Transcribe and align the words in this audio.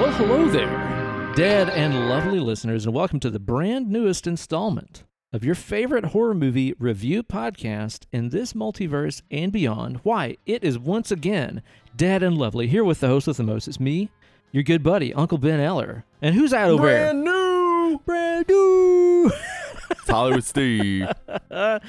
Well, 0.00 0.12
hello 0.12 0.48
there, 0.48 1.34
dead 1.34 1.68
and 1.68 2.08
lovely 2.08 2.40
listeners, 2.40 2.86
and 2.86 2.94
welcome 2.94 3.20
to 3.20 3.28
the 3.28 3.38
brand 3.38 3.90
newest 3.90 4.26
installment 4.26 5.04
of 5.30 5.44
your 5.44 5.54
favorite 5.54 6.06
horror 6.06 6.32
movie 6.32 6.72
review 6.78 7.22
podcast 7.22 8.06
in 8.10 8.30
this 8.30 8.54
multiverse 8.54 9.20
and 9.30 9.52
beyond. 9.52 10.00
Why, 10.02 10.38
it 10.46 10.64
is 10.64 10.78
once 10.78 11.10
again 11.10 11.60
dead 11.94 12.22
and 12.22 12.38
lovely 12.38 12.66
here 12.66 12.82
with 12.82 13.00
the 13.00 13.08
host 13.08 13.26
with 13.26 13.36
the 13.36 13.42
most. 13.42 13.68
It's 13.68 13.78
me, 13.78 14.08
your 14.52 14.62
good 14.62 14.82
buddy, 14.82 15.12
Uncle 15.12 15.36
Ben 15.36 15.60
Eller. 15.60 16.06
And 16.22 16.34
who's 16.34 16.52
that 16.52 16.70
over 16.70 16.86
there? 16.86 17.12
Brand 17.12 17.22
new. 17.22 18.00
Brand 18.06 18.46
new. 18.48 19.30
It's 19.90 20.08
Hollywood 20.08 20.44
Steve. 20.44 21.08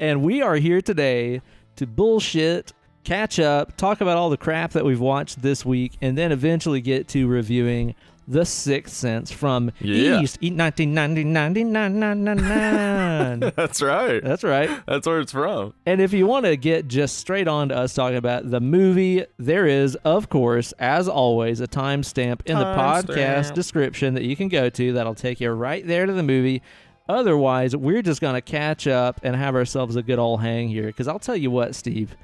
and 0.00 0.22
we 0.22 0.42
are 0.42 0.56
here 0.56 0.82
today 0.82 1.42
to 1.76 1.86
bullshit, 1.86 2.72
catch 3.04 3.38
up, 3.38 3.76
talk 3.76 4.00
about 4.00 4.16
all 4.16 4.30
the 4.30 4.36
crap 4.36 4.72
that 4.72 4.84
we've 4.84 5.00
watched 5.00 5.42
this 5.42 5.64
week, 5.64 5.92
and 6.00 6.16
then 6.16 6.32
eventually 6.32 6.80
get 6.80 7.08
to 7.08 7.26
reviewing 7.26 7.94
The 8.28 8.44
Sixth 8.44 8.94
Sense 8.94 9.32
from 9.32 9.72
Yeah. 9.80 10.20
East 10.20 10.38
E- 10.40 10.52
1999. 10.52 13.40
That's 13.56 13.82
right. 13.82 14.22
That's 14.22 14.44
right. 14.44 14.70
That's 14.86 15.06
where 15.06 15.20
it's 15.20 15.32
from. 15.32 15.74
And 15.86 16.00
if 16.00 16.12
you 16.12 16.26
want 16.26 16.46
to 16.46 16.56
get 16.56 16.88
just 16.88 17.18
straight 17.18 17.48
on 17.48 17.68
to 17.70 17.76
us 17.76 17.94
talking 17.94 18.16
about 18.16 18.50
the 18.50 18.60
movie, 18.60 19.24
there 19.38 19.66
is, 19.66 19.96
of 20.04 20.28
course, 20.28 20.72
as 20.78 21.08
always, 21.08 21.60
a 21.60 21.66
timestamp 21.66 22.42
in 22.46 22.58
the 22.58 22.64
podcast 22.64 23.04
Timestamp. 23.06 23.54
description 23.54 24.14
that 24.14 24.22
you 24.24 24.36
can 24.36 24.48
go 24.48 24.68
to 24.70 24.92
that'll 24.92 25.14
take 25.14 25.40
you 25.40 25.50
right 25.50 25.86
there 25.86 26.06
to 26.06 26.12
the 26.12 26.22
movie. 26.22 26.62
Otherwise, 27.08 27.74
we're 27.76 28.02
just 28.02 28.20
going 28.20 28.34
to 28.34 28.40
catch 28.40 28.86
up 28.86 29.20
and 29.24 29.34
have 29.34 29.56
ourselves 29.56 29.96
a 29.96 30.02
good 30.02 30.18
old 30.20 30.40
hang 30.40 30.68
here. 30.68 30.86
Because 30.86 31.08
I'll 31.08 31.18
tell 31.18 31.36
you 31.36 31.50
what, 31.50 31.74
Steve, 31.74 32.16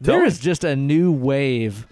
there 0.00 0.24
is 0.24 0.38
just 0.38 0.64
a 0.64 0.76
new 0.76 1.10
wave 1.12 1.86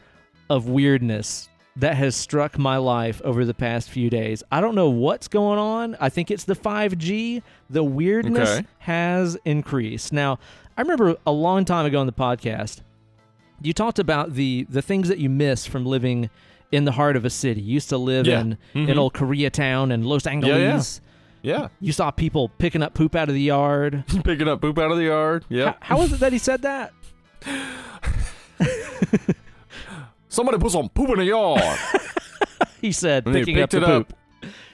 of 0.51 0.69
weirdness 0.69 1.49
that 1.77 1.97
has 1.97 2.15
struck 2.15 2.57
my 2.59 2.77
life 2.77 3.21
over 3.25 3.45
the 3.45 3.55
past 3.55 3.91
few 3.91 4.09
days. 4.09 4.43
I 4.53 4.61
don't 4.61 4.75
know 4.77 4.91
what's 4.91 5.27
going 5.27 5.59
on. 5.59 5.97
I 6.01 6.09
think 6.09 6.31
it's 6.31 6.45
the 6.45 6.55
5G. 6.55 7.43
The 7.71 7.83
weirdness 7.83 8.49
Okay. 8.49 8.67
has 8.79 9.37
increased. 9.45 10.13
Now, 10.13 10.39
I 10.77 10.83
remember 10.83 11.17
a 11.27 11.33
long 11.33 11.65
time 11.65 11.85
ago 11.87 11.99
on 11.99 12.07
the 12.07 12.13
podcast, 12.13 12.81
you 13.63 13.73
talked 13.73 13.99
about 13.99 14.35
the 14.35 14.67
the 14.69 14.83
things 14.83 15.09
that 15.09 15.19
you 15.19 15.29
miss 15.31 15.67
from 15.67 15.85
living 15.87 16.29
in 16.71 16.85
the 16.85 16.93
heart 16.93 17.17
of 17.17 17.25
a 17.25 17.31
city. 17.31 17.61
You 17.61 17.75
used 17.75 17.89
to 17.89 17.97
live 17.99 18.27
Yeah. 18.27 18.41
in 18.41 18.59
in 18.75 18.87
Mhm. 18.87 18.97
old 18.99 19.15
Koreatown 19.15 19.93
and 19.93 20.05
Los 20.07 20.27
Angeles. 20.27 21.01
Yeah. 21.43 21.69
You 21.81 21.93
saw 21.93 22.11
people 22.11 22.51
picking 22.59 22.83
up 22.83 22.95
poop 22.95 23.15
out 23.15 23.29
of 23.29 23.35
the 23.35 23.41
yard. 23.41 24.05
Picking 24.25 24.49
up 24.49 24.61
poop 24.61 24.79
out 24.79 24.91
of 24.91 24.97
the 24.97 25.05
yard. 25.05 25.45
Yep. 25.49 25.77
How, 25.81 25.97
how 25.97 26.03
was 26.03 26.13
it 26.13 26.21
that 26.21 26.33
he 26.33 26.39
said 26.39 26.63
that? 26.63 26.93
Somebody 30.29 30.59
put 30.59 30.73
some 30.73 30.89
poop 30.89 31.11
in 31.11 31.19
the 31.19 31.25
yard. 31.27 31.61
He 32.81 32.93
said 32.93 33.25
And 33.25 33.35
he 33.35 33.41
picking 33.47 33.63
up 33.63 33.71
the 33.71 33.79
it 33.79 33.85
up. 33.85 34.09
poop. 34.09 34.19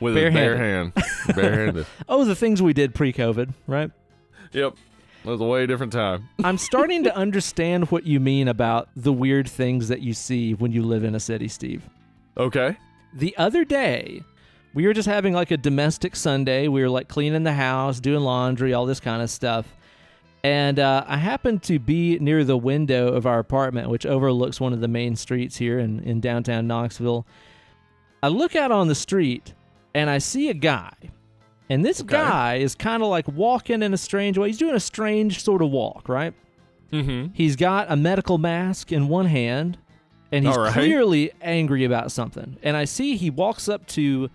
With 0.00 0.16
a 0.16 0.20
bare 0.20 0.30
Barehanded. 0.32 0.92
hand. 0.96 1.36
Barehanded. 1.36 1.86
Oh, 2.08 2.24
the 2.24 2.34
things 2.34 2.60
we 2.60 2.72
did 2.72 2.92
pre-COVID, 2.92 3.54
right? 3.68 3.92
Yep. 4.50 4.74
It 5.24 5.28
was 5.28 5.40
a 5.40 5.44
way 5.44 5.64
different 5.66 5.92
time. 5.92 6.28
I'm 6.44 6.58
starting 6.58 7.04
to 7.04 7.14
understand 7.14 7.88
what 7.92 8.06
you 8.06 8.18
mean 8.18 8.48
about 8.48 8.88
the 8.96 9.12
weird 9.12 9.48
things 9.48 9.86
that 9.88 10.00
you 10.00 10.12
see 10.12 10.54
when 10.54 10.72
you 10.72 10.82
live 10.82 11.04
in 11.04 11.14
a 11.14 11.20
city, 11.20 11.46
Steve. 11.46 11.88
Okay. 12.36 12.76
The 13.14 13.36
other 13.36 13.64
day, 13.64 14.22
we 14.74 14.88
were 14.88 14.92
just 14.92 15.06
having 15.06 15.32
like 15.32 15.52
a 15.52 15.56
domestic 15.56 16.16
Sunday. 16.16 16.66
We 16.66 16.82
were 16.82 16.88
like 16.90 17.06
cleaning 17.06 17.44
the 17.44 17.52
house, 17.52 18.00
doing 18.00 18.24
laundry, 18.24 18.74
all 18.74 18.86
this 18.86 18.98
kind 18.98 19.22
of 19.22 19.30
stuff. 19.30 19.72
And 20.42 20.78
uh, 20.78 21.04
I 21.06 21.18
happened 21.18 21.62
to 21.64 21.78
be 21.78 22.18
near 22.18 22.44
the 22.44 22.56
window 22.56 23.08
of 23.08 23.26
our 23.26 23.38
apartment, 23.38 23.90
which 23.90 24.06
overlooks 24.06 24.58
one 24.58 24.72
of 24.72 24.80
the 24.80 24.88
main 24.88 25.14
streets 25.16 25.56
here 25.58 25.78
in, 25.78 26.00
in 26.00 26.20
downtown 26.20 26.66
Knoxville. 26.66 27.26
I 28.22 28.28
look 28.28 28.56
out 28.56 28.70
on 28.72 28.88
the 28.88 28.94
street 28.94 29.54
and 29.94 30.08
I 30.08 30.18
see 30.18 30.48
a 30.48 30.54
guy. 30.54 30.92
And 31.68 31.84
this 31.84 32.00
Okay. 32.00 32.16
guy 32.16 32.54
is 32.56 32.74
kind 32.74 33.02
of 33.02 33.08
like 33.10 33.28
walking 33.28 33.82
in 33.82 33.92
a 33.94 33.98
strange 33.98 34.38
way. 34.38 34.48
He's 34.48 34.58
doing 34.58 34.74
a 34.74 34.80
strange 34.80 35.42
sort 35.44 35.62
of 35.62 35.70
walk, 35.70 36.08
right? 36.08 36.32
Mm-hmm. 36.92 37.32
He's 37.34 37.54
got 37.54 37.86
a 37.90 37.96
medical 37.96 38.38
mask 38.38 38.90
in 38.90 39.06
one 39.08 39.26
hand, 39.26 39.78
and 40.32 40.44
he's 40.44 40.56
right. 40.56 40.72
clearly 40.72 41.30
angry 41.40 41.84
about 41.84 42.10
something. 42.10 42.56
And 42.64 42.76
I 42.76 42.86
see 42.86 43.16
he 43.16 43.30
walks 43.30 43.68
up 43.68 43.86
to 43.88 44.30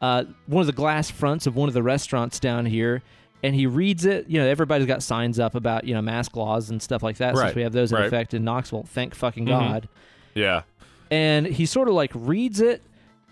uh, 0.00 0.24
one 0.46 0.62
of 0.62 0.66
the 0.66 0.72
glass 0.72 1.10
fronts 1.10 1.46
of 1.46 1.56
one 1.56 1.68
of 1.68 1.74
the 1.74 1.82
restaurants 1.82 2.40
down 2.40 2.64
here, 2.64 3.02
and 3.42 3.54
he 3.54 3.66
reads 3.66 4.04
it. 4.04 4.28
You 4.28 4.40
know, 4.40 4.46
everybody's 4.46 4.86
got 4.86 5.02
signs 5.02 5.38
up 5.38 5.54
about 5.54 5.84
you 5.84 5.94
know 5.94 6.02
mask 6.02 6.36
laws 6.36 6.70
and 6.70 6.80
stuff 6.82 7.02
like 7.02 7.16
that. 7.18 7.36
Since 7.36 7.54
we 7.54 7.62
have 7.62 7.72
those 7.72 7.92
in 7.92 7.98
Right. 7.98 8.06
effect 8.06 8.34
in 8.34 8.44
Knoxville, 8.44 8.84
thank 8.84 9.14
fucking 9.14 9.44
Mhm. 9.44 9.48
God. 9.48 9.88
Yeah. 10.34 10.62
And 11.10 11.46
he 11.46 11.66
sort 11.66 11.88
of 11.88 11.94
like 11.94 12.10
reads 12.14 12.60
it. 12.60 12.82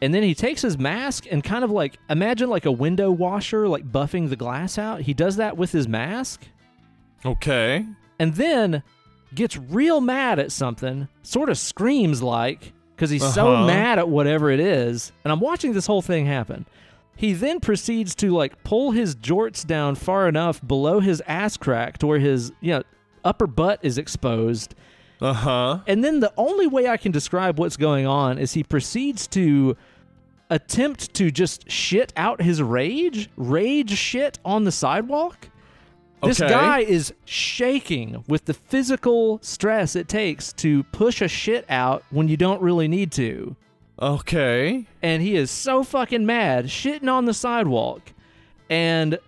And 0.03 0.13
then 0.13 0.23
he 0.23 0.35
takes 0.35 0.61
his 0.61 0.77
mask 0.79 1.25
and 1.31 1.43
kind 1.43 1.65
of 1.65 1.71
like 1.71 1.99
imagine 2.11 2.51
like 2.51 2.67
a 2.67 2.73
window 2.73 3.11
washer 3.11 3.67
like 3.67 3.91
buffing 3.91 4.29
the 4.29 4.37
glass 4.37 4.77
out. 4.79 5.01
He 5.03 5.15
does 5.15 5.37
that 5.37 5.57
with 5.57 5.73
his 5.73 5.89
mask 5.89 6.43
Okay. 7.25 7.85
and 8.19 8.35
then 8.35 8.83
gets 9.35 9.57
real 9.57 10.01
mad 10.01 10.39
at 10.39 10.53
something, 10.53 11.09
sort 11.23 11.49
of 11.49 11.59
screams 11.59 12.23
like, 12.23 12.73
because 12.95 13.11
he's 13.11 13.27
so 13.35 13.49
Uh-huh. 13.53 13.67
mad 13.67 13.99
at 13.99 14.09
whatever 14.09 14.51
it 14.51 14.61
is. 14.61 15.13
And 15.25 15.33
I'm 15.33 15.41
watching 15.41 15.73
this 15.73 15.87
whole 15.87 16.03
thing 16.03 16.27
happen. 16.27 16.67
He 17.17 17.33
then 17.33 17.61
proceeds 17.61 18.15
to 18.17 18.31
like 18.31 18.63
pull 18.63 18.91
his 18.91 19.17
jorts 19.17 19.67
down 19.67 19.95
far 19.95 20.29
enough 20.29 20.61
below 20.67 21.01
his 21.01 21.23
ass 21.27 21.57
crack 21.57 21.99
to 21.99 22.07
where 22.07 22.19
his 22.19 22.53
you 22.61 22.73
know 22.73 22.83
upper 23.25 23.47
butt 23.47 23.81
is 23.83 23.97
exposed. 23.99 24.75
Uh-huh. 25.21 25.81
And 25.87 26.05
then 26.05 26.21
the 26.21 26.33
only 26.37 26.67
way 26.67 26.87
I 26.89 26.99
can 26.99 27.11
describe 27.11 27.59
what's 27.59 27.79
going 27.79 28.07
on 28.07 28.37
is 28.39 28.53
he 28.53 28.63
proceeds 28.63 29.27
to 29.29 29.75
attempt 30.51 31.15
to 31.15 31.31
just 31.31 31.71
shit 31.71 32.13
out 32.17 32.43
his 32.43 32.63
rage, 32.63 33.31
rage 33.37 33.97
shit 33.97 34.39
on 34.45 34.65
the 34.65 34.71
sidewalk. 34.73 35.49
This 36.23 36.41
Okay. 36.41 36.51
guy 36.53 36.79
is 36.81 37.13
shaking 37.25 38.25
with 38.29 38.45
the 38.45 38.55
physical 38.55 39.39
stress 39.43 39.97
it 39.97 40.09
takes 40.09 40.53
to 40.55 40.83
push 40.85 41.21
a 41.23 41.29
shit 41.29 41.65
out 41.71 42.05
when 42.11 42.29
you 42.29 42.37
don't 42.37 42.61
really 42.61 42.89
need 42.89 43.11
to. 43.13 43.57
Okay. 44.01 44.87
And 45.03 45.23
he 45.23 45.37
is 45.37 45.51
so 45.51 45.83
fucking 45.83 46.27
mad, 46.27 46.67
shitting 46.67 47.11
on 47.11 47.25
the 47.25 47.35
sidewalk. 47.35 48.03
And 48.69 49.19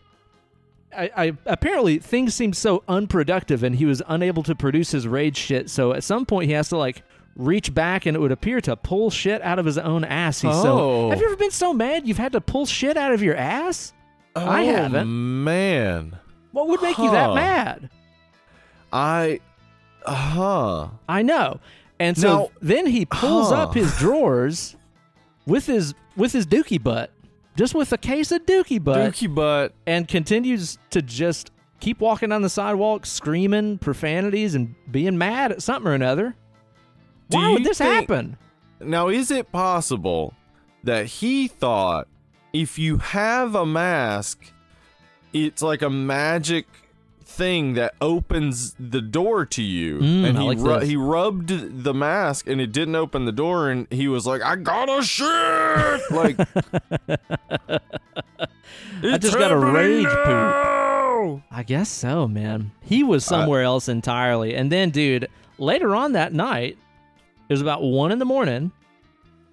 I, 0.97 1.11
I 1.17 1.33
apparently 1.47 1.99
things 1.99 2.35
seemed 2.35 2.57
so 2.57 2.83
unproductive 2.89 3.63
and 3.63 3.77
he 3.77 3.85
was 3.87 4.03
unable 4.09 4.43
to 4.45 4.55
produce 4.55 4.91
his 4.91 5.07
rage 5.07 5.37
shit. 5.37 5.71
So 5.71 5.93
at 5.93 6.05
some 6.05 6.27
point 6.27 6.49
he 6.49 6.53
has 6.55 6.69
to 6.71 6.77
like 6.77 7.03
reach 7.37 7.73
back 7.73 8.05
and 8.05 8.17
it 8.17 8.21
would 8.21 8.33
appear 8.33 8.61
to 8.63 8.75
pull 8.77 9.11
shit 9.11 9.41
out 9.43 9.59
of 9.59 9.65
his 9.65 9.79
own 9.79 10.05
ass. 10.05 10.41
He's 10.41 10.61
so 10.61 10.79
Oh. 10.81 11.11
Have 11.11 11.21
you 11.21 11.27
ever 11.27 11.37
been 11.37 11.51
so 11.51 11.73
mad 11.73 12.07
you've 12.07 12.19
had 12.19 12.33
to 12.33 12.41
pull 12.41 12.67
shit 12.67 12.97
out 12.97 13.13
of 13.13 13.23
your 13.23 13.37
ass? 13.37 13.93
I 14.35 14.63
Oh, 14.69 14.73
haven't. 14.73 15.45
man. 15.45 16.19
What 16.53 16.69
would 16.69 16.83
make 16.83 16.99
you 16.99 17.11
that 17.11 17.35
mad? 17.35 17.91
I 18.93 19.41
uh-huh. 20.05 20.89
I 21.09 21.23
know. 21.23 21.61
And 22.01 22.17
so 22.17 22.29
Now- 22.29 22.49
then 22.61 22.87
he 22.87 23.05
pulls 23.07 23.51
Huh. 23.51 23.63
up 23.65 23.75
his 23.75 23.97
drawers 23.99 24.77
with 25.47 25.67
his 25.67 25.95
with 26.17 26.33
his 26.33 26.47
dookie 26.47 26.83
butt, 26.83 27.11
just 27.57 27.75
with 27.75 27.93
a 27.93 27.99
case 27.99 28.33
of 28.33 28.45
dookie 28.47 28.83
butt, 28.83 29.13
Dookie 29.13 29.33
butt. 29.33 29.73
and 29.87 30.07
continues 30.09 30.79
to 30.91 31.01
just 31.03 31.51
keep 31.81 32.01
walking 32.01 32.33
on 32.33 32.43
the 32.43 32.49
sidewalk, 32.49 33.07
screaming 33.07 33.79
profanities 33.79 34.55
and 34.57 34.75
being 34.91 35.17
mad 35.17 35.53
at 35.53 35.63
something 35.63 35.89
or 35.91 35.95
another. 35.95 36.35
Do 37.31 37.37
Why 37.39 37.53
would 37.53 37.63
this 37.65 37.79
think- 37.79 37.93
happen? 38.09 38.37
Now, 38.81 39.09
is 39.09 39.31
it 39.31 39.51
possible 39.53 40.35
that 40.85 41.07
he 41.07 41.47
thought 41.49 42.07
if 42.53 42.79
you 42.79 42.99
have 42.99 43.55
a 43.55 43.67
mask, 43.67 44.53
it's 45.33 45.63
like 45.63 45.83
a 45.83 45.91
magic 45.91 46.67
thing 47.39 47.75
that 47.75 47.95
opens 48.01 48.75
the 48.79 49.01
door 49.01 49.47
to 49.47 49.63
you? 49.63 49.99
Mm, 50.01 50.29
and 50.29 50.39
he 50.39 50.45
like 50.45 50.59
ru- 50.59 50.81
he 50.87 50.97
rubbed 50.97 51.85
the 51.85 51.95
mask 51.95 52.47
and 52.49 52.61
it 52.61 52.73
didn't 52.73 52.97
open 52.97 53.25
the 53.25 53.33
door, 53.33 53.71
and 53.71 53.87
he 53.91 54.09
was 54.09 54.27
like, 54.27 54.43
"I 54.43 54.57
gotta 54.57 55.03
shit!" 55.03 56.11
like, 56.11 56.39
I 59.03 59.19
just 59.19 59.39
got 59.39 59.53
a 59.53 59.57
rage 59.57 60.05
poop. 60.07 60.27
now!" 60.27 61.43
I 61.51 61.63
guess 61.65 61.89
so, 61.89 62.29
man. 62.29 62.71
He 62.83 63.03
was 63.03 63.25
somewhere 63.25 63.63
else 63.63 63.89
entirely. 63.89 64.55
And 64.55 64.71
then, 64.71 64.91
dude, 64.91 65.29
later 65.59 65.97
on 65.97 66.13
that 66.13 66.33
night, 66.33 66.79
it 67.49 67.53
was 67.53 67.61
about 67.61 67.83
one 67.83 68.13
in 68.13 68.19
the 68.19 68.25
morning. 68.25 68.71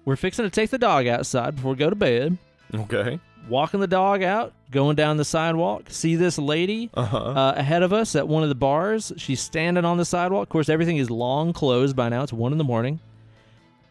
We're 0.04 0.16
fixing 0.16 0.44
to 0.44 0.50
take 0.50 0.70
the 0.70 0.78
dog 0.78 1.06
outside 1.08 1.56
before 1.56 1.72
we 1.72 1.76
go 1.76 1.90
to 1.90 1.96
bed. 1.96 2.38
Okay. 2.74 3.18
walking 3.48 3.80
the 3.80 3.86
dog 3.88 4.22
out, 4.22 4.52
going 4.70 4.96
down 4.96 5.16
the 5.16 5.24
sidewalk, 5.24 5.84
see 5.88 6.16
this 6.16 6.38
lady 6.38 6.90
Uh 6.94 7.04
huh. 7.04 7.18
uh, 7.18 7.54
ahead 7.56 7.82
of 7.82 7.92
us 7.92 8.14
at 8.16 8.26
one 8.28 8.42
of 8.42 8.48
the 8.48 8.54
bars. 8.54 9.12
She's 9.16 9.40
standing 9.40 9.84
on 9.84 9.96
the 9.96 10.04
sidewalk. 10.04 10.44
Of 10.44 10.48
course, 10.50 10.68
everything 10.68 10.96
is 10.96 11.10
long 11.10 11.52
closed 11.52 11.94
by 11.96 12.08
now. 12.08 12.22
It's 12.22 12.32
one 12.32 12.52
in 12.52 12.58
the 12.58 12.64
morning. 12.64 13.00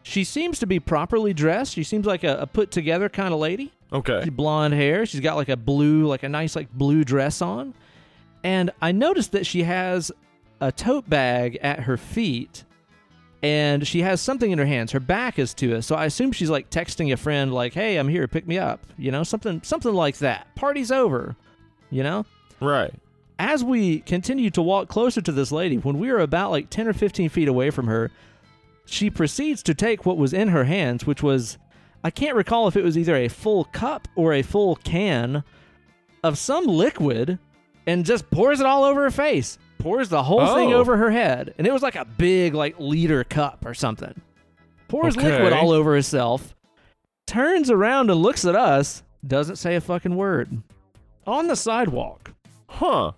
She 0.02 0.22
seems 0.22 0.58
to 0.60 0.66
be 0.66 0.78
properly 0.78 1.34
dressed. 1.34 1.72
She 1.72 1.82
seems 1.82 2.06
like 2.06 2.22
a, 2.24 2.36
a 2.38 2.46
put 2.46 2.70
together 2.70 3.08
kind 3.08 3.34
of 3.34 3.40
lady. 3.40 3.72
okay. 3.92 4.20
She's 4.22 4.30
blonde 4.32 4.74
hair. 4.74 5.04
She's 5.06 5.20
got 5.20 5.36
like 5.36 5.48
a 5.48 5.56
blue, 5.56 6.06
like 6.06 6.22
a 6.22 6.28
nice 6.28 6.54
like 6.54 6.70
blue 6.72 7.02
dress 7.04 7.42
on. 7.42 7.74
And 8.44 8.70
I 8.80 8.92
noticed 8.92 9.32
that 9.32 9.46
she 9.46 9.64
has 9.64 10.12
a 10.60 10.70
tote 10.70 11.08
bag 11.10 11.58
at 11.60 11.80
her 11.80 11.96
feet 11.96 12.64
and 13.46 13.86
she 13.86 14.02
has 14.02 14.20
something 14.20 14.50
in 14.50 14.58
her 14.58 14.66
hands. 14.66 14.90
Her 14.90 14.98
back 14.98 15.38
is 15.38 15.54
to 15.54 15.76
us, 15.76 15.86
so 15.86 15.94
I 15.94 16.06
assume 16.06 16.32
she's 16.32 16.50
like 16.50 16.68
texting 16.68 17.12
a 17.12 17.16
friend, 17.16 17.54
like, 17.54 17.74
"Hey, 17.74 17.96
I'm 17.96 18.08
here, 18.08 18.26
pick 18.26 18.44
me 18.44 18.58
up." 18.58 18.84
You 18.98 19.12
know, 19.12 19.22
something 19.22 19.62
something 19.62 19.94
like 19.94 20.18
that. 20.18 20.52
Party's 20.56 20.90
over. 20.90 21.36
You 21.88 22.02
know. 22.02 22.26
Right. 22.60 22.92
As 23.38 23.62
we 23.62 24.00
continue 24.00 24.50
to 24.50 24.62
walk 24.62 24.88
closer 24.88 25.20
to 25.20 25.30
this 25.30 25.52
lady, 25.52 25.76
when 25.76 26.00
we 26.00 26.10
are 26.10 26.18
about 26.18 26.50
like 26.50 26.70
10 26.70 26.88
or 26.88 26.92
15 26.92 27.28
feet 27.28 27.46
away 27.46 27.70
from 27.70 27.86
her, 27.86 28.10
she 28.84 29.10
proceeds 29.10 29.62
to 29.62 29.74
take 29.74 30.04
what 30.04 30.16
was 30.16 30.32
in 30.32 30.48
her 30.48 30.64
hands, 30.64 31.06
which 31.06 31.22
was, 31.22 31.56
I 32.02 32.10
can't 32.10 32.34
recall 32.34 32.66
if 32.66 32.76
it 32.76 32.82
was 32.82 32.98
either 32.98 33.14
a 33.14 33.28
full 33.28 33.64
cup 33.64 34.08
or 34.16 34.32
a 34.32 34.42
full 34.42 34.74
can 34.74 35.44
of 36.24 36.38
some 36.38 36.64
liquid, 36.64 37.38
and 37.86 38.04
just 38.06 38.28
pours 38.30 38.58
it 38.58 38.66
all 38.66 38.82
over 38.82 39.02
her 39.02 39.10
face. 39.10 39.58
Pours 39.86 40.08
the 40.08 40.24
whole 40.24 40.44
thing 40.54 40.72
Oh. 40.74 40.78
over 40.78 40.96
her 40.96 41.12
head. 41.12 41.54
And 41.58 41.64
it 41.66 41.72
was 41.72 41.80
like 41.80 41.94
a 41.94 42.04
big, 42.04 42.54
like, 42.54 42.74
liter 42.80 43.22
cup 43.22 43.64
or 43.64 43.72
something. 43.72 44.20
Pours 44.88 45.16
Okay. 45.16 45.30
liquid 45.30 45.52
all 45.52 45.70
over 45.70 45.94
herself, 45.94 46.56
turns 47.28 47.70
around 47.70 48.10
and 48.10 48.20
looks 48.20 48.44
at 48.44 48.56
us, 48.56 49.04
doesn't 49.24 49.56
say 49.56 49.76
a 49.76 49.80
fucking 49.80 50.16
word. 50.16 50.60
On 51.24 51.46
the 51.46 51.54
sidewalk. 51.54 52.32
Huh. 52.68 53.12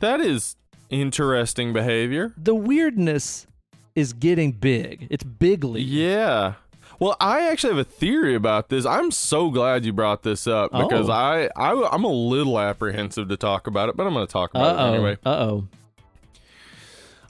That 0.00 0.20
is 0.20 0.56
interesting 0.90 1.72
behavior. 1.72 2.32
the 2.36 2.54
weirdness 2.56 3.46
is 3.94 4.12
getting 4.14 4.50
big. 4.50 5.06
It's 5.10 5.22
bigly. 5.22 5.80
Yeah. 5.82 6.54
Well, 7.04 7.18
I 7.20 7.50
actually 7.50 7.76
have 7.76 7.86
a 7.86 7.90
theory 7.90 8.34
about 8.34 8.70
this. 8.70 8.86
I'm 8.86 9.10
so 9.10 9.50
glad 9.50 9.84
you 9.84 9.92
brought 9.92 10.22
this 10.22 10.46
up 10.46 10.72
because 10.72 11.10
Oh. 11.10 11.12
I, 11.12 11.50
I 11.54 11.88
I'm 11.92 12.02
a 12.02 12.10
little 12.10 12.58
apprehensive 12.58 13.28
to 13.28 13.36
talk 13.36 13.66
about 13.66 13.90
it, 13.90 13.96
but 13.98 14.06
I'm 14.06 14.14
going 14.14 14.26
to 14.26 14.32
talk 14.32 14.54
about 14.54 14.76
it 14.76 14.80
oh. 14.80 14.94
anyway. 14.94 15.18
Uh 15.26 15.28
oh. 15.28 15.68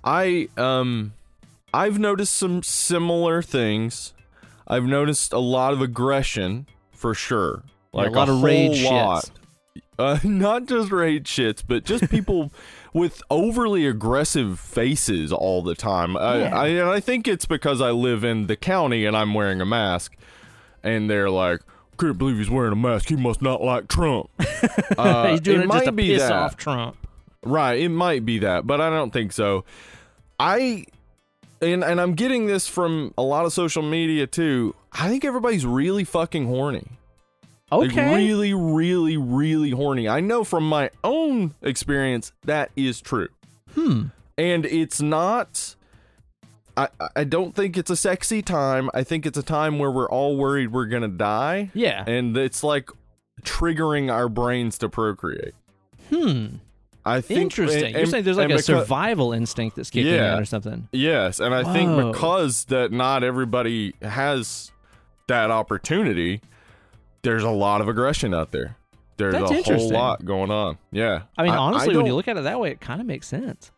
I 0.05 0.47
um 0.57 1.13
I've 1.73 1.99
noticed 1.99 2.37
some 2.37 2.63
similar 2.63 3.43
things. 3.43 4.13
I've 4.69 4.85
noticed 4.85 5.33
a 5.33 5.41
lot 5.41 5.73
of 5.73 5.83
aggression 5.83 6.69
for 6.93 7.13
sure. 7.13 7.65
Like 7.93 8.11
a 8.11 8.13
lot 8.13 8.29
of 8.29 8.37
whole 8.37 8.45
rage 8.45 8.85
lot. 8.85 9.25
shits. 9.25 9.31
Uh, 9.99 10.19
not 10.29 10.67
just 10.67 10.93
rage 10.93 11.29
shits, 11.29 11.65
but 11.67 11.83
just 11.83 12.09
people 12.13 12.53
with 12.95 13.21
overly 13.29 13.87
aggressive 13.87 14.59
faces 14.59 15.33
all 15.33 15.63
the 15.63 15.75
time. 15.75 16.17
I, 16.17 16.39
Yeah. 16.39 16.59
I, 16.59 16.67
and 16.69 16.89
I 16.89 17.01
think 17.01 17.29
it's 17.29 17.45
because 17.45 17.83
I 17.83 17.91
live 17.91 18.25
in 18.25 18.47
the 18.47 18.57
county 18.57 19.05
and 19.05 19.15
I'm 19.15 19.35
wearing 19.35 19.61
a 19.61 19.67
mask, 19.67 20.17
and 20.83 21.11
they're 21.11 21.29
like, 21.29 21.61
"Can't 21.99 22.17
believe 22.17 22.39
he's 22.39 22.49
wearing 22.49 22.73
a 22.73 22.77
mask. 22.77 23.09
He 23.11 23.17
must 23.17 23.43
not 23.43 23.61
like 23.63 23.89
Trump." 23.89 24.31
Uh, 24.97 25.29
He's 25.33 25.41
doing 25.41 25.61
it, 25.63 25.67
might 25.67 25.79
just 25.79 25.87
to 25.87 25.93
be 25.93 26.09
piss 26.09 26.23
that. 26.23 26.33
off 26.33 26.57
Trump. 26.57 26.97
Right, 27.45 27.79
it 27.81 27.89
might 27.91 28.25
be 28.25 28.39
that, 28.39 28.67
but 28.67 28.81
I 28.81 28.89
don't 28.91 29.13
think 29.13 29.33
so. 29.33 29.65
I 30.39 30.87
and 31.61 31.83
and 31.85 32.01
I'm 32.01 32.15
getting 32.15 32.47
this 32.47 32.69
from 32.69 33.13
a 33.19 33.23
lot 33.23 33.45
of 33.45 33.53
social 33.53 33.83
media 33.83 34.27
too. 34.27 34.75
I 34.93 35.09
think 35.09 35.25
everybody's 35.25 35.67
really 35.67 36.05
fucking 36.05 36.47
horny. 36.47 36.87
Like 37.79 37.95
really, 37.95 38.55
really, 38.55 39.17
really 39.17 39.71
horny. 39.71 40.09
I 40.09 40.21
know 40.21 40.45
from 40.45 40.69
my 40.69 40.91
own 41.03 41.55
experience 41.63 42.33
that 42.45 42.71
is 42.77 43.01
true. 43.01 43.29
hmm. 43.75 44.05
And 44.37 44.67
it's 44.67 45.01
not 45.01 45.77
I 46.77 46.89
I 47.15 47.25
don't 47.25 47.55
think 47.55 47.77
it's 47.79 47.91
a 47.91 47.97
sexy 47.97 48.43
time. 48.43 48.91
I 48.93 49.05
think 49.05 49.27
it's 49.27 49.39
a 49.39 49.43
time 49.45 49.79
where 49.79 49.91
we're 49.91 50.09
all 50.11 50.37
worried 50.37 50.73
we're 50.73 50.87
gonna 50.87 51.09
die. 51.09 51.71
Yeah. 51.75 52.05
And 52.09 52.37
it's 52.37 52.65
like 52.65 52.91
triggering 53.43 54.13
our 54.13 54.29
brains 54.29 54.79
to 54.79 54.89
procreate. 54.89 55.55
Hmm. 56.11 56.47
I 57.07 57.21
think 57.21 57.41
Interesting. 57.41 57.85
and- 57.85 57.95
You're 57.97 58.07
saying 58.07 58.25
there's 58.25 58.39
like 58.39 58.47
a 58.47 58.49
because- 58.49 58.65
survival 58.65 59.33
instinct 59.33 59.77
that's 59.77 59.91
kicking 59.91 60.15
Yeah. 60.15 60.35
in 60.37 60.41
or 60.43 60.45
something. 60.47 60.89
Yes, 60.91 61.39
and 61.39 61.55
I 61.55 61.63
Whoa. 61.63 61.73
think 61.73 62.13
because 62.13 62.65
that 62.67 62.93
not 62.93 63.23
everybody 63.23 63.95
has 64.01 64.73
that 65.29 65.51
opportunity, 65.51 66.41
there's 67.25 67.43
a 67.43 67.51
lot 67.51 67.81
of 67.81 67.89
aggression 67.89 68.33
out 68.33 68.53
there. 68.53 68.77
There's 69.17 69.33
That's 69.33 69.69
a 69.69 69.77
whole 69.77 69.91
lot 69.91 70.25
going 70.25 70.51
on. 70.51 70.79
Yeah. 70.91 71.23
I 71.37 71.45
mean, 71.45 71.53
honestly, 71.53 71.97
when 71.97 72.07
you 72.07 72.15
look 72.15 72.29
at 72.29 72.37
it 72.37 72.45
that 72.45 72.59
way, 72.59 72.71
it 72.71 72.81
kind 72.81 73.01
of 73.01 73.07
makes 73.07 73.27
sense. 73.27 73.71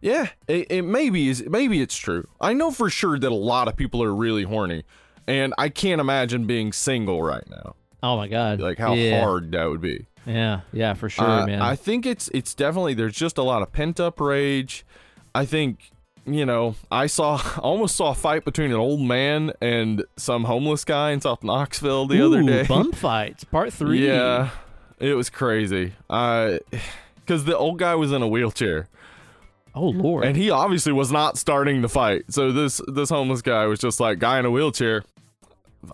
Yeah, 0.00 0.28
it, 0.46 0.70
it 0.70 0.82
maybe 0.82 1.28
is 1.28 1.44
maybe 1.48 1.80
it's 1.80 1.96
true. 1.96 2.28
I 2.40 2.52
know 2.52 2.70
for 2.70 2.88
sure 2.88 3.18
that 3.18 3.32
a 3.32 3.34
lot 3.34 3.66
of 3.66 3.76
people 3.76 4.02
are 4.02 4.14
really 4.14 4.44
horny, 4.44 4.84
and 5.26 5.52
I 5.58 5.68
can't 5.70 6.00
imagine 6.00 6.46
being 6.46 6.72
single 6.72 7.22
right 7.22 7.42
now. 7.50 7.74
Oh 8.02 8.16
my 8.16 8.28
god. 8.28 8.60
Like 8.60 8.78
how 8.78 8.94
yeah. 8.94 9.20
hard 9.20 9.50
that 9.52 9.68
would 9.68 9.80
be. 9.80 10.06
Yeah. 10.24 10.60
Yeah. 10.72 10.94
For 10.94 11.08
sure, 11.08 11.24
Uh, 11.24 11.46
man. 11.46 11.60
I 11.60 11.74
think 11.74 12.06
it's 12.06 12.28
it's 12.32 12.54
definitely 12.54 12.94
there's 12.94 13.16
just 13.16 13.38
a 13.38 13.42
lot 13.42 13.62
of 13.62 13.72
pent 13.72 13.98
up 13.98 14.20
rage. 14.20 14.86
I 15.34 15.44
think 15.44 15.90
you 16.34 16.46
know 16.46 16.74
I 16.90 17.06
saw 17.06 17.40
almost 17.58 17.96
saw 17.96 18.10
a 18.10 18.14
fight 18.14 18.44
between 18.44 18.70
an 18.70 18.76
old 18.76 19.00
man 19.00 19.52
and 19.60 20.04
some 20.16 20.44
homeless 20.44 20.84
guy 20.84 21.10
in 21.12 21.20
South 21.20 21.42
Knoxville 21.42 22.06
the 22.06 22.24
other 22.24 22.42
day. 22.42 22.64
Bum 22.66 22.92
fights, 22.92 23.44
part 23.44 23.72
three. 23.72 23.98
Yeah, 24.08 24.50
it 24.98 25.14
was 25.14 25.30
crazy. 25.30 25.92
I 26.10 26.60
because 27.16 27.44
the 27.44 27.56
old 27.56 27.78
guy 27.78 27.94
was 27.94 28.12
in 28.12 28.22
a 28.22 28.28
wheelchair 28.28 28.88
Oh 29.74 29.88
lord. 29.90 30.24
and 30.24 30.36
he 30.36 30.50
obviously 30.50 30.92
was 30.92 31.12
not 31.12 31.36
starting 31.38 31.82
the 31.82 31.88
fight. 31.88 32.24
So 32.30 32.50
this 32.52 32.80
this 32.88 33.10
homeless 33.10 33.42
guy 33.42 33.66
was 33.66 33.78
just 33.78 34.00
like 34.00 34.18
guy 34.18 34.38
in 34.38 34.44
a 34.44 34.50
wheelchair. 34.50 35.04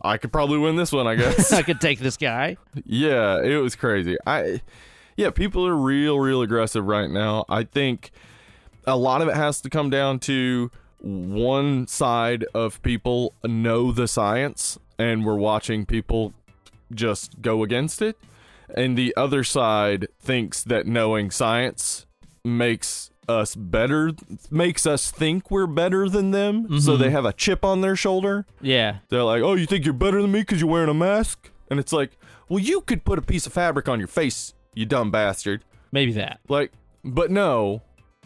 I 0.02 0.16
could 0.16 0.32
probably 0.32 0.56
win 0.58 0.76
this 0.76 0.92
one, 0.92 1.06
I 1.06 1.14
guess. 1.16 1.52
I 1.52 1.62
could 1.62 1.80
take 1.80 1.98
this 1.98 2.16
guy. 2.16 2.56
Yeah, 2.84 3.42
it 3.42 3.56
was 3.56 3.74
crazy. 3.76 4.16
I 4.26 4.62
yeah, 5.16 5.30
people 5.30 5.66
are 5.66 5.74
real 5.76 6.18
real 6.18 6.40
aggressive 6.42 6.86
right 6.86 7.10
now. 7.10 7.44
I 7.48 7.64
think 7.64 8.10
a 8.86 8.96
lot 8.96 9.22
of 9.22 9.28
it 9.28 9.34
has 9.34 9.60
to 9.62 9.70
come 9.70 9.90
down 9.90 10.18
to 10.20 10.70
one 11.00 11.86
side 11.86 12.44
of 12.54 12.80
people 12.82 13.34
know 13.44 13.92
the 13.92 14.08
science 14.08 14.78
and 14.98 15.24
we're 15.24 15.36
watching 15.36 15.84
people 15.84 16.32
just 16.92 17.40
go 17.42 17.62
against 17.62 18.00
it 18.00 18.16
and 18.74 18.96
the 18.96 19.14
other 19.16 19.44
side 19.44 20.06
thinks 20.18 20.62
that 20.64 20.86
knowing 20.86 21.30
science 21.30 22.06
makes 22.44 23.10
us 23.28 23.54
better 23.54 24.12
makes 24.50 24.86
us 24.86 25.10
think 25.10 25.50
we're 25.50 25.66
better 25.66 26.08
than 26.08 26.30
them 26.30 26.78
so 26.80 26.92
Mhm. 26.96 26.98
they 26.98 27.10
have 27.10 27.24
a 27.24 27.32
chip 27.32 27.64
on 27.64 27.80
their 27.80 27.96
shoulder 27.96 28.44
Yeah. 28.60 28.98
they're 29.08 29.22
like, 29.22 29.42
"Oh, 29.42 29.54
you 29.54 29.66
think 29.66 29.84
you're 29.84 29.94
better 29.94 30.20
than 30.22 30.30
me 30.32 30.40
because 30.40 30.60
you're 30.60 30.70
wearing 30.70 30.90
a 30.90 30.94
mask?" 30.94 31.50
And 31.70 31.80
it's 31.80 31.92
like, 31.92 32.18
"Well, 32.48 32.58
you 32.58 32.82
could 32.82 33.04
put 33.04 33.18
a 33.18 33.22
piece 33.22 33.46
of 33.46 33.52
fabric 33.54 33.88
on 33.88 33.98
your 33.98 34.08
face, 34.08 34.52
you 34.74 34.84
dumb 34.84 35.10
bastard." 35.10 35.64
Maybe 35.90 36.12
that. 36.12 36.40
Like, 36.48 36.72
but 37.02 37.30
no, 37.30 37.80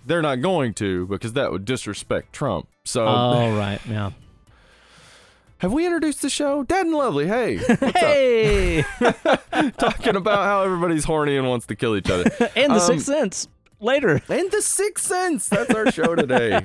they're 0.08 0.22
not 0.22 0.40
going 0.42 0.74
to 0.74 1.06
because 1.06 1.34
that 1.34 1.52
would 1.52 1.64
disrespect 1.64 2.32
Trump. 2.32 2.66
So, 2.84 3.04
all 3.06 3.52
right. 3.56 3.80
Yeah. 3.88 4.10
have 5.58 5.72
we 5.72 5.84
introduced 5.86 6.22
the 6.22 6.30
show? 6.30 6.62
Dad 6.62 6.86
and 6.86 6.94
Lovely, 6.94 7.26
hey, 7.26 7.58
what's 7.78 7.98
Hey. 7.98 8.84
Talking 9.78 10.16
about 10.16 10.44
how 10.44 10.62
everybody's 10.62 11.04
horny 11.04 11.36
and 11.36 11.46
wants 11.48 11.66
to 11.66 11.76
kill 11.76 11.96
each 11.96 12.10
other. 12.10 12.24
and 12.56 12.72
the 12.72 12.76
Um, 12.76 12.80
Sixth 12.80 13.06
Sense 13.06 13.48
later. 13.80 14.20
And 14.28 14.50
the 14.50 14.62
Sixth 14.62 15.06
Sense. 15.06 15.48
That's 15.48 15.74
our 15.74 15.90
show 15.92 16.14
today. 16.14 16.60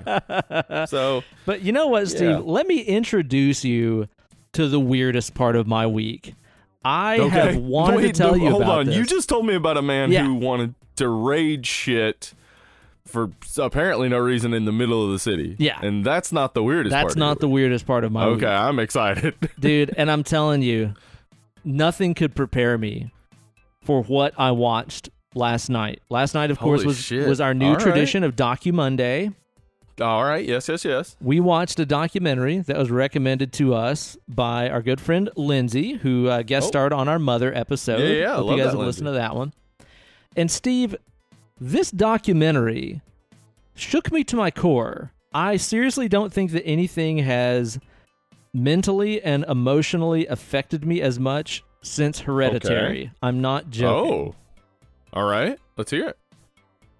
So, 0.88 1.24
But 1.46 1.62
you 1.62 1.72
know 1.72 1.88
what, 1.88 2.08
Steve? 2.08 2.22
Yeah. 2.30 2.38
Let 2.38 2.68
me 2.68 2.80
introduce 2.82 3.66
you 3.66 4.08
to 4.54 4.68
the 4.68 4.80
weirdest 4.80 5.34
part 5.34 5.56
of 5.56 5.68
my 5.68 5.88
week. 5.88 6.36
I 6.86 7.18
okay. 7.20 7.30
have 7.54 7.56
wanted 7.58 7.98
Wait, 7.98 8.08
to 8.08 8.12
tell 8.14 8.32
no, 8.36 8.44
you 8.44 8.50
Hold 8.52 8.62
about 8.64 8.80
on. 8.80 8.86
this. 8.88 8.96
You 8.98 9.06
just 9.06 9.30
told 9.30 9.46
me 9.46 9.56
about 9.56 9.78
a 9.78 9.82
man 9.82 10.12
Yeah. 10.12 10.26
who 10.26 10.36
wanted 10.36 10.76
to 10.98 11.08
rage 11.08 11.66
shit 11.66 12.34
for 13.14 13.30
apparently 13.60 14.10
no 14.10 14.18
reason 14.18 14.54
in 14.56 14.66
the 14.66 14.72
middle 14.72 15.06
of 15.06 15.12
the 15.12 15.20
city. 15.20 15.56
Yeah. 15.60 15.80
And 15.82 16.04
that's 16.04 16.32
not 16.32 16.56
the 16.56 16.64
weirdest 16.64 16.94
part. 16.94 17.06
That's 17.10 17.16
not 17.16 17.40
the 17.40 17.48
weirdest 17.48 17.86
part 17.86 18.04
of 18.04 18.12
my 18.12 18.26
week. 18.26 18.38
week. 18.38 18.44
Okay, 18.46 18.54
I'm 18.54 18.80
excited. 18.80 19.36
dude 19.60 19.94
and 19.96 20.10
i'm 20.12 20.24
telling 20.24 20.62
you 20.64 20.94
nothing 21.64 22.14
could 22.16 22.34
prepare 22.36 22.78
me 22.78 23.12
for 23.84 24.02
what 24.04 24.34
i 24.38 24.50
watched 24.52 25.10
last 25.36 25.70
night 25.70 26.02
last 26.10 26.34
night 26.34 26.50
of 26.52 26.58
course 26.60 26.84
was 26.84 26.98
shit. 27.00 27.28
was 27.28 27.40
our 27.40 27.54
new 27.54 27.68
All 27.68 27.74
right. 27.76 27.82
tradition 27.82 28.24
of 28.24 28.36
docu 28.36 28.74
monday 28.74 29.30
All 30.02 30.24
right. 30.24 30.44
Yes, 30.44 30.68
yes, 30.70 30.84
yes. 30.84 31.16
we 31.22 31.40
watched 31.40 31.80
a 31.80 31.86
documentary 31.86 32.58
that 32.60 32.78
was 32.78 32.90
recommended 32.90 33.54
to 33.54 33.76
us 33.76 34.18
by 34.28 34.70
our 34.70 34.82
good 34.82 35.00
friend 35.00 35.30
lindsay 35.36 35.94
who 35.94 36.28
uh, 36.28 36.42
guest 36.42 36.66
Oh. 36.66 36.68
starred 36.70 36.94
on 36.94 37.08
our 37.08 37.20
mother 37.20 37.56
episode 37.56 38.00
Yeah, 38.00 38.22
yeah, 38.24 38.36
hope 38.36 38.58
you 38.58 38.64
guys 38.64 38.72
have 38.74 38.80
listened 38.80 39.06
to 39.06 39.12
that 39.14 39.36
one 39.36 39.54
and 40.36 40.50
steve 40.50 40.96
this 41.62 41.92
documentary 41.92 43.02
shook 43.76 44.12
me 44.12 44.24
to 44.24 44.36
my 44.36 44.52
core 44.52 45.12
i 45.34 45.58
seriously 45.58 46.08
don't 46.08 46.32
think 46.32 46.52
that 46.52 46.64
anything 46.66 47.18
has 47.20 47.80
mentally 48.54 49.22
and 49.22 49.44
emotionally 49.48 50.28
affected 50.28 50.86
me 50.86 51.02
as 51.02 51.20
much 51.20 51.64
since 51.82 52.20
Hereditary. 52.22 53.12
I'm 53.22 53.42
not 53.42 53.70
joking. 53.70 54.34
Oh. 54.34 54.36
All 55.12 55.26
right. 55.26 55.58
Let's 55.76 55.92
hear 55.92 56.08
it. 56.10 56.18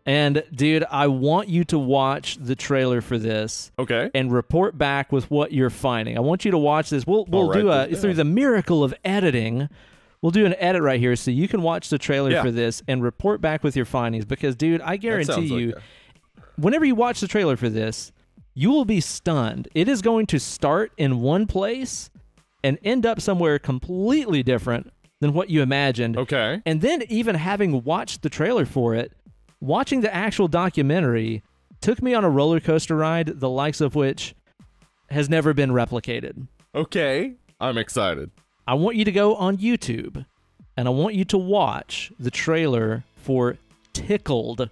And 0.06 0.44
dude, 0.54 0.84
I 0.92 1.08
want 1.08 1.48
you 1.48 1.64
to 1.66 1.80
watch 1.80 2.38
the 2.42 2.56
trailer 2.56 3.00
for 3.00 3.18
this 3.18 3.72
Okay. 3.80 4.12
and 4.14 4.30
report 4.34 4.78
back 4.78 5.12
with 5.14 5.32
what 5.32 5.54
you're 5.54 5.70
finding. 5.70 6.18
I 6.18 6.20
want 6.22 6.44
you 6.44 6.52
to 6.52 6.58
watch 6.58 6.90
this. 6.90 7.08
We'll 7.08 7.24
we'll 7.26 7.48
I'll 7.50 7.54
do 7.54 7.70
a 7.70 7.88
through 7.96 8.16
the 8.16 8.26
miracle 8.26 8.84
of 8.84 8.94
editing. 9.06 9.70
We'll 10.22 10.32
do 10.32 10.46
an 10.46 10.56
edit 10.58 10.82
right 10.82 11.00
here 11.00 11.16
so 11.16 11.32
you 11.32 11.48
can 11.48 11.62
watch 11.62 11.88
the 11.90 11.98
trailer 11.98 12.32
Yeah. 12.32 12.42
for 12.44 12.52
this 12.52 12.82
and 12.88 13.02
report 13.02 13.40
back 13.40 13.64
with 13.64 13.76
your 13.78 13.86
findings 13.86 14.26
because 14.26 14.56
dude, 14.58 14.82
I 14.82 14.98
guarantee 14.98 15.34
like 15.34 15.50
you 15.62 15.74
a- 15.78 15.82
whenever 16.58 16.86
you 16.86 16.96
watch 16.96 17.20
the 17.20 17.28
trailer 17.28 17.58
for 17.58 17.70
this, 17.70 18.12
You 18.56 18.72
will 18.72 18.86
be 18.86 19.02
stunned. 19.02 19.68
It 19.74 19.88
is 19.88 20.02
going 20.02 20.28
to 20.28 20.40
start 20.40 20.92
in 20.98 21.22
one 21.22 21.48
place 21.48 22.10
and 22.64 22.78
end 22.84 23.06
up 23.06 23.20
somewhere 23.20 23.58
completely 23.60 24.44
different 24.44 24.92
than 25.22 25.34
what 25.34 25.50
you 25.50 25.62
imagined. 25.62 26.18
Okay. 26.18 26.62
And 26.66 26.82
then, 26.82 27.04
even 27.10 27.36
having 27.36 27.84
watched 27.84 28.22
the 28.22 28.30
trailer 28.30 28.66
for 28.66 28.94
it, 28.94 29.12
watching 29.60 30.02
the 30.02 30.14
actual 30.14 30.48
documentary 30.48 31.42
took 31.82 32.02
me 32.02 32.14
on 32.14 32.24
a 32.24 32.30
roller 32.30 32.60
coaster 32.60 32.96
ride, 32.96 33.40
the 33.40 33.50
likes 33.50 33.82
of 33.82 33.96
which 33.96 34.36
has 35.10 35.30
never 35.30 35.54
been 35.54 35.72
replicated. 35.72 36.48
Okay. 36.76 37.34
I'm 37.60 37.78
excited. 37.78 38.32
I 38.68 38.76
want 38.76 38.96
you 38.96 39.06
to 39.06 39.12
go 39.12 39.36
on 39.36 39.58
YouTube 39.58 40.26
and 40.78 40.88
I 40.88 40.92
want 40.92 41.16
you 41.16 41.26
to 41.26 41.38
watch 41.38 42.12
the 42.20 42.32
trailer 42.32 43.04
for 43.16 43.58
Tickled 43.94 44.70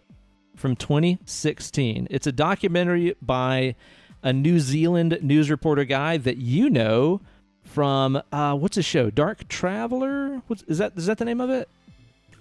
from 0.61 0.75
2016. 0.77 2.07
It's 2.09 2.27
a 2.27 2.31
documentary 2.31 3.15
by 3.21 3.75
a 4.23 4.31
New 4.31 4.59
Zealand 4.59 5.17
news 5.21 5.49
reporter 5.49 5.83
guy 5.83 6.17
that 6.17 6.37
you 6.37 6.69
know 6.69 7.19
from 7.63 8.21
uh, 8.31 8.55
what's 8.55 8.75
his 8.75 8.85
show? 8.85 9.09
Dark 9.09 9.47
Traveler? 9.47 10.41
What's, 10.47 10.61
is 10.63 10.77
that 10.77 10.93
is 10.95 11.07
that 11.07 11.17
the 11.17 11.25
name 11.25 11.41
of 11.41 11.49
it? 11.49 11.67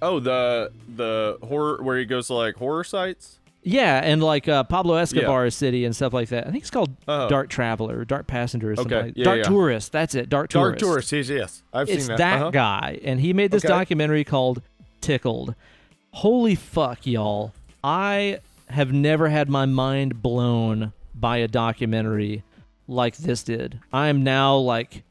Oh, 0.02 0.20
the 0.20 0.70
the 0.96 1.38
horror 1.42 1.82
where 1.82 1.98
he 1.98 2.04
goes 2.04 2.26
to 2.28 2.34
like 2.34 2.56
horror 2.56 2.84
sites. 2.84 3.38
Yeah, 3.62 4.00
and 4.02 4.22
like 4.22 4.48
uh, 4.48 4.64
Pablo 4.64 4.94
Escobar 4.94 5.50
City 5.50 5.84
and 5.84 5.94
stuff 5.94 6.14
like 6.14 6.30
that. 6.30 6.46
I 6.46 6.50
think 6.50 6.62
it's 6.62 6.70
called 6.70 6.96
Oh. 7.06 7.28
Dark 7.28 7.50
Traveler, 7.50 8.06
Dark 8.06 8.26
Passenger, 8.26 8.72
or 8.72 8.76
something 8.76 8.94
Okay, 8.96 9.06
like 9.08 9.16
yeah, 9.18 9.24
Dark 9.24 9.36
yeah. 9.38 9.42
Tourist. 9.44 9.92
That's 9.92 10.14
it, 10.14 10.30
Dark 10.30 10.48
Tourist. 10.48 10.78
Dark 10.80 10.90
Tourist. 10.90 11.10
tourist. 11.10 11.28
Yes, 11.30 11.38
yes. 11.38 11.62
I've 11.72 11.88
It's 11.90 12.04
seen 12.06 12.08
that. 12.08 12.18
that 12.18 12.40
Uh-huh. 12.40 12.50
guy, 12.50 13.00
and 13.04 13.20
he 13.20 13.34
made 13.34 13.50
this 13.50 13.62
Okay. 13.64 13.72
documentary 13.72 14.24
called 14.24 14.62
Tickled. 15.02 15.54
Holy 16.12 16.54
fuck, 16.54 17.06
y'all! 17.06 17.52
I 17.82 18.40
have 18.68 18.92
never 18.92 19.28
had 19.28 19.48
my 19.48 19.66
mind 19.66 20.22
blown 20.22 20.92
by 21.14 21.38
a 21.38 21.48
documentary 21.48 22.42
like 22.86 23.16
this 23.16 23.42
did. 23.42 23.80
I 23.92 24.08
am 24.08 24.22
now 24.24 24.56
like 24.56 25.02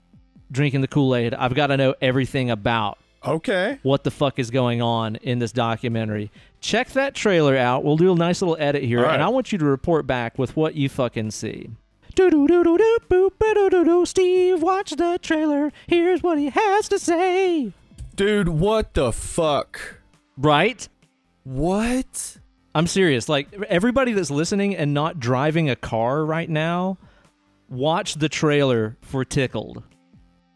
drinking 0.52 0.82
the 0.82 0.88
Kool 0.88 1.16
Aid. 1.16 1.34
I've 1.34 1.54
got 1.56 1.68
to 1.68 1.78
know 1.78 1.96
everything 2.02 2.50
about 2.50 2.98
Okay. 3.26 3.80
what 3.84 4.04
the 4.04 4.12
fuck 4.12 4.40
is 4.40 4.50
going 4.50 4.82
on 4.82 5.18
in 5.18 5.40
this 5.40 5.52
documentary. 5.52 6.32
Check 6.62 6.90
that 6.92 7.14
trailer 7.16 7.56
out. 7.58 7.84
We'll 7.84 7.98
do 7.98 8.12
a 8.12 8.16
nice 8.16 8.42
little 8.42 8.58
edit 8.60 8.84
here, 8.84 9.04
right. 9.04 9.14
and 9.14 9.22
I 9.24 9.28
want 9.30 9.52
you 9.52 9.58
to 9.58 9.66
report 9.66 10.08
back 10.08 10.38
with 10.38 10.56
what 10.56 10.76
you 10.76 10.90
fucking 10.90 11.32
see. 11.32 11.70
Steve, 14.06 14.62
watch 14.62 14.92
the 14.92 15.20
trailer. 15.22 15.72
Here's 15.88 16.24
what 16.24 16.38
he 16.38 16.50
has 16.50 16.90
to 16.90 17.00
say. 17.00 17.72
Dude, 18.16 18.50
what 18.50 18.94
the 18.94 19.12
fuck? 19.14 20.00
Right? 20.38 20.88
What? 21.44 22.38
I'm 22.76 22.88
serious. 22.88 23.28
Like 23.30 23.52
everybody 23.68 24.14
that's 24.14 24.32
listening 24.32 24.76
and 24.76 24.94
not 24.94 25.20
driving 25.20 25.70
a 25.70 25.76
car 25.76 26.24
right 26.26 26.50
now, 26.50 26.98
watch 27.70 28.16
the 28.16 28.30
trailer 28.30 28.98
for 29.02 29.26
Tickled. 29.26 29.84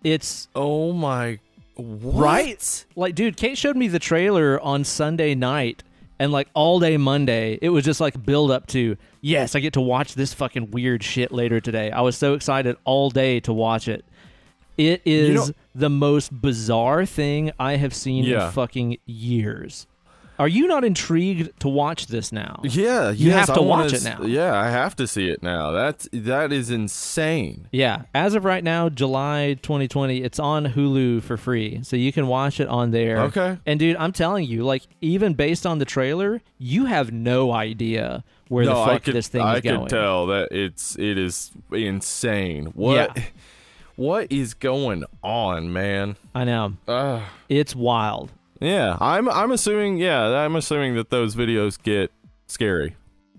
It's 0.03 0.47
Oh 0.55 0.93
my. 0.93 1.39
What? 1.75 2.23
Right? 2.23 2.85
Like, 2.95 3.15
dude, 3.15 3.35
Kate 3.37 3.57
showed 3.57 3.75
me 3.75 3.87
the 3.87 3.97
trailer 3.99 4.59
on 4.61 4.83
Sunday 4.83 5.33
night, 5.33 5.81
and 6.19 6.31
like 6.31 6.47
all 6.53 6.79
day 6.79 6.97
Monday, 6.97 7.57
it 7.63 7.69
was 7.69 7.83
just 7.83 7.99
like 7.99 8.23
build 8.23 8.51
up 8.51 8.67
to, 8.67 8.95
yes, 9.21 9.55
I 9.55 9.59
get 9.59 9.73
to 9.73 9.81
watch 9.81 10.13
this 10.13 10.35
fucking 10.35 10.69
weird 10.69 11.03
shit 11.03 11.31
later 11.31 11.59
today. 11.59 11.89
I 11.89 12.01
was 12.01 12.15
so 12.15 12.35
excited 12.35 12.77
all 12.83 13.09
day 13.09 13.39
to 13.41 13.53
watch 13.53 13.87
it. 13.87 14.05
It 14.77 15.01
is 15.05 15.29
You 15.29 15.33
know- 15.35 15.47
the 15.73 15.89
most 15.89 16.39
bizarre 16.41 17.05
thing 17.07 17.51
I 17.59 17.77
have 17.77 17.95
seen 17.95 18.23
Yeah. 18.23 18.45
in 18.47 18.51
fucking 18.51 18.97
years. 19.07 19.87
Are 20.43 20.47
you 20.49 20.67
not 20.67 20.83
intrigued 20.83 21.57
to 21.61 21.69
watch 21.69 22.07
this 22.07 22.33
now? 22.33 22.59
Yeah, 22.63 23.11
You 23.11 23.29
yes, 23.29 23.47
have 23.47 23.55
to 23.55 23.61
wanna 23.61 23.83
watch 23.85 23.93
it 23.93 24.03
now. 24.03 24.23
Yeah, 24.23 24.53
I 24.53 24.69
have 24.69 24.93
to 24.97 25.07
see 25.07 25.29
it 25.29 25.41
now. 25.41 25.71
That's 25.71 26.09
that 26.11 26.51
is 26.51 26.69
insane. 26.69 27.69
Yeah, 27.71 28.01
as 28.13 28.35
of 28.35 28.43
right 28.43 28.61
now, 28.61 28.89
July 28.89 29.53
2020, 29.61 30.21
it's 30.21 30.39
on 30.39 30.65
Hulu 30.65 31.23
for 31.23 31.37
free, 31.37 31.79
so 31.83 31.95
you 31.95 32.11
can 32.11 32.27
watch 32.27 32.59
it 32.59 32.67
on 32.67 32.91
there. 32.91 33.19
Okay. 33.21 33.57
And 33.65 33.79
dude, 33.79 33.95
I'm 33.95 34.11
telling 34.11 34.43
you, 34.45 34.65
like 34.65 34.83
even 34.99 35.33
based 35.33 35.65
on 35.65 35.79
the 35.79 35.85
trailer, 35.85 36.41
you 36.57 36.87
have 36.87 37.13
no 37.13 37.53
idea 37.53 38.25
where 38.49 38.65
the 38.65 38.75
fuck 38.75 39.03
could, 39.05 39.15
this 39.15 39.29
thing 39.29 39.43
I 39.43 39.55
is 39.55 39.61
going. 39.61 39.75
I 39.77 39.79
can 39.79 39.87
tell 39.87 40.25
that 40.27 40.49
it's 40.51 40.99
it 40.99 41.17
is 41.17 41.51
insane. 41.71 42.65
What 42.75 43.15
Yeah. 43.15 43.23
what 43.95 44.29
is 44.29 44.53
going 44.53 45.05
on, 45.23 45.71
man? 45.71 46.17
I 46.35 46.43
know 46.43 46.73
Ugh. 46.89 47.21
it's 47.47 47.73
wild. 47.73 48.33
Yeah, 48.63 48.97
I'm 49.01 49.29
I'm 49.29 49.51
assuming 49.51 49.97
yeah, 49.97 50.21
I'm 50.43 50.55
assuming 50.55 50.95
that 50.95 51.09
those 51.09 51.35
videos 51.35 51.81
get 51.81 52.11
scary. 52.47 52.95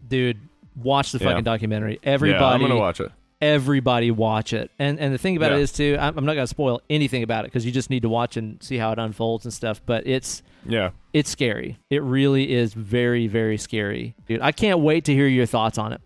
Dude, 0.06 0.38
watch 0.76 1.12
the 1.12 1.18
Yeah. 1.18 1.30
fucking 1.30 1.44
documentary. 1.44 1.98
yeah, 2.02 2.10
Everybody, 2.10 2.44
I'm 2.54 2.60
gonna 2.60 2.76
watch 2.78 3.00
it. 3.00 3.10
everybody 3.40 4.10
watch 4.10 4.52
it. 4.52 4.70
And 4.78 5.00
and 5.00 5.14
the 5.14 5.18
thing 5.18 5.36
about 5.36 5.52
it 5.52 5.56
Yeah. 5.56 5.60
is 5.62 5.72
too, 5.72 5.96
I'm, 5.98 6.18
I'm 6.18 6.24
not 6.26 6.34
gonna 6.34 6.46
spoil 6.46 6.80
anything 6.90 7.22
about 7.22 7.44
it 7.44 7.48
because 7.48 7.64
you 7.64 7.72
just 7.72 7.90
need 7.90 8.02
to 8.02 8.08
watch 8.08 8.36
and 8.36 8.62
see 8.62 8.76
how 8.76 8.92
it 8.92 8.98
unfolds 8.98 9.44
and 9.44 9.52
stuff. 9.54 9.80
But 9.86 10.06
it's 10.06 10.42
Yeah. 10.66 10.90
it's 11.12 11.30
scary. 11.30 11.78
It 11.90 12.02
really 12.02 12.52
is 12.52 12.74
very 12.74 13.26
very 13.26 13.56
scary, 13.56 14.14
dude. 14.26 14.40
I 14.42 14.52
can't 14.52 14.80
wait 14.80 15.04
to 15.06 15.14
hear 15.14 15.26
your 15.26 15.46
thoughts 15.46 15.78
on 15.78 15.92
it. 15.92 16.00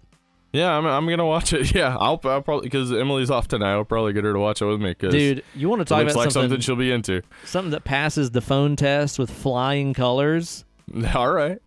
Yeah, 0.58 0.76
I'm, 0.76 0.86
I'm 0.86 1.08
gonna 1.08 1.26
watch 1.26 1.52
it. 1.52 1.72
Yeah, 1.74 1.96
I'll, 1.98 2.20
I'll 2.24 2.42
probably 2.42 2.62
because 2.68 2.90
Emily's 2.92 3.30
off 3.30 3.46
tonight. 3.48 3.72
I'll 3.72 3.84
probably 3.84 4.12
get 4.12 4.24
her 4.24 4.32
to 4.32 4.38
watch 4.38 4.60
it 4.62 4.64
with 4.66 4.80
me. 4.80 4.94
Cause 4.94 5.12
Dude, 5.12 5.44
you 5.54 5.68
want 5.68 5.80
to 5.80 5.84
talk 5.84 6.02
about 6.02 6.16
like 6.16 6.30
something, 6.30 6.42
something 6.50 6.60
she'll 6.60 6.76
be 6.76 6.90
into. 6.90 7.22
something 7.44 7.70
that 7.70 7.84
passes 7.84 8.30
the 8.32 8.40
phone 8.40 8.74
test 8.76 9.18
with 9.18 9.30
flying 9.30 9.94
colors? 9.94 10.64
All 11.14 11.30
right. 11.30 11.58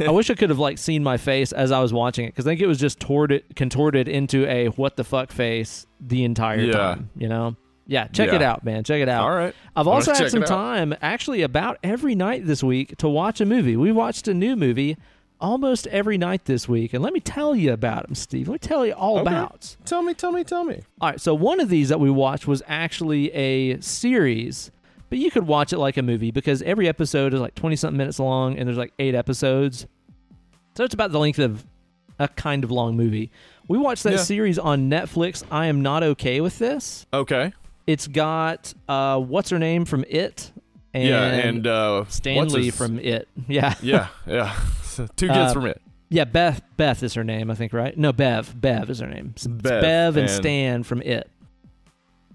I 0.00 0.10
wish 0.10 0.30
I 0.30 0.34
could 0.34 0.50
have 0.50 0.58
like 0.60 0.78
seen 0.78 1.02
my 1.02 1.16
face 1.16 1.52
as 1.52 1.72
I 1.72 1.80
was 1.80 1.92
watching 1.92 2.24
it 2.26 2.28
because 2.28 2.46
I 2.46 2.50
think 2.50 2.60
it 2.60 2.66
was 2.68 2.78
just 2.78 3.00
torted, 3.00 3.44
contorted 3.56 4.08
into 4.08 4.46
a 4.46 4.68
what 4.68 4.96
the 4.96 5.02
fuck 5.04 5.32
face 5.32 5.86
the 6.00 6.24
entire 6.24 6.60
Yeah. 6.60 6.72
time. 6.72 7.10
You 7.16 7.28
know? 7.28 7.56
Yeah, 7.88 8.06
check 8.06 8.28
Yeah. 8.28 8.36
it 8.36 8.42
out, 8.42 8.64
man. 8.64 8.84
Check 8.84 9.02
it 9.02 9.08
out. 9.08 9.24
All 9.24 9.34
right. 9.34 9.52
I've 9.74 9.88
also 9.88 10.14
had 10.14 10.30
some 10.30 10.44
time, 10.44 10.94
actually, 11.02 11.42
about 11.42 11.78
every 11.82 12.14
night 12.14 12.46
this 12.46 12.62
week 12.62 12.96
to 12.98 13.08
watch 13.08 13.40
a 13.40 13.44
movie. 13.44 13.76
We 13.76 13.90
watched 13.90 14.28
a 14.28 14.34
new 14.34 14.54
movie 14.54 14.96
almost 15.42 15.86
every 15.88 16.16
night 16.16 16.46
this 16.46 16.66
week, 16.68 16.94
and 16.94 17.02
let 17.02 17.12
me 17.12 17.20
tell 17.20 17.54
you 17.54 17.72
about 17.72 18.06
them, 18.06 18.14
Steve. 18.14 18.48
Let 18.48 18.52
me 18.54 18.58
tell 18.60 18.86
you 18.86 18.92
all 18.92 19.18
Okay. 19.18 19.28
about. 19.30 19.76
Tell 19.84 20.02
me, 20.02 20.14
tell 20.14 20.32
me, 20.32 20.44
tell 20.44 20.64
me. 20.64 20.80
All 21.00 21.10
right, 21.10 21.20
so 21.20 21.34
one 21.34 21.60
of 21.60 21.68
these 21.68 21.90
that 21.90 22.00
we 22.00 22.08
watched 22.08 22.46
was 22.46 22.62
actually 22.66 23.30
a 23.32 23.78
series, 23.80 24.70
but 25.10 25.18
you 25.18 25.30
could 25.30 25.46
watch 25.46 25.72
it 25.74 25.78
like 25.78 25.96
a 25.98 26.02
movie 26.02 26.30
because 26.30 26.62
every 26.62 26.88
episode 26.88 27.34
is 27.34 27.40
like 27.40 27.54
20 27.54 27.76
something 27.76 27.98
minutes 27.98 28.18
long 28.18 28.56
and 28.56 28.66
there's 28.66 28.78
like 28.78 28.94
eight 28.98 29.14
episodes. 29.14 29.86
So 30.74 30.84
it's 30.84 30.94
about 30.94 31.12
the 31.12 31.18
length 31.18 31.38
of 31.38 31.66
a 32.18 32.28
kind 32.28 32.64
of 32.64 32.70
long 32.70 32.96
movie. 32.96 33.30
We 33.68 33.76
watched 33.76 34.04
that 34.04 34.12
Yeah. 34.12 34.16
series 34.22 34.58
on 34.58 34.88
Netflix. 34.88 35.44
I 35.50 35.66
am 35.66 35.82
not 35.82 36.02
okay 36.02 36.40
with 36.40 36.58
this. 36.58 37.04
Okay. 37.12 37.52
It's 37.86 38.06
got 38.06 38.72
uh 38.88 39.18
what's 39.18 39.50
her 39.50 39.58
name 39.58 39.84
from 39.84 40.04
It 40.08 40.52
and, 40.94 41.04
yeah, 41.08 41.24
and 41.24 41.66
uh, 41.66 42.04
Stanley 42.08 42.70
from 42.70 42.98
It. 42.98 43.28
Yeah. 43.48 43.74
Yeah, 43.82 44.08
yeah. 44.26 44.54
Two 44.96 45.28
kids 45.28 45.30
Uh, 45.30 45.52
from 45.52 45.66
it. 45.66 45.80
Yeah, 46.08 46.24
Beth 46.24 46.62
Beth 46.76 47.02
is 47.02 47.14
her 47.14 47.24
name, 47.24 47.50
I 47.50 47.54
think, 47.54 47.72
right? 47.72 47.96
No, 47.96 48.12
Bev. 48.12 48.60
Bev 48.60 48.90
is 48.90 48.98
her 49.00 49.06
name. 49.06 49.32
It's 49.34 49.46
Bev, 49.46 49.80
Bev 49.82 50.16
and, 50.16 50.28
and- 50.28 50.30
Stan 50.30 50.82
from 50.82 51.00
It. 51.02 51.28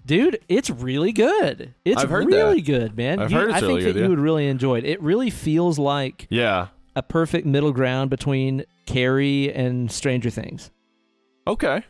Dude, 0.04 0.38
it's 0.48 0.70
really 0.70 1.12
good. 1.12 1.74
It's 1.84 2.02
really 2.04 2.62
good, 2.62 2.96
man. 2.96 3.18
I've 3.20 3.30
You- 3.30 3.36
heard 3.38 3.48
it's 3.50 3.56
I 3.58 3.60
think 3.60 3.68
really 3.68 3.82
that 3.84 3.86
good, 3.92 3.96
you 3.96 4.02
yeah. 4.04 4.08
would 4.08 4.20
really 4.20 4.46
enjoy 4.48 4.78
it. 4.78 4.84
It 4.86 5.02
really 5.02 5.28
feels 5.30 5.78
like 5.78 6.26
Yeah. 6.30 6.68
a 6.96 7.02
perfect 7.02 7.46
middle 7.46 7.72
ground 7.72 8.08
between 8.08 8.64
Carrie 8.86 9.52
and 9.52 9.92
Stranger 9.92 10.30
Things. 10.30 10.70
Okay. 11.46 11.82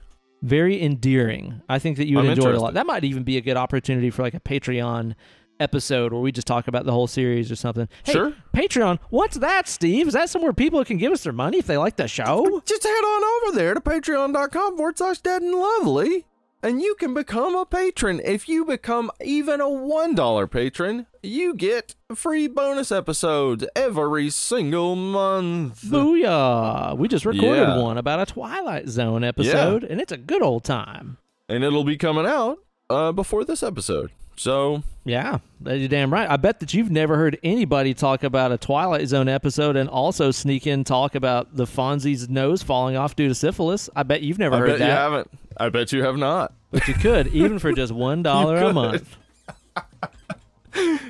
Very 0.43 0.83
endearing. 0.83 1.63
I 1.69 1.79
think 1.79 1.97
that 1.97 2.09
you 2.09 2.17
would 2.17 2.25
I'm 2.27 2.33
enjoy 2.33 2.51
it 2.51 2.55
a 2.57 2.61
lot. 2.61 2.75
That 2.75 2.87
might 2.87 3.05
even 3.05 3.23
be 3.23 3.37
a 3.37 3.41
good 3.41 3.57
opportunity 3.57 4.11
for 4.11 4.23
like 4.23 4.35
a 4.35 4.41
Patreon 4.41 5.15
episode 5.61 6.13
where 6.13 6.21
we 6.23 6.33
just 6.33 6.47
talk 6.47 6.69
about 6.69 6.85
the 6.85 6.93
whole 6.93 7.07
series 7.07 7.51
or 7.51 7.57
something. 7.57 7.89
Hey, 8.05 8.13
Sure. 8.13 8.33
Patreon, 8.55 8.99
what's 9.11 9.37
that, 9.39 9.69
Steve? 9.69 10.09
Is 10.09 10.15
that 10.15 10.31
somewhere 10.31 10.53
people 10.53 10.85
can 10.85 10.99
give 10.99 11.13
us 11.13 11.23
their 11.25 11.33
money 11.33 11.59
if 11.59 11.67
they 11.67 11.77
like 11.77 11.97
the 11.97 12.09
show? 12.09 12.63
Just 12.65 12.83
head 12.85 12.91
on 12.91 13.25
over 13.49 13.57
there 13.57 13.75
to 13.75 13.81
patreon.com 13.81 14.77
forward 14.77 14.99
slash 14.99 15.19
dead 15.19 15.43
and 15.43 15.55
lovely, 15.55 16.27
and 16.63 16.81
you 16.83 16.95
can 16.97 17.15
become 17.15 17.55
a 17.55 17.65
patron. 17.67 18.21
If 18.25 18.49
you 18.49 18.65
become 18.65 19.11
even 19.25 19.61
a 19.61 19.65
$1 19.69 20.51
patron, 20.51 21.07
you 21.23 21.55
get 21.55 21.95
free 22.15 22.49
bonus 22.49 22.91
episodes 22.91 23.65
every 23.77 24.31
single 24.31 24.97
month. 24.97 25.83
Booyah! 25.83 26.97
We 26.97 27.09
just 27.09 27.25
recorded 27.25 27.69
Yeah. 27.69 27.83
one 27.83 27.99
about 27.99 28.21
a 28.21 28.27
Twilight 28.27 28.89
Zone 28.89 29.23
episode, 29.25 29.85
and 29.85 30.01
it's 30.01 30.13
a 30.13 30.17
good 30.17 30.43
old 30.43 30.65
time. 30.65 31.19
And 31.49 31.63
it'll 31.65 31.85
be 31.85 31.97
coming 31.97 32.27
out 32.27 32.59
uh, 32.91 33.13
before 33.13 33.45
this 33.45 33.63
episode. 33.63 34.11
So, 34.39 34.83
Yeah, 35.05 35.39
you're 35.65 35.89
damn 35.89 36.13
right. 36.13 36.31
I 36.31 36.37
bet 36.37 36.61
that 36.61 36.73
you've 36.73 36.91
never 36.91 37.17
heard 37.17 37.39
anybody 37.43 37.93
talk 37.93 38.23
about 38.23 38.53
a 38.53 38.59
Twilight 38.59 39.09
Zone 39.09 39.29
episode 39.29 39.77
and 39.77 39.89
also 39.89 40.31
sneak 40.31 40.67
in 40.67 40.85
talk 40.85 41.15
about 41.15 41.57
the 41.57 41.65
Fonzie's 41.65 42.29
nose 42.29 42.63
falling 42.63 42.97
off 42.97 43.17
due 43.17 43.29
to 43.29 43.35
syphilis. 43.35 43.91
I 43.97 44.05
bet 44.05 44.23
you've 44.23 44.39
never 44.39 44.57
I 44.57 44.59
heard 44.61 44.67
bet 44.71 44.79
that, 44.79 44.87
you 44.87 44.93
haven't. 44.93 45.31
I 45.57 45.69
bet 45.71 45.93
you 45.93 46.05
have 46.05 46.17
not. 46.17 46.53
but 46.71 46.87
you 46.87 46.95
could, 46.95 47.27
even 47.35 47.59
for 47.59 47.73
just 47.73 47.93
one 47.93 48.23
dollar 48.23 48.59
a 48.59 48.73
month. 48.73 49.17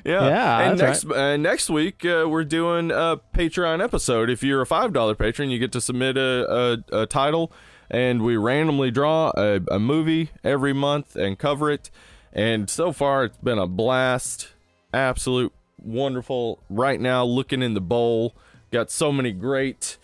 Yeah. 0.05 0.29
Yeah, 0.29 0.71
And 0.71 0.79
next 0.79 1.05
uh, 1.05 1.37
next 1.37 1.69
week 1.69 2.03
uh, 2.05 2.25
we're 2.27 2.45
doing 2.45 2.91
a 2.91 3.21
Patreon 3.35 3.83
episode. 3.83 4.31
If 4.31 4.43
you're 4.43 4.63
a 4.63 4.67
five 4.67 4.95
dollar 4.95 5.15
patron, 5.15 5.51
you 5.51 5.59
get 5.59 5.73
to 5.73 5.81
submit 5.81 6.17
a, 6.17 6.81
a, 6.93 7.03
a 7.03 7.07
title 7.07 7.53
and 7.91 8.23
we 8.23 8.37
randomly 8.37 8.91
draw 8.91 9.31
a, 9.37 9.61
a 9.71 9.79
movie 9.79 10.31
every 10.43 10.73
month 10.73 11.17
and 11.17 11.39
cover 11.39 11.71
it. 11.71 11.91
And 12.33 12.69
so 12.69 12.93
far, 12.93 13.25
it's 13.25 13.37
been 13.39 13.59
a 13.59 13.67
blast. 13.67 14.49
Absolute 14.93 15.53
wonderful. 15.83 16.59
Right 16.71 17.01
now, 17.01 17.25
looking 17.25 17.63
in 17.63 17.75
the 17.75 17.81
bowl, 17.81 18.35
got 18.71 18.91
so 18.91 19.13
many 19.13 19.33
great, 19.33 19.97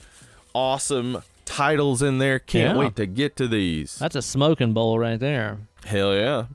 awesome 0.54 1.22
titles 1.44 2.02
in 2.02 2.18
there. 2.18 2.38
Can't 2.38 2.74
Yeah. 2.76 2.80
wait 2.80 2.96
to 2.96 3.06
get 3.06 3.36
to 3.36 3.48
these. 3.48 3.96
That's 3.98 4.16
a 4.16 4.22
smoking 4.22 4.72
bowl 4.72 4.98
right 4.98 5.18
there. 5.20 5.58
Hell 5.84 6.14
yeah. 6.14 6.46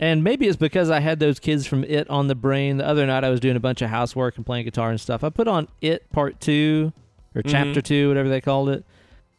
And 0.00 0.22
maybe 0.22 0.46
it's 0.46 0.56
because 0.56 0.90
I 0.90 1.00
had 1.00 1.18
those 1.18 1.40
kids 1.40 1.66
from 1.66 1.82
It 1.84 2.08
on 2.08 2.28
the 2.28 2.34
brain. 2.36 2.76
The 2.76 2.86
other 2.86 3.04
night 3.04 3.24
I 3.24 3.30
was 3.30 3.40
doing 3.40 3.56
a 3.56 3.60
bunch 3.60 3.82
of 3.82 3.90
housework 3.90 4.36
and 4.36 4.46
playing 4.46 4.64
guitar 4.64 4.90
and 4.90 5.00
stuff. 5.00 5.24
I 5.24 5.28
put 5.28 5.48
on 5.48 5.66
It 5.80 6.10
Part 6.12 6.40
2 6.40 6.92
or 7.34 7.42
Mm-hmm. 7.42 7.50
Chapter 7.50 7.80
2, 7.82 8.08
whatever 8.08 8.28
they 8.28 8.40
called 8.40 8.68
it. 8.70 8.84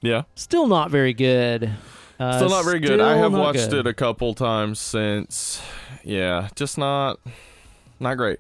Yeah. 0.01 0.23
Still 0.35 0.67
not 0.67 0.91
very 0.91 1.13
good. 1.13 1.71
Uh, 2.19 2.37
Still 2.37 2.49
not 2.49 2.65
very 2.65 2.79
good. 2.79 2.99
I 2.99 3.15
have 3.17 3.31
watched 3.33 3.69
good. 3.69 3.85
it 3.85 3.87
a 3.87 3.93
couple 3.93 4.33
times 4.33 4.79
since. 4.79 5.61
Yeah, 6.03 6.49
just 6.55 6.77
not 6.77 7.19
not 7.99 8.15
great. 8.17 8.39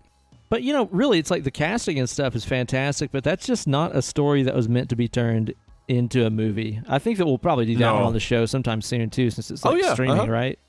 But 0.49 0.63
you 0.63 0.73
know, 0.73 0.89
really, 0.91 1.19
it's 1.19 1.31
like 1.31 1.43
the 1.43 1.51
casting 1.51 1.99
and 1.99 2.09
stuff 2.09 2.35
is 2.35 2.43
fantastic, 2.43 3.11
but 3.11 3.23
that's 3.23 3.45
just 3.45 3.67
not 3.67 3.95
a 3.95 4.01
story 4.01 4.43
that 4.43 4.55
was 4.55 4.67
meant 4.67 4.89
to 4.89 4.95
be 4.95 5.07
turned 5.07 5.53
into 5.87 6.25
a 6.25 6.29
movie. 6.29 6.81
I 6.87 6.99
think 6.99 7.17
that 7.19 7.25
we'll 7.25 7.37
probably 7.37 7.65
do 7.65 7.73
that 7.75 7.79
No. 7.79 7.95
on 8.03 8.13
the 8.13 8.19
show 8.19 8.45
sometime 8.45 8.81
soon 8.81 9.09
too, 9.09 9.29
since 9.29 9.49
it's 9.51 9.65
Oh, 9.65 9.75
yeah, 9.75 9.93
streaming, 9.93 10.19
uh-huh. 10.19 10.31
right? 10.31 10.59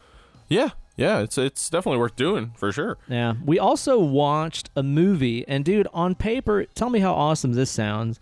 Yeah, 0.49 0.71
yeah, 0.97 1.21
it's 1.21 1.37
it's 1.39 1.69
definitely 1.71 1.99
worth 1.99 2.17
doing 2.17 2.53
for 2.57 2.71
sure. 2.73 2.99
Yeah. 3.09 3.35
We 3.45 3.59
also 3.59 3.99
watched 3.99 4.71
a 4.77 4.83
movie, 4.83 5.45
and 5.49 5.65
dude, 5.65 5.89
on 5.93 6.15
paper, 6.15 6.65
tell 6.75 6.91
me 6.91 7.01
how 7.01 7.15
awesome 7.15 7.55
this 7.55 7.71
sounds. 7.71 8.21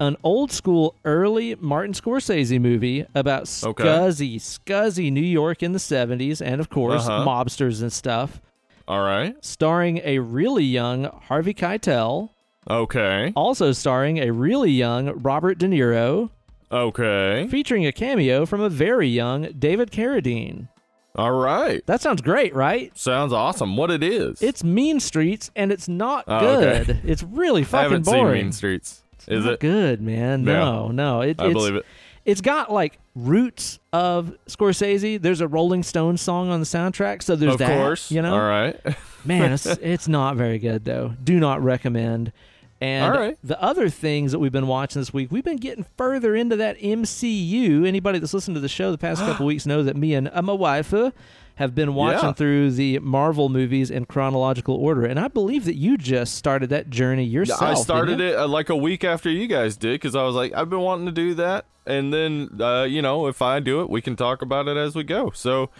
An 0.00 0.16
old 0.22 0.52
school, 0.52 0.94
early 1.04 1.56
Martin 1.56 1.92
Scorsese 1.92 2.60
movie 2.60 3.04
about 3.16 3.42
Okay. 3.64 3.82
scuzzy, 3.84 4.36
scuzzy 4.36 5.10
New 5.10 5.20
York 5.20 5.62
in 5.62 5.72
the 5.72 5.80
70s, 5.80 6.40
and 6.40 6.60
of 6.60 6.70
course, 6.70 7.08
Uh-huh. 7.08 7.24
mobsters 7.26 7.82
and 7.82 7.92
stuff, 7.92 8.40
All 8.86 9.00
right. 9.02 9.34
starring 9.44 10.00
a 10.04 10.20
really 10.20 10.62
young 10.64 11.10
Harvey 11.26 11.52
Keitel, 11.52 12.30
Okay. 12.70 13.32
also 13.34 13.72
starring 13.72 14.18
a 14.18 14.30
really 14.30 14.70
young 14.70 15.08
Robert 15.20 15.58
De 15.58 15.66
Niro, 15.66 16.30
Okay. 16.70 17.48
featuring 17.50 17.84
a 17.84 17.90
cameo 17.92 18.46
from 18.46 18.60
a 18.60 18.68
very 18.68 19.08
young 19.08 19.48
David 19.58 19.90
Carradine. 19.90 20.68
All 21.16 21.32
right. 21.32 21.82
That 21.86 22.00
sounds 22.00 22.22
great, 22.22 22.54
right? 22.54 22.96
Sounds 22.96 23.32
awesome. 23.32 23.76
What 23.76 23.90
it 23.90 24.04
is? 24.04 24.40
It's 24.40 24.62
Mean 24.62 25.00
Streets, 25.00 25.50
and 25.56 25.72
it's 25.72 25.88
not 25.88 26.22
Oh, 26.28 26.38
good. 26.38 26.90
okay. 26.90 27.00
It's 27.04 27.24
really 27.24 27.64
fucking 27.64 27.78
I 27.80 27.82
haven't 27.82 28.04
boring. 28.04 28.34
seen 28.36 28.42
Mean 28.44 28.52
Streets. 28.52 29.02
Is 29.28 29.44
not 29.44 29.54
it? 29.54 29.60
good, 29.60 30.00
man? 30.00 30.44
Yeah. 30.44 30.52
No, 30.54 30.88
no. 30.88 31.20
It, 31.20 31.40
I 31.40 31.46
it's, 31.46 31.52
believe 31.54 31.76
it. 31.76 31.86
It's 32.24 32.40
got 32.40 32.72
like 32.72 32.98
roots 33.14 33.78
of 33.92 34.36
Scorsese. 34.46 35.20
There's 35.20 35.40
a 35.40 35.48
Rolling 35.48 35.82
Stones 35.82 36.20
song 36.20 36.50
on 36.50 36.60
the 36.60 36.66
soundtrack, 36.66 37.22
so 37.22 37.36
there's 37.36 37.54
of 37.54 37.58
that. 37.58 37.78
course. 37.78 38.10
You 38.10 38.22
know, 38.22 38.34
All 38.34 38.40
right. 38.48 38.78
man, 39.24 39.52
it's, 39.52 39.66
it's 39.82 40.08
not 40.08 40.36
very 40.36 40.58
good 40.58 40.84
though. 40.84 41.14
Do 41.22 41.38
not 41.40 41.62
recommend. 41.62 42.32
And 42.80 43.12
All 43.12 43.20
right. 43.20 43.38
the 43.42 43.60
other 43.60 43.88
things 43.88 44.30
that 44.30 44.38
we've 44.38 44.52
been 44.52 44.68
watching 44.68 45.00
this 45.00 45.12
week, 45.12 45.32
we've 45.32 45.42
been 45.42 45.56
getting 45.56 45.84
further 45.96 46.36
into 46.36 46.54
that 46.56 46.78
MCU. 46.78 47.86
Anybody 47.86 48.20
that's 48.20 48.32
listened 48.34 48.54
to 48.54 48.60
the 48.60 48.68
show 48.68 48.92
the 48.92 48.98
past 48.98 49.20
couple 49.24 49.46
weeks 49.46 49.66
know 49.66 49.82
that 49.82 49.96
me 49.96 50.14
and 50.14 50.30
uh, 50.32 50.42
my 50.42 50.52
wife 50.52 50.94
uh, 50.94 51.10
have 51.58 51.74
been 51.74 51.94
watching 51.94 52.28
Yeah. 52.28 52.32
through 52.32 52.70
the 52.72 52.98
Marvel 53.00 53.48
movies 53.48 53.90
in 53.90 54.04
chronological 54.06 54.74
order, 54.76 55.04
and 55.04 55.18
I 55.18 55.28
believe 55.28 55.64
that 55.64 55.74
you 55.76 55.96
just 55.96 56.34
started 56.34 56.70
that 56.70 56.88
journey 56.88 57.24
yourself. 57.24 57.60
I 57.62 57.74
started 57.74 58.20
it 58.20 58.36
uh, 58.36 58.46
like 58.48 58.68
a 58.70 58.76
week 58.76 59.02
after 59.04 59.28
you 59.30 59.46
guys 59.46 59.76
did 59.76 59.92
because 60.00 60.14
I 60.16 60.22
was 60.22 60.34
like, 60.34 60.52
I've 60.54 60.70
been 60.70 60.80
wanting 60.80 61.06
to 61.06 61.12
do 61.12 61.34
that, 61.34 61.66
and 61.86 62.12
then 62.12 62.60
uh, 62.60 62.84
you 62.84 63.02
know, 63.02 63.26
if 63.26 63.42
I 63.42 63.60
do 63.60 63.80
it, 63.82 63.90
we 63.90 64.00
can 64.00 64.16
talk 64.16 64.40
about 64.42 64.68
it 64.68 64.76
as 64.76 64.94
we 64.94 65.02
go. 65.04 65.30
So, 65.34 65.70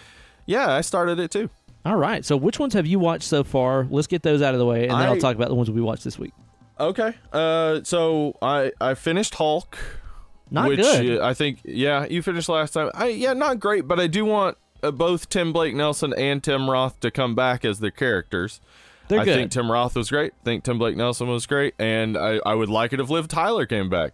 yeah, 0.47 0.73
I 0.73 0.81
started 0.81 1.19
it 1.21 1.31
too. 1.31 1.49
All 1.85 1.97
right. 1.97 2.25
So, 2.25 2.37
which 2.37 2.59
ones 2.59 2.75
have 2.75 2.87
you 2.87 2.99
watched 2.99 3.25
so 3.29 3.45
far? 3.45 3.87
Let's 3.89 4.09
get 4.09 4.23
those 4.23 4.43
out 4.43 4.53
of 4.55 4.59
the 4.61 4.67
way, 4.67 4.89
and 4.89 5.01
then 5.01 5.09
I'll 5.09 5.17
talk 5.17 5.37
about 5.37 5.49
the 5.49 5.55
ones 5.55 5.71
we 5.71 5.81
watched 5.81 6.05
this 6.05 6.19
week. 6.19 6.33
Okay. 6.81 7.15
Uh, 7.33 7.81
so 7.85 8.37
I 8.43 8.73
I 8.81 8.95
finished 8.95 9.35
Hulk. 9.37 9.79
Not 10.51 10.69
which 10.69 10.81
good. 10.81 11.21
uh, 11.21 11.27
I 11.27 11.35
think, 11.35 11.61
yeah, 11.65 12.07
you 12.09 12.23
finished 12.23 12.49
last 12.49 12.73
time. 12.73 12.91
I 12.95 13.09
yeah, 13.09 13.33
not 13.35 13.61
great, 13.61 13.87
but 13.87 14.01
I 14.01 14.07
do 14.07 14.25
want 14.25 14.57
uh, 14.83 14.91
both 14.91 15.29
Tim 15.29 15.53
Blake 15.53 15.75
Nelson 15.75 16.13
and 16.15 16.43
Tim 16.43 16.69
Roth 16.69 17.01
to 17.01 17.11
come 17.11 17.35
back 17.35 17.65
as 17.65 17.81
their 17.81 17.91
characters. 17.91 18.61
They're 19.09 19.21
I 19.21 19.25
good. 19.25 19.35
think 19.35 19.53
Tim 19.53 19.73
Roth 19.73 19.97
was 19.97 20.11
great. 20.11 20.33
I 20.43 20.45
think 20.45 20.65
Tim 20.65 20.79
Blake 20.79 20.97
Nelson 20.97 21.29
was 21.29 21.47
great, 21.47 21.75
and 21.79 22.17
I, 22.17 22.41
I 22.45 22.55
would 22.55 22.69
like 22.69 22.93
it 22.93 23.01
if 23.01 23.09
Liv 23.09 23.27
Tyler 23.27 23.65
came 23.67 23.89
back. 23.89 24.13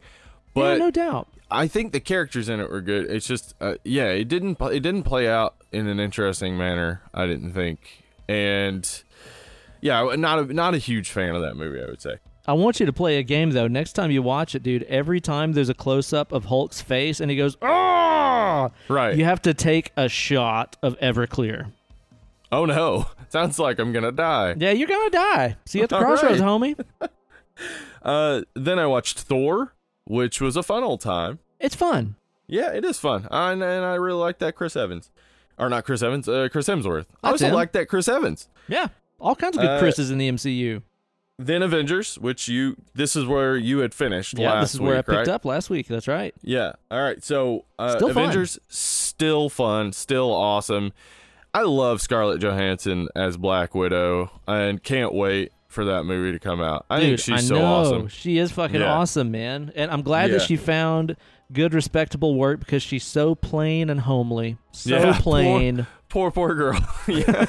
But 0.54 0.78
yeah, 0.78 0.84
no 0.84 0.90
doubt. 0.90 1.28
I 1.50 1.66
think 1.66 1.92
the 1.92 2.00
characters 2.00 2.48
in 2.48 2.60
it 2.60 2.70
were 2.70 2.80
good. 2.80 3.10
It's 3.10 3.26
just, 3.26 3.54
uh, 3.60 3.74
yeah, 3.84 4.06
it 4.06 4.28
didn't 4.28 4.60
it 4.60 4.80
didn't 4.80 5.02
play 5.02 5.28
out 5.28 5.56
in 5.72 5.88
an 5.88 5.98
interesting 6.00 6.56
manner. 6.56 7.02
I 7.12 7.26
didn't 7.26 7.52
think, 7.52 8.04
and 8.28 8.88
yeah, 9.80 10.14
not 10.16 10.38
a, 10.38 10.54
not 10.54 10.74
a 10.74 10.78
huge 10.78 11.10
fan 11.10 11.34
of 11.34 11.42
that 11.42 11.56
movie. 11.56 11.82
I 11.82 11.86
would 11.86 12.00
say. 12.00 12.16
I 12.46 12.52
want 12.52 12.78
you 12.80 12.86
to 12.86 12.92
play 12.92 13.18
a 13.18 13.22
game 13.22 13.50
though. 13.50 13.66
Next 13.68 13.94
time 13.94 14.10
you 14.10 14.22
watch 14.22 14.54
it, 14.54 14.62
dude, 14.62 14.82
every 14.84 15.20
time 15.20 15.52
there's 15.52 15.68
a 15.70 15.74
close 15.74 16.12
up 16.12 16.30
of 16.32 16.44
Hulk's 16.46 16.80
face 16.80 17.20
and 17.20 17.30
he 17.30 17.36
goes, 17.36 17.56
"Ah!" 17.62 18.70
Right. 18.88 19.16
You 19.16 19.24
have 19.24 19.40
to 19.42 19.54
take 19.54 19.92
a 19.96 20.08
shot 20.08 20.76
of 20.82 20.98
Everclear. 21.00 21.72
Oh 22.52 22.66
no, 22.66 23.06
sounds 23.30 23.58
like 23.58 23.78
I'm 23.78 23.92
gonna 23.92 24.12
die. 24.12 24.54
Yeah, 24.58 24.72
you're 24.72 24.88
gonna 24.88 25.10
die. 25.10 25.56
See 25.64 25.78
you 25.78 25.84
at 25.84 25.90
the 25.90 25.98
crossroads, 26.00 26.40
right. 26.40 26.48
homie. 26.48 26.84
Uh, 28.02 28.42
then 28.54 28.78
I 28.78 28.86
watched 28.86 29.20
Thor, 29.20 29.74
which 30.04 30.40
was 30.40 30.56
a 30.56 30.62
fun 30.62 30.82
old 30.82 31.00
time. 31.00 31.38
It's 31.58 31.74
fun. 31.74 32.16
Yeah, 32.46 32.72
it 32.72 32.84
is 32.84 32.98
fun, 32.98 33.26
and, 33.30 33.62
and 33.62 33.84
I 33.84 33.94
really 33.94 34.18
like 34.18 34.38
that 34.40 34.54
Chris 34.56 34.76
Evans, 34.76 35.10
or 35.56 35.70
not 35.70 35.84
Chris 35.84 36.02
Evans, 36.02 36.28
uh, 36.28 36.48
Chris 36.52 36.68
Hemsworth. 36.68 37.06
I 37.22 37.30
That's 37.30 37.42
also 37.42 37.54
like 37.54 37.72
that 37.72 37.88
Chris 37.88 38.08
Evans. 38.08 38.48
Yeah, 38.68 38.88
all 39.18 39.34
kinds 39.34 39.56
of 39.56 39.62
good 39.62 39.70
Uh, 39.70 39.78
Chris's 39.78 40.10
in 40.10 40.18
the 40.18 40.28
MCU. 40.30 40.82
Then 41.38 41.62
Avengers, 41.62 42.16
which 42.18 42.46
you 42.48 42.76
this 42.94 43.16
is 43.16 43.26
where 43.26 43.56
you 43.56 43.78
had 43.78 43.92
finished. 43.92 44.38
Yeah, 44.38 44.60
this 44.60 44.72
is 44.74 44.80
where 44.80 44.94
I 44.94 45.02
picked 45.02 45.08
right? 45.08 45.28
up 45.28 45.44
last 45.44 45.68
week. 45.68 45.88
That's 45.88 46.06
right. 46.06 46.32
Yeah. 46.42 46.72
All 46.90 47.02
right. 47.02 47.22
So 47.24 47.64
uh, 47.78 47.96
Still 47.96 48.12
fun. 48.14 48.22
Avengers 48.24 48.58
still 48.68 49.48
fun, 49.48 49.92
still 49.92 50.32
awesome. 50.32 50.92
I 51.52 51.62
love 51.62 52.00
Scarlett 52.00 52.40
Johansson 52.40 53.08
as 53.16 53.36
Black 53.36 53.74
Widow, 53.74 54.30
and 54.46 54.82
can't 54.82 55.12
wait 55.14 55.52
for 55.68 55.84
that 55.86 56.04
movie 56.04 56.32
to 56.32 56.38
come 56.38 56.60
out. 56.60 56.86
I 56.88 57.00
Dude, 57.00 57.08
think 57.08 57.20
she's 57.20 57.44
I 57.50 57.54
so 57.54 57.54
know. 57.58 57.64
awesome. 57.64 58.08
She 58.08 58.38
is 58.38 58.52
fucking 58.52 58.80
Yeah. 58.80 58.92
awesome, 58.92 59.30
man. 59.32 59.72
And 59.74 59.90
I'm 59.90 60.02
glad 60.02 60.30
that 60.30 60.42
she 60.42 60.56
found 60.56 61.16
good, 61.52 61.74
respectable 61.74 62.36
work 62.36 62.60
because 62.60 62.82
she's 62.82 63.04
so 63.04 63.34
plain 63.34 63.90
and 63.90 64.00
homely. 64.00 64.56
So 64.72 64.90
Yeah, 64.96 65.18
plain. 65.20 65.76
Poor, 65.78 65.86
poor 66.14 66.30
poor 66.30 66.54
girl. 66.54 66.78
yeah. 67.08 67.46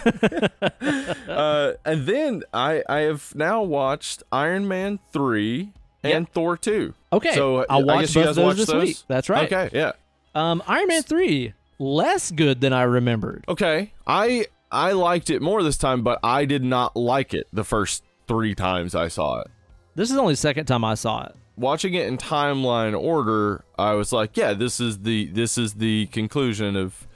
uh, 1.30 1.74
and 1.86 2.08
then 2.08 2.44
I 2.52 2.84
I 2.90 3.00
have 3.02 3.34
now 3.36 3.62
watched 3.62 4.24
Iron 4.32 4.68
Man 4.68 5.00
three 5.14 5.70
and 6.04 6.28
Thor 6.28 6.58
two. 6.58 6.96
Okay, 7.14 7.34
So 7.36 7.66
I'll 7.70 7.90
I 7.90 7.96
watch 7.96 8.14
both 8.14 8.26
guys 8.26 8.36
those 8.36 8.38
watched 8.40 8.58
this 8.58 8.68
those? 8.68 8.84
week. 8.84 8.98
That's 9.08 9.30
right. 9.30 9.52
Okay. 9.52 9.70
Yeah. 9.78 9.92
Um, 10.34 10.64
Iron 10.68 10.88
Man 10.88 11.04
three 11.04 11.54
less 11.78 12.32
good 12.32 12.60
than 12.60 12.74
I 12.74 12.82
remembered. 12.84 13.46
Okay. 13.48 13.94
I 14.08 14.48
I 14.72 14.94
liked 14.94 15.30
it 15.30 15.44
more 15.44 15.62
this 15.62 15.78
time, 15.78 16.02
but 16.02 16.20
I 16.24 16.46
did 16.46 16.64
not 16.64 16.96
like 16.96 17.36
it 17.36 17.48
the 17.54 17.64
first 17.64 18.04
three 18.28 18.56
times 18.56 18.96
I 18.96 19.10
saw 19.10 19.42
it. 19.42 19.48
This 19.94 20.10
is 20.10 20.18
only 20.18 20.34
the 20.34 20.38
second 20.38 20.66
time 20.66 20.84
I 20.84 20.96
saw 20.96 21.26
it. 21.28 21.36
Watching 21.56 21.94
it 21.94 22.08
in 22.08 22.18
timeline 22.18 23.00
order, 23.00 23.64
I 23.78 23.94
was 23.94 24.12
like, 24.12 24.36
yeah, 24.36 24.54
this 24.54 24.80
is 24.80 25.00
the 25.04 25.28
this 25.28 25.58
is 25.58 25.76
the 25.76 26.08
conclusion 26.08 26.76
of 26.76 27.08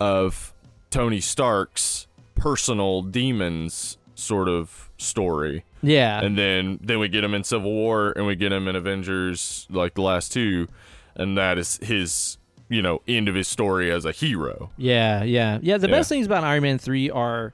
of 0.00 0.52
Tony 0.90 1.20
Stark's 1.20 2.06
personal 2.34 3.02
demons 3.02 3.98
sort 4.14 4.48
of 4.48 4.90
story. 4.98 5.64
Yeah, 5.82 6.20
And 6.20 6.36
then 6.36 6.78
then 6.82 6.98
we 6.98 7.08
get 7.08 7.22
him 7.22 7.34
in 7.34 7.44
Civil 7.44 7.70
War 7.72 8.12
and 8.16 8.26
we 8.26 8.34
get 8.34 8.52
him 8.52 8.66
in 8.66 8.74
Avengers 8.74 9.66
like 9.70 9.94
the 9.94 10.02
last 10.02 10.32
two 10.32 10.66
and 11.14 11.36
that 11.38 11.56
is 11.58 11.78
his, 11.82 12.36
you 12.68 12.82
know, 12.82 13.00
end 13.06 13.28
of 13.28 13.34
his 13.36 13.46
story 13.48 13.90
as 13.90 14.04
a 14.04 14.12
hero. 14.12 14.70
yeah, 14.76 15.22
yeah, 15.22 15.58
yeah. 15.62 15.78
The 15.78 15.88
Yeah. 15.88 15.94
best 15.94 16.08
things 16.08 16.26
about 16.26 16.42
Iron 16.44 16.62
Man 16.64 16.78
three 16.78 17.10
are, 17.10 17.52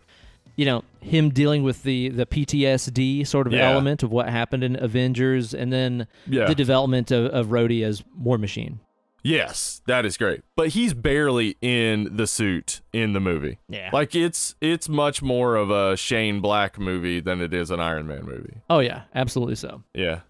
you 0.56 0.64
know, 0.64 0.84
him 1.00 1.30
dealing 1.30 1.62
with 1.64 1.82
the 1.82 2.08
the 2.10 2.24
PTSD 2.26 3.26
sort 3.26 3.46
of 3.46 3.52
Yeah. 3.52 3.70
element 3.70 4.02
of 4.02 4.10
what 4.10 4.28
happened 4.30 4.64
in 4.64 4.82
Avengers, 4.82 5.52
and 5.52 5.70
then 5.72 6.06
Yeah. 6.26 6.46
the 6.46 6.54
development 6.54 7.10
of, 7.10 7.26
of 7.26 7.48
Rhodey 7.48 7.84
as 7.84 8.02
War 8.18 8.38
Machine. 8.38 8.80
Yes, 9.24 9.80
that 9.87 10.04
is 10.04 10.16
great. 10.18 10.42
But 10.54 10.68
he's 10.68 10.92
barely 10.92 11.56
in 11.62 12.14
the 12.14 12.26
suit 12.26 12.82
in 12.92 13.14
the 13.14 13.20
movie. 13.20 13.58
Yeah. 13.68 13.88
Like 13.92 14.14
it's 14.14 14.54
it's 14.60 14.88
much 14.88 15.22
more 15.22 15.56
of 15.56 15.70
a 15.70 15.96
Shane 15.96 16.40
Black 16.40 16.78
movie 16.78 17.20
than 17.20 17.40
it 17.40 17.54
is 17.54 17.70
an 17.70 17.80
Iron 17.80 18.06
Man 18.06 18.24
movie. 18.24 18.58
Oh 18.68 18.80
yeah, 18.80 19.02
absolutely 19.14 19.56
so. 19.56 19.82
Yeah. 19.94 20.20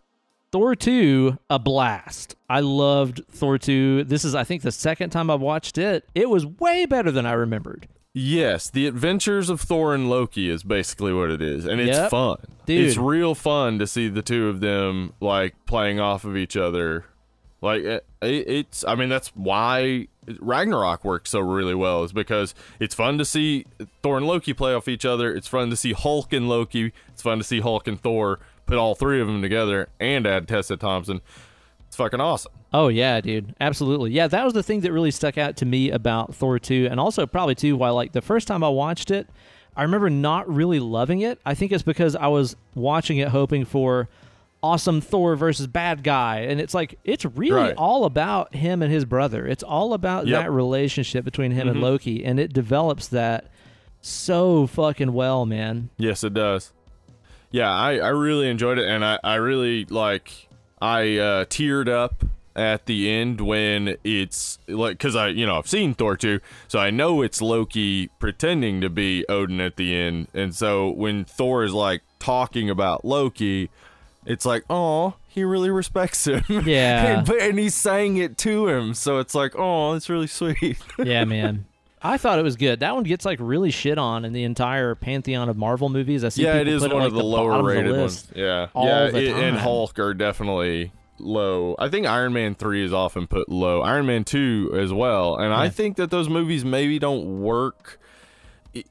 Thor 0.53 0.77
2, 0.77 1.37
a 1.51 1.59
blast. 1.59 2.37
I 2.49 2.61
loved 2.61 3.23
Thor 3.29 3.59
2. 3.59 4.05
This 4.05 4.25
is, 4.25 4.37
I 4.37 4.45
think, 4.45 4.63
the 4.63 4.71
second 4.71 5.11
time 5.11 5.29
I've 5.29 5.41
watched 5.41 5.79
it. 5.79 6.09
It 6.15 6.31
was 6.31 6.47
way 6.47 6.87
better 6.87 7.11
than 7.11 7.27
I 7.27 7.33
remembered. 7.33 7.89
Yes, 8.13 8.71
the 8.71 8.87
adventures 8.87 9.51
of 9.51 9.61
Thor 9.61 9.93
and 9.97 10.09
Loki 10.09 10.49
is 10.49 10.63
basically 10.63 11.13
what 11.13 11.33
it 11.33 11.43
is, 11.43 11.65
and 11.65 11.81
it's 11.81 11.99
Yep. 11.99 12.11
fun. 12.11 12.37
Dude. 12.67 12.87
It's 12.87 12.97
real 12.97 13.35
fun 13.35 13.81
to 13.81 13.87
see 13.89 14.07
the 14.07 14.23
two 14.23 14.47
of 14.47 14.61
them 14.61 15.15
like 15.21 15.57
playing 15.67 15.99
off 15.99 16.25
of 16.25 16.37
each 16.37 16.57
other. 16.57 17.07
Like 17.65 17.83
it, 17.83 18.07
it- 18.23 18.49
it's, 18.49 18.85
I 18.85 18.95
mean, 18.95 19.09
that's 19.09 19.29
why 19.35 20.07
Ragnarok 20.39 21.05
works 21.05 21.31
so 21.31 21.41
really 21.41 21.75
well 21.75 22.05
is 22.05 22.13
because 22.13 22.55
it's 22.79 22.95
fun 22.95 23.19
to 23.19 23.25
see 23.25 23.67
Thor 24.03 24.17
and 24.19 24.27
Loki 24.27 24.53
play 24.53 24.75
off 24.75 24.87
each 24.89 25.05
other. 25.05 25.35
It's 25.35 25.49
fun 25.49 25.71
to 25.71 25.77
see 25.77 25.93
Hulk 25.93 26.33
and 26.33 26.49
Loki. 26.49 26.93
It's 27.09 27.23
fun 27.23 27.39
to 27.39 27.45
see 27.45 27.61
Hulk 27.61 27.89
and 27.89 28.01
Thor 28.01 28.39
put 28.67 28.77
all 28.79 28.95
three 28.95 29.21
of 29.21 29.27
them 29.27 29.43
together 29.43 29.89
and 29.99 30.27
add 30.27 30.47
Tessa 30.49 30.77
Thompson. 30.77 31.21
It's 31.89 31.97
fucking 31.97 32.21
awesome. 32.21 32.53
Oh 32.73 32.89
yeah, 32.89 33.21
dude, 33.21 33.55
absolutely. 33.61 34.11
Yeah, 34.11 34.27
that 34.29 34.45
was 34.45 34.53
the 34.53 34.63
thing 34.63 34.81
that 34.81 34.93
really 34.93 35.11
stuck 35.13 35.39
out 35.39 35.57
to 35.59 35.65
me 35.67 35.91
about 35.91 36.35
Thor 36.35 36.59
2 36.59 36.89
and 36.91 36.99
also 36.99 37.25
probably 37.27 37.55
too 37.55 37.77
why 37.77 37.91
like 37.91 38.13
the 38.13 38.23
first 38.23 38.49
time 38.49 38.65
I 38.65 38.69
watched 38.69 39.11
it, 39.13 39.29
I 39.77 39.83
remember 39.83 40.11
not 40.11 40.49
really 40.53 40.81
loving 40.81 41.21
it. 41.21 41.39
I 41.47 41.55
think 41.55 41.71
it's 41.73 41.83
because 41.85 42.17
I 42.17 42.27
was 42.29 42.57
watching 42.75 43.19
it 43.19 43.29
hoping 43.29 43.65
for 43.65 44.09
awesome 44.65 45.01
Thor 45.03 45.37
versus 45.37 45.67
bad 45.67 46.03
guy 46.03 46.41
and 46.41 46.59
it's 46.61 46.73
like 46.75 46.99
it's 47.05 47.25
really 47.27 47.55
Right. 47.61 47.75
all 47.77 48.05
about 48.07 48.55
him 48.55 48.83
and 48.83 48.91
his 48.91 49.05
brother. 49.05 49.47
It's 49.47 49.63
all 49.63 49.93
about 49.93 50.27
Yep. 50.27 50.43
that 50.45 50.51
relationship 50.51 51.25
between 51.25 51.51
him 51.53 51.69
and 51.69 51.77
Mhm. 51.79 51.83
Loki 51.83 52.25
and 52.25 52.41
it 52.41 52.53
develops 52.53 53.07
that 53.09 53.51
so 54.01 54.67
fucking 54.67 55.13
well, 55.13 55.45
man. 55.47 55.91
Yes, 55.99 56.25
it 56.25 56.35
does. 56.35 56.73
Yeah, 57.51 57.71
I, 57.71 57.99
I 57.99 58.09
really 58.09 58.49
enjoyed 58.49 58.79
it, 58.79 58.89
and 58.89 59.05
I, 59.05 59.19
I 59.23 59.35
really 59.37 59.85
like 59.85 60.49
I 60.83 61.19
uh, 61.19 61.45
teared 61.45 61.89
up 61.89 62.25
at 62.57 62.87
the 62.87 63.11
end 63.11 63.41
when 63.41 63.97
it's 64.05 64.59
like 64.69 64.99
because 64.99 65.15
I 65.17 65.29
you 65.29 65.45
know 65.47 65.59
I've 65.59 65.69
seen 65.69 65.95
Thor 65.95 66.17
two, 66.17 66.41
so 66.69 66.79
I 66.79 66.91
know 66.91 67.23
it's 67.23 67.41
Loki 67.43 68.09
pretending 68.19 68.81
to 68.81 68.89
be 68.91 69.25
Odin 69.29 69.61
at 69.61 69.77
the 69.77 69.95
end, 69.95 70.29
and 70.35 70.55
so 70.55 70.91
when 70.91 71.25
Thor 71.25 71.65
is 71.65 71.73
like 71.73 72.03
talking 72.19 72.69
about 72.71 73.05
Loki, 73.05 73.71
it's 74.27 74.45
like 74.47 74.65
oh 74.71 75.15
he 75.29 75.43
really 75.45 75.71
respects 75.71 76.27
him, 76.27 76.43
Yeah. 76.67 77.19
and, 77.19 77.27
but- 77.27 77.41
and 77.41 77.59
he's 77.59 77.75
saying 77.75 78.17
it 78.19 78.39
to 78.39 78.69
him, 78.69 78.95
so 78.95 79.19
it's 79.19 79.35
like 79.35 79.55
oh 79.57 79.95
it's 79.95 80.09
really 80.09 80.27
sweet. 80.29 80.79
yeah, 80.99 81.25
man. 81.25 81.67
I 82.07 82.19
thought 82.19 82.39
it 82.39 82.43
was 82.43 82.57
good. 82.57 82.81
That 82.81 82.95
one 82.95 83.05
gets 83.05 83.25
like 83.25 83.39
really 83.41 83.71
shit 83.71 83.97
on 83.97 84.27
in 84.27 84.35
the 84.35 84.45
entire 84.45 84.95
pantheon 84.95 85.49
of 85.49 85.57
Marvel 85.57 85.89
movies. 85.89 86.23
I 86.23 86.29
see 86.29 86.43
yeah, 86.45 86.57
it 86.57 86.69
is 86.69 86.83
one 86.83 86.91
like 86.93 87.07
of 87.07 87.13
the, 87.15 87.21
bottom 87.21 87.31
lower 87.31 87.53
of 87.53 87.59
the 87.59 87.63
rated 87.65 87.97
ones. 87.97 88.31
Yeah, 88.37 88.69
yeah, 88.77 89.11
the 89.11 89.31
it- 89.31 89.37
and. 89.37 89.57
Hulk 89.57 89.99
are 89.99 90.13
definitely 90.13 90.93
low. 91.19 91.75
I 91.79 91.89
think 91.89 92.07
Iron 92.07 92.35
Man 92.35 92.55
three 92.55 92.85
is 92.85 92.93
often 92.93 93.27
put 93.27 93.49
low. 93.49 93.81
Iron 93.81 94.05
Man 94.05 94.25
two 94.25 94.71
as 94.79 94.93
well, 94.93 95.37
and 95.37 95.55
I 95.55 95.71
think 95.71 95.97
that 95.97 96.11
those 96.11 96.29
movies 96.29 96.63
maybe 96.65 96.99
don't 96.99 97.41
work 97.41 97.99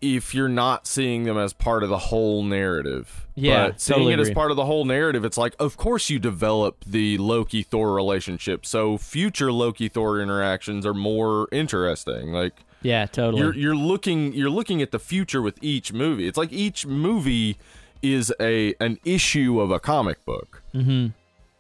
if 0.01 0.33
you're 0.33 0.49
not 0.49 0.87
seeing 0.87 1.23
them 1.23 1.37
as 1.37 1.53
part 1.53 1.83
of 1.83 1.89
the 1.89 1.97
whole 1.97 2.43
narrative. 2.43 3.27
Yeah, 3.35 3.67
but 3.67 3.81
seeing 3.81 3.97
totally 3.97 4.13
it 4.13 4.19
as 4.19 4.31
part 4.31 4.51
of 4.51 4.57
the 4.57 4.65
whole 4.65 4.85
narrative, 4.85 5.25
it's 5.25 5.37
like, 5.37 5.55
of 5.59 5.75
course 5.77 6.09
you 6.09 6.19
develop 6.19 6.83
the 6.85 7.17
Loki 7.17 7.63
Thor 7.63 7.93
relationship, 7.93 8.65
so 8.65 8.97
future 8.97 9.51
Loki 9.51 9.89
Thor 9.89 10.21
interactions 10.21 10.85
are 10.85 10.93
more 10.93 11.47
interesting. 11.51 12.31
Like 12.31 12.53
Yeah, 12.81 13.05
totally. 13.07 13.41
you're 13.41 13.55
you're 13.55 13.75
looking 13.75 14.33
you're 14.33 14.49
looking 14.51 14.81
at 14.81 14.91
the 14.91 14.99
future 14.99 15.41
with 15.41 15.57
each 15.61 15.91
movie. 15.93 16.27
It's 16.27 16.37
like 16.37 16.53
each 16.53 16.85
movie 16.85 17.57
is 18.01 18.31
a 18.39 18.75
an 18.79 18.99
issue 19.03 19.59
of 19.59 19.71
a 19.71 19.79
comic 19.79 20.23
book. 20.25 20.61
mm-hmm. 20.73 21.07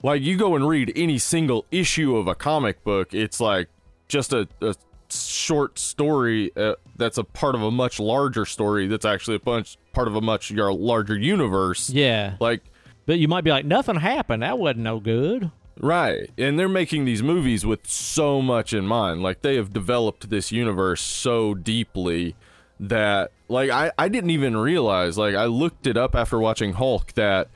Like 0.05 0.21
you 0.21 0.37
go 0.37 0.55
and 0.55 0.67
read 0.67 0.91
any 0.95 1.17
single 1.17 1.65
issue 1.71 2.17
of 2.17 2.27
a 2.27 2.35
comic 2.35 2.83
book, 2.83 3.13
it's 3.13 3.39
like 3.39 3.69
just 4.09 4.33
a, 4.33 4.47
a 4.61 4.75
short 5.13 5.79
story 5.79 6.51
uh, 6.55 6.75
that's 6.95 7.17
a 7.17 7.23
part 7.23 7.55
of 7.55 7.61
a 7.63 7.71
much 7.71 7.99
larger 7.99 8.45
story 8.45 8.87
that's 8.87 9.05
actually 9.05 9.35
a 9.35 9.39
bunch 9.39 9.77
part 9.93 10.07
of 10.07 10.15
a 10.15 10.21
much 10.21 10.51
larger 10.51 11.17
universe. 11.17 11.89
Yeah, 11.89 12.35
Like 12.39 12.61
but 13.05 13.19
you 13.19 13.27
might 13.27 13.43
be 13.43 13.51
like, 13.51 13.65
nothing 13.65 13.97
happened. 13.97 14.43
That 14.43 14.57
wasn't 14.57 14.79
no 14.79 14.99
good. 14.99 15.51
Right. 15.79 16.29
And 16.37 16.57
they're 16.57 16.69
making 16.69 17.05
these 17.05 17.23
movies 17.23 17.65
with 17.65 17.87
so 17.87 18.41
much 18.41 18.73
in 18.73 18.85
mind. 18.85 19.21
Like 19.21 19.41
they 19.41 19.55
have 19.55 19.73
developed 19.73 20.29
this 20.29 20.51
universe 20.51 21.01
so 21.01 21.53
deeply 21.53 22.35
that 22.79 23.31
like 23.47 23.69
I, 23.69 23.91
I 23.97 24.09
didn't 24.09 24.29
even 24.29 24.55
realize 24.55 25.17
like 25.17 25.35
I 25.35 25.45
looked 25.45 25.87
it 25.87 25.97
up 25.97 26.15
after 26.15 26.39
watching 26.39 26.73
Hulk 26.73 27.13
that 27.13 27.49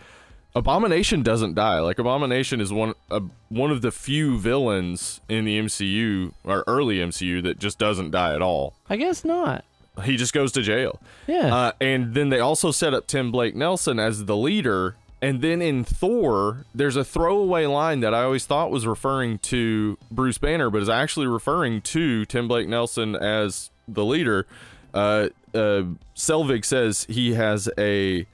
Abomination 0.57 1.23
doesn't 1.23 1.53
die. 1.53 1.79
Like 1.79 1.99
Abomination 1.99 2.59
is 2.59 2.73
one 2.73 2.93
uh, 3.11 3.21
one 3.49 3.71
of 3.71 3.81
the 3.81 3.91
few 3.91 4.37
villains 4.37 5.21
in 5.29 5.45
the 5.45 5.59
MCU 5.59 6.33
or 6.43 6.63
early 6.67 6.97
MCU 6.97 7.43
that 7.43 7.59
just 7.59 7.77
doesn't 7.77 8.11
die 8.11 8.33
at 8.33 8.41
all. 8.41 8.73
I 8.89 8.97
guess 8.97 9.23
not. 9.23 9.63
He 10.03 10.15
just 10.15 10.33
goes 10.33 10.51
to 10.53 10.61
jail. 10.61 10.99
Yeah. 11.25 11.53
Uh, 11.53 11.71
and 11.81 12.13
then 12.13 12.29
they 12.29 12.39
also 12.39 12.71
set 12.71 12.93
up 12.93 13.07
Tim 13.07 13.31
Blake 13.31 13.55
Nelson 13.55 13.99
as 13.99 14.25
the 14.25 14.35
leader. 14.35 14.95
And 15.21 15.41
then 15.41 15.61
in 15.61 15.83
Thor, 15.83 16.65
there's 16.75 16.95
a 16.95 17.03
throwaway 17.03 17.65
line 17.65 18.01
that 18.01 18.13
I 18.13 18.21
always 18.21 18.45
thought 18.45 18.69
was 18.69 18.85
referring 18.85 19.39
to 19.39 19.97
Bruce 20.11 20.37
Banner, 20.37 20.69
but 20.69 20.83
is 20.83 20.89
actually 20.89 21.25
referring 21.25 21.81
to 21.81 22.25
Tim 22.25 22.47
Blake 22.47 22.67
Nelson 22.67 23.15
as 23.15 23.71
the 23.87 24.05
leader. 24.05 24.45
Uh, 24.93 25.29
uh, 25.55 25.83
Selvig 26.15 26.63
says 26.63 27.05
he 27.09 27.33
has 27.33 27.67
a 27.79 28.27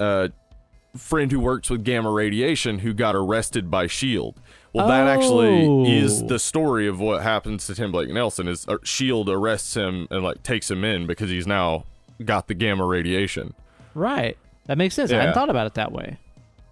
uh, 0.00 0.28
friend 0.96 1.30
who 1.32 1.40
works 1.40 1.70
with 1.70 1.84
gamma 1.84 2.10
radiation 2.10 2.80
who 2.80 2.92
got 2.94 3.14
arrested 3.16 3.70
by 3.70 3.86
Shield. 3.86 4.40
Well, 4.72 4.88
that 4.88 5.06
actually 5.06 5.66
Oh. 5.66 5.84
is 5.86 6.24
the 6.24 6.38
story 6.38 6.86
of 6.88 6.98
what 7.00 7.22
happens 7.22 7.66
to 7.66 7.74
Tim 7.74 7.92
Blake 7.92 8.10
Nelson. 8.10 8.48
Is 8.48 8.66
uh, 8.66 8.78
Shield 8.82 9.28
arrests 9.28 9.74
him 9.76 10.08
and 10.10 10.22
like 10.24 10.42
takes 10.42 10.70
him 10.70 10.84
in 10.84 11.06
because 11.06 11.30
he's 11.30 11.46
now 11.46 11.84
got 12.24 12.48
the 12.48 12.54
gamma 12.54 12.84
radiation. 12.84 13.54
right. 13.94 14.36
That 14.66 14.78
makes 14.78 14.94
sense. 14.94 15.12
I 15.12 15.16
hadn't 15.16 15.34
thought 15.34 15.50
about 15.50 15.66
it 15.66 15.74
that 15.74 15.92
way. 15.92 16.16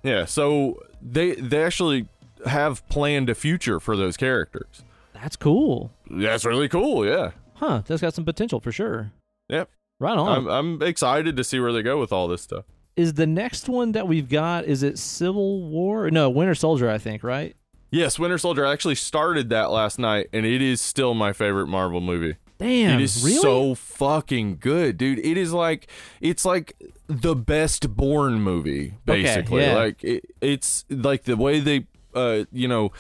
Yeah, 0.03 0.25
so 0.25 0.83
they 1.03 1.35
they 1.35 1.63
actually 1.63 2.09
have 2.47 2.87
planned 2.89 3.29
a 3.29 3.35
future 3.35 3.79
for 3.81 3.97
those 3.97 4.17
characters. 4.17 4.83
That's 5.13 5.37
cool. 5.37 5.93
That's 6.11 6.45
really 6.45 6.69
cool. 6.69 7.05
Yeah, 7.07 7.33
Huh. 7.57 7.83
That's 7.87 8.01
got 8.01 8.15
some 8.15 8.25
potential 8.25 8.59
for 8.61 8.73
sure. 8.73 9.13
Yep. 9.51 9.69
Right 10.01 10.17
on. 10.17 10.29
I'm 10.29 10.49
I'm 10.49 10.83
excited 10.83 11.37
to 11.37 11.45
see 11.45 11.61
where 11.61 11.73
they 11.73 11.83
go 11.83 12.01
with 12.01 12.13
all 12.13 12.27
this 12.29 12.41
stuff. 12.43 12.65
Is 12.97 13.15
the 13.15 13.27
next 13.27 13.69
one 13.69 13.93
that 13.93 14.07
we've 14.07 14.29
got, 14.29 14.65
is 14.67 14.83
it 14.83 14.99
Civil 14.99 15.63
War? 15.63 16.11
No, 16.11 16.29
Winter 16.29 16.55
Soldier, 16.55 16.91
I 16.91 16.99
think, 16.99 17.23
right? 17.23 17.57
Yes, 17.91 18.19
Winter 18.19 18.39
Soldier. 18.39 18.67
I 18.67 18.73
actually 18.73 18.95
started 18.95 19.49
that 19.51 19.71
last 19.71 19.99
night, 19.99 20.29
and 20.33 20.45
it 20.47 20.61
is 20.63 20.81
still 20.81 21.15
my 21.15 21.33
favorite 21.33 21.67
Marvel 21.69 22.01
movie. 22.01 22.37
Damn. 22.59 23.01
it 23.01 23.03
is 23.03 23.25
really? 23.25 23.39
so 23.41 23.75
fucking 23.75 24.59
good, 24.59 24.97
dude. 24.97 25.19
It 25.19 25.37
is 25.37 25.53
like 25.53 25.89
it's 26.21 26.45
like 26.45 26.75
the 27.09 27.35
best 27.35 27.97
Bourne 27.97 28.41
movie, 28.41 28.95
Okay, 29.09 29.23
basically. 29.23 29.63
yeah. 29.63 29.75
Like 29.75 30.05
it, 30.05 30.25
it's 30.41 30.85
like 30.89 31.25
the 31.25 31.37
way 31.37 31.59
they, 31.61 31.87
uh, 32.15 32.45
you 32.53 32.69
know, 32.69 32.93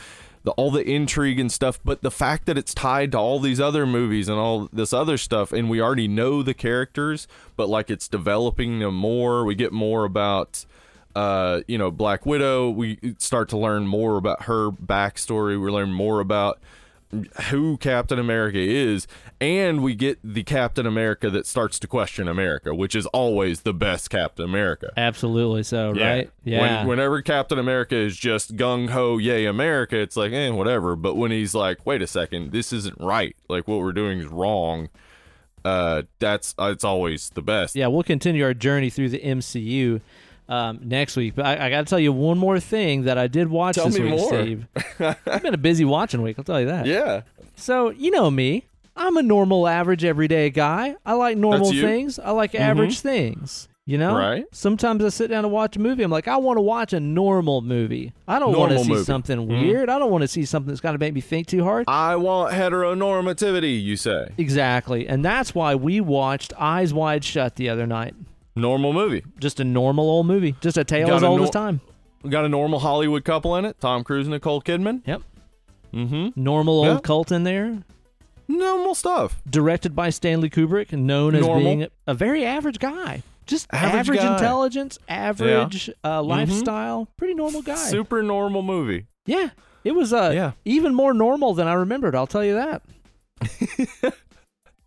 the, 0.45 0.51
all 0.53 0.71
the 0.71 0.89
intrigue 0.89 1.39
and 1.39 1.51
stuff, 1.51 1.79
but 1.85 2.03
the 2.03 2.11
fact 2.11 2.47
that 2.47 2.59
it's 2.59 2.75
tied 2.75 3.13
to 3.13 3.19
all 3.19 3.39
these 3.39 3.61
other 3.61 3.87
movies 3.87 4.29
and 4.29 4.39
all 4.39 4.69
this 4.73 4.93
other 4.93 5.17
stuff, 5.17 5.53
and 5.53 5.71
we 5.71 5.81
already 5.81 6.09
know 6.09 6.43
the 6.43 6.55
characters, 6.55 7.29
but 7.57 7.69
like 7.69 7.91
it's 7.91 8.09
developing 8.09 8.79
them 8.79 8.95
more. 8.95 9.45
We 9.45 9.55
get 9.55 9.73
more 9.73 10.05
about. 10.05 10.65
Uh, 11.15 11.61
you 11.69 11.77
know, 11.77 11.91
Black 11.91 12.25
Widow. 12.25 12.71
We 12.71 12.99
start 13.19 13.51
to 13.51 13.59
learn 13.59 13.87
more 13.87 14.17
about 14.17 14.45
her 14.45 14.71
backstory. 14.71 15.63
We 15.63 15.71
learn 15.71 15.93
more 15.93 16.21
about 16.21 16.59
who 17.51 17.77
Captain 17.77 18.19
America 18.19 18.59
is, 18.59 19.07
and 19.41 19.83
we 19.83 19.95
get 19.95 20.19
the 20.25 20.43
Captain 20.43 20.87
America 20.87 21.29
that 21.31 21.47
starts 21.47 21.79
to 21.81 21.87
question 21.87 22.27
America, 22.27 22.75
which 22.75 22.95
is 22.95 23.07
always 23.07 23.63
the 23.63 23.75
best 23.75 24.09
Captain 24.09 24.45
America. 24.45 24.93
Absolutely 24.97 25.63
so, 25.63 25.93
right? 25.93 26.31
Yeah. 26.45 26.61
When, 26.61 26.89
whenever 26.89 27.21
Captain 27.21 27.59
America 27.59 27.97
is 27.97 28.17
just 28.17 28.57
gung 28.57 28.91
ho, 28.91 29.19
yay 29.19 29.45
America, 29.45 29.99
it's 29.99 30.17
like, 30.17 30.33
eh, 30.33 30.49
whatever. 30.51 30.97
But 30.97 31.17
when 31.17 31.31
he's 31.31 31.55
like, 31.55 31.85
wait 31.85 32.01
a 32.01 32.07
second, 32.07 32.53
this 32.53 32.73
isn't 32.73 32.99
right. 32.99 33.37
Like 33.49 33.69
what 33.69 33.81
we're 33.81 33.93
doing 33.93 34.21
is 34.21 34.27
wrong. 34.27 34.89
Uh, 35.65 36.03
that's 36.19 36.55
uh, 36.59 36.71
it's 36.73 36.83
always 36.83 37.31
the 37.31 37.43
best. 37.43 37.77
yeah, 37.77 37.87
we'll 37.87 38.03
continue 38.03 38.43
our 38.43 38.55
journey 38.55 38.91
through 38.91 39.11
the 39.11 39.21
MCU 39.21 40.01
um, 40.53 40.81
next 40.83 41.17
week. 41.17 41.35
But 41.35 41.47
I, 41.47 41.67
I 41.67 41.71
got 41.71 41.79
to 41.81 41.85
tell 41.87 41.99
you 42.01 42.13
one 42.13 42.37
more 42.39 42.61
thing 42.61 43.05
that 43.05 43.17
I 43.19 43.27
did 43.27 43.49
watch 43.49 43.77
Tell 43.77 43.87
this 43.87 43.99
me 43.99 44.11
week, 44.11 44.21
more. 44.21 44.29
Steve. 44.29 44.67
it's 44.99 45.43
been 45.43 45.55
a 45.55 45.59
busy 45.59 45.85
watching 45.85 46.21
week, 46.23 46.37
I'll 46.39 46.45
tell 46.45 46.61
you 46.61 46.67
that. 46.67 46.87
Yeah. 46.87 47.23
So, 47.57 47.91
you 47.91 48.11
know 48.11 48.31
me. 48.31 48.67
I'm 48.95 49.17
a 49.17 49.23
normal, 49.23 49.67
average, 49.67 50.05
everyday 50.05 50.51
guy. 50.51 50.97
I 51.07 51.15
like 51.15 51.39
normal 51.39 51.71
things. 51.73 52.19
I 52.19 52.31
like 52.33 52.55
average 52.55 53.01
things. 53.01 53.69
You 53.87 53.99
know? 53.99 54.15
Right. 54.17 54.45
Sometimes 54.53 55.03
I 55.05 55.09
sit 55.09 55.29
down 55.29 55.43
to 55.43 55.49
watch 55.49 55.77
a 55.77 55.81
movie. 55.81 56.03
I'm 56.05 56.11
like, 56.11 56.29
I 56.29 56.37
want 56.37 56.57
to 56.59 56.61
watch 56.61 56.93
a 56.93 57.01
normal 57.01 57.63
movie. 57.63 58.13
I 58.29 58.39
don't 58.39 58.57
want 58.57 58.71
to 58.73 58.79
see 58.79 58.91
movie. 58.91 59.05
something 59.05 59.39
Mhm. 59.39 59.61
weird. 59.63 59.89
I 59.91 59.99
don't 59.99 60.11
want 60.11 60.23
to 60.23 60.29
see 60.29 60.45
something 60.45 60.69
that's 60.69 60.81
going 60.81 60.95
to 60.95 60.99
make 61.01 61.15
me 61.15 61.21
think 61.21 61.49
too 61.49 61.65
hard. 61.65 61.87
I 61.89 62.15
want 62.17 62.53
heteronormativity. 62.55 63.83
You 63.83 63.97
say 63.97 64.29
Exactly. 64.39 65.09
And 65.09 65.25
that's 65.25 65.55
why 65.55 65.75
we 65.75 66.01
watched 66.01 66.53
Eyes 66.59 66.95
Wide 66.95 67.25
Shut 67.25 67.57
the 67.57 67.69
other 67.69 67.87
night. 67.87 68.15
Normal 68.55 68.93
movie. 68.93 69.25
Just 69.39 69.61
a 69.61 69.65
normal 69.65 70.09
old 70.09 70.27
movie. 70.27 70.55
Just 70.61 70.77
a 70.77 70.85
tale 70.85 71.09
Got 71.09 71.17
as 71.17 71.23
a 71.23 71.27
old 71.27 71.39
nor- 71.39 71.45
as 71.47 71.51
time. 71.51 71.81
We 72.23 72.31
got 72.31 72.45
a 72.45 72.49
normal 72.49 72.79
Hollywood 72.79 73.25
couple 73.25 73.57
in 73.57 73.65
it: 73.65 73.77
Tom 73.81 74.05
Cruise 74.05 74.27
and 74.27 74.33
Nicole 74.35 74.63
Kidman. 74.63 75.03
Yep. 75.07 75.23
Mm-hmm. 75.93 76.41
Normal 76.43 76.85
Yeah. 76.85 76.93
old 76.93 77.03
cult 77.03 77.33
in 77.33 77.45
there. 77.45 77.79
Normal 78.49 78.95
stuff. 78.95 79.41
Directed 79.49 79.95
by 79.97 80.11
Stanley 80.11 80.51
Kubrick, 80.51 80.93
known 80.93 81.35
as 81.35 81.43
Normal. 81.43 81.63
being 81.65 81.87
a 82.07 82.15
very 82.15 82.45
average 82.45 82.79
guy. 82.79 83.23
Just 83.47 83.67
Average 83.73 83.95
average, 84.09 84.19
guy. 84.21 84.33
intelligence, 84.35 84.99
average 85.09 85.91
uh, 86.05 86.23
lifestyle. 86.23 87.09
Pretty 87.17 87.35
normal 87.35 87.61
guy. 87.63 87.75
Super 87.75 88.23
normal 88.23 88.63
movie. 88.63 89.07
Yeah. 89.27 89.51
It 89.85 89.93
was 89.97 90.13
uh, 90.13 90.31
Yeah. 90.33 90.53
even 90.65 90.95
more 90.95 91.13
normal 91.13 91.55
than 91.55 91.67
I 91.67 91.73
remembered, 91.75 92.15
I'll 92.15 92.27
tell 92.29 92.45
you 92.45 92.55
that. 92.55 92.83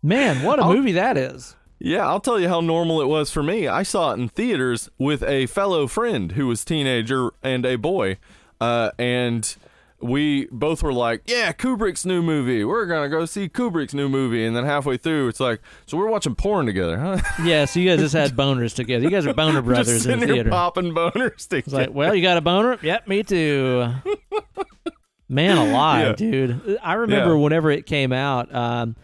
Man, 0.02 0.42
what 0.44 0.58
a 0.58 0.64
movie 0.64 0.92
that 0.92 1.16
is. 1.16 1.54
Yeah, 1.86 2.06
I'll 2.06 2.20
tell 2.20 2.40
you 2.40 2.48
how 2.48 2.60
normal 2.60 3.00
it 3.00 3.06
was 3.06 3.30
for 3.30 3.42
me. 3.42 3.68
I 3.68 3.82
saw 3.84 4.10
it 4.10 4.14
in 4.18 4.28
theaters 4.28 4.90
with 4.98 5.22
a 5.22 5.46
fellow 5.46 5.86
friend 5.86 6.32
who 6.32 6.46
was 6.48 6.64
teenager 6.64 7.30
and 7.42 7.64
a 7.64 7.76
boy, 7.76 8.18
uh, 8.60 8.90
and 8.98 9.54
we 10.00 10.46
both 10.50 10.82
were 10.82 10.92
like, 10.92 11.22
"Yeah, 11.26 11.52
Kubrick's 11.52 12.04
new 12.04 12.22
movie. 12.22 12.64
We're 12.64 12.86
gonna 12.86 13.08
go 13.08 13.24
see 13.24 13.48
Kubrick's 13.48 13.94
new 13.94 14.08
movie." 14.08 14.44
And 14.44 14.56
then 14.56 14.64
halfway 14.64 14.96
through, 14.96 15.28
it's 15.28 15.38
like, 15.40 15.60
"So 15.86 15.96
we're 15.96 16.08
watching 16.10 16.34
porn 16.34 16.66
together, 16.66 16.98
huh?" 16.98 17.18
Yeah, 17.44 17.64
so 17.66 17.78
you 17.80 17.88
guys 17.88 18.00
just 18.00 18.14
had 18.14 18.32
boners 18.36 18.74
together. 18.74 19.04
You 19.04 19.10
guys 19.10 19.24
are 19.26 19.32
boner 19.32 19.60
Just 19.60 19.66
brothers 19.66 20.06
in 20.06 20.18
the 20.20 20.26
theater. 20.26 20.50
popping 20.50 20.92
boners 20.92 21.46
together. 21.48 21.58
It's 21.58 21.72
like, 21.72 21.94
well, 21.94 22.14
you 22.16 22.20
got 22.22 22.36
a 22.36 22.40
boner? 22.40 22.78
Yep, 22.82 23.06
me 23.08 23.22
too. 23.22 23.92
Man 25.28 25.56
alive, 25.56 26.06
Yeah. 26.08 26.12
dude. 26.30 26.78
I 26.82 26.94
remember 26.94 27.34
Yeah. 27.34 27.40
whenever 27.40 27.70
it 27.70 27.86
came 27.86 28.12
out, 28.12 28.52
um, 28.54 28.96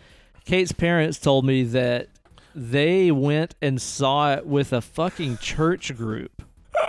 Kate's 0.45 0.73
parents 0.73 1.19
told 1.19 1.45
me 1.45 1.63
that 1.65 2.09
they 2.55 3.11
went 3.11 3.55
and 3.63 3.81
saw 3.81 4.33
it 4.35 4.47
with 4.47 4.73
a 4.73 4.81
fucking 4.81 5.39
church 5.39 5.95
group. 5.97 6.43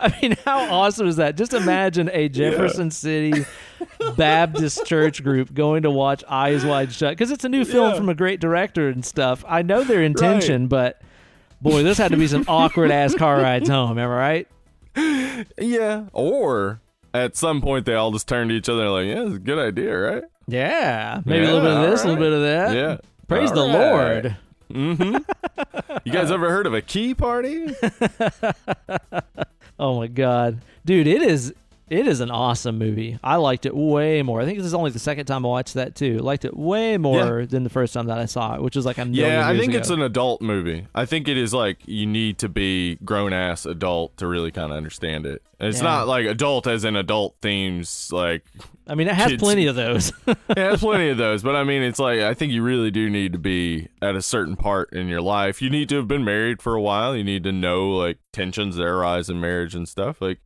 I 0.00 0.14
mean, 0.22 0.36
how 0.44 0.60
awesome 0.72 1.06
is 1.06 1.16
that? 1.16 1.36
Just 1.36 1.52
imagine 1.54 2.10
a 2.12 2.28
Jefferson 2.28 2.90
City 2.90 3.44
Baptist 4.16 4.84
church 4.86 5.22
group 5.22 5.52
going 5.54 5.82
to 5.82 5.90
watch 5.90 6.24
Eyes 6.28 6.64
Wide 6.64 6.92
Shut 6.92 7.12
because 7.12 7.30
it's 7.30 7.44
a 7.44 7.48
new 7.48 7.64
film 7.64 7.90
Yeah. 7.90 7.96
from 7.96 8.08
a 8.08 8.14
great 8.14 8.40
director 8.40 8.88
and 8.88 9.04
stuff. 9.04 9.44
I 9.48 9.62
know 9.62 9.84
their 9.84 10.02
intention, 10.02 10.66
but 10.68 11.00
boy, 11.60 11.82
this 11.82 11.98
had 11.98 12.10
to 12.12 12.16
be 12.16 12.26
some 12.26 12.44
awkward 12.48 12.90
ass 12.90 13.14
car 13.14 13.36
rides 13.40 13.68
home. 13.68 13.98
Am 13.98 14.10
I 14.10 14.14
right? 14.14 14.48
yeah, 15.58 16.04
or 16.12 16.80
at 17.14 17.36
some 17.36 17.60
point 17.60 17.86
they 17.86 17.94
all 17.94 18.10
just 18.10 18.26
turned 18.28 18.50
to 18.50 18.56
each 18.56 18.68
other 18.68 18.88
like, 18.90 19.06
"Yeah, 19.06 19.26
it's 19.26 19.36
a 19.36 19.38
good 19.38 19.58
idea, 19.58 19.96
right?" 19.96 20.24
Yeah, 20.48 21.20
maybe 21.26 21.44
a 21.44 21.52
little 21.52 21.60
bit 21.60 21.70
of 21.76 21.90
this, 21.90 22.02
a 22.02 22.06
little 22.08 22.20
bit 22.20 22.32
of 22.32 22.40
that. 22.42 22.74
Yeah. 22.74 22.96
Praise 23.28 23.52
the 23.52 23.60
All 23.60 23.68
right. 23.68 24.24
Lord. 24.24 24.36
Mm-hmm. 24.72 25.98
you 26.04 26.12
guys 26.12 26.30
ever 26.30 26.50
heard 26.50 26.66
of 26.66 26.74
a 26.74 26.82
key 26.82 27.14
party? 27.14 27.66
Oh 29.80 29.96
my 29.96 30.08
god, 30.08 30.58
dude, 30.84 31.06
it 31.06 31.22
is 31.22 31.54
it 31.90 32.06
is 32.06 32.20
an 32.20 32.30
awesome 32.30 32.78
movie. 32.78 33.18
I 33.22 33.36
liked 33.36 33.66
it 33.66 33.74
way 33.76 34.22
more. 34.22 34.40
I 34.40 34.44
think 34.44 34.58
this 34.58 34.66
is 34.66 34.74
only 34.74 34.90
the 34.90 34.98
second 34.98 35.26
time 35.26 35.44
I 35.44 35.48
watched 35.48 35.74
that 35.74 35.94
too. 35.94 36.18
Liked 36.18 36.44
it 36.44 36.56
way 36.56 36.98
more 36.98 37.46
than 37.46 37.64
the 37.64 37.70
first 37.70 37.94
time 37.94 38.06
that 38.06 38.18
I 38.18 38.26
saw 38.26 38.54
it, 38.56 38.62
which 38.62 38.76
was 38.76 38.84
like 38.86 38.98
a 38.98 39.04
million 39.04 39.30
Yeah, 39.30 39.48
I 39.48 39.56
think 39.58 39.70
ago. 39.70 39.78
it's 39.78 39.90
an 39.90 40.02
adult 40.02 40.40
movie. 40.42 40.86
I 40.94 41.04
think 41.06 41.28
it 41.28 41.36
is 41.38 41.54
like 41.54 41.78
you 41.86 42.06
need 42.06 42.38
to 42.38 42.48
be 42.48 42.96
grown 43.04 43.32
ass 43.32 43.64
adult 43.66 44.16
to 44.18 44.26
really 44.26 44.50
kind 44.50 44.70
of 44.72 44.76
understand 44.76 45.26
it. 45.26 45.42
And 45.60 45.68
it's 45.68 45.78
Yeah. 45.78 45.84
not 45.84 46.08
like 46.08 46.26
adult 46.26 46.66
as 46.66 46.84
in 46.84 46.94
adult 46.96 47.36
themes. 47.42 48.10
Like 48.12 48.44
I 48.86 48.94
mean, 48.94 49.08
it 49.08 49.14
has 49.14 49.30
kids- 49.32 49.42
plenty 49.42 49.66
of 49.66 49.74
those. 49.74 50.12
it 50.26 50.56
has 50.58 50.80
plenty 50.80 51.08
of 51.10 51.18
those, 51.18 51.42
but 51.42 51.56
I 51.56 51.64
mean, 51.64 51.82
it's 51.82 51.98
like 51.98 52.20
I 52.20 52.34
think 52.34 52.52
you 52.52 52.62
really 52.62 52.90
do 52.90 53.10
need 53.10 53.32
to 53.32 53.38
be 53.38 53.88
at 54.00 54.14
a 54.14 54.22
certain 54.22 54.56
part 54.56 54.92
in 54.92 55.08
your 55.08 55.20
life. 55.20 55.60
You 55.60 55.68
need 55.70 55.88
to 55.90 55.96
have 55.96 56.08
been 56.08 56.24
married 56.24 56.62
for 56.62 56.74
a 56.74 56.80
while. 56.80 57.16
You 57.16 57.24
need 57.24 57.44
to 57.44 57.52
know 57.52 57.90
like 57.90 58.18
tensions 58.32 58.76
that 58.76 58.84
arise 58.84 59.28
in 59.28 59.40
marriage 59.40 59.74
and 59.74 59.88
stuff. 59.88 60.20
Like 60.22 60.38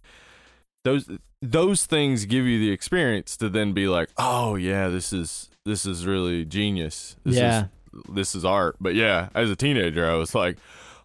those 0.84 1.08
those 1.42 1.84
things 1.86 2.24
give 2.24 2.46
you 2.46 2.58
the 2.58 2.70
experience 2.70 3.36
to 3.38 3.48
then 3.48 3.72
be 3.72 3.88
like, 3.88 4.08
oh 4.16 4.54
yeah, 4.54 4.88
this 4.88 5.12
is 5.12 5.50
this 5.64 5.84
is 5.84 6.06
really 6.06 6.44
genius. 6.44 7.16
This 7.24 7.36
Yeah. 7.36 7.64
is 7.94 8.02
this 8.08 8.34
is 8.34 8.44
art. 8.44 8.76
But 8.80 8.94
yeah, 8.94 9.28
as 9.34 9.50
a 9.50 9.56
teenager, 9.56 10.08
I 10.10 10.14
was 10.14 10.34
like. 10.34 10.56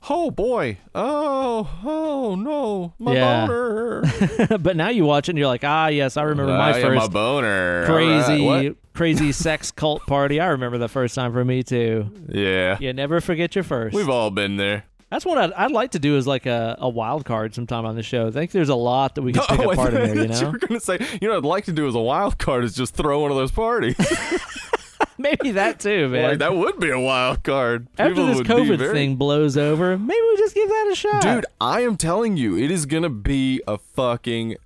Oh 0.09 0.29
boy! 0.31 0.77
Oh 0.95 1.67
oh 1.83 2.35
no! 2.35 2.93
My 2.99 3.13
Yeah. 3.15 3.47
boner! 3.47 4.03
but 4.59 4.77
now 4.77 4.89
you 4.89 5.03
watch 5.05 5.27
it 5.27 5.31
and 5.31 5.39
you're 5.39 5.47
like, 5.47 5.63
ah, 5.65 5.87
yes, 5.87 6.15
I 6.15 6.21
remember 6.21 6.53
my 6.53 6.71
Ah, 6.71 6.77
yeah, 6.77 6.89
my 6.89 6.99
first 6.99 7.11
boner! 7.11 7.85
Crazy, 7.87 8.41
what? 8.45 8.75
crazy 8.93 9.31
sex 9.33 9.71
cult 9.71 10.05
party. 10.05 10.39
I 10.39 10.47
remember 10.49 10.77
the 10.77 10.87
first 10.87 11.15
time 11.15 11.33
for 11.33 11.43
me 11.43 11.63
too. 11.63 12.11
Yeah, 12.29 12.77
You 12.79 12.93
never 12.93 13.19
forget 13.19 13.55
your 13.55 13.63
first. 13.65 13.95
we've 13.95 14.07
all 14.07 14.29
been 14.29 14.55
there. 14.57 14.85
That's 15.09 15.25
what 15.25 15.37
I'd, 15.37 15.53
I'd 15.53 15.71
like 15.71 15.91
to 15.91 15.99
do 15.99 16.17
is 16.17 16.27
like 16.27 16.45
a, 16.45 16.75
a 16.79 16.89
wild 16.89 17.23
card 17.23 17.55
sometime 17.55 17.85
on 17.85 17.95
the 17.95 18.03
show. 18.03 18.27
I 18.27 18.31
think 18.31 18.51
there's 18.51 18.67
a 18.69 18.75
lot 18.75 19.15
that 19.15 19.21
we 19.21 19.31
can 19.33 19.43
pick 19.49 19.59
Oh, 19.59 19.71
apart 19.71 19.93
in 19.93 20.01
there, 20.03 20.15
you 20.23 20.27
know? 20.27 20.51
were 20.51 20.57
gonna 20.57 20.79
say, 20.81 20.99
you 21.21 21.27
know, 21.29 21.35
what 21.35 21.45
I'd 21.45 21.47
like 21.47 21.65
to 21.65 21.71
do 21.71 21.87
as 21.87 21.95
a 21.95 21.99
wild 21.99 22.37
card 22.37 22.63
is 22.65 22.75
just 22.75 22.93
throw 22.93 23.19
one 23.21 23.31
of 23.31 23.37
those 23.37 23.51
parties. 23.51 23.95
Maybe 25.19 25.51
that 25.51 25.79
too, 25.79 26.09
man. 26.09 26.29
like 26.31 26.39
that 26.39 26.55
would 26.55 26.79
be 26.79 26.91
a 26.91 26.99
wild 26.99 27.43
card. 27.43 27.87
After 27.97 28.13
People 28.13 28.27
this 28.27 28.41
COVID 28.41 28.77
very- 28.77 28.93
thing 28.93 29.15
blows 29.15 29.57
over, 29.57 29.97
maybe 29.97 30.19
we 30.29 30.37
just 30.37 30.53
give 30.53 30.67
that 30.69 30.89
a 30.91 30.95
shot. 30.95 31.21
dude, 31.23 31.45
I 31.59 31.81
am 31.81 31.97
telling 31.97 32.37
you, 32.37 32.55
it 32.57 32.69
is 32.69 32.85
gonna 32.85 33.09
be 33.09 33.61
a 33.67 33.79
fucking 33.79 34.57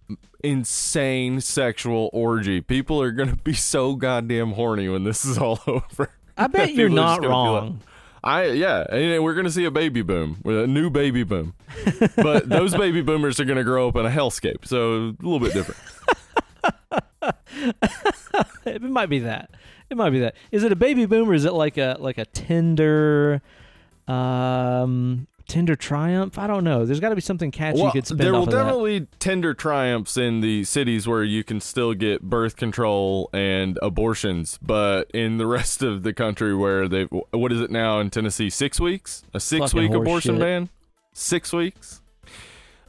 insane 0.43 1.39
sexual 1.39 2.09
orgy. 2.11 2.59
People 2.59 3.01
are 3.01 3.11
gonna 3.11 3.37
be 3.37 3.53
so 3.53 3.95
goddamn 3.95 4.51
horny 4.53 4.89
when 4.89 5.03
this 5.05 5.23
is 5.23 5.37
all 5.37 5.59
over. 5.67 6.09
I 6.37 6.47
bet 6.47 6.73
you're 6.73 6.89
not 6.89 7.21
be 7.21 7.27
like- 7.27 7.31
wrong. 7.31 7.79
I 8.23 8.47
yeah, 8.47 8.85
and 8.89 9.23
we're 9.23 9.33
gonna 9.33 9.49
see 9.49 9.65
a 9.65 9.71
baby 9.71 10.01
boom, 10.01 10.41
a 10.45 10.67
new 10.67 10.89
baby 10.89 11.23
boom. 11.23 11.55
but 12.15 12.47
those 12.49 12.75
baby 12.75 13.01
boomers 13.01 13.39
are 13.39 13.45
gonna 13.45 13.63
grow 13.63 13.87
up 13.87 13.95
in 13.95 14.05
a 14.05 14.09
hellscape, 14.09 14.65
so 14.65 14.93
a 14.93 15.15
little 15.21 15.39
bit 15.39 15.53
different. 15.53 15.79
It 18.65 18.81
might 18.81 19.07
be 19.09 19.19
that. 19.19 19.51
It 19.89 19.97
might 19.97 20.11
be 20.11 20.19
that. 20.19 20.35
Is 20.51 20.63
it 20.63 20.71
a 20.71 20.75
baby 20.75 21.05
boom 21.05 21.29
or 21.29 21.33
is 21.33 21.45
it 21.45 21.53
like 21.53 21.77
a 21.77 21.97
like 21.99 22.17
a 22.17 22.25
Tinder 22.25 23.41
um 24.07 25.27
Tinder 25.51 25.75
triumph? 25.75 26.37
I 26.39 26.47
don't 26.47 26.63
know. 26.63 26.85
There's 26.85 27.01
got 27.01 27.09
to 27.09 27.15
be 27.15 27.19
something 27.21 27.51
catchy 27.51 27.79
you 27.81 27.91
could 27.91 28.07
spin 28.07 28.17
there 28.19 28.31
will 28.31 28.43
of 28.43 28.51
that. 28.51 28.63
definitely 28.63 29.07
Tinder 29.19 29.53
triumphs 29.53 30.15
in 30.15 30.39
the 30.39 30.63
cities 30.63 31.09
where 31.09 31.23
you 31.25 31.43
can 31.43 31.59
still 31.59 31.93
get 31.93 32.21
birth 32.21 32.55
control 32.55 33.29
and 33.33 33.77
abortions, 33.81 34.57
but 34.61 35.11
in 35.13 35.37
the 35.37 35.45
rest 35.45 35.83
of 35.83 36.03
the 36.03 36.13
country 36.13 36.55
where 36.55 36.87
they 36.87 37.03
what 37.31 37.51
is 37.51 37.59
it 37.59 37.69
now 37.69 37.99
in 37.99 38.09
Tennessee? 38.09 38.49
Six 38.49 38.79
weeks? 38.79 39.23
A 39.33 39.41
six 39.41 39.73
Fucking 39.73 39.89
week 39.91 39.99
abortion 39.99 40.35
shit. 40.35 40.39
ban? 40.41 40.69
Six 41.13 41.51
weeks. 41.51 42.01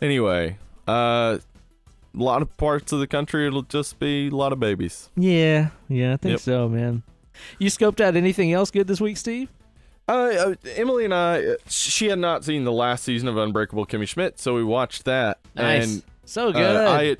Anyway, 0.01 0.57
uh, 0.87 1.39
a 1.39 2.23
lot 2.23 2.43
of 2.43 2.57
parts 2.57 2.93
of 2.93 3.01
the 3.01 3.07
country 3.09 3.47
it'll 3.47 3.63
just 3.63 3.99
be 3.99 4.29
a 4.29 4.31
lot 4.31 4.53
of 4.53 4.61
babies. 4.61 5.11
Yeah, 5.17 5.71
yeah, 5.89 6.13
I 6.13 6.17
think 6.17 6.31
Yep. 6.33 6.41
so, 6.41 6.69
man. 6.69 7.03
You 7.59 7.71
scoped 7.71 8.01
out 8.01 8.15
anything 8.15 8.53
else 8.53 8.71
good 8.71 8.87
this 8.87 9.01
week, 9.01 9.17
Steve? 9.17 9.49
Uh, 10.09 10.13
uh, 10.13 10.55
Emily 10.77 11.05
and 11.05 11.15
I, 11.15 11.45
uh, 11.45 11.55
she 11.69 12.09
had 12.09 12.19
not 12.19 12.45
seen 12.45 12.65
the 12.65 12.73
last 12.73 13.05
season 13.05 13.29
of 13.29 13.37
Unbreakable 13.37 13.87
Kimmy 13.87 14.07
Schmidt, 14.09 14.39
so 14.39 14.55
we 14.55 14.65
watched 14.65 15.05
that. 15.05 15.39
Nice. 15.55 15.85
And 15.85 16.03
so 16.25 16.49
Uh, 16.49 16.53
good. 16.53 16.77
I 16.77 17.17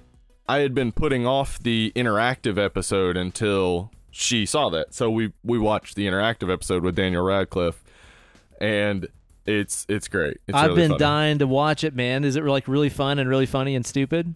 I 0.49 0.59
had 0.59 0.75
been 0.75 0.93
putting 0.93 1.25
off 1.27 1.59
the 1.61 1.93
interactive 1.95 2.59
episode 2.59 3.17
until 3.17 3.91
she 4.11 4.45
saw 4.45 4.69
that. 4.71 4.93
So 4.93 5.11
we 5.11 5.33
we 5.45 5.59
watched 5.59 5.95
the 5.95 6.07
interactive 6.07 6.53
episode 6.53 6.83
with 6.83 6.97
Daniel 6.97 7.23
Radcliffe, 7.23 7.83
and 8.61 9.07
it's 9.47 9.87
it's 9.89 10.09
great. 10.09 10.39
It's 10.49 10.57
I've 10.59 10.71
really 10.71 10.83
been 10.83 10.91
funny. 10.91 10.99
dying 10.99 11.39
to 11.39 11.47
watch 11.47 11.85
it, 11.85 11.95
man. 11.95 12.25
Is 12.25 12.37
it 12.37 12.45
like 12.45 12.67
really 12.69 12.89
fun 12.91 13.19
and 13.19 13.29
really 13.29 13.47
funny 13.47 13.75
and 13.77 13.87
stupid? 13.87 14.35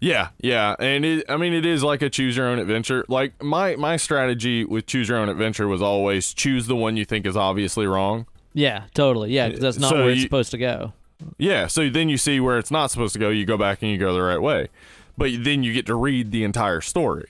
Yeah, 0.00 0.28
yeah, 0.40 0.76
and 0.78 1.04
it, 1.04 1.24
I 1.28 1.36
mean 1.36 1.52
it 1.52 1.66
is 1.66 1.82
like 1.82 2.02
a 2.02 2.08
choose 2.10 2.36
your 2.36 2.46
own 2.46 2.58
adventure. 2.60 3.04
Like 3.08 3.42
my 3.42 3.74
my 3.76 3.96
strategy 3.96 4.64
with 4.64 4.86
choose 4.86 5.08
your 5.08 5.18
own 5.18 5.28
adventure 5.28 5.66
was 5.66 5.82
always 5.82 6.32
choose 6.32 6.68
the 6.68 6.76
one 6.76 6.96
you 6.96 7.04
think 7.04 7.26
is 7.26 7.36
obviously 7.36 7.86
wrong. 7.86 8.26
Yeah, 8.54 8.84
totally. 8.94 9.32
Yeah, 9.32 9.50
'cause 9.50 9.58
that's 9.58 9.78
not 9.78 9.90
So 9.90 9.96
where 9.96 10.10
it's 10.10 10.18
you- 10.18 10.22
supposed 10.22 10.52
to 10.52 10.58
go. 10.58 10.92
Yeah, 11.36 11.66
so 11.66 11.88
then 11.90 12.08
you 12.08 12.16
see 12.16 12.38
where 12.38 12.58
it's 12.58 12.70
not 12.70 12.92
supposed 12.92 13.12
to 13.14 13.18
go. 13.18 13.28
You 13.28 13.44
go 13.44 13.56
back 13.56 13.82
and 13.82 13.90
you 13.90 13.98
go 13.98 14.14
the 14.14 14.22
right 14.22 14.40
way, 14.40 14.68
but 15.16 15.30
then 15.40 15.64
you 15.64 15.72
get 15.72 15.84
to 15.86 15.96
read 15.96 16.30
the 16.30 16.44
entire 16.44 16.80
story. 16.80 17.26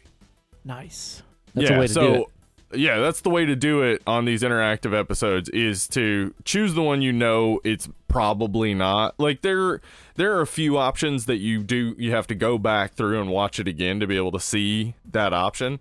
Nice. 0.62 1.22
That's 1.54 1.70
yeah, 1.70 1.76
a 1.76 1.80
way 1.80 1.86
to 1.86 1.92
so 1.92 2.00
do 2.00 2.14
it. 2.22 2.26
Yeah, 2.72 2.98
that's 2.98 3.22
the 3.22 3.30
way 3.30 3.46
to 3.46 3.56
do 3.56 3.82
it 3.82 4.02
on 4.06 4.24
these 4.24 4.42
interactive 4.42 4.98
episodes 4.98 5.48
is 5.50 5.88
to 5.88 6.34
choose 6.44 6.74
the 6.74 6.82
one 6.82 7.00
you 7.00 7.12
know 7.12 7.60
it's 7.64 7.88
probably 8.08 8.74
not. 8.74 9.18
Like 9.18 9.42
there 9.42 9.80
there 10.16 10.36
are 10.36 10.40
a 10.40 10.46
few 10.46 10.76
options 10.76 11.26
that 11.26 11.38
you 11.38 11.62
do 11.62 11.94
you 11.98 12.10
have 12.12 12.26
to 12.28 12.34
go 12.34 12.58
back 12.58 12.94
through 12.94 13.20
and 13.20 13.30
watch 13.30 13.58
it 13.58 13.68
again 13.68 14.00
to 14.00 14.06
be 14.06 14.16
able 14.16 14.32
to 14.32 14.40
see 14.40 14.94
that 15.10 15.32
option. 15.32 15.80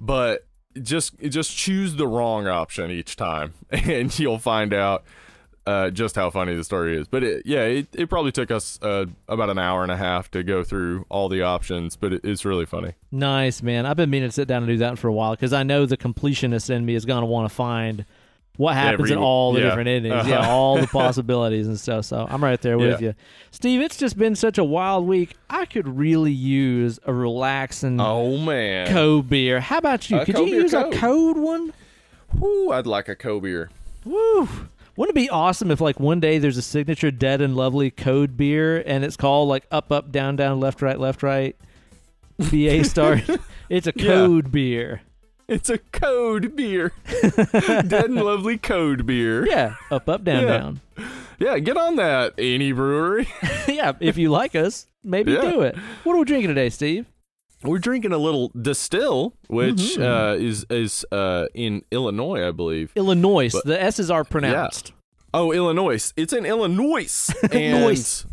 But 0.00 0.46
just 0.80 1.18
just 1.20 1.56
choose 1.56 1.96
the 1.96 2.06
wrong 2.06 2.46
option 2.46 2.90
each 2.90 3.16
time 3.16 3.54
and 3.70 4.16
you'll 4.18 4.38
find 4.38 4.72
out 4.72 5.04
uh, 5.68 5.90
just 5.90 6.16
how 6.16 6.30
funny 6.30 6.54
the 6.54 6.64
story 6.64 6.96
is. 6.96 7.06
But 7.08 7.22
it, 7.24 7.42
yeah, 7.44 7.64
it, 7.64 7.88
it 7.92 8.08
probably 8.08 8.32
took 8.32 8.50
us 8.50 8.78
uh, 8.82 9.06
about 9.28 9.50
an 9.50 9.58
hour 9.58 9.82
and 9.82 9.92
a 9.92 9.96
half 9.96 10.30
to 10.32 10.42
go 10.42 10.64
through 10.64 11.04
all 11.08 11.28
the 11.28 11.42
options, 11.42 11.94
but 11.96 12.12
it, 12.14 12.20
it's 12.24 12.44
really 12.44 12.66
funny. 12.66 12.92
Nice, 13.12 13.62
man. 13.62 13.84
I've 13.86 13.96
been 13.96 14.10
meaning 14.10 14.28
to 14.28 14.32
sit 14.32 14.48
down 14.48 14.62
and 14.62 14.68
do 14.72 14.78
that 14.78 14.98
for 14.98 15.08
a 15.08 15.12
while 15.12 15.32
because 15.32 15.52
I 15.52 15.62
know 15.64 15.84
the 15.86 15.96
completionist 15.96 16.70
in 16.70 16.86
me 16.86 16.94
is 16.94 17.04
going 17.04 17.20
to 17.22 17.26
want 17.26 17.48
to 17.50 17.54
find 17.54 18.04
what 18.56 18.74
happens 18.74 19.10
in 19.12 19.18
all 19.18 19.52
the 19.52 19.60
yeah. 19.60 19.66
different 19.68 19.88
endings. 19.88 20.14
Yeah, 20.26 20.40
Uh-huh. 20.40 20.50
all 20.50 20.78
the 20.80 20.86
possibilities 20.88 21.68
and 21.68 21.78
stuff. 21.78 22.06
So 22.06 22.26
I'm 22.28 22.42
right 22.42 22.60
there 22.60 22.76
with 22.76 23.00
Yeah. 23.00 23.08
you. 23.08 23.14
Steve, 23.52 23.80
it's 23.82 23.96
just 23.96 24.18
been 24.18 24.34
such 24.34 24.58
a 24.58 24.64
wild 24.64 25.06
week. 25.06 25.36
I 25.48 25.64
could 25.64 25.86
really 25.86 26.32
use 26.32 26.98
a 27.04 27.12
relaxing 27.12 28.00
Oh 28.00 28.36
man. 28.38 28.88
code 28.88 29.28
beer. 29.28 29.60
How 29.60 29.78
about 29.78 30.10
you? 30.10 30.18
A 30.18 30.24
could 30.24 30.38
you 30.38 30.46
use 30.46 30.72
code. 30.72 30.92
a 30.92 30.96
code 30.98 31.36
one? 31.36 31.72
Whew, 32.36 32.72
I'd 32.72 32.86
like 32.86 33.08
a 33.08 33.14
co 33.14 33.38
beer. 33.38 33.70
Woo! 34.04 34.48
Wouldn't 34.98 35.16
it 35.16 35.20
be 35.20 35.30
awesome 35.30 35.70
if 35.70 35.80
like 35.80 36.00
one 36.00 36.18
day 36.18 36.38
there's 36.38 36.56
a 36.56 36.62
signature 36.62 37.12
dead 37.12 37.40
and 37.40 37.54
lovely 37.54 37.88
code 37.88 38.36
beer 38.36 38.82
and 38.84 39.04
it's 39.04 39.16
called 39.16 39.48
like 39.48 39.64
up 39.70 39.92
up 39.92 40.10
down 40.10 40.34
down 40.34 40.58
left 40.58 40.82
right 40.82 40.98
left 40.98 41.22
right? 41.22 41.54
BA 42.50 42.82
start. 42.94 43.22
it's 43.68 43.86
a 43.86 43.92
Yeah. 43.94 44.04
code 44.04 44.50
beer. 44.50 45.02
It's 45.46 45.70
a 45.70 45.78
code 45.78 46.56
beer. 46.56 46.92
Dead 47.52 48.06
and 48.10 48.16
lovely 48.16 48.58
code 48.58 49.06
beer. 49.06 49.46
Yeah, 49.46 49.76
up, 49.90 50.08
up, 50.08 50.24
down, 50.24 50.42
Yeah. 50.42 50.58
down. 50.58 50.80
Yeah, 51.38 51.58
get 51.60 51.76
on 51.76 51.94
that, 51.96 52.34
any 52.36 52.72
brewery. 52.72 53.28
yeah, 53.68 53.92
if 54.00 54.18
you 54.18 54.30
like 54.30 54.54
us, 54.56 54.86
maybe 55.04 55.32
Yeah. 55.32 55.42
do 55.50 55.60
it. 55.62 55.76
What 56.04 56.14
are 56.14 56.18
we 56.18 56.24
drinking 56.24 56.48
today, 56.48 56.68
Steve? 56.70 57.06
We're 57.62 57.78
drinking 57.78 58.12
a 58.12 58.18
little 58.18 58.50
Destihl, 58.50 59.32
which 59.48 59.96
Mhm. 59.96 60.02
uh, 60.02 60.36
is 60.36 60.64
is 60.70 61.04
uh, 61.10 61.46
in 61.54 61.82
Illinois, 61.90 62.46
I 62.46 62.52
believe. 62.52 62.92
Illinois. 62.94 63.50
But- 63.52 63.64
the 63.64 63.80
S's 63.82 64.10
are 64.10 64.24
pronounced. 64.24 64.92
Oh, 65.34 65.52
Illinois. 65.52 66.12
It's 66.16 66.32
in 66.32 66.46
Illinois. 66.46 67.30
and 67.42 67.52
Illinois. 67.52 68.24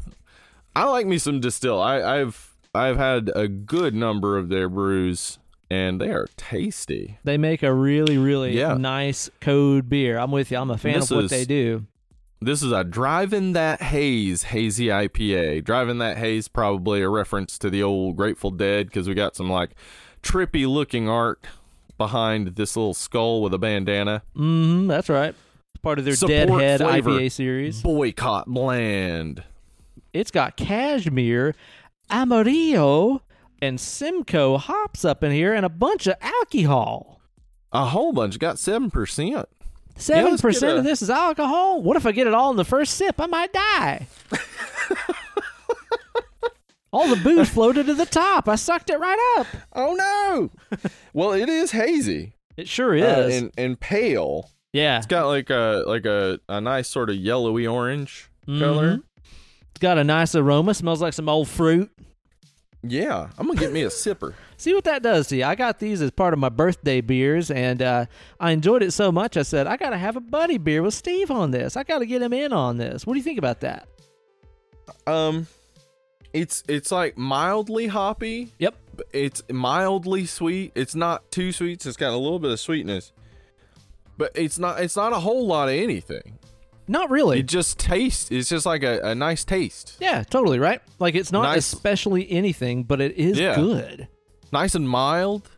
I 0.76 0.86
like 0.86 1.08
me 1.08 1.18
some 1.18 1.42
Destihl. 1.42 1.82
I, 1.84 2.22
I've 2.22 2.52
I've 2.74 2.98
had 2.98 3.32
a 3.36 3.48
good 3.48 3.96
number 3.96 4.38
of 4.38 4.50
their 4.50 4.70
brews, 4.70 5.40
and 5.72 6.00
they 6.00 6.10
are 6.10 6.28
tasty. 6.38 7.18
They 7.24 7.38
make 7.38 7.64
a 7.64 7.74
really, 7.74 8.18
really 8.18 8.58
Yeah. 8.58 8.76
nice 8.76 9.30
code 9.42 9.90
beer. 9.90 10.18
I'm 10.20 10.32
with 10.32 10.52
you. 10.52 10.58
I'm 10.58 10.70
a 10.70 10.78
fan 10.78 10.98
of 11.02 11.10
what 11.10 11.24
is- 11.26 11.32
they 11.32 11.46
do. 11.46 11.86
This 12.42 12.62
is 12.62 12.72
a 12.72 12.84
driving 12.84 13.54
that 13.54 13.82
haze 13.82 14.44
hazy 14.44 14.88
IPA. 14.88 15.64
Driving 15.64 15.98
that 16.00 16.18
haze 16.18 16.48
probably 16.48 17.02
a 17.02 17.10
reference 17.10 17.58
to 17.60 17.70
the 17.70 17.82
old 17.82 18.18
Grateful 18.18 18.52
Dead 18.52 18.88
because 18.88 19.08
we 19.08 19.14
got 19.14 19.36
some 19.36 19.50
like 19.50 19.72
trippy 20.22 20.68
looking 20.68 21.08
art 21.10 21.46
behind 21.98 22.56
this 22.56 22.76
little 22.76 22.94
skull 22.94 23.42
with 23.42 23.54
a 23.54 23.58
bandana. 23.58 24.22
Mm-hmm, 24.36 24.88
that's 24.88 25.10
right. 25.10 25.30
It's 25.74 25.82
part 25.82 25.98
of 25.98 26.06
their 26.06 26.16
Support 26.16 26.60
Deadhead 26.60 26.82
flavor. 26.82 27.12
IPA 27.12 27.32
series. 27.32 27.82
Boycott 27.82 28.48
bland. 28.48 29.44
It's 30.14 30.32
got 30.32 30.56
cashmere, 30.58 31.56
amarillo, 32.10 33.22
and 33.62 33.80
Simcoe 33.80 34.58
hops 34.58 35.04
up 35.04 35.24
in 35.24 35.32
here, 35.32 35.54
and 35.54 35.66
a 35.66 35.70
bunch 35.70 36.08
of 36.08 36.16
alcohol. 36.22 37.22
A 37.72 37.86
whole 37.86 38.14
bunch 38.14 38.40
got 38.40 38.60
seven 38.60 38.92
percent. 38.92 39.48
Seven 39.98 40.32
get 40.32 40.42
percent 40.42 40.74
a- 40.74 40.78
of 40.80 40.84
this 40.84 41.02
is 41.02 41.10
alcohol. 41.10 41.82
What 41.82 41.96
if 41.98 42.06
I 42.06 42.12
get 42.12 42.28
it 42.28 42.34
all 42.34 42.52
in 42.52 42.58
the 42.58 42.66
first 42.66 42.96
sip? 42.96 43.16
I 43.20 43.28
might 43.28 43.54
die. 43.54 44.08
all 46.92 47.08
the 47.10 47.16
booze 47.22 47.50
floated 47.50 47.86
to 47.88 47.94
the 47.94 48.06
top. 48.06 48.48
I 48.48 48.56
sucked 48.56 48.90
it 48.90 49.00
right 49.00 49.36
up. 49.40 49.48
Oh 49.74 49.94
no! 49.96 50.80
well, 51.14 51.34
it 51.34 51.50
is 51.50 51.72
hazy. 51.72 52.34
It 52.58 52.68
sure 52.68 52.94
uh, 52.94 52.98
is. 53.28 53.42
and 53.42 53.52
and 53.58 53.80
pale. 53.80 54.50
yeah, 54.74 54.98
It's 54.98 55.08
got 55.08 55.28
like 55.28 55.50
a 55.50 55.84
like 55.88 56.06
a, 56.06 56.40
a 56.48 56.62
nice 56.62 56.88
sort 56.88 57.10
of 57.10 57.16
yellowy 57.18 57.68
orange 57.68 58.30
color. 58.46 58.98
Mhm. 58.98 59.04
It's 59.72 59.80
got 59.82 59.98
a 59.98 60.04
nice 60.06 60.36
aroma. 60.36 60.74
Smells 60.74 61.02
like 61.02 61.14
some 61.14 61.28
old 61.28 61.50
fruit. 61.50 61.92
Yeah, 62.90 63.30
I'm 63.38 63.48
gonna 63.48 63.60
get 63.60 63.72
me 63.72 63.84
a 63.84 63.88
sipper. 63.90 64.34
See 64.58 64.74
what 64.74 64.84
that 64.86 65.04
does 65.04 65.28
to 65.28 65.38
you. 65.38 65.44
I 65.44 65.56
got 65.56 65.80
these 65.80 66.02
as 66.02 66.12
part 66.12 66.34
of 66.34 66.40
my 66.40 66.50
birthday 66.50 67.02
beers, 67.02 67.52
and 67.52 67.82
uh, 67.82 68.06
I 68.40 68.52
enjoyed 68.52 68.84
it 68.84 68.92
so 68.92 69.12
much. 69.12 69.38
I 69.38 69.42
said 69.42 69.68
I 69.68 69.78
got 69.78 69.90
to 69.90 69.98
have 69.98 70.16
a 70.16 70.22
buddy 70.22 70.58
beer 70.58 70.82
with 70.82 70.94
Steve 70.94 71.30
on 71.32 71.52
this. 71.52 71.76
I 71.76 71.84
got 71.84 72.00
to 72.00 72.06
get 72.06 72.22
him 72.22 72.34
in 72.34 72.54
on 72.54 72.78
this. 72.78 73.06
What 73.06 73.14
do 73.14 73.18
you 73.18 73.24
think 73.24 73.40
about 73.40 73.62
that? 73.62 73.88
Um, 75.08 75.48
it's 76.34 76.64
it's 76.68 76.92
like 76.92 77.18
mildly 77.18 77.88
hoppy. 77.88 78.54
Yep. 78.60 78.76
It's 79.14 79.44
mildly 79.52 80.26
sweet. 80.26 80.72
It's 80.76 80.96
not 80.96 81.32
too 81.32 81.52
sweet. 81.52 81.82
So 81.82 81.90
it's 81.90 81.98
got 81.98 82.12
a 82.14 82.18
little 82.18 82.40
bit 82.40 82.52
of 82.52 82.60
sweetness, 82.60 83.12
but 84.18 84.32
it's 84.36 84.58
not 84.60 84.82
it's 84.82 84.96
not 84.96 85.14
a 85.14 85.20
whole 85.20 85.48
lot 85.48 85.70
of 85.70 85.76
anything. 85.76 86.38
Not 86.88 87.10
really. 87.10 87.40
It 87.40 87.48
just 87.48 87.80
tastes. 87.80 88.30
It's 88.32 88.50
just 88.50 88.66
like 88.66 88.84
a, 88.84 89.00
a 89.02 89.16
nice 89.16 89.44
taste. 89.44 89.98
yeah, 90.00 90.24
totally 90.24 90.60
right. 90.60 90.82
Like 91.00 91.16
it's 91.16 91.32
not 91.32 91.44
Nice. 91.44 91.74
especially 91.74 92.30
anything, 92.32 92.84
but 92.84 93.02
it 93.02 93.16
is 93.18 93.40
Yeah. 93.40 93.56
good. 93.56 94.08
Nice 94.52 94.76
and 94.76 94.88
mild, 94.88 95.50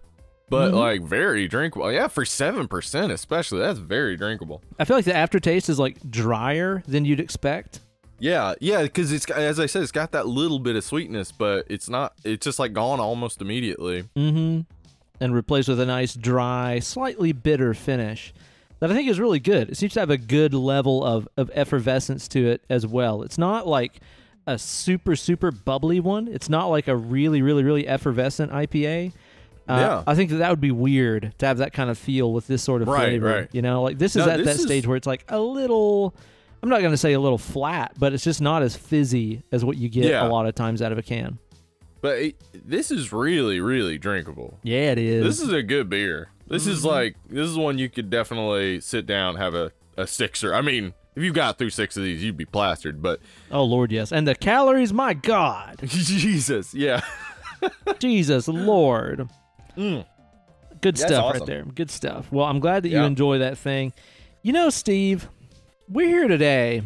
but 0.50 0.72
Mhm. 0.72 0.76
like 0.80 1.02
very 1.04 1.48
drinkable. 1.48 1.92
Yeah, 1.92 2.08
for 2.08 2.24
seven 2.24 2.68
percent 2.68 3.12
especially, 3.12 3.60
that's 3.60 3.80
very 3.80 4.16
drinkable. 4.16 4.62
I 4.80 4.86
feel 4.86 4.96
like 4.96 5.06
the 5.06 5.16
aftertaste 5.16 5.70
is 5.70 5.78
like 5.80 5.98
drier 6.10 6.82
than 6.88 7.04
you'd 7.06 7.20
expect. 7.20 7.82
Yeah, 8.20 8.56
yeah, 8.62 8.82
because 8.84 9.12
it's 9.12 9.30
as 9.30 9.60
I 9.60 9.66
said, 9.68 9.84
it's 9.84 9.92
got 9.92 10.12
that 10.14 10.26
little 10.28 10.58
bit 10.60 10.76
of 10.76 10.84
sweetness, 10.84 11.32
but 11.32 11.66
it's 11.70 11.88
not. 11.90 12.14
It's 12.24 12.44
just 12.46 12.58
like 12.58 12.74
gone 12.74 13.00
almost 13.00 13.42
immediately. 13.42 14.04
Mm-hmm. 14.16 14.62
And 15.20 15.34
replaced 15.36 15.68
with 15.68 15.80
a 15.80 15.86
nice 15.86 16.14
dry, 16.16 16.80
slightly 16.80 17.32
bitter 17.34 17.74
finish 17.74 18.34
that 18.80 18.92
I 18.92 18.94
think 18.96 19.10
is 19.10 19.20
really 19.20 19.40
good. 19.40 19.70
It 19.70 19.78
seems 19.78 19.94
to 19.94 20.00
have 20.00 20.10
a 20.10 20.18
good 20.18 20.54
level 20.54 21.04
of, 21.04 21.28
of 21.38 21.50
effervescence 21.54 22.28
to 22.30 22.48
it 22.48 22.62
as 22.70 22.86
well. 22.86 23.22
It's 23.24 23.38
not 23.38 23.68
like 23.68 24.00
a 24.46 24.58
super, 24.58 25.16
super 25.16 25.52
bubbly 25.52 26.00
one. 26.00 26.28
It's 26.28 26.50
not 26.50 26.68
like 26.68 26.88
a 26.88 26.96
really, 26.96 27.42
really, 27.42 27.64
really 27.64 27.88
effervescent 27.88 28.52
IPA. 28.52 29.12
Uh, 29.68 29.74
Yeah. 29.74 30.04
I 30.08 30.16
think 30.16 30.30
that 30.30 30.38
that 30.38 30.50
would 30.50 30.62
be 30.62 30.72
weird 30.72 31.34
to 31.40 31.46
have 31.46 31.58
that 31.58 31.74
kind 31.74 31.90
of 31.90 31.98
feel 31.98 32.32
with 32.32 32.48
this 32.48 32.64
sort 32.64 32.82
of 32.82 32.88
Right, 32.88 33.10
flavor. 33.10 33.26
right. 33.28 33.50
You 33.52 33.62
know, 33.62 33.84
like 33.84 33.98
this 33.98 34.16
is 34.16 34.26
No, 34.26 34.32
at 34.32 34.38
this 34.38 34.46
that 34.48 34.56
is- 34.56 34.62
stage 34.62 34.88
where 34.88 34.96
it's 34.96 35.08
like 35.08 35.26
a 35.28 35.40
little. 35.40 36.16
I'm 36.64 36.70
not 36.70 36.80
going 36.80 36.92
to 36.92 36.98
say 36.98 37.14
a 37.14 37.20
little 37.20 37.38
flat, 37.38 37.94
but 38.00 38.14
it's 38.14 38.24
just 38.24 38.42
not 38.42 38.64
as 38.64 38.76
fizzy 38.76 39.44
as 39.52 39.64
what 39.64 39.78
you 39.78 39.90
get 39.90 40.06
Yeah. 40.06 40.26
a 40.26 40.30
lot 40.30 40.48
of 40.48 40.56
times 40.56 40.82
out 40.82 40.92
of 40.92 40.98
a 40.98 41.04
can. 41.04 41.38
But 42.02 42.18
it, 42.20 42.36
this 42.66 42.90
is 42.90 43.12
really, 43.14 43.60
really 43.60 43.98
drinkable. 43.98 44.58
Yeah, 44.64 44.92
it 44.92 44.98
is. 44.98 45.24
This 45.24 45.42
is 45.42 45.52
a 45.54 45.62
good 45.62 45.90
beer. 45.90 46.30
This 46.50 46.68
is 46.68 46.86
like 46.86 47.16
this 47.30 47.48
is 47.48 47.58
one 47.58 47.78
you 47.78 47.90
could 47.90 48.10
definitely 48.10 48.80
sit 48.80 49.06
down 49.06 49.36
have 49.36 49.54
a 49.54 49.72
a 49.98 50.06
sixer. 50.08 50.54
I 50.54 50.62
mean, 50.62 50.94
if 51.16 51.24
you 51.24 51.34
got 51.34 51.58
through 51.58 51.72
six 51.72 51.98
of 51.98 52.04
these, 52.04 52.24
you'd 52.24 52.38
be 52.38 52.46
plastered. 52.46 53.02
But 53.02 53.20
Oh 53.52 53.64
Lord, 53.64 53.92
yes. 53.92 54.12
And 54.12 54.28
the 54.28 54.36
calories, 54.36 54.94
my 54.94 55.14
God, 55.14 55.80
Jesus, 55.84 56.74
yeah, 56.74 57.02
Jesus 58.00 58.48
Lord, 58.48 59.28
Mm. 59.78 60.06
good 60.82 60.96
That's 60.98 61.12
stuff 61.14 61.34
right 61.34 61.46
there. 61.46 61.64
Good 61.64 61.92
stuff. 61.92 62.32
Well, 62.32 62.46
I'm 62.46 62.60
glad 62.60 62.84
that 62.84 62.90
you 62.90 63.02
enjoy 63.04 63.40
that 63.40 63.58
thing. 63.58 63.94
You 64.42 64.54
know, 64.54 64.70
Steve, 64.70 65.28
we're 65.90 66.08
here 66.08 66.28
today 66.28 66.82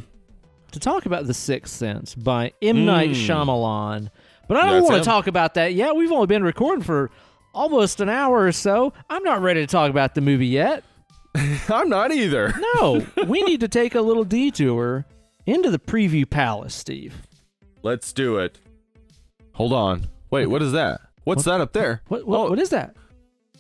to 0.71 0.80
talk 0.80 1.06
about 1.06 1.28
The 1.28 1.34
Sixth 1.34 1.74
Sense 1.76 2.15
by 2.15 2.54
M 2.62 2.86
Night 2.86 3.12
Mm. 3.12 3.13
Shyamalan, 3.28 4.10
but 4.47 4.58
I 4.58 4.65
don't 4.69 4.84
want 4.84 4.95
to 4.97 5.04
talk 5.04 5.28
about 5.28 5.54
that 5.56 5.74
yet. 5.74 5.95
We've 5.95 6.12
only 6.12 6.28
been 6.28 6.43
recording 6.43 6.84
for 6.84 7.12
almost 7.53 8.01
an 8.01 8.09
hour 8.09 8.43
or 8.45 8.51
so. 8.51 8.93
I'm 9.09 9.23
not 9.23 9.41
ready 9.41 9.61
to 9.61 9.67
talk 9.67 9.89
about 9.89 10.15
the 10.15 10.21
movie 10.21 10.47
yet. 10.47 10.83
I'm 11.69 11.89
not 11.89 12.11
either. 12.11 12.53
No, 12.75 13.05
we 13.27 13.41
need 13.43 13.59
to 13.59 13.67
take 13.67 13.95
a 13.95 14.01
little 14.01 14.23
detour 14.23 15.05
into 15.45 15.69
the 15.69 15.79
preview 15.79 16.29
palace, 16.29 16.73
Steve. 16.73 17.21
Let's 17.83 18.11
do 18.13 18.37
it. 18.37 18.59
Hold 19.53 19.73
on. 19.73 20.07
Wait, 20.29 20.47
what 20.47 20.61
is 20.61 20.71
that? 20.71 21.01
What's 21.23 21.43
that 21.43 21.61
up 21.61 21.73
there? 21.73 22.01
What 22.07 22.25
what, 22.25 22.39
Oh. 22.39 22.49
what 22.49 22.59
is 22.59 22.69
that? 22.69 22.95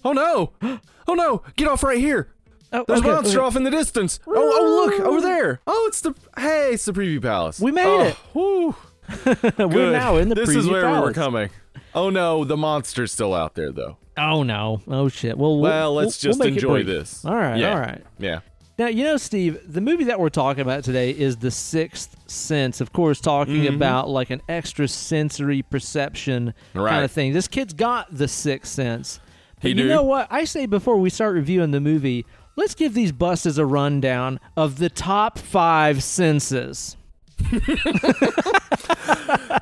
Oh 0.03 0.13
no! 0.13 0.53
Oh 1.07 1.15
no! 1.15 1.41
Get 1.57 1.67
off 1.67 1.83
right 1.83 1.97
here! 1.97 2.29
Oh, 2.71 2.85
There's 2.87 2.99
okay, 2.99 3.09
a 3.09 3.13
monster 3.13 3.39
okay. 3.39 3.45
off 3.45 3.55
in 3.55 3.63
the 3.63 3.71
distance. 3.71 4.19
Oh, 4.25 4.33
oh, 4.35 4.85
look 4.85 4.99
over 5.01 5.19
there. 5.19 5.59
Oh, 5.67 5.85
it's 5.89 5.99
the 6.01 6.13
hey, 6.37 6.73
it's 6.73 6.85
the 6.85 6.93
preview 6.93 7.21
palace. 7.21 7.59
We 7.59 7.71
made 7.71 8.15
oh, 8.33 8.75
it. 9.13 9.57
We're 9.57 9.91
now 9.91 10.17
in 10.17 10.29
the 10.29 10.35
preview 10.35 10.37
palace. 10.37 10.47
This 10.47 10.55
is 10.55 10.69
where 10.69 10.83
palace. 10.83 11.01
we're 11.01 11.13
coming. 11.13 11.49
Oh 11.93 12.09
no, 12.09 12.43
the 12.43 12.57
monster's 12.57 13.11
still 13.11 13.33
out 13.33 13.55
there 13.55 13.71
though. 13.71 13.97
Oh 14.17 14.43
no! 14.43 14.81
Oh 14.87 15.07
shit! 15.09 15.37
Well, 15.37 15.53
we'll 15.53 15.61
Well, 15.61 15.93
let's 15.95 16.21
we'll- 16.23 16.31
just 16.31 16.39
we'll 16.39 16.49
enjoy 16.49 16.83
this. 16.83 17.23
All 17.25 17.35
right, 17.35 17.57
Yeah. 17.57 17.73
all 17.73 17.79
right. 17.79 18.03
Yeah. 18.19 18.39
Now 18.77 18.87
you 18.87 19.03
know, 19.03 19.17
Steve, 19.17 19.59
the 19.67 19.81
movie 19.81 20.05
that 20.05 20.19
we're 20.19 20.29
talking 20.29 20.61
about 20.61 20.83
today 20.83 21.11
is 21.11 21.37
The 21.37 21.51
Sixth 21.51 22.15
Sense. 22.29 22.81
Of 22.81 22.91
course, 22.93 23.19
talking 23.21 23.63
Mhm. 23.63 23.75
about 23.75 24.09
like 24.09 24.29
an 24.31 24.41
extra 24.49 24.87
sensory 24.87 25.61
perception 25.61 26.53
kind 26.73 27.03
of 27.05 27.11
thing. 27.11 27.33
This 27.33 27.47
kid's 27.47 27.73
got 27.73 28.15
the 28.15 28.27
sixth 28.27 28.71
sense. 28.73 29.19
But 29.55 29.63
He 29.63 29.69
you 29.69 29.83
do. 29.83 29.87
know 29.87 30.03
what? 30.03 30.27
I 30.31 30.45
say 30.45 30.65
before 30.65 30.97
we 30.97 31.09
start 31.11 31.35
reviewing 31.35 31.71
the 31.71 31.79
movie, 31.81 32.25
let's 32.55 32.73
give 32.73 32.93
these 32.95 33.11
buses 33.11 33.57
a 33.59 33.65
rundown 33.65 34.39
of 34.57 34.77
the 34.79 34.89
top 34.89 35.37
five 35.37 36.01
senses. 36.01 36.97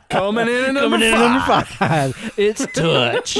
Coming 0.09 0.47
in 0.47 0.63
at 0.65 0.73
number 0.73 0.97
Coming 0.97 1.01
in 1.01 1.13
at 1.13 1.45
five. 1.45 1.79
number 1.79 2.13
five, 2.13 2.33
it's 2.37 2.65
touch. 2.73 3.37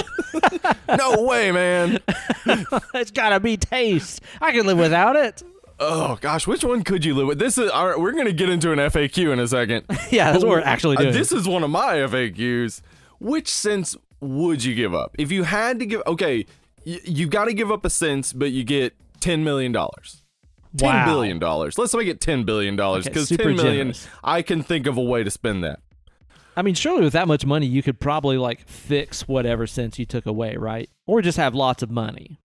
No 0.98 1.24
way, 1.24 1.52
man. 1.52 2.00
it's 2.94 3.12
gotta 3.12 3.40
be 3.40 3.58
taste. 3.58 4.22
I 4.42 4.52
can 4.52 4.66
live 4.66 4.78
without 4.78 5.16
it. 5.16 5.44
Oh 5.80 6.18
gosh, 6.22 6.46
which 6.46 6.64
one 6.64 6.84
could 6.84 7.06
you 7.06 7.16
live 7.16 7.28
with? 7.28 7.40
This 7.40 7.58
is 7.58 7.70
all 7.72 7.88
right, 7.88 8.00
we're 8.00 8.12
gonna 8.12 8.32
get 8.34 8.50
into 8.50 8.72
an 8.72 8.80
FAQ 8.80 9.32
in 9.34 9.40
a 9.40 9.48
second. 9.48 9.86
Yeah, 10.12 10.32
that's 10.32 10.44
what 10.44 10.50
we're 10.52 10.62
actually 10.62 10.98
Uh, 10.98 11.02
doing. 11.04 11.14
this 11.14 11.32
is 11.32 11.48
one 11.48 11.64
of 11.64 11.70
my 11.70 11.96
FAQs. 11.96 12.82
Which 13.20 13.48
sense 13.50 13.96
would 14.22 14.64
you 14.64 14.76
give 14.76 14.94
up 14.94 15.16
if 15.18 15.32
you 15.32 15.44
had 15.44 15.80
to 15.80 15.86
give? 15.86 16.02
Okay, 16.08 16.46
you 16.84 17.28
got 17.28 17.46
to 17.46 17.54
give 17.54 17.72
up 17.72 17.86
a 17.86 17.90
sense, 17.90 18.34
but 18.34 18.52
you 18.52 18.64
get 18.64 18.94
ten 19.20 19.44
million 19.44 19.72
dollars. 19.72 20.24
Ten 20.78 20.88
Wow. 20.90 21.06
billion 21.06 21.40
dollars. 21.40 21.78
Let's 21.78 21.94
make 21.96 22.08
it 22.08 22.22
ten 22.22 22.44
billion 22.44 22.76
dollars 22.76 23.06
because 23.06 23.28
super 23.28 23.44
ten 23.46 23.56
million. 23.56 23.78
generous. 23.78 24.08
I 24.24 24.42
can 24.42 24.62
think 24.62 24.86
of 24.88 24.98
a 24.98 25.02
way 25.02 25.24
to 25.24 25.32
spend 25.32 25.64
that. 25.64 25.80
I 26.56 26.62
mean, 26.62 26.76
surely 26.76 27.02
with 27.04 27.14
that 27.14 27.28
much 27.28 27.46
money, 27.46 27.66
you 27.66 27.82
could 27.82 28.00
probably 28.00 28.38
like 28.38 28.68
fix 28.68 29.28
whatever 29.28 29.66
sense 29.66 29.98
you 29.98 30.06
took 30.06 30.26
away, 30.26 30.58
right? 30.58 30.90
Or 31.08 31.22
just 31.22 31.38
have 31.38 31.56
lots 31.56 31.82
of 31.82 31.90
money. 31.90 32.40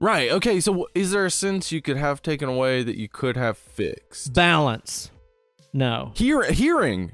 Right. 0.00 0.30
Okay. 0.30 0.60
So, 0.60 0.88
is 0.94 1.10
there 1.12 1.24
a 1.24 1.30
sense 1.30 1.72
you 1.72 1.80
could 1.82 1.96
have 1.96 2.22
taken 2.22 2.48
away 2.48 2.82
that 2.82 2.96
you 2.96 3.08
could 3.08 3.36
have 3.36 3.56
fixed? 3.58 4.32
Balance. 4.32 5.10
No. 5.72 6.12
Hear 6.16 6.50
hearing. 6.52 7.12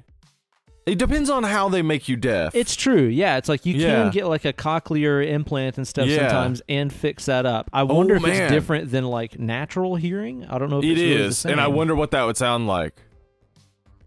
It 0.87 0.99
depends 0.99 1.31
on 1.31 1.45
how 1.45 1.71
they 1.71 1.81
make 1.81 2.09
you 2.11 2.17
deaf. 2.17 2.55
It's 2.55 2.77
true. 2.77 3.05
Yeah, 3.05 3.39
it's 3.39 3.49
like 3.49 3.65
you 3.65 3.75
Yeah. 3.75 4.03
can 4.03 4.11
get 4.11 4.27
like 4.27 4.45
a 4.45 4.53
cochlear 4.53 5.27
implant 5.27 5.79
and 5.79 5.89
stuff 5.89 6.07
Yeah. 6.09 6.29
sometimes 6.29 6.61
and 6.69 6.93
fix 6.93 7.25
that 7.25 7.47
up. 7.47 7.71
I 7.73 7.81
oh, 7.83 7.87
wonder 7.87 8.17
if 8.17 8.23
man. 8.23 8.43
it's 8.43 8.53
different 8.53 8.91
than 8.91 9.05
like 9.07 9.39
natural 9.39 9.97
hearing. 9.97 10.45
I 10.49 10.59
don't 10.59 10.69
know 10.69 10.79
if 10.81 10.85
It 10.85 10.91
it's 10.93 11.01
really 11.01 11.17
the 11.17 11.23
is, 11.25 11.47
and 11.47 11.59
I 11.61 11.65
same. 11.67 11.75
wonder 11.75 11.95
what 11.95 12.11
that 12.11 12.25
would 12.25 12.37
sound 12.37 12.67
like. 12.67 12.93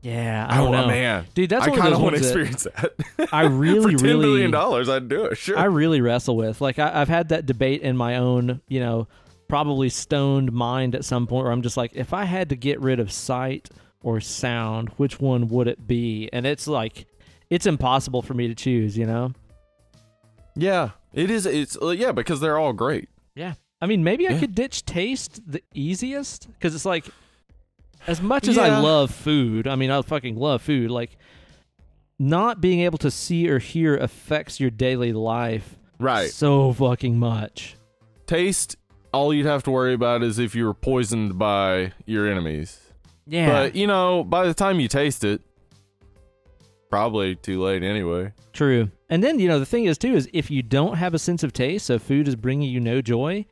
Yeah, 0.02 0.46
I 0.48 0.60
oh, 0.60 0.66
don't 0.66 0.76
oh 0.76 0.82
know. 0.82 0.88
man, 0.88 1.26
Dude, 1.34 1.50
that's 1.50 1.66
I 1.66 1.72
one 1.72 1.80
of 1.80 1.82
kind 1.84 1.92
those 1.94 1.98
of 1.98 2.04
want 2.04 2.16
to 2.16 2.22
ones 2.22 2.64
that 2.64 2.80
experience 2.80 2.96
that. 3.18 3.30
I 3.34 3.42
really, 3.46 3.94
For 3.98 3.98
ten 3.98 4.08
really 4.08 4.22
billion 4.22 4.52
dollars, 4.52 4.88
I'd 4.88 5.10
do 5.10 5.26
it. 5.26 5.38
Sure. 5.38 5.58
I 5.58 5.66
really 5.66 6.00
wrestle 6.02 6.38
with. 6.38 6.62
Like 6.62 6.78
I, 6.78 7.02
I've 7.02 7.10
had 7.10 7.30
that 7.30 7.46
debate 7.48 7.82
in 7.82 7.98
my 7.98 8.18
own, 8.18 8.62
you 8.68 8.80
know, 8.80 9.08
probably 9.48 9.90
stoned 9.90 10.52
mind 10.52 10.94
at 10.94 11.04
some 11.04 11.26
point 11.26 11.44
where 11.46 11.52
I'm 11.52 11.64
just 11.64 11.76
like, 11.78 11.92
if 11.96 12.14
I 12.14 12.26
had 12.26 12.50
to 12.50 12.56
get 12.56 12.80
rid 12.80 13.00
of 13.00 13.12
sight 13.12 13.70
or 14.08 14.22
sound, 14.22 14.88
which 14.96 15.20
one 15.20 15.50
would 15.50 15.68
it 15.68 15.86
be? 15.86 16.30
And 16.32 16.46
it's 16.48 16.66
like, 16.66 17.06
it's 17.50 17.66
impossible 17.66 18.22
for 18.22 18.34
me 18.34 18.48
to 18.48 18.56
choose. 18.56 18.98
You 18.98 19.06
know? 19.06 19.34
yeah, 20.56 20.92
it 21.14 21.30
is. 21.30 21.46
It's 21.46 21.78
uh, 21.82 21.90
yeah 21.90 22.14
because 22.14 22.40
they're 22.40 22.58
all 22.58 22.72
great. 22.72 23.10
Yeah. 23.36 23.56
I 23.82 23.86
mean, 23.86 24.04
maybe 24.04 24.28
I 24.28 24.40
could 24.40 24.56
ditch 24.56 24.86
taste 24.86 25.42
the 25.46 25.62
easiest 25.74 26.52
because 26.54 26.74
it's 26.74 26.86
like, 26.86 27.06
as 28.08 28.22
much 28.22 28.48
as 28.48 28.58
I 28.58 28.80
love 28.80 29.14
food, 29.14 29.68
I 29.68 29.76
mean, 29.76 29.92
I 29.92 30.02
fucking 30.02 30.36
love 30.38 30.62
food. 30.62 30.90
Like, 30.90 31.18
not 32.18 32.62
being 32.62 32.80
able 32.80 32.98
to 33.00 33.12
see 33.12 33.48
or 33.50 33.60
hear 33.60 33.96
affects 33.98 34.60
your 34.60 34.72
daily 34.72 35.14
life 35.14 35.76
Right. 36.00 36.32
so 36.32 36.74
fucking 36.74 37.20
much. 37.20 37.76
Taste. 38.26 38.78
All 39.14 39.32
you'd 39.34 39.46
have 39.46 39.64
to 39.64 39.72
worry 39.72 39.94
about 39.94 40.24
is 40.24 40.40
if 40.40 40.56
you 40.56 40.66
were 40.66 40.74
poisoned 40.74 41.38
by 41.38 41.94
your 42.06 42.28
enemies. 42.28 42.80
Yeah. 43.28 43.48
But 43.52 43.76
you 43.76 43.88
know, 43.88 44.24
by 44.24 44.46
the 44.48 44.54
time 44.54 44.80
you 44.80 44.88
taste 44.88 45.24
it, 45.24 45.42
probably 46.90 47.36
too 47.36 47.62
late 47.62 47.84
anyway. 47.84 48.34
True. 48.54 48.90
And 49.10 49.24
then, 49.24 49.40
you 49.40 49.48
know, 49.48 49.60
the 49.60 49.66
thing 49.66 49.86
is, 49.86 49.98
too, 49.98 50.16
is 50.16 50.30
if 50.34 50.50
you 50.52 50.62
don't 50.64 50.98
have 50.98 51.14
a 51.14 51.20
sense 51.20 51.44
of 51.44 51.54
taste, 51.54 51.86
so 51.86 52.00
food 52.00 52.28
is 52.28 52.36
bringing 52.36 52.70
you 52.70 52.80
no 52.80 53.02
joy, 53.02 53.46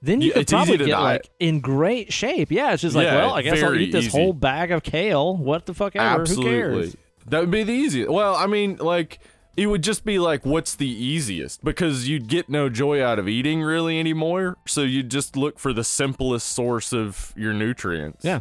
then 0.00 0.20
you 0.20 0.28
Yeah, 0.28 0.34
could 0.34 0.48
probably 0.48 0.78
get, 0.78 0.98
like, 1.00 1.28
in 1.40 1.60
great 1.60 2.12
shape. 2.12 2.50
Yeah, 2.50 2.72
it's 2.72 2.82
just 2.82 2.94
like, 2.96 3.06
Yeah, 3.06 3.16
well, 3.16 3.34
I 3.34 3.42
guess 3.42 3.62
I'll 3.62 3.74
eat 3.74 3.92
this 3.92 4.06
easy. 4.06 4.18
whole 4.18 4.32
bag 4.32 4.70
of 4.70 4.82
kale. 4.82 5.36
What 5.36 5.66
the 5.66 5.74
fuck 5.74 5.96
ever? 5.96 6.14
Who 6.16 6.20
Absolutely. 6.22 6.50
cares? 6.50 6.96
That 7.26 7.40
would 7.40 7.50
be 7.50 7.62
the 7.62 7.72
easiest. 7.72 8.10
Well, 8.10 8.34
I 8.34 8.46
mean, 8.46 8.76
like 8.76 9.18
it 9.56 9.66
would 9.66 9.82
just 9.82 10.04
be 10.04 10.18
like 10.18 10.44
what's 10.46 10.74
the 10.74 10.88
easiest 10.88 11.62
because 11.62 12.08
you'd 12.08 12.26
get 12.26 12.48
no 12.48 12.68
joy 12.68 13.04
out 13.04 13.18
of 13.18 13.28
eating 13.28 13.62
really 13.62 14.00
anymore. 14.00 14.56
So 14.66 14.80
you'd 14.82 15.10
just 15.10 15.36
look 15.36 15.58
for 15.60 15.72
the 15.72 15.84
simplest 15.84 16.48
source 16.48 16.92
of 16.92 17.32
your 17.36 17.52
nutrients. 17.52 18.24
Yeah. 18.24 18.40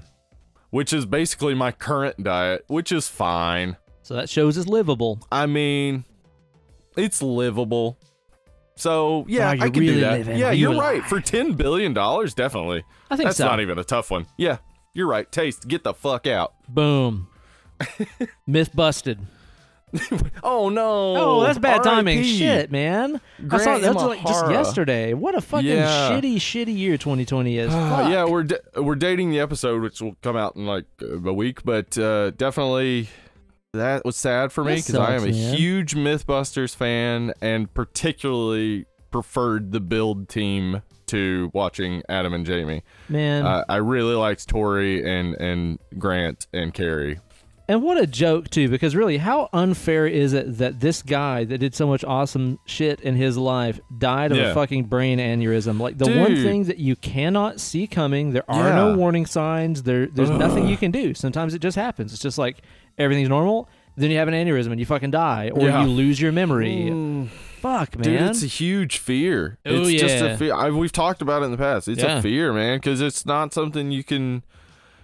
Which 0.71 0.91
is 0.93 1.05
basically 1.05 1.53
my 1.53 1.71
current 1.71 2.23
diet, 2.23 2.63
which 2.67 2.91
is 2.91 3.07
fine. 3.07 3.77
So 4.03 4.15
that 4.15 4.29
shows 4.29 4.57
is 4.57 4.67
livable. 4.67 5.19
I 5.31 5.45
mean, 5.45 6.05
it's 6.97 7.21
livable. 7.21 7.97
So 8.75 9.25
yeah, 9.27 9.53
Wow, 9.53 9.65
I 9.65 9.69
can 9.69 9.79
really 9.81 9.93
do 9.95 9.99
that. 10.01 10.17
living. 10.19 10.37
Yeah, 10.39 10.47
Are 10.47 10.53
you 10.53 10.71
you're 10.71 10.81
right. 10.81 11.03
For 11.03 11.19
ten 11.19 11.53
billion 11.53 11.93
dollars, 11.93 12.33
definitely. 12.33 12.83
I 13.09 13.15
think 13.15 13.27
That's 13.27 13.37
so. 13.37 13.45
not 13.45 13.59
even 13.59 13.77
a 13.77 13.83
tough 13.83 14.09
one. 14.09 14.25
Yeah, 14.37 14.57
you're 14.93 15.07
right. 15.07 15.29
Taste, 15.31 15.67
get 15.67 15.83
the 15.83 15.93
fuck 15.93 16.25
out. 16.25 16.53
Boom. 16.67 17.27
Myth 18.47 18.75
busted. 18.75 19.19
Oh 20.43 20.69
no. 20.69 21.15
Oh, 21.17 21.43
that's 21.43 21.59
bad 21.59 21.83
timing. 21.83 22.23
Shit, 22.23 22.71
man. 22.71 23.21
I 23.39 23.43
Grant 23.43 23.63
saw 23.63 23.77
that's 23.77 24.03
like 24.03 24.21
just 24.25 24.49
yesterday. 24.49 25.13
What 25.13 25.35
a 25.35 25.41
fucking 25.41 25.67
Yeah. 25.67 26.11
shitty, 26.11 26.35
shitty 26.37 26.75
year 26.77 26.97
2020 26.97 27.57
is. 27.57 27.71
Yeah, 27.71 28.25
we're 28.25 28.43
da- 28.43 28.57
we're 28.81 28.95
dating 28.95 29.29
the 29.31 29.39
episode, 29.39 29.81
which 29.81 30.01
will 30.01 30.15
come 30.21 30.35
out 30.37 30.55
in 30.55 30.65
like 30.65 30.85
a 31.01 31.33
week, 31.33 31.63
but 31.63 31.97
uh, 31.97 32.31
definitely 32.31 33.07
that 33.73 34.03
was 34.03 34.15
sad 34.17 34.51
for 34.51 34.63
me 34.63 34.75
because 34.75 34.95
I 34.95 35.15
am 35.15 35.23
a 35.23 35.27
man. 35.31 35.55
huge 35.55 35.93
MythBusters 35.95 36.75
fan 36.75 37.33
and 37.41 37.73
particularly 37.73 38.85
preferred 39.11 39.71
the 39.71 39.79
build 39.79 40.27
team 40.29 40.81
to 41.07 41.51
watching 41.53 42.01
Adam 42.09 42.33
and 42.33 42.45
Jamie. 42.45 42.83
man. 43.09 43.45
Uh, 43.45 43.63
I 43.67 43.77
really 43.77 44.15
liked 44.15 44.47
Tori 44.47 45.03
and 45.05 45.35
and 45.35 45.79
Grant 45.97 46.47
and 46.53 46.73
Kari. 46.73 47.19
And 47.71 47.81
what 47.83 47.97
a 47.97 48.05
joke 48.05 48.49
too, 48.49 48.67
because 48.67 48.97
really, 48.97 49.15
how 49.15 49.47
unfair 49.53 50.05
is 50.05 50.33
it 50.33 50.57
that 50.57 50.81
this 50.81 51.01
guy 51.01 51.45
that 51.45 51.57
did 51.59 51.73
so 51.73 51.87
much 51.87 52.03
awesome 52.03 52.59
shit 52.65 52.99
in 52.99 53.15
his 53.15 53.37
life 53.37 53.79
died 53.97 54.33
of 54.33 54.39
a 54.39 54.53
fucking 54.53 54.87
brain 54.87 55.19
aneurysm? 55.19 55.79
Like 55.79 55.97
the 55.97 56.07
one 56.11 56.31
Dude. 56.35 56.45
thing 56.45 56.63
that 56.65 56.79
you 56.79 56.97
cannot 56.97 57.61
see 57.61 57.87
coming, 57.87 58.33
there 58.33 58.43
are 58.51 58.73
no 58.73 58.89
Yeah. 58.89 58.95
warning 58.97 59.25
signs. 59.25 59.83
There, 59.83 60.07
there's 60.07 60.29
nothing 60.29 60.67
you 60.67 60.75
can 60.75 60.91
do. 60.91 61.13
Sometimes 61.13 61.53
it 61.53 61.59
just 61.59 61.77
happens. 61.77 62.11
It's 62.11 62.21
just 62.21 62.37
like 62.37 62.57
everything's 62.97 63.29
normal. 63.29 63.69
Then 63.95 64.11
you 64.11 64.17
have 64.17 64.27
an 64.27 64.33
aneurysm 64.33 64.71
and 64.71 64.79
you 64.79 64.85
fucking 64.85 65.11
die, 65.11 65.49
or 65.53 65.67
Yeah. 65.67 65.83
you 65.83 65.87
lose 65.87 66.19
your 66.19 66.33
memory. 66.33 66.89
Mm. 66.91 67.29
Fuck, 67.29 67.95
man. 67.95 68.03
Dude, 68.03 68.21
it's 68.21 68.43
a 68.43 68.47
huge 68.47 68.97
fear. 68.97 69.59
Oh, 69.65 69.83
it's 69.87 70.01
just 70.01 70.17
yeah. 70.17 70.25
a 70.31 70.37
fear. 70.37 70.53
I, 70.53 70.71
we've 70.71 70.91
talked 70.91 71.21
about 71.21 71.41
it 71.41 71.45
in 71.45 71.51
the 71.51 71.57
past. 71.57 71.87
It's 71.87 72.03
Yeah. 72.03 72.17
a 72.17 72.21
fear, 72.21 72.51
man, 72.51 72.79
because 72.79 72.99
it's 72.99 73.25
not 73.25 73.53
something 73.53 73.91
you 73.91 74.03
can. 74.03 74.43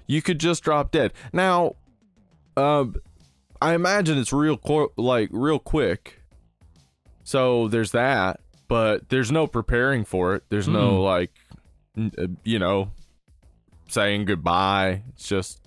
You 0.05 0.21
could 0.21 0.39
just 0.41 0.63
drop 0.65 0.91
dead. 0.91 1.13
Now, 1.31 1.75
um, 2.57 2.95
I 3.61 3.73
imagine 3.73 4.17
it's 4.17 4.33
real, 4.33 4.57
qu- 4.57 4.91
like 4.97 5.29
real 5.31 5.59
quick. 5.59 6.21
So 7.23 7.67
there's 7.67 7.91
that, 7.91 8.39
but 8.67 9.09
there's 9.09 9.31
no 9.31 9.47
preparing 9.47 10.05
for 10.05 10.35
it. 10.35 10.43
There's 10.49 10.67
no 10.67 10.93
Mm-mm. 10.93 11.03
like, 11.03 11.31
n- 11.97 12.11
uh, 12.17 12.27
you 12.43 12.59
know, 12.59 12.91
saying 13.89 14.25
goodbye. 14.25 15.03
It's 15.09 15.27
just 15.27 15.61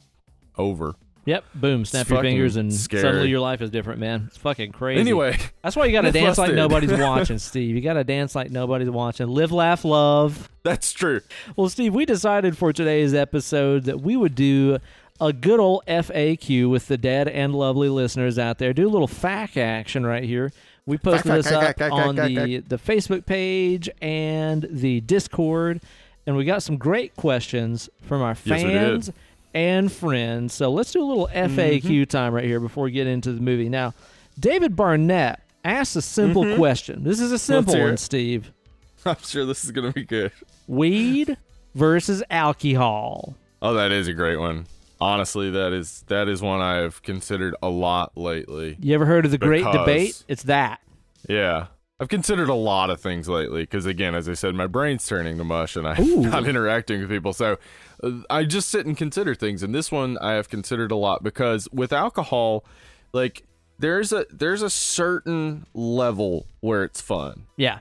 over. 0.57 0.95
yep. 1.27 1.45
Boom. 1.55 1.85
Snap 1.85 2.09
your 2.09 2.19
fucking 2.19 2.31
fingers, 2.33 2.57
and 2.57 2.73
scary. 2.73 3.03
suddenly 3.03 3.29
your 3.29 3.41
life 3.41 3.61
is 3.63 3.71
different, 3.71 4.01
man. 4.01 4.25
It's 4.29 4.37
fucking 4.39 4.73
crazy. 4.73 5.01
Anyway, 5.01 5.37
that's 5.63 5.77
why 5.77 5.85
you 5.87 5.93
got 5.93 6.03
to 6.03 6.09
Myth 6.09 6.15
dance 6.15 6.39
like 6.39 6.47
busted. 6.47 6.57
nobody's 6.57 6.93
watching, 6.99 7.39
Steve. 7.39 7.75
You 7.77 7.83
got 7.83 7.95
to 7.95 8.05
dance 8.05 8.35
like 8.35 8.51
nobody's 8.51 8.91
watching. 8.91 9.29
Live, 9.29 9.53
laugh, 9.53 9.85
love. 9.85 10.49
that's 10.63 10.93
true. 10.93 11.21
Well, 11.57 11.69
Steve, 11.69 11.95
we 11.95 12.05
decided 12.07 12.57
for 12.57 12.73
today's 12.73 13.13
episode 13.15 13.85
that 13.85 14.01
we 14.01 14.17
would 14.17 14.35
do 14.35 14.79
a 15.21 15.33
good 15.33 15.61
old 15.61 15.85
FAQ 15.87 16.69
with 16.71 16.89
the 16.89 16.97
dead 16.99 17.29
and 17.29 17.55
lovely 17.55 17.89
listeners 17.89 18.39
out 18.39 18.59
there. 18.59 18.73
Do 18.73 18.89
a 18.89 18.91
little 18.91 19.07
fact 19.09 19.57
action 19.57 20.07
right 20.07 20.25
here. 20.25 20.53
We 20.87 20.99
posted 20.99 21.31
Fact, 21.31 21.37
this 21.37 21.47
fact, 21.47 21.57
up 21.57 21.63
fact, 21.63 21.79
fact, 21.79 21.93
on 21.93 22.17
fact, 22.17 22.35
the, 22.35 22.59
the 22.61 22.77
Facebook 22.79 23.27
page 23.27 23.89
and 24.01 24.67
the 24.71 25.01
Discord, 25.03 25.81
and 26.27 26.37
we 26.37 26.45
got 26.45 26.63
some 26.63 26.77
great 26.79 27.15
questions 27.17 27.89
from 28.03 28.23
our 28.23 28.37
Yes, 28.45 28.65
we 28.65 28.71
did. 28.71 28.81
fans 28.81 29.11
and 29.55 29.93
friends. 29.93 30.55
So 30.55 30.71
let's 30.71 30.91
do 30.93 31.03
a 31.03 31.05
little 31.05 31.29
FAQ 31.29 31.83
Mm-hmm. 31.83 32.05
time 32.05 32.33
right 32.35 32.45
here 32.45 32.61
before 32.61 32.85
we 32.85 32.91
get 32.93 33.07
into 33.07 33.33
the 33.33 33.41
movie. 33.41 33.69
Now, 33.69 33.95
David 34.39 34.75
Barnett 34.75 35.41
asked 35.65 35.95
a 35.97 36.03
simple 36.03 36.57
question. 36.57 37.05
This 37.05 37.21
is 37.21 37.31
a 37.31 37.39
simple 37.39 37.75
Mm-hmm. 37.75 37.79
hear 37.79 37.87
one, 37.89 37.95
it. 37.95 37.99
Steve. 38.01 38.53
I'm 39.05 39.17
sure 39.23 39.45
this 39.47 39.65
is 39.65 39.71
gonna 39.71 39.93
be 39.93 40.05
good. 40.05 40.33
Weed 40.67 41.37
versus 41.75 42.23
alcohol. 42.31 43.35
Oh, 43.63 43.75
that 43.75 43.93
is 43.93 44.09
a 44.09 44.13
great 44.13 44.39
one. 44.39 44.67
Honestly, 45.01 45.51
that 45.51 45.73
is 45.73 46.05
that 46.09 46.29
is 46.29 46.43
one 46.43 46.61
I 46.61 46.77
have 46.77 47.03
considered 47.03 47.55
a 47.63 47.69
lot 47.69 48.17
lately. 48.17 48.77
You 48.81 48.95
ever 48.95 49.07
heard 49.07 49.25
of 49.25 49.31
the 49.31 49.39
great 49.39 49.65
debate? 49.65 50.25
It's 50.29 50.45
that. 50.45 50.81
Yeah. 51.29 51.67
I've 52.01 52.09
considered 52.09 52.49
a 52.49 52.55
lot 52.55 52.89
of 52.89 52.99
things 52.99 53.29
lately 53.29 53.63
because, 53.63 53.85
again, 53.85 54.15
as 54.15 54.27
I 54.27 54.33
said, 54.33 54.55
my 54.55 54.67
brain's 54.67 55.07
turning 55.07 55.37
to 55.37 55.45
mush 55.45 55.77
and 55.77 55.87
I'm 55.89 56.03
Ooh. 56.03 56.23
not 56.23 56.49
interacting 56.49 57.01
with 57.01 57.11
people. 57.11 57.35
So 57.35 57.59
uh, 58.03 58.13
I 58.31 58.45
just 58.45 58.71
sit 58.71 58.87
and 58.87 58.97
consider 58.97 59.35
things. 59.35 59.63
And 59.63 59.75
this 59.75 59.93
one 59.93 60.17
I 60.19 60.33
have 60.33 60.49
considered 60.49 60.91
a 60.91 60.97
lot 60.97 61.23
because 61.23 61.69
with 61.73 61.93
alcohol, 61.93 62.65
like 63.13 63.45
there's 63.79 64.13
a 64.13 64.25
there's 64.31 64.63
a 64.63 64.71
certain 64.71 65.67
level 65.75 66.47
where 66.61 66.85
it's 66.85 67.03
fun. 67.03 67.47
Yeah. 67.57 67.81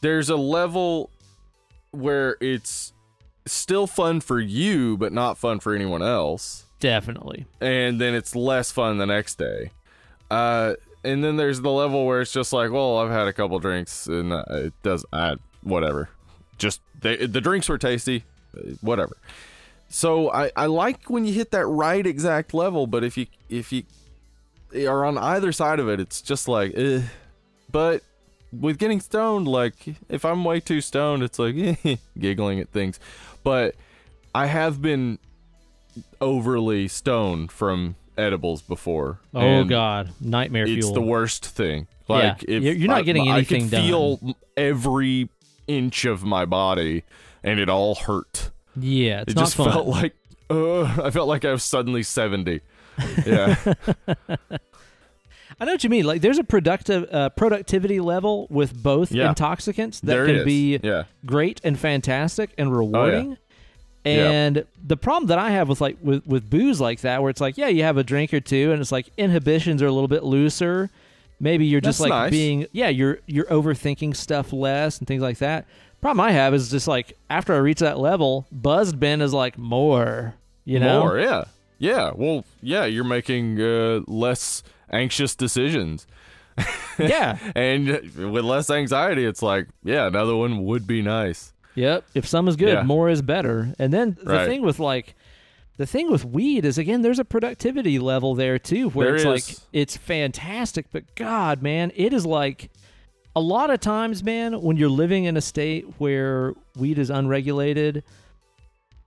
There's 0.00 0.30
a 0.30 0.36
level 0.36 1.10
where 1.92 2.36
it's 2.40 2.92
still 3.52 3.86
fun 3.86 4.20
for 4.20 4.40
you, 4.40 4.96
but 4.96 5.12
not 5.12 5.38
fun 5.38 5.60
for 5.60 5.74
anyone 5.74 6.02
else. 6.02 6.64
Definitely. 6.80 7.46
and 7.60 8.00
then 8.00 8.14
it's 8.14 8.36
less 8.36 8.70
fun 8.70 8.98
the 8.98 9.06
next 9.06 9.36
day. 9.36 9.72
Uh, 10.30 10.74
and 11.02 11.24
then 11.24 11.36
there's 11.36 11.60
the 11.60 11.70
level 11.70 12.06
where 12.06 12.20
it's 12.20 12.32
just 12.32 12.52
like, 12.52 12.70
well, 12.70 12.98
I've 12.98 13.10
had 13.10 13.26
a 13.26 13.32
couple 13.32 13.58
drinks 13.58 14.06
and 14.06 14.32
uh, 14.32 14.44
it 14.48 14.74
does, 14.82 15.04
I 15.12 15.36
whatever. 15.62 16.08
Just 16.56 16.80
they, 17.00 17.16
the 17.26 17.40
drinks 17.40 17.68
were 17.68 17.78
tasty, 17.78 18.24
whatever. 18.80 19.16
So 19.88 20.30
I, 20.30 20.50
I 20.54 20.66
like 20.66 21.08
when 21.08 21.24
you 21.24 21.32
hit 21.32 21.50
that 21.52 21.66
right 21.66 22.06
exact 22.06 22.52
level, 22.52 22.86
but 22.86 23.02
if 23.04 23.16
you 23.16 23.26
if 23.48 23.72
you 23.72 23.84
are 24.86 25.04
on 25.04 25.16
either 25.18 25.50
side 25.52 25.80
of 25.80 25.88
it, 25.88 25.98
it's 25.98 26.20
just 26.20 26.46
like, 26.46 26.72
eh. 26.76 27.02
But 27.70 28.02
with 28.52 28.78
getting 28.78 29.00
stoned, 29.00 29.48
like 29.48 29.74
if 30.08 30.24
I'm 30.24 30.44
way 30.44 30.60
too 30.60 30.80
stoned, 30.80 31.22
it's 31.22 31.38
like 31.38 31.54
giggling 32.18 32.60
at 32.60 32.68
things. 32.68 33.00
But 33.48 33.74
I 34.34 34.46
have 34.46 34.82
been 34.82 35.18
overly 36.20 36.86
stoned 36.88 37.50
from 37.50 37.96
edibles 38.16 38.62
before. 38.62 39.20
Oh 39.34 39.64
God, 39.64 40.10
nightmare 40.20 40.64
It's 40.66 40.86
fuel. 40.86 40.92
the 40.94 41.00
worst 41.00 41.46
thing. 41.46 41.86
Yeah, 42.08 42.16
Like 42.16 42.42
if 42.44 42.62
you're- 42.62 42.86
not 42.86 42.98
I- 42.98 43.02
getting 43.02 43.28
I 43.28 43.36
anything 43.36 43.62
could 43.64 43.70
done. 43.72 43.86
feel 43.86 44.36
every 44.56 45.28
inch 45.66 46.04
of 46.04 46.24
my 46.24 46.44
body, 46.44 47.04
and 47.42 47.58
it 47.60 47.68
all 47.68 47.94
hurt. 47.94 48.50
yeah, 48.76 49.20
it's 49.22 49.32
it 49.32 49.36
just 49.38 49.56
fun. 49.56 49.70
felt 49.72 49.86
like, 49.86 50.14
uh, 50.50 50.82
I 51.04 51.10
felt 51.10 51.28
like 51.28 51.44
I 51.44 51.52
was 51.52 51.62
suddenly 51.62 52.02
seventy. 52.02 52.60
Yeah, 53.26 53.56
I 55.60 55.64
know 55.64 55.72
what 55.72 55.82
you 55.82 55.90
mean. 55.90 56.04
Like, 56.04 56.20
there's 56.20 56.38
a 56.38 56.44
productive 56.44 57.12
uh, 57.12 57.30
productivity 57.30 57.98
level 58.00 58.46
with 58.48 58.80
both 58.80 59.10
Yeah. 59.10 59.28
intoxicants 59.30 60.00
that 60.00 60.06
There 60.06 60.26
can 60.26 60.36
is. 60.36 60.44
be 60.44 60.78
yeah. 60.82 61.04
great 61.26 61.60
and 61.64 61.78
fantastic 61.78 62.50
and 62.56 62.74
rewarding. 62.76 63.36
And 64.04 64.64
the 64.86 64.96
problem 64.96 65.26
that 65.28 65.38
I 65.38 65.50
have 65.50 65.68
with 65.68 65.80
like 65.80 65.98
with, 66.00 66.26
with 66.26 66.48
booze 66.48 66.80
like 66.80 67.00
that, 67.02 67.20
where 67.20 67.28
it's 67.30 67.40
like, 67.40 67.58
yeah, 67.58 67.68
you 67.68 67.82
have 67.82 67.98
a 67.98 68.04
drink 68.04 68.32
or 68.32 68.40
two, 68.40 68.72
and 68.72 68.80
it's 68.80 68.92
like 68.92 69.08
inhibitions 69.18 69.82
are 69.82 69.86
a 69.86 69.92
little 69.92 70.08
bit 70.08 70.22
looser. 70.24 70.88
Maybe 71.40 71.66
you're 71.66 71.80
just 71.80 71.98
That's 71.98 72.10
like 72.10 72.22
nice. 72.24 72.30
being, 72.30 72.66
yeah, 72.72 72.88
you're 72.88 73.18
you're 73.26 73.44
overthinking 73.46 74.16
stuff 74.16 74.52
less 74.52 74.98
and 74.98 75.06
things 75.06 75.20
like 75.22 75.38
that. 75.38 75.66
Problem 76.00 76.20
I 76.20 76.30
have 76.32 76.54
is 76.54 76.70
just 76.70 76.88
like 76.88 77.18
after 77.28 77.52
I 77.54 77.58
reach 77.58 77.80
that 77.80 77.98
level, 77.98 78.46
buzzed 78.52 78.98
Ben 78.98 79.20
is 79.20 79.34
like 79.34 79.58
more, 79.58 80.34
you 80.64 80.78
know, 80.78 81.00
More, 81.00 81.18
yeah. 81.18 81.44
Yeah. 81.78 82.12
Well, 82.14 82.44
yeah, 82.62 82.86
you're 82.86 83.04
making 83.04 83.60
uh, 83.60 84.00
less 84.06 84.62
anxious 84.90 85.34
decisions. 85.36 86.06
yeah, 86.98 87.38
And 87.54 87.88
with 88.32 88.44
less 88.44 88.68
anxiety, 88.70 89.24
it's 89.24 89.42
like, 89.42 89.68
yeah, 89.84 90.06
another 90.06 90.34
one 90.36 90.64
would 90.64 90.86
be 90.86 91.02
nice. 91.02 91.52
Yep. 91.74 92.04
If 92.14 92.26
some 92.26 92.48
is 92.48 92.56
good, 92.56 92.68
Yeah. 92.74 92.82
more 92.82 93.08
is 93.08 93.22
better. 93.22 93.72
And 93.78 93.92
then 93.92 94.16
the 94.22 94.32
Right. 94.32 94.48
thing 94.48 94.62
with 94.62 94.80
like 94.80 95.14
the 95.76 95.86
thing 95.86 96.10
with 96.10 96.24
weed 96.24 96.64
is 96.64 96.76
again 96.76 97.02
there's 97.02 97.20
a 97.20 97.24
productivity 97.24 98.00
level 98.00 98.34
there 98.34 98.58
too 98.58 98.88
where 98.90 99.16
There 99.16 99.32
it's 99.34 99.48
like 99.50 99.58
it's 99.72 99.96
fantastic, 99.96 100.86
but 100.90 101.04
god, 101.14 101.62
man, 101.62 101.92
it 101.94 102.12
is 102.12 102.26
like 102.26 102.70
a 103.36 103.40
lot 103.40 103.70
of 103.70 103.78
times, 103.78 104.24
man, 104.24 104.60
when 104.60 104.76
you're 104.76 104.88
living 104.88 105.24
in 105.24 105.36
a 105.36 105.40
state 105.40 105.84
where 105.98 106.54
weed 106.76 106.98
is 106.98 107.10
unregulated, 107.10 108.02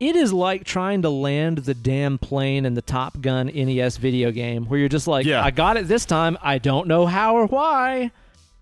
it 0.02 0.16
is 0.16 0.34
like 0.34 0.64
trying 0.66 1.04
to 1.04 1.10
land 1.10 1.60
the 1.60 1.76
damn 1.76 2.18
plane 2.18 2.66
in 2.66 2.74
the 2.74 2.82
Top 2.82 3.22
Gun 3.22 3.46
NES 3.46 3.98
video 3.98 4.32
game 4.32 4.66
where 4.66 4.80
you're 4.80 4.90
just 4.90 5.08
like, 5.08 5.28
Yeah. 5.28 5.44
I 5.44 5.52
got 5.52 5.78
it 5.78 5.88
this 5.88 6.06
time. 6.06 6.38
I 6.42 6.58
don't 6.58 6.88
know 6.88 7.06
how 7.06 7.36
or 7.36 7.46
why. 7.46 8.12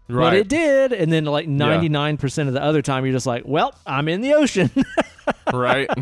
But 0.09 0.33
it 0.33 0.47
did, 0.47 0.91
and 0.91 1.13
then 1.13 1.25
like 1.25 1.47
ninety 1.47 1.87
nine 1.87 2.17
percent 2.17 2.47
of 2.47 2.55
the 2.55 2.63
other 2.63 2.81
time, 2.81 3.05
you're 3.05 3.13
just 3.13 3.27
like, 3.27 3.43
"Well, 3.45 3.75
I'm 3.85 4.07
in 4.07 4.21
the 4.21 4.33
ocean." 4.33 4.71
right. 5.53 5.87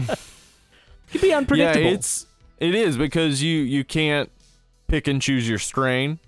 It 1.09 1.11
can 1.11 1.21
be 1.21 1.33
unpredictable. 1.33 1.85
Yeah, 1.85 1.93
it's 1.93 2.25
it 2.57 2.75
is 2.75 2.97
because 2.97 3.41
you 3.41 3.59
you 3.59 3.83
can't 3.83 4.29
pick 4.88 5.07
and 5.07 5.21
choose 5.21 5.47
your 5.47 5.59
strain 5.59 6.19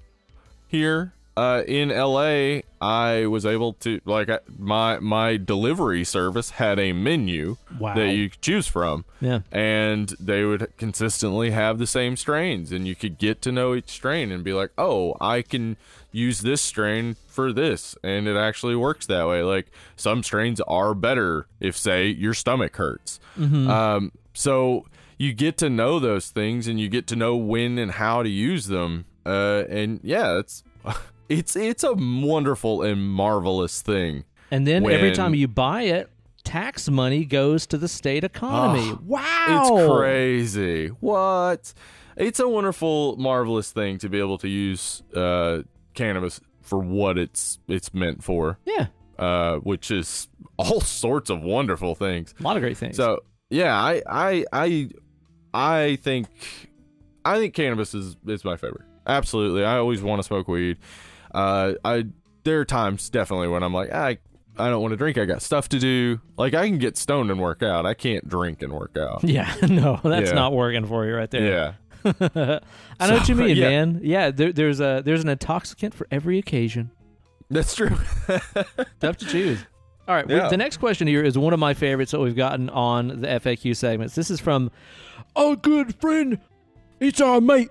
here. 0.68 1.14
Uh, 1.38 1.64
in 1.68 1.88
LA, 1.90 2.62
I 2.82 3.26
was 3.28 3.46
able 3.46 3.74
to 3.74 4.02
like 4.04 4.30
my 4.58 5.00
my 5.00 5.38
delivery 5.38 6.04
service 6.04 6.50
had 6.52 6.80
a 6.80 6.92
menu 6.92 7.56
Wow. 7.80 7.96
that 7.96 8.14
you 8.14 8.30
could 8.30 8.42
choose 8.42 8.68
from, 8.68 9.06
yeah, 9.22 9.40
and 9.52 10.10
they 10.20 10.44
would 10.44 10.76
consistently 10.78 11.52
have 11.52 11.78
the 11.80 11.88
same 11.88 12.18
strains, 12.18 12.74
and 12.74 12.86
you 12.86 12.94
could 12.96 13.18
get 13.18 13.42
to 13.44 13.52
know 13.54 13.74
each 13.74 13.90
strain 13.90 14.32
and 14.34 14.44
be 14.44 14.52
like, 14.52 14.72
oh, 14.78 15.16
I 15.22 15.42
can 15.42 15.78
use 16.12 16.42
this 16.42 16.62
strain 16.62 17.16
for 17.28 17.54
this, 17.54 17.96
and 18.04 18.28
it 18.28 18.36
actually 18.36 18.76
works 18.76 19.06
that 19.06 19.26
way. 19.26 19.42
Like 19.42 19.68
some 19.96 20.24
strains 20.24 20.60
are 20.62 20.94
better 20.94 21.48
if, 21.62 21.78
say, 21.78 22.08
your 22.08 22.34
stomach 22.34 22.76
hurts. 22.76 23.20
Um, 23.38 24.12
so 24.34 24.88
you 25.18 25.32
get 25.32 25.58
to 25.60 25.70
know 25.70 26.00
those 26.00 26.32
things, 26.32 26.68
and 26.68 26.82
you 26.82 26.90
get 26.90 27.08
to 27.08 27.16
know 27.16 27.38
when 27.38 27.78
and 27.78 27.92
how 27.92 28.24
to 28.24 28.30
use 28.30 28.68
them. 28.68 29.06
Uh, 29.26 29.64
and 29.70 30.00
yeah, 30.04 30.38
it's 30.40 30.64
it's 31.30 31.56
it's 31.56 31.84
a 31.84 31.94
wonderful 31.94 32.82
and 32.82 33.02
marvelous 33.10 33.82
thing. 33.82 34.26
and 34.52 34.66
then 34.68 34.86
every 34.90 35.12
time 35.14 35.34
you 35.36 35.48
buy 35.48 35.84
it, 35.84 36.10
tax 36.44 36.90
money 36.90 37.24
goes 37.26 37.66
to 37.68 37.78
the 37.78 37.88
state 37.88 38.24
economy. 38.24 38.92
Oh, 38.92 39.00
wow, 39.06 39.78
It's 39.78 39.88
crazy. 39.98 40.88
What? 40.88 41.74
It's 42.18 42.40
a 42.40 42.48
wonderful, 42.50 43.16
marvelous 43.18 43.72
thing 43.72 43.98
to 44.00 44.10
be 44.10 44.20
able 44.20 44.38
to 44.40 44.48
use 44.50 45.04
uh, 45.16 45.62
cannabis 45.94 46.42
for 46.62 46.80
what 46.80 47.18
it's 47.18 47.60
it's 47.68 47.94
meant 47.94 48.24
for, 48.24 48.58
Yeah, 48.66 48.88
uh, 49.18 49.58
which 49.58 49.90
is 49.92 50.28
all 50.58 50.82
sorts 51.02 51.30
of 51.30 51.42
wonderful 51.42 51.96
things. 51.96 52.34
a 52.40 52.44
lot 52.44 52.58
of 52.58 52.62
great 52.62 52.78
things. 52.78 52.98
So 52.98 53.20
yeah, 53.50 53.74
I 53.76 54.02
I 54.08 54.46
I 54.52 54.90
I 55.54 55.98
think 56.02 56.28
I 57.24 57.38
think 57.38 57.54
cannabis 57.54 57.94
is 57.94 58.18
is 58.28 58.44
my 58.44 58.58
favorite. 58.58 58.86
Absolutely, 59.08 59.64
I 59.64 59.78
always 59.78 60.02
want 60.02 60.20
to 60.20 60.24
smoke 60.24 60.48
weed. 60.48 60.78
Uh, 61.34 61.74
I 61.84 62.06
there 62.44 62.60
are 62.62 62.66
times 62.66 63.10
definitely 63.10 63.48
when 63.50 63.64
I'm 63.64 63.74
like 63.74 63.92
I 63.92 64.18
I 64.58 64.70
don't 64.70 64.82
want 64.82 64.92
to 64.92 64.98
drink. 64.98 65.18
I 65.18 65.26
got 65.26 65.42
stuff 65.42 65.70
to 65.70 65.80
do. 65.80 66.20
Like 66.38 66.54
I 66.54 66.68
can 66.68 66.78
get 66.80 66.98
stoned 66.98 67.32
and 67.32 67.40
work 67.40 67.64
out. 67.64 67.86
I 67.86 67.94
can't 67.94 68.28
drink 68.28 68.62
and 68.62 68.74
work 68.74 68.98
out. 68.98 69.24
yeah, 69.24 69.54
no, 69.70 70.00
that's 70.04 70.30
Yeah. 70.30 70.36
not 70.36 70.54
working 70.54 70.86
for 70.86 71.06
you 71.06 71.16
right 71.16 71.30
there. 71.32 71.76
Yeah. 72.04 72.10
I 73.00 73.08
know 73.08 73.14
what 73.18 73.28
you 73.30 73.36
mean, 73.36 73.58
yeah. 73.58 73.70
man. 73.70 74.00
Yeah, 74.04 74.32
there, 74.32 74.52
there's 74.54 74.80
a 74.80 75.02
there's 75.04 75.22
an 75.24 75.30
intoxicant 75.30 75.94
for 75.94 76.08
every 76.12 76.38
occasion. 76.40 76.92
That's 77.50 77.74
true. 77.76 77.90
Tough 79.00 79.18
to 79.18 79.26
choose. 79.26 79.60
All 80.08 80.16
right, 80.16 80.28
Yeah. 80.30 80.50
the 80.50 80.58
next 80.58 80.78
question 80.78 81.08
here 81.08 81.24
is 81.24 81.38
one 81.38 81.54
of 81.54 81.60
my 81.60 81.74
favorites 81.74 82.12
that 82.12 82.20
we've 82.20 82.36
gotten 82.36 82.70
on 82.70 83.22
the 83.22 83.28
FAQ 83.28 83.76
segments. 83.76 84.16
This 84.16 84.32
is 84.32 84.40
from 84.40 84.72
our 85.36 85.56
good 85.56 85.94
friend. 85.96 86.40
It's 87.00 87.22
our 87.22 87.40
mate, 87.42 87.70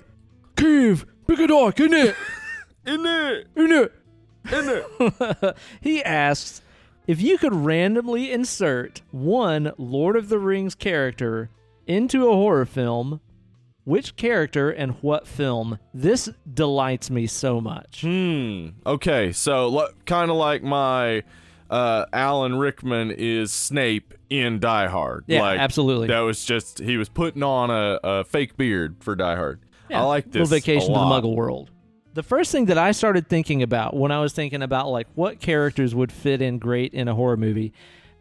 Kev 0.56 1.04
Picadock, 1.26 1.80
isn't 1.80 1.94
it? 1.94 2.14
In 2.88 3.06
it. 3.06 3.46
Isn't 3.54 3.72
it? 3.72 3.92
In 4.52 4.84
it. 5.42 5.56
he 5.80 6.02
asks 6.02 6.62
if 7.06 7.20
you 7.20 7.38
could 7.38 7.54
randomly 7.54 8.32
insert 8.32 9.02
one 9.10 9.72
Lord 9.78 10.16
of 10.16 10.28
the 10.28 10.38
Rings 10.38 10.74
character 10.74 11.50
into 11.86 12.28
a 12.28 12.32
horror 12.34 12.66
film, 12.66 13.20
which 13.84 14.16
character 14.16 14.70
and 14.70 14.92
what 15.00 15.26
film? 15.26 15.78
This 15.94 16.28
delights 16.52 17.10
me 17.10 17.26
so 17.26 17.60
much. 17.60 18.02
Hmm. 18.02 18.68
Okay, 18.86 19.32
so 19.32 19.78
l- 19.78 19.90
kind 20.04 20.30
of 20.30 20.36
like 20.36 20.62
my 20.62 21.22
uh, 21.70 22.04
Alan 22.12 22.56
Rickman 22.58 23.10
is 23.10 23.52
Snape 23.52 24.12
in 24.28 24.60
Die 24.60 24.86
Hard. 24.88 25.24
Yeah, 25.26 25.40
like, 25.40 25.60
absolutely. 25.60 26.08
That 26.08 26.20
was 26.20 26.44
just 26.44 26.78
he 26.78 26.96
was 26.96 27.08
putting 27.08 27.42
on 27.42 27.70
a, 27.70 27.98
a 28.04 28.24
fake 28.24 28.56
beard 28.56 28.96
for 29.00 29.14
Die 29.16 29.36
Hard. 29.36 29.60
Yeah, 29.88 30.02
I 30.02 30.04
like 30.04 30.26
this. 30.26 30.34
Little 30.34 30.48
vacation 30.48 30.88
to 30.88 30.98
the. 30.98 31.04
Muggle 31.06 31.34
world. 31.34 31.70
The 32.18 32.24
first 32.24 32.50
thing 32.50 32.64
that 32.64 32.78
I 32.78 32.90
started 32.90 33.28
thinking 33.28 33.62
about 33.62 33.94
when 33.94 34.10
I 34.10 34.18
was 34.18 34.32
thinking 34.32 34.60
about 34.60 34.88
like 34.88 35.06
what 35.14 35.40
characters 35.40 35.94
would 35.94 36.10
fit 36.10 36.42
in 36.42 36.58
great 36.58 36.92
in 36.92 37.06
a 37.06 37.14
horror 37.14 37.36
movie, 37.36 37.72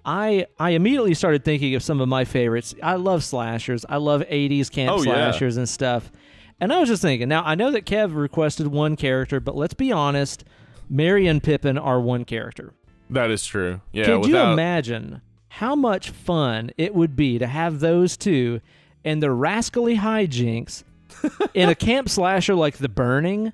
I 0.06 0.46
I 0.60 0.70
immediately 0.72 1.16
started 1.16 1.44
thinking 1.44 1.74
of 1.74 1.82
some 1.82 2.00
of 2.00 2.08
my 2.08 2.24
favorites. 2.24 2.76
I 2.84 2.94
love 2.98 3.24
slashers. 3.24 3.88
I 3.90 3.98
love 3.98 4.22
80s 4.22 4.70
camp 4.70 4.92
Oh, 4.92 4.98
yeah. 5.02 5.32
slashers 5.32 5.58
and 5.58 5.68
stuff. 5.68 6.12
And 6.60 6.72
I 6.72 6.80
was 6.80 6.90
just 6.90 7.02
thinking, 7.02 7.28
now 7.28 7.42
I 7.44 7.56
know 7.56 7.72
that 7.72 7.88
Kev 7.88 8.16
requested 8.16 8.68
one 8.68 8.98
character, 8.98 9.40
but 9.40 9.56
let's 9.56 9.74
be 9.74 9.92
honest, 9.92 10.44
Merry 10.88 11.26
and 11.26 11.42
Pippin 11.42 11.80
are 11.80 12.00
one 12.00 12.24
character. 12.24 12.76
That 13.10 13.32
is 13.32 13.48
true. 13.48 13.82
Yeah. 13.94 14.06
Could 14.06 14.28
you 14.28 14.38
imagine 14.38 15.22
how 15.50 15.74
much 15.76 16.12
fun 16.12 16.70
it 16.78 16.94
would 16.94 17.16
be 17.16 17.40
to 17.40 17.48
have 17.48 17.80
those 17.80 18.16
two 18.16 18.62
and 19.04 19.24
their 19.24 19.34
rascally 19.34 19.96
hijinks 19.98 20.84
in 21.56 21.68
a 21.68 21.74
camp 21.74 22.10
slasher 22.10 22.54
like 22.54 22.78
The 22.78 22.90
Burning? 22.90 23.54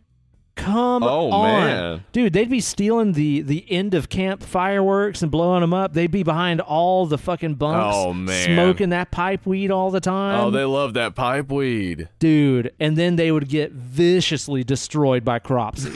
Come 0.56 1.02
Oh, 1.04 1.32
on, 1.32 1.62
man. 1.66 2.04
dude! 2.12 2.32
They'd 2.34 2.50
be 2.50 2.60
stealing 2.62 3.14
the 3.14 3.42
the 3.42 3.66
end 3.72 3.94
of 3.96 4.08
camp 4.10 4.44
fireworks 4.44 5.22
and 5.24 5.32
blowing 5.32 5.62
them 5.62 5.74
up. 5.74 5.94
They'd 5.94 6.12
be 6.12 6.22
behind 6.24 6.62
all 6.62 7.06
the 7.08 7.18
fucking 7.18 7.56
bunks, 7.56 7.96
Oh, 7.98 8.14
man. 8.14 8.46
smoking 8.46 8.90
that 8.90 9.10
pipe 9.12 9.46
weed 9.48 9.72
all 9.72 9.90
the 9.90 10.00
time, 10.00 10.40
Oh, 10.40 10.52
they 10.52 10.64
love 10.64 10.94
that 10.94 11.16
pipe 11.16 11.52
weed. 11.52 12.08
dude. 12.20 12.72
And 12.80 12.96
then 12.96 13.16
they 13.16 13.32
would 13.32 13.50
get 13.50 13.72
viciously 13.72 14.64
destroyed 14.64 15.26
by 15.26 15.40
Cropsy. 15.40 15.92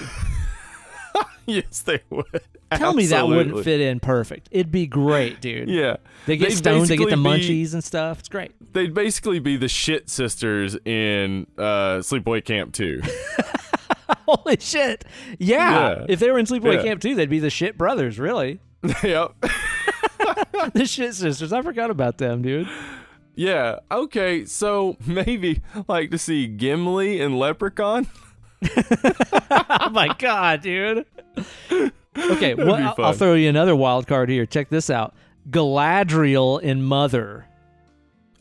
yes, 1.46 1.82
they 1.82 2.00
would. 2.10 2.26
Tell 2.74 2.94
me 2.94 3.06
that 3.06 3.28
wouldn't 3.28 3.64
fit 3.64 3.80
in 3.80 4.00
perfect. 4.02 4.50
It'd 4.52 4.72
be 4.74 4.88
great, 4.88 5.40
dude. 5.40 5.70
Yeah. 5.70 5.98
They 6.26 6.36
get 6.36 6.50
They'd 6.50 6.56
stoned, 6.56 6.88
they 6.88 6.98
get 6.98 7.10
the 7.10 7.16
be- 7.16 7.22
munchies 7.24 7.74
and 7.74 7.82
stuff. 7.84 8.20
It's 8.20 8.28
great. 8.28 8.52
They'd 8.74 8.94
basically 8.94 9.40
be 9.40 9.56
the 9.56 9.70
shit 9.70 10.10
sisters 10.10 10.76
in 10.84 11.48
uh, 11.58 12.00
Sleepaway 12.00 12.44
Camp 12.44 12.74
2. 12.74 13.02
Holy 14.28 14.58
shit. 14.60 15.06
Yeah. 15.40 15.90
Yeah. 16.00 16.06
If 16.10 16.20
they 16.20 16.32
were 16.32 16.40
in 16.40 16.46
Sleepaway 16.46 16.76
Yeah. 16.76 16.84
Camp 16.84 17.02
too, 17.02 17.16
they'd 17.16 17.30
be 17.30 17.40
the 17.40 17.50
shit 17.50 17.78
brothers, 17.78 18.20
really. 18.20 18.60
yep. 19.04 19.34
the 20.74 20.86
shit 20.86 21.14
sisters. 21.16 21.54
I 21.54 21.62
forgot 21.62 21.90
about 21.90 22.18
them, 22.18 22.42
dude. 22.42 22.68
Yeah. 23.36 23.80
Okay. 23.92 24.46
So 24.46 24.98
maybe 25.06 25.62
like 25.88 26.12
to 26.12 26.18
see 26.18 26.48
Gimli 26.48 27.22
and 27.22 27.38
Leprechaun. 27.38 28.08
Oh 29.50 29.90
my 29.92 30.14
god, 30.18 30.62
dude. 30.62 31.06
Okay, 32.18 32.54
That'd 32.54 32.68
what, 32.68 32.78
be 32.78 32.84
I'll. 32.84 32.96
I'll 33.06 33.14
throw 33.14 33.36
you 33.36 33.50
another 33.50 33.76
wild 33.76 34.08
card 34.08 34.30
here. 34.30 34.46
Check 34.46 34.70
this 34.70 34.90
out. 34.90 35.14
Galadriel 35.50 36.62
in 36.62 36.82
Mother. 36.84 37.46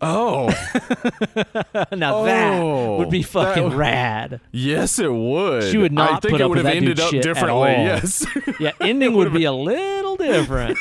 Oh, 0.03 0.49
now 1.93 2.25
that 2.25 2.61
Oh, 2.61 2.99
would 2.99 3.09
be 3.11 3.23
fucking 3.23 3.65
would- 3.65 3.73
rad. 3.73 4.41
yes, 4.53 4.99
it 4.99 5.11
would. 5.11 5.65
She 5.65 5.79
would 5.79 5.93
not 5.93 6.11
I 6.11 6.19
think 6.21 6.33
put 6.33 6.41
it 6.41 6.45
up 6.45 6.49
would 6.51 6.59
with 6.59 6.67
have 6.67 6.75
that 6.75 6.77
ended 6.77 6.97
dude's 6.97 7.01
up 7.01 7.11
shit 7.11 7.27
at 7.27 7.35
differently. 7.35 7.61
all. 7.75 7.85
Yes. 7.85 8.27
Yeah, 8.61 8.73
ending 8.81 9.15
would 9.15 9.33
be 9.33 9.45
a 9.45 9.53
little 9.53 10.17
different. 10.17 10.79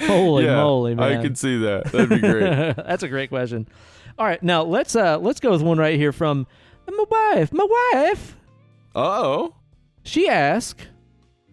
Holy 0.00 0.44
yeah, 0.44 0.56
moly, 0.56 0.94
man. 0.94 1.18
I 1.18 1.22
could 1.22 1.38
see 1.38 1.58
that. 1.58 1.86
That'd 1.92 2.08
be 2.10 2.18
great. 2.18 2.76
That's 2.76 3.02
a 3.04 3.08
great 3.08 3.30
question. 3.30 3.68
All 4.18 4.26
right, 4.26 4.42
now 4.42 4.62
let's 4.64 4.94
uh 4.96 5.18
let's 5.18 5.40
go 5.40 5.50
with 5.52 5.62
one 5.62 5.78
right 5.78 5.96
here 5.96 6.12
from 6.12 6.46
my 6.88 7.04
wife. 7.10 7.52
My 7.52 7.66
wife. 7.94 8.36
oh. 8.94 9.54
She 10.04 10.28
asked, 10.28 10.88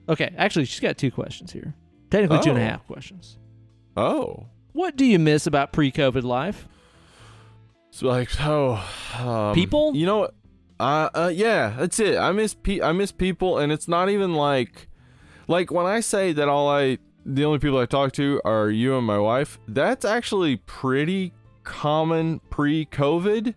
okay, 0.10 0.34
actually, 0.36 0.66
she's 0.66 0.80
got 0.80 0.98
two 0.98 1.12
questions 1.12 1.52
here. 1.52 1.76
Technically, 2.10 2.40
two 2.40 2.50
and 2.50 2.58
a 2.60 2.62
Oh. 2.62 2.66
half 2.66 2.88
questions. 2.88 3.38
Oh. 3.96 4.48
What 4.80 4.96
do 4.96 5.04
you 5.04 5.20
miss 5.20 5.46
about 5.46 5.74
pre 5.74 5.92
COVID 5.92 6.24
life? 6.24 6.66
It's 7.90 8.02
like 8.02 8.30
oh, 8.40 8.82
um, 9.20 9.54
People? 9.54 9.94
You 9.94 10.06
know 10.06 10.20
what? 10.20 10.36
Uh, 10.80 11.10
uh, 11.14 11.32
yeah, 11.36 11.76
that's 11.78 12.00
it. 12.00 12.18
I 12.18 12.32
miss 12.32 12.54
pe- 12.54 12.80
I 12.80 12.94
miss 12.94 13.12
people, 13.12 13.58
and 13.58 13.74
it's 13.74 13.90
not 13.90 14.10
even 14.10 14.36
like, 14.36 14.88
like 15.50 15.70
when 15.70 15.86
I 15.86 16.00
say 16.00 16.32
that 16.32 16.48
all 16.48 16.70
I, 16.70 16.98
the 17.26 17.44
only 17.44 17.60
people 17.60 17.78
I 17.78 17.88
talk 17.88 18.14
to 18.14 18.42
are 18.46 18.70
you 18.70 18.98
and 18.98 19.06
my 19.06 19.18
wife. 19.18 19.60
That's 19.68 20.06
actually 20.06 20.56
pretty 20.56 21.34
common 21.64 22.40
pre-COVID, 22.50 23.56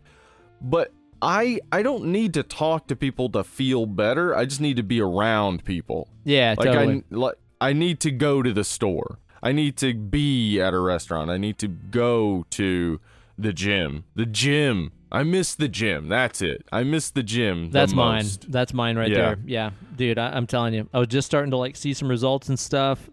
but 0.60 0.92
I 1.22 1.60
I 1.70 1.84
don't 1.84 2.06
need 2.06 2.34
to 2.34 2.42
talk 2.42 2.88
to 2.88 2.96
people 2.96 3.28
to 3.28 3.44
feel 3.44 3.86
better. 3.86 4.34
I 4.34 4.44
just 4.44 4.60
need 4.60 4.74
to 4.74 4.82
be 4.82 5.00
around 5.00 5.64
people. 5.64 6.08
Yeah, 6.24 6.56
Like 6.58 6.66
totally. 6.66 7.04
I 7.12 7.14
like 7.14 7.36
I 7.60 7.74
need 7.74 8.00
to 8.00 8.10
go 8.10 8.42
to 8.42 8.52
the 8.52 8.64
store. 8.64 9.20
I 9.42 9.52
need 9.52 9.76
to 9.78 9.94
be 9.94 10.60
at 10.60 10.72
a 10.74 10.78
restaurant. 10.78 11.30
I 11.30 11.36
need 11.38 11.58
to 11.58 11.68
go 11.68 12.46
to 12.50 13.00
the 13.38 13.52
gym. 13.52 14.04
The 14.14 14.26
gym. 14.26 14.92
I 15.10 15.24
miss 15.24 15.54
the 15.54 15.68
gym. 15.68 16.08
That's 16.08 16.40
it. 16.40 16.64
I 16.72 16.84
miss 16.84 17.10
the 17.10 17.22
gym. 17.22 17.66
the 17.66 17.70
That's 17.72 17.92
mine. 17.92 18.22
most. 18.22 18.50
That's 18.50 18.72
mine 18.72 18.96
right 18.96 19.10
Yeah. 19.10 19.16
there. 19.16 19.38
Yeah, 19.44 19.70
dude, 19.96 20.18
I, 20.18 20.28
I'm 20.36 20.46
telling 20.46 20.72
you, 20.74 20.88
I 20.94 20.98
was 21.00 21.08
just 21.08 21.26
starting 21.26 21.50
to 21.50 21.56
like 21.56 21.76
see 21.76 21.92
some 21.92 22.08
results 22.08 22.48
and 22.48 22.58
stuff. 22.58 23.10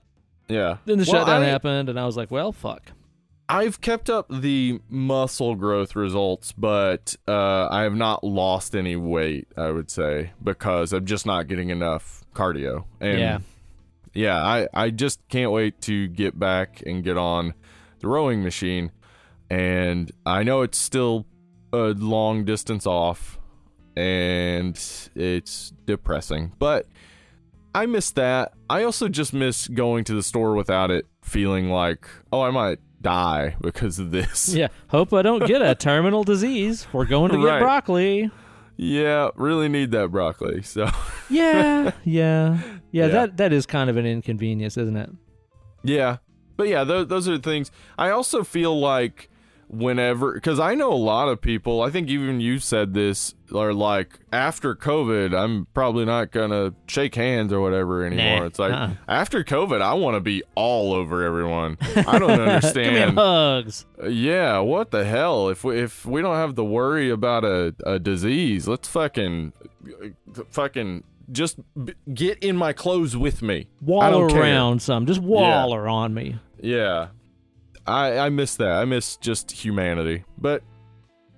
Yeah. 0.47 0.77
Then 0.85 0.97
the 0.97 1.05
Well, 1.11 1.21
shutdown 1.25 1.41
I- 1.43 1.45
happened, 1.47 1.89
and 1.89 1.99
I 1.99 2.05
was 2.05 2.15
like, 2.15 2.31
well, 2.31 2.51
fuck. 2.51 2.91
I've 3.51 3.81
kept 3.81 4.11
up 4.11 4.27
the 4.29 4.79
muscle 4.89 5.55
growth 5.55 5.95
results, 5.95 6.51
but 6.51 7.15
uh, 7.27 7.67
I 7.71 7.81
have 7.81 7.95
not 7.95 8.23
lost 8.23 8.75
any 8.75 8.95
weight. 8.95 9.47
I 9.57 9.71
would 9.71 9.89
say 9.89 10.31
because 10.43 10.93
I'm 10.93 11.05
just 11.05 11.25
not 11.25 11.47
getting 11.47 11.69
enough 11.71 12.23
cardio. 12.35 12.85
And 13.01 13.19
Yeah. 13.19 13.39
Yeah, 14.13 14.41
I 14.43 14.67
I 14.73 14.89
just 14.89 15.19
can't 15.29 15.51
wait 15.51 15.81
to 15.81 16.07
get 16.07 16.37
back 16.39 16.81
and 16.85 17.03
get 17.03 17.17
on 17.17 17.53
the 17.99 18.07
rowing 18.07 18.43
machine. 18.43 18.91
And 19.49 20.11
I 20.25 20.43
know 20.43 20.61
it's 20.61 20.77
still 20.77 21.25
a 21.73 21.93
long 21.97 22.45
distance 22.45 22.85
off, 22.85 23.39
and 23.95 24.75
it's 25.15 25.73
depressing, 25.85 26.53
but 26.59 26.87
I 27.75 27.85
miss 27.85 28.11
that. 28.11 28.53
I 28.69 28.83
also 28.83 29.07
just 29.09 29.33
miss 29.33 29.67
going 29.67 30.03
to 30.05 30.13
the 30.13 30.23
store 30.23 30.53
without 30.55 30.89
it 30.91 31.05
feeling 31.23 31.69
like, 31.69 32.07
oh, 32.31 32.41
I 32.41 32.51
might 32.51 32.79
die 33.01 33.55
because 33.61 33.99
of 33.99 34.11
this. 34.11 34.49
Yeah. 34.53 34.67
Hope 34.89 35.13
I 35.13 35.21
don't 35.21 35.45
get 35.45 35.61
a 35.61 35.75
terminal 35.75 36.23
disease. 36.23 36.87
We're 36.93 37.05
going 37.05 37.31
to 37.31 37.37
get 37.37 37.43
Right. 37.43 37.59
broccoli. 37.59 38.31
Yeah, 38.81 39.31
really 39.35 39.67
need 39.67 39.91
that 39.91 40.09
broccoli. 40.09 40.61
So, 40.61 40.85
Yeah, 41.29 41.91
yeah, 41.91 41.91
yeah. 42.05 42.59
Yeah. 42.91 43.07
That 43.09 43.37
that 43.37 43.51
is 43.51 43.65
kind 43.65 43.89
of 43.89 43.97
an 43.97 44.05
inconvenience, 44.05 44.77
isn't 44.77 44.95
it? 44.95 45.09
yeah. 45.83 46.17
But 46.55 46.67
yeah, 46.69 46.83
those, 46.85 47.07
those 47.07 47.27
are 47.29 47.37
the 47.37 47.43
things. 47.49 47.71
I 47.97 48.09
also 48.09 48.43
feel 48.43 48.77
like 48.79 49.28
whenever, 49.69 50.33
because 50.33 50.59
I 50.59 50.73
know 50.75 50.91
a 50.91 50.95
lot 50.95 51.29
of 51.29 51.39
people, 51.41 51.81
I 51.81 51.89
think 51.89 52.09
even 52.09 52.39
you 52.41 52.59
said 52.59 52.93
this, 52.93 53.35
are 53.53 53.73
like, 53.73 54.19
after 54.31 54.75
COVID, 54.75 55.37
I'm 55.37 55.67
probably 55.73 56.05
not 56.05 56.31
to 56.31 56.73
shake 56.87 57.15
hands 57.15 57.53
or 57.53 57.61
whatever 57.61 58.03
anymore. 58.05 58.39
Nah, 58.41 58.45
it's 58.45 58.59
like, 58.59 58.73
uh-uh. 58.73 58.93
after 59.07 59.43
COVID, 59.43 59.81
I 59.81 59.93
want 59.93 60.15
to 60.15 60.21
be 60.21 60.43
all 60.55 60.93
over 60.93 61.23
everyone. 61.23 61.77
I 61.95 62.19
don't 62.19 62.27
Give 62.29 62.37
me 62.39 62.45
understand. 62.45 63.15
hugs. 63.17 63.85
Yeah, 64.07 64.59
what 64.59 64.91
the 64.91 65.05
hell? 65.05 65.49
If 65.49 65.63
we 65.63 65.79
if 65.79 66.05
we 66.05 66.21
don't 66.21 66.35
have 66.35 66.55
to 66.55 66.63
worry 66.63 67.09
about 67.09 67.43
a, 67.43 67.73
a 67.85 67.99
disease, 67.99 68.67
let's 68.67 68.87
fucking 68.87 69.53
fucking 70.49 71.03
just 71.31 71.59
b- 71.83 71.93
get 72.13 72.39
in 72.39 72.55
my 72.55 72.73
clothes 72.73 73.15
with 73.15 73.41
me. 73.41 73.67
Wall 73.81 74.11
don't 74.11 74.29
care. 74.31 74.41
around 74.41 74.81
some. 74.81 75.05
Just 75.05 75.21
waller 75.21 75.87
on 75.87 76.13
me. 76.13 76.37
Yeah, 76.61 77.07
I 77.89 78.25
I 78.25 78.29
miss 78.29 78.55
that. 78.57 78.71
I 78.73 78.85
miss 78.85 79.15
just 79.17 79.51
humanity, 79.51 80.23
but 80.37 80.63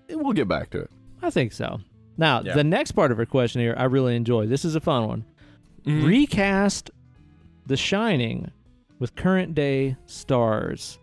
we'll 0.10 0.34
get 0.34 0.48
back 0.48 0.70
to 0.72 0.80
it. 0.82 0.90
I 1.22 1.30
think 1.30 1.52
so. 1.54 1.80
Now, 2.18 2.42
Yeah. 2.42 2.54
the 2.56 2.64
next 2.64 2.92
part 2.92 3.12
of 3.12 3.18
her 3.18 3.26
question 3.26 3.62
here, 3.62 3.74
I 3.78 3.86
really 3.86 4.16
enjoy. 4.16 4.46
This 4.48 4.66
is 4.66 4.76
a 4.76 4.80
fun 4.82 5.08
one. 5.08 5.26
Mhm. 5.86 6.06
Recast 6.06 6.92
The 7.68 7.78
Shining 7.78 8.52
with 9.00 9.16
current 9.16 9.56
day 9.56 9.96
stars. 10.06 11.00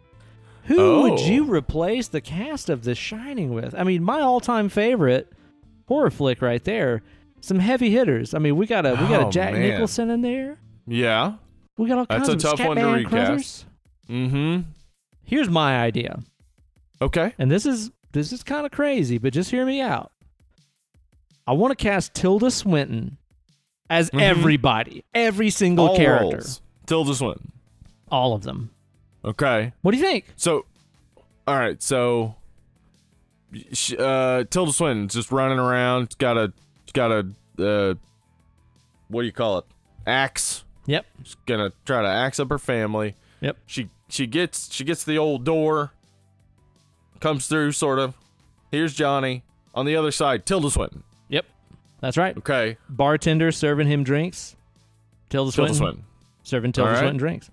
Who 0.65 1.03
would 1.03 1.13
Oh. 1.21 1.25
you 1.27 1.45
replace 1.45 2.09
the 2.09 2.21
cast 2.21 2.69
of 2.69 2.85
The 2.85 2.95
Shining 2.95 3.55
with? 3.55 3.75
I 3.75 3.85
mean, 3.85 4.05
my 4.05 4.21
all-time 4.21 4.69
favorite 4.69 5.33
horror 5.87 6.11
flick 6.11 6.43
right 6.43 6.63
there. 6.63 7.03
Some 7.41 7.59
heavy 7.61 7.91
hitters. 7.91 8.35
I 8.35 8.39
mean, 8.39 8.57
we 8.57 8.67
got 8.67 8.85
a 8.85 8.91
we 8.91 9.09
got 9.09 9.23
a 9.23 9.27
Oh, 9.27 9.31
Jack 9.31 9.53
man. 9.55 9.63
Nicholson 9.63 10.11
in 10.11 10.21
there. 10.23 10.59
Yeah. 10.87 11.35
We 11.79 11.89
got 11.89 11.99
all 11.99 12.07
That's 12.09 12.29
kinds 12.29 12.45
a 12.45 12.49
of 12.49 12.59
tough 12.59 12.67
one 12.67 12.77
to 12.77 12.83
Scatman 12.83 12.95
recast. 12.97 13.11
Crothers. 13.11 13.65
Mm-hmm. 14.11 14.61
Here's 15.29 15.49
my 15.51 15.79
idea. 15.79 16.21
Okay. 17.01 17.33
and 17.39 17.49
this 17.51 17.65
is 17.67 17.91
this 18.13 18.33
is 18.33 18.43
kind 18.43 18.65
of 18.67 18.73
crazy, 18.73 19.19
but 19.19 19.33
just 19.33 19.51
hear 19.51 19.65
me 19.65 19.81
out. 19.81 20.11
I 21.47 21.53
want 21.53 21.77
to 21.79 21.83
cast 21.83 22.15
Tilda 22.15 22.51
Swinton 22.51 23.19
as 23.91 24.11
Mhm. 24.11 24.21
everybody, 24.21 25.05
every 25.15 25.51
single 25.51 25.89
All 25.91 25.97
character, 25.97 26.37
roles. 26.39 26.61
Tilda 26.87 27.15
Swinton. 27.15 27.53
all 28.11 28.33
of 28.35 28.43
them. 28.43 28.71
Okay. 29.25 29.73
What 29.83 29.93
do 29.93 29.99
you 29.99 30.03
think? 30.05 30.25
So, 30.37 30.65
all 31.47 31.57
right. 31.57 31.81
So, 31.83 32.35
uh, 33.99 34.45
Tilda 34.51 34.73
Swinton's 34.73 35.15
just 35.15 35.31
running 35.31 35.59
around. 35.59 36.17
Got 36.19 36.37
a, 36.39 36.53
got 36.95 37.11
a, 37.13 37.27
uh, 37.63 37.95
what 39.09 39.23
do 39.23 39.27
you 39.27 39.33
call 39.33 39.59
it? 39.59 39.65
Axe. 40.07 40.65
Yep. 40.87 41.07
She's 41.23 41.37
gonna 41.47 41.73
try 41.85 42.03
to 42.03 42.09
axe 42.09 42.41
up 42.41 42.49
her 42.51 42.59
family. 42.59 43.15
Yep. 43.41 43.57
She 43.67 43.89
she 44.09 44.27
gets 44.27 44.73
she 44.73 44.85
gets 44.85 45.05
the 45.05 45.19
old 45.19 45.45
door. 45.45 45.93
Comes 47.21 47.47
through, 47.49 47.73
sort 47.73 47.99
of. 47.99 48.15
Here's 48.71 48.95
Johnny 48.95 49.43
on 49.75 49.87
the 49.87 49.97
other 49.97 50.11
side. 50.13 50.47
Tilda 50.47 50.71
Swinton. 50.71 51.03
Yep. 51.29 51.47
That's 52.01 52.17
right. 52.17 52.37
Okay. 52.37 52.77
Bartender 52.89 53.51
serving 53.51 53.89
him 53.89 54.05
drinks. 54.05 54.55
Tilda 55.29 55.51
Tilda 55.51 55.75
Swinton 55.75 55.77
Swinton. 55.77 56.05
serving 56.45 56.73
Tilda 56.73 56.91
right. 56.93 56.99
Swinton 56.99 57.17
drinks. 57.17 57.51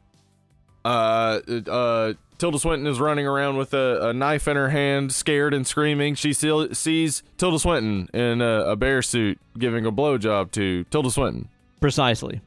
uh, 0.85 1.39
uh, 1.67 2.13
Tilda 2.37 2.59
Swinton 2.59 2.85
is 2.85 2.99
running 2.99 3.25
around 3.25 3.57
with 3.57 3.73
a, 3.73 4.09
a 4.09 4.13
knife 4.13 4.47
in 4.47 4.55
her 4.55 4.69
hand, 4.69 5.11
scared 5.13 5.53
and 5.53 5.65
screaming. 5.65 6.15
She 6.15 6.31
still 6.33 6.73
sees 6.73 7.23
Tilda 7.37 7.57
Swinton 7.59 8.09
in 8.13 8.41
a, 8.41 8.65
a 8.65 8.75
bear 8.75 9.01
suit 9.01 9.39
giving 9.57 9.85
a 9.85 9.91
blowjob 9.91 10.51
to 10.51 10.83
Tilda 10.85 11.09
Swinton. 11.11 11.49
Precisely. 11.81 12.41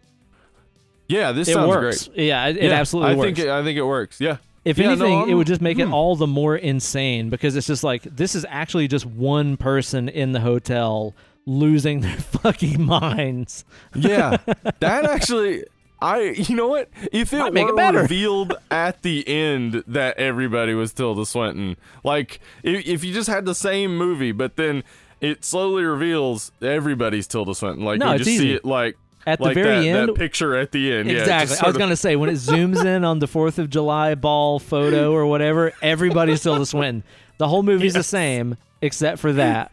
Yeah, 1.08 1.32
this 1.32 1.48
It 1.48 1.54
sounds 1.54 1.68
works. 1.68 2.08
great. 2.08 2.26
Yeah, 2.26 2.46
it, 2.46 2.56
it 2.58 2.64
Yeah, 2.64 2.70
absolutely 2.72 3.12
I 3.12 3.16
works. 3.16 3.26
think 3.26 3.38
it, 3.38 3.48
I 3.48 3.62
think 3.64 3.78
it 3.78 3.82
works. 3.84 4.20
Yeah. 4.20 4.36
If 4.64 4.76
Yeah, 4.78 4.94
no, 4.94 5.06
anything, 5.06 5.30
it 5.30 5.34
would 5.34 5.46
just 5.46 5.62
make 5.62 5.78
it 5.78 5.86
hmm. 5.86 5.94
all 5.94 6.14
the 6.16 6.26
more 6.26 6.56
insane 6.56 7.30
because 7.30 7.56
it's 7.56 7.66
just 7.66 7.82
like 7.82 8.02
this 8.02 8.34
is 8.34 8.44
actually 8.50 8.86
just 8.88 9.06
one 9.06 9.56
person 9.56 10.08
in 10.08 10.32
the 10.32 10.40
hotel 10.40 11.14
losing 11.46 12.00
their 12.02 12.16
fucking 12.16 12.82
minds. 12.84 13.64
Yeah, 13.94 14.36
that 14.80 15.04
actually. 15.04 15.64
I, 16.00 16.20
you 16.36 16.54
know 16.54 16.68
what? 16.68 16.90
If 17.10 17.32
it 17.32 17.38
Might 17.40 17.52
make 17.52 17.64
it 17.66 17.72
were 17.72 17.76
better. 17.76 18.02
revealed 18.02 18.54
at 18.70 19.02
the 19.02 19.26
end 19.26 19.82
that 19.88 20.16
everybody 20.16 20.72
was 20.72 20.92
Tilda 20.92 21.26
Swinton, 21.26 21.76
like 22.04 22.38
if, 22.62 22.86
if 22.86 23.02
you 23.02 23.12
just 23.12 23.28
had 23.28 23.44
the 23.46 23.54
same 23.54 23.96
movie, 23.96 24.30
but 24.30 24.54
then 24.54 24.84
it 25.20 25.44
slowly 25.44 25.82
reveals 25.82 26.52
everybody's 26.62 27.26
Tilda 27.26 27.52
Swinton, 27.52 27.84
like 27.84 27.98
No, 27.98 28.12
you 28.12 28.18
just 28.18 28.30
see 28.30 28.52
it 28.52 28.64
like 28.64 28.96
At 29.28 29.40
like 29.40 29.54
the 29.54 29.62
very 29.62 29.90
that, 29.90 29.98
end, 29.98 30.08
that 30.08 30.14
picture 30.14 30.56
at 30.56 30.72
the 30.72 30.92
end. 30.92 31.10
Exactly. 31.10 31.48
just 31.48 31.62
I 31.62 31.66
was 31.66 31.76
of- 31.76 31.80
gonna 31.80 31.96
say 31.96 32.16
when 32.16 32.30
it 32.30 32.34
zooms 32.34 32.84
in 32.84 33.04
on 33.04 33.18
the 33.18 33.26
Fourth 33.26 33.58
of 33.58 33.68
July 33.70 34.14
ball 34.14 34.58
photo 34.58 35.12
or 35.12 35.26
whatever, 35.26 35.72
everybody's 35.82 36.40
still 36.40 36.58
the 36.58 36.66
Swinton. 36.66 37.02
The 37.38 37.46
whole 37.48 37.62
movie's 37.62 37.94
the 37.94 38.02
same 38.02 38.56
except 38.80 39.18
for 39.18 39.32
that. 39.34 39.70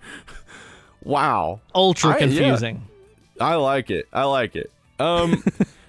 wow. 1.04 1.60
Ultra 1.74 2.12
I- 2.12 2.14
yeah. 2.14 2.20
confusing. 2.20 2.88
I 3.40 3.56
like 3.56 3.90
it. 3.92 4.08
I 4.14 4.24
like 4.24 4.56
it. 4.56 4.72
Um, 5.00 5.44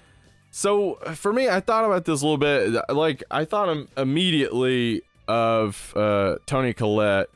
so 0.51 0.95
for 1.15 1.31
me, 1.31 1.47
I 1.49 1.59
thought 1.59 1.85
about 1.85 2.05
this 2.05 2.21
a 2.21 2.25
little 2.25 2.37
bit. 2.37 2.73
Like 2.89 3.23
I 3.31 3.45
thought 3.45 3.87
immediately 3.95 5.01
of 5.27 5.93
uh, 5.95 6.35
Toni 6.45 6.73
Collette 6.73 7.29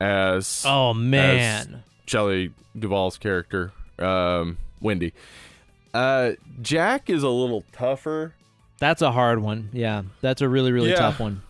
as 0.00 0.64
Oh 0.66 0.92
man. 0.94 1.82
Shelley 2.06 2.52
Duvall's 2.78 3.16
character, 3.16 3.72
um, 3.98 4.58
Wendy. 4.80 5.12
Uh, 5.94 6.32
Jack 6.60 7.08
is 7.08 7.22
a 7.22 7.28
little 7.28 7.64
tougher. 7.72 8.34
That's 8.80 9.00
a 9.02 9.12
hard 9.12 9.40
one. 9.40 9.70
Yeah. 9.72 10.02
That's 10.20 10.42
a 10.42 10.48
really, 10.48 10.72
really 10.72 10.90
Yeah. 10.90 10.96
tough 10.96 11.20
one. 11.20 11.42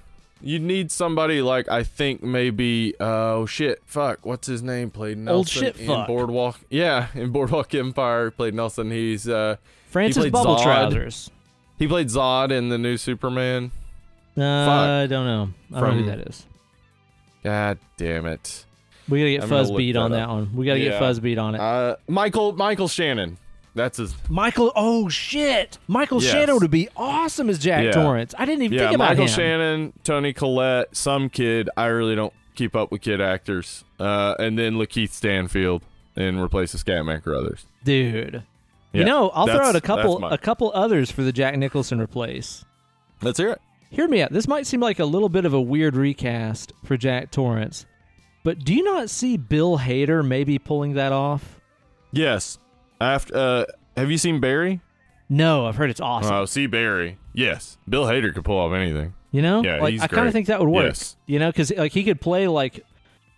You 0.42 0.59
need 0.59 0.92
somebody 0.92 1.40
like 1.40 1.68
I 1.70 1.82
think 1.84 2.22
maybe 2.22 2.95
oh 3.01 3.47
shit 3.47 3.80
fuck 3.86 4.26
what's 4.26 4.47
his 4.47 4.62
name 4.62 4.90
played 4.90 5.16
Nelson 5.16 5.36
Old 5.36 5.49
shit 5.49 5.80
in 5.80 5.86
fuck. 5.86 6.07
Boardwalk 6.07 6.61
yeah 6.68 7.07
in 7.14 7.30
Boardwalk 7.30 7.74
Empire 7.74 8.30
played 8.30 8.53
Nelson 8.53 8.90
he's 8.90 9.26
uh 9.26 9.57
Francis 9.88 10.20
played 10.24 10.32
Bubble 10.32 10.57
Zod. 10.57 10.62
Trousers. 10.64 11.30
he 11.78 11.88
played 11.88 12.09
Zod 12.09 12.51
in 12.51 12.68
the 12.68 12.76
new 12.76 12.99
Superman 12.99 13.70
Uh, 14.36 14.40
Fuck. 14.40 14.88
I 14.88 15.07
don't 15.07 15.24
know. 15.24 15.49
I 15.72 15.80
don't 15.80 15.97
know 15.97 16.03
who 16.03 16.11
that 16.11 16.28
is. 16.28 16.45
God 17.42 17.78
damn 17.97 18.26
it. 18.26 18.66
We 19.09 19.20
gotta 19.20 19.30
get 19.30 19.42
I'm 19.45 19.49
fuzz 19.49 19.70
beat 19.70 19.92
that 19.92 19.99
on 20.01 20.12
up. 20.12 20.18
that 20.18 20.28
one. 20.28 20.55
We 20.55 20.66
gotta 20.66 20.80
get 20.80 20.99
fuzz 20.99 21.20
beat 21.20 21.38
on 21.38 21.55
it. 21.55 21.61
Uh, 21.62 21.97
Michael 22.07 22.53
Michael 22.53 22.88
Shannon. 22.88 23.38
That's 23.75 23.99
his. 23.99 24.14
Michael, 24.29 24.72
oh 24.77 25.09
shit, 25.09 25.79
Michael 25.89 26.22
Yes. 26.22 26.33
Shannon 26.33 26.59
would 26.61 26.70
be 26.70 26.89
awesome 26.97 27.51
as 27.51 27.59
Jack 27.59 27.85
Yeah. 27.85 27.91
Torrance. 27.93 28.35
I 28.39 28.45
didn't 28.45 28.62
even 28.62 28.79
Yeah, 28.79 28.85
think 28.87 28.95
about 28.97 29.05
that. 29.05 29.11
Michael 29.11 29.25
him. 29.25 29.31
Shannon, 29.31 29.93
Toni 30.05 30.33
Collette, 30.33 30.97
some 30.97 31.29
kid. 31.29 31.68
I 31.77 31.87
really 31.87 32.14
don't 32.14 32.33
keep 32.55 32.77
up 32.77 32.93
with 32.93 33.01
kid 33.03 33.20
actors. 33.20 33.83
Uh, 33.99 34.35
and 34.39 34.57
then 34.59 34.75
Lakeith 34.75 35.11
Stanfield 35.11 35.83
and 36.14 36.41
replace 36.41 36.72
of 36.75 36.85
Scatman 36.85 37.22
Carruthers. 37.25 37.66
dude. 37.83 38.45
You 38.93 39.05
know, 39.05 39.31
I'll 39.31 39.47
throw 39.49 39.57
out 39.59 39.75
a 39.75 39.81
couple 39.81 40.25
a 40.25 40.39
couple 40.39 40.70
others 40.72 41.11
for 41.11 41.22
the 41.22 41.33
Jack 41.33 41.57
Nicholson 41.59 42.01
replace. 42.01 42.64
Let's 43.22 43.39
hear 43.39 43.51
it. 43.51 43.61
Hear 43.91 44.07
me 44.07 44.22
out. 44.22 44.31
This 44.33 44.47
might 44.47 44.68
seem 44.68 44.79
like 44.79 45.01
a 45.01 45.05
little 45.05 45.29
bit 45.29 45.45
of 45.45 45.53
a 45.53 45.61
weird 45.61 45.97
recast 45.97 46.72
for 46.85 46.97
Jack 46.97 47.33
Torrance, 47.33 47.87
but 48.45 48.61
do 48.64 48.72
you 48.72 48.85
not 48.85 49.11
see 49.11 49.37
Bill 49.37 49.79
Hader 49.79 50.25
maybe 50.25 50.61
pulling 50.61 50.93
that 50.95 51.11
off? 51.11 51.61
Yes. 52.12 52.59
After, 53.05 53.36
uh, 53.36 53.64
have 53.96 54.11
you 54.11 54.18
seen 54.18 54.40
Barry? 54.40 54.80
No, 55.28 55.66
I've 55.66 55.76
heard 55.76 55.90
it's 55.90 56.00
awesome. 56.00 56.32
Oh, 56.34 56.44
see 56.44 56.66
Barry. 56.66 57.18
Yes. 57.32 57.78
Bill 57.88 58.05
Hader 58.05 58.32
could 58.34 58.44
pull 58.44 58.59
off 58.59 58.72
anything. 58.72 59.14
you 59.30 59.42
know, 59.42 59.62
yeah, 59.62 59.80
like 59.80 59.92
he's 59.92 60.02
I 60.02 60.07
kind 60.07 60.26
of 60.26 60.32
think 60.32 60.46
that 60.48 60.61
would 60.61 60.68
work. 60.68 60.84
Yes. 60.86 61.16
You 61.26 61.38
know, 61.38 61.50
because 61.50 61.72
like 61.72 61.92
he 61.92 62.05
could 62.05 62.20
play 62.20 62.46
like, 62.46 62.84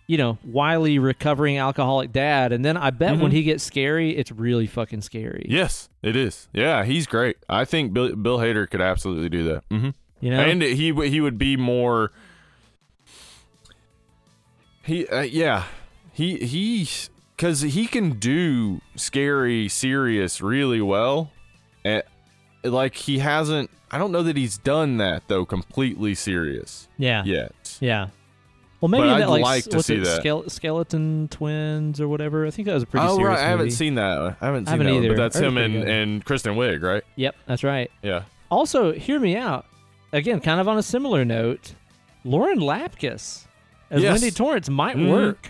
you 0.05 0.17
know, 0.17 0.37
wily 0.45 0.99
recovering 0.99 1.57
alcoholic 1.57 2.11
dad, 2.11 2.51
and 2.53 2.63
then 2.63 2.77
I 2.77 2.91
bet 2.91 3.17
when 3.19 3.31
Mhm. 3.31 3.35
he 3.35 3.43
gets 3.43 3.63
scary, 3.63 4.15
it's 4.15 4.31
really 4.31 4.67
fucking 4.67 5.01
scary. 5.01 5.45
Yes, 5.49 5.89
it 6.03 6.15
is. 6.15 6.47
Yeah, 6.53 6.85
he's 6.85 7.07
great. 7.07 7.37
I 7.49 7.65
think 7.65 7.93
Bill, 7.93 8.15
Bill 8.15 8.37
Hader 8.37 8.69
could 8.69 8.79
absolutely 8.81 9.29
do 9.29 9.43
that. 9.45 9.63
hmm 9.71 9.89
You 10.21 10.31
know, 10.31 10.39
And 10.39 10.61
he 10.61 10.93
he 11.09 11.19
would 11.21 11.37
be 11.37 11.57
more. 11.57 12.11
He 14.83 15.07
uh, 15.07 15.21
yeah, 15.21 15.63
he 16.13 16.37
he 16.37 16.87
because 17.37 17.61
he 17.61 17.85
can 17.87 18.17
do 18.19 18.81
scary, 18.95 19.69
serious 19.69 20.41
really 20.41 20.81
well, 20.81 21.31
and 21.85 22.03
like 22.63 22.95
he 22.95 23.19
hasn't. 23.19 23.69
I 23.89 23.97
don't 23.97 24.11
know 24.11 24.23
that 24.23 24.35
he's 24.35 24.57
done 24.57 24.97
that 24.97 25.23
though 25.29 25.45
completely 25.45 26.13
serious 26.15 26.89
yeah, 26.97 27.23
yet. 27.23 27.77
yeah. 27.79 28.07
Well, 28.81 28.89
maybe 28.89 29.03
But 29.03 29.17
that 29.19 29.23
I'd 29.23 29.29
like, 29.29 29.41
like 29.41 29.63
to 29.65 29.81
see 29.81 29.95
it, 29.95 30.03
that. 30.03 30.21
Skele- 30.23 30.51
skeleton 30.51 31.29
twins 31.29 31.99
or 32.01 32.07
whatever. 32.07 32.45
I 32.45 32.51
think 32.51 32.67
that 32.67 32.73
was 32.75 32.83
a 32.83 32.85
pretty 32.85 33.07
oh 33.07 33.17
right, 33.23 33.37
I 33.37 33.41
haven't 33.41 33.65
movie. 33.67 33.71
seen 33.75 33.95
that. 33.95 34.19
one. 34.19 34.35
I 34.41 34.45
haven't 34.45 34.65
seen 34.65 34.71
haven't 34.73 34.87
that, 34.87 34.93
one, 34.93 35.03
either. 35.03 35.15
but 35.15 35.21
that's 35.21 35.37
him 35.37 35.57
and, 35.57 35.73
good. 35.73 35.87
and 35.87 36.25
Kristen 36.25 36.53
Wiig, 36.55 36.83
right? 36.83 37.03
Yep, 37.15 37.35
that's 37.47 37.63
right. 37.63 37.89
Yeah. 38.03 38.23
Also, 38.51 38.91
hear 38.93 39.19
me 39.19 39.35
out. 39.35 39.65
Again, 40.13 40.41
kind 40.41 40.59
of 40.59 40.67
on 40.67 40.77
a 40.77 40.83
similar 40.83 41.25
note, 41.25 41.73
Lauren 42.23 42.59
Lapkus 42.59 43.45
as 43.89 44.01
Yes. 44.03 44.11
Wendy 44.21 44.29
Torrance 44.31 44.69
might 44.69 44.95
Mhm. 44.97 45.09
work. 45.11 45.49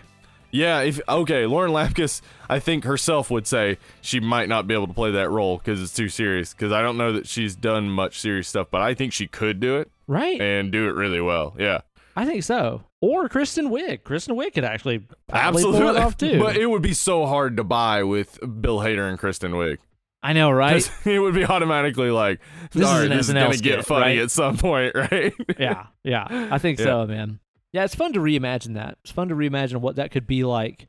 Yeah, 0.51 0.81
if 0.81 0.99
okay, 1.07 1.45
Lauren 1.45 1.71
Lapkus, 1.71 2.21
I 2.49 2.59
think 2.59 2.83
herself 2.85 3.29
would 3.29 3.45
say 3.47 3.77
she 4.01 4.19
might 4.19 4.47
not 4.49 4.65
be 4.67 4.73
able 4.73 4.87
to 4.87 4.93
play 4.93 5.11
that 5.11 5.29
role 5.29 5.57
because 5.57 5.81
it's 5.81 5.93
too 5.93 6.09
serious. 6.09 6.53
Because 6.53 6.71
I 6.71 6.81
don't 6.81 6.97
know 6.97 7.11
that 7.13 7.27
she's 7.27 7.55
done 7.55 7.89
much 7.89 8.19
serious 8.19 8.47
stuff, 8.47 8.67
but 8.71 8.81
I 8.81 8.93
think 8.93 9.13
she 9.13 9.27
could 9.27 9.59
do 9.59 9.77
it 9.77 9.91
Right? 10.07 10.39
and 10.41 10.71
do 10.71 10.87
it 10.87 10.93
really 10.93 11.21
well. 11.21 11.55
Yeah, 11.59 11.81
I 12.15 12.25
think 12.25 12.43
so. 12.43 12.83
Or 13.01 13.29
Kristen 13.29 13.69
Wiig. 13.69 14.03
Kristen 14.03 14.35
Wiig 14.35 14.53
could 14.53 14.63
actually 14.63 15.03
absolutely. 15.31 15.81
pull 15.81 15.89
it 15.89 15.97
off 15.97 16.17
too. 16.17 16.39
But 16.39 16.55
it 16.55 16.65
would 16.67 16.81
be 16.81 16.93
so 16.93 17.25
hard 17.27 17.57
to 17.57 17.63
buy 17.63 18.03
with 18.03 18.39
Bill 18.61 18.79
Hader 18.79 19.07
and 19.09 19.19
Kristen 19.19 19.51
Wiig. 19.51 19.77
I 20.23 20.33
know, 20.33 20.49
right? 20.49 20.89
it 21.05 21.19
would 21.19 21.35
be 21.35 21.45
automatically 21.45 22.09
like, 22.09 22.39
This 22.71 22.81
is 22.81 22.87
all 22.87 22.99
right, 22.99 23.07
this 23.07 23.27
is 23.27 23.33
gonna 23.35 23.53
skit, 23.53 23.63
get 23.77 23.85
funny 23.85 24.01
right? 24.01 24.17
at 24.19 24.31
some 24.31 24.57
point, 24.57 24.95
right? 25.11 25.31
yeah, 25.59 25.87
yeah. 26.03 26.47
I 26.51 26.57
think 26.57 26.79
Yeah. 26.79 26.85
so, 26.85 27.05
man. 27.05 27.39
Yeah, 27.73 27.83
it's 27.83 27.95
fun 27.95 28.13
to 28.13 28.19
reimagine 28.19 28.75
that. 28.75 28.97
It's 29.03 29.11
fun 29.11 29.27
to 29.29 29.35
reimagine 29.35 29.77
what 29.77 29.97
that 29.97 30.11
could 30.11 30.25
be 30.25 30.43
like 30.43 30.87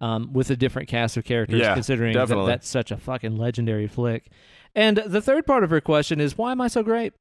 um, 0.00 0.32
with 0.32 0.50
a 0.50 0.56
different 0.56 0.88
cast 0.88 1.16
of 1.16 1.24
characters, 1.24 1.60
Yeah, 1.60 1.74
considering 1.74 2.14
that 2.14 2.28
that's 2.46 2.68
such 2.68 2.90
a 2.90 2.96
fucking 2.96 3.36
legendary 3.36 3.86
flick. 3.88 4.30
And 4.74 4.98
the 4.98 5.20
third 5.22 5.46
part 5.46 5.64
of 5.64 5.70
her 5.70 5.80
question 5.80 6.20
is, 6.20 6.36
why 6.38 6.52
am 6.52 6.60
I 6.60 6.68
so 6.68 6.82
great? 6.82 7.14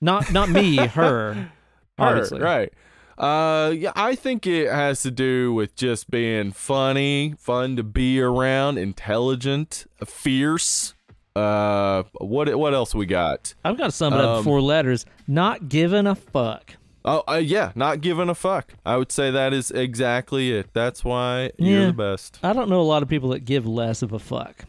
Not 0.00 0.32
not 0.32 0.48
me, 0.48 0.76
her. 0.86 1.34
Her, 1.34 1.50
Obviously. 1.98 2.40
right. 2.40 2.72
Uh, 3.18 3.70
yeah, 3.76 3.92
I 3.94 4.14
think 4.14 4.46
it 4.46 4.70
has 4.72 5.02
to 5.02 5.10
do 5.10 5.52
with 5.52 5.76
just 5.76 6.10
being 6.10 6.52
funny, 6.52 7.34
fun 7.38 7.76
to 7.76 7.82
be 7.82 8.18
around, 8.18 8.78
intelligent, 8.78 9.84
fierce. 10.06 10.94
Uh, 11.36 12.04
what 12.18 12.54
what 12.58 12.72
else 12.72 12.94
we 12.94 13.04
got? 13.04 13.52
I've 13.62 13.76
got 13.76 13.86
to 13.86 13.92
sum 13.92 14.14
it 14.14 14.20
up 14.20 14.22
in 14.24 14.36
Um, 14.38 14.44
four 14.44 14.62
letters. 14.62 15.04
Not 15.28 15.68
giving 15.68 16.06
a 16.06 16.14
fuck. 16.14 16.76
Oh, 17.04 17.22
uh, 17.28 17.36
yeah, 17.42 17.72
not 17.74 18.00
giving 18.02 18.28
a 18.28 18.34
fuck. 18.34 18.74
I 18.84 18.96
would 18.96 19.10
say 19.10 19.30
that 19.30 19.52
is 19.54 19.70
exactly 19.70 20.52
it. 20.52 20.68
That's 20.74 21.02
why 21.04 21.50
you're 21.58 21.80
Yeah. 21.80 21.86
the 21.86 21.92
best. 21.94 22.38
I 22.42 22.52
don't 22.52 22.68
know 22.68 22.80
a 22.80 22.82
lot 22.82 23.02
of 23.02 23.08
people 23.08 23.30
that 23.30 23.40
give 23.46 23.66
less 23.66 24.02
of 24.02 24.12
a 24.12 24.18
fuck. 24.18 24.64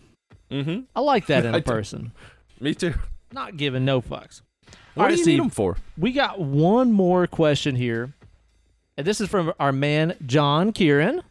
Mm-hmm. 0.50 0.82
I 0.96 1.00
like 1.02 1.26
that 1.28 1.46
in 1.46 1.54
a 1.56 1.60
do. 1.60 1.70
person. 1.72 2.12
Me 2.60 2.74
too. 2.74 2.94
Not 3.34 3.58
giving 3.58 3.84
no 3.86 4.02
fucks. 4.02 4.42
What 4.94 5.04
All 5.04 5.04
right, 5.04 5.10
do 5.12 5.16
you 5.18 5.24
Steve. 5.24 5.34
need 5.36 5.42
them 5.42 5.50
for? 5.50 5.78
We 5.98 6.12
got 6.12 6.40
one 6.40 6.92
more 6.92 7.28
question 7.28 7.76
here. 7.76 8.14
And 8.98 9.06
this 9.08 9.20
is 9.22 9.30
from 9.30 9.54
our 9.60 9.72
man, 9.72 10.16
John 10.26 10.72
Kieran. 10.74 11.22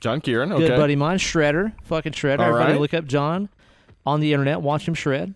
John 0.00 0.20
Kieran. 0.20 0.52
Okay. 0.52 0.68
Good 0.68 0.76
buddy 0.76 0.92
of 0.94 0.98
mine, 1.00 1.18
Shredder. 1.18 1.72
Fucking 1.84 2.12
Shredder. 2.12 2.40
All 2.40 2.46
Everybody 2.46 2.72
right. 2.72 2.80
look 2.80 2.94
up 2.94 3.06
John 3.06 3.48
on 4.06 4.20
the 4.20 4.32
internet. 4.32 4.60
Watch 4.62 4.86
him 4.86 4.94
shred. 4.94 5.34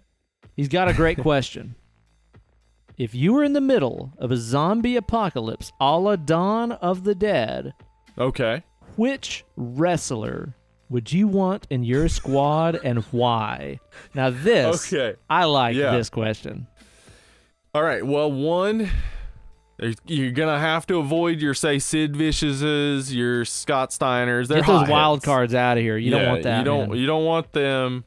He's 0.57 0.69
got 0.69 0.89
a 0.89 0.93
great 0.93 1.19
question. 1.23 1.75
If 2.99 3.15
you 3.15 3.33
were 3.33 3.45
in 3.45 3.53
the 3.53 3.61
middle 3.61 4.13
of 4.19 4.31
a 4.33 4.37
zombie 4.37 4.97
apocalypse 4.97 5.73
a 5.81 5.99
la 5.99 6.17
Dawn 6.17 6.73
of 6.73 7.05
the 7.05 7.15
Dead, 7.15 7.73
Okay. 8.19 8.63
which 8.97 9.45
wrestler 9.57 10.55
would 10.91 11.13
you 11.13 11.29
want 11.29 11.67
in 11.71 11.85
your 11.85 12.09
squad 12.09 12.81
and 12.83 13.05
why? 13.13 13.79
Now, 14.15 14.31
this, 14.31 14.93
Okay. 14.93 15.17
I 15.31 15.45
like 15.45 15.77
Yeah. 15.77 15.93
this 15.97 16.11
question. 16.11 16.67
All 17.75 17.83
right. 17.83 18.05
Well, 18.05 18.33
one, 18.33 18.91
you're 20.07 20.33
gonna 20.33 20.59
have 20.59 20.85
to 20.89 20.99
avoid 20.99 21.41
your 21.41 21.55
say 21.55 21.79
Sid 21.79 22.17
Vicious's, 22.17 23.15
your 23.15 23.45
Scott 23.45 23.91
Steiners. 23.91 24.49
They're 24.49 24.59
Get 24.63 24.67
those 24.67 24.89
wild 24.89 25.23
cards 25.23 25.55
out 25.55 25.77
of 25.77 25.85
here. 25.85 25.97
You 25.97 26.11
don't 26.11 26.27
want 26.27 26.43
that. 26.43 26.59
You 26.59 26.65
don't. 26.65 26.89
man. 26.91 26.99
You 26.99 27.07
don't 27.07 27.25
want 27.25 27.53
them. 27.53 28.05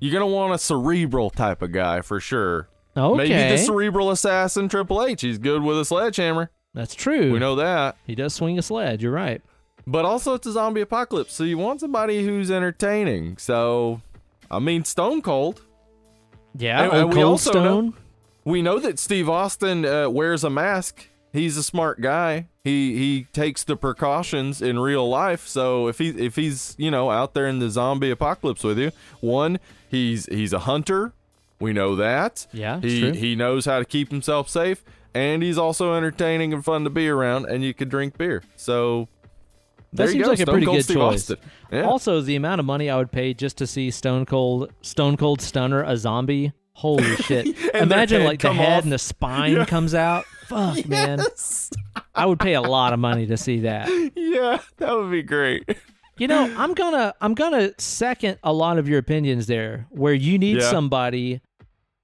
You're 0.00 0.12
gonna 0.12 0.26
want 0.26 0.52
a 0.52 0.58
cerebral 0.58 1.30
type 1.30 1.62
of 1.62 1.70
guy 1.70 2.00
for 2.00 2.18
sure. 2.18 2.68
Okay. 2.96 3.16
Maybe 3.16 3.32
the 3.56 3.58
cerebral 3.58 4.10
assassin 4.10 4.68
Triple 4.68 5.02
H. 5.04 5.22
He's 5.22 5.38
good 5.38 5.62
with 5.62 5.78
a 5.78 5.84
sledgehammer. 5.84 6.50
That's 6.74 6.94
true. 6.94 7.32
We 7.32 7.38
know 7.38 7.56
that. 7.56 7.96
He 8.06 8.14
does 8.14 8.34
swing 8.34 8.58
a 8.58 8.62
sled. 8.62 9.02
You're 9.02 9.12
right. 9.12 9.40
But 9.86 10.04
also, 10.04 10.34
it's 10.34 10.46
a 10.46 10.52
zombie 10.52 10.80
apocalypse, 10.80 11.34
so 11.34 11.42
you 11.44 11.58
want 11.58 11.80
somebody 11.80 12.24
who's 12.24 12.50
entertaining. 12.50 13.36
So, 13.38 14.00
I 14.50 14.58
mean, 14.58 14.84
Stone 14.84 15.22
Cold. 15.22 15.62
Yeah. 16.56 16.84
And- 16.84 16.92
and 16.92 17.08
we 17.08 17.14
Cold 17.16 17.26
also 17.26 17.52
know- 17.52 17.60
Stone. 17.60 17.94
We 18.44 18.60
know 18.62 18.78
that 18.80 18.98
Steve 18.98 19.28
Austin 19.28 19.84
uh, 19.84 20.08
wears 20.10 20.42
a 20.44 20.50
mask. 20.50 21.08
He's 21.32 21.56
a 21.56 21.62
smart 21.62 22.00
guy. 22.00 22.48
He 22.64 22.96
he 22.98 23.26
takes 23.32 23.62
the 23.64 23.76
precautions 23.76 24.60
in 24.60 24.78
real 24.80 25.08
life. 25.08 25.46
So 25.46 25.86
if 25.88 25.98
he 25.98 26.08
if 26.10 26.34
he's 26.36 26.74
you 26.76 26.90
know 26.90 27.10
out 27.10 27.34
there 27.34 27.46
in 27.46 27.58
the 27.60 27.70
zombie 27.70 28.10
apocalypse 28.10 28.62
with 28.64 28.78
you, 28.78 28.90
one 29.20 29.58
he's 29.88 30.26
he's 30.26 30.52
a 30.52 30.58
hunter. 30.60 31.12
We 31.62 31.72
know 31.72 31.96
that. 31.96 32.46
Yeah, 32.52 32.76
it's 32.82 32.86
He 32.92 33.00
true. 33.00 33.12
he 33.12 33.34
knows 33.36 33.64
how 33.64 33.78
to 33.78 33.84
keep 33.84 34.10
himself 34.10 34.48
safe, 34.48 34.84
and 35.14 35.42
he's 35.42 35.56
also 35.58 35.94
entertaining 35.94 36.52
and 36.52 36.64
fun 36.64 36.84
to 36.84 36.90
be 36.90 37.08
around. 37.08 37.46
And 37.46 37.62
you 37.64 37.72
could 37.72 37.88
drink 37.88 38.18
beer. 38.18 38.42
So 38.56 39.08
That 39.92 40.04
there 40.04 40.08
seems 40.08 40.26
like 40.26 40.40
a 40.40 40.46
pretty 40.46 40.66
Cold 40.66 40.78
good 40.78 40.84
Steve 40.84 40.96
choice. 40.96 41.30
Yeah. 41.70 41.82
Also, 41.82 42.20
the 42.20 42.36
amount 42.36 42.58
of 42.60 42.66
money 42.66 42.90
I 42.90 42.96
would 42.96 43.12
pay 43.12 43.32
just 43.34 43.56
to 43.58 43.66
see 43.66 43.90
Stone 43.90 44.26
Cold 44.26 44.72
Stone 44.82 45.16
Cold 45.16 45.40
Stunner 45.40 45.82
a 45.84 45.96
zombie. 45.96 46.52
Holy 46.74 47.16
shit! 47.28 47.46
Imagine 47.74 48.24
like 48.24 48.40
the 48.40 48.52
head 48.52 48.78
off. 48.78 48.82
and 48.84 48.92
the 48.92 48.98
spine 48.98 49.52
Yeah. 49.52 49.64
comes 49.66 49.94
out. 49.94 50.24
Fuck, 50.48 50.86
man. 50.88 51.20
I 52.14 52.26
would 52.26 52.40
pay 52.40 52.54
a 52.54 52.62
lot 52.62 52.92
of 52.92 52.98
money 52.98 53.26
to 53.26 53.36
see 53.36 53.60
that. 53.60 53.88
yeah, 54.16 54.58
that 54.78 54.96
would 54.96 55.10
be 55.10 55.22
great. 55.22 55.64
You 56.18 56.28
know, 56.28 56.52
I'm 56.56 56.72
gonna 56.74 57.14
I'm 57.20 57.34
gonna 57.34 57.72
second 57.78 58.38
a 58.42 58.52
lot 58.52 58.78
of 58.78 58.88
your 58.88 58.98
opinions 58.98 59.46
there, 59.46 59.86
where 59.90 60.14
you 60.14 60.38
need 60.38 60.58
Yeah. 60.58 60.70
somebody 60.70 61.40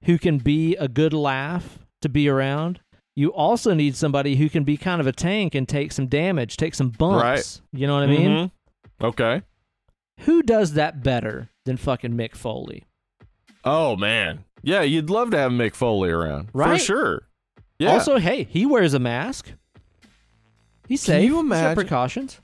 who 0.05 0.17
can 0.17 0.37
be 0.37 0.75
a 0.75 0.87
good 0.87 1.13
laugh 1.13 1.79
to 2.01 2.09
be 2.09 2.27
around. 2.29 2.79
You 3.15 3.33
also 3.33 3.73
need 3.73 3.95
somebody 3.95 4.35
who 4.37 4.49
can 4.49 4.63
be 4.63 4.77
kind 4.77 5.01
of 5.01 5.07
a 5.07 5.11
tank 5.11 5.53
and 5.55 5.67
take 5.67 5.91
some 5.91 6.07
damage, 6.07 6.55
take 6.57 6.73
some 6.75 6.89
bumps. 6.89 7.21
Right. 7.23 7.61
You 7.79 7.87
know 7.87 7.95
what 7.95 8.03
I 8.03 8.07
mean? 8.07 8.29
Mhm. 8.31 8.51
Okay. 9.01 9.41
Who 10.21 10.41
does 10.43 10.73
that 10.73 11.03
better 11.03 11.49
than 11.65 11.77
fucking 11.77 12.11
Mick 12.13 12.35
Foley? 12.35 12.85
Oh 13.65 13.95
man, 13.97 14.45
yeah, 14.61 14.81
you'd 14.81 15.09
love 15.09 15.31
to 15.31 15.37
have 15.37 15.51
Mick 15.51 15.75
Foley 15.75 16.09
around 16.09 16.49
Right? 16.53 16.79
for 16.79 16.85
sure. 16.85 17.21
Yeah. 17.77 17.91
Also, 17.91 18.17
hey, 18.19 18.43
he 18.45 18.65
wears 18.65 18.93
a 18.93 18.99
mask. 18.99 19.51
He's 20.87 21.03
Can 21.05 21.13
safe. 21.15 21.25
you 21.25 21.35
He's 21.35 21.43
imagine- 21.45 21.75
precautions. 21.75 22.41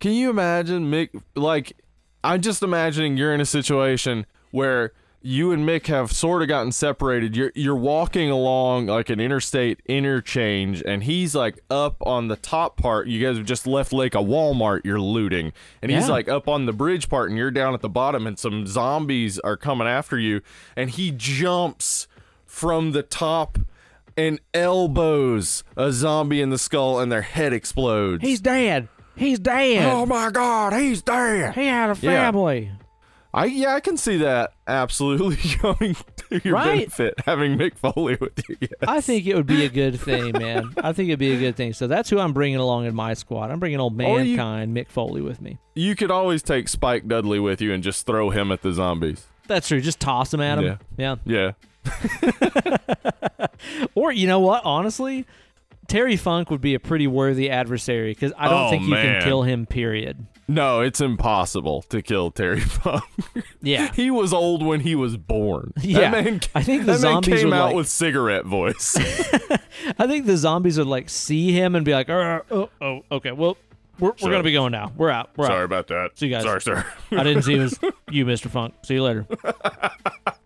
can 0.00 0.12
you 0.12 0.30
imagine 0.30 0.90
Mick? 0.90 1.10
Like, 1.36 1.74
I'm 2.22 2.40
just 2.40 2.62
imagining 2.62 3.16
you're 3.16 3.32
in 3.34 3.40
a 3.40 3.46
situation 3.46 4.26
where 4.50 4.92
you 5.26 5.52
and 5.52 5.66
Mick 5.66 5.86
have 5.86 6.12
sort 6.12 6.42
of 6.42 6.48
gotten 6.48 6.70
separated. 6.70 7.34
You're 7.34 7.50
you're 7.54 7.74
walking 7.74 8.28
along 8.30 8.86
like 8.86 9.08
an 9.08 9.20
interstate 9.20 9.80
interchange, 9.86 10.82
and 10.84 11.02
he's 11.02 11.34
like 11.34 11.58
up 11.70 11.96
on 12.06 12.28
the 12.28 12.36
top 12.36 12.76
part. 12.76 13.06
You 13.08 13.26
guys 13.26 13.38
have 13.38 13.46
just 13.46 13.66
left 13.66 13.92
like 13.92 14.14
a 14.14 14.18
Walmart 14.18 14.82
you're 14.84 15.00
looting, 15.00 15.52
and 15.80 15.90
he's 15.90 16.08
Yeah. 16.08 16.12
like 16.12 16.28
up 16.28 16.46
on 16.46 16.66
the 16.66 16.72
bridge 16.74 17.08
part, 17.08 17.30
and 17.30 17.38
you're 17.38 17.50
down 17.50 17.72
at 17.72 17.80
the 17.80 17.88
bottom, 17.88 18.26
and 18.26 18.38
some 18.38 18.66
zombies 18.66 19.38
are 19.38 19.56
coming 19.56 19.86
after 19.88 20.18
you, 20.18 20.42
and 20.76 20.90
he 20.90 21.10
jumps 21.10 22.06
from 22.46 22.92
the 22.92 23.02
top 23.02 23.58
and 24.16 24.38
elbows 24.52 25.64
a 25.76 25.90
zombie 25.90 26.40
in 26.42 26.50
the 26.50 26.58
skull, 26.58 27.00
and 27.00 27.10
their 27.10 27.22
head 27.22 27.52
explodes. 27.52 28.22
He's 28.22 28.40
dead. 28.40 28.88
He's 29.16 29.38
dead. 29.38 29.90
oh 29.90 30.04
my 30.06 30.30
god, 30.30 30.72
he's 30.74 31.00
dead. 31.00 31.54
he 31.54 31.66
had 31.66 31.90
a 31.90 31.96
Yeah. 32.00 32.30
I 33.34 33.46
yeah, 33.46 33.74
I 33.74 33.80
can 33.80 33.96
see 33.96 34.18
that 34.18 34.52
absolutely 34.68 35.36
going 35.62 35.96
to 36.16 36.40
your 36.44 36.54
Right? 36.54 36.78
benefit 36.78 37.14
having 37.26 37.58
Mick 37.58 37.76
Foley 37.76 38.16
with 38.20 38.48
you. 38.48 38.56
Yes. 38.60 38.70
I 38.86 39.00
think 39.00 39.26
it 39.26 39.34
would 39.34 39.46
be 39.46 39.64
a 39.64 39.68
good 39.68 39.98
thing, 40.00 40.32
man. 40.38 40.72
I 40.78 40.92
think 40.92 41.08
it'd 41.08 41.18
be 41.18 41.32
a 41.34 41.38
good 41.38 41.56
thing. 41.56 41.72
So 41.72 41.86
that's 41.88 42.08
who 42.08 42.18
I'm 42.20 42.32
bringing 42.32 42.58
along 42.60 42.86
in 42.86 42.94
my 42.94 43.14
squad. 43.14 43.50
I'm 43.50 43.58
bringing 43.58 43.80
old 43.80 44.00
Or 44.00 44.20
you- 44.20 44.36
mankind, 44.36 44.76
Mick 44.76 44.88
Foley, 44.88 45.20
with 45.20 45.40
me. 45.40 45.58
you 45.74 45.96
could 45.96 46.10
always 46.12 46.42
take 46.42 46.68
Spike 46.68 47.08
Dudley 47.08 47.40
with 47.40 47.60
you 47.60 47.72
and 47.72 47.82
just 47.82 48.06
throw 48.06 48.30
him 48.30 48.52
at 48.52 48.62
the 48.62 48.72
zombies. 48.72 49.26
That's 49.48 49.66
true. 49.68 49.80
Just 49.80 49.98
toss 50.00 50.32
him 50.32 50.40
at 50.40 50.58
him. 50.58 50.78
Yeah. 50.96 51.16
Yeah. 51.26 51.52
Or 53.94 54.12
you 54.12 54.26
know 54.26 54.40
what? 54.40 54.62
Honestly, 54.64 55.26
Terry 55.88 56.16
Funk 56.16 56.50
would 56.50 56.60
be 56.60 56.74
a 56.74 56.80
pretty 56.80 57.06
worthy 57.06 57.50
adversary 57.50 58.12
because 58.12 58.32
I 58.36 58.48
don't 58.48 58.66
Oh, 58.66 58.70
think 58.70 58.82
you 58.84 58.90
man. 58.90 59.20
can 59.20 59.22
kill 59.28 59.42
him. 59.42 59.66
Period. 59.66 60.26
No, 60.46 60.80
it's 60.80 61.00
impossible 61.00 61.82
to 61.88 62.02
kill 62.02 62.30
Terry 62.30 62.60
Funk. 62.60 63.04
Yeah. 63.62 63.90
he 63.94 64.10
was 64.10 64.32
old 64.32 64.62
when 64.64 64.80
he 64.80 64.94
was 64.94 65.16
born. 65.16 65.72
Yeah. 65.80 66.10
That 66.10 66.24
man, 66.24 66.40
I 66.54 66.62
think 66.62 66.84
the 66.86 66.96
zombies 66.96 67.40
came 67.42 67.52
out 67.52 67.66
like- 67.68 67.76
with 67.76 67.88
cigarette 67.88 68.44
voice. 68.44 68.96
I 69.98 70.06
think 70.06 70.26
the 70.26 70.36
zombies 70.36 70.78
would 70.78 70.86
like 70.86 71.08
see 71.08 71.52
him 71.52 71.74
and 71.74 71.84
be 71.84 71.92
like, 71.92 72.08
oh, 72.10 72.42
oh, 72.50 72.70
oh 72.80 73.04
okay, 73.12 73.32
well, 73.32 73.56
we're, 74.00 74.12
we're 74.22 74.30
gonna 74.30 74.42
be 74.42 74.52
going 74.52 74.72
now. 74.72 74.92
We're 74.96 75.10
out. 75.10 75.30
We're 75.36 75.44
out. 75.46 75.50
Sorry 75.52 75.64
about 75.64 75.86
that. 75.88 76.10
See 76.18 76.26
you 76.26 76.32
guys. 76.32 76.42
Sorry, 76.42 76.60
sir. 76.60 76.84
I 77.12 77.22
didn't 77.22 77.42
see 77.44 77.54
it 77.54 77.60
was 77.60 77.78
you, 78.10 78.26
Mr. 78.26 78.50
Funk. 78.50 78.74
See 78.84 78.94
you 78.94 79.02
later. 79.04 79.26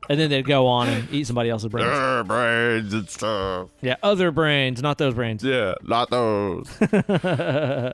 And 0.09 0.19
then 0.19 0.31
they'd 0.31 0.47
go 0.47 0.67
on 0.67 0.89
and 0.89 1.13
eat 1.13 1.27
somebody 1.27 1.51
else's 1.51 1.69
brains. 1.69 1.89
Uh, 1.89 2.23
brains 2.25 2.93
and 2.93 3.09
stuff. 3.09 3.69
Yeah, 3.81 3.97
other 4.03 4.31
brains, 4.31 4.83
not 4.83 4.99
those 4.99 5.15
brains. 5.15 5.43
Yeah, 5.45 5.75
not 5.83 6.11
those. 6.11 6.69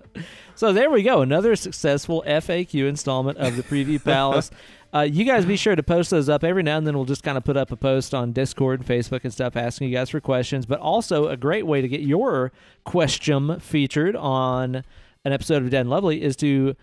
So 0.57 0.73
there 0.73 0.89
we 0.89 1.03
go. 1.03 1.21
Another 1.21 1.57
successful 1.57 2.23
FAQ 2.27 2.89
installment 2.89 3.39
of 3.39 3.57
the 3.57 3.63
Preview 3.63 4.03
Palace. 4.03 4.51
Uh, 4.95 5.01
you 5.01 5.25
guys 5.25 5.45
be 5.45 5.57
sure 5.57 5.75
to 5.75 5.83
post 5.83 6.11
those 6.11 6.29
up 6.29 6.45
every 6.45 6.63
now 6.63 6.79
and 6.79 6.87
then. 6.87 6.95
We'll 6.95 7.05
just 7.05 7.25
kind 7.25 7.37
of 7.37 7.43
put 7.43 7.57
up 7.57 7.73
a 7.73 7.77
post 7.77 8.15
on 8.15 8.31
Discord 8.31 8.79
and 8.79 8.89
Facebook 8.89 9.25
and 9.25 9.33
stuff 9.33 9.57
asking 9.57 9.89
you 9.89 9.95
guys 9.97 10.09
for 10.09 10.21
questions. 10.21 10.67
But 10.67 10.79
also, 10.79 11.27
a 11.27 11.37
great 11.37 11.67
way 11.67 11.81
to 11.81 11.89
get 11.89 12.03
your 12.03 12.53
question 12.85 13.59
featured 13.59 14.15
on 14.15 14.85
an 15.25 15.33
episode 15.33 15.65
of 15.65 15.71
Dead 15.71 15.81
and 15.81 15.91
Lovely 15.91 16.23
is 16.23 16.37
to 16.37 16.77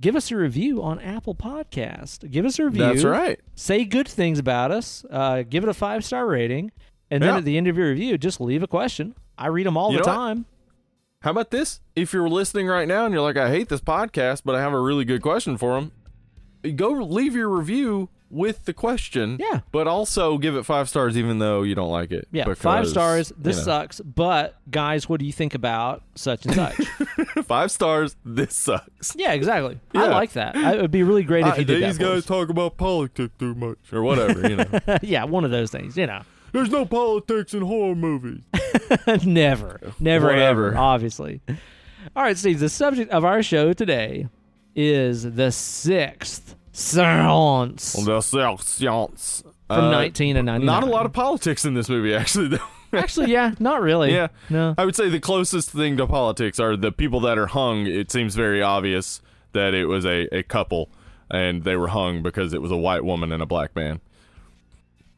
give 0.00 0.16
us 0.16 0.30
a 0.30 0.36
review 0.36 0.82
on 0.82 0.98
Apple 1.00 1.34
Podcast. 1.34 2.30
Give 2.30 2.44
us 2.44 2.58
a 2.58 2.64
review. 2.64 2.82
That's 2.82 3.04
right. 3.04 3.40
Say 3.54 3.84
good 3.84 4.08
things 4.08 4.38
about 4.38 4.70
us. 4.70 5.04
Uh, 5.10 5.42
give 5.42 5.62
it 5.64 5.68
a 5.68 5.74
five 5.74 6.04
star 6.04 6.26
rating. 6.26 6.72
And 7.10 7.22
then 7.22 7.36
at 7.36 7.44
the 7.44 7.56
end 7.56 7.66
of 7.68 7.76
your 7.78 7.88
review, 7.88 8.18
just 8.18 8.40
leave 8.40 8.62
a 8.62 8.66
question. 8.66 9.14
I 9.38 9.46
read 9.46 9.66
them 9.66 9.76
all 9.78 9.92
You 9.92 9.98
the 9.98 10.04
know 10.04 10.12
what? 10.12 10.16
time. 10.16 10.46
How 11.22 11.30
about 11.30 11.50
this? 11.50 11.80
If 11.96 12.12
you're 12.12 12.28
listening 12.28 12.66
right 12.66 12.86
now 12.86 13.04
and 13.06 13.12
you're 13.14 13.22
like, 13.22 13.36
I 13.38 13.48
hate 13.50 13.68
this 13.70 13.80
podcast, 13.80 14.42
but 14.44 14.54
I 14.54 14.60
have 14.60 14.72
a 14.74 14.80
really 14.80 15.04
good 15.04 15.22
question 15.22 15.56
for 15.56 15.74
them, 15.80 15.92
go 16.76 16.90
leave 16.90 17.34
your 17.34 17.48
review 17.48 18.08
with 18.30 18.64
the 18.64 18.72
question. 18.72 19.36
Yeah. 19.40 19.60
But 19.72 19.86
also 19.86 20.38
give 20.38 20.54
it 20.56 20.64
five 20.64 20.88
stars 20.88 21.16
even 21.16 21.38
though 21.38 21.62
you 21.62 21.74
don't 21.74 21.90
like 21.90 22.10
it. 22.12 22.28
Yeah, 22.32 22.44
because, 22.44 22.58
five 22.62 22.88
stars. 22.88 23.32
This 23.36 23.56
you 23.56 23.62
know. 23.62 23.64
sucks, 23.64 24.00
but 24.00 24.56
guys, 24.70 25.08
what 25.08 25.20
do 25.20 25.26
you 25.26 25.32
think 25.32 25.54
about 25.54 26.02
such 26.14 26.46
and 26.46 26.54
such? 26.54 26.76
five 27.46 27.70
stars. 27.70 28.16
This 28.24 28.54
sucks. 28.54 29.14
yeah, 29.16 29.32
exactly. 29.32 29.78
I 29.94 30.08
like 30.08 30.32
that. 30.32 30.56
I, 30.56 30.74
it 30.74 30.82
would 30.82 30.90
be 30.90 31.02
really 31.02 31.22
great 31.24 31.46
if 31.46 31.54
I- 31.54 31.56
you 31.58 31.64
did 31.64 31.82
these 31.82 31.98
that. 31.98 32.04
for 32.04 32.14
guys 32.14 32.26
talk 32.26 32.48
about 32.48 32.76
politics 32.76 33.32
too 33.38 33.54
much 33.54 33.78
or 33.92 34.02
whatever. 34.02 34.48
You 34.48 34.56
know, 34.56 34.98
yeah, 35.02 35.24
one 35.24 35.44
of 35.44 35.50
those 35.50 35.70
things. 35.70 35.96
You 35.96 36.06
know, 36.06 36.22
there's 36.52 36.70
no 36.70 36.84
politics 36.86 37.54
in 37.54 37.62
horror 37.62 37.94
movies. 37.94 38.42
never, 39.24 39.80
never, 40.00 40.26
Whatever. 40.26 40.68
ever. 40.68 40.76
Obviously. 40.76 41.40
All 42.14 42.22
right, 42.22 42.36
Steve. 42.36 42.60
The 42.60 42.68
subject 42.68 43.10
of 43.10 43.24
our 43.24 43.42
show 43.42 43.72
today 43.72 44.28
is 44.74 45.22
the 45.34 45.50
sixth 45.50 46.54
seance 46.78 47.92
The 47.92 48.20
science 48.20 49.42
from 49.68 49.84
Uh, 49.84 49.90
19 49.90 50.36
and 50.36 50.46
99. 50.46 50.66
Not 50.66 50.82
a 50.82 50.90
lot 50.90 51.06
of 51.06 51.12
politics 51.12 51.64
in 51.64 51.74
this 51.74 51.88
movie, 51.88 52.14
actually. 52.14 52.48
Though. 52.48 52.58
Actually, 52.94 53.30
yeah, 53.30 53.52
not 53.58 53.82
really. 53.82 54.12
Yeah. 54.14 54.28
No. 54.48 54.74
I 54.78 54.86
would 54.86 54.96
say 54.96 55.10
the 55.10 55.20
closest 55.20 55.70
thing 55.70 55.98
to 55.98 56.06
politics 56.06 56.58
are 56.58 56.74
the 56.74 56.90
people 56.90 57.20
that 57.20 57.36
are 57.36 57.48
hung. 57.48 57.86
It 57.86 58.10
seems 58.10 58.34
very 58.34 58.62
obvious 58.62 59.20
that 59.52 59.74
it 59.74 59.84
was 59.84 60.06
a, 60.06 60.26
a 60.34 60.42
couple 60.42 60.88
and 61.30 61.64
they 61.64 61.76
were 61.76 61.88
hung 61.88 62.22
because 62.22 62.54
it 62.54 62.62
was 62.62 62.70
a 62.70 62.76
white 62.78 63.04
woman 63.04 63.30
and 63.30 63.42
a 63.42 63.46
black 63.46 63.76
man. 63.76 64.00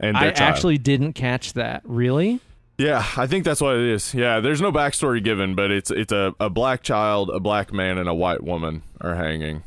And 0.00 0.16
I 0.16 0.32
child. 0.32 0.40
actually 0.40 0.78
didn't 0.78 1.12
catch 1.12 1.52
that. 1.52 1.82
Really? 1.84 2.40
Yeah, 2.78 3.04
I 3.16 3.28
think 3.28 3.44
that's 3.44 3.61
what 3.61 3.76
it 3.76 3.82
is. 3.86 4.14
Yeah, 4.14 4.40
there's 4.40 4.61
no 4.61 4.72
backstory 4.72 5.22
given, 5.22 5.54
but 5.54 5.70
it's 5.70 5.90
it's 5.92 6.12
a, 6.12 6.34
a 6.40 6.48
black 6.50 6.82
child, 6.82 7.30
a 7.30 7.38
black 7.38 7.72
man, 7.72 7.98
and 7.98 8.08
a 8.08 8.14
white 8.14 8.42
woman 8.42 8.82
are 9.00 9.14
hanging. 9.14 9.62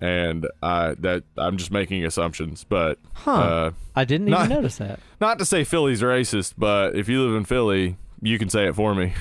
And 0.00 0.46
I 0.62 0.94
that 1.00 1.24
I'm 1.38 1.56
just 1.56 1.70
making 1.70 2.04
assumptions, 2.04 2.64
but 2.68 2.98
Huh. 3.14 3.32
uh, 3.32 3.70
I 3.94 4.04
didn't 4.04 4.28
even 4.28 4.40
not- 4.40 4.48
notice 4.50 4.76
that. 4.76 5.00
not 5.20 5.38
to 5.38 5.44
say 5.46 5.64
Philly's 5.64 6.02
racist, 6.02 6.54
but 6.58 6.94
if 6.94 7.08
you 7.08 7.22
live 7.24 7.34
in 7.36 7.44
Philly, 7.44 7.96
you 8.20 8.38
can 8.38 8.50
say 8.50 8.66
it 8.68 8.74
for 8.74 8.94
me. 8.94 9.14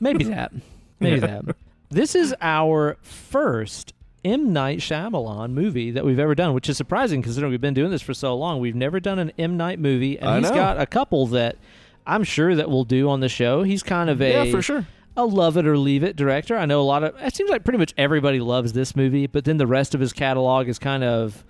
Maybe 0.00 0.24
that. 0.24 0.52
Maybe 0.98 1.20
that. 1.20 1.44
This 1.90 2.14
is 2.14 2.34
our 2.40 2.96
first 3.02 3.92
M. 4.24 4.52
Night 4.52 4.78
Shyamalan 4.78 5.50
movie 5.50 5.90
that 5.90 6.04
we've 6.04 6.18
ever 6.18 6.34
done, 6.34 6.54
which 6.54 6.68
is 6.68 6.76
surprising 6.76 7.22
considering 7.22 7.50
we've 7.50 7.60
been 7.60 7.74
doing 7.74 7.90
this 7.90 8.02
for 8.02 8.14
so 8.14 8.36
long. 8.36 8.60
We've 8.60 8.74
never 8.74 8.98
done 9.00 9.18
an 9.18 9.32
M. 9.38 9.56
Night 9.56 9.78
movie, 9.78 10.18
and 10.18 10.28
I 10.28 10.38
he's 10.40 10.50
know. 10.50 10.54
got 10.56 10.80
a 10.80 10.86
couple 10.86 11.26
that 11.28 11.56
I'm 12.06 12.24
sure 12.24 12.54
that 12.54 12.68
we'll 12.70 12.84
do 12.84 13.08
on 13.10 13.20
the 13.20 13.28
show. 13.28 13.62
He's 13.62 13.82
kind 13.82 14.10
of 14.10 14.20
a 14.20 14.46
yeah, 14.46 14.50
for 14.50 14.62
sure. 14.62 14.86
A 15.16 15.24
love 15.24 15.56
it 15.56 15.66
or 15.66 15.76
leave 15.76 16.02
it 16.02 16.16
director. 16.16 16.56
I 16.56 16.66
know 16.66 16.80
a 16.80 16.84
lot 16.84 17.04
of 17.04 17.14
it 17.20 17.34
seems 17.34 17.50
like 17.50 17.64
pretty 17.64 17.78
much 17.78 17.92
everybody 17.98 18.40
loves 18.40 18.72
this 18.72 18.96
movie, 18.96 19.26
but 19.26 19.44
then 19.44 19.56
the 19.58 19.66
rest 19.66 19.94
of 19.94 20.00
his 20.00 20.12
catalog 20.12 20.68
is 20.68 20.78
kind 20.78 21.04
of 21.04 21.44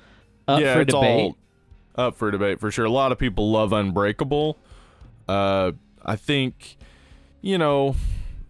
up 0.49 0.61
yeah, 0.61 0.75
for 0.75 0.81
it's 0.81 0.93
debate. 0.93 1.21
all 1.21 1.37
up 2.07 2.17
for 2.17 2.31
debate 2.31 2.59
for 2.61 2.71
sure. 2.71 2.85
A 2.85 2.91
lot 2.91 3.13
of 3.13 3.19
people 3.19 3.51
love 3.51 3.73
Unbreakable. 3.73 4.59
Uh, 5.29 5.73
I 6.05 6.17
think, 6.17 6.77
you 7.41 7.59
know, 7.59 7.95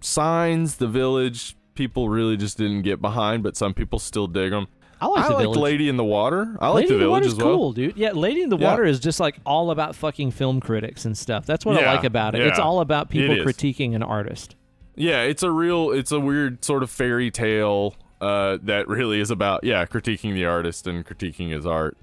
Signs, 0.00 0.76
The 0.76 0.88
Village, 0.88 1.56
people 1.74 2.08
really 2.08 2.36
just 2.36 2.56
didn't 2.56 2.82
get 2.82 3.00
behind, 3.00 3.42
but 3.42 3.56
some 3.56 3.74
people 3.74 3.98
still 3.98 4.26
dig 4.26 4.50
them. 4.50 4.68
I 5.00 5.06
like 5.06 5.24
I 5.24 5.42
the 5.42 5.48
like. 5.48 5.58
Lady 5.58 5.88
in 5.88 5.96
the 5.96 6.04
Water. 6.04 6.56
I 6.60 6.68
like 6.68 6.76
Lady 6.76 6.88
The 6.88 6.94
in 6.94 7.00
the 7.00 7.06
Village 7.06 7.22
Water's 7.24 7.32
as 7.32 7.38
well. 7.38 7.56
cool, 7.56 7.72
dude. 7.72 7.96
Yeah, 7.96 8.12
Lady 8.12 8.42
in 8.42 8.48
the 8.48 8.56
Yeah. 8.56 8.70
Water 8.70 8.84
is 8.84 9.00
just 9.00 9.18
like 9.18 9.36
all 9.44 9.72
about 9.72 9.96
fucking 9.96 10.30
film 10.30 10.60
critics 10.60 11.04
and 11.04 11.18
stuff. 11.18 11.44
That's 11.44 11.66
what 11.66 11.76
I 11.82 11.94
like 11.94 12.04
about 12.04 12.34
it. 12.36 12.46
It's 12.46 12.58
all 12.58 12.80
about 12.80 13.10
people 13.10 13.34
critiquing 13.36 13.94
an 13.96 14.02
artist. 14.02 14.54
Yeah, 14.94 15.22
it's 15.22 15.42
a 15.42 15.50
real, 15.50 15.90
it's 15.90 16.12
a 16.12 16.20
weird 16.20 16.64
sort 16.64 16.82
of 16.82 16.90
fairy 16.90 17.30
tale 17.30 17.94
uh, 18.20 18.58
that 18.62 18.88
really 18.88 19.20
is 19.20 19.30
about, 19.30 19.64
yeah, 19.64 19.84
critiquing 19.86 20.34
the 20.34 20.44
artist 20.44 20.86
and 20.86 21.04
critiquing 21.06 21.50
his 21.50 21.64
art. 21.66 21.96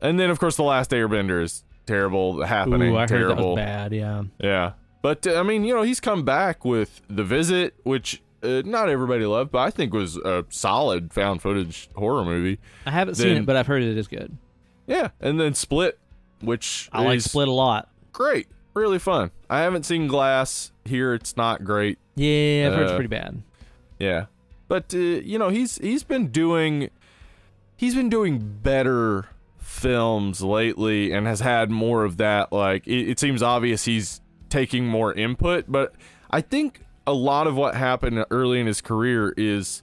And 0.00 0.18
then, 0.18 0.30
of 0.30 0.38
course, 0.38 0.56
The 0.56 0.62
Last 0.62 0.90
Airbender 0.92 1.42
is 1.42 1.64
terrible, 1.86 2.42
happening, 2.42 2.92
Ooh, 2.92 2.96
I 2.96 3.00
heard 3.02 3.08
that 3.10 3.14
terrible. 3.16 3.54
was 3.54 3.56
bad. 3.64 3.92
Yeah. 3.92 4.22
Yeah. 4.38 4.72
But 5.02 5.26
uh, 5.26 5.38
I 5.40 5.42
mean, 5.42 5.64
you 5.64 5.74
know, 5.74 5.82
he's 5.82 6.00
come 6.00 6.24
back 6.24 6.64
with 6.64 7.02
The 7.08 7.24
Visit, 7.24 7.74
which 7.82 8.22
uh, 8.42 8.62
not 8.64 8.88
everybody 8.88 9.24
loved, 9.26 9.50
but 9.50 9.58
I 9.58 9.70
think 9.70 9.92
was 9.92 10.16
a 10.16 10.44
solid 10.48 11.12
found 11.12 11.42
footage 11.42 11.88
horror 11.96 12.24
movie. 12.24 12.60
I 12.86 12.92
haven't 12.92 13.16
seen 13.16 13.36
it, 13.36 13.46
but 13.46 13.56
I've 13.56 13.66
heard 13.66 13.82
it 13.82 13.98
is 13.98 14.06
good. 14.08 14.36
Yeah, 14.86 15.08
and 15.20 15.40
then 15.40 15.54
Split, 15.54 15.98
which 16.40 16.88
I 16.92 17.02
like 17.02 17.20
Split 17.20 17.48
a 17.48 17.52
lot. 17.52 17.88
great, 18.12 18.46
really 18.74 18.98
fun. 18.98 19.30
I 19.50 19.60
haven't 19.60 19.84
seen 19.84 20.06
Glass 20.06 20.72
here; 20.84 21.14
it's 21.14 21.36
not 21.36 21.64
great. 21.64 21.98
Yeah, 22.14 22.68
I've 22.68 22.74
heard 22.74 22.82
it's 22.82 22.92
Uh, 22.92 22.96
pretty 22.96 23.08
bad. 23.08 23.42
Yeah, 23.98 24.26
but 24.68 24.92
uh, 24.94 24.98
you 24.98 25.38
know, 25.38 25.48
he's 25.48 25.78
he's 25.78 26.02
been 26.04 26.28
doing 26.28 26.90
he's 27.76 27.94
been 27.94 28.08
doing 28.08 28.38
better 28.62 29.26
films 29.58 30.42
lately, 30.42 31.12
and 31.12 31.26
has 31.26 31.40
had 31.40 31.70
more 31.70 32.04
of 32.04 32.16
that. 32.18 32.52
Like 32.52 32.86
it, 32.86 33.08
it 33.10 33.18
seems 33.20 33.42
obvious 33.42 33.84
he's 33.84 34.20
taking 34.48 34.86
more 34.86 35.12
input, 35.14 35.64
but 35.68 35.94
I 36.30 36.40
think 36.40 36.80
a 37.06 37.12
lot 37.12 37.46
of 37.46 37.56
what 37.56 37.74
happened 37.74 38.24
early 38.30 38.60
in 38.60 38.66
his 38.66 38.80
career 38.80 39.34
is 39.36 39.82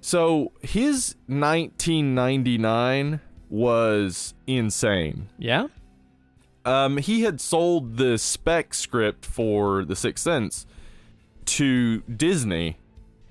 so 0.00 0.52
his 0.62 1.16
1999 1.26 3.20
was 3.50 4.34
insane. 4.46 5.28
Yeah. 5.38 5.68
Um, 6.64 6.98
he 6.98 7.22
had 7.22 7.40
sold 7.40 7.96
the 7.96 8.18
spec 8.18 8.74
script 8.74 9.24
for 9.24 9.84
The 9.84 9.96
Sixth 9.96 10.22
Sense 10.22 10.66
to 11.46 12.00
Disney 12.02 12.76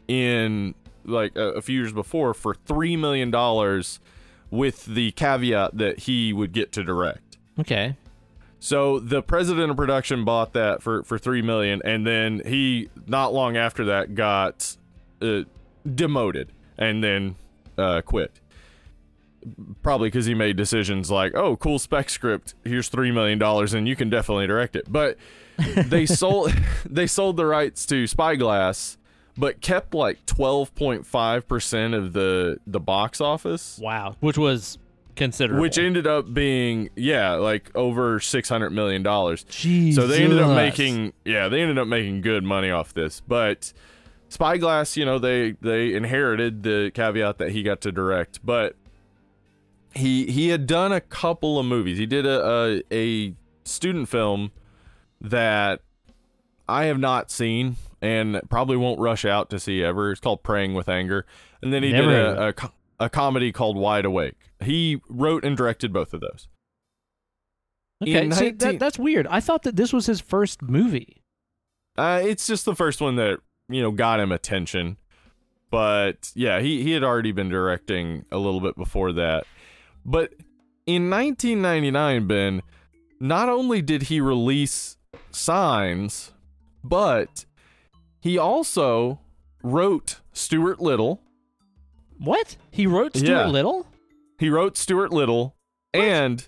in 0.07 0.73
like 1.05 1.35
a, 1.35 1.51
a 1.53 1.61
few 1.61 1.79
years 1.79 1.93
before 1.93 2.33
for 2.33 2.55
three 2.55 2.95
million 2.95 3.29
dollars, 3.31 3.99
with 4.49 4.85
the 4.85 5.11
caveat 5.11 5.77
that 5.77 5.99
he 5.99 6.33
would 6.33 6.51
get 6.51 6.71
to 6.71 6.83
direct. 6.83 7.37
Okay. 7.59 7.95
So 8.59 8.99
the 8.99 9.21
president 9.21 9.69
of 9.69 9.77
production 9.77 10.25
bought 10.25 10.53
that 10.53 10.81
for 10.81 11.03
for 11.03 11.17
three 11.17 11.41
million, 11.41 11.81
and 11.85 12.07
then 12.07 12.41
he 12.45 12.89
not 13.05 13.33
long 13.33 13.55
after 13.55 13.85
that 13.85 14.15
got 14.15 14.75
uh, 15.21 15.41
demoted 15.85 16.49
and 16.77 17.03
then 17.03 17.35
uh, 17.77 18.01
quit. 18.01 18.39
Probably 19.81 20.07
because 20.07 20.25
he 20.25 20.33
made 20.33 20.57
decisions 20.57 21.09
like, 21.11 21.35
"Oh, 21.35 21.55
cool 21.57 21.79
spec 21.79 22.09
script. 22.09 22.55
Here's 22.63 22.89
three 22.89 23.11
million 23.11 23.39
dollars, 23.39 23.73
and 23.73 23.87
you 23.87 23.95
can 23.95 24.09
definitely 24.09 24.47
direct 24.47 24.75
it." 24.75 24.91
But 24.91 25.17
they 25.57 26.05
sold 26.05 26.53
they 26.85 27.07
sold 27.07 27.37
the 27.37 27.45
rights 27.45 27.85
to 27.87 28.07
Spyglass, 28.07 28.97
but 29.37 29.61
kept 29.61 29.93
like 29.93 30.25
twelve 30.25 30.73
point 30.75 31.05
five 31.05 31.47
percent 31.47 31.93
of 31.93 32.13
the 32.13 32.59
the 32.65 32.79
box 32.79 33.21
office. 33.21 33.79
Wow. 33.81 34.15
Which 34.19 34.37
was 34.37 34.77
considerable. 35.15 35.61
Which 35.61 35.77
ended 35.77 36.07
up 36.07 36.33
being 36.33 36.89
yeah, 36.95 37.33
like 37.33 37.71
over 37.75 38.19
six 38.19 38.49
hundred 38.49 38.71
million 38.71 39.03
dollars. 39.03 39.43
Jesus. 39.43 40.01
So 40.01 40.07
they 40.07 40.23
ended 40.23 40.39
up 40.39 40.55
making 40.55 41.13
yeah, 41.25 41.49
they 41.49 41.61
ended 41.61 41.77
up 41.77 41.87
making 41.87 42.21
good 42.21 42.43
money 42.43 42.69
off 42.69 42.93
this. 42.93 43.21
But 43.21 43.73
Spyglass, 44.29 44.95
you 44.95 45.05
know, 45.05 45.19
they 45.19 45.51
they 45.61 45.93
inherited 45.93 46.63
the 46.63 46.91
caveat 46.93 47.37
that 47.39 47.51
he 47.51 47.63
got 47.63 47.81
to 47.81 47.91
direct, 47.91 48.45
but 48.45 48.75
he 49.97 50.31
he 50.31 50.49
had 50.49 50.67
done 50.67 50.91
a 50.91 51.01
couple 51.01 51.59
of 51.59 51.65
movies. 51.65 51.97
He 51.97 52.05
did 52.05 52.25
a 52.25 52.81
a, 52.91 52.93
a 52.93 53.33
student 53.65 54.09
film 54.09 54.51
that 55.19 55.81
I 56.67 56.85
have 56.85 56.99
not 56.99 57.31
seen 57.31 57.75
and 58.01 58.39
probably 58.49 58.77
won't 58.77 58.99
rush 58.99 59.25
out 59.25 59.49
to 59.49 59.59
see 59.59 59.83
ever. 59.83 60.11
It's 60.11 60.21
called 60.21 60.43
Praying 60.43 60.73
with 60.73 60.87
Anger, 60.89 61.25
and 61.61 61.73
then 61.73 61.83
he 61.83 61.91
Never 61.91 62.07
did 62.07 62.25
a, 62.25 62.47
a 62.49 62.71
a 62.99 63.09
comedy 63.09 63.51
called 63.51 63.77
Wide 63.77 64.05
Awake. 64.05 64.51
He 64.59 65.01
wrote 65.07 65.43
and 65.43 65.55
directed 65.55 65.93
both 65.93 66.13
of 66.13 66.21
those. 66.21 66.47
Okay, 68.01 68.29
see, 68.29 68.51
19 68.51 68.57
that, 68.57 68.79
that's 68.79 68.99
weird. 68.99 69.27
I 69.27 69.39
thought 69.39 69.63
that 69.63 69.75
this 69.75 69.91
was 69.91 70.05
his 70.05 70.21
first 70.21 70.61
movie. 70.61 71.21
Uh, 71.97 72.21
it's 72.23 72.45
just 72.45 72.65
the 72.65 72.75
first 72.75 73.01
one 73.01 73.15
that 73.15 73.39
you 73.69 73.81
know 73.81 73.91
got 73.91 74.19
him 74.19 74.31
attention, 74.31 74.97
but 75.71 76.31
yeah, 76.35 76.59
he 76.59 76.83
he 76.83 76.91
had 76.91 77.03
already 77.03 77.31
been 77.31 77.49
directing 77.49 78.25
a 78.31 78.37
little 78.37 78.61
bit 78.61 78.75
before 78.75 79.11
that. 79.13 79.45
But 80.07 80.33
in 80.85 81.09
1999, 81.09 82.27
Ben, 82.27 82.61
not 83.19 83.49
only 83.49 83.81
did 83.81 84.03
he 84.03 84.21
release 84.21 84.95
Signs, 85.31 86.31
but 86.83 87.45
he 88.21 88.37
also 88.37 89.19
wrote 89.61 90.21
Stuart 90.31 90.79
Little. 90.79 91.21
What? 92.17 92.55
He 92.71 92.87
wrote 92.87 93.17
Stuart 93.17 93.29
Yeah. 93.29 93.47
Little? 93.47 93.85
He 94.39 94.49
wrote 94.49 94.77
Stuart 94.77 95.11
Little 95.11 95.55
and 95.93 96.47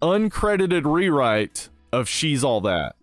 uncredited 0.00 0.84
rewrite 0.84 1.68
of 1.92 2.08
She's 2.08 2.44
All 2.44 2.60
That. 2.60 2.94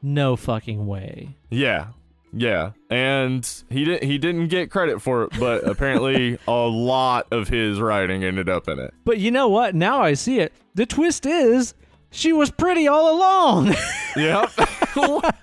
No 0.00 0.36
fucking 0.36 0.86
way. 0.86 1.36
Yeah. 1.50 1.88
Yeah. 2.32 2.72
And 2.90 3.48
he 3.70 3.84
didn't 3.84 4.04
he 4.04 4.18
didn't 4.18 4.48
get 4.48 4.70
credit 4.70 5.00
for 5.00 5.24
it, 5.24 5.30
but 5.38 5.64
apparently 5.68 6.38
a 6.46 6.52
lot 6.52 7.26
of 7.30 7.48
his 7.48 7.80
writing 7.80 8.24
ended 8.24 8.48
up 8.48 8.68
in 8.68 8.78
it. 8.78 8.94
But 9.04 9.18
you 9.18 9.30
know 9.30 9.48
what? 9.48 9.74
Now 9.74 10.00
I 10.00 10.14
see 10.14 10.38
it. 10.40 10.52
The 10.74 10.86
twist 10.86 11.26
is 11.26 11.74
she 12.10 12.32
was 12.32 12.50
pretty 12.50 12.88
all 12.88 13.16
along. 13.16 13.74
Yep. 14.16 14.50
what? 14.94 15.36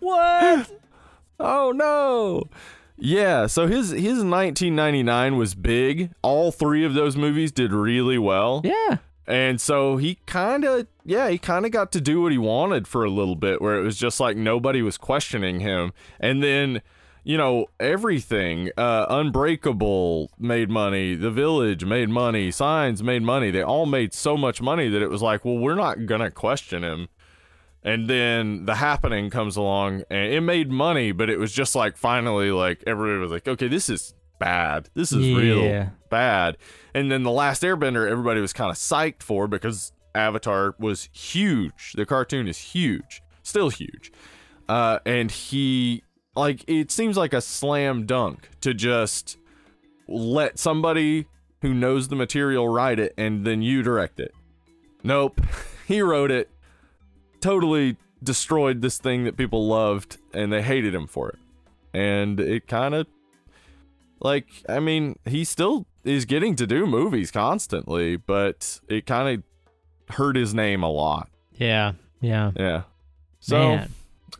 what? 0.00 0.80
Oh 1.40 1.72
no. 1.74 2.42
Yeah, 2.98 3.46
so 3.46 3.66
his 3.66 3.90
his 3.90 4.22
1999 4.22 5.36
was 5.36 5.54
big. 5.54 6.10
All 6.20 6.52
three 6.52 6.84
of 6.84 6.92
those 6.92 7.16
movies 7.16 7.50
did 7.50 7.72
really 7.72 8.18
well. 8.18 8.60
Yeah. 8.62 8.98
And 9.26 9.60
so 9.60 9.96
he 9.96 10.18
kind 10.26 10.64
of, 10.64 10.86
yeah, 11.04 11.28
he 11.30 11.38
kind 11.38 11.64
of 11.64 11.72
got 11.72 11.92
to 11.92 12.00
do 12.00 12.20
what 12.20 12.32
he 12.32 12.38
wanted 12.38 12.86
for 12.86 13.04
a 13.04 13.10
little 13.10 13.36
bit, 13.36 13.62
where 13.62 13.78
it 13.78 13.82
was 13.82 13.96
just 13.96 14.20
like 14.20 14.36
nobody 14.36 14.82
was 14.82 14.98
questioning 14.98 15.60
him. 15.60 15.92
And 16.20 16.42
then, 16.42 16.82
you 17.22 17.38
know, 17.38 17.68
everything, 17.80 18.70
uh, 18.76 19.06
Unbreakable 19.08 20.30
made 20.38 20.68
money, 20.68 21.14
The 21.14 21.30
Village 21.30 21.86
made 21.86 22.10
money, 22.10 22.50
Signs 22.50 23.02
made 23.02 23.22
money. 23.22 23.50
They 23.50 23.62
all 23.62 23.86
made 23.86 24.12
so 24.12 24.36
much 24.36 24.60
money 24.60 24.90
that 24.90 25.00
it 25.00 25.08
was 25.08 25.22
like, 25.22 25.42
well, 25.44 25.56
we're 25.56 25.74
not 25.74 26.04
going 26.04 26.20
to 26.20 26.30
question 26.30 26.84
him. 26.84 27.08
And 27.82 28.08
then 28.08 28.66
The 28.66 28.76
Happening 28.76 29.30
comes 29.30 29.56
along 29.56 30.04
and 30.10 30.32
it 30.32 30.42
made 30.42 30.70
money, 30.70 31.12
but 31.12 31.30
it 31.30 31.38
was 31.38 31.52
just 31.52 31.74
like 31.74 31.96
finally, 31.96 32.50
like, 32.50 32.82
everybody 32.86 33.20
was 33.20 33.30
like, 33.30 33.48
okay, 33.48 33.68
this 33.68 33.88
is 33.88 34.14
bad. 34.38 34.88
This 34.94 35.12
is 35.12 35.26
Yeah. 35.26 35.36
real 35.36 35.92
bad. 36.10 36.56
And 36.94 37.10
then 37.10 37.22
the 37.22 37.30
last 37.30 37.62
Airbender, 37.62 38.08
everybody 38.08 38.40
was 38.40 38.52
kind 38.52 38.70
of 38.70 38.76
psyched 38.76 39.22
for 39.22 39.46
because 39.48 39.92
Avatar 40.14 40.74
was 40.78 41.08
huge. 41.12 41.92
The 41.96 42.06
cartoon 42.06 42.46
is 42.48 42.58
huge, 42.58 43.22
still 43.42 43.68
huge. 43.70 44.12
Uh, 44.68 44.98
and 45.04 45.30
he 45.30 46.02
like 46.36 46.64
it 46.66 46.90
seems 46.90 47.16
like 47.16 47.32
a 47.32 47.40
slam 47.40 48.06
dunk 48.06 48.48
to 48.60 48.74
just 48.74 49.36
let 50.08 50.58
somebody 50.58 51.26
who 51.62 51.72
knows 51.72 52.08
the 52.08 52.16
material 52.16 52.68
write 52.68 52.98
it 52.98 53.14
and 53.16 53.46
then 53.46 53.62
you 53.62 53.82
direct 53.82 54.20
it. 54.20 54.32
Nope, 55.02 55.40
he 55.86 56.00
wrote 56.02 56.30
it. 56.30 56.50
Totally 57.40 57.96
destroyed 58.22 58.80
this 58.80 58.98
thing 58.98 59.24
that 59.24 59.36
people 59.36 59.66
loved 59.66 60.16
and 60.32 60.52
they 60.52 60.62
hated 60.62 60.94
him 60.94 61.06
for 61.06 61.28
it. 61.30 61.38
And 61.92 62.40
it 62.40 62.66
kind 62.66 62.94
of 62.94 63.06
like 64.20 64.46
I 64.68 64.80
mean, 64.80 65.18
he 65.26 65.44
still 65.44 65.86
is 66.04 66.24
getting 66.24 66.56
to 66.56 66.66
do 66.66 66.86
movies 66.86 67.30
constantly, 67.30 68.16
but 68.16 68.80
it 68.88 69.06
kind 69.06 69.38
of 69.38 70.14
hurt 70.16 70.36
his 70.36 70.54
name 70.54 70.82
a 70.82 70.90
lot. 70.90 71.28
Yeah. 71.52 71.92
Yeah. 72.20 72.52
Yeah. 72.56 72.82
So 73.40 73.76
Man. 73.76 73.90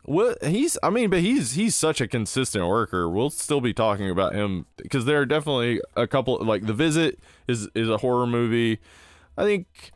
what 0.04 0.42
he's 0.44 0.78
I 0.82 0.90
mean, 0.90 1.10
but 1.10 1.20
he's 1.20 1.52
he's 1.52 1.74
such 1.74 2.00
a 2.00 2.08
consistent 2.08 2.66
worker. 2.66 3.08
We'll 3.08 3.30
still 3.30 3.60
be 3.60 3.74
talking 3.74 4.10
about 4.10 4.34
him 4.34 4.66
because 4.76 5.04
there 5.04 5.20
are 5.20 5.26
definitely 5.26 5.80
a 5.96 6.06
couple 6.06 6.38
like 6.44 6.66
The 6.66 6.74
Visit 6.74 7.18
is 7.46 7.68
is 7.74 7.88
a 7.88 7.98
horror 7.98 8.26
movie. 8.26 8.80
I 9.36 9.44
think 9.44 9.90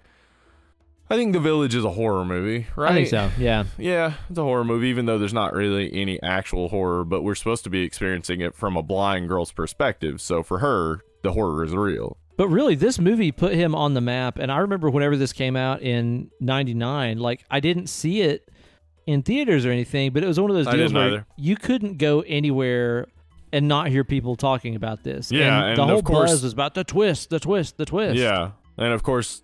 I 1.11 1.16
think 1.16 1.32
The 1.32 1.40
Village 1.40 1.74
is 1.74 1.84
a 1.84 1.90
horror 1.90 2.24
movie, 2.24 2.66
right? 2.76 2.90
I 2.92 2.94
think 2.94 3.09
so. 3.09 3.30
Yeah. 3.38 3.64
Yeah, 3.78 4.14
it's 4.28 4.38
a 4.38 4.42
horror 4.42 4.64
movie, 4.64 4.88
even 4.88 5.06
though 5.06 5.18
there's 5.18 5.32
not 5.32 5.54
really 5.54 5.90
any 5.94 6.22
actual 6.22 6.68
horror, 6.68 7.04
but 7.04 7.22
we're 7.22 7.34
supposed 7.34 7.64
to 7.64 7.70
be 7.70 7.82
experiencing 7.82 8.40
it 8.40 8.54
from 8.54 8.76
a 8.76 8.82
blind 8.82 9.28
girl's 9.28 9.50
perspective. 9.52 10.20
So 10.20 10.42
for 10.42 10.59
her, 10.59 11.00
the 11.22 11.32
horror 11.32 11.64
is 11.64 11.72
real. 11.72 12.18
But 12.36 12.48
really, 12.48 12.74
this 12.74 13.00
movie 13.00 13.32
put 13.32 13.54
him 13.54 13.74
on 13.74 13.94
the 13.94 14.00
map. 14.00 14.38
And 14.38 14.52
I 14.52 14.59
remember 14.59 14.90
whenever 14.90 15.16
this 15.16 15.32
came 15.32 15.56
out 15.56 15.82
in 15.82 16.30
'99, 16.40 17.18
like 17.18 17.44
I 17.50 17.59
didn't 17.61 17.88
see 17.88 18.20
it 18.20 18.48
in 19.06 19.22
theaters 19.22 19.64
or 19.66 19.70
anything, 19.72 20.12
but 20.12 20.22
it 20.22 20.26
was 20.26 20.38
one 20.38 20.50
of 20.50 20.56
those 20.56 20.66
deals 20.72 20.92
where 20.92 21.06
either. 21.06 21.26
you 21.36 21.56
couldn't 21.56 21.96
go 21.96 22.20
anywhere 22.20 23.06
and 23.52 23.66
not 23.66 23.88
hear 23.88 24.04
people 24.04 24.36
talking 24.36 24.76
about 24.76 25.02
this. 25.02 25.32
Yeah, 25.32 25.59
and, 25.59 25.68
and 25.70 25.76
the 25.78 25.86
whole 25.86 26.02
course- 26.02 26.30
buzz 26.30 26.42
was 26.42 26.52
about 26.52 26.74
the 26.74 26.84
twist, 26.84 27.30
the 27.30 27.40
twist, 27.40 27.76
the 27.78 27.86
twist. 27.86 28.16
Yeah, 28.16 28.50
and 28.76 28.92
of 28.92 29.02
course, 29.02 29.42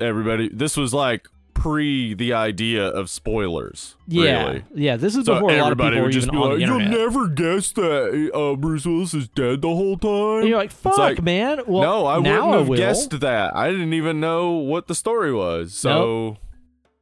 everybody. 0.00 0.48
This 0.48 0.76
was 0.76 0.92
like 0.94 1.28
pre 1.54 2.14
the 2.14 2.32
idea 2.32 2.86
of 2.86 3.10
spoilers. 3.10 3.96
yeah, 4.06 4.46
really. 4.46 4.64
yeah. 4.74 4.96
This 4.96 5.14
is 5.14 5.26
So 5.26 5.34
before 5.34 5.50
a 5.50 5.60
lot 5.60 5.72
of 5.72 5.78
people 5.78 5.96
were 5.96 6.02
would 6.04 6.12
just 6.12 6.30
be 6.30 6.36
like, 6.36 6.58
"You'll 6.60 6.80
never 6.80 7.28
guess 7.28 7.72
that 7.72 8.30
uh, 8.34 8.56
Bruce 8.56 8.86
Willis 8.86 9.12
is 9.14 9.28
dead 9.28 9.62
the 9.62 9.68
whole 9.68 9.96
time." 9.98 10.40
and 10.40 10.48
you're 10.48 10.58
like, 10.58 10.70
"Fuck, 10.72 10.96
like, 10.98 11.22
man." 11.22 11.60
Well, 11.66 11.82
no, 11.82 12.06
I 12.06 12.18
wouldn't 12.18 12.68
have 12.68 12.76
guessed 12.76 13.20
that. 13.20 13.54
I 13.54 13.70
didn't 13.70 13.92
even 13.94 14.20
know 14.20 14.52
what 14.52 14.86
the 14.86 14.94
story 14.94 15.32
was. 15.32 15.74
So, 15.74 16.38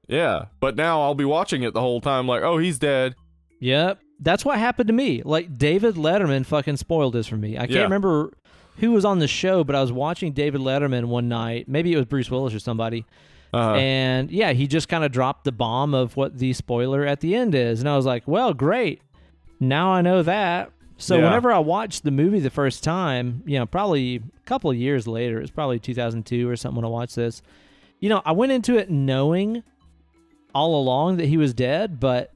yeah. 0.08 0.46
But 0.60 0.76
now 0.76 1.02
I'll 1.02 1.14
be 1.14 1.24
watching 1.24 1.62
it 1.62 1.74
the 1.74 1.80
whole 1.80 2.00
time, 2.00 2.26
like, 2.26 2.42
oh, 2.42 2.58
he's 2.58 2.78
dead. 2.78 3.14
Yep. 3.60 4.00
That's 4.20 4.44
what 4.44 4.58
happened 4.58 4.88
to 4.88 4.92
me. 4.92 5.22
Like 5.24 5.56
David 5.56 5.94
Letterman 5.94 6.44
fucking 6.44 6.76
spoiled 6.78 7.12
this 7.12 7.28
for 7.28 7.36
me. 7.36 7.56
I 7.56 7.60
can't 7.60 7.70
Yeah. 7.70 7.82
remember 7.82 8.32
who 8.78 8.92
was 8.92 9.04
on 9.04 9.18
the 9.18 9.28
show, 9.28 9.64
but 9.64 9.74
I 9.76 9.80
was 9.80 9.92
watching 9.92 10.32
David 10.32 10.60
Letterman 10.60 11.06
one 11.06 11.28
night. 11.28 11.68
Maybe 11.68 11.92
it 11.92 11.96
was 11.96 12.06
Bruce 12.06 12.30
Willis 12.30 12.54
or 12.54 12.58
somebody. 12.58 13.04
Uh, 13.52 13.72
And 13.74 14.30
yeah, 14.30 14.52
he 14.52 14.66
just 14.66 14.88
kind 14.88 15.04
of 15.04 15.10
dropped 15.12 15.44
the 15.44 15.52
bomb 15.52 15.94
of 15.94 16.16
what 16.16 16.38
the 16.38 16.52
spoiler 16.52 17.04
at 17.06 17.20
the 17.20 17.34
end 17.34 17.54
is. 17.54 17.80
And 17.80 17.88
I 17.88 17.96
was 17.96 18.04
like, 18.06 18.26
well, 18.28 18.52
great. 18.54 19.00
Now 19.58 19.90
I 19.92 20.02
know 20.02 20.22
that. 20.22 20.70
So 20.98 21.16
Yeah. 21.16 21.24
whenever 21.24 21.52
I 21.52 21.58
watched 21.60 22.04
the 22.04 22.10
movie 22.10 22.40
the 22.40 22.50
first 22.50 22.84
time, 22.84 23.42
you 23.46 23.58
know, 23.58 23.66
probably 23.66 24.16
a 24.16 24.20
couple 24.46 24.70
of 24.70 24.76
years 24.76 25.06
later, 25.08 25.38
it 25.38 25.42
was 25.42 25.50
probably 25.50 25.78
2002 25.78 26.48
or 26.48 26.56
something 26.56 26.76
when 26.76 26.84
I 26.84 26.88
watched 26.88 27.16
this. 27.16 27.40
You 28.00 28.08
know, 28.10 28.20
I 28.24 28.32
went 28.32 28.52
into 28.52 28.76
it 28.76 28.90
knowing 28.90 29.62
all 30.54 30.80
along 30.80 31.16
that 31.18 31.26
he 31.26 31.36
was 31.36 31.54
dead, 31.54 31.98
but 32.00 32.32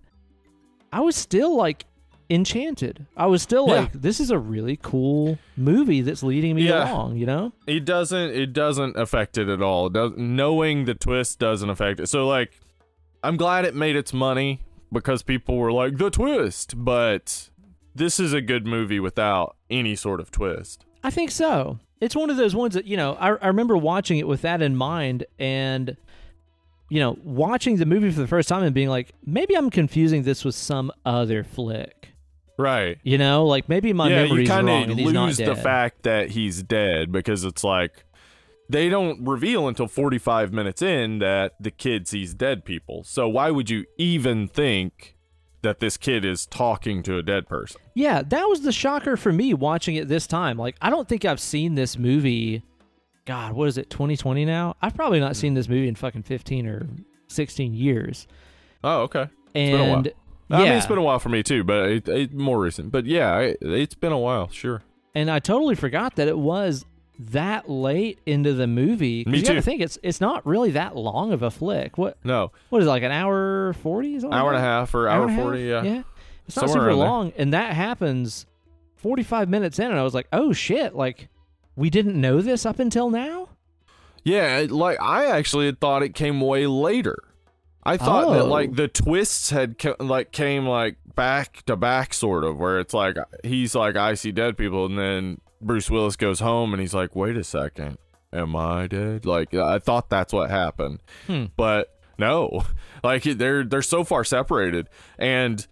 I 0.93 1.01
was 1.01 1.15
still 1.17 1.57
like 1.57 1.85
enchanted. 2.35 3.07
I 3.17 3.27
was 3.27 3.43
still 3.43 3.67
Yeah. 3.69 3.75
like, 3.75 3.93
this 3.93 4.21
is 4.21 4.31
a 4.31 4.39
really 4.39 4.79
cool 4.83 5.39
movie 5.57 6.01
that's 6.01 6.23
leading 6.23 6.57
me 6.57 6.69
Yeah. 6.69 6.91
along, 6.93 7.17
you 7.17 7.27
know? 7.27 7.53
it 7.67 7.85
doesn't. 7.85 8.31
It 8.31 8.53
doesn't 8.53 8.97
affect 8.97 9.39
it 9.39 9.49
at 9.49 9.61
all. 9.63 9.87
It 9.89 9.93
does, 9.95 10.13
knowing 10.17 10.85
the 10.85 10.95
twist 10.95 11.39
doesn't 11.39 11.69
affect 11.71 12.01
it. 12.01 12.09
So, 12.09 12.27
like, 12.27 12.59
I'm 13.23 13.37
glad 13.37 13.65
it 13.65 13.75
made 13.75 13.97
its 13.97 14.13
money 14.13 14.61
because 14.93 15.23
people 15.23 15.57
were 15.57 15.73
like 15.73 15.99
the 15.99 16.11
twist, 16.11 16.75
but 16.77 17.51
this 17.95 18.19
is 18.19 18.33
a 18.33 18.41
good 18.41 18.67
movie 18.67 19.01
without 19.01 19.57
any 19.71 19.95
sort 19.95 20.21
of 20.21 20.31
twist. 20.31 20.85
I 21.05 21.11
think 21.11 21.31
so. 21.31 21.79
it's 22.01 22.17
one 22.17 22.31
of 22.31 22.37
those 22.37 22.55
ones 22.55 22.75
that 22.75 22.85
you 22.87 22.97
know 22.97 23.15
I, 23.21 23.29
I 23.37 23.47
remember 23.47 23.77
watching 23.77 24.19
it 24.19 24.27
with 24.27 24.43
that 24.43 24.61
in 24.61 24.75
mind 24.75 25.25
and 25.39 25.97
you 26.91 26.99
know 27.01 27.17
watching 27.23 27.77
the 27.77 27.87
movie 27.87 28.11
for 28.11 28.21
the 28.21 28.27
first 28.27 28.49
time 28.49 28.65
and 28.65 28.75
being 28.75 28.89
like 28.89 29.13
maybe 29.25 29.55
i'm 29.57 29.71
confusing 29.71 30.25
this 30.25 30.45
with 30.45 30.55
some 30.57 30.91
other 31.07 31.45
flick 31.45 32.09
Right. 32.59 32.99
you 33.03 33.19
know 33.19 33.47
like 33.47 33.69
maybe 33.69 33.93
my 33.93 34.09
yeah, 34.09 34.23
you 34.23 34.29
memory's 34.29 34.49
kind 34.49 34.67
wrong 34.67 34.83
of 34.85 34.91
and 34.91 35.01
he's 35.01 35.13
not 35.13 35.27
lose 35.27 35.37
the 35.39 35.57
fact 35.57 36.03
that 36.03 36.31
he's 36.31 36.63
dead 36.63 37.11
because 37.13 37.45
it's 37.45 37.65
like 37.65 38.05
they 38.69 38.89
don't 38.89 39.27
reveal 39.27 39.69
until 39.69 39.87
45 39.89 40.53
minutes 40.53 40.81
in 40.83 41.19
that 41.19 41.55
the 41.61 41.71
kid 41.71 42.09
sees 42.09 42.33
dead 42.33 42.65
people. 42.65 43.03
So 43.05 43.29
why 43.29 43.51
would 43.51 43.69
you 43.69 43.85
even 43.99 44.49
think 44.49 45.17
that 45.63 45.79
this 45.81 45.97
kid 45.97 46.25
is 46.25 46.47
talking 46.47 47.03
to 47.05 47.19
a 47.19 47.23
dead 47.23 47.49
person? 47.49 47.81
yeah 47.95 48.23
that 48.23 48.45
was 48.49 48.63
the 48.63 48.73
shocker 48.73 49.17
for 49.17 49.33
me 49.33 49.53
watching 49.55 49.97
it 49.97 50.09
this 50.09 50.27
time 50.27 50.57
like 50.57 50.75
i 50.81 50.89
don't 50.91 51.07
think 51.09 51.25
i've 51.27 51.39
seen 51.41 51.75
this 51.75 51.99
movie 51.99 52.63
god 53.27 53.53
what 53.53 53.69
is 53.69 53.77
it 53.79 53.91
2020 53.91 54.45
now 54.47 54.75
i've 54.81 54.95
probably 54.95 55.21
not 55.21 55.37
seen 55.37 55.53
this 55.55 55.69
movie 55.69 55.87
in 55.87 55.95
fucking 55.95 56.23
15 56.23 56.67
or 56.67 56.89
16 57.29 57.75
years 57.75 58.27
Oh, 58.83 59.03
okay. 59.03 59.29
and 59.55 59.73
been 59.79 59.81
a 59.89 59.93
while. 59.93 60.05
Yeah 60.53 60.59
I 60.59 60.65
mean, 60.65 60.73
it's 60.75 60.87
been 60.87 60.99
a 60.99 61.03
while 61.03 61.19
for 61.19 61.29
me 61.29 61.43
too, 61.43 61.65
but 61.65 61.89
it, 61.89 62.09
it, 62.09 62.33
more 62.33 62.61
recent. 62.61 62.93
But 62.93 63.07
yeah, 63.07 63.39
it, 63.39 63.59
it's 63.61 63.95
been 63.95 64.13
a 64.13 64.19
while, 64.19 64.49
sure. 64.51 64.83
and 65.15 65.31
I 65.31 65.39
totally 65.39 65.75
forgot 65.75 66.17
that 66.17 66.29
it 66.29 66.39
was 66.39 66.85
that 67.19 67.69
late 67.69 68.19
into 68.27 68.53
the 68.53 68.67
movie. 68.67 69.25
Me 69.27 69.39
you 69.39 69.45
too. 69.45 69.61
think 69.61 69.81
it's 69.81 69.99
it's 70.03 70.21
not 70.21 70.47
really 70.47 70.73
that 70.73 70.97
long 70.97 71.33
of 71.33 71.43
a 71.43 71.51
flick. 71.51 71.99
What 71.99 72.17
No, 72.25 72.53
what 72.71 72.81
is 72.81 72.87
it, 72.87 72.91
like 72.91 73.03
an 73.03 73.13
hour 73.13 73.73
forty? 73.75 74.19
hour 74.25 74.49
and 74.49 74.59
a 74.59 74.61
half 74.61 74.95
or 74.95 75.09
hour, 75.09 75.29
half? 75.29 75.41
40, 75.41 75.63
yeah. 75.63 75.83
Yeah, 75.83 76.03
it's 76.47 76.57
not 76.57 76.69
super 76.69 76.87
around 76.87 76.99
there. 76.99 77.07
long, 77.07 77.33
and 77.37 77.53
that 77.53 77.75
happens 77.75 78.47
forty 78.97 79.23
five 79.23 79.49
minutes 79.49 79.79
in, 79.79 79.91
and 79.91 79.99
I 79.99 80.03
was 80.03 80.15
like, 80.15 80.29
oh 80.33 80.53
shit, 80.53 80.95
like 80.95 81.29
we 81.77 81.91
didn't 81.91 82.21
know 82.21 82.41
this 82.41 82.67
up 82.67 82.79
until 82.79 83.11
now. 83.11 83.49
Yeah, 84.25 84.67
like 84.69 85.01
I 85.01 85.27
actually 85.27 85.67
had 85.67 85.81
thought 85.81 86.03
it 86.03 86.15
came 86.15 86.41
way 86.41 86.67
later. 86.67 87.19
I 87.85 87.97
thought 87.97 88.33
that 88.33 88.43
Oh. 88.43 88.47
like 88.47 88.75
the 88.75 88.89
twists 88.89 89.51
had 89.51 89.79
ca- 89.79 89.97
like 89.99 90.31
came 90.33 90.67
like 90.67 90.97
back 91.15 91.63
to 91.67 91.77
back 91.77 92.15
sort 92.15 92.45
of 92.45 92.59
where 92.59 92.79
it's 92.79 92.95
like 92.95 93.17
he's 93.45 93.75
like 93.75 93.97
I 93.97 94.15
see 94.15 94.33
dead 94.33 94.57
people 94.57 94.87
and 94.87 94.99
then 94.99 95.41
Bruce 95.61 95.91
Willis 95.91 96.17
goes 96.17 96.41
home 96.41 96.73
and 96.73 96.81
he's 96.81 96.95
like 96.95 97.15
wait 97.17 97.37
a 97.37 97.45
second 97.45 97.99
am 98.33 98.55
I 98.57 98.87
dead 98.87 99.27
like 99.27 99.53
I 99.55 99.79
thought 99.79 100.09
that's 100.09 100.33
what 100.33 100.49
happened 100.51 101.01
Hmm. 101.27 101.47
but 101.57 101.99
no 102.19 102.65
like 103.05 103.25
they're 103.25 103.65
they're 103.65 103.83
so 103.83 104.05
far 104.05 104.25
separated 104.25 104.89
and 105.19 105.67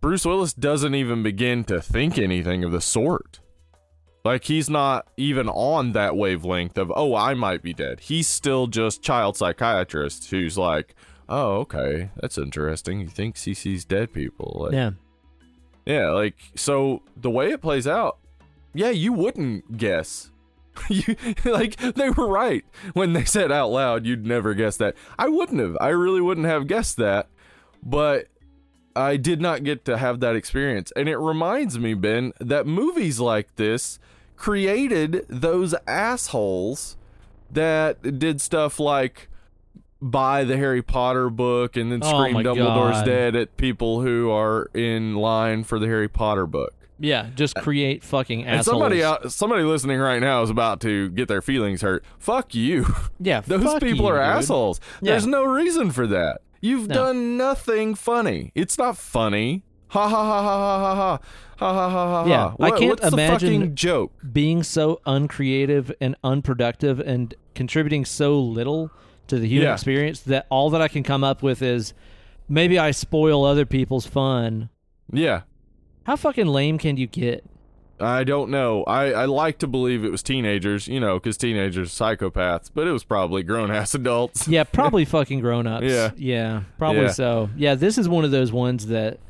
Bruce 0.00 0.24
Willis 0.24 0.52
doesn't 0.52 0.94
even 0.94 1.22
begin 1.22 1.64
to 1.64 1.80
think 1.82 2.18
anything 2.18 2.64
of 2.64 2.72
the 2.72 2.80
sort 2.80 3.40
like 4.24 4.44
he's 4.44 4.70
not 4.70 5.06
even 5.16 5.48
on 5.48 5.92
that 5.92 6.16
wavelength 6.16 6.78
of 6.78 6.92
oh 6.94 7.14
I 7.16 7.34
might 7.34 7.60
be 7.62 7.74
dead. 7.74 7.98
He's 8.00 8.28
still 8.28 8.68
just 8.68 9.02
child 9.02 9.36
psychiatrist 9.36 10.30
who's 10.30 10.56
like, 10.56 10.94
"Oh, 11.32 11.56
okay. 11.60 12.10
That's 12.20 12.38
interesting. 12.38 13.00
He 13.00 13.06
thinks 13.06 13.44
he 13.44 13.54
sees 13.54 13.84
dead 13.84 14.12
people." 14.12 14.64
Like, 14.64 14.72
Yeah, 14.72 14.90
yeah, 15.86 16.10
like 16.10 16.36
so 16.54 17.02
the 17.16 17.30
way 17.30 17.50
it 17.50 17.60
plays 17.60 17.86
out, 17.86 18.18
yeah, 18.74 18.90
you 18.90 19.12
wouldn't 19.12 19.76
guess. 19.76 20.30
you 20.88 21.16
like 21.44 21.76
they 21.76 22.08
were 22.10 22.26
right 22.26 22.64
when 22.94 23.12
they 23.12 23.24
said 23.24 23.52
out 23.52 23.68
loud 23.68 24.06
you'd 24.06 24.26
never 24.26 24.54
guess 24.54 24.76
that. 24.78 24.94
I 25.18 25.28
wouldn't 25.28 25.60
have. 25.60 25.76
I 25.80 25.88
really 25.88 26.20
wouldn't 26.20 26.46
have 26.46 26.66
guessed 26.66 26.96
that. 26.98 27.28
But 27.82 28.28
I 28.94 29.16
did 29.16 29.40
not 29.40 29.64
get 29.64 29.84
to 29.86 29.98
have 29.98 30.20
that 30.20 30.36
experience. 30.36 30.92
And 30.96 31.08
it 31.08 31.16
reminds 31.16 31.78
me, 31.78 31.94
Ben, 31.94 32.32
that 32.38 32.66
movies 32.66 33.20
like 33.20 33.54
this 33.56 33.98
created 34.36 35.24
those 35.28 35.74
assholes 35.86 36.96
that 37.50 38.18
did 38.18 38.40
stuff 38.40 38.78
like 38.80 39.28
buy 40.02 40.44
the 40.44 40.56
Harry 40.56 40.82
Potter 40.82 41.30
book 41.30 41.76
and 41.76 41.90
then 41.92 42.00
Oh 42.02 42.08
scream 42.20 42.34
my 42.34 42.42
Dumbledore's 42.42 42.96
God. 42.98 43.04
dead 43.06 43.36
at 43.36 43.56
people 43.56 44.00
who 44.02 44.30
are 44.30 44.68
in 44.74 45.14
line 45.14 45.62
for 45.64 45.78
the 45.78 45.86
Harry 45.86 46.08
Potter 46.08 46.46
book. 46.46 46.74
yeah, 46.98 47.28
just 47.34 47.54
create 47.56 48.02
fucking 48.04 48.44
And 48.44 48.64
somebody 48.64 49.02
out, 49.02 49.30
somebody 49.32 49.62
listening 49.62 49.98
right 50.00 50.20
now 50.20 50.42
is 50.42 50.50
about 50.50 50.80
to 50.82 51.08
get 51.10 51.28
their 51.28 51.40
feelings 51.42 51.82
hurt. 51.82 52.04
Fuck 52.18 52.54
you. 52.54 52.86
yeah, 53.20 53.40
Those 53.40 53.74
people 53.80 54.04
you, 54.04 54.08
are 54.08 54.16
dude. 54.18 54.24
assholes. 54.24 54.80
Yeah. 55.00 55.12
There's 55.12 55.26
no 55.26 55.44
reason 55.44 55.90
for 55.92 56.06
that. 56.08 56.40
You've 56.60 56.88
No. 56.88 56.94
done 56.94 57.36
nothing 57.36 57.94
funny. 57.94 58.52
It's 58.54 58.78
not 58.78 58.96
funny. 58.96 59.62
Ha 59.88 60.08
ha 60.08 60.24
ha 60.24 60.42
ha 60.42 60.78
ha 60.78 60.94
ha 60.94 60.94
ha 60.94 61.18
ha 61.58 61.72
ha 61.72 61.90
ha 61.90 62.24
ha. 62.24 62.28
Yeah, 62.28 62.54
I 62.64 62.70
can't 62.70 62.90
what's 63.00 63.12
imagine- 63.12 63.48
the 63.50 63.58
fucking 63.58 63.74
joke. 63.74 64.12
being 64.32 64.62
so 64.62 65.00
uncreative 65.06 65.92
and 66.00 66.16
unproductive 66.24 66.98
and 67.00 67.34
contributing 67.54 68.04
so 68.04 68.38
little 68.40 68.90
to 69.28 69.38
the 69.38 69.46
human 69.48 69.68
Yeah. 69.68 69.74
experience 69.74 70.20
that 70.20 70.46
all 70.50 70.70
that 70.70 70.80
I 70.82 70.88
can 70.88 71.02
come 71.02 71.24
up 71.24 71.42
with 71.42 71.62
is 71.62 71.94
maybe 72.48 72.78
I 72.78 72.90
spoil 72.90 73.44
other 73.44 73.64
people's 73.66 74.06
fun. 74.06 74.68
Yeah, 75.12 75.42
How 76.04 76.16
fucking 76.16 76.46
lame 76.46 76.78
can 76.78 76.96
you 76.96 77.06
get? 77.06 77.44
I 78.00 78.24
don't 78.24 78.50
know. 78.50 78.82
I, 78.84 79.12
I 79.12 79.24
like 79.26 79.58
to 79.58 79.68
believe 79.68 80.04
it 80.04 80.10
was 80.10 80.22
teenagers, 80.24 80.88
you 80.88 80.98
know, 80.98 81.14
because 81.20 81.36
teenagers 81.36 82.00
are 82.00 82.04
psychopaths, 82.16 82.68
but 82.74 82.88
it 82.88 82.90
was 82.92 83.04
probably 83.04 83.42
grown 83.44 83.70
ass 83.70 83.94
adults. 83.94 84.48
Yeah, 84.48 84.64
probably 84.64 85.04
fucking 85.04 85.38
grown 85.40 85.66
ups. 85.68 85.84
Yeah. 85.86 86.10
Yeah, 86.16 86.62
probably 86.78 87.02
Yeah. 87.02 87.10
so. 87.12 87.50
Yeah, 87.56 87.74
this 87.76 87.98
is 87.98 88.08
one 88.08 88.24
of 88.24 88.32
those 88.32 88.50
ones 88.50 88.86
that 88.88 89.20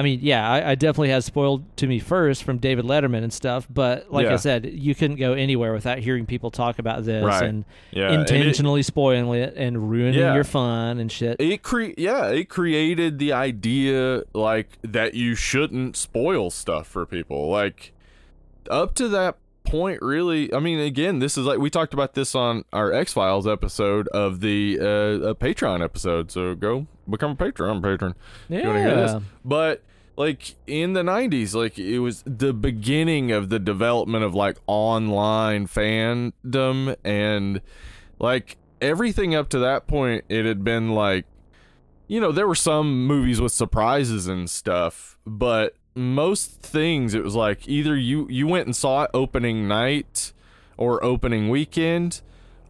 I 0.00 0.02
mean, 0.02 0.20
yeah, 0.22 0.48
I, 0.48 0.70
I 0.70 0.74
definitely 0.74 1.10
had 1.10 1.22
spoiled 1.22 1.76
to 1.76 1.86
me 1.86 1.98
first 1.98 2.42
from 2.42 2.58
David 2.58 2.84
Letterman 2.86 3.22
and 3.22 3.32
stuff, 3.32 3.66
but 3.68 4.10
like 4.12 4.26
I 4.26 4.36
said, 4.36 4.64
you 4.66 4.94
couldn't 4.94 5.16
go 5.18 5.34
anywhere 5.34 5.72
without 5.74 5.98
hearing 5.98 6.24
people 6.26 6.50
talk 6.50 6.78
about 6.78 7.04
this 7.04 7.22
Right. 7.24 7.42
and 7.44 7.64
Yeah, 7.90 8.10
and 8.10 8.14
it- 8.22 8.30
intentionally 8.30 8.82
spoiling 8.82 9.40
it 9.42 9.54
and 9.56 9.90
ruining 9.90 10.18
Yeah. 10.20 10.34
your 10.34 10.44
fun 10.44 10.98
and 10.98 11.12
shit. 11.12 11.36
it 11.38 11.62
cre- 11.62 11.92
yeah 11.98 12.28
it 12.28 12.48
created 12.48 13.18
the 13.18 13.32
idea 13.34 14.22
like 14.32 14.78
that 14.82 15.14
you 15.14 15.34
shouldn't 15.34 15.96
spoil 15.96 16.50
stuff 16.50 16.86
for 16.86 17.04
people 17.06 17.48
like 17.50 17.92
up 18.70 18.94
to 18.94 19.08
that 19.08 19.36
point 19.64 20.00
really 20.02 20.52
i 20.54 20.58
mean 20.58 20.80
again 20.80 21.18
this 21.18 21.36
is 21.36 21.44
like 21.44 21.58
we 21.58 21.68
talked 21.70 21.92
about 21.92 22.14
this 22.14 22.34
on 22.34 22.64
our 22.72 22.92
x-files 22.92 23.46
episode 23.46 24.08
of 24.08 24.40
the 24.40 24.78
uh, 24.80 25.34
patreon 25.34 25.82
episode 25.84 26.30
so 26.30 26.54
go 26.54 26.86
become 27.08 27.32
a 27.32 27.36
patron 27.36 27.80
patron 27.82 28.14
if 28.48 28.64
you 28.64 28.70
hear 28.72 28.94
this 28.96 29.12
Yeah. 29.12 29.20
but 29.44 29.82
like 30.20 30.54
in 30.66 30.92
the 30.92 31.02
90s 31.02 31.54
like 31.54 31.78
it 31.78 31.98
was 32.00 32.22
the 32.26 32.52
beginning 32.52 33.32
of 33.32 33.48
the 33.48 33.58
development 33.58 34.22
of 34.22 34.34
like 34.34 34.58
online 34.66 35.66
fandom 35.66 36.94
and 37.02 37.62
like 38.18 38.58
everything 38.82 39.34
up 39.34 39.48
to 39.48 39.58
that 39.58 39.86
point 39.86 40.22
it 40.28 40.44
had 40.44 40.62
been 40.62 40.90
like 40.90 41.24
you 42.06 42.20
know 42.20 42.32
there 42.32 42.46
were 42.46 42.54
some 42.54 43.06
movies 43.06 43.40
with 43.40 43.50
surprises 43.50 44.26
and 44.26 44.50
stuff 44.50 45.16
but 45.24 45.74
most 45.94 46.60
things 46.60 47.14
it 47.14 47.24
was 47.24 47.34
like 47.34 47.66
either 47.66 47.96
you 47.96 48.28
you 48.28 48.46
went 48.46 48.66
and 48.66 48.76
saw 48.76 49.04
it 49.04 49.10
opening 49.14 49.66
night 49.66 50.34
or 50.76 51.02
opening 51.02 51.48
weekend 51.48 52.20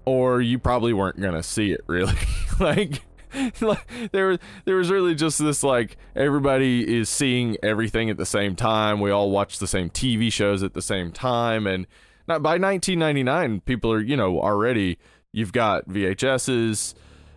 or 0.04 0.40
you 0.40 0.56
probably 0.56 0.92
weren't 0.92 1.20
gonna 1.20 1.42
see 1.42 1.72
it 1.72 1.82
really. 1.86 2.14
Like 2.60 3.00
there 4.12 4.28
was 4.28 4.38
there 4.64 4.76
was 4.76 4.90
really 4.90 5.14
just 5.14 5.38
this 5.38 5.62
like 5.62 5.96
everybody 6.16 6.98
is 6.98 7.08
seeing 7.08 7.56
everything 7.62 8.10
at 8.10 8.16
the 8.16 8.26
same 8.26 8.56
time. 8.56 9.00
We 9.00 9.10
all 9.10 9.30
watch 9.30 9.58
the 9.58 9.66
same 9.66 9.90
tv 9.90 10.32
shows 10.32 10.62
at 10.62 10.74
the 10.74 10.82
same 10.82 11.12
time. 11.12 11.66
And 11.66 11.86
not 12.26 12.42
by 12.42 12.58
1999 12.58 13.60
people 13.60 13.92
are 13.92 14.00
you 14.00 14.16
know 14.16 14.40
already 14.40 14.98
you've 15.32 15.52
got 15.52 15.88
vhs's 15.88 16.94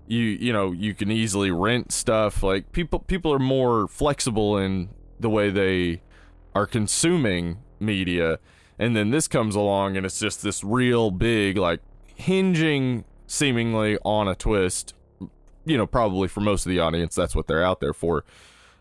you 0.07 0.19
you 0.19 0.51
know 0.51 0.71
you 0.71 0.93
can 0.93 1.11
easily 1.11 1.51
rent 1.51 1.91
stuff. 1.91 2.41
Like 2.41 2.71
people 2.71 2.99
people 2.99 3.33
are 3.33 3.39
more 3.39 3.87
flexible 3.87 4.57
in 4.57 4.89
the 5.19 5.29
way 5.29 5.49
they 5.49 6.01
are 6.55 6.65
consuming 6.65 7.59
media. 7.79 8.39
And 8.79 8.95
then 8.95 9.11
this 9.11 9.27
comes 9.27 9.55
along 9.55 9.97
and 9.97 10.05
it's 10.05 10.19
just 10.19 10.41
this 10.41 10.63
real 10.63 11.11
big 11.11 11.57
like 11.57 11.81
hinging 12.15 13.05
seemingly 13.27 13.97
on 14.03 14.27
a 14.27 14.35
twist 14.35 14.93
you 15.65 15.77
know 15.77 15.87
probably 15.87 16.27
for 16.27 16.41
most 16.41 16.65
of 16.65 16.69
the 16.69 16.79
audience 16.79 17.15
that's 17.15 17.35
what 17.35 17.47
they're 17.47 17.63
out 17.63 17.79
there 17.79 17.93
for 17.93 18.23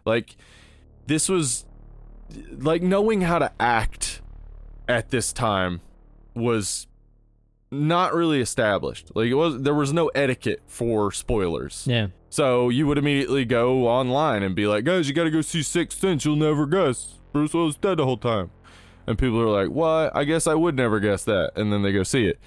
like 0.04 0.36
this 1.06 1.28
was 1.28 1.64
like 2.58 2.82
knowing 2.82 3.20
how 3.22 3.38
to 3.38 3.52
act 3.60 4.20
at 4.88 5.10
this 5.10 5.32
time 5.32 5.80
was 6.34 6.86
not 7.70 8.14
really 8.14 8.40
established 8.40 9.10
like 9.14 9.28
it 9.28 9.34
was 9.34 9.62
there 9.62 9.74
was 9.74 9.92
no 9.92 10.08
etiquette 10.08 10.60
for 10.66 11.10
spoilers 11.12 11.86
Yeah. 11.88 12.08
so 12.28 12.68
you 12.68 12.86
would 12.86 12.98
immediately 12.98 13.44
go 13.46 13.86
online 13.88 14.42
and 14.42 14.54
be 14.54 14.66
like, 14.66 14.84
guys, 14.84 15.08
you 15.08 15.14
got 15.14 15.24
to 15.24 15.30
go 15.30 15.40
see 15.40 15.62
Sixth 15.62 15.98
Sense. 16.00 16.24
You'll 16.24 16.36
never 16.36 16.66
guess. 16.66 17.14
Bruce 17.32 17.54
Willis 17.54 17.76
dead 17.76 17.96
the 17.98 18.04
whole 18.04 18.16
time. 18.18 18.50
And 19.06 19.18
people 19.18 19.40
are 19.40 19.46
like, 19.48 19.70
what? 19.70 20.14
I 20.14 20.24
guess 20.24 20.46
I 20.46 20.54
would 20.54 20.76
never 20.76 21.00
guess 21.00 21.24
that. 21.24 21.52
And 21.56 21.72
then 21.72 21.82
they 21.82 21.92
go 21.92 22.02
see 22.02 22.26
it. 22.26 22.38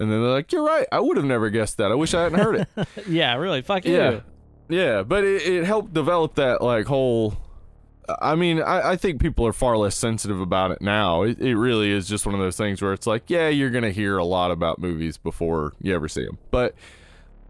And 0.00 0.10
then 0.10 0.22
they're 0.22 0.30
like, 0.30 0.52
you're 0.52 0.64
right. 0.64 0.86
I 0.92 1.00
would 1.00 1.16
have 1.16 1.26
never 1.26 1.50
guessed 1.50 1.78
that. 1.78 1.90
I 1.90 1.94
wish 1.94 2.14
I 2.14 2.22
hadn't 2.22 2.38
heard 2.38 2.56
it. 2.56 2.68
Yeah, 3.08 3.34
really. 3.36 3.62
Fuck 3.62 3.84
yeah. 3.84 4.10
you. 4.10 4.22
Yeah. 4.68 5.02
But 5.02 5.24
it, 5.24 5.42
it 5.42 5.64
helped 5.64 5.92
develop 5.92 6.36
that 6.36 6.62
like 6.62 6.86
whole 6.86 7.36
I 8.20 8.34
mean, 8.36 8.62
I, 8.62 8.90
I 8.92 8.96
think 8.96 9.20
people 9.20 9.46
are 9.46 9.52
far 9.52 9.76
less 9.76 9.94
sensitive 9.94 10.40
about 10.40 10.70
it 10.70 10.80
now. 10.80 11.22
It, 11.22 11.38
it 11.40 11.56
really 11.56 11.90
is 11.90 12.08
just 12.08 12.24
one 12.24 12.34
of 12.34 12.40
those 12.40 12.56
things 12.56 12.80
where 12.80 12.92
it's 12.92 13.06
like, 13.06 13.28
yeah, 13.28 13.48
you're 13.48 13.70
gonna 13.70 13.90
hear 13.90 14.16
a 14.16 14.24
lot 14.24 14.50
about 14.50 14.78
movies 14.78 15.18
before 15.18 15.74
you 15.80 15.94
ever 15.94 16.08
see 16.08 16.24
them. 16.24 16.38
But 16.50 16.74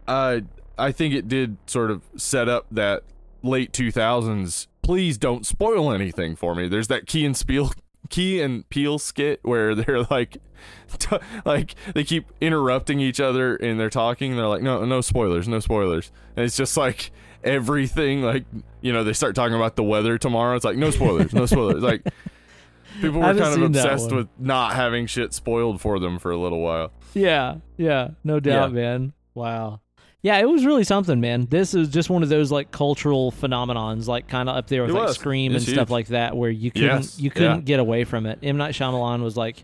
uh, 0.07 0.41
I 0.77 0.91
think 0.91 1.13
it 1.13 1.27
did 1.27 1.57
sort 1.65 1.91
of 1.91 2.01
set 2.17 2.49
up 2.49 2.65
that 2.71 3.03
late 3.41 3.71
2000s. 3.71 4.67
Please 4.81 5.17
don't 5.17 5.45
spoil 5.45 5.91
anything 5.91 6.35
for 6.35 6.55
me. 6.55 6.67
There's 6.67 6.87
that 6.87 7.07
Key 7.07 7.25
and 7.25 7.37
Spiel 7.37 7.71
Key 8.09 8.41
and 8.41 8.67
Peele 8.69 8.99
skit 8.99 9.39
where 9.43 9.75
they're 9.75 10.03
like, 10.03 10.39
t- 10.97 11.17
like 11.45 11.75
they 11.93 12.03
keep 12.03 12.25
interrupting 12.41 12.99
each 12.99 13.19
other 13.19 13.55
and 13.55 13.79
they're 13.79 13.89
talking. 13.89 14.35
they're 14.35 14.47
like, 14.47 14.61
no, 14.61 14.85
no 14.85 15.01
spoilers, 15.01 15.47
no 15.47 15.59
spoilers. 15.59 16.11
And 16.35 16.45
it's 16.45 16.57
just 16.57 16.75
like 16.77 17.11
everything, 17.43 18.21
like 18.21 18.45
you 18.81 18.93
know, 18.93 19.03
they 19.03 19.13
start 19.13 19.35
talking 19.35 19.55
about 19.55 19.75
the 19.75 19.83
weather 19.83 20.17
tomorrow. 20.17 20.55
It's 20.55 20.65
like 20.65 20.77
no 20.77 20.91
spoilers, 20.91 21.33
no 21.33 21.45
spoilers. 21.45 21.81
like 21.83 22.03
people 23.01 23.19
were 23.19 23.33
kind 23.33 23.39
of 23.39 23.61
obsessed 23.61 24.11
with 24.11 24.27
not 24.37 24.73
having 24.73 25.05
shit 25.05 25.33
spoiled 25.33 25.81
for 25.81 25.99
them 25.99 26.19
for 26.19 26.31
a 26.31 26.37
little 26.37 26.59
while. 26.61 26.91
Yeah, 27.13 27.55
yeah, 27.77 28.09
no 28.23 28.39
doubt, 28.39 28.69
Yeah. 28.71 28.75
man. 28.75 29.13
Wow. 29.33 29.81
Yeah, 30.21 30.37
it 30.39 30.49
was 30.49 30.65
really 30.65 30.83
something, 30.83 31.21
man. 31.21 31.47
This 31.49 31.73
is 31.73 31.87
just 31.87 32.09
one 32.09 32.23
of 32.23 32.29
those 32.29 32.51
like 32.51 32.71
cultural 32.71 33.31
phenomenons, 33.31 34.07
like 34.07 34.27
kind 34.27 34.49
of 34.49 34.57
up 34.57 34.67
there 34.67 34.81
with 34.81 34.91
It 34.91 34.93
like 34.95 35.07
was. 35.07 35.15
Scream 35.15 35.53
and 35.53 35.61
It's 35.63 35.71
stuff 35.71 35.89
like 35.89 36.07
that, 36.07 36.35
where 36.35 36.49
you 36.49 36.71
couldn't 36.71 36.87
Yes, 36.89 37.19
you 37.21 37.31
couldn't 37.31 37.55
yeah. 37.59 37.61
get 37.61 37.79
away 37.79 38.03
from 38.03 38.25
it. 38.25 38.37
M 38.43 38.57
Night 38.57 38.73
Shyamalan 38.73 39.23
was 39.23 39.37
like 39.37 39.63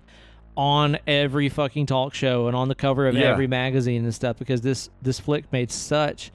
on 0.57 0.97
every 1.05 1.49
fucking 1.49 1.85
talk 1.85 2.13
show 2.13 2.47
and 2.47 2.55
on 2.55 2.67
the 2.67 2.75
cover 2.75 3.07
of 3.07 3.15
Yeah. 3.15 3.25
every 3.31 3.47
magazine 3.47 4.03
and 4.03 4.13
stuff 4.15 4.37
because 4.37 4.61
this 4.61 4.89
this 5.01 5.19
flick 5.19 5.51
made 5.51 5.71
such 5.71 6.31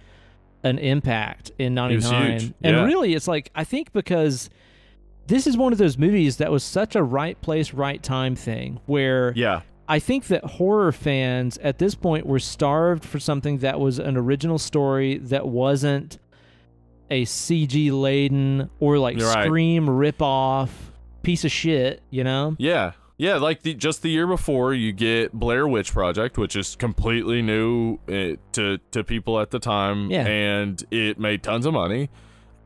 an 0.63 0.79
impact 0.79 1.53
in 1.59 1.75
was 1.75 2.05
'99, 2.11 2.31
huge, 2.41 2.53
and 2.63 2.77
yeah. 2.77 2.85
really, 2.85 3.15
it's 3.15 3.27
like 3.27 3.51
I 3.55 3.65
think 3.65 3.93
because 3.93 4.51
this 5.27 5.47
is 5.47 5.57
one 5.57 5.73
of 5.73 5.79
those 5.79 5.97
movies 5.97 6.37
that 6.37 6.51
was 6.51 6.63
such 6.63 6.95
a 6.97 7.03
right 7.03 7.41
place, 7.41 7.73
right 7.73 8.03
time 8.03 8.35
thing 8.37 8.81
where 8.87 9.33
Yeah, 9.37 9.63
I 9.89 9.99
think 10.01 10.27
that 10.27 10.45
horror 10.45 10.93
fans 10.93 11.57
at 11.59 11.79
this 11.79 11.95
point 11.95 12.27
were 12.27 12.39
starved 12.39 13.05
for 13.05 13.19
something 13.19 13.59
that 13.59 13.81
was 13.81 13.99
an 13.99 14.17
original 14.17 14.59
story 14.59 15.17
that 15.19 15.47
wasn't 15.49 16.19
a 17.11 17.25
CG 17.25 17.91
laden 17.91 18.71
or 18.81 18.99
like 18.99 19.19
You're 19.19 19.33
right. 19.33 19.47
Scream 19.47 19.87
ripoff 19.87 20.69
piece 21.23 21.45
of 21.45 21.51
shit, 21.51 22.03
you 22.11 22.23
know? 22.23 22.55
Yeah. 22.59 22.93
Yeah, 23.21 23.37
like 23.37 23.61
the 23.63 23.75
just 23.75 24.01
the 24.01 24.09
year 24.09 24.27
before, 24.27 24.73
you 24.73 24.93
get 24.93 25.35
Blair 25.35 25.69
Witch 25.69 25.93
Project, 25.93 26.39
which 26.39 26.57
is 26.57 26.75
completely 26.75 27.43
new 27.43 27.99
uh, 28.09 28.37
to 28.53 28.79
to 28.93 29.05
people 29.05 29.39
at 29.39 29.51
the 29.51 29.59
time, 29.59 30.11
Yeah. 30.11 30.27
and 30.27 30.83
it 30.91 31.19
made 31.21 31.43
tons 31.43 31.67
of 31.67 31.75
money. 31.75 32.09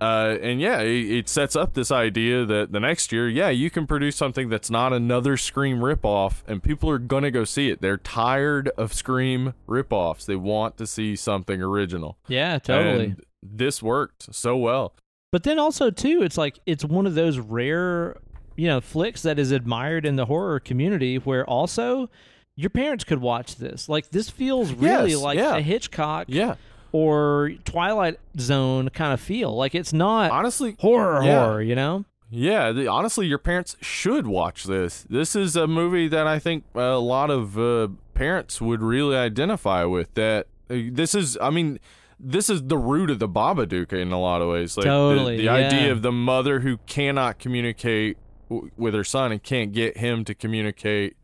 Uh, 0.01 0.37
and 0.43 0.61
yeah, 0.61 0.81
it, 0.81 1.11
it 1.11 1.29
sets 1.29 1.57
up 1.57 1.75
this 1.75 1.91
idea 1.91 2.45
that 2.45 2.71
the 2.73 2.79
next 2.79 3.11
year, 3.11 3.29
yeah, 3.29 3.49
you 3.49 3.69
can 3.71 3.87
produce 3.87 4.15
something 4.17 4.49
that's 4.49 4.71
not 4.71 4.93
another 4.93 5.37
Scream 5.37 5.79
ripoff, 5.79 6.43
and 6.47 6.63
people 6.63 6.89
are 6.89 6.99
gonna 6.99 7.33
go 7.33 7.43
see 7.43 7.69
it. 7.71 7.81
They're 7.81 7.97
tired 7.97 8.69
of 8.77 8.93
Scream 8.93 9.55
ripoffs. 9.69 10.25
They 10.27 10.37
want 10.37 10.77
to 10.77 10.87
see 10.87 11.17
something 11.17 11.61
original. 11.61 12.17
Yeah, 12.29 12.59
totally. 12.61 13.05
And 13.07 13.25
this 13.43 13.83
worked 13.83 14.33
so 14.35 14.57
well. 14.57 14.95
But 15.33 15.43
then 15.43 15.59
also 15.59 15.91
too, 15.91 16.23
it's 16.23 16.39
like 16.39 16.61
it's 16.65 16.85
one 16.85 17.07
of 17.07 17.15
those 17.17 17.39
rare, 17.41 18.19
you 18.57 18.67
know, 18.69 18.81
flicks 18.81 19.23
that 19.23 19.39
is 19.39 19.51
admired 19.51 20.07
in 20.07 20.17
the 20.17 20.27
horror 20.27 20.61
community 20.61 21.17
where 21.17 21.45
also 21.49 22.09
your 22.57 22.71
parents 22.71 23.05
could 23.05 23.21
watch 23.21 23.57
this. 23.57 23.89
Like 23.89 24.11
this 24.11 24.31
feels 24.31 24.73
really 24.73 25.11
Yes, 25.13 25.21
like 25.23 25.39
yeah. 25.39 25.57
a 25.57 25.61
Hitchcock 25.61 26.27
Yeah, 26.29 26.55
or 26.93 27.53
Twilight 27.65 28.19
Zone 28.39 28.89
kind 28.91 29.13
of 29.13 29.21
feel. 29.21 29.55
Like 29.57 29.75
it's 29.75 29.93
not 29.93 30.31
honestly, 30.31 30.77
horror 30.79 31.23
Yeah. 31.25 31.45
horror, 31.47 31.63
you 31.63 31.75
know? 31.75 32.05
Yeah, 32.31 32.73
the, 32.73 32.89
honestly, 32.89 33.27
your 33.27 33.39
parents 33.39 33.77
should 33.81 34.27
watch 34.27 34.65
this. 34.65 35.05
This 35.09 35.37
is 35.37 35.55
a 35.57 35.67
movie 35.69 36.09
that 36.09 36.27
I 36.27 36.39
think 36.41 36.65
a 36.75 36.97
lot 36.99 37.31
of 37.31 37.57
uh, 37.59 37.89
parents 38.15 38.61
would 38.61 38.83
really 38.83 39.17
identify 39.17 39.85
with. 39.85 40.13
That 40.15 40.47
uh, 40.69 40.77
this 40.91 41.15
is, 41.15 41.37
I 41.41 41.51
mean, 41.51 41.79
this 42.19 42.49
is 42.51 42.65
the 42.65 42.79
root 42.79 43.11
of 43.11 43.19
the 43.21 43.29
Babadook 43.29 43.93
in 43.93 44.11
a 44.11 44.19
lot 44.21 44.41
of 44.43 44.49
ways. 44.49 44.77
Like 44.77 44.87
the- 44.87 45.25
the, 45.37 45.43
yeah. 45.45 45.53
idea 45.53 45.93
of 45.93 46.03
the 46.03 46.11
mother 46.13 46.61
who 46.61 46.79
cannot 46.87 47.39
communicate 47.39 48.17
with 48.49 48.95
her 48.95 49.05
son 49.05 49.33
and 49.33 49.43
can't 49.43 49.73
get 49.73 49.97
him 49.97 50.25
to 50.25 50.35
communicate 50.35 51.17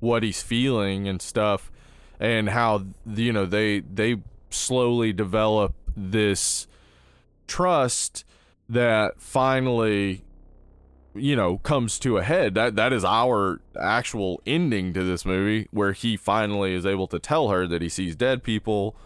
what 0.00 0.22
he's 0.22 0.42
feeling 0.42 1.06
and 1.08 1.22
stuff, 1.22 1.70
and 2.18 2.50
how 2.50 2.84
you 3.06 3.32
know 3.32 3.46
they 3.46 3.80
they 3.80 4.16
slowly 4.50 5.12
develop 5.12 5.74
this 5.96 6.66
trust 7.46 8.24
that 8.68 9.20
finally 9.20 10.24
you 11.14 11.36
know 11.36 11.58
comes 11.58 11.98
to 12.00 12.16
a 12.16 12.22
head. 12.22 12.54
That 12.54 12.76
that 12.76 12.92
is 12.92 13.04
our 13.04 13.60
actual 13.78 14.40
ending 14.46 14.92
to 14.94 15.04
this 15.04 15.24
movie 15.24 15.68
where 15.70 15.92
he 15.92 16.16
finally 16.16 16.74
is 16.74 16.86
able 16.86 17.06
to 17.08 17.18
tell 17.18 17.48
her 17.48 17.66
that 17.66 17.82
he 17.82 17.88
sees 17.88 18.16
dead 18.16 18.42
people 18.42 18.96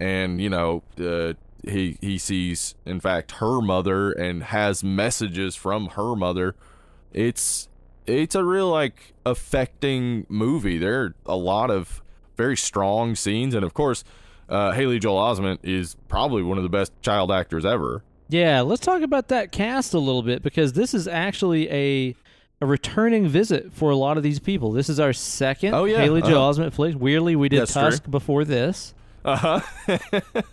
and 0.00 0.40
you 0.40 0.48
know 0.48 0.82
uh, 0.98 1.34
he 1.68 1.98
he 2.00 2.18
sees 2.18 2.74
in 2.86 2.98
fact 2.98 3.32
her 3.32 3.60
mother 3.60 4.10
and 4.12 4.44
has 4.44 4.82
messages 4.82 5.54
from 5.54 5.88
her 5.88 6.16
mother 6.16 6.56
it's 7.12 7.68
it's 8.06 8.34
a 8.34 8.44
real 8.44 8.68
like 8.70 9.14
affecting 9.26 10.26
movie 10.28 10.78
there 10.78 11.02
are 11.02 11.14
a 11.26 11.36
lot 11.36 11.70
of 11.70 12.02
very 12.36 12.56
strong 12.56 13.14
scenes 13.14 13.54
and 13.54 13.64
of 13.64 13.74
course 13.74 14.04
uh, 14.48 14.72
Haley 14.72 14.98
Joel 14.98 15.18
Osment 15.20 15.58
is 15.62 15.96
probably 16.08 16.42
one 16.42 16.56
of 16.58 16.64
the 16.64 16.68
best 16.70 16.92
child 17.02 17.30
actors 17.30 17.64
ever 17.64 18.02
Yeah, 18.28 18.62
let's 18.62 18.80
talk 18.84 19.02
about 19.02 19.28
that 19.28 19.52
cast 19.52 19.94
a 19.94 19.98
little 19.98 20.22
bit 20.22 20.42
because 20.42 20.72
this 20.72 20.92
is 20.94 21.06
actually 21.06 21.70
a 21.70 22.16
a 22.62 22.66
returning 22.66 23.26
visit 23.26 23.72
for 23.72 23.90
a 23.90 23.96
lot 23.96 24.16
of 24.18 24.22
these 24.22 24.38
people. 24.38 24.70
This 24.72 24.88
is 24.90 25.00
our 25.00 25.12
second 25.14 25.72
Oh, 25.74 25.84
yeah, 25.84 25.98
Haley 26.00 26.20
Joel 26.22 26.42
uh-huh. 26.48 26.60
Osment 26.62 26.72
flick. 26.74 26.94
Weirdly, 26.98 27.34
we 27.36 27.48
did 27.48 27.60
That's 27.60 27.72
true. 27.72 27.82
Tusk 27.82 28.10
before 28.10 28.44
this. 28.44 28.92
uh-huh 29.24 29.60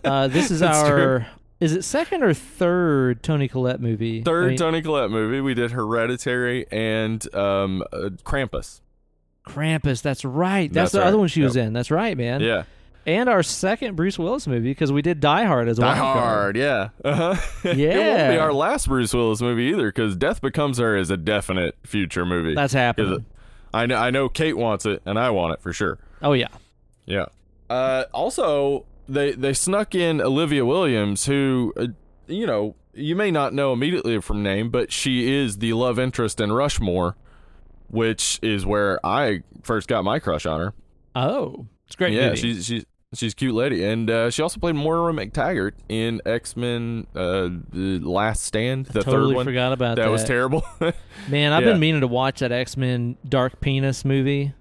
Uh, 0.03 0.27
this 0.27 0.49
is 0.51 0.59
That's 0.61 0.77
our 0.77 1.19
true. 1.19 1.25
Is 1.59 1.73
it 1.73 1.83
second 1.83 2.23
or 2.23 2.33
third 2.33 3.23
Toni 3.23 3.47
Collette 3.47 3.81
movie? 3.81 4.21
Third 4.21 4.45
I 4.45 4.47
mean, 4.49 4.57
Toni 4.57 4.81
Collette 4.81 5.09
movie. 5.09 5.41
We 5.41 5.53
did 5.53 5.71
Hereditary 5.71 6.67
and 6.71 7.33
um, 7.33 7.83
uh, 7.91 8.09
Krampus. 8.23 8.81
Krampus. 9.47 10.01
That's 10.01 10.23
right. 10.23 10.71
That's, 10.71 10.91
That's 10.91 10.91
the 10.91 10.99
right. 10.99 11.07
other 11.07 11.17
one 11.17 11.29
she 11.29 11.41
was 11.41 11.55
in. 11.55 11.73
That's 11.73 11.89
right, 11.89 12.15
man. 12.15 12.41
Yeah. 12.41 12.63
And 13.07 13.29
our 13.29 13.41
second 13.41 13.95
Bruce 13.95 14.19
Willis 14.19 14.47
movie 14.47 14.69
because 14.69 14.91
we 14.91 15.01
did 15.01 15.21
Die 15.21 15.45
Hard 15.45 15.69
as 15.69 15.79
well. 15.79 15.89
Die. 15.89 15.97
Hard. 15.97 16.57
Yeah. 16.57 16.89
Uh-huh. 17.03 17.35
Yeah. 17.63 17.71
it 17.73 17.97
won't 17.97 18.33
be 18.33 18.37
our 18.37 18.53
last 18.53 18.87
Bruce 18.87 19.13
Willis 19.13 19.41
movie 19.41 19.63
either 19.63 19.87
because 19.87 20.15
Death 20.17 20.41
Becomes 20.41 20.77
Her 20.77 20.97
is 20.97 21.09
a 21.09 21.17
definite 21.17 21.75
future 21.83 22.25
movie. 22.25 22.53
That's 22.53 22.73
happening. 22.73 23.25
I 23.73 23.85
know, 23.85 23.95
I 23.95 24.09
know 24.09 24.27
Kate 24.29 24.57
wants 24.57 24.85
it 24.85 25.01
and 25.05 25.17
I 25.17 25.29
want 25.29 25.53
it 25.53 25.61
for 25.61 25.71
sure. 25.71 25.97
Oh 26.21 26.33
yeah. 26.33 26.49
Yeah. 27.05 27.27
Uh, 27.69 28.03
also, 28.13 28.85
they 29.07 29.31
they 29.33 29.53
snuck 29.53 29.95
in 29.95 30.21
Olivia 30.21 30.65
Williams, 30.65 31.25
who, 31.25 31.73
uh, 31.77 31.87
you 32.27 32.45
know, 32.47 32.75
you 32.93 33.15
may 33.15 33.31
not 33.31 33.53
know 33.53 33.73
immediately 33.73 34.19
from 34.21 34.41
name, 34.43 34.69
but 34.69 34.91
she 34.91 35.33
is 35.35 35.57
the 35.59 35.73
love 35.73 35.99
interest 35.99 36.39
in 36.41 36.51
Rushmore, 36.51 37.15
which 37.89 38.39
is 38.41 38.65
where 38.65 38.99
I 39.05 39.43
first 39.63 39.87
got 39.87 40.03
my 40.03 40.19
crush 40.19 40.45
on 40.45 40.59
her. 40.59 40.73
Oh, 41.15 41.67
it's 41.85 41.95
great. 41.95 42.13
yeah, 42.13 42.29
movie. 42.29 42.37
she's 42.37 42.65
she's 42.65 42.85
she's 43.13 43.33
a 43.33 43.35
cute 43.35 43.55
lady, 43.55 43.83
and 43.83 44.09
uh, 44.09 44.29
she 44.29 44.41
also 44.41 44.59
played 44.59 44.75
Moira 44.75 45.13
MacTaggert 45.13 45.71
in 45.89 46.21
X 46.25 46.55
Men: 46.57 47.07
uh, 47.15 47.49
The 47.71 47.99
Last 48.03 48.43
Stand, 48.43 48.87
the 48.87 49.03
totally 49.03 49.29
third 49.29 49.35
one. 49.35 49.45
forgot 49.45 49.73
about 49.73 49.95
that. 49.95 50.03
That 50.03 50.11
was 50.11 50.23
terrible. 50.23 50.63
Man, 51.29 51.53
I've 51.53 51.63
Yeah. 51.63 51.71
been 51.71 51.79
meaning 51.79 52.01
to 52.01 52.07
watch 52.07 52.39
that 52.39 52.51
X 52.51 52.75
Men 52.77 53.17
Dark 53.27 53.59
Penis 53.61 54.03
movie. 54.05 54.53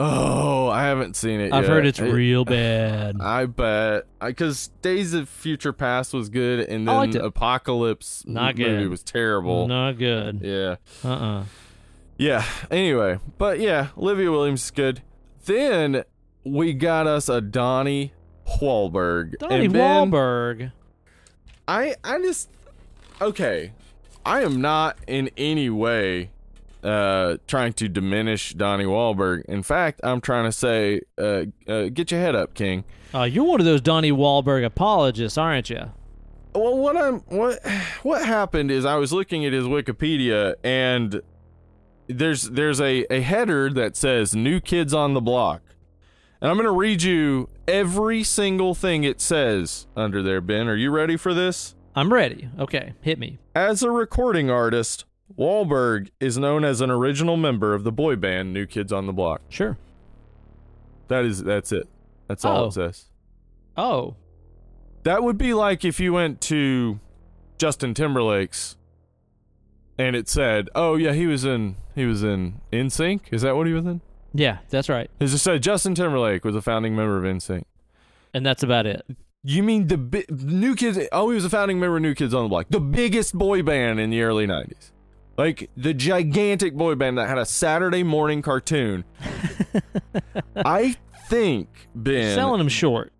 Oh, 0.00 0.68
I 0.68 0.82
haven't 0.84 1.16
seen 1.16 1.40
it. 1.40 1.52
I've 1.52 1.64
yet. 1.64 1.70
heard 1.70 1.86
it's 1.86 1.98
It- 2.00 2.12
real 2.12 2.44
bad. 2.44 3.16
I 3.20 3.46
bet 3.46 4.06
because 4.20 4.68
Days 4.82 5.14
of 5.14 5.28
Future 5.28 5.72
Past 5.72 6.12
was 6.12 6.28
good, 6.28 6.60
and 6.68 6.86
then. 6.88 7.16
Apocalypse 7.16 8.24
Not 8.26 8.56
movie 8.58 8.80
good. 8.82 8.88
was 8.90 9.02
terrible. 9.02 9.68
Not 9.68 9.98
good. 9.98 10.40
Yeah, 10.42 10.76
Uh 11.04 11.08
uh 11.14 11.44
yeah. 12.16 12.44
Anyway, 12.70 13.18
but 13.38 13.60
yeah, 13.60 13.88
Olivia 13.98 14.30
Williams 14.30 14.64
is 14.64 14.70
good. 14.70 15.02
Then 15.46 16.04
we 16.44 16.72
got 16.72 17.06
us 17.06 17.28
a 17.28 17.40
Donnie 17.40 18.12
Wahlberg. 18.60 19.38
Donnie 19.38 19.64
and 19.66 19.72
Ben, 19.72 20.10
Wahlberg. 20.10 20.72
I 21.66 21.96
I 22.04 22.18
just 22.20 22.50
okay. 23.20 23.72
I 24.26 24.42
am 24.42 24.60
not 24.60 24.96
in 25.06 25.30
any 25.36 25.68
way 25.70 26.30
uh 26.84 27.38
trying 27.46 27.72
to 27.74 27.88
diminish 27.88 28.52
Donnie 28.54 28.84
Wahlberg. 28.84 29.44
In 29.46 29.62
fact, 29.62 30.00
I'm 30.04 30.20
trying 30.20 30.44
to 30.44 30.52
say 30.52 31.00
uh, 31.18 31.44
uh 31.66 31.88
get 31.88 32.10
your 32.10 32.20
head 32.20 32.34
up, 32.34 32.54
King. 32.54 32.84
Uh, 33.14 33.22
you're 33.22 33.44
one 33.44 33.60
of 33.60 33.66
those 33.66 33.80
Donnie 33.80 34.12
Wahlberg 34.12 34.64
apologists, 34.64 35.38
aren't 35.38 35.70
you? 35.70 35.92
Well, 36.54 36.76
what 36.78 36.96
I'm 36.96 37.20
what 37.20 37.64
what 38.02 38.24
happened 38.24 38.70
is 38.70 38.84
I 38.84 38.96
was 38.96 39.12
looking 39.12 39.44
at 39.44 39.52
his 39.52 39.64
Wikipedia 39.64 40.54
and 40.62 41.20
there's 42.06 42.42
there's 42.50 42.80
a 42.80 43.04
a 43.12 43.20
header 43.20 43.70
that 43.70 43.96
says 43.96 44.34
new 44.34 44.60
kids 44.60 44.94
on 44.94 45.14
the 45.14 45.20
block. 45.20 45.62
And 46.40 46.50
I'm 46.50 46.58
going 46.58 46.66
to 46.66 46.72
read 46.72 47.02
you 47.02 47.48
every 47.66 48.22
single 48.22 48.74
thing 48.74 49.02
it 49.02 49.18
says 49.18 49.86
under 49.96 50.22
there, 50.22 50.42
Ben. 50.42 50.68
Are 50.68 50.76
you 50.76 50.90
ready 50.90 51.16
for 51.16 51.32
this? 51.32 51.74
I'm 51.96 52.12
ready. 52.12 52.50
Okay, 52.58 52.92
hit 53.00 53.18
me. 53.18 53.38
As 53.54 53.82
a 53.82 53.90
recording 53.90 54.50
artist, 54.50 55.06
Wahlberg 55.38 56.10
is 56.20 56.38
known 56.38 56.64
as 56.64 56.80
an 56.80 56.90
original 56.90 57.36
member 57.36 57.74
of 57.74 57.82
the 57.84 57.92
boy 57.92 58.16
band 58.16 58.52
New 58.52 58.66
Kids 58.66 58.92
on 58.92 59.06
the 59.06 59.12
Block. 59.12 59.40
Sure. 59.48 59.78
That 61.08 61.24
is 61.24 61.42
that's 61.42 61.72
it. 61.72 61.88
That's 62.28 62.44
all 62.44 62.64
Oh. 62.64 62.66
it 62.66 62.72
says. 62.72 63.06
Oh, 63.76 64.16
That 65.02 65.22
would 65.22 65.36
be 65.36 65.52
like 65.52 65.84
if 65.84 66.00
you 66.00 66.12
went 66.14 66.40
to 66.42 66.98
Justin 67.58 67.92
Timberlake's 67.94 68.76
and 69.98 70.16
it 70.16 70.28
said, 70.28 70.68
"Oh 70.74 70.96
yeah, 70.96 71.12
he 71.12 71.26
was 71.26 71.44
in 71.44 71.76
he 71.94 72.06
was 72.06 72.22
in 72.22 72.60
NSYNC." 72.72 73.32
Is 73.32 73.42
that 73.42 73.54
what 73.56 73.66
he 73.66 73.72
was 73.72 73.84
in? 73.84 74.00
yeah, 74.32 74.58
that's 74.70 74.88
right. 74.88 75.10
It 75.20 75.26
just 75.26 75.44
said 75.44 75.62
Justin 75.62 75.94
Timberlake 75.94 76.44
was 76.44 76.56
a 76.56 76.62
founding 76.62 76.96
member 76.96 77.18
of 77.18 77.24
NSYNC. 77.24 77.64
And 78.32 78.44
that's 78.44 78.62
about 78.62 78.86
it. 78.86 79.04
You 79.44 79.62
mean 79.62 79.86
the 79.88 79.98
bi- 79.98 80.24
New 80.30 80.74
Kids? 80.74 80.98
Oh, 81.12 81.28
he 81.28 81.34
was 81.34 81.44
a 81.44 81.50
founding 81.50 81.78
member 81.78 81.96
of 81.96 82.02
New 82.02 82.14
Kids 82.14 82.32
on 82.34 82.44
the 82.44 82.48
Block, 82.48 82.66
the 82.70 82.80
biggest 82.80 83.36
boy 83.36 83.62
band 83.62 84.00
in 84.00 84.08
the 84.10 84.22
early 84.22 84.46
'90s, 84.46 84.90
like 85.36 85.70
the 85.76 85.94
gigantic 85.94 86.74
boy 86.74 86.94
band 86.94 87.18
that 87.18 87.28
had 87.28 87.38
a 87.38 87.44
Saturday 87.44 88.02
morning 88.02 88.42
cartoon. 88.42 89.04
I 90.56 90.96
think 91.28 91.68
Ben. 91.94 92.34
Selling 92.34 92.60
him 92.60 92.68
short. 92.68 93.12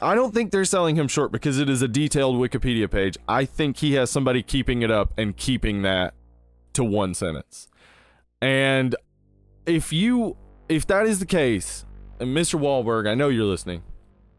I 0.00 0.14
don't 0.14 0.34
think 0.34 0.50
they're 0.50 0.64
selling 0.64 0.96
him 0.96 1.08
short 1.08 1.32
because 1.32 1.58
it 1.58 1.70
is 1.70 1.80
a 1.80 1.88
detailed 1.88 2.36
Wikipedia 2.36 2.90
page. 2.90 3.16
I 3.28 3.44
think 3.44 3.78
he 3.78 3.94
has 3.94 4.10
somebody 4.10 4.42
keeping 4.42 4.82
it 4.82 4.90
up 4.90 5.14
and 5.16 5.36
keeping 5.36 5.82
that 5.82 6.14
to 6.74 6.84
one 6.84 7.14
sentence. 7.14 7.68
And 8.42 8.94
if 9.64 9.92
you 9.92 10.36
if 10.68 10.86
that 10.88 11.06
is 11.06 11.20
the 11.20 11.26
case, 11.26 11.84
and 12.18 12.36
Mr. 12.36 12.58
Wahlberg, 12.58 13.08
I 13.08 13.14
know 13.14 13.28
you're 13.28 13.44
listening. 13.44 13.82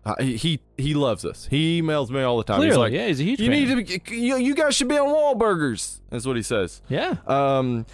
Uh, 0.05 0.21
he, 0.21 0.59
he 0.77 0.93
loves 0.93 1.25
us. 1.25 1.47
He 1.49 1.81
emails 1.81 2.11
me 2.11 2.21
all 2.21 2.37
the 2.37 2.43
time. 2.43 2.57
Clearly, 2.57 2.69
He's 2.69 2.77
like, 2.77 2.93
yeah, 2.93 3.07
he's 3.07 3.19
a 3.19 3.23
huge 3.23 3.39
you 3.39 3.47
fan. 3.49 3.77
need 3.77 3.87
to 3.87 3.99
be, 4.11 4.15
you, 4.15 4.37
you 4.37 4.53
guys 4.53 4.75
should 4.75 4.87
be 4.87 4.97
on 4.97 5.07
Wahlburgers. 5.07 5.99
That's 6.11 6.25
what 6.27 6.35
he 6.35 6.43
says. 6.43 6.81
Yeah. 6.89 7.15
Um, 7.25 7.85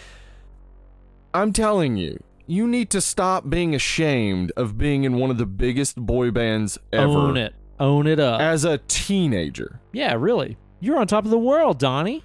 I'm 1.33 1.53
telling 1.53 1.95
you, 1.95 2.21
you 2.47 2.67
need 2.67 2.89
to 2.89 2.99
stop 2.99 3.49
being 3.49 3.73
ashamed 3.73 4.51
of 4.57 4.77
being 4.77 5.05
in 5.05 5.15
one 5.19 5.29
of 5.31 5.38
the 5.38 5.45
biggest 5.45 5.95
boy 5.95 6.31
bands 6.31 6.77
ever 6.91 7.05
Own 7.07 7.38
it. 7.38 7.55
Own 7.79 8.07
it 8.07 8.19
up. 8.19 8.41
as 8.41 8.65
a 8.65 8.77
teenager. 8.88 9.79
yeah, 9.93 10.13
really. 10.17 10.57
You're 10.81 10.97
on 10.99 11.07
top 11.07 11.23
of 11.25 11.31
the 11.31 11.38
world, 11.39 11.79
Donnie. 11.79 12.23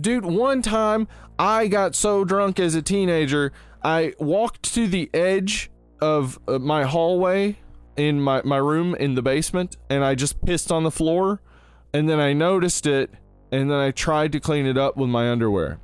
Dude, 0.00 0.24
one 0.24 0.62
time 0.62 1.06
I 1.38 1.66
got 1.66 1.94
so 1.96 2.24
drunk 2.24 2.58
as 2.60 2.74
a 2.76 2.82
teenager, 2.82 3.52
I 3.82 4.14
walked 4.18 4.62
to 4.74 4.86
the 4.86 5.10
edge 5.12 5.70
of 6.00 6.38
uh, 6.48 6.58
my 6.60 6.84
hallway 6.84 7.58
in 7.98 8.20
my, 8.20 8.40
my 8.44 8.56
room 8.56 8.94
in 8.94 9.14
the 9.16 9.22
basement 9.22 9.76
and 9.90 10.04
I 10.04 10.14
just 10.14 10.42
pissed 10.44 10.70
on 10.70 10.84
the 10.84 10.90
floor 10.90 11.42
and 11.92 12.08
then 12.08 12.20
I 12.20 12.32
noticed 12.32 12.86
it 12.86 13.10
and 13.50 13.70
then 13.70 13.78
I 13.78 13.90
tried 13.90 14.32
to 14.32 14.40
clean 14.40 14.66
it 14.66 14.78
up 14.78 14.96
with 14.96 15.10
my 15.10 15.30
underwear. 15.30 15.80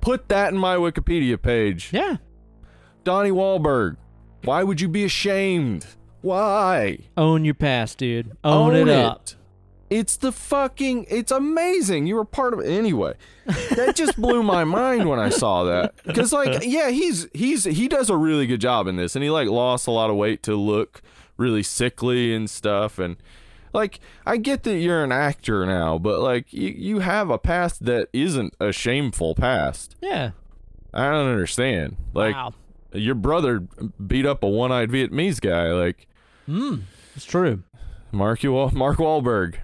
Put 0.00 0.28
that 0.28 0.52
in 0.52 0.58
my 0.58 0.76
Wikipedia 0.76 1.40
page. 1.40 1.90
Yeah. 1.92 2.18
Donnie 3.02 3.30
Wahlberg, 3.30 3.96
why 4.44 4.62
would 4.62 4.80
you 4.80 4.88
be 4.88 5.04
ashamed? 5.04 5.86
Why? 6.20 6.98
Own 7.16 7.44
your 7.44 7.54
past, 7.54 7.98
dude. 7.98 8.36
Own, 8.44 8.76
it 8.76 8.88
up. 8.88 9.28
It's 9.90 10.16
the 10.16 10.32
fucking. 10.32 11.06
It's 11.10 11.30
amazing. 11.30 12.06
You 12.06 12.14
were 12.14 12.24
part 12.24 12.54
of 12.54 12.60
it 12.60 12.66
anyway. 12.66 13.14
That 13.76 13.94
just 13.94 14.16
blew 14.16 14.42
my 14.42 14.64
mind 14.80 15.08
when 15.08 15.18
I 15.18 15.28
saw 15.28 15.64
that. 15.64 15.94
Because 16.06 16.32
like, 16.32 16.62
yeah, 16.64 16.90
he's 16.90 17.26
he's 17.34 17.64
he 17.64 17.88
does 17.88 18.08
a 18.08 18.16
really 18.16 18.46
good 18.46 18.60
job 18.60 18.86
in 18.86 18.96
this, 18.96 19.16
and 19.16 19.22
he 19.22 19.30
like 19.30 19.48
lost 19.48 19.86
a 19.86 19.90
lot 19.90 20.10
of 20.10 20.16
weight 20.16 20.42
to 20.44 20.54
look 20.54 21.02
really 21.36 21.62
sickly 21.62 22.34
and 22.34 22.48
stuff, 22.48 22.98
and 22.98 23.16
like 23.72 24.00
I 24.26 24.36
get 24.36 24.62
that 24.64 24.78
you're 24.78 25.02
an 25.02 25.12
actor 25.12 25.64
now, 25.66 25.98
but 25.98 26.20
like 26.20 26.52
you 26.52 26.68
you 26.68 26.98
have 27.00 27.30
a 27.30 27.38
past 27.38 27.84
that 27.86 28.08
isn't 28.12 28.54
a 28.60 28.72
shameful 28.72 29.34
past. 29.34 29.96
Yeah. 30.00 30.32
I 30.94 31.10
don't 31.10 31.28
understand. 31.28 31.96
Like 32.12 32.34
wow. 32.34 32.52
your 32.92 33.14
brother 33.14 33.60
beat 34.06 34.26
up 34.26 34.42
a 34.42 34.48
one-eyed 34.48 34.90
Vietnamese 34.90 35.40
guy, 35.40 35.68
like 35.72 36.06
Mm. 36.48 36.82
It's 37.16 37.24
true. 37.24 37.62
Mark 38.10 38.42
you 38.42 38.52
Mark 38.72 38.98
Wahlberg. 38.98 39.56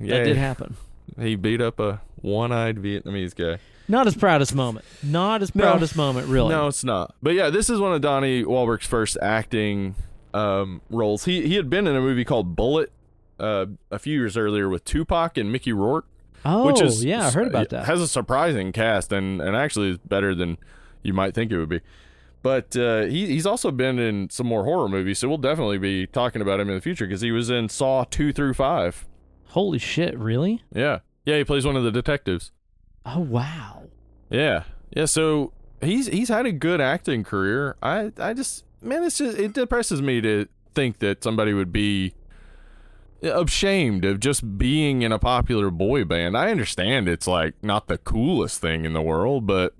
Yeah, 0.00 0.18
That 0.18 0.24
did 0.24 0.36
happen. 0.36 0.76
he 1.18 1.36
beat 1.36 1.60
up 1.60 1.78
a 1.80 2.00
one-eyed 2.16 2.76
Vietnamese 2.76 3.34
guy. 3.34 3.58
Not 3.86 4.06
his 4.06 4.14
proudest 4.16 4.54
moment. 4.54 4.84
Not 5.02 5.42
his 5.42 5.54
No. 5.54 5.64
proudest 5.64 5.94
moment, 5.94 6.28
really. 6.28 6.48
No, 6.48 6.68
it's 6.68 6.84
not. 6.84 7.14
But 7.22 7.34
yeah, 7.34 7.50
this 7.50 7.68
is 7.68 7.78
one 7.80 7.92
of 7.92 8.00
Donnie 8.00 8.42
Wahlberg's 8.44 8.86
first 8.86 9.18
acting 9.20 9.94
um, 10.34 10.80
roles. 10.90 11.24
He 11.24 11.46
he 11.46 11.54
had 11.56 11.70
been 11.70 11.86
in 11.86 11.96
a 11.96 12.00
movie 12.00 12.24
called 12.24 12.56
Bullet 12.56 12.92
uh, 13.38 13.66
a 13.90 13.98
few 13.98 14.18
years 14.18 14.36
earlier 14.36 14.68
with 14.68 14.84
Tupac 14.84 15.38
and 15.38 15.50
Mickey 15.50 15.72
Rourke, 15.72 16.06
Oh, 16.44 16.66
which 16.66 16.80
is 16.82 17.04
yeah, 17.04 17.26
I 17.26 17.30
heard 17.30 17.46
about 17.46 17.70
that. 17.70 17.86
Has 17.86 18.00
a 18.00 18.08
surprising 18.08 18.72
cast 18.72 19.12
and 19.12 19.40
and 19.40 19.56
actually 19.56 19.90
is 19.90 19.98
better 19.98 20.34
than 20.34 20.58
you 21.02 21.12
might 21.12 21.34
think 21.34 21.50
it 21.52 21.58
would 21.58 21.68
be. 21.68 21.80
But 22.42 22.76
uh, 22.76 23.04
he 23.04 23.26
he's 23.26 23.46
also 23.46 23.70
been 23.70 23.98
in 23.98 24.28
some 24.28 24.46
more 24.46 24.64
horror 24.64 24.88
movies, 24.88 25.18
so 25.18 25.28
we'll 25.28 25.38
definitely 25.38 25.78
be 25.78 26.06
talking 26.06 26.42
about 26.42 26.60
him 26.60 26.68
in 26.68 26.74
the 26.74 26.80
future 26.82 27.06
because 27.06 27.22
he 27.22 27.30
was 27.30 27.48
in 27.48 27.68
Saw 27.70 28.04
two 28.04 28.32
through 28.32 28.52
five. 28.54 29.06
Holy 29.48 29.78
shit, 29.78 30.18
really? 30.18 30.62
Yeah, 30.74 30.98
yeah, 31.24 31.38
he 31.38 31.44
plays 31.44 31.64
one 31.64 31.76
of 31.76 31.84
the 31.84 31.92
detectives. 31.92 32.50
Oh, 33.06 33.20
wow. 33.20 33.84
Yeah, 34.30 34.64
yeah. 34.94 35.04
So 35.06 35.52
he's 35.80 36.08
he's 36.08 36.28
had 36.28 36.44
a 36.44 36.52
good 36.52 36.80
acting 36.80 37.24
career. 37.24 37.76
I 37.82 38.12
I 38.18 38.34
just 38.34 38.64
man, 38.84 39.02
it's 39.04 39.18
just 39.18 39.38
it 39.38 39.52
depresses 39.52 40.00
me 40.02 40.20
to 40.20 40.46
think 40.74 40.98
that 41.00 41.22
somebody 41.24 41.52
would 41.52 41.72
be 41.72 42.14
ashamed 43.22 44.04
of 44.04 44.20
just 44.20 44.58
being 44.58 45.02
in 45.02 45.12
a 45.12 45.18
popular 45.18 45.70
boy 45.70 46.04
band. 46.04 46.36
I 46.36 46.50
understand 46.50 47.08
it's 47.08 47.26
like 47.26 47.54
not 47.62 47.86
the 47.88 47.98
coolest 47.98 48.60
thing 48.60 48.84
in 48.84 48.92
the 48.92 49.00
world, 49.02 49.46
but 49.46 49.74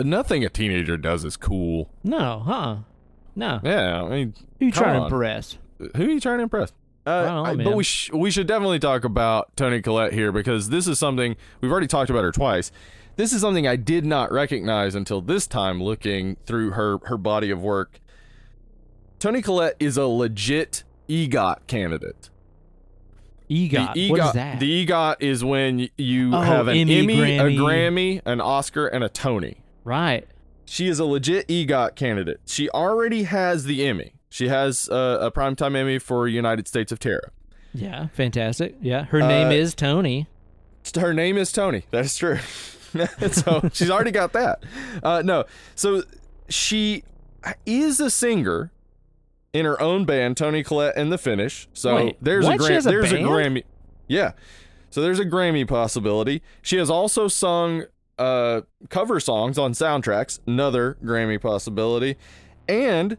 nothing 0.00 0.44
a 0.44 0.48
teenager 0.48 0.96
does 0.96 1.24
is 1.24 1.36
cool. 1.36 1.90
No, 2.02 2.40
huh? 2.44 2.76
No. 3.36 3.60
Yeah, 3.62 4.02
I 4.02 4.08
mean, 4.08 4.34
Who 4.58 4.66
you 4.66 4.72
come 4.72 4.82
trying 4.84 4.98
to 5.00 5.04
impress? 5.04 5.58
who 5.96 6.04
are 6.04 6.10
you 6.10 6.20
trying 6.20 6.38
to 6.38 6.42
impress? 6.44 6.72
Uh, 7.06 7.24
don't 7.24 7.34
know, 7.44 7.62
I- 7.62 7.64
but 7.64 7.76
we 7.76 7.84
sh- 7.84 8.10
we 8.12 8.30
should 8.30 8.46
definitely 8.48 8.80
talk 8.80 9.04
about 9.04 9.56
Toni 9.56 9.80
Collette 9.80 10.12
here 10.12 10.32
because 10.32 10.68
this 10.70 10.86
is 10.88 10.98
something 10.98 11.36
we've 11.60 11.70
already 11.70 11.86
talked 11.86 12.10
about 12.10 12.24
her 12.24 12.32
twice. 12.32 12.72
This 13.16 13.32
is 13.32 13.40
something 13.40 13.66
I 13.66 13.76
did 13.76 14.04
not 14.04 14.30
recognize 14.32 14.94
until 14.94 15.20
this 15.20 15.46
time 15.46 15.82
looking 15.82 16.36
through 16.46 16.72
her 16.72 16.98
her 17.04 17.16
body 17.16 17.50
of 17.50 17.62
work. 17.62 18.00
Toni 19.18 19.42
Collette 19.42 19.76
is 19.80 19.96
a 19.96 20.06
legit 20.06 20.84
EGOT 21.08 21.66
candidate. 21.66 22.30
EGOT. 23.50 23.94
The 23.94 24.10
EGOT 24.10 24.26
is 24.28 24.32
that? 24.34 24.60
The 24.60 24.86
EGOT 24.86 25.16
is 25.20 25.44
when 25.44 25.88
you 25.96 26.34
Oh, 26.34 26.40
have 26.40 26.68
an 26.68 26.76
Emmy, 26.76 26.98
Emmy, 26.98 27.38
a 27.38 27.42
Grammy. 27.42 27.56
Grammy, 27.58 28.22
an 28.26 28.40
Oscar, 28.40 28.86
and 28.86 29.02
a 29.02 29.08
Tony. 29.08 29.62
right. 29.84 30.26
She 30.70 30.86
is 30.86 30.98
a 30.98 31.06
legit 31.06 31.48
EGOT 31.48 31.96
candidate. 31.96 32.40
She 32.44 32.68
already 32.68 33.22
has 33.22 33.64
the 33.64 33.86
Emmy. 33.86 34.12
She 34.28 34.48
has 34.48 34.86
uh, 34.90 35.16
a 35.22 35.30
primetime 35.30 35.74
Emmy 35.74 35.98
for 35.98 36.28
United 36.28 36.68
States 36.68 36.92
of 36.92 36.98
Tara. 36.98 37.30
Yeah, 37.72 38.08
fantastic. 38.08 38.74
Yeah, 38.82 39.04
her 39.04 39.20
name 39.20 39.46
Uh, 39.48 39.52
is 39.52 39.74
Tony. 39.74 40.26
Her 40.94 41.14
name 41.14 41.38
is 41.38 41.52
Tony. 41.52 41.84
That 41.90 42.04
is 42.04 42.14
true. 42.18 42.36
so 43.32 43.70
she's 43.72 43.88
already 43.88 44.10
got 44.10 44.34
that. 44.34 44.62
Uh, 45.02 45.22
no, 45.24 45.44
so 45.74 46.02
she 46.50 47.02
is 47.64 47.98
a 47.98 48.10
singer 48.10 48.70
in 49.52 49.64
her 49.64 49.80
own 49.80 50.04
band, 50.04 50.36
Toni 50.36 50.62
Collette 50.62 50.94
and 50.96 51.10
the 51.12 51.18
Finish. 51.18 51.68
So 51.72 51.96
Wait, 51.96 52.16
there's 52.22 52.44
what? 52.44 52.60
a 52.60 52.64
a 52.64 52.80
there's 52.82 53.12
band? 53.12 53.24
a 53.24 53.28
Grammy. 53.28 53.62
Yeah. 54.06 54.32
So 54.90 55.02
there's 55.02 55.18
a 55.18 55.24
Grammy 55.24 55.66
possibility. 55.68 56.42
She 56.62 56.76
has 56.76 56.88
also 56.90 57.28
sung 57.28 57.84
uh, 58.18 58.62
cover 58.88 59.20
songs 59.20 59.58
on 59.58 59.72
soundtracks, 59.72 60.40
another 60.46 60.96
Grammy 61.04 61.40
possibility, 61.40 62.16
and 62.68 63.16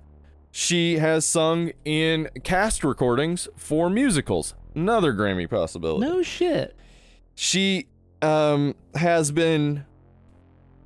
she 0.51 0.97
has 0.97 1.26
sung 1.26 1.72
in 1.85 2.27
cast 2.43 2.84
recordings 2.84 3.47
for 3.56 3.89
musicals, 3.89 4.56
another 4.76 5.14
Grammy 5.14 5.49
possibility 5.49 6.06
No 6.07 6.22
shit. 6.23 6.76
she 7.35 7.85
um 8.22 8.76
has 8.95 9.31
been 9.31 9.85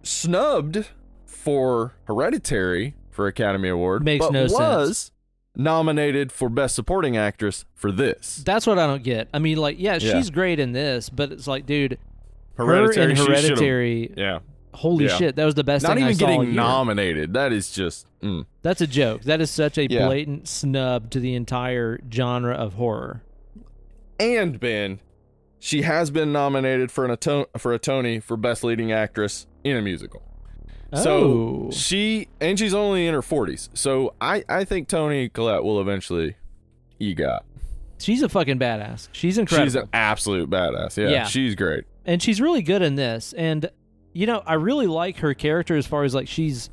snubbed 0.04 0.90
for 1.26 1.94
Hereditary 2.06 2.96
for 3.10 3.28
Academy 3.28 3.70
Award, 3.70 4.04
Makes 4.04 4.30
no 4.32 4.48
sense. 4.48 5.12
Nominated 5.56 6.32
for 6.32 6.50
Best 6.50 6.76
Supporting 6.76 7.16
Actress 7.18 7.66
for 7.76 7.92
this. 7.92 8.42
That's 8.46 8.66
what 8.66 8.80
I 8.80 8.88
don't 8.88 9.04
get. 9.04 9.28
I 9.34 9.40
mean, 9.40 9.58
like, 9.58 9.78
yeah, 9.80 9.98
Yeah. 10.02 10.14
she's 10.14 10.30
great 10.30 10.60
in 10.60 10.72
this, 10.72 11.10
but 11.10 11.32
it's 11.32 11.48
like, 11.48 11.66
dude, 11.66 11.98
Hereditary, 12.56 13.06
her 13.06 13.10
in 13.12 13.16
she 13.16 13.22
should've- 13.24 13.38
Hereditary. 13.40 14.14
yeah, 14.18 14.40
Holy 14.74 15.06
Yeah. 15.06 15.18
shit, 15.18 15.36
that 15.36 15.46
was 15.46 15.54
the 15.54 15.64
best 15.64 15.84
not 15.84 15.96
thing 15.96 16.04
I 16.04 16.08
even 16.08 16.18
saw 16.20 16.26
all 16.26 16.32
getting 16.32 16.46
year. 16.54 16.56
nominated. 16.56 17.34
That 17.34 17.54
is 17.54 17.72
just 17.72 18.08
mm. 18.24 18.46
That's 18.64 18.82
a 18.82 18.88
joke. 18.88 19.22
That 19.24 19.40
is 19.42 19.52
such 19.52 19.78
a 19.78 19.86
Yeah. 19.88 20.08
blatant 20.08 20.48
snub 20.48 21.12
to 21.12 21.20
the 21.20 21.36
entire 21.36 22.00
genre 22.12 22.54
of 22.56 22.74
horror. 22.74 23.22
and 24.20 24.60
Ben, 24.60 25.00
she 25.60 25.82
has 25.84 26.10
been 26.10 26.32
nominated 26.32 26.90
for 26.92 27.04
an 27.06 27.12
ato- 27.12 27.48
for 27.58 27.74
a 27.74 27.80
Tony 27.80 28.20
for 28.20 28.36
Best 28.38 28.64
Leading 28.64 28.92
Actress 28.92 29.46
in 29.64 29.76
a 29.78 29.82
musical. 29.82 30.24
So 30.96 31.68
Oh. 31.68 31.72
she 31.72 32.28
and 32.42 32.58
she's 32.60 32.74
only 32.74 33.08
in 33.08 33.14
her 33.14 33.22
forties. 33.22 33.70
So 33.74 34.14
I 34.22 34.44
I 34.50 34.64
think 34.66 34.88
Toni 34.88 35.30
Collette 35.30 35.64
will 35.64 35.82
eventually 35.82 36.36
EGOT. 37.02 37.40
She's 38.00 38.22
a 38.22 38.30
fucking 38.30 38.60
badass. 38.60 39.08
She's 39.12 39.38
incredible. 39.38 39.66
She's 39.68 39.76
an 39.76 39.90
absolute 39.94 40.50
badass. 40.50 40.98
Yeah, 40.98 41.10
Yeah. 41.10 41.24
she's 41.26 41.56
great. 41.56 41.86
and 42.06 42.22
she's 42.22 42.42
really 42.42 42.62
good 42.62 42.82
in 42.82 42.96
this 42.96 43.32
and 43.38 43.70
you 44.12 44.28
know 44.28 44.44
i 44.46 44.54
really 44.56 44.88
like 44.88 45.20
her 45.20 45.34
character 45.34 45.78
as 45.78 45.88
far 45.88 46.04
as 46.04 46.14
like 46.14 46.28
she's 46.28 46.70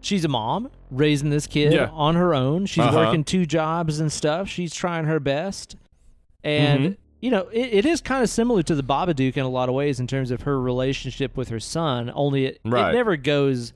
she's 0.00 0.24
a 0.24 0.28
mom 0.28 0.70
raising 0.92 1.30
this 1.30 1.48
kid 1.48 1.72
Yeah. 1.72 1.90
on 1.92 2.14
her 2.14 2.32
own 2.32 2.66
she's 2.66 2.84
Uh-huh. 2.84 2.96
working 2.96 3.24
two 3.24 3.44
jobs 3.44 3.98
and 3.98 4.10
stuff 4.12 4.48
she's 4.48 4.72
trying 4.72 5.06
her 5.06 5.18
best 5.18 5.74
and 6.44 6.80
Mhm. 6.80 6.96
You 7.22 7.30
know 7.30 7.48
it, 7.52 7.72
it 7.72 7.86
is 7.86 8.02
kind 8.02 8.22
of 8.22 8.28
similar 8.28 8.62
to 8.62 8.74
the 8.74 8.82
babadook 8.82 9.36
in 9.38 9.44
a 9.44 9.48
lot 9.48 9.70
of 9.70 9.74
ways 9.74 9.98
in 9.98 10.06
terms 10.06 10.30
of 10.30 10.42
her 10.42 10.60
relationship 10.60 11.36
with 11.36 11.48
her 11.48 11.60
son 11.60 12.10
only 12.14 12.44
it, 12.46 12.60
Right. 12.64 12.90
it 12.90 12.96
never 12.96 13.16
goes 13.16 13.72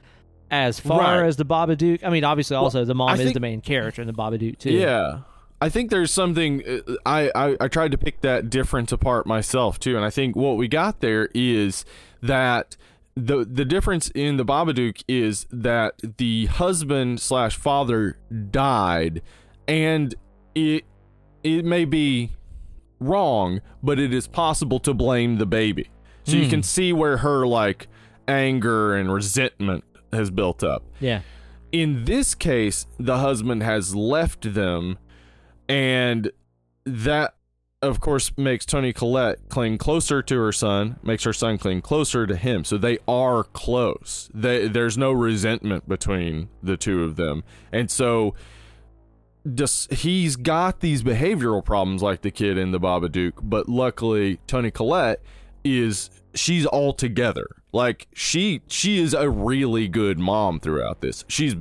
as 0.50 0.78
far 0.78 1.00
Right. 1.22 1.26
as 1.26 1.36
the 1.36 1.44
babadook 1.46 2.04
i 2.04 2.10
mean 2.10 2.24
obviously 2.24 2.56
also 2.56 2.84
the 2.84 2.94
mom 2.94 3.08
I 3.08 3.14
is 3.14 3.20
think- 3.20 3.34
the 3.34 3.40
main 3.40 3.60
character 3.62 4.02
in 4.02 4.06
the 4.08 4.12
babadook 4.14 4.58
too 4.58 4.72
Yeah. 4.72 5.20
I 5.58 5.70
think 5.70 5.88
there's 5.90 6.12
something 6.12 6.62
uh, 6.68 6.92
I, 7.06 7.30
I 7.34 7.56
I 7.62 7.68
tried 7.68 7.92
to 7.92 7.96
pick 7.98 8.20
that 8.20 8.50
difference 8.50 8.92
apart 8.92 9.26
myself 9.26 9.78
too, 9.80 9.96
and 9.96 10.04
I 10.04 10.10
think 10.10 10.36
what 10.36 10.58
we 10.58 10.68
got 10.68 11.00
there 11.00 11.30
is 11.34 11.86
that 12.20 12.76
the 13.14 13.42
the 13.42 13.64
difference 13.64 14.10
in 14.14 14.36
the 14.36 14.44
Babadook 14.44 15.02
is 15.08 15.46
that 15.50 15.94
the 16.18 16.44
husband 16.44 17.22
slash 17.22 17.56
father 17.56 18.18
died, 18.50 19.22
and 19.66 20.14
it 20.54 20.84
it 21.42 21.64
may 21.64 21.86
be 21.86 22.32
wrong, 23.00 23.60
but 23.82 23.98
it 23.98 24.12
is 24.14 24.26
possible 24.26 24.78
to 24.80 24.94
blame 24.94 25.36
the 25.38 25.46
baby. 25.46 25.88
So 26.24 26.36
you 26.36 26.44
Hmm. 26.44 26.50
can 26.50 26.62
see 26.62 26.92
where 26.92 27.18
her 27.18 27.46
like 27.46 27.88
anger 28.28 28.94
and 28.96 29.12
resentment 29.12 29.84
has 30.12 30.30
built 30.30 30.64
up 30.64 30.82
yeah 31.00 31.20
in 31.72 32.04
this 32.04 32.34
case, 32.34 32.86
the 32.98 33.18
husband 33.18 33.62
has 33.62 33.94
left 33.94 34.54
them, 34.54 34.98
and 35.68 36.30
that, 36.84 37.34
of 37.82 38.00
course, 38.00 38.32
makes 38.38 38.64
Toni 38.64 38.92
Collette 38.92 39.48
cling 39.48 39.76
closer 39.76 40.22
to 40.22 40.38
her 40.38 40.52
son, 40.52 40.96
makes 41.02 41.24
her 41.24 41.32
son 41.32 41.58
cling 41.58 41.82
closer 41.82 42.26
to 42.26 42.36
him. 42.36 42.64
So 42.64 42.78
they 42.78 42.98
are 43.06 43.42
close. 43.44 44.30
They, 44.32 44.68
there's 44.68 44.96
no 44.96 45.12
resentment 45.12 45.88
between 45.88 46.48
the 46.62 46.76
two 46.76 47.02
of 47.02 47.16
them, 47.16 47.42
and 47.72 47.90
so 47.90 48.34
just 49.54 49.92
he's 49.92 50.36
got 50.36 50.80
these 50.80 51.02
behavioral 51.02 51.64
problems 51.64 52.02
like 52.02 52.22
the 52.22 52.30
kid 52.30 52.58
in 52.58 52.70
the 52.72 52.80
Babadook, 52.80 53.32
but 53.42 53.68
luckily 53.68 54.38
Toni 54.46 54.70
Collette 54.70 55.22
is 55.64 56.10
she's 56.34 56.66
all 56.66 56.92
together. 56.92 57.46
Like 57.72 58.08
she 58.14 58.62
she 58.66 58.98
is 58.98 59.14
a 59.14 59.28
really 59.28 59.88
good 59.88 60.18
mom 60.18 60.60
throughout 60.60 61.00
this. 61.00 61.24
She's 61.28 61.54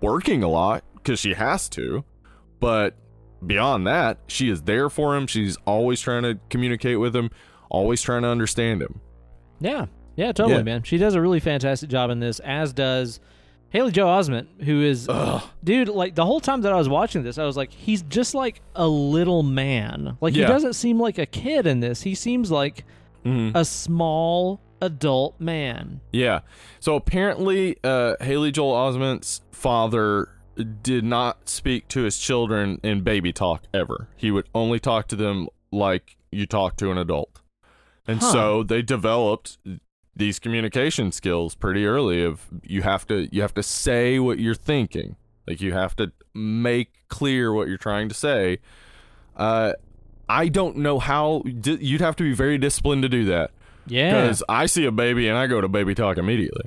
working 0.00 0.42
a 0.42 0.48
lot 0.48 0.84
because 0.94 1.18
she 1.20 1.34
has 1.34 1.68
to, 1.70 2.04
but 2.60 2.94
beyond 3.46 3.86
that, 3.86 4.18
she 4.26 4.48
is 4.50 4.62
there 4.62 4.88
for 4.90 5.16
him. 5.16 5.26
She's 5.26 5.56
always 5.64 6.00
trying 6.00 6.22
to 6.24 6.38
communicate 6.50 6.98
with 6.98 7.14
him, 7.14 7.30
always 7.70 8.02
trying 8.02 8.22
to 8.22 8.28
understand 8.28 8.82
him. 8.82 9.00
Yeah, 9.60 9.86
yeah, 10.16 10.32
totally, 10.32 10.56
Yeah. 10.58 10.62
man. 10.62 10.82
She 10.82 10.98
does 10.98 11.14
a 11.14 11.20
really 11.20 11.40
fantastic 11.40 11.88
job 11.90 12.10
in 12.10 12.20
this, 12.20 12.40
as 12.40 12.72
does 12.72 13.20
Haley 13.70 13.92
Joel 13.92 14.18
Osment, 14.18 14.46
who 14.64 14.82
is, 14.82 15.06
Ugh. 15.08 15.42
dude. 15.62 15.88
Like 15.88 16.14
the 16.14 16.24
whole 16.24 16.40
time 16.40 16.62
that 16.62 16.72
I 16.72 16.76
was 16.76 16.88
watching 16.88 17.22
this, 17.22 17.36
I 17.38 17.44
was 17.44 17.56
like, 17.56 17.70
he's 17.70 18.02
just 18.02 18.34
like 18.34 18.60
a 18.74 18.86
little 18.88 19.42
man. 19.42 20.16
Like 20.20 20.34
he 20.34 20.40
doesn't 20.40 20.72
seem 20.74 20.98
like 21.00 21.18
a 21.18 21.26
kid 21.26 21.66
in 21.66 21.80
this. 21.80 22.02
He 22.02 22.14
seems 22.14 22.50
like 22.50 22.84
Mhm. 23.24 23.54
a 23.54 23.64
small 23.64 24.60
adult 24.80 25.38
man. 25.40 26.00
Yeah. 26.12 26.40
So 26.80 26.94
apparently, 26.94 27.76
uh, 27.84 28.14
Haley 28.20 28.52
Joel 28.52 28.72
Osment's 28.74 29.42
father 29.52 30.28
did 30.82 31.04
not 31.04 31.48
speak 31.48 31.88
to 31.88 32.02
his 32.02 32.16
children 32.18 32.80
in 32.82 33.02
baby 33.02 33.32
talk 33.32 33.64
ever. 33.74 34.08
He 34.16 34.30
would 34.30 34.46
only 34.54 34.78
talk 34.80 35.08
to 35.08 35.16
them 35.16 35.48
like 35.70 36.16
you 36.32 36.46
talk 36.46 36.76
to 36.76 36.90
an 36.90 36.98
adult. 36.98 37.42
And 38.06 38.20
Huh. 38.20 38.32
so 38.32 38.62
they 38.62 38.80
developed 38.82 39.58
these 40.18 40.38
communication 40.38 41.10
skills 41.12 41.54
pretty 41.54 41.86
early 41.86 42.22
of 42.22 42.46
you 42.62 42.82
have 42.82 43.06
to 43.06 43.28
you 43.34 43.40
have 43.40 43.54
to 43.54 43.62
say 43.62 44.18
what 44.18 44.38
you're 44.38 44.54
thinking. 44.54 45.16
Like 45.46 45.60
you 45.60 45.72
have 45.72 45.96
to 45.96 46.12
make 46.34 47.08
clear 47.08 47.52
what 47.52 47.68
you're 47.68 47.78
trying 47.78 48.08
to 48.10 48.14
say. 48.14 48.58
Uh 49.36 49.72
I 50.28 50.48
don't 50.48 50.76
know 50.76 50.98
how 50.98 51.42
you'd 51.46 52.02
have 52.02 52.16
to 52.16 52.22
be 52.24 52.34
very 52.34 52.58
disciplined 52.58 53.02
to 53.02 53.08
do 53.08 53.24
that 53.26 53.52
Yeah, 53.86 54.10
because 54.20 54.42
I 54.48 54.66
see 54.66 54.84
a 54.84 54.92
baby 54.92 55.26
and 55.28 55.38
I 55.38 55.46
go 55.46 55.60
to 55.60 55.68
baby 55.68 55.94
talk 55.94 56.18
immediately. 56.18 56.66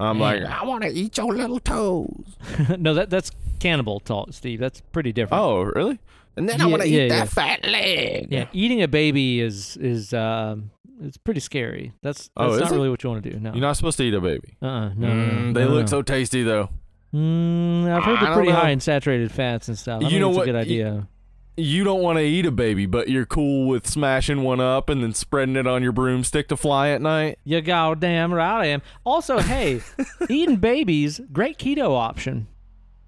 I'm 0.00 0.18
like, 0.20 0.44
I 0.44 0.64
want 0.64 0.82
to 0.84 0.90
eat 0.90 1.18
your 1.18 1.34
little 1.34 1.58
toes. 1.58 2.36
no, 2.78 2.94
that 2.94 3.10
that's 3.10 3.30
cannibal 3.58 4.00
talk, 4.00 4.32
Steve. 4.32 4.60
That's 4.60 4.80
pretty 4.80 5.12
different. 5.12 5.42
Oh, 5.42 5.62
really? 5.62 5.98
And 6.36 6.48
then 6.48 6.60
I 6.60 6.66
want 6.66 6.82
to 6.82 6.88
yeah, 6.88 7.00
eat 7.00 7.08
yeah. 7.08 7.18
that 7.24 7.28
fat 7.28 7.64
leg. 7.68 8.28
yeah, 8.30 8.46
eating 8.52 8.80
a 8.80 8.88
baby 8.88 9.40
is 9.40 9.76
is 9.76 10.14
um, 10.14 10.70
it's 11.00 11.16
pretty 11.16 11.40
scary. 11.40 11.92
That's 12.02 12.30
Oh, 12.36 12.50
that's 12.50 12.54
is 12.56 12.60
not 12.62 12.72
it? 12.72 12.74
really 12.76 12.90
what 12.90 13.02
you 13.04 13.10
want 13.10 13.22
to 13.22 13.30
do. 13.30 13.38
No, 13.38 13.52
You're 13.52 13.60
not 13.60 13.76
supposed 13.76 13.96
to 13.98 14.04
eat 14.04 14.14
a 14.14 14.20
baby. 14.20 14.56
uh-uh, 14.62 14.94
no, 14.94 15.06
Mm, 15.08 15.46
no, 15.46 15.52
they 15.52 15.64
no, 15.66 15.70
look 15.74 15.80
no. 15.82 15.86
so 15.86 16.02
tasty, 16.02 16.42
though. 16.42 16.68
Mm, 17.14 17.90
I've 17.90 18.04
heard 18.04 18.20
they're 18.20 18.34
pretty 18.34 18.50
know. 18.50 18.56
high 18.56 18.70
in 18.70 18.80
saturated 18.80 19.32
fats 19.32 19.68
and 19.68 19.78
stuff. 19.78 20.02
I 20.04 20.08
You 20.08 20.20
know 20.20 20.28
it's 20.28 20.36
what? 20.38 20.42
a 20.42 20.52
good 20.52 20.56
idea. 20.56 21.08
You 21.56 21.82
don't 21.82 22.02
want 22.02 22.18
to 22.18 22.22
eat 22.24 22.46
a 22.46 22.52
baby, 22.52 22.86
but 22.86 23.08
you're 23.08 23.26
cool 23.26 23.66
with 23.66 23.84
smashing 23.86 24.42
one 24.42 24.60
up 24.60 24.88
and 24.88 25.02
then 25.02 25.12
spreading 25.12 25.56
it 25.56 25.66
on 25.66 25.82
your 25.82 25.90
broomstick 25.90 26.46
to 26.48 26.56
fly 26.56 26.90
at 26.90 27.02
night. 27.02 27.38
You 27.44 27.60
goddamn 27.60 28.32
right 28.32 28.60
I 28.60 28.66
am. 28.66 28.82
Also, 29.04 29.38
hey, 29.40 29.80
eating 30.28 30.56
babies, 30.56 31.20
great 31.32 31.58
keto 31.58 31.96
option. 31.96 32.46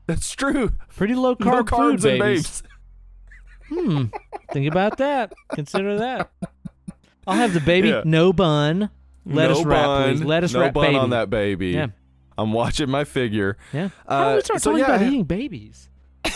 That's 0.06 0.32
true. 0.32 0.72
Pretty 0.96 1.14
low 1.14 1.36
carb 1.36 1.44
no 1.44 1.56
food, 1.58 1.66
carbs 2.00 2.10
and 2.10 2.18
babies. 2.18 2.62
Hmm. 3.68 4.04
Think 4.52 4.66
about 4.66 4.96
that. 4.98 5.32
Consider 5.52 5.98
that. 5.98 6.30
I'll 7.30 7.36
have 7.36 7.54
the 7.54 7.60
baby, 7.60 7.88
Yeah. 7.88 8.02
no 8.04 8.32
bun. 8.32 8.90
Lettuce 9.26 9.58
no 9.60 9.64
wrap, 9.64 9.84
bun, 9.86 10.16
please. 10.16 10.24
Lettuce 10.24 10.54
no 10.54 10.60
wrap, 10.60 10.74
bun 10.74 10.84
baby. 10.86 10.96
on 10.96 11.10
that 11.10 11.30
baby. 11.30 11.68
Yeah. 11.68 11.86
I'm 12.38 12.52
watching 12.52 12.88
my 12.90 13.04
figure. 13.04 13.56
Yeah. 13.72 13.90
How 14.08 14.24
did 14.24 14.32
Uh, 14.32 14.34
we 14.36 14.40
start 14.42 14.62
so 14.62 14.70
talking 14.70 14.84
yeah, 14.84 14.94
about 14.94 15.00
I- 15.02 15.08
eating 15.08 15.24
babies? 15.24 15.88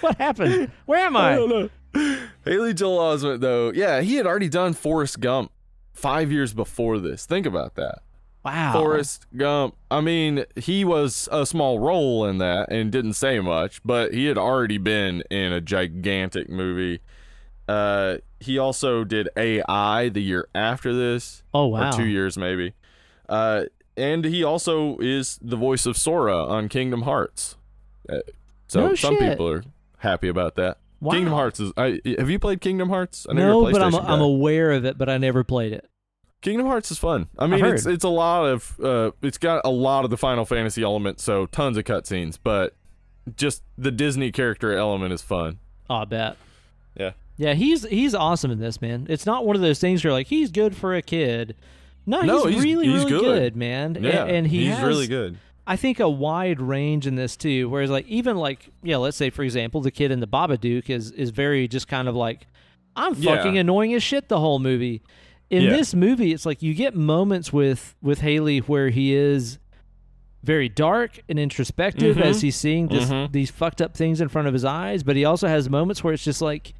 what 0.00 0.16
happened? 0.18 0.70
Where 0.86 1.00
am 1.00 1.16
I? 1.16 1.32
I 1.32 1.36
don't 1.36 1.48
know. 1.94 2.18
Haley 2.44 2.74
Joel 2.74 2.98
Osment, 2.98 3.40
though, 3.40 3.72
yeah, 3.72 4.00
he 4.02 4.16
had 4.16 4.26
already 4.26 4.48
done 4.48 4.74
Forrest 4.74 5.20
Gump 5.20 5.50
five 5.94 6.30
years 6.30 6.52
before 6.52 6.98
this. 6.98 7.24
Think 7.26 7.46
about 7.46 7.74
that. 7.76 8.00
Wow. 8.44 8.72
Forrest 8.74 9.26
Gump. 9.36 9.74
I 9.90 10.00
mean, 10.00 10.44
he 10.56 10.84
was 10.84 11.28
a 11.32 11.44
small 11.46 11.80
role 11.80 12.24
in 12.26 12.38
that 12.38 12.70
and 12.70 12.92
didn't 12.92 13.14
say 13.14 13.40
much, 13.40 13.82
but 13.84 14.12
he 14.14 14.26
had 14.26 14.38
already 14.38 14.78
been 14.78 15.22
in 15.30 15.52
a 15.52 15.60
gigantic 15.60 16.48
movie. 16.48 17.00
Uh, 17.68 18.16
he 18.40 18.58
also 18.58 19.02
did 19.04 19.28
AI 19.36 20.08
the 20.08 20.22
year 20.22 20.48
after 20.54 20.94
this, 20.94 21.42
Oh 21.52 21.66
wow. 21.66 21.88
or 21.88 21.92
two 21.92 22.06
years 22.06 22.36
maybe. 22.38 22.74
Uh, 23.28 23.64
and 23.96 24.24
he 24.24 24.44
also 24.44 24.98
is 24.98 25.38
the 25.42 25.56
voice 25.56 25.86
of 25.86 25.96
Sora 25.96 26.44
on 26.44 26.68
Kingdom 26.68 27.02
Hearts. 27.02 27.56
Uh, 28.08 28.18
so 28.68 28.88
No 28.88 28.94
some 28.94 29.16
shit. 29.16 29.30
people 29.32 29.48
are 29.48 29.64
happy 29.98 30.28
about 30.28 30.54
that. 30.56 30.78
Wow. 31.00 31.12
Kingdom 31.12 31.32
Hearts 31.34 31.60
is. 31.60 31.72
I, 31.76 32.00
have 32.18 32.30
you 32.30 32.38
played 32.38 32.60
Kingdom 32.60 32.88
Hearts? 32.88 33.26
I 33.28 33.32
know 33.34 33.62
No, 33.64 33.72
but 33.72 33.82
I'm 33.82 33.94
I'm 33.94 34.20
aware 34.20 34.72
of 34.72 34.84
it, 34.84 34.96
but 34.96 35.08
I 35.08 35.18
never 35.18 35.42
played 35.44 35.72
it. 35.72 35.88
Kingdom 36.42 36.66
Hearts 36.66 36.90
is 36.90 36.98
fun. 36.98 37.28
I 37.38 37.46
mean, 37.46 37.60
heard. 37.60 37.74
it's 37.74 37.86
it's 37.86 38.04
a 38.04 38.08
lot 38.08 38.44
of 38.46 38.78
uh, 38.82 39.10
it's 39.22 39.38
got 39.38 39.62
a 39.64 39.70
lot 39.70 40.04
of 40.04 40.10
the 40.10 40.16
Final 40.16 40.44
Fantasy 40.44 40.82
elements, 40.82 41.22
so 41.24 41.46
tons 41.46 41.76
of 41.76 41.84
cutscenes, 41.84 42.38
but 42.42 42.74
just 43.36 43.62
the 43.76 43.90
Disney 43.90 44.30
character 44.30 44.72
element 44.76 45.12
is 45.12 45.22
fun. 45.22 45.58
Oh, 45.90 45.96
I 45.96 46.04
bet. 46.04 46.36
Yeah. 46.94 47.12
Yeah, 47.36 47.54
he's 47.54 47.84
he's 47.86 48.14
awesome 48.14 48.50
in 48.50 48.58
this, 48.60 48.80
man. 48.80 49.06
It's 49.10 49.26
not 49.26 49.44
one 49.46 49.56
of 49.56 49.62
those 49.62 49.78
things 49.78 50.02
where 50.04 50.12
like 50.12 50.28
he's 50.28 50.50
good 50.50 50.74
for 50.76 50.94
a 50.94 51.02
kid. 51.02 51.54
No, 52.06 52.18
he's, 52.20 52.26
No, 52.26 52.44
he's- 52.46 52.62
really 52.62 52.86
he's 52.86 53.04
really 53.04 53.20
good. 53.20 53.56
man. 53.56 53.98
Yeah, 54.00 54.22
and, 54.22 54.30
and 54.30 54.46
he 54.46 54.66
he's 54.66 54.76
has, 54.76 54.82
really 54.82 55.06
good. 55.06 55.38
I 55.66 55.76
think 55.76 55.98
a 56.00 56.08
wide 56.08 56.60
range 56.60 57.06
in 57.06 57.16
this 57.16 57.36
too. 57.36 57.68
Whereas 57.68 57.90
like 57.90 58.06
even 58.06 58.36
like 58.36 58.70
yeah, 58.82 58.96
let's 58.98 59.16
say 59.16 59.30
for 59.30 59.42
example, 59.42 59.80
the 59.80 59.90
kid 59.90 60.10
in 60.10 60.20
the 60.20 60.26
Babadook 60.26 60.88
is 60.88 61.10
is 61.10 61.30
very 61.30 61.68
just 61.68 61.88
kind 61.88 62.08
of 62.08 62.14
like 62.16 62.46
I'm 62.94 63.14
Yeah. 63.14 63.36
fucking 63.36 63.58
annoying 63.58 63.92
as 63.94 64.02
shit 64.02 64.28
the 64.28 64.40
whole 64.40 64.58
movie. 64.58 65.02
In 65.50 65.62
Yeah. 65.64 65.70
this 65.70 65.94
movie, 65.94 66.32
it's 66.32 66.46
like 66.46 66.62
you 66.62 66.72
get 66.74 66.94
moments 66.94 67.52
with 67.52 67.94
with 68.00 68.20
Haley 68.20 68.58
where 68.60 68.88
he 68.88 69.12
is 69.14 69.58
very 70.42 70.68
dark 70.68 71.18
and 71.28 71.38
introspective 71.38 72.16
Mhm. 72.16 72.22
as 72.22 72.40
he's 72.40 72.54
seeing 72.56 72.86
this, 72.86 73.10
Mhm. 73.10 73.32
these 73.32 73.50
fucked 73.50 73.82
up 73.82 73.96
things 73.96 74.20
in 74.20 74.28
front 74.28 74.46
of 74.46 74.54
his 74.54 74.64
eyes, 74.64 75.02
but 75.02 75.16
he 75.16 75.24
also 75.24 75.48
has 75.48 75.68
moments 75.68 76.04
where 76.04 76.14
it's 76.14 76.22
just 76.24 76.40
like 76.40 76.72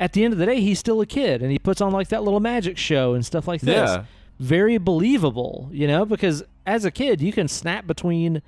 at 0.00 0.14
the 0.14 0.24
end 0.24 0.32
of 0.32 0.38
the 0.38 0.46
day 0.46 0.60
he's 0.60 0.78
still 0.80 1.00
a 1.00 1.06
kid 1.06 1.42
and 1.42 1.52
he 1.52 1.58
puts 1.58 1.80
on 1.80 1.92
like 1.92 2.08
that 2.08 2.24
little 2.24 2.40
magic 2.40 2.76
show 2.76 3.14
and 3.14 3.24
stuff 3.24 3.46
like 3.46 3.60
this. 3.60 3.90
Yeah, 3.90 4.04
very 4.40 4.78
believable, 4.78 5.68
you 5.70 5.86
know, 5.86 6.04
because 6.06 6.42
as 6.66 6.84
a 6.84 6.90
kid, 6.90 7.20
you 7.20 7.30
can 7.32 7.46
snap 7.46 7.86
between 7.86 8.40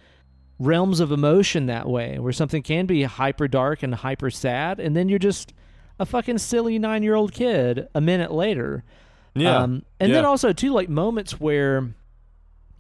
realms 0.58 1.00
of 1.00 1.12
emotion 1.12 1.66
that 1.66 1.88
way, 1.88 2.18
where 2.18 2.32
something 2.32 2.62
can 2.62 2.86
be 2.86 3.02
hyper 3.02 3.46
dark 3.48 3.82
and 3.82 3.94
hyper 3.96 4.30
sad, 4.30 4.80
and 4.80 4.96
then 4.96 5.08
you're 5.08 5.18
just 5.18 5.52
a 5.98 6.06
fucking 6.06 6.38
silly 6.38 6.78
nine 6.78 7.02
year 7.02 7.14
old 7.14 7.32
kid 7.32 7.88
a 7.94 8.00
minute 8.00 8.32
later. 8.32 8.82
yeah, 9.34 9.58
Um, 9.58 9.84
and 10.00 10.12
then 10.14 10.24
also, 10.24 10.52
too, 10.52 10.72
like 10.72 10.88
moments 10.88 11.38
where, 11.38 11.92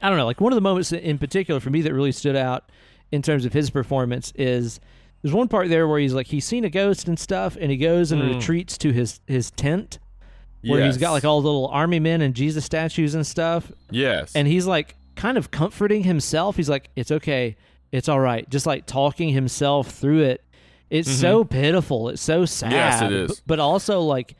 I 0.00 0.08
don't 0.08 0.16
know, 0.18 0.26
like 0.26 0.40
one 0.40 0.52
of 0.52 0.56
the 0.56 0.60
moments 0.62 0.92
in 0.92 1.18
particular 1.18 1.60
for 1.60 1.70
me 1.70 1.82
that 1.82 1.92
really 1.92 2.12
stood 2.12 2.36
out 2.36 2.70
in 3.10 3.20
terms 3.20 3.44
of 3.44 3.52
his 3.52 3.68
performance 3.68 4.32
is 4.36 4.80
there's 5.22 5.34
one 5.34 5.48
part 5.48 5.68
there 5.68 5.86
where 5.88 5.98
he's 6.00 6.14
like 6.14 6.26
he's 6.26 6.44
seen 6.44 6.64
a 6.64 6.70
ghost 6.70 7.08
and 7.08 7.18
stuff, 7.18 7.56
and 7.60 7.70
he 7.70 7.76
goes 7.76 8.12
and 8.12 8.20
Mm. 8.22 8.34
retreats 8.34 8.76
to 8.78 8.92
his 8.92 9.20
his 9.26 9.50
tent 9.52 9.98
where 10.64 10.84
he's 10.84 10.96
got 10.96 11.10
like 11.12 11.24
all 11.24 11.40
the 11.40 11.46
little 11.48 11.66
army 11.68 11.98
men 11.98 12.20
and 12.22 12.34
Jesus 12.34 12.64
statues 12.64 13.14
and 13.14 13.26
stuff, 13.26 13.72
yes, 13.90 14.32
and 14.34 14.46
he's 14.48 14.66
like 14.66 14.94
kind 15.16 15.36
of 15.38 15.50
comforting 15.50 16.04
himself. 16.04 16.56
He's 16.56 16.68
like, 16.70 16.88
"It's 16.96 17.10
okay, 17.10 17.56
it's 17.90 18.08
all 18.08 18.20
right," 18.20 18.48
just 18.50 18.64
like 18.66 18.86
talking 18.86 19.30
himself 19.30 19.90
through 19.90 20.22
it. 20.22 20.44
It's 20.90 21.10
so 21.10 21.42
pitiful. 21.44 22.10
It's 22.10 22.20
so 22.22 22.44
sad. 22.44 22.70
Mm-hmm. 22.70 22.76
Yes, 22.76 23.02
it 23.02 23.12
is. 23.12 23.42
But 23.46 23.58
also 23.60 24.00
like 24.02 24.36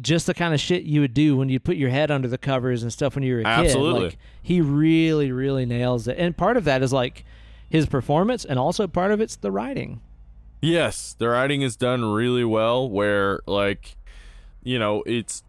just 0.00 0.26
the 0.26 0.34
kind 0.34 0.54
of 0.54 0.60
shit 0.60 0.82
you 0.84 1.00
would 1.00 1.14
do 1.14 1.36
when 1.36 1.48
you 1.48 1.58
put 1.58 1.76
your 1.76 1.88
head 1.90 2.10
under 2.10 2.28
the 2.28 2.38
covers 2.38 2.82
and 2.82 2.92
stuff 2.92 3.14
when 3.14 3.24
you 3.24 3.34
were 3.34 3.40
a 3.40 3.44
kid. 3.44 3.64
Absolutely. 3.66 4.04
Like 4.10 4.18
he 4.42 4.60
really, 4.60 5.32
really 5.32 5.66
nails 5.66 6.06
it. 6.06 6.16
And 6.18 6.36
part 6.36 6.56
of 6.56 6.64
that 6.64 6.82
is 6.82 6.92
like 6.92 7.24
his 7.68 7.86
performance, 7.86 8.44
and 8.44 8.58
also 8.58 8.86
part 8.86 9.10
of 9.10 9.20
it's 9.20 9.36
the 9.36 9.50
writing. 9.50 10.00
Yes, 10.60 11.14
the 11.18 11.28
writing 11.28 11.62
is 11.62 11.76
done 11.76 12.04
really 12.04 12.44
well 12.44 12.88
where 12.88 13.40
like 13.46 13.96
you 14.62 14.78
know, 14.78 15.02
it's 15.06 15.44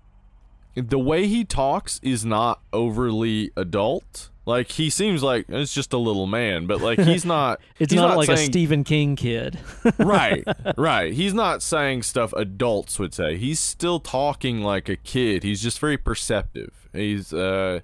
the 0.75 0.99
way 0.99 1.27
he 1.27 1.43
talks 1.43 1.99
is 2.03 2.23
not 2.23 2.61
overly 2.71 3.51
adult. 3.55 4.29
Like 4.45 4.71
he 4.71 4.89
seems 4.89 5.23
like 5.23 5.45
it's 5.49 5.73
just 5.73 5.91
a 5.91 5.97
little 5.97 6.27
man, 6.27 6.67
but 6.67 6.79
like 6.81 6.99
he's 6.99 7.25
not 7.35 7.59
It's 7.79 7.91
he's 7.91 7.99
not, 7.99 8.15
like 8.15 8.29
a 8.29 8.37
Stephen 8.37 8.83
King 8.83 9.15
kid. 9.15 9.59
right, 9.97 10.45
right. 10.77 11.11
He's 11.13 11.33
not 11.33 11.61
saying 11.61 12.03
stuff 12.03 12.31
adults 12.33 12.99
would 12.99 13.13
say. 13.13 13.37
He's 13.37 13.59
still 13.59 13.99
talking 13.99 14.61
like 14.61 14.87
a 14.87 14.95
kid. 14.95 15.43
He's 15.43 15.61
just 15.61 15.79
very 15.79 15.97
perceptive. 15.97 16.87
He's 16.93 17.33
uh 17.33 17.79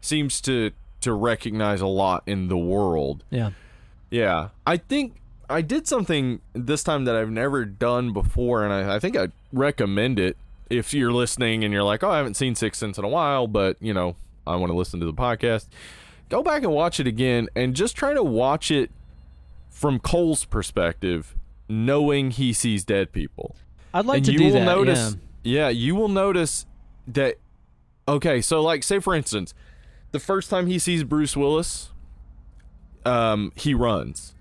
seems 0.00 0.40
to 0.40 0.72
to 1.02 1.12
recognize 1.12 1.80
a 1.80 1.86
lot 1.86 2.22
in 2.26 2.48
the 2.48 2.58
world. 2.58 3.24
yeah. 3.30 3.50
Yeah, 4.10 4.48
I 4.66 4.78
think 4.78 5.16
I 5.50 5.62
did 5.62 5.86
something 5.86 6.40
this 6.52 6.82
time 6.82 7.04
that 7.06 7.16
I've 7.16 7.30
never 7.30 7.64
done 7.64 8.12
before, 8.12 8.64
and 8.64 8.72
I, 8.72 8.96
I 8.96 8.98
think 8.98 9.16
I'd 9.16 9.32
recommend 9.52 10.18
it 10.18 10.36
if 10.68 10.92
you're 10.92 11.12
listening 11.12 11.64
and 11.64 11.72
you're 11.72 11.82
like, 11.82 12.02
oh, 12.04 12.10
I 12.10 12.18
haven't 12.18 12.34
seen 12.34 12.54
Six 12.54 12.78
Sense 12.78 12.98
in 12.98 13.04
a 13.04 13.08
while, 13.08 13.46
but 13.46 13.76
you 13.80 13.94
know, 13.94 14.16
I 14.46 14.56
want 14.56 14.70
to 14.70 14.76
listen 14.76 15.00
to 15.00 15.06
the 15.06 15.14
podcast. 15.14 15.66
Go 16.28 16.42
back 16.42 16.62
and 16.62 16.72
watch 16.72 17.00
it 17.00 17.06
again, 17.06 17.48
and 17.56 17.74
just 17.74 17.96
try 17.96 18.12
to 18.12 18.22
watch 18.22 18.70
it 18.70 18.90
from 19.70 19.98
Cole's 19.98 20.44
perspective, 20.44 21.34
knowing 21.68 22.30
he 22.30 22.52
sees 22.52 22.84
dead 22.84 23.12
people. 23.12 23.56
I'd 23.94 24.04
like 24.04 24.18
and 24.18 24.26
to 24.26 24.32
you 24.32 24.38
do 24.38 24.44
will 24.44 24.52
that. 24.52 24.64
notice, 24.64 25.16
yeah. 25.42 25.62
yeah, 25.62 25.68
you 25.70 25.94
will 25.94 26.08
notice 26.08 26.66
that. 27.06 27.36
Okay, 28.06 28.40
so 28.42 28.60
like, 28.60 28.82
say 28.82 28.98
for 28.98 29.14
instance, 29.14 29.54
the 30.12 30.18
first 30.18 30.50
time 30.50 30.66
he 30.66 30.78
sees 30.78 31.04
Bruce 31.04 31.36
Willis, 31.36 31.90
um, 33.06 33.52
he 33.54 33.72
runs. 33.72 34.34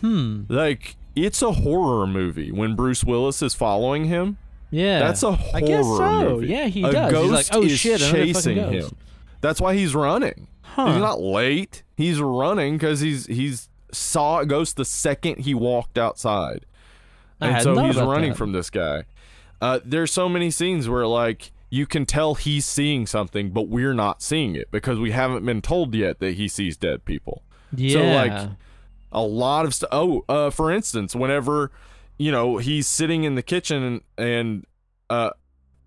Hmm. 0.00 0.42
Like 0.48 0.96
it's 1.14 1.42
a 1.42 1.52
horror 1.52 2.06
movie 2.06 2.50
when 2.50 2.74
Bruce 2.74 3.04
Willis 3.04 3.42
is 3.42 3.54
following 3.54 4.06
him. 4.06 4.38
Yeah. 4.70 4.98
That's 4.98 5.22
a 5.22 5.32
horror 5.32 5.56
I 5.56 5.60
guess 5.60 5.84
so. 5.84 6.30
movie. 6.30 6.46
Yeah, 6.48 6.66
he 6.66 6.82
a 6.82 6.90
does. 6.90 7.12
He's 7.12 7.12
Ghost 7.12 7.32
like, 7.32 7.58
oh 7.58 7.62
is 7.62 7.78
shit, 7.78 8.00
chasing 8.00 8.56
him. 8.56 8.96
That's 9.40 9.60
why 9.60 9.74
he's 9.74 9.94
running. 9.94 10.48
Huh. 10.62 10.86
He's 10.86 11.00
not 11.00 11.20
late. 11.20 11.82
He's 11.96 12.20
running 12.20 12.74
because 12.76 13.00
he's 13.00 13.26
he's 13.26 13.68
saw 13.92 14.40
a 14.40 14.46
ghost 14.46 14.76
the 14.76 14.84
second 14.84 15.40
he 15.40 15.54
walked 15.54 15.96
outside, 15.98 16.66
I 17.40 17.48
and 17.50 17.62
so 17.62 17.78
he's 17.84 17.96
running 17.96 18.30
that. 18.30 18.38
from 18.38 18.52
this 18.52 18.70
guy. 18.70 19.04
Uh, 19.60 19.78
there's 19.84 20.12
so 20.12 20.28
many 20.28 20.50
scenes 20.50 20.88
where 20.88 21.06
like 21.06 21.52
you 21.70 21.86
can 21.86 22.06
tell 22.06 22.34
he's 22.34 22.64
seeing 22.64 23.06
something, 23.06 23.50
but 23.50 23.68
we're 23.68 23.94
not 23.94 24.22
seeing 24.22 24.56
it 24.56 24.70
because 24.70 24.98
we 24.98 25.12
haven't 25.12 25.44
been 25.44 25.62
told 25.62 25.94
yet 25.94 26.18
that 26.18 26.34
he 26.34 26.48
sees 26.48 26.76
dead 26.76 27.04
people. 27.04 27.42
Yeah. 27.76 27.92
So 27.92 28.02
like 28.02 28.48
a 29.14 29.22
lot 29.22 29.64
of 29.64 29.74
stuff. 29.74 29.88
Oh, 29.92 30.24
uh, 30.28 30.50
for 30.50 30.70
instance, 30.70 31.14
whenever 31.14 31.70
you 32.18 32.30
know 32.32 32.58
he's 32.58 32.86
sitting 32.86 33.24
in 33.24 33.34
the 33.34 33.42
kitchen 33.42 33.82
and, 33.82 34.00
and 34.18 34.66
uh, 35.10 35.30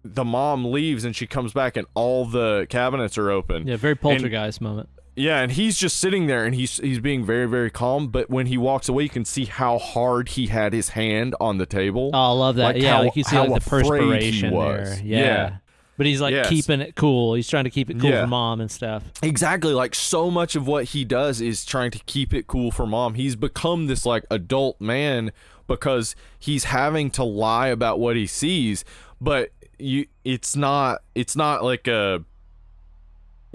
the 0.04 0.24
mom 0.26 0.66
leaves 0.72 1.04
and 1.06 1.16
she 1.16 1.28
comes 1.28 1.54
back 1.54 1.76
and 1.78 1.86
all 1.94 2.26
the 2.26 2.66
cabinets 2.70 3.18
are 3.18 3.30
open. 3.30 3.68
yeah, 3.68 3.76
very 3.78 3.96
poltergeist 3.96 4.62
moment. 4.62 4.90
Yeah, 5.16 5.40
and 5.42 5.52
he's 5.52 5.78
just 5.78 5.98
sitting 5.98 6.28
there 6.28 6.46
and 6.46 6.54
he's 6.54 6.78
he's 6.78 7.00
being 7.00 7.26
very 7.26 7.48
very 7.48 7.72
calm. 7.72 8.10
But 8.10 8.30
when 8.30 8.46
he 8.46 8.58
walks 8.58 8.88
away, 8.88 9.04
you 9.04 9.10
can 9.10 9.26
see 9.26 9.46
how 9.46 9.80
hard 9.80 10.30
he 10.30 10.46
had 10.48 10.74
his 10.74 10.90
hand 10.90 11.34
on 11.42 11.58
the 11.58 11.66
table. 11.66 12.12
Oh, 12.14 12.18
I 12.18 12.32
love 12.34 12.56
that. 12.58 12.64
Like 12.76 12.82
yeah, 12.84 12.98
how- 12.98 13.04
like 13.04 13.16
you 13.16 13.24
see 13.24 13.36
how 13.36 13.48
like 13.48 13.64
the 13.64 13.70
perspiration 13.70 14.52
was. 14.54 14.98
there. 15.00 15.06
Yeah. 15.06 15.20
Yeah. 15.20 15.58
But 15.98 16.06
he's 16.06 16.22
like 16.22 16.34
Yes. 16.34 16.48
keeping 16.50 16.80
it 16.80 16.96
cool. 16.96 17.34
He's 17.34 17.48
trying 17.50 17.64
to 17.64 17.70
keep 17.70 17.90
it 17.90 18.00
cool 18.00 18.12
Yeah. 18.12 18.22
for 18.22 18.28
mom 18.28 18.62
and 18.62 18.70
stuff. 18.72 19.04
Exactly. 19.24 19.74
Like 19.74 19.96
so 19.96 20.30
much 20.30 20.56
of 20.56 20.68
what 20.68 20.86
he 20.86 21.04
does 21.04 21.42
is 21.42 21.66
trying 21.66 21.92
to 21.92 22.00
keep 22.06 22.34
it 22.34 22.46
cool 22.48 22.72
for 22.72 22.86
mom. 22.86 23.16
He's 23.16 23.36
become 23.36 23.88
this 23.88 24.06
like 24.06 24.24
adult 24.30 24.80
man 24.80 25.32
because 25.66 26.16
he's 26.40 26.66
having 26.66 27.10
to 27.12 27.24
lie 27.24 27.68
about 27.68 28.00
what 28.00 28.16
he 28.16 28.28
sees, 28.28 28.86
but 29.20 29.52
you 29.80 30.06
it's 30.24 30.56
not 30.56 31.02
it's 31.16 31.36
not 31.36 31.64
like 31.64 31.88
a 31.88 32.24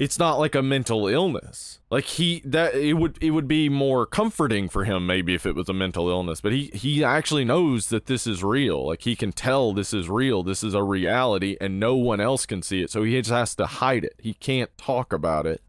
it's 0.03 0.19
not 0.19 0.41
like 0.41 0.57
a 0.57 0.63
mental 0.63 1.07
illness. 1.07 1.79
Like 1.89 2.05
he 2.05 2.43
that 2.45 2.75
it 2.75 2.95
would 2.95 3.19
it 3.21 3.31
would 3.31 3.47
be 3.47 3.69
more 3.69 4.05
comforting 4.05 4.69
for 4.69 4.85
him 4.85 5.07
maybe 5.07 5.33
if 5.33 5.47
it 5.47 5.55
was 5.55 5.69
a 5.69 5.73
mental 5.73 6.09
illness, 6.09 6.41
but 6.41 6.51
he 6.51 6.71
he 6.75 7.05
actually 7.05 7.45
knows 7.45 7.89
that 7.91 8.07
this 8.07 8.27
is 8.27 8.43
real. 8.43 8.85
Like 8.89 9.03
he 9.03 9.15
can 9.15 9.31
tell 9.31 9.73
this 9.73 9.95
is 9.95 10.09
real. 10.09 10.43
This 10.43 10.65
is 10.65 10.75
a 10.75 10.83
reality 10.83 11.57
and 11.61 11.79
no 11.79 11.95
one 11.95 12.21
else 12.21 12.47
can 12.47 12.63
see 12.63 12.83
it. 12.83 12.91
So 12.91 13.05
he 13.05 13.13
just 13.21 13.31
has 13.31 13.55
to 13.55 13.67
hide 13.67 14.05
it. 14.05 14.15
He 14.19 14.35
can't 14.35 14.77
talk 14.77 15.13
about 15.13 15.47
it. 15.47 15.63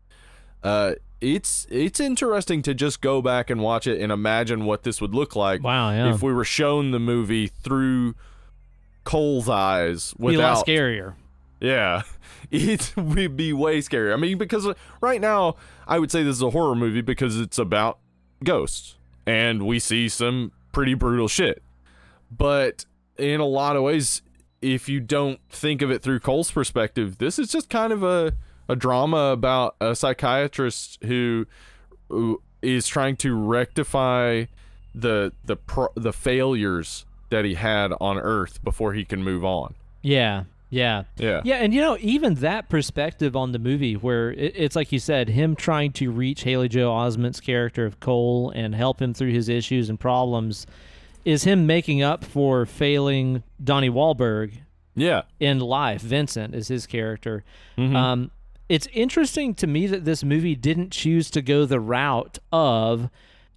Uh 0.64 0.94
it's 1.22 1.68
it's 1.70 2.00
interesting 2.00 2.64
to 2.64 2.74
just 2.74 3.02
go 3.02 3.22
back 3.22 3.52
and 3.52 3.62
watch 3.62 3.86
it 3.86 4.02
and 4.02 4.12
imagine 4.12 4.66
what 4.66 4.82
this 4.82 5.00
would 5.00 5.14
look 5.14 5.36
like 5.36 5.62
Wow, 5.62 5.92
yeah. 5.92 6.12
if 6.12 6.24
we 6.24 6.34
were 6.34 6.44
shown 6.44 6.90
the 6.90 7.00
movie 7.00 7.48
through 7.48 8.16
Cole's 9.04 9.48
eyes 9.48 10.14
Be 10.14 10.36
a 10.36 10.40
lot 10.40 10.64
without 10.64 10.66
scarier. 10.66 11.14
Yeah, 11.60 12.04
it 12.52 12.94
would 12.96 13.36
be 13.36 13.54
way 13.54 13.80
scarier. 13.80 14.14
I 14.14 14.18
mean, 14.18 14.38
because 14.38 14.68
uh, 14.68 14.74
right 15.02 15.22
now 15.22 15.56
I 15.88 16.00
would 16.00 16.12
say 16.12 16.24
this 16.24 16.38
is 16.38 16.42
a 16.42 16.50
horror 16.50 16.76
movie 16.76 17.02
because 17.02 17.40
it's 17.40 17.58
about 17.58 18.00
ghosts 18.44 18.96
and 19.26 19.66
we 19.66 19.80
see 19.80 20.10
some 20.10 20.52
pretty 20.72 20.94
brutal 20.94 21.28
shit. 21.28 21.64
But 22.30 22.86
in 23.18 23.40
a 23.40 23.46
lot 23.46 23.76
of 23.76 23.84
ways, 23.84 24.22
if 24.62 24.90
you 24.90 25.00
don't 25.00 25.40
think 25.50 25.82
of 25.82 25.92
it 25.92 26.02
through 26.02 26.20
Cole's 26.20 26.52
perspective, 26.52 27.18
this 27.18 27.38
is 27.38 27.52
just 27.52 27.70
kind 27.70 27.94
of 27.94 28.04
a 28.04 28.34
a 28.70 28.76
drama 28.76 29.32
about 29.32 29.76
a 29.82 29.96
psychiatrist 29.96 30.98
who, 31.04 31.46
who 32.10 32.42
is 32.62 32.88
trying 32.88 33.18
to 33.18 33.36
rectify 33.36 34.46
the 34.96 35.34
the 35.44 35.56
pro- 35.56 35.92
the 35.96 36.14
failures 36.14 37.06
that 37.30 37.46
he 37.46 37.56
had 37.56 37.92
on 38.00 38.18
Earth 38.18 38.64
before 38.64 38.94
he 38.94 39.04
can 39.04 39.24
move 39.24 39.44
on. 39.44 39.74
Yeah. 40.02 40.44
Yeah. 40.74 41.04
Yeah. 41.18 41.42
Yeah, 41.46 41.56
and 41.58 41.74
you 41.74 41.82
know, 41.82 41.98
even 42.02 42.36
that 42.36 42.68
perspective 42.70 43.36
on 43.36 43.52
the 43.52 43.60
movie, 43.60 43.96
where 43.96 44.32
it, 44.32 44.54
it's 44.56 44.76
like 44.76 44.92
you 44.92 45.00
said, 45.00 45.30
him 45.30 45.56
trying 45.56 45.92
to 45.94 46.10
reach 46.12 46.44
Haley 46.44 46.68
Joel 46.70 46.92
Osment's 46.94 47.40
character 47.40 47.86
of 47.86 48.00
Cole 48.00 48.52
and 48.56 48.74
help 48.74 49.02
him 49.02 49.14
through 49.14 49.32
his 49.32 49.50
issues 49.50 49.90
and 49.90 50.00
problems, 50.00 50.66
is 51.26 51.44
him 51.44 51.66
making 51.68 52.02
up 52.02 52.24
for 52.26 52.66
failing 52.66 53.44
Donnie 53.64 53.90
Wahlberg 53.90 54.54
Yeah. 54.96 55.22
in 55.40 55.60
life. 55.60 56.02
Vincent 56.02 56.54
is 56.56 56.68
his 56.70 56.86
character. 56.88 57.44
Mhm. 57.78 57.96
Um, 57.96 58.32
it's 58.70 58.88
interesting 58.94 59.54
to 59.56 59.68
me 59.68 59.88
that 59.88 60.06
this 60.06 60.24
movie 60.24 60.56
didn't 60.56 60.92
choose 60.92 61.30
to 61.32 61.42
go 61.42 61.66
the 61.66 61.80
route 61.80 62.40
of, 62.52 63.10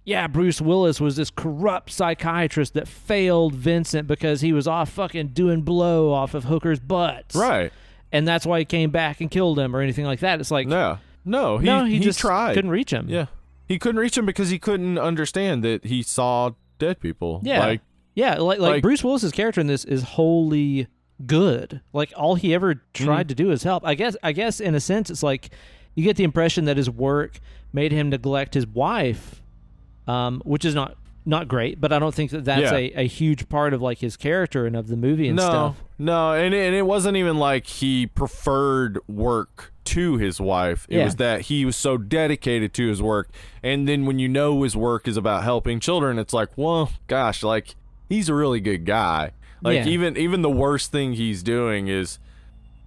yeah, 0.07 0.25
Bruce 0.27 0.61
Willis 0.61 1.01
was 1.01 1.17
this 1.17 1.29
corrupt 1.29 1.91
psychiatrist 1.91 2.73
that 2.75 2.87
failed 2.87 3.53
Vincent 3.53 4.07
because 4.07 4.39
he 4.39 4.53
was 4.53 4.65
off 4.65 4.89
fucking 4.89 5.27
doing 5.29 5.63
blow 5.63 6.13
off 6.13 6.33
of 6.33 6.45
hookers' 6.45 6.79
butts. 6.79 7.35
Right. 7.35 7.73
And 8.13 8.25
that's 8.25 8.45
why 8.45 8.59
he 8.59 8.65
came 8.65 8.89
back 8.89 9.19
and 9.19 9.29
killed 9.29 9.59
him 9.59 9.75
or 9.75 9.81
anything 9.81 10.05
like 10.05 10.21
that. 10.21 10.39
It's 10.39 10.49
like, 10.49 10.65
No. 10.65 10.99
No, 11.25 11.57
he, 11.57 11.65
no, 11.65 11.83
he, 11.83 11.97
he, 11.97 11.99
just 11.99 12.19
tried. 12.19 12.53
couldn't 12.53 12.71
reach 12.71 12.91
him. 12.91 13.09
Yeah. 13.09 13.25
He 13.67 13.77
couldn't 13.77 13.99
reach 13.99 14.17
him 14.17 14.25
because 14.25 14.49
he 14.49 14.57
couldn't 14.57 14.97
understand 14.97 15.61
that 15.65 15.83
he 15.83 16.01
saw 16.01 16.51
dead 16.79 17.01
people. 17.01 17.41
Yeah. 17.43 17.59
Like, 17.59 17.81
Yeah, 18.15 18.35
like, 18.35 18.59
like 18.59 18.71
Like- 18.75 18.81
Bruce 18.81 19.03
Willis's 19.03 19.33
character 19.33 19.59
in 19.59 19.67
this 19.67 19.83
is 19.83 20.03
wholly 20.03 20.87
good. 21.25 21.81
Like 21.91 22.13
all 22.15 22.35
he 22.35 22.53
ever 22.53 22.75
tried 22.93 23.25
Mm. 23.25 23.29
to 23.29 23.35
do 23.35 23.51
is 23.51 23.63
help. 23.63 23.85
I 23.85 23.93
guess 23.95 24.15
I 24.23 24.31
guess 24.31 24.61
in 24.61 24.73
a 24.73 24.79
sense 24.79 25.09
it's 25.09 25.21
like 25.23 25.49
you 25.95 26.03
get 26.05 26.15
the 26.15 26.23
impression 26.23 26.63
that 26.65 26.77
his 26.77 26.89
work 26.89 27.39
made 27.73 27.91
him 27.91 28.09
neglect 28.09 28.53
his 28.53 28.65
wife, 28.67 29.41
um, 30.07 30.41
which 30.45 30.65
is 30.65 30.73
not 30.75 30.95
not 31.25 31.47
great. 31.49 31.81
But 31.81 31.91
I 31.91 31.99
don't 31.99 32.15
think 32.15 32.31
that 32.31 32.45
that's 32.45 32.71
Yeah. 32.71 32.75
a, 32.77 32.91
a 33.03 33.07
huge 33.07 33.49
part 33.49 33.73
of 33.73 33.81
like 33.81 33.97
his 33.99 34.15
character 34.15 34.65
and 34.65 34.75
of 34.77 34.87
the 34.87 34.95
movie 34.95 35.27
and 35.27 35.35
no. 35.35 35.43
stuff. 35.43 35.75
No, 35.99 36.31
and 36.33 36.53
it, 36.53 36.67
and 36.67 36.75
it 36.75 36.83
wasn't 36.85 37.17
even 37.17 37.37
like 37.37 37.67
he 37.67 38.07
preferred 38.07 38.97
work 39.09 39.73
to 39.85 40.15
his 40.17 40.39
wife. 40.39 40.85
It 40.89 40.97
Yeah. 40.97 41.03
was 41.05 41.15
that 41.17 41.41
he 41.41 41.65
was 41.65 41.75
so 41.75 41.97
dedicated 41.97 42.73
to 42.75 42.87
his 42.87 43.01
work. 43.01 43.29
And 43.61 43.87
then 43.89 44.05
when 44.05 44.19
you 44.19 44.29
know 44.29 44.63
his 44.63 44.75
work 44.77 45.05
is 45.07 45.17
about 45.17 45.43
helping 45.43 45.79
children, 45.81 46.17
it's 46.17 46.33
like, 46.33 46.49
well, 46.55 46.91
gosh, 47.07 47.43
like 47.43 47.75
he's 48.07 48.29
a 48.29 48.33
really 48.33 48.61
good 48.61 48.85
guy. 48.85 49.31
Like 49.61 49.85
Yeah. 49.85 49.87
even 49.87 50.15
even 50.17 50.43
the 50.43 50.49
worst 50.49 50.91
thing 50.93 51.13
he's 51.13 51.43
doing 51.43 51.87
is 51.89 52.19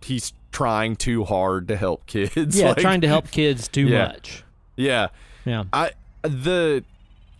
he's 0.02 0.32
trying 0.52 0.96
too 0.96 1.24
hard 1.24 1.68
to 1.68 1.76
help 1.76 2.06
kids. 2.06 2.34
Yeah, 2.58 2.68
Like, 2.68 2.78
trying 2.78 3.00
to 3.02 3.08
help 3.08 3.30
kids 3.30 3.68
too 3.68 3.86
Yeah. 3.88 4.08
much. 4.08 4.44
Yeah. 4.76 5.08
Yeah. 5.44 5.64
I 5.74 5.90
the 6.22 6.84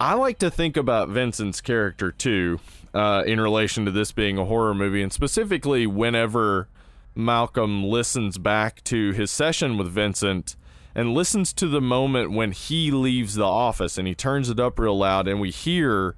I 0.01 0.15
like 0.15 0.39
to 0.39 0.51
think 0.51 0.79
about 0.79 1.11
Vincent's 1.11 1.61
character 1.61 2.11
too, 2.11 2.59
uh, 2.95 3.23
in 3.27 3.39
relation 3.39 3.85
to 3.85 3.91
this 3.91 4.13
being 4.13 4.39
a 4.39 4.47
horror 4.47 4.73
movie, 4.73 5.03
and 5.03 5.13
specifically 5.13 5.87
whenever 5.87 6.69
Malcolm 7.15 7.85
listens 7.85 8.39
back 8.39 8.83
to 8.85 9.13
his 9.13 9.31
session 9.31 9.77
with 9.77 9.89
Vincent 9.89 10.57
and 10.95 11.13
listens 11.13 11.53
to 11.53 11.69
the 11.69 11.83
moment 11.83 12.33
when 12.33 12.53
he 12.53 12.91
leaves 12.91 13.35
the 13.35 13.45
office 13.45 13.99
and 13.99 14.09
he 14.09 14.15
turns 14.15 14.49
it 14.49 14.59
up 14.59 14.79
real 14.79 14.97
loud 14.97 15.29
and 15.29 15.39
we 15.39 15.51
hear 15.51 16.17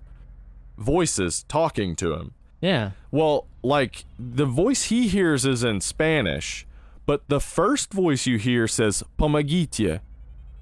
voices 0.78 1.44
talking 1.48 1.96
to 1.96 2.12
him. 2.14 2.34
Yeah. 2.60 2.92
Well, 3.10 3.48
like 3.64 4.04
the 4.16 4.46
voice 4.46 4.84
he 4.84 5.08
hears 5.08 5.44
is 5.44 5.64
in 5.64 5.80
Spanish, 5.80 6.68
but 7.04 7.28
the 7.28 7.40
first 7.40 7.92
voice 7.92 8.26
you 8.26 8.38
hear 8.38 8.68
says 8.68 9.02
"pomogite," 9.18 10.00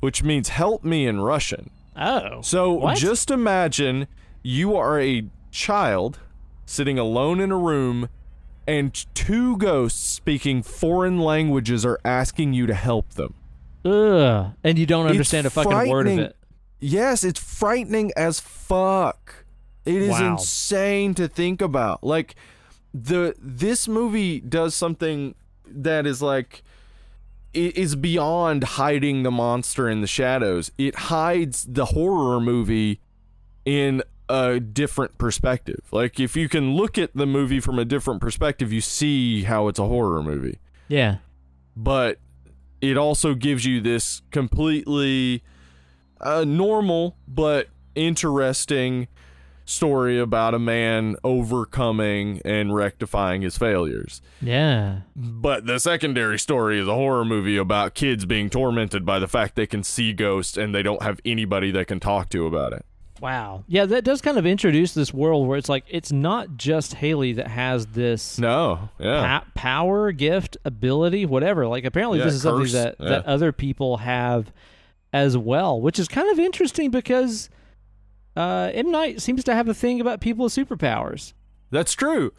which 0.01 0.22
means 0.22 0.48
"help 0.48 0.82
me" 0.82 1.06
in 1.06 1.20
Russian. 1.20 1.70
Oh. 1.97 2.41
So 2.43 2.73
What? 2.73 2.97
just 2.99 3.31
imagine 3.31 4.07
you 4.43 4.77
are 4.77 5.01
a 5.01 5.25
child 5.51 6.19
sitting 6.67 6.99
alone 6.99 7.41
in 7.41 7.51
a 7.51 7.57
room 7.59 8.09
and 8.67 8.95
two 9.15 9.57
ghosts 9.57 10.01
speaking 10.01 10.62
foreign 10.62 11.19
languages 11.19 11.85
are 11.85 11.99
asking 12.05 12.53
you 12.53 12.67
to 12.67 12.75
help 12.75 13.11
them. 13.15 13.35
Ugh. 13.85 14.53
And 14.62 14.79
you 14.79 14.87
don't 14.87 15.07
It's 15.07 15.12
understand 15.12 15.47
a 15.47 15.51
fucking 15.51 15.91
word 15.91 16.07
of 16.07 16.19
it. 16.19 16.37
Yes, 16.79 17.25
it's 17.25 17.41
frightening 17.41 18.12
as 18.17 18.39
fuck. 18.41 19.45
It 19.85 19.97
is 19.97 20.11
Wow. 20.11 20.33
insane 20.33 21.15
to 21.15 21.27
think 21.27 21.61
about. 21.61 22.05
Like 22.05 22.37
the 22.95 23.35
this 23.39 23.89
movie 23.89 24.41
does 24.41 24.75
something 24.75 25.35
that 25.67 26.07
is 26.07 26.21
like 26.23 26.62
it 27.52 27.77
is 27.77 27.97
beyond 27.97 28.64
hiding 28.64 29.22
the 29.22 29.31
monster 29.31 29.89
in 29.89 30.01
the 30.01 30.06
shadows. 30.06 30.70
It 30.78 30.94
hides 30.94 31.66
the 31.68 31.86
horror 31.86 32.40
movie 32.40 33.01
in 33.64 34.02
a 34.28 34.60
different 34.60 35.18
perspective. 35.18 35.81
Like 35.90 36.20
if 36.20 36.36
you 36.36 36.48
can 36.48 36.74
look 36.74 36.97
at 36.98 37.14
the 37.16 37.27
movie 37.27 37.59
from 37.60 37.78
a 37.78 37.85
different 37.85 38.20
perspective, 38.20 38.72
you 38.72 38.81
see 38.81 39.43
how 39.43 39.66
it's 39.68 39.78
a 39.81 39.86
horror 39.86 40.22
movie 40.22 40.59
Yeah. 40.89 41.16
but 41.77 42.18
it 42.81 42.97
also 42.97 43.35
gives 43.35 43.64
you 43.66 43.81
this 43.81 44.22
completely 44.31 45.43
uh, 46.20 46.44
normal 46.44 47.16
but 47.28 47.68
interesting 47.94 49.09
story 49.70 50.18
about 50.18 50.55
a 50.55 50.59
man 50.59 51.16
overcoming 51.24 52.40
and 52.44 52.74
rectifying 52.74 53.42
his 53.42 53.56
failures. 53.59 54.20
Yeah. 54.40 55.01
But 55.14 55.66
the 55.66 55.78
secondary 55.78 56.38
story 56.38 56.78
is 56.80 56.88
a 56.88 56.94
horror 56.94 57.24
movie 57.24 57.56
about 57.56 57.94
kids 57.94 58.24
being 58.26 58.51
tormented 58.51 59.05
by 59.05 59.18
the 59.18 59.28
fact 59.28 59.55
they 59.56 59.66
can 59.66 59.82
see 59.82 60.12
ghosts 60.12 60.56
and 60.56 60.74
they 60.74 60.82
don't 60.82 61.02
have 61.02 61.20
anybody 61.24 61.70
they 61.70 61.84
can 61.84 62.01
talk 62.01 62.28
to 62.30 62.47
about 62.47 62.72
it. 62.72 62.84
Wow. 63.20 63.64
Yeah, 63.68 63.84
that 63.84 64.02
does 64.02 64.22
kind 64.22 64.38
of 64.38 64.47
introduce 64.47 64.94
this 64.94 65.12
world 65.12 65.47
where 65.47 65.59
it's 65.59 65.68
like 65.68 65.84
it's 65.88 66.10
not 66.10 66.56
just 66.56 66.94
Haley 66.94 67.34
that 67.34 67.48
has 67.48 67.88
this 67.88 68.38
No, 68.38 68.88
yeah. 68.98 69.40
pa- 69.40 69.47
power, 69.55 70.10
gift, 70.10 70.56
ability, 70.64 71.26
whatever. 71.26 71.66
Like 71.66 71.84
apparently 71.84 72.18
Yeah, 72.18 72.24
this 72.24 72.34
is 72.34 72.42
something 72.42 72.72
that 72.72 72.97
yeah. 72.98 73.09
that 73.10 73.26
other 73.26 73.52
people 73.52 73.98
have 73.98 74.51
as 75.12 75.36
well, 75.36 75.78
which 75.80 75.98
is 75.98 76.09
kind 76.09 76.30
of 76.30 76.38
interesting 76.38 76.90
because 76.90 77.51
uh, 78.41 78.71
M 78.73 78.91
Night 78.91 79.21
seems 79.21 79.45
to 79.45 79.55
have 79.55 79.69
a 79.69 79.75
thing 79.75 80.01
about 80.01 80.21
people 80.21 80.45
with 80.45 80.55
superpowers. 80.55 81.33
That's 81.71 81.95
true. 81.95 82.33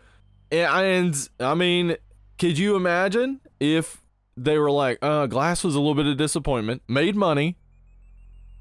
And 0.52 1.16
I 1.40 1.54
mean, 1.54 1.96
could 2.38 2.58
you 2.58 2.76
imagine 2.76 3.40
if 3.60 4.02
they 4.36 4.58
were 4.58 4.72
like, 4.72 4.98
uh, 5.02 5.28
Glass 5.28 5.64
was 5.64 5.76
a 5.76 5.80
little 5.80 5.96
bit 5.96 6.08
of 6.08 6.18
disappointment, 6.18 6.82
made 6.88 7.16
money. 7.16 7.58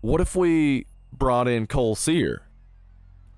What 0.00 0.20
if 0.20 0.36
we 0.36 0.86
brought 1.12 1.48
in 1.48 1.66
Cole 1.66 1.94
Sear? 1.94 2.42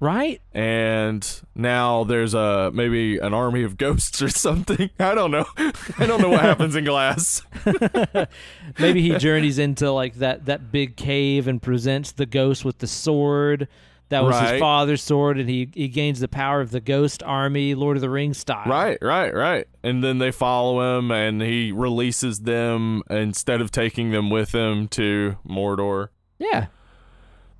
Right? 0.01 0.41
And 0.51 1.25
now 1.55 2.03
there's 2.03 2.35
a 2.35 2.73
maybe 2.75 3.19
an 3.19 3.33
army 3.33 3.63
of 3.63 3.77
ghosts 3.77 4.21
or 4.21 4.29
something. 4.29 4.91
I 4.99 5.15
don't 5.15 5.31
know. 5.31 5.47
I 5.57 6.07
don't 6.07 6.21
know 6.21 6.31
what 6.31 6.41
happens 6.41 6.75
in 6.75 6.85
Glass. 6.85 7.43
Maybe 8.81 9.01
he 9.01 9.17
journeys 9.19 9.61
into 9.61 9.93
like 9.93 10.15
that 10.17 10.47
that 10.47 10.73
big 10.73 10.97
cave 10.97 11.47
and 11.47 11.63
presents 11.63 12.11
the 12.11 12.27
ghost 12.27 12.65
with 12.65 12.79
the 12.79 12.89
sword. 12.89 13.69
That 14.13 14.25
was 14.25 14.39
his 14.51 14.61
father's 14.61 15.03
sword, 15.03 15.39
and 15.39 15.49
he, 15.49 15.69
he 15.75 15.89
gains 15.89 16.21
the 16.21 16.29
power 16.29 16.61
of 16.61 16.71
the 16.71 16.81
ghost 16.81 17.23
army, 17.23 17.75
Lord 17.75 17.97
of 17.97 18.01
the 18.01 18.11
Rings 18.11 18.39
style. 18.39 18.69
Right, 18.71 18.99
right, 19.01 19.35
right. 19.35 19.67
And 19.83 20.05
then 20.05 20.19
they 20.19 20.31
follow 20.31 20.99
him 20.99 21.11
and 21.11 21.41
he 21.43 21.73
releases 21.73 22.41
them 22.41 23.03
instead 23.11 23.61
of 23.61 23.71
taking 23.71 24.11
them 24.11 24.31
with 24.31 24.55
him 24.55 24.89
to 24.89 25.37
Mordor. 25.49 26.09
Yeah. 26.39 26.67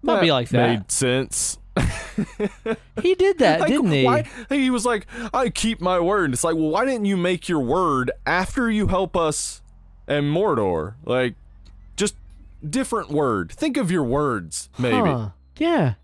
Might 0.03 0.21
be 0.21 0.33
like 0.33 0.49
that. 0.51 0.69
Made 0.69 0.91
sense. 0.91 1.59
He 3.03 3.15
did 3.15 3.39
that, 3.39 3.61
Like, 3.61 3.71
didn't 3.71 3.91
he? 3.91 4.05
Why, 4.05 4.29
he 4.49 4.71
was 4.71 4.85
like, 4.85 5.07
I 5.33 5.49
keep 5.49 5.81
my 5.81 5.99
word. 5.99 6.33
It's 6.33 6.45
like, 6.45 6.55
well, 6.55 6.69
why 6.69 6.85
didn't 6.85 7.07
you 7.07 7.17
make 7.17 7.49
your 7.49 7.61
word 7.61 8.11
after 8.27 8.71
you 8.71 8.89
help 8.89 9.17
us 9.17 9.63
and 10.07 10.27
Mordor? 10.27 10.95
Like, 11.05 11.35
just 11.97 12.15
different 12.69 13.11
word. 13.11 13.51
Think 13.51 13.77
of 13.77 13.91
your 13.91 14.05
words, 14.05 14.69
maybe. 14.79 15.09
Huh. 15.09 15.31
Yeah. 15.57 15.95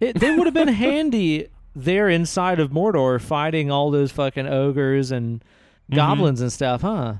It, 0.00 0.18
they 0.18 0.34
would 0.34 0.46
have 0.46 0.54
been 0.54 0.68
handy 0.68 1.48
there 1.76 2.08
inside 2.08 2.58
of 2.58 2.70
Mordor 2.70 3.20
fighting 3.20 3.70
all 3.70 3.90
those 3.90 4.10
fucking 4.10 4.46
ogres 4.46 5.12
and 5.12 5.40
mm-hmm. 5.40 5.94
goblins 5.94 6.40
and 6.40 6.52
stuff, 6.52 6.80
huh? 6.82 7.16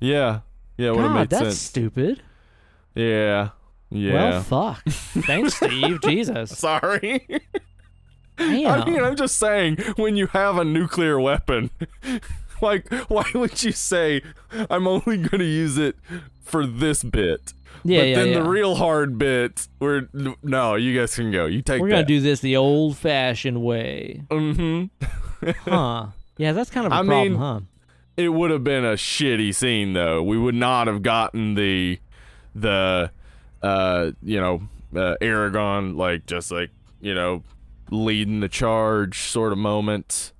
Yeah. 0.00 0.40
Yeah, 0.76 0.90
would 0.90 1.02
have 1.02 1.12
made 1.12 1.30
that's 1.30 1.42
sense. 1.42 1.58
stupid. 1.58 2.22
Yeah. 2.94 3.50
Yeah. 3.90 4.12
Well, 4.12 4.42
fuck. 4.42 4.84
Thanks, 4.86 5.54
Steve. 5.54 6.00
Jesus. 6.02 6.58
Sorry. 6.58 7.26
Damn. 8.36 8.82
I 8.82 8.84
mean, 8.84 9.02
I'm 9.02 9.16
just 9.16 9.36
saying, 9.36 9.78
when 9.96 10.16
you 10.16 10.26
have 10.28 10.58
a 10.58 10.64
nuclear 10.64 11.18
weapon, 11.18 11.70
like, 12.60 12.92
why 13.08 13.24
would 13.34 13.62
you 13.62 13.72
say, 13.72 14.22
I'm 14.68 14.86
only 14.86 15.16
going 15.16 15.38
to 15.38 15.44
use 15.44 15.78
it 15.78 15.96
for 16.42 16.66
this 16.66 17.02
bit? 17.02 17.54
Yeah, 17.88 18.00
but 18.00 18.08
yeah, 18.08 18.14
then 18.16 18.28
yeah. 18.28 18.34
the 18.40 18.48
real 18.48 18.74
hard 18.74 19.18
bit, 19.18 19.66
we're, 19.80 20.08
no, 20.42 20.74
you 20.74 20.98
guys 20.98 21.14
can 21.14 21.30
go. 21.30 21.46
You 21.46 21.62
take 21.62 21.80
We're 21.80 21.88
that. 21.90 21.94
gonna 21.94 22.06
do 22.06 22.20
this 22.20 22.40
the 22.40 22.56
old-fashioned 22.56 23.62
way, 23.62 24.22
Mm-hmm. 24.30 25.50
huh? 25.70 26.06
Yeah, 26.38 26.52
that's 26.52 26.70
kind 26.70 26.86
of 26.86 26.92
a 26.92 26.96
I 26.96 26.98
problem, 27.04 27.32
mean- 27.32 27.38
huh? 27.40 27.60
It 28.16 28.30
would 28.30 28.50
have 28.50 28.64
been 28.64 28.84
a 28.84 28.94
shitty 28.94 29.54
scene, 29.54 29.92
though. 29.92 30.22
We 30.22 30.38
would 30.38 30.54
not 30.54 30.86
have 30.86 31.02
gotten 31.02 31.54
the, 31.54 31.98
the, 32.54 33.10
uh, 33.62 34.12
you 34.22 34.40
know, 34.40 34.62
uh, 34.94 35.16
Aragorn, 35.20 35.96
like, 35.96 36.24
just 36.24 36.50
like, 36.50 36.70
you 37.02 37.12
know, 37.14 37.42
leading 37.90 38.40
the 38.40 38.48
charge 38.48 39.18
sort 39.20 39.52
of 39.52 39.58
moment. 39.58 40.32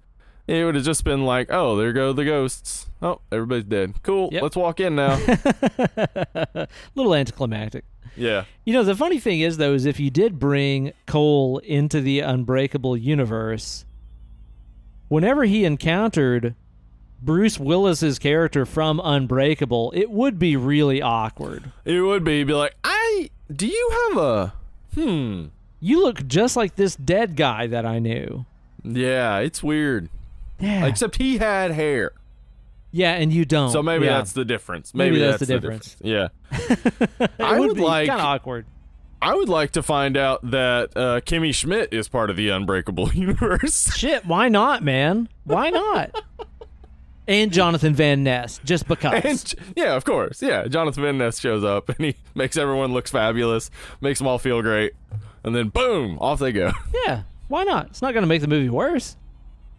It 0.46 0.64
would 0.64 0.76
have 0.76 0.84
just 0.84 1.02
been 1.02 1.24
like, 1.24 1.48
oh, 1.50 1.76
there 1.76 1.92
go 1.92 2.12
the 2.12 2.24
ghosts. 2.24 2.86
Oh, 3.02 3.20
everybody's 3.32 3.64
dead. 3.64 3.94
Cool. 4.02 4.28
Yep. 4.32 4.42
Let's 4.42 4.56
walk 4.56 4.80
in 4.80 4.94
now. 4.94 5.18
A 5.26 6.68
little 6.94 7.14
anticlimactic. 7.14 7.84
yeah. 8.16 8.44
You 8.64 8.72
know, 8.72 8.84
the 8.84 8.94
funny 8.94 9.18
thing 9.18 9.40
is, 9.40 9.56
though, 9.56 9.74
is 9.74 9.84
if 9.84 9.98
you 9.98 10.10
did 10.10 10.38
bring 10.38 10.92
Cole 11.06 11.58
into 11.58 12.00
the 12.00 12.20
Unbreakable 12.20 12.96
universe, 12.96 13.84
whenever 15.08 15.44
he 15.44 15.64
encountered 15.64 16.54
Bruce 17.20 17.58
Willis's 17.58 18.18
character 18.18 18.64
from 18.64 19.00
Unbreakable, 19.02 19.92
it 19.96 20.10
would 20.10 20.38
be 20.38 20.56
really 20.56 21.02
awkward. 21.02 21.72
It 21.84 22.00
would 22.00 22.22
be 22.24 22.44
be 22.44 22.52
like, 22.52 22.74
I 22.84 23.30
do 23.52 23.66
you 23.66 23.90
have 24.08 24.18
a 24.18 24.52
hmm. 24.94 25.46
You 25.80 26.02
look 26.02 26.26
just 26.26 26.56
like 26.56 26.76
this 26.76 26.96
dead 26.96 27.36
guy 27.36 27.66
that 27.66 27.84
I 27.84 27.98
knew. 27.98 28.46
Yeah, 28.82 29.38
it's 29.38 29.62
weird. 29.62 30.08
Yeah, 30.58 30.86
Except 30.86 31.16
he 31.16 31.38
had 31.38 31.70
hair. 31.70 32.12
yeah, 32.90 33.12
and 33.12 33.32
you 33.32 33.44
don't. 33.44 33.70
So 33.70 33.82
maybe 33.82 34.06
Yeah. 34.06 34.18
that's 34.18 34.32
the 34.32 34.44
difference. 34.44 34.94
Maybe 34.94 35.16
Maybe, 35.18 35.24
that's 35.26 35.40
the 35.40 35.46
difference. 35.46 35.96
Yeah. 36.00 36.28
it 36.52 37.30
I 37.38 37.58
would 37.60 37.68
would 37.70 37.78
like- 37.78 38.08
kind 38.08 38.20
of 38.20 38.26
awkward. 38.26 38.66
I 39.20 39.34
would 39.34 39.48
like 39.48 39.72
to 39.72 39.82
find 39.82 40.16
out 40.16 40.50
that 40.50 40.90
uh, 40.94 41.20
Kimmy 41.22 41.54
Schmidt 41.54 41.92
is 41.92 42.06
part 42.06 42.28
of 42.30 42.36
the 42.36 42.50
Unbreakable 42.50 43.10
universe. 43.14 43.94
Shit, 43.96 44.26
why 44.26 44.48
not, 44.48 44.82
man? 44.84 45.28
Why 45.44 45.70
not? 45.70 46.22
and 47.28 47.50
Jonathan 47.52 47.94
Van 47.94 48.22
Ness, 48.22 48.60
just 48.64 48.86
because. 48.86 49.24
and 49.24 49.54
yeah, 49.74 49.94
of 49.94 50.04
course. 50.04 50.42
Yeah, 50.42 50.66
Jonathan 50.68 51.02
Van 51.02 51.18
Ness 51.18 51.40
shows 51.40 51.64
up 51.64 51.88
and 51.88 51.98
he 51.98 52.14
makes 52.34 52.56
everyone 52.58 52.92
looks 52.92 53.10
fabulous, 53.10 53.70
makes 54.02 54.18
them 54.18 54.28
all 54.28 54.38
feel 54.38 54.60
great, 54.62 54.92
and 55.44 55.56
then 55.56 55.68
boom, 55.70 56.18
off 56.20 56.38
they 56.38 56.52
go. 56.52 56.70
yeah, 57.06 57.22
why 57.48 57.64
not? 57.64 57.86
It's 57.86 58.02
not 58.02 58.12
going 58.12 58.22
to 58.22 58.28
make 58.28 58.42
the 58.42 58.48
movie 58.48 58.68
worse. 58.68 59.16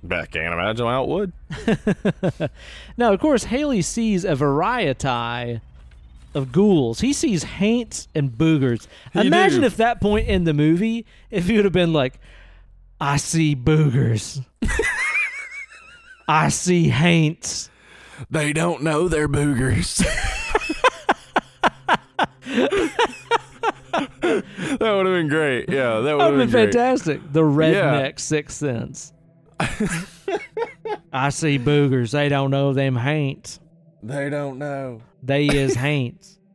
I 0.10 0.26
can't 0.26 0.53
imagine 0.53 0.86
how 0.86 1.03
it 1.03 1.10
would. 1.10 2.49
Now, 2.98 3.14
of 3.14 3.19
course, 3.19 3.44
Haley 3.44 3.84
sees 3.84 4.26
a 4.26 4.36
variety 4.36 5.61
of 6.34 6.52
ghouls. 6.52 6.99
He 6.99 7.14
sees 7.14 7.44
haints 7.44 8.07
and 8.15 8.32
boogers. 8.32 8.88
He 9.14 9.28
Imagine 9.28 9.61
do. 9.61 9.68
if 9.68 9.78
that 9.78 10.02
point 10.02 10.28
in 10.28 10.44
the 10.45 10.53
movie, 10.53 11.06
if 11.30 11.48
he 11.48 11.56
would 11.56 11.65
have 11.65 11.74
been 11.74 11.94
like, 11.94 12.19
I 12.99 13.18
see 13.18 13.56
boogers. 13.56 14.44
I 16.28 16.49
see 16.49 16.90
haints. 16.90 17.69
They 18.30 18.52
don't 18.53 18.82
know 18.82 19.07
they're 19.07 19.30
boogers. 19.30 19.98
that 24.22 24.44
would 24.80 25.06
have 25.06 25.15
been 25.15 25.28
great. 25.28 25.69
Yeah, 25.69 25.99
that 25.99 26.18
would 26.18 26.22
have 26.22 26.38
been 26.38 26.49
been 26.49 26.72
fantastic. 26.72 27.22
The 27.32 27.41
redneck 27.41 28.19
sixth 28.19 28.57
sense. 28.57 29.14
I 31.14 31.30
see 31.30 31.58
boogers. 31.60 32.12
They 32.12 32.30
don't 32.30 32.52
know 32.52 32.74
them 32.74 32.96
haints. 32.96 33.60
They 34.04 34.30
don't 34.30 34.58
know. 34.60 35.02
They 35.24 35.46
is 35.48 35.76
haints. 35.76 36.36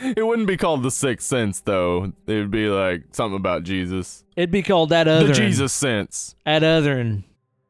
It 0.00 0.26
wouldn't 0.26 0.48
be 0.48 0.58
called 0.58 0.82
the 0.82 0.90
sixth 0.90 1.26
sense 1.26 1.60
though. 1.60 2.12
It 2.26 2.34
would 2.34 2.50
be 2.50 2.68
like 2.68 3.04
something 3.12 3.36
about 3.36 3.62
Jesus. 3.62 4.22
It'd 4.36 4.50
be 4.50 4.62
called 4.62 4.90
that 4.90 5.08
other. 5.08 5.28
The 5.28 5.32
Jesus 5.32 5.72
sense. 5.72 6.34
That 6.44 6.62
other. 6.62 7.22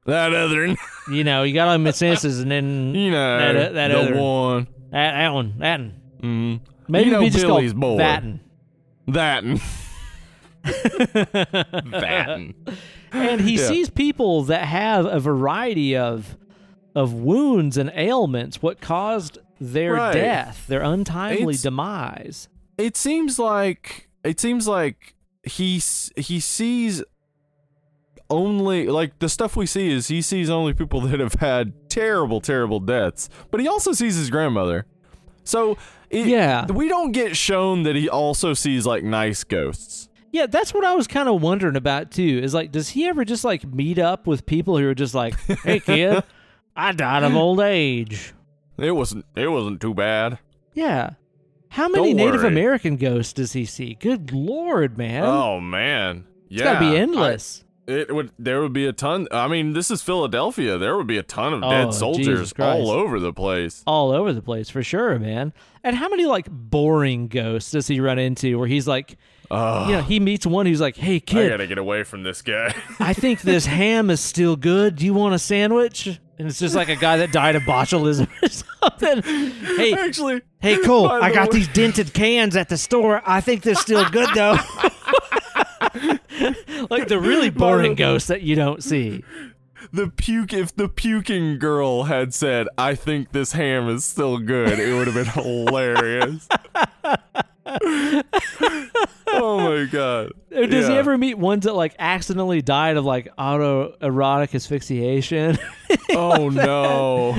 That 0.07 0.35
other, 0.35 0.75
You 1.13 1.23
know, 1.23 1.45
you 1.45 1.55
got 1.55 1.69
all 1.69 1.79
my 1.79 1.93
senses, 1.93 2.41
and 2.41 2.51
then 2.51 2.93
you 2.97 3.13
know, 3.13 3.39
That- 3.55 3.75
that 3.75 3.89
the 3.89 4.01
other. 4.01 4.17
one. 4.21 4.67
that, 4.91 5.13
that 5.13 5.33
one, 5.33 5.55
that 5.59 5.79
one. 5.81 5.95
Mm, 6.23 6.61
Maybe 6.89 7.05
You 7.05 7.11
know 7.13 7.19
it'd 7.21 7.27
be 7.33 7.39
just 7.39 7.47
Billy's 7.47 7.73
called 7.73 7.81
boy. 7.81 7.99
that 7.99 8.25
one. 8.25 8.41
that. 9.07 9.45
And 13.13 13.41
he 13.41 13.57
Yeah. 13.57 13.67
sees 13.69 13.91
people 13.91 14.43
that 14.45 14.65
have 14.67 15.05
a 15.07 15.21
variety 15.21 15.97
of 15.97 16.37
of 16.95 17.13
wounds 17.15 17.77
and 17.79 17.91
ailments 17.95 18.61
what 18.63 18.81
caused 18.81 19.39
their 19.61 19.95
Right. 19.95 20.13
death 20.13 20.67
their 20.67 20.83
untimely 20.83 21.43
It's- 21.55 21.63
demise 21.63 22.49
It 22.79 22.97
seems 22.97 23.39
like 23.39 24.09
it 24.25 24.39
seems 24.41 24.67
like 24.69 25.15
he 25.45 25.81
he 26.17 26.39
sees 26.41 27.03
only 28.31 28.87
like 28.87 29.19
the 29.19 29.29
stuff 29.29 29.57
we 29.57 29.67
see 29.67 29.91
is 29.91 30.09
he 30.09 30.23
sees 30.23 30.49
only 30.49 30.73
people 30.75 31.01
that 31.09 31.21
have 31.21 31.35
had 31.35 31.73
terrible 31.91 32.41
terrible 32.41 32.81
deaths, 32.81 33.29
but 33.51 33.61
he 33.61 33.69
also 33.69 33.93
sees 33.93 34.17
his 34.17 34.31
grandmother. 34.31 34.87
So 35.45 35.77
it, 36.11 36.27
Yeah. 36.27 36.67
we 36.71 36.89
don't 36.89 37.13
get 37.13 37.37
shown 37.37 37.83
that 37.83 37.97
he 37.97 38.09
also 38.09 38.55
sees 38.55 38.87
like 38.87 39.03
nice 39.05 39.45
ghosts. 39.45 40.09
Yeah 40.33 40.47
that's 40.47 40.75
what 40.75 40.85
i 40.85 40.95
was 40.95 41.07
kind 41.07 41.29
of 41.29 41.41
wondering 41.41 41.77
about 41.77 42.11
too 42.11 42.41
is 42.43 42.53
like 42.55 42.73
does 42.73 42.89
he 42.91 43.07
ever 43.07 43.25
just 43.25 43.45
like 43.45 43.65
meet 43.65 43.99
up 43.99 44.27
with 44.27 44.45
people 44.47 44.77
who 44.79 44.89
are 44.89 44.95
just 44.95 45.15
like 45.15 45.39
hey 45.63 45.79
kid 45.79 46.23
i 46.77 46.91
died 46.93 47.23
of 47.23 47.35
old 47.37 47.61
age 47.61 48.33
It 48.79 48.93
wasn't 48.93 49.25
it 49.37 49.49
wasn't 49.49 49.81
too 49.81 49.95
bad. 49.95 50.39
yeah 50.75 51.11
how 51.69 51.89
many 51.89 52.09
Don't 52.09 52.17
native 52.17 52.41
worry. 52.43 52.49
american 52.49 52.97
ghosts 52.97 53.33
does 53.35 53.53
he 53.53 53.65
see 53.65 53.95
good 53.95 54.33
lord 54.33 54.99
man 54.99 55.23
Oh 55.25 55.61
man. 55.61 56.25
it's 56.51 56.61
Yeah. 56.61 56.75
gotta 56.75 56.81
be 56.91 56.97
endless 56.97 57.61
I- 57.63 57.69
it 57.85 58.15
would 58.15 58.31
there 58.39 58.61
would 58.63 58.73
be 58.73 58.87
a 58.87 58.93
ton 58.93 59.27
I 59.33 59.49
mean, 59.49 59.73
this 59.73 59.91
is 59.91 60.03
Philadelphia. 60.03 60.79
There 60.79 60.97
would 60.97 61.09
be 61.09 61.19
a 61.19 61.25
ton 61.25 61.53
of 61.53 61.65
Oh, 61.65 61.69
dead 61.71 61.93
soldiers 61.93 62.55
all 62.57 62.91
over 62.93 63.19
the 63.19 63.33
place. 63.33 63.83
all 63.89 64.13
over 64.13 64.33
the 64.33 64.41
place 64.41 64.71
for 64.71 64.85
sure, 64.85 65.19
man. 65.19 65.53
And 65.83 65.97
how 65.97 66.09
many 66.09 66.25
like 66.25 66.47
boring 66.49 67.27
ghosts 67.27 67.73
does 67.73 67.89
he 67.89 67.99
run 67.99 68.21
into 68.21 68.57
where 68.57 68.69
he's 68.69 68.87
like, 68.87 69.17
Oh, 69.55 69.87
you 69.87 69.93
know, 69.97 70.03
he 70.03 70.19
meets 70.19 70.47
one 70.47 70.65
who's 70.65 70.81
like, 70.81 70.97
"Hey 70.97 71.21
kid, 71.21 71.47
I 71.47 71.51
gotta 71.51 71.67
get 71.67 71.77
away 71.77 72.05
from 72.05 72.23
this 72.23 72.41
guy. 72.41 72.75
I 72.99 73.13
think 73.13 73.43
this 73.43 73.67
ham 73.67 74.09
is 74.09 74.19
still 74.21 74.57
good. 74.57 74.97
Do 74.97 75.05
you 75.05 75.13
want 75.13 75.35
a 75.35 75.39
sandwich?" 75.39 76.07
And 76.39 76.49
it's 76.49 76.59
just 76.59 76.75
like 76.75 76.89
a 76.89 76.97
guy 76.97 77.19
that 77.19 77.33
died 77.33 77.55
of 77.57 77.63
botulism 77.65 78.29
or 78.43 78.49
something. 78.49 79.21
Hey, 79.77 79.93
Actually, 79.93 80.41
hey, 80.61 80.79
Cole, 80.79 81.07
I 81.07 81.29
the 81.29 81.35
got 81.35 81.53
way- 81.53 81.59
these 81.59 81.69
dented 81.69 82.15
cans 82.15 82.57
at 82.57 82.71
the 82.71 82.79
store. 82.79 83.21
I 83.27 83.43
think 83.43 83.61
they're 83.63 83.75
still 83.75 84.09
good 84.09 84.31
though. 84.35 84.55
like 86.91 87.09
the 87.09 87.21
really 87.21 87.51
boring 87.51 87.95
ghosts 87.95 88.29
that 88.29 88.41
you 88.41 88.55
don't 88.57 88.83
see. 88.83 89.23
the 89.93 90.09
puke. 90.09 90.55
If 90.55 90.75
the 90.75 90.89
puking 90.89 91.59
girl 91.59 92.05
had 92.05 92.33
said, 92.33 92.69
"I 92.79 92.95
think 92.95 93.33
this 93.33 93.53
ham 93.53 93.87
is 93.91 94.03
still 94.07 94.39
good," 94.39 94.79
it 94.79 94.95
would 94.95 95.09
have 95.09 95.15
been 95.15 95.27
hilarious. 95.27 96.49
Oh 99.35 99.59
my 99.59 99.85
god! 99.87 100.33
Does 100.51 100.89
he 100.89 100.95
ever 100.95 101.17
meet 101.17 101.39
ones 101.39 101.65
that 101.65 101.75
like 101.75 101.95
accidentally 101.99 102.61
died 102.63 102.97
of 102.97 103.05
like 103.05 103.35
autoerotic 103.37 104.55
asphyxiation? 104.55 105.59
Oh 106.15 106.49
no! 106.49 107.33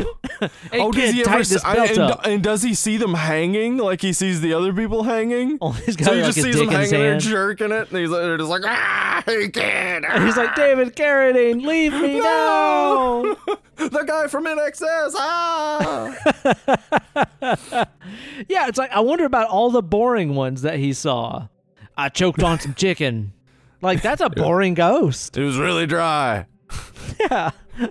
hey, 0.71 0.79
oh, 0.79 0.91
does 0.91 1.11
he 1.11 1.21
ever? 1.21 1.29
tighten 1.29 1.55
s- 1.57 1.63
I- 1.65 1.85
and, 1.87 2.15
and 2.33 2.43
does 2.43 2.61
he 2.61 2.75
see 2.75 2.97
them 2.97 3.15
hanging 3.15 3.77
like 3.77 3.99
he 4.01 4.13
sees 4.13 4.41
the 4.41 4.53
other 4.53 4.71
people 4.71 5.01
hanging? 5.03 5.57
Oh, 5.59 5.71
he's 5.71 5.95
got 5.95 6.05
so 6.05 6.13
he 6.13 6.19
like 6.21 6.27
just 6.27 6.41
sees 6.41 6.55
them 6.57 6.67
hanging 6.67 6.91
there 6.91 7.17
jerking 7.17 7.71
it, 7.71 7.89
and 7.89 7.97
he's 7.97 8.11
they're 8.11 8.37
just 8.37 8.49
like, 8.51 8.61
ah, 8.65 9.23
he 9.25 9.49
can't. 9.49 10.05
And 10.05 10.23
he's 10.25 10.37
like, 10.37 10.53
David 10.55 10.95
Carradine, 10.95 11.65
leave 11.65 11.93
me 11.93 12.19
now. 12.19 13.23
the 13.77 14.03
guy 14.05 14.27
from 14.27 14.45
INXS. 14.45 15.13
Ah. 15.15 16.15
yeah, 18.47 18.67
it's 18.67 18.77
like 18.77 18.91
I 18.91 18.99
wonder 18.99 19.25
about 19.25 19.47
all 19.49 19.71
the 19.71 19.81
boring 19.81 20.35
ones 20.35 20.61
that 20.61 20.77
he 20.77 20.93
saw. 20.93 21.47
I 21.97 22.09
choked 22.09 22.41
on 22.43 22.59
some 22.59 22.73
chicken. 22.73 23.33
Like 23.81 24.01
that's 24.01 24.21
a 24.21 24.29
boring 24.35 24.73
ghost. 24.73 25.37
it 25.37 25.43
was 25.43 25.57
really 25.57 25.85
dry. 25.85 26.47
Yeah. 27.19 27.51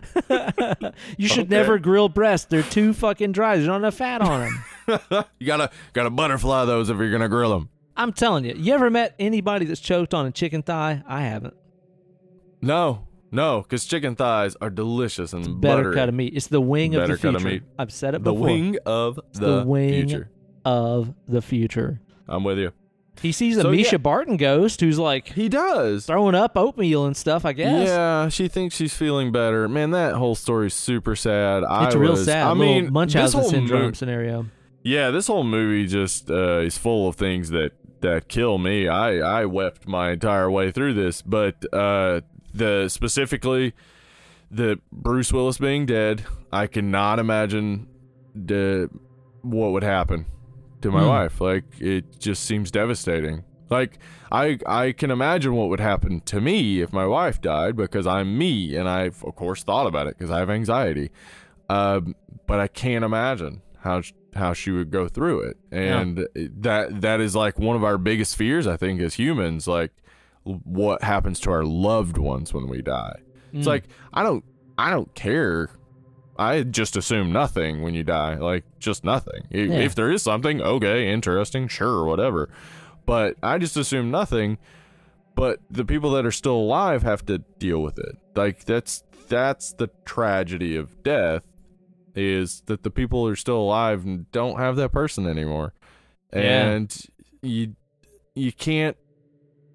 you 1.17 1.29
should 1.29 1.47
Okay. 1.47 1.49
never 1.57 1.79
grill 1.79 2.09
breasts. 2.09 2.47
They're 2.47 2.63
too 2.63 2.93
fucking 2.95 3.33
dry. 3.33 3.57
There's 3.57 3.69
not 3.69 3.77
enough 3.77 3.95
fat 3.95 4.21
on 4.23 4.41
them. 4.41 4.65
You 5.39 5.47
gotta 5.47 5.71
gotta 5.93 6.11
butterfly 6.11 6.65
those 6.65 6.91
if 6.91 6.99
you're 6.99 7.11
gonna 7.13 7.29
grill 7.29 7.51
them. 7.51 7.69
I'm 7.97 8.13
telling 8.13 8.45
you. 8.45 8.55
You 8.57 8.75
ever 8.75 8.91
met 8.91 9.15
anybody 9.19 9.65
that's 9.65 9.81
choked 9.81 10.13
on 10.15 10.27
a 10.27 10.31
chicken 10.33 10.63
thigh? 10.63 11.03
I 11.07 11.23
haven't. 11.23 11.55
No, 12.61 13.07
no, 13.31 13.63
because 13.63 13.85
chicken 13.85 14.17
thighs 14.17 14.57
are 14.61 14.71
delicious 14.71 15.33
and 15.33 15.61
Better 15.61 15.77
buttery. 15.83 15.95
cut 15.95 16.09
of 16.09 16.15
meat. 16.15 16.33
It's 16.35 16.47
the 16.49 16.61
wing 16.61 16.95
of 16.95 17.03
Better 17.03 17.17
the 17.17 17.23
cut 17.23 17.31
future. 17.35 17.37
of 17.49 17.53
meat. 17.53 17.63
I've 17.79 17.93
said 17.93 18.15
it 18.15 18.25
the 18.25 18.33
before. 18.33 18.47
wing 18.47 18.77
of 18.87 19.21
the 19.35 19.59
the, 19.61 19.65
wing. 19.67 19.93
future. 20.09 20.31
of 20.65 21.15
the 21.29 21.43
future. 21.43 22.01
I'm 22.29 22.45
with 22.45 22.59
you. 22.59 22.73
He 23.21 23.31
sees 23.31 23.57
a 23.57 23.63
So, 23.63 23.71
Misha 23.71 23.93
yeah. 23.93 23.99
Barton 23.99 24.37
ghost 24.37 24.81
who's 24.81 24.99
like 24.99 25.29
He 25.29 25.49
does. 25.49 26.07
throwing 26.07 26.35
up 26.35 26.57
oatmeal 26.57 27.05
and 27.07 27.17
stuff. 27.17 27.45
I 27.45 27.53
guess. 27.53 27.87
Yeah, 27.89 28.29
she 28.29 28.49
thinks 28.49 28.75
she's 28.75 28.95
feeling 28.95 29.31
better. 29.31 29.69
Man, 29.69 29.91
that 29.93 30.15
whole 30.15 30.35
story's 30.35 30.75
super 30.75 31.15
sad. 31.15 31.63
It's 31.63 31.95
I 31.95 31.99
real 31.99 32.13
was, 32.13 32.25
sad. 32.25 32.47
I 32.47 32.55
mean, 32.55 32.93
Munchausen 32.93 33.41
whole 33.41 33.51
syndrome 33.51 33.83
mo- 33.83 33.93
scenario. 33.93 34.47
Yeah, 34.83 35.11
this 35.11 35.29
whole 35.29 35.45
movie 35.45 35.87
just 35.87 36.31
uh, 36.31 36.59
is 36.61 36.77
full 36.79 37.07
of 37.09 37.15
things 37.17 37.51
that 37.51 37.73
that 38.01 38.27
kill 38.29 38.59
me. 38.59 38.89
I 38.89 39.19
I 39.43 39.45
wept 39.45 39.87
my 39.87 40.11
entire 40.11 40.51
way 40.51 40.73
through 40.73 40.95
this, 40.95 41.23
but 41.23 41.65
uh, 41.73 42.23
the 42.53 42.89
specifically 42.89 43.75
the 44.51 44.81
Bruce 44.91 45.33
Willis 45.33 45.59
being 45.59 45.87
dead, 45.87 46.25
I 46.53 46.67
cannot 46.67 47.19
imagine 47.21 47.87
the 48.35 48.91
what 49.43 49.71
would 49.73 49.85
happen 49.85 50.27
to 50.83 50.91
my 50.91 51.01
Hmm. 51.03 51.09
wife. 51.09 51.41
Like 51.41 51.65
it 51.81 52.19
just 52.19 52.45
seems 52.45 52.71
devastating. 52.71 53.45
Like 53.71 53.99
I 54.31 54.59
I 54.67 54.93
can 54.93 55.11
imagine 55.11 55.55
what 55.55 55.69
would 55.71 55.81
happen 55.81 56.21
to 56.27 56.41
me 56.41 56.81
if 56.83 56.93
my 56.93 57.07
wife 57.07 57.41
died 57.41 57.75
because 57.77 58.07
I'm 58.07 58.37
me 58.37 58.77
and 58.77 58.89
I've 58.89 59.23
of 59.25 59.35
course 59.35 59.63
thought 59.65 59.87
about 59.87 60.07
it 60.07 60.19
because 60.19 60.31
I 60.31 60.39
have 60.41 60.51
anxiety. 60.51 61.11
Um, 61.71 62.15
but 62.47 62.61
I 62.61 62.69
can't 62.69 63.05
imagine 63.05 63.63
how 63.81 64.03
how 64.35 64.53
she 64.53 64.71
would 64.71 64.91
go 64.91 65.09
through 65.09 65.41
it, 65.41 65.57
and 65.71 66.27
that 66.35 67.01
that 67.01 67.21
is 67.21 67.35
like 67.37 67.59
one 67.59 67.77
of 67.77 67.85
our 67.85 67.99
biggest 67.99 68.37
fears. 68.37 68.67
I 68.67 68.77
think 68.77 69.01
as 69.01 69.15
humans, 69.15 69.67
like 69.69 69.93
what 70.45 71.03
happens 71.03 71.39
to 71.41 71.51
our 71.51 71.65
loved 71.65 72.19
ones 72.19 72.53
when 72.53 72.67
we 72.69 72.83
die. 72.83 73.21
It's 73.53 73.65
Mm. 73.67 73.71
like 73.71 73.85
I 74.13 74.23
don't 74.23 74.45
I 74.77 74.91
don't 74.91 75.15
care. 75.15 75.69
I 76.39 76.63
just 76.63 76.97
assume 76.97 77.33
nothing 77.33 77.83
when 77.83 77.95
you 77.95 78.05
die, 78.05 78.37
like 78.37 78.65
just 78.79 79.05
nothing. 79.05 79.47
Yeah. 79.51 79.81
If 79.81 79.95
there 79.95 80.11
is 80.11 80.23
something, 80.23 80.61
okay, 80.61 81.13
interesting, 81.13 81.69
sure, 81.69 82.05
whatever. 82.05 82.49
But 83.05 83.37
I 83.43 83.59
just 83.59 83.77
assume 83.77 84.11
nothing. 84.11 84.59
But 85.35 85.61
the 85.71 85.85
people 85.85 86.11
that 86.13 86.27
are 86.27 86.33
still 86.33 86.57
alive 86.57 87.03
have 87.03 87.25
to 87.27 87.39
deal 87.59 87.83
with 87.83 87.99
it. 87.99 88.17
Like 88.35 88.65
that's 88.65 89.03
that's 89.29 89.73
the 89.73 89.91
tragedy 90.05 90.77
of 90.77 91.03
death 91.03 91.43
is 92.15 92.63
that 92.67 92.83
the 92.83 92.91
people 92.91 93.25
who 93.25 93.33
are 93.33 93.37
still 93.37 93.59
alive 93.59 94.05
and 94.05 94.31
don't 94.31 94.59
have 94.59 94.77
that 94.77 94.93
person 94.93 95.27
anymore. 95.27 95.73
Yeah. 96.33 96.41
And 96.41 97.07
you 97.43 97.77
you 98.35 98.53
can't 98.53 98.97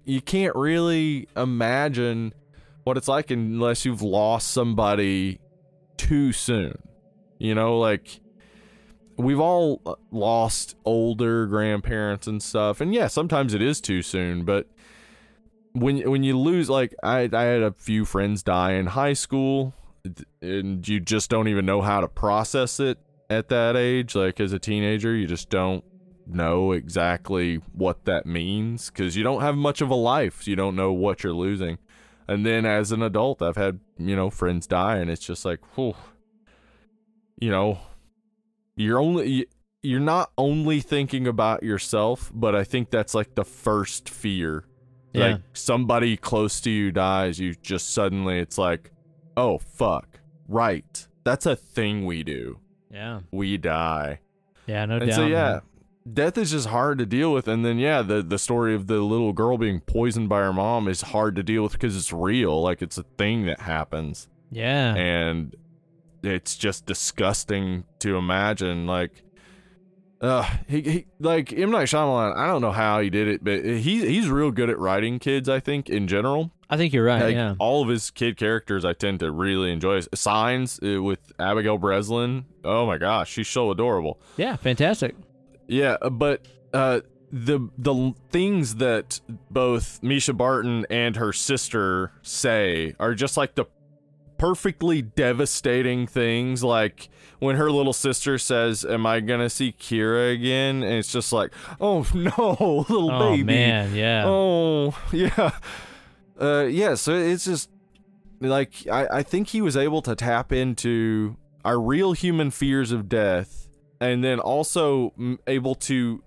you 0.04 0.20
can't 0.20 0.54
really 0.56 1.28
imagine 1.36 2.32
what 2.84 2.96
it's 2.96 3.08
like 3.08 3.30
unless 3.30 3.84
you've 3.84 4.02
lost 4.02 4.48
somebody 4.48 5.40
too 5.98 6.32
soon. 6.32 6.78
You 7.38 7.54
know, 7.54 7.78
like 7.78 8.20
we've 9.16 9.40
all 9.40 9.82
uh, 9.84 9.94
lost 10.10 10.76
older 10.84 11.46
grandparents 11.46 12.26
and 12.26 12.42
stuff. 12.42 12.80
And 12.80 12.94
yeah, 12.94 13.08
sometimes 13.08 13.52
it 13.52 13.60
is 13.60 13.80
too 13.80 14.00
soon, 14.02 14.44
but 14.44 14.68
when 15.72 16.10
when 16.10 16.22
you 16.22 16.38
lose 16.38 16.70
like 16.70 16.94
I 17.02 17.28
I 17.32 17.42
had 17.42 17.62
a 17.62 17.74
few 17.78 18.04
friends 18.04 18.42
die 18.42 18.72
in 18.72 18.86
high 18.86 19.12
school 19.12 19.74
and 20.40 20.86
you 20.86 21.00
just 21.00 21.30
don't 21.30 21.48
even 21.48 21.66
know 21.66 21.82
how 21.82 22.00
to 22.00 22.08
process 22.08 22.80
it 22.80 22.98
at 23.28 23.48
that 23.48 23.76
age 23.76 24.14
like 24.14 24.40
as 24.40 24.52
a 24.52 24.58
teenager 24.58 25.14
you 25.14 25.26
just 25.26 25.50
don't 25.50 25.84
know 26.26 26.72
exactly 26.72 27.56
what 27.72 28.04
that 28.04 28.24
means 28.24 28.90
cuz 28.90 29.16
you 29.16 29.22
don't 29.22 29.42
have 29.42 29.56
much 29.56 29.80
of 29.80 29.90
a 29.90 29.94
life 29.94 30.48
you 30.48 30.56
don't 30.56 30.76
know 30.76 30.92
what 30.92 31.22
you're 31.22 31.34
losing 31.34 31.78
and 32.28 32.44
then 32.44 32.66
as 32.66 32.92
an 32.92 33.02
adult 33.02 33.42
I've 33.42 33.56
had 33.56 33.80
you 33.98 34.14
know 34.14 34.30
friends 34.30 34.66
die 34.66 34.96
and 34.96 35.10
it's 35.10 35.24
just 35.24 35.44
like 35.44 35.60
whew 35.74 35.94
you 37.40 37.50
know 37.50 37.78
you're 38.76 38.98
only 38.98 39.46
you're 39.82 40.00
not 40.00 40.30
only 40.36 40.80
thinking 40.80 41.26
about 41.26 41.62
yourself 41.62 42.30
but 42.34 42.54
I 42.54 42.64
think 42.64 42.90
that's 42.90 43.14
like 43.14 43.34
the 43.34 43.44
first 43.44 44.08
fear 44.08 44.64
Yeah. 45.12 45.26
Like 45.32 45.40
somebody 45.54 46.16
close 46.16 46.60
to 46.62 46.70
you 46.70 46.92
dies, 46.92 47.40
you 47.40 47.54
just 47.54 47.94
suddenly 47.94 48.38
it's 48.38 48.58
like, 48.58 48.92
oh 49.36 49.56
fuck, 49.58 50.20
right. 50.46 51.06
That's 51.24 51.46
a 51.46 51.56
thing 51.56 52.04
we 52.04 52.22
do. 52.22 52.58
Yeah. 52.92 53.20
We 53.30 53.56
die. 53.56 54.20
Yeah, 54.66 54.84
no 54.84 54.96
and 54.96 55.06
doubt. 55.08 55.16
so 55.16 55.26
yeah, 55.26 55.50
man. 55.52 55.62
Death 56.12 56.38
is 56.38 56.50
just 56.52 56.68
hard 56.68 56.98
to 56.98 57.06
deal 57.06 57.32
with. 57.32 57.48
And 57.48 57.64
then 57.64 57.78
yeah, 57.78 58.02
the 58.02 58.22
the 58.22 58.38
story 58.38 58.74
of 58.74 58.86
the 58.86 59.00
little 59.00 59.32
girl 59.32 59.58
being 59.58 59.80
poisoned 59.80 60.28
by 60.28 60.40
her 60.40 60.52
mom 60.52 60.88
is 60.88 61.02
hard 61.02 61.36
to 61.36 61.42
deal 61.42 61.62
with 61.62 61.72
because 61.72 61.96
it's 61.96 62.12
real. 62.12 62.60
Like 62.62 62.82
it's 62.82 62.98
a 62.98 63.02
thing 63.16 63.46
that 63.46 63.60
happens, 63.60 64.28
Yeah. 64.50 64.94
and 64.94 65.54
it's 66.22 66.56
just 66.56 66.86
disgusting 66.86 67.84
to 68.00 68.16
imagine. 68.16 68.86
Like, 68.86 69.22
uh, 70.20 70.42
he, 70.66 70.80
he 70.82 71.06
like 71.20 71.52
M 71.52 71.70
Night 71.70 71.86
Shyamalan. 71.88 72.36
I 72.36 72.46
don't 72.46 72.60
know 72.60 72.72
how 72.72 73.00
he 73.00 73.10
did 73.10 73.28
it, 73.28 73.44
but 73.44 73.64
he's 73.64 74.02
he's 74.02 74.28
real 74.28 74.50
good 74.50 74.70
at 74.70 74.78
writing 74.78 75.18
kids. 75.18 75.48
I 75.48 75.60
think 75.60 75.88
in 75.88 76.08
general. 76.08 76.50
I 76.70 76.76
think 76.76 76.92
you're 76.92 77.04
right. 77.04 77.22
Like, 77.22 77.34
yeah. 77.34 77.54
all 77.58 77.80
of 77.82 77.88
his 77.88 78.10
kid 78.10 78.36
characters, 78.36 78.84
I 78.84 78.92
tend 78.92 79.20
to 79.20 79.30
really 79.30 79.72
enjoy. 79.72 80.00
Signs 80.14 80.78
uh, 80.82 81.02
with 81.02 81.32
Abigail 81.38 81.78
Breslin. 81.78 82.44
Oh 82.62 82.84
my 82.84 82.98
gosh, 82.98 83.30
she's 83.30 83.48
so 83.48 83.70
adorable. 83.70 84.20
Yeah, 84.36 84.56
fantastic. 84.56 85.14
Yeah, 85.68 85.96
uh, 86.02 86.10
but 86.10 86.46
uh, 86.72 87.00
the 87.30 87.68
the 87.78 88.14
things 88.30 88.76
that 88.76 89.20
both 89.50 90.00
Mischa 90.02 90.36
Barton 90.36 90.86
and 90.90 91.16
her 91.16 91.32
sister 91.32 92.12
say 92.22 92.94
are 92.98 93.14
just 93.14 93.36
like 93.36 93.54
the 93.54 93.66
perfectly 94.38 95.02
devastating 95.02 96.06
things. 96.06 96.64
Like 96.64 97.10
when 97.38 97.56
her 97.56 97.70
little 97.70 97.92
sister 97.92 98.38
says, 98.38 98.84
"Am 98.84 99.04
I 99.04 99.20
gonna 99.20 99.50
see 99.50 99.72
Kyra 99.72 100.32
again?" 100.32 100.82
and 100.82 100.94
it's 100.94 101.12
just 101.12 101.32
like, 101.32 101.52
"Oh 101.80 102.06
no, 102.14 102.84
little 102.88 103.10
Oh 103.10 103.30
baby." 103.30 103.42
man, 103.44 103.94
yeah. 103.94 104.24
Oh 104.26 104.96
yeah, 105.12 105.50
uh, 106.40 106.66
yeah. 106.68 106.94
So 106.94 107.14
it's 107.14 107.44
just 107.44 107.68
like 108.40 108.72
I, 108.90 109.06
I 109.18 109.22
think 109.22 109.48
he 109.48 109.60
was 109.60 109.76
able 109.76 110.00
to 110.02 110.14
tap 110.14 110.52
into 110.52 111.36
our 111.64 111.78
real 111.78 112.12
human 112.12 112.50
fears 112.50 112.92
of 112.92 113.08
death, 113.08 113.67
and 114.00 114.22
then 114.22 114.38
also 114.40 115.12
able 115.46 115.74
to 115.74 116.22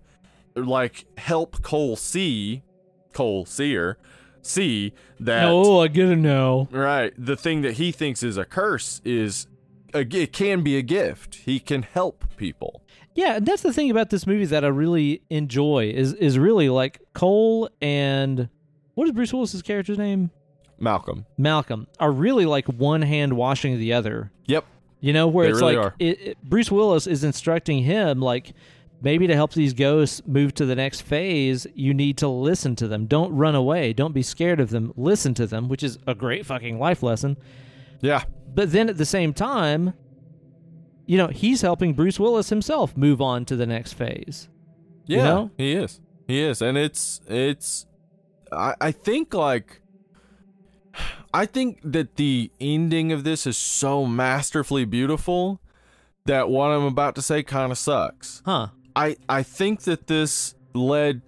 like 0.55 1.05
help 1.17 1.61
Cole 1.61 1.95
see, 1.95 2.63
Cole 3.13 3.45
Sear, 3.45 3.97
see 4.41 4.93
that 5.19 5.45
Oh, 5.47 5.79
I 5.81 5.87
get 5.87 6.09
it 6.09 6.15
now. 6.17 6.67
right 6.71 7.13
the 7.17 7.35
thing 7.35 7.61
that 7.61 7.73
he 7.73 7.91
thinks 7.91 8.23
is 8.23 8.37
a 8.37 8.45
curse 8.45 9.01
is 9.05 9.47
a, 9.93 9.99
it 9.99 10.33
can 10.33 10.63
be 10.63 10.77
a 10.77 10.81
gift. 10.81 11.35
He 11.35 11.59
can 11.59 11.83
help 11.83 12.25
people. 12.37 12.81
Yeah, 13.13 13.35
and 13.37 13.45
that's 13.45 13.61
the 13.61 13.73
thing 13.73 13.91
about 13.91 14.09
this 14.09 14.25
movie 14.25 14.45
that 14.45 14.63
I 14.63 14.69
really 14.69 15.21
enjoy 15.29 15.91
is 15.93 16.13
is 16.13 16.39
really 16.39 16.69
like 16.69 17.01
Cole 17.13 17.69
and 17.81 18.49
what 18.95 19.05
is 19.07 19.11
Bruce 19.13 19.33
Willis's 19.33 19.61
character's 19.61 19.97
name? 19.97 20.31
Malcolm. 20.79 21.25
Malcolm 21.37 21.87
are 21.99 22.11
really 22.11 22.45
like 22.45 22.65
one 22.67 23.01
hand 23.03 23.33
washing 23.33 23.77
the 23.77 23.93
other. 23.93 24.31
Yep. 24.47 24.65
You 25.01 25.13
know, 25.13 25.27
where 25.27 25.47
They 25.47 25.51
it's 25.51 25.61
really 25.61 25.75
like. 25.77 25.93
It, 25.99 26.21
it- 26.21 26.37
Bruce 26.43 26.71
Willis 26.71 27.07
is 27.07 27.23
instructing 27.23 27.83
him 27.83 28.21
like 28.21 28.53
maybe 29.01 29.25
to 29.27 29.33
help 29.35 29.51
these 29.53 29.73
ghosts 29.73 30.21
move 30.27 30.53
to 30.53 30.65
the 30.65 30.75
next 30.75 31.01
phase, 31.01 31.65
you 31.73 31.91
need 31.93 32.17
to 32.19 32.27
listen 32.27 32.75
to 32.75 32.87
them. 32.87 33.07
Don't 33.07 33.35
run 33.35 33.55
away. 33.55 33.93
Don't 33.93 34.13
be 34.13 34.21
scared 34.21 34.59
of 34.59 34.69
them. 34.69 34.93
Listen 34.95 35.33
to 35.33 35.47
them, 35.47 35.67
which 35.69 35.81
is 35.81 35.97
a 36.05 36.13
great 36.13 36.45
fucking 36.45 36.77
life 36.77 37.01
lesson. 37.01 37.35
Yeah. 38.01 38.23
But 38.53 38.71
then 38.71 38.89
at 38.89 38.97
the 38.97 39.05
same 39.05 39.33
time, 39.33 39.93
you 41.07 41.17
know, 41.17 41.27
he's 41.27 41.61
helping 41.61 41.93
Bruce 41.93 42.19
Willis 42.19 42.49
himself 42.49 42.95
move 42.95 43.21
on 43.21 43.43
to 43.45 43.55
the 43.55 43.65
next 43.65 43.93
phase. 43.93 44.49
Yeah, 45.07 45.17
You 45.17 45.23
know? 45.23 45.51
he 45.57 45.73
is. 45.73 45.99
He 46.27 46.39
is, 46.39 46.61
and 46.61 46.77
it's 46.77 47.21
it's. 47.27 47.87
I 48.51 48.75
I 48.79 48.91
think 48.91 49.33
like. 49.33 49.80
I 51.33 51.45
think 51.45 51.79
that 51.83 52.15
the 52.15 52.51
ending 52.59 53.11
of 53.11 53.23
this 53.23 53.47
is 53.47 53.57
so 53.57 54.05
masterfully 54.05 54.85
beautiful 54.85 55.61
that 56.25 56.49
what 56.49 56.67
I'm 56.67 56.83
about 56.83 57.15
to 57.15 57.21
say 57.21 57.43
kind 57.43 57.71
of 57.71 57.77
sucks. 57.77 58.41
Huh. 58.45 58.67
I 58.95 59.15
I 59.29 59.43
think 59.43 59.81
that 59.83 60.07
this 60.07 60.55
led 60.73 61.21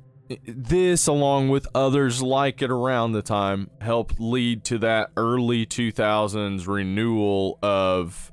this 0.46 1.08
along 1.08 1.50
with 1.50 1.68
others 1.76 2.22
like 2.22 2.62
it 2.62 2.72
around 2.72 3.12
the 3.12 3.22
time 3.22 3.70
helped 3.82 4.20
lead 4.20 4.64
to 4.66 4.78
that 4.80 5.12
early 5.18 5.66
2000s 5.66 6.66
renewal 6.68 7.60
of 7.62 8.32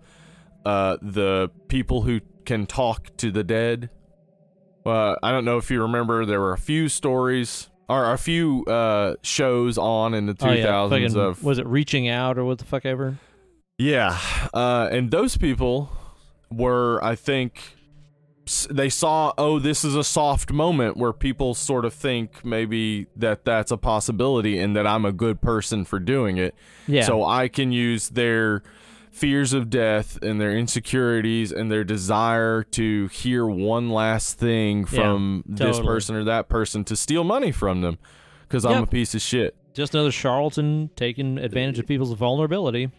uh 0.64 0.96
the 1.02 1.50
people 1.68 2.02
who 2.02 2.20
can 2.44 2.66
talk 2.66 3.16
to 3.16 3.30
the 3.30 3.44
dead. 3.44 3.90
Uh, 4.84 5.14
I 5.22 5.30
don't 5.30 5.44
know 5.44 5.58
if 5.58 5.70
you 5.70 5.82
remember 5.82 6.24
there 6.24 6.40
were 6.40 6.52
a 6.52 6.58
few 6.58 6.88
stories 6.88 7.68
or 7.90 8.12
a 8.12 8.18
few 8.18 8.64
uh 8.66 9.14
shows 9.22 9.76
on 9.76 10.14
in 10.14 10.26
the 10.26 10.34
2000s 10.34 10.92
Oh, 10.92 10.94
yeah. 10.96 11.22
Of 11.28 11.42
was 11.44 11.58
it 11.58 11.66
reaching 11.66 12.08
out 12.08 12.38
or 12.38 12.44
what 12.44 12.58
the 12.58 12.64
fuck 12.64 12.86
ever? 12.86 13.18
yeah, 13.78 14.18
uh, 14.54 14.88
and 14.92 15.10
those 15.10 15.36
people 15.38 15.90
were, 16.52 17.02
I 17.02 17.14
think, 17.14 17.76
they 18.68 18.88
saw, 18.90 19.32
oh, 19.38 19.58
this 19.58 19.84
is 19.84 19.94
a 19.94 20.02
soft 20.04 20.52
moment 20.52 20.96
where 20.96 21.12
people 21.12 21.54
sort 21.54 21.84
of 21.84 21.94
think 21.94 22.44
maybe 22.44 23.06
that 23.16 23.44
that's 23.44 23.70
a 23.70 23.76
possibility 23.76 24.58
and 24.58 24.74
that 24.76 24.86
I'm 24.86 25.04
a 25.04 25.12
good 25.12 25.40
person 25.40 25.84
for 25.84 25.98
doing 25.98 26.36
it. 26.36 26.54
Yeah. 26.88 27.04
So 27.04 27.24
I 27.24 27.48
can 27.48 27.70
use 27.72 28.08
their 28.10 28.62
fears 29.10 29.52
of 29.52 29.68
death 29.70 30.18
and 30.22 30.40
their 30.40 30.56
insecurities 30.56 31.52
and 31.52 31.70
their 31.70 31.84
desire 31.84 32.62
to 32.62 33.08
hear 33.08 33.46
one 33.46 33.90
last 33.90 34.38
thing 34.38 34.84
from 34.84 35.42
this 35.46 35.76
totally. 35.76 35.86
person 35.86 36.16
or 36.16 36.24
that 36.24 36.48
person 36.48 36.84
to 36.84 36.96
steal 36.96 37.24
money 37.24 37.52
from 37.52 37.80
them 37.80 37.98
because 38.42 38.64
I'm 38.64 38.84
a 38.84 38.86
piece 38.86 39.14
of 39.14 39.20
shit. 39.20 39.56
Just 39.74 39.94
another 39.94 40.10
charlatan 40.10 40.90
taking 40.96 41.38
advantage 41.38 41.78
of 41.78 41.86
people's 41.86 42.12
vulnerability. 42.12 42.90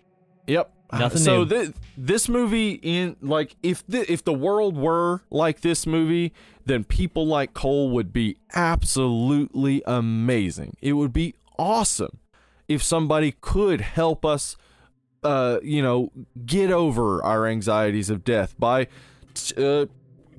Yep. 0.48 0.72
Nothing 0.94 1.22
so 1.22 1.44
new. 1.44 1.66
thi- 1.68 1.74
this 1.96 2.28
movie 2.28 2.72
in 2.82 3.16
like 3.22 3.56
if 3.64 3.86
the 3.88 4.12
if 4.12 4.24
the 4.24 4.34
world 4.34 4.76
were 4.76 5.22
like 5.30 5.62
this 5.62 5.88
movie, 5.88 6.34
then 6.66 6.84
people 6.84 7.26
like 7.26 7.54
Cole 7.54 7.90
would 7.92 8.12
be 8.12 8.38
absolutely 8.54 9.82
amazing. 9.86 10.76
It 10.82 10.94
would 10.94 11.14
be 11.14 11.36
awesome 11.58 12.20
if 12.68 12.84
somebody 12.84 13.34
could 13.40 13.82
help 13.82 14.26
us 14.26 14.58
uh 15.24 15.60
you 15.62 15.82
know 15.82 16.12
get 16.46 16.72
over 16.72 17.24
our 17.24 17.46
anxieties 17.46 18.10
of 18.10 18.24
death 18.24 18.56
by 18.58 18.88
uh, 19.58 19.86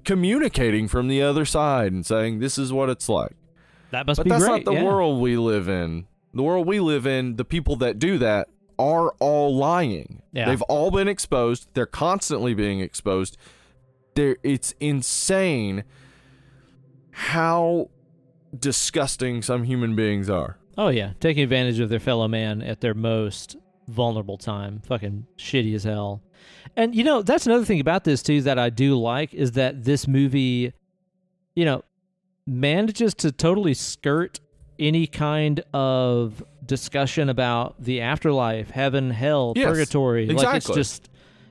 communicating 0.04 0.88
from 0.88 1.08
the 1.08 1.22
other 1.22 1.44
side 1.44 1.92
and 1.92 2.04
saying 2.04 2.40
this 2.40 2.58
is 2.58 2.72
what 2.72 2.88
it's 2.90 3.08
like. 3.08 3.36
That 3.90 4.06
must 4.06 4.18
But 4.18 4.24
be 4.24 4.30
that's 4.30 4.44
great. 4.44 4.64
not 4.64 4.72
the 4.72 4.78
yeah. 4.80 4.84
world 4.84 5.20
we 5.20 5.36
live 5.36 5.68
in. 5.68 6.06
The 6.34 6.42
world 6.42 6.66
we 6.66 6.80
live 6.80 7.06
in, 7.06 7.36
the 7.36 7.44
people 7.44 7.76
that 7.76 7.98
do 7.98 8.18
that 8.18 8.48
are 8.78 9.10
all 9.20 9.54
lying. 9.54 10.22
Yeah. 10.32 10.46
They've 10.46 10.62
all 10.62 10.90
been 10.90 11.08
exposed. 11.08 11.68
They're 11.74 11.86
constantly 11.86 12.54
being 12.54 12.80
exposed. 12.80 13.36
There 14.14 14.36
it's 14.42 14.74
insane 14.80 15.84
how 17.10 17.90
disgusting 18.58 19.42
some 19.42 19.64
human 19.64 19.94
beings 19.94 20.28
are. 20.28 20.58
Oh 20.76 20.88
yeah, 20.88 21.12
taking 21.20 21.42
advantage 21.42 21.78
of 21.80 21.88
their 21.90 22.00
fellow 22.00 22.28
man 22.28 22.62
at 22.62 22.80
their 22.80 22.94
most 22.94 23.56
vulnerable 23.88 24.38
time. 24.38 24.80
Fucking 24.86 25.26
shitty 25.36 25.74
as 25.74 25.84
hell. 25.84 26.22
And 26.76 26.94
you 26.94 27.04
know, 27.04 27.22
that's 27.22 27.46
another 27.46 27.64
thing 27.64 27.80
about 27.80 28.04
this 28.04 28.22
too 28.22 28.42
that 28.42 28.58
I 28.58 28.70
do 28.70 28.98
like 28.98 29.34
is 29.34 29.52
that 29.52 29.84
this 29.84 30.06
movie, 30.08 30.72
you 31.54 31.64
know, 31.64 31.82
manages 32.46 33.14
to 33.14 33.30
totally 33.32 33.74
skirt 33.74 34.40
any 34.78 35.06
kind 35.06 35.62
of 35.74 36.42
discussion 36.66 37.28
about 37.28 37.80
the 37.82 38.00
afterlife, 38.00 38.70
heaven, 38.70 39.10
hell, 39.10 39.52
Yes, 39.56 39.66
purgatory. 39.66 40.26
Like 40.26 40.56
it's 40.56 40.66
just 40.74 41.08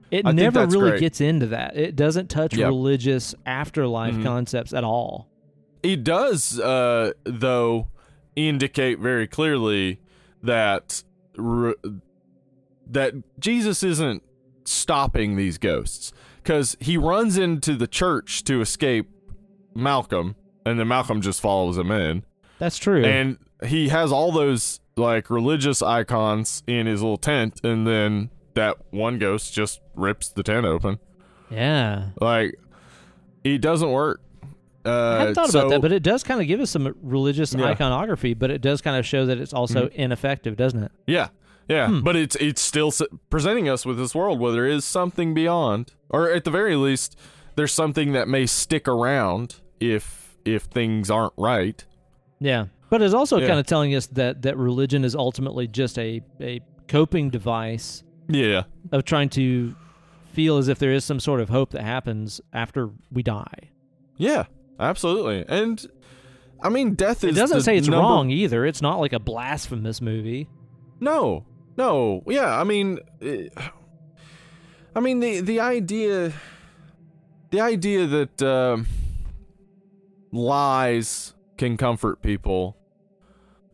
it 0.09 0.25
I 0.25 0.31
never 0.33 0.65
really 0.65 0.91
great. 0.91 0.99
gets 0.99 1.21
into 1.21 1.47
that. 1.47 1.77
It 1.77 1.95
doesn't 1.95 2.29
touch 2.29 2.53
Yep. 2.55 2.67
religious 2.67 3.33
afterlife 3.45 4.15
Mhm. 4.15 4.23
concepts 4.23 4.73
at 4.73 4.83
all. 4.83 5.27
It 5.83 6.03
does, 6.03 6.59
uh, 6.59 7.11
though, 7.23 7.87
indicate 8.35 8.99
very 8.99 9.27
clearly 9.27 9.99
that 10.43 11.03
that 12.91 13.13
Jesus 13.39 13.83
isn't 13.83 14.23
stopping 14.65 15.35
these 15.35 15.57
ghosts 15.57 16.11
because 16.43 16.75
he 16.79 16.97
runs 16.97 17.37
into 17.37 17.75
the 17.75 17.87
church 17.87 18.43
to 18.45 18.61
escape 18.61 19.09
Malcolm, 19.73 20.35
and 20.65 20.79
then 20.79 20.87
Malcolm 20.87 21.21
just 21.21 21.41
follows 21.41 21.77
him 21.77 21.91
in, 21.91 22.23
That's 22.59 22.77
true. 22.77 23.03
and 23.03 23.37
he 23.65 23.89
has 23.89 24.11
all 24.11 24.31
those 24.31 24.79
like 24.97 25.29
religious 25.29 25.81
icons 25.81 26.63
in 26.67 26.85
his 26.87 27.01
little 27.01 27.17
tent, 27.17 27.61
and 27.63 27.87
then 27.87 28.29
that 28.55 28.77
one 28.91 29.17
ghost 29.17 29.53
just 29.53 29.79
rips 29.95 30.29
the 30.29 30.43
tent 30.43 30.65
open. 30.65 30.99
yeah. 31.49 32.09
Like, 32.19 32.55
it 33.43 33.59
doesn't 33.59 33.91
work. 33.91 34.21
Uh, 34.85 34.89
I 34.89 35.19
hadn't 35.19 35.35
thought 35.35 35.49
so- 35.49 35.59
about 35.59 35.69
that, 35.69 35.81
but 35.81 35.91
it 35.91 36.03
does 36.03 36.23
kind 36.23 36.41
of 36.41 36.47
give 36.47 36.59
us 36.59 36.69
some 36.71 36.93
religious 37.01 37.53
Yeah. 37.53 37.65
iconography, 37.65 38.33
but 38.33 38.49
it 38.51 38.61
does 38.61 38.81
kind 38.81 38.97
of 38.97 39.05
show 39.05 39.25
that 39.27 39.37
it's 39.37 39.53
also 39.53 39.87
ineffective, 39.93 40.57
doesn't 40.57 40.83
it? 40.83 40.91
Yeah, 41.07 41.29
yeah, 41.69 41.87
Hmm. 41.87 42.01
but 42.01 42.15
it's 42.15 42.35
it's 42.37 42.61
still 42.61 42.91
presenting 43.29 43.69
us 43.69 43.85
with 43.85 43.97
this 43.97 44.13
world 44.15 44.39
where 44.39 44.51
there 44.51 44.67
is 44.67 44.83
something 44.85 45.33
beyond, 45.33 45.93
or 46.09 46.29
at 46.31 46.43
the 46.43 46.51
very 46.51 46.75
least, 46.75 47.17
there's 47.55 47.73
something 47.73 48.11
that 48.13 48.27
may 48.27 48.45
stick 48.45 48.87
around 48.87 49.55
if 49.79 50.37
if 50.45 50.63
things 50.63 51.09
aren't 51.11 51.33
right. 51.37 51.85
Yeah. 52.39 52.65
But 52.89 53.01
it's 53.01 53.13
also 53.13 53.37
Yeah. 53.37 53.47
kind 53.47 53.59
of 53.59 53.65
telling 53.67 53.95
us 53.95 54.07
that 54.07 54.41
that 54.41 54.57
religion 54.57 55.05
is 55.05 55.15
ultimately 55.15 55.67
just 55.67 55.97
a 55.99 56.21
a 56.41 56.59
coping 56.87 57.29
device 57.29 58.03
Yeah. 58.27 58.63
of 58.91 59.05
trying 59.05 59.29
to 59.29 59.75
feel 60.33 60.57
as 60.57 60.67
if 60.67 60.79
there 60.79 60.91
is 60.91 61.05
some 61.05 61.19
sort 61.19 61.39
of 61.41 61.49
hope 61.49 61.71
that 61.71 61.83
happens 61.83 62.41
after 62.53 62.89
we 63.11 63.21
die. 63.23 63.69
Yeah. 64.17 64.45
Absolutely. 64.79 65.45
And 65.47 65.85
I 66.63 66.69
mean, 66.69 66.95
death 66.95 67.23
is. 67.23 67.31
It 67.37 67.39
doesn't 67.39 67.61
say 67.61 67.77
it's 67.77 67.87
number- 67.87 68.01
wrong 68.01 68.29
either. 68.31 68.65
It's 68.65 68.81
not 68.81 68.99
like 68.99 69.13
a 69.13 69.19
blasphemous 69.19 70.01
movie. 70.01 70.47
No, 70.99 71.43
no, 71.81 72.23
yeah. 72.27 72.59
I 72.59 72.63
mean, 72.63 72.99
eh, 73.21 73.49
I 74.95 74.99
mean 74.99 75.19
the 75.19 75.41
the 75.41 75.59
idea, 75.59 76.31
the 77.49 77.61
idea 77.61 78.05
that 78.07 78.41
um, 78.43 78.87
lies 80.31 81.33
can 81.57 81.77
comfort 81.77 82.21
people 82.21 82.77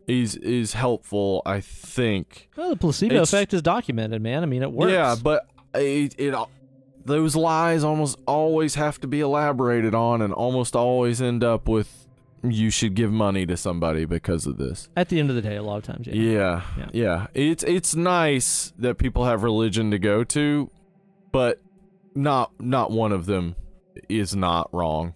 is 0.07 0.35
is 0.37 0.73
helpful. 0.73 1.41
I 1.45 1.59
think. 1.61 2.49
Well, 2.55 2.69
the 2.69 2.75
placebo 2.77 3.15
It's- 3.15 3.33
effect 3.33 3.53
is 3.53 3.61
documented, 3.61 4.21
man. 4.21 4.43
I 4.43 4.45
mean, 4.45 4.63
it 4.63 4.71
works. 4.71 4.91
Yeah, 4.91 5.15
but 5.21 5.47
it, 5.75 6.15
it 6.17 6.33
those 7.05 7.35
lies 7.35 7.83
almost 7.83 8.17
always 8.25 8.75
have 8.75 8.99
to 9.01 9.07
be 9.07 9.19
elaborated 9.21 9.93
on, 9.95 10.21
and 10.21 10.33
almost 10.33 10.75
always 10.75 11.21
end 11.21 11.43
up 11.43 11.67
with 11.67 12.06
you 12.43 12.69
should 12.69 12.93
give 12.93 13.11
money 13.11 13.45
to 13.45 13.57
somebody 13.57 14.05
because 14.05 14.45
of 14.45 14.57
this. 14.57 14.89
at 14.95 15.09
the 15.09 15.19
end 15.19 15.29
of 15.29 15.35
the 15.35 15.41
day, 15.41 15.55
a 15.55 15.63
lot 15.63 15.77
of 15.77 15.83
times, 15.83 16.07
yeah. 16.07 16.13
Yeah, 16.13 16.61
Yeah. 16.77 16.89
yeah. 16.93 17.27
It's 17.33 17.63
it's 17.63 17.95
nice 17.95 18.73
that 18.77 18.97
people 18.97 19.25
have 19.25 19.43
religion 19.43 19.91
to 19.91 19.99
go 19.99 20.23
to, 20.25 20.69
but 21.31 21.61
not 22.15 22.51
not 22.59 22.91
one 22.91 23.11
of 23.11 23.25
them 23.25 23.55
is 24.09 24.35
not 24.35 24.69
wrong. 24.73 25.13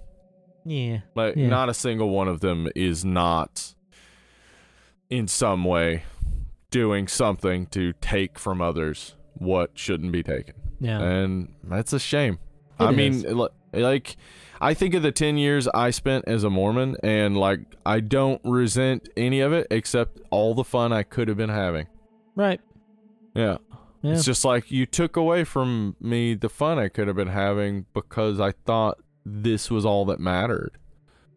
Yeah. 0.66 1.00
Like 1.16 1.36
Yeah. 1.36 1.48
not 1.48 1.70
a 1.70 1.74
single 1.74 2.10
one 2.10 2.28
of 2.28 2.40
them 2.42 2.68
is 2.76 3.04
not 3.06 3.74
in 5.10 5.28
some 5.28 5.64
way 5.66 6.04
doing 6.72 7.08
something 7.08 7.66
to 7.68 7.94
take 8.02 8.40
from 8.40 8.62
others 8.62 9.16
what 9.36 9.72
shouldn't 9.76 10.12
be 10.12 10.24
taken. 10.24 10.56
Yeah. 10.80 11.00
And 11.02 11.54
that's 11.64 11.94
a 11.94 12.00
shame. 12.00 12.40
It 12.80 12.84
I 12.86 12.92
mean, 12.92 13.14
is. 13.14 13.24
li- 13.26 13.48
like 13.74 14.16
I 14.62 14.74
think 14.76 14.94
of 14.94 15.02
the 15.02 15.12
10 15.12 15.38
years 15.38 15.68
I 15.70 15.90
spent 15.90 16.26
as 16.28 16.44
a 16.44 16.50
Mormon 16.50 16.96
and 17.04 17.36
like 17.36 17.62
I 17.86 18.00
don't 18.00 18.40
resent 18.46 19.10
any 19.18 19.40
of 19.40 19.52
it 19.54 19.68
except 19.72 20.22
all 20.30 20.54
the 20.54 20.64
fun 20.64 20.94
I 20.94 21.04
could 21.04 21.28
have 21.28 21.38
been 21.38 21.50
having. 21.50 21.88
right. 22.36 22.62
Yeah. 23.34 23.58
Yeah. 24.04 24.14
It's 24.14 24.26
just 24.26 24.44
like 24.46 24.72
you 24.72 24.86
took 24.86 25.16
away 25.16 25.44
from 25.44 25.96
me 26.00 26.34
the 26.34 26.50
fun 26.50 26.78
I 26.80 26.90
could 26.90 27.08
have 27.08 27.16
been 27.16 27.28
having 27.28 27.86
because 27.94 28.40
I 28.40 28.52
thought 28.52 28.98
this 29.26 29.70
was 29.72 29.86
all 29.86 30.06
that 30.06 30.20
mattered. 30.20 30.78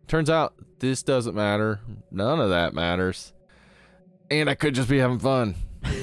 Turns 0.09 0.29
out 0.31 0.55
this 0.81 1.03
doesn't 1.03 1.35
matter. 1.35 1.81
None 2.11 2.41
of 2.41 2.49
that 2.51 2.73
matters. 2.75 3.33
And 4.31 4.49
I 4.51 4.55
could 4.55 4.75
just 4.75 4.89
be 4.89 4.99
having 4.99 5.19
fun. 5.19 5.55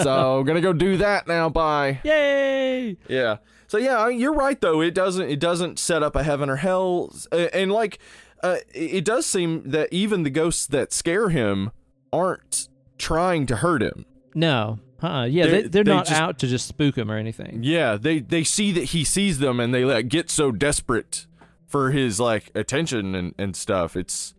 So, 0.00 0.38
I'm 0.38 0.44
gonna 0.46 0.60
go 0.60 0.72
do 0.72 0.96
that 0.98 1.26
now. 1.26 1.48
Bye. 1.48 2.00
Yay! 2.04 2.96
Yeah. 3.08 3.38
So 3.68 3.78
yeah, 3.78 4.08
you're 4.08 4.34
right 4.34 4.60
though. 4.60 4.80
It 4.80 4.94
doesn't 4.94 5.28
it 5.30 5.38
doesn't 5.38 5.78
set 5.78 6.02
up 6.02 6.16
a 6.16 6.22
heaven 6.24 6.50
or 6.50 6.56
hell, 6.56 7.14
and 7.30 7.70
like 7.70 7.98
uh, 8.42 8.56
it 8.74 9.04
does 9.04 9.24
seem 9.26 9.70
that 9.70 9.88
even 9.92 10.22
the 10.24 10.30
ghosts 10.30 10.66
that 10.66 10.92
scare 10.92 11.28
him 11.28 11.70
aren't 12.12 12.68
trying 12.98 13.46
to 13.46 13.56
hurt 13.56 13.82
him. 13.82 14.04
No. 14.34 14.78
Uh-uh. 15.02 15.26
Yeah, 15.26 15.46
They're- 15.46 15.62
they, 15.62 15.68
they're 15.68 15.84
they 15.84 15.94
not 15.94 16.06
just- 16.06 16.20
out 16.20 16.38
to 16.40 16.46
just 16.48 16.66
spook 16.66 16.96
him 16.98 17.08
or 17.10 17.16
anything. 17.16 17.60
Yeah, 17.62 17.96
they 17.96 18.18
they 18.20 18.42
see 18.42 18.72
that 18.72 18.84
he 18.84 19.04
sees 19.04 19.38
them 19.38 19.60
and 19.60 19.72
they 19.72 19.84
like 19.84 20.08
get 20.08 20.28
so 20.30 20.50
desperate 20.50 21.26
for 21.66 21.90
his 21.92 22.18
like 22.18 22.50
attention 22.54 23.14
and 23.14 23.34
and 23.38 23.54
stuff. 23.54 23.94
It's 23.96 24.34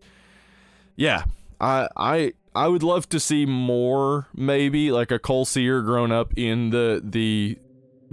yeah. 0.95 1.23
I 1.61 1.87
I 1.95 2.33
I 2.55 2.67
would 2.67 2.83
love 2.83 3.07
to 3.09 3.19
see 3.19 3.45
more 3.45 4.27
maybe 4.33 4.91
like 4.91 5.11
a 5.11 5.19
Cole 5.19 5.45
Sear 5.45 5.81
grown 5.81 6.11
up 6.11 6.33
in 6.35 6.71
the 6.71 7.01
the 7.03 7.57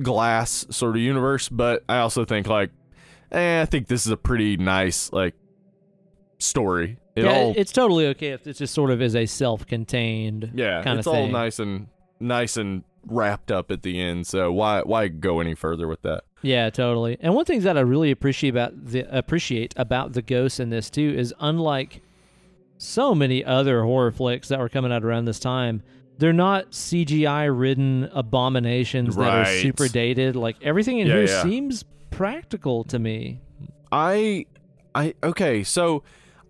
glass 0.02 0.66
sort 0.70 0.96
of 0.96 1.02
universe, 1.02 1.48
but 1.48 1.84
I 1.88 1.98
also 1.98 2.24
think 2.24 2.46
like 2.46 2.70
eh, 3.32 3.62
I 3.62 3.66
think 3.66 3.88
this 3.88 4.06
is 4.06 4.12
a 4.12 4.16
pretty 4.16 4.56
nice 4.56 5.12
like 5.12 5.34
story. 6.38 6.98
It 7.14 7.24
yeah, 7.24 7.32
all 7.32 7.54
it's 7.56 7.72
totally 7.72 8.06
okay 8.08 8.28
if 8.28 8.44
this 8.44 8.58
just 8.58 8.74
sort 8.74 8.90
of 8.90 9.00
is 9.00 9.16
a 9.16 9.26
self-contained 9.26 10.52
yeah, 10.54 10.82
kind 10.82 10.98
it's 10.98 11.06
of 11.06 11.14
all 11.14 11.28
nice 11.28 11.58
and 11.58 11.88
nice 12.20 12.56
and 12.56 12.84
wrapped 13.06 13.50
up 13.50 13.70
at 13.70 13.82
the 13.82 14.00
end. 14.00 14.26
So 14.26 14.52
why 14.52 14.82
why 14.82 15.08
go 15.08 15.40
any 15.40 15.54
further 15.54 15.88
with 15.88 16.02
that? 16.02 16.24
Yeah, 16.42 16.70
totally. 16.70 17.16
And 17.20 17.34
one 17.34 17.44
thing 17.44 17.60
that 17.62 17.78
I 17.78 17.80
really 17.80 18.10
appreciate 18.10 18.50
about 18.50 18.86
the 18.86 19.00
appreciate 19.16 19.74
about 19.76 20.12
the 20.12 20.22
ghosts 20.22 20.60
in 20.60 20.70
this 20.70 20.90
too 20.90 21.14
is 21.16 21.34
unlike 21.40 22.02
so 22.78 23.14
many 23.14 23.44
other 23.44 23.82
horror 23.82 24.12
flicks 24.12 24.48
that 24.48 24.58
were 24.58 24.68
coming 24.68 24.92
out 24.92 25.04
around 25.04 25.24
this 25.24 25.38
time, 25.38 25.82
they're 26.18 26.32
not 26.32 26.70
CGI 26.70 27.48
ridden 27.56 28.08
abominations 28.12 29.16
that 29.16 29.32
are 29.32 29.44
super 29.44 29.88
dated. 29.88 30.36
Like 30.36 30.56
everything 30.62 30.98
in 30.98 31.06
Yeah, 31.06 31.14
here 31.14 31.24
yeah. 31.26 31.42
seems 31.42 31.84
practical 32.10 32.84
to 32.84 32.98
me. 32.98 33.40
I 33.92 34.46
I 34.94 35.14
okay, 35.22 35.62
so 35.62 36.02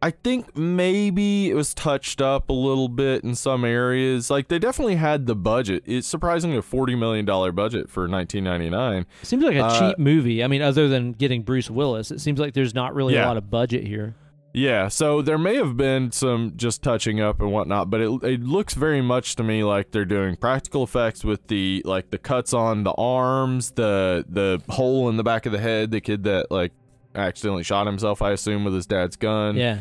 I 0.02 0.10
think 0.10 0.54
maybe 0.56 1.50
it 1.50 1.54
was 1.54 1.72
touched 1.74 2.20
up 2.20 2.50
a 2.50 2.52
little 2.52 2.88
bit 2.88 3.24
in 3.24 3.34
some 3.34 3.64
areas. 3.64 4.30
Like 4.30 4.48
they 4.48 4.58
definitely 4.58 4.96
had 4.96 5.26
the 5.26 5.34
budget. 5.34 5.82
It's 5.86 6.06
surprisingly 6.06 6.56
a 6.58 6.62
forty 6.62 6.94
million 6.94 7.24
dollar 7.24 7.50
budget 7.52 7.90
for 7.90 8.06
nineteen 8.06 8.44
ninety 8.44 8.70
nine. 8.70 9.06
Seems 9.22 9.42
like 9.42 9.56
a 9.56 9.64
Uh, 9.64 9.78
cheap 9.90 9.98
movie. 9.98 10.44
I 10.44 10.48
mean, 10.48 10.62
other 10.62 10.88
than 10.88 11.12
getting 11.12 11.42
Bruce 11.42 11.70
Willis, 11.70 12.10
it 12.10 12.20
seems 12.20 12.38
like 12.38 12.54
there's 12.54 12.74
not 12.74 12.94
really 12.94 13.16
a 13.16 13.22
lot 13.26 13.36
of 13.36 13.50
budget 13.50 13.84
here. 13.86 14.14
Yeah, 14.56 14.88
so 14.88 15.20
there 15.20 15.36
may 15.36 15.56
have 15.56 15.76
been 15.76 16.12
some 16.12 16.54
just 16.56 16.82
touching 16.82 17.20
up 17.20 17.42
and 17.42 17.52
whatnot, 17.52 17.90
but 17.90 18.00
it 18.00 18.22
it 18.22 18.40
looks 18.42 18.72
very 18.72 19.02
much 19.02 19.36
to 19.36 19.42
me 19.42 19.62
like 19.62 19.90
they're 19.90 20.06
doing 20.06 20.34
practical 20.34 20.82
effects 20.82 21.22
with 21.22 21.48
the 21.48 21.82
like 21.84 22.08
the 22.08 22.16
cuts 22.16 22.54
on 22.54 22.82
the 22.82 22.92
arms, 22.92 23.72
the 23.72 24.24
the 24.26 24.62
hole 24.72 25.10
in 25.10 25.18
the 25.18 25.22
back 25.22 25.44
of 25.44 25.52
the 25.52 25.58
head, 25.58 25.90
the 25.90 26.00
kid 26.00 26.24
that 26.24 26.50
like 26.50 26.72
accidentally 27.14 27.64
shot 27.64 27.86
himself, 27.86 28.22
I 28.22 28.30
assume, 28.30 28.64
with 28.64 28.72
his 28.72 28.86
dad's 28.86 29.16
gun. 29.16 29.56
Yeah. 29.56 29.80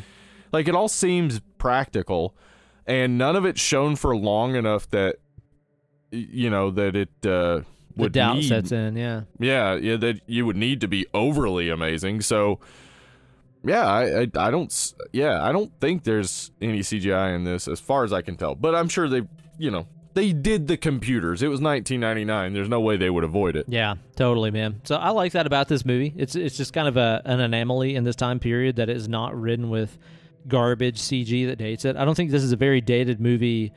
Like 0.52 0.68
it 0.68 0.76
all 0.76 0.90
seems 0.90 1.40
practical, 1.58 2.36
and 2.86 3.18
none 3.18 3.38
of 3.38 3.46
it's 3.46 3.62
shown 3.62 3.96
for 3.96 4.14
long 4.14 4.58
enough 4.58 4.90
that 4.90 5.16
you 6.12 6.50
know 6.50 6.70
that 6.72 6.98
it 6.98 7.10
uh, 7.24 7.62
The 7.62 7.66
would 7.96 8.12
doubt 8.12 8.38
need, 8.38 8.50
sets 8.50 8.74
in, 8.74 8.98
yeah. 8.98 9.22
Yeah, 9.40 9.76
yeah, 9.76 9.96
that 9.96 10.20
you 10.28 10.46
would 10.46 10.58
need 10.58 10.82
to 10.82 10.90
be 10.90 11.06
overly 11.14 11.70
amazing. 11.70 12.20
So, 12.20 12.60
yeah, 13.66 13.86
I, 13.86 14.22
I, 14.22 14.28
I 14.38 14.52
don't, 14.52 14.94
yeah, 15.12 15.44
I 15.44 15.52
don't 15.52 15.72
think 15.82 16.04
there's 16.04 16.52
any 16.62 16.80
CGI 16.80 17.36
in 17.36 17.44
this, 17.44 17.68
as 17.68 17.80
far 17.80 18.04
as 18.04 18.14
I 18.14 18.22
can 18.22 18.36
tell. 18.38 18.56
But 18.56 18.76
I'm 18.76 18.88
sure 18.88 19.08
they, 19.10 19.22
you 19.58 19.72
know, 19.72 19.88
they 20.14 20.32
did 20.32 20.68
the 20.68 20.78
computers. 20.78 21.44
It 21.44 21.48
was 21.48 21.60
1999. 21.62 22.54
There's 22.54 22.70
no 22.70 22.80
way 22.80 22.96
they 22.96 23.10
would 23.10 23.24
avoid 23.26 23.56
it. 23.58 23.66
Yeah, 23.68 23.96
totally, 24.16 24.50
man. 24.52 24.80
So 24.86 24.96
I 24.96 25.10
like 25.10 25.34
that 25.34 25.46
about 25.46 25.68
this 25.68 25.84
movie. 25.86 26.14
It's 26.16 26.36
it's 26.36 26.56
just 26.56 26.72
kind 26.72 26.88
of 26.88 26.96
a 26.96 27.22
an 27.26 27.42
anomaly 27.42 27.96
in 27.96 28.06
this 28.06 28.16
time 28.16 28.40
period 28.40 28.78
that 28.78 28.90
it 28.90 28.96
is 28.96 29.10
not 29.10 29.38
ridden 29.40 29.70
with 29.70 29.98
garbage 30.48 31.00
CG 31.02 31.48
that 31.48 31.58
dates 31.58 31.84
it. 31.84 31.98
I 31.98 32.06
don't 32.06 32.16
think 32.16 32.32
this 32.32 32.44
is 32.44 32.54
a 32.54 32.56
very 32.56 32.80
dated 32.80 33.20
movie 33.20 33.74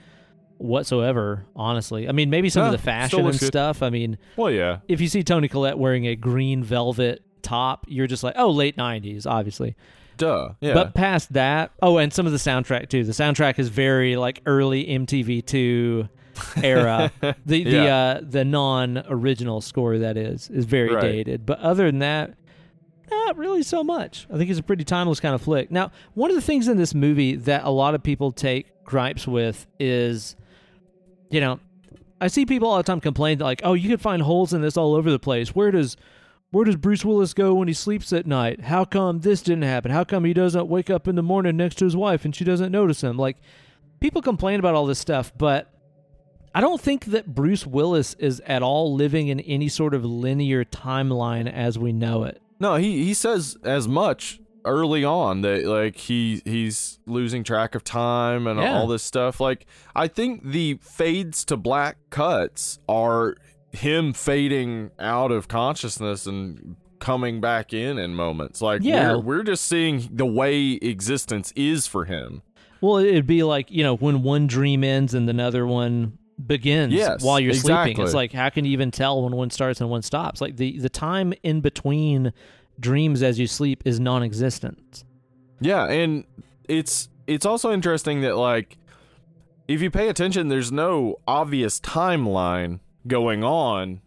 whatsoever, 0.58 1.44
honestly. 1.56 2.08
I 2.08 2.12
mean, 2.12 2.30
maybe 2.30 2.48
some 2.50 2.62
No, 2.62 2.66
of 2.66 2.72
the 2.72 2.78
fashion 2.78 3.20
and 3.26 3.38
good. 3.38 3.46
stuff. 3.46 3.82
I 3.82 3.90
mean, 3.90 4.18
Well, 4.36 4.50
yeah, 4.50 4.78
if 4.88 5.00
you 5.00 5.08
see 5.08 5.22
Toni 5.22 5.48
Collette 5.48 5.78
wearing 5.78 6.06
a 6.06 6.16
green 6.16 6.62
velvet 6.62 7.22
top, 7.42 7.84
you're 7.88 8.06
just 8.06 8.22
like, 8.22 8.34
"Oh, 8.36 8.50
late 8.50 8.76
90s, 8.76 9.26
obviously." 9.26 9.74
duh, 10.16 10.48
yeah, 10.60 10.74
But 10.74 10.94
past 10.94 11.32
that, 11.34 11.70
oh, 11.80 11.98
and 11.98 12.12
some 12.12 12.26
of 12.26 12.32
the 12.32 12.38
soundtrack 12.38 12.88
too. 12.88 13.04
The 13.04 13.12
soundtrack 13.12 13.58
is 13.60 13.68
very 13.68 14.16
like 14.16 14.42
early 14.46 14.84
MTV2 14.86 16.08
era. 16.64 17.12
the 17.20 17.34
the 17.46 17.70
Yeah. 17.70 17.96
uh, 17.96 18.20
the 18.22 18.44
non 18.44 19.04
original 19.08 19.60
score 19.60 19.98
that 19.98 20.16
is 20.16 20.50
is 20.50 20.64
very 20.64 20.92
Right. 20.92 21.02
dated. 21.02 21.46
But 21.46 21.60
other 21.60 21.86
than 21.86 22.00
that, 22.00 22.34
not 23.10 23.36
really 23.38 23.62
so 23.62 23.84
much. 23.84 24.26
I 24.32 24.36
think 24.38 24.50
it's 24.50 24.58
a 24.58 24.62
pretty 24.62 24.84
timeless 24.84 25.20
kind 25.20 25.34
of 25.36 25.40
flick. 25.42 25.70
Now, 25.70 25.92
one 26.14 26.30
of 26.30 26.34
the 26.34 26.42
things 26.42 26.66
in 26.68 26.76
this 26.78 26.94
movie 26.94 27.36
that 27.36 27.64
a 27.64 27.70
lot 27.70 27.94
of 27.94 28.02
people 28.02 28.32
take 28.32 28.66
gripes 28.84 29.26
with 29.26 29.66
is, 29.78 30.34
you 31.30 31.40
know, 31.40 31.60
I 32.20 32.26
see 32.26 32.44
people 32.44 32.68
all 32.68 32.76
the 32.78 32.82
time 32.82 33.00
complain 33.00 33.38
that 33.38 33.44
like, 33.44 33.60
oh, 33.62 33.74
you 33.74 33.88
could 33.88 34.00
find 34.00 34.20
holes 34.22 34.52
in 34.52 34.60
this 34.62 34.76
all 34.76 34.94
over 34.94 35.10
the 35.12 35.18
place. 35.20 35.54
Where 35.54 35.70
does 35.70 35.96
where 36.50 36.64
does 36.64 36.76
Bruce 36.76 37.04
Willis 37.04 37.34
go 37.34 37.54
when 37.54 37.68
he 37.68 37.74
sleeps 37.74 38.12
at 38.12 38.26
night? 38.26 38.62
How 38.62 38.84
come 38.84 39.20
this 39.20 39.42
didn't 39.42 39.62
happen? 39.64 39.90
How 39.90 40.04
come 40.04 40.24
he 40.24 40.32
doesn't 40.32 40.66
wake 40.68 40.88
up 40.90 41.06
in 41.08 41.14
the 41.14 41.22
morning 41.22 41.56
next 41.56 41.76
to 41.78 41.84
his 41.84 41.96
wife 41.96 42.24
and 42.24 42.34
she 42.34 42.44
doesn't 42.44 42.72
notice 42.72 43.02
him? 43.02 43.16
Like, 43.18 43.36
people 44.00 44.22
complain 44.22 44.58
about 44.58 44.74
all 44.74 44.86
this 44.86 44.98
stuff, 44.98 45.32
but 45.36 45.70
I 46.54 46.60
don't 46.60 46.80
think 46.80 47.06
that 47.06 47.34
Bruce 47.34 47.66
Willis 47.66 48.14
is 48.14 48.40
at 48.46 48.62
all 48.62 48.94
living 48.94 49.28
in 49.28 49.40
any 49.40 49.68
sort 49.68 49.92
of 49.94 50.04
linear 50.04 50.64
timeline 50.64 51.52
as 51.52 51.78
we 51.78 51.92
know 51.92 52.24
it. 52.24 52.40
no, 52.60 52.76
he 52.76 53.04
he 53.04 53.14
says 53.14 53.56
as 53.62 53.86
much 53.86 54.40
early 54.64 55.04
on 55.04 55.42
that 55.42 55.64
like 55.64 55.96
he 55.96 56.42
he's 56.44 56.98
losing 57.06 57.44
track 57.44 57.74
of 57.76 57.84
time 57.84 58.46
and 58.46 58.58
Yeah. 58.58 58.76
all 58.76 58.86
this 58.88 59.02
stuff. 59.04 59.40
Like 59.40 59.66
I 59.94 60.08
think 60.08 60.42
the 60.44 60.78
fades 60.82 61.44
to 61.46 61.56
black 61.56 61.96
cuts 62.10 62.78
are 62.88 63.36
him 63.78 64.12
fading 64.12 64.90
out 64.98 65.30
of 65.32 65.48
consciousness 65.48 66.26
and 66.26 66.76
coming 66.98 67.40
back 67.40 67.72
in 67.72 67.98
in 67.98 68.14
moments. 68.14 68.60
Like 68.60 68.82
Yeah. 68.82 69.12
we're 69.14 69.20
we're 69.20 69.42
just 69.44 69.64
seeing 69.64 70.08
the 70.12 70.26
way 70.26 70.72
existence 70.72 71.52
is 71.56 71.86
for 71.86 72.04
him. 72.04 72.42
Well, 72.80 72.96
it'd 72.98 73.26
be 73.26 73.42
like 73.42 73.70
you 73.70 73.82
know 73.82 73.96
when 73.96 74.22
one 74.22 74.46
dream 74.46 74.84
ends 74.84 75.14
and 75.14 75.28
another 75.28 75.66
one 75.66 76.18
begins 76.46 76.92
Yes, 76.94 77.22
while 77.22 77.40
you're 77.40 77.52
sleeping. 77.54 78.00
It's 78.00 78.14
like 78.14 78.32
how 78.32 78.48
can 78.50 78.64
you 78.64 78.70
even 78.72 78.90
tell 78.90 79.22
when 79.22 79.34
one 79.34 79.50
starts 79.50 79.80
and 79.80 79.90
one 79.90 80.02
stops? 80.02 80.40
Like 80.40 80.56
the 80.56 80.78
the 80.78 80.88
time 80.88 81.32
in 81.42 81.60
between 81.60 82.32
dreams 82.80 83.22
as 83.22 83.38
you 83.40 83.46
sleep 83.48 83.82
is 83.84 83.98
non-existent. 83.98 85.04
Yeah, 85.60 85.86
and 85.86 86.24
it's 86.68 87.08
it's 87.26 87.44
also 87.46 87.72
interesting 87.72 88.20
that 88.22 88.36
like 88.36 88.76
if 89.66 89.82
you 89.82 89.90
pay 89.90 90.08
attention, 90.08 90.48
there's 90.48 90.70
no 90.72 91.16
obvious 91.26 91.80
timeline 91.80 92.78
going 93.08 93.42
on. 93.42 94.00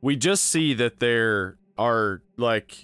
We 0.00 0.16
just 0.16 0.44
see 0.44 0.74
that 0.74 1.00
there 1.00 1.56
are 1.78 2.22
like 2.36 2.76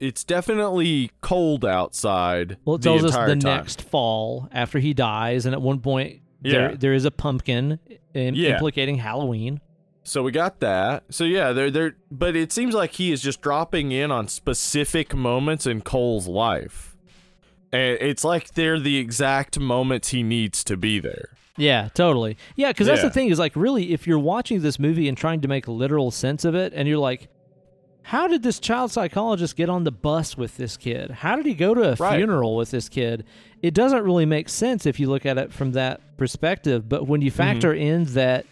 it's 0.00 0.24
definitely 0.24 1.10
cold 1.20 1.64
outside. 1.64 2.58
Well, 2.64 2.76
it 2.76 2.82
the 2.82 2.90
tells 2.90 3.04
us 3.04 3.12
the 3.12 3.18
time. 3.36 3.38
next 3.38 3.82
fall 3.82 4.48
after 4.52 4.78
he 4.78 4.92
dies, 4.94 5.46
and 5.46 5.54
at 5.54 5.62
one 5.62 5.80
point 5.80 6.20
Yeah. 6.42 6.52
there 6.52 6.76
there 6.76 6.92
is 6.94 7.04
a 7.04 7.10
pumpkin 7.10 7.78
im- 8.14 8.34
Yeah. 8.34 8.50
implicating 8.54 8.96
Halloween. 8.98 9.60
So 10.02 10.22
we 10.22 10.30
got 10.32 10.60
that. 10.60 11.04
So 11.10 11.24
yeah, 11.24 11.52
they're 11.52 11.70
they're 11.70 11.96
but 12.10 12.36
it 12.36 12.52
seems 12.52 12.74
like 12.74 12.92
he 12.92 13.10
is 13.12 13.20
just 13.22 13.40
dropping 13.42 13.90
in 13.92 14.10
on 14.10 14.28
specific 14.28 15.14
moments 15.14 15.66
in 15.66 15.80
Cole's 15.82 16.28
life. 16.28 16.96
And 17.72 17.98
it's 18.00 18.22
like 18.24 18.54
they're 18.54 18.78
the 18.78 18.96
exact 18.98 19.58
moments 19.58 20.08
he 20.08 20.22
needs 20.22 20.62
to 20.64 20.76
be 20.76 20.98
there. 21.00 21.30
Yeah, 21.56 21.88
totally. 21.94 22.36
Yeah, 22.56 22.70
because 22.70 22.86
that's 22.86 23.02
Yeah. 23.02 23.08
the 23.08 23.14
thing 23.14 23.28
is 23.28 23.38
like 23.38 23.56
really, 23.56 23.92
if 23.92 24.06
you're 24.06 24.18
watching 24.18 24.60
this 24.62 24.78
movie 24.78 25.08
and 25.08 25.16
trying 25.16 25.40
to 25.42 25.48
make 25.48 25.66
literal 25.68 26.10
sense 26.10 26.44
of 26.44 26.54
it, 26.54 26.72
and 26.74 26.86
you're 26.88 26.98
like, 26.98 27.28
how 28.02 28.28
did 28.28 28.42
this 28.42 28.60
child 28.60 28.92
psychologist 28.92 29.56
get 29.56 29.68
on 29.68 29.84
the 29.84 29.90
bus 29.90 30.36
with 30.36 30.56
this 30.56 30.76
kid? 30.76 31.10
How 31.10 31.34
did 31.34 31.44
he 31.46 31.54
go 31.54 31.74
to 31.74 31.82
a 31.92 31.94
Right. 31.96 32.16
funeral 32.16 32.54
with 32.56 32.70
this 32.70 32.88
kid? 32.88 33.24
It 33.62 33.74
doesn't 33.74 34.04
really 34.04 34.26
make 34.26 34.48
sense 34.48 34.86
if 34.86 35.00
you 35.00 35.08
look 35.08 35.26
at 35.26 35.38
it 35.38 35.52
from 35.52 35.72
that 35.72 36.00
perspective. 36.16 36.88
But 36.88 37.08
when 37.08 37.20
you 37.20 37.30
Mm-hmm. 37.30 37.36
factor 37.36 37.72
in 37.74 38.04
that 38.14 38.46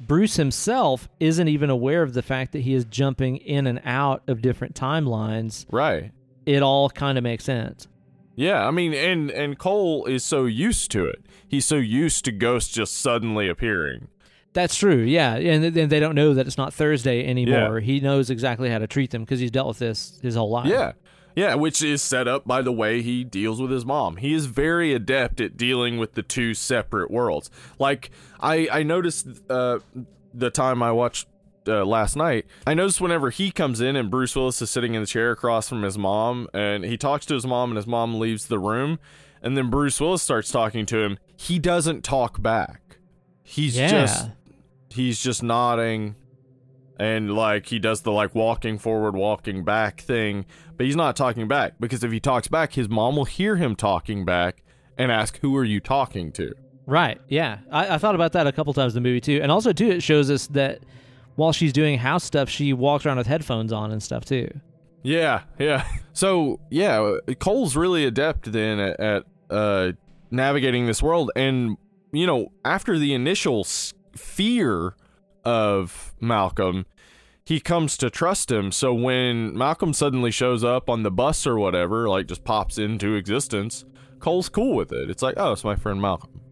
Bruce 0.00 0.36
himself 0.36 1.10
isn't 1.20 1.46
even 1.48 1.68
aware 1.68 2.02
of 2.02 2.14
the 2.14 2.22
fact 2.22 2.52
that 2.52 2.60
he 2.60 2.72
is 2.72 2.86
jumping 2.86 3.36
in 3.36 3.66
and 3.66 3.82
out 3.84 4.22
of 4.28 4.40
different 4.40 4.74
timelines, 4.74 5.66
Right. 5.70 6.10
it 6.46 6.62
all 6.62 6.88
kind 6.88 7.18
of 7.18 7.24
makes 7.24 7.44
sense. 7.44 7.86
Yeah, 8.40 8.66
I 8.66 8.70
mean, 8.70 8.94
and 8.94 9.30
and 9.30 9.58
Cole 9.58 10.06
is 10.06 10.24
so 10.24 10.46
used 10.46 10.90
to 10.92 11.04
it. 11.04 11.26
He's 11.46 11.66
so 11.66 11.76
used 11.76 12.24
to 12.24 12.32
ghosts 12.32 12.72
just 12.72 12.96
suddenly 12.96 13.50
appearing. 13.50 14.08
That's 14.54 14.76
true, 14.76 15.02
yeah, 15.02 15.34
and 15.34 15.62
then 15.74 15.90
they 15.90 16.00
don't 16.00 16.14
know 16.14 16.32
that 16.32 16.46
it's 16.46 16.56
not 16.56 16.72
Thursday 16.72 17.26
anymore. 17.26 17.80
He 17.80 18.00
knows 18.00 18.30
exactly 18.30 18.70
how 18.70 18.78
to 18.78 18.86
treat 18.86 19.10
them 19.10 19.24
because 19.24 19.40
he's 19.40 19.50
dealt 19.50 19.68
with 19.68 19.78
this 19.78 20.18
his 20.22 20.36
whole 20.36 20.48
life. 20.48 20.68
Yeah, 20.68 20.92
yeah, 21.36 21.54
which 21.54 21.82
is 21.82 22.00
set 22.00 22.26
up 22.26 22.46
by 22.46 22.62
the 22.62 22.72
way 22.72 23.02
he 23.02 23.24
deals 23.24 23.60
with 23.60 23.70
his 23.70 23.84
mom. 23.84 24.16
He 24.16 24.32
is 24.32 24.46
very 24.46 24.94
adept 24.94 25.42
at 25.42 25.58
dealing 25.58 25.98
with 25.98 26.14
the 26.14 26.22
two 26.22 26.54
separate 26.54 27.10
worlds. 27.10 27.50
Like 27.78 28.10
I, 28.40 28.68
I 28.72 28.82
noticed 28.84 29.28
uh, 29.50 29.80
the 30.32 30.50
time 30.50 30.82
I 30.82 30.92
watched 30.92 31.28
uh, 31.70 31.84
last 31.84 32.16
night. 32.16 32.46
I 32.66 32.74
noticed 32.74 33.00
whenever 33.00 33.30
he 33.30 33.50
comes 33.50 33.80
in 33.80 33.96
and 33.96 34.10
Bruce 34.10 34.34
Willis 34.36 34.60
is 34.60 34.70
sitting 34.70 34.94
in 34.94 35.00
the 35.02 35.06
chair 35.06 35.30
across 35.30 35.68
from 35.68 35.82
his 35.82 35.96
mom, 35.96 36.48
and 36.52 36.84
he 36.84 36.96
talks 36.96 37.24
to 37.26 37.34
his 37.34 37.46
mom, 37.46 37.70
and 37.70 37.76
his 37.76 37.86
mom 37.86 38.18
leaves 38.18 38.46
the 38.48 38.58
room, 38.58 38.98
and 39.42 39.56
then 39.56 39.70
Bruce 39.70 40.00
Willis 40.00 40.22
starts 40.22 40.50
talking 40.50 40.84
to 40.86 40.98
him. 41.00 41.18
He 41.36 41.58
doesn't 41.58 42.02
talk 42.04 42.42
back. 42.42 42.98
He's 43.42 43.76
Yeah. 43.76 43.88
just 43.88 44.30
he's 44.90 45.20
just 45.22 45.42
nodding 45.42 46.16
and 46.98 47.32
like 47.32 47.66
he 47.66 47.78
does 47.78 48.02
the 48.02 48.10
like 48.12 48.34
walking 48.34 48.76
forward 48.78 49.14
walking 49.14 49.64
back 49.64 50.00
thing 50.00 50.44
but 50.76 50.84
he's 50.84 50.96
not 50.96 51.14
talking 51.16 51.46
back 51.48 51.74
because 51.78 52.02
if 52.02 52.10
he 52.10 52.18
talks 52.20 52.48
back 52.48 52.72
his 52.72 52.88
mom 52.88 53.14
will 53.16 53.24
hear 53.24 53.54
him 53.56 53.76
talking 53.76 54.24
back 54.24 54.62
and 54.98 55.10
ask 55.12 55.38
who 55.40 55.56
are 55.56 55.64
you 55.64 55.78
talking 55.80 56.32
to 56.32 56.52
Right. 56.86 57.20
Yeah. 57.28 57.58
I, 57.70 57.94
I 57.94 57.98
thought 57.98 58.16
about 58.16 58.32
that 58.32 58.48
a 58.48 58.52
couple 58.52 58.72
times 58.74 58.96
in 58.96 59.02
the 59.02 59.08
movie 59.08 59.20
too, 59.20 59.38
and 59.40 59.52
also 59.52 59.72
too, 59.72 59.90
it 59.90 60.02
shows 60.02 60.28
us 60.28 60.48
that 60.48 60.80
while 61.36 61.52
she's 61.52 61.72
doing 61.72 61.98
house 61.98 62.24
stuff, 62.24 62.48
she 62.48 62.72
walks 62.72 63.06
around 63.06 63.18
with 63.18 63.26
headphones 63.26 63.72
on 63.72 63.90
and 63.90 64.02
stuff 64.02 64.24
too. 64.24 64.48
yeah 65.02 65.42
yeah 65.58 65.86
so 66.12 66.60
yeah 66.70 67.16
cole's 67.38 67.74
really 67.76 68.04
adept 68.04 68.52
then 68.52 68.78
at, 68.78 69.00
at 69.00 69.24
uh 69.48 69.92
navigating 70.30 70.86
this 70.86 71.02
world 71.02 71.30
and 71.34 71.76
you 72.12 72.26
know 72.26 72.52
after 72.64 72.98
the 72.98 73.14
initial 73.14 73.64
fear 74.14 74.94
of 75.44 76.14
malcolm 76.20 76.84
he 77.42 77.58
comes 77.58 77.96
to 77.96 78.10
trust 78.10 78.48
him. 78.48 78.70
So 78.70 78.94
when 78.94 79.58
Malcolm 79.58 79.92
suddenly 79.92 80.30
shows 80.30 80.62
up 80.62 80.88
on 80.88 81.02
the 81.02 81.10
bus 81.10 81.48
or 81.48 81.58
whatever, 81.58 82.08
like 82.08 82.28
just 82.28 82.44
pops 82.44 82.78
into 82.78 83.16
existence, 83.16 83.84
Cole's 84.20 84.48
cool 84.48 84.76
with 84.76 84.92
it. 84.92 85.10
It's 85.10 85.20
like, 85.20 85.34
oh, 85.36 85.50
it's 85.50 85.64
my 85.64 85.74
friend 85.74 86.00
Malcolm. 86.00 86.42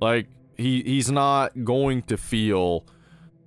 Like 0.00 0.28
he 0.56 0.82
he's 0.82 1.10
not 1.10 1.64
going 1.64 2.02
to 2.04 2.16
feel 2.16 2.86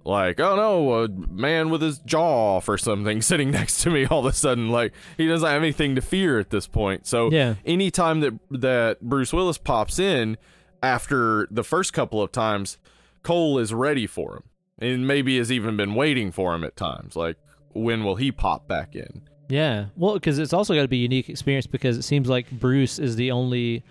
like, 0.06 0.40
oh 0.40 0.56
no, 0.56 1.04
a 1.04 1.08
man 1.10 1.70
with 1.70 1.82
his 1.82 2.00
jaw 2.00 2.58
off 2.58 2.70
or 2.70 2.78
something 2.78 3.22
sitting 3.24 3.52
next 3.52 3.82
to 3.82 3.90
me 3.90 4.06
all 4.06 4.20
of 4.20 4.26
a 4.26 4.34
sudden. 4.34 4.70
Like 4.70 4.94
he 5.18 5.28
doesn't 5.28 5.48
have 5.48 5.62
anything 5.62 5.96
to 5.96 6.02
fear 6.02 6.40
at 6.40 6.50
this 6.50 6.68
point. 6.68 7.06
So 7.06 7.30
Yeah. 7.32 7.56
anytime 7.66 8.20
that 8.22 8.34
that 8.52 9.02
Bruce 9.02 9.32
Willis 9.34 9.58
pops 9.58 10.00
in 10.00 10.38
after 10.82 11.48
the 11.52 11.64
first 11.64 11.94
couple 11.94 12.22
of 12.22 12.32
times, 12.32 12.78
Cole 13.24 13.60
is 13.60 13.74
ready 13.74 14.08
for 14.08 14.38
him. 14.38 14.44
And 14.82 15.06
maybe 15.06 15.38
has 15.38 15.52
even 15.52 15.76
been 15.76 15.94
waiting 15.94 16.32
for 16.32 16.56
him 16.56 16.64
at 16.64 16.78
times. 16.78 17.18
Like, 17.18 17.36
when 17.74 18.06
will 18.06 18.16
he 18.16 18.32
pop 18.32 18.66
back 18.66 18.96
in? 18.96 19.24
Yeah. 19.50 19.88
Well, 19.98 20.14
because 20.14 20.40
it's 20.40 20.54
also 20.54 20.74
got 20.74 20.84
to 20.84 20.88
be 20.88 21.00
a 21.00 21.02
unique 21.02 21.28
experience 21.28 21.68
because 21.68 21.98
it 21.98 22.04
seems 22.04 22.30
like 22.30 22.50
Bruce 22.50 22.98
is 22.98 23.18
the 23.18 23.32
only 23.32 23.84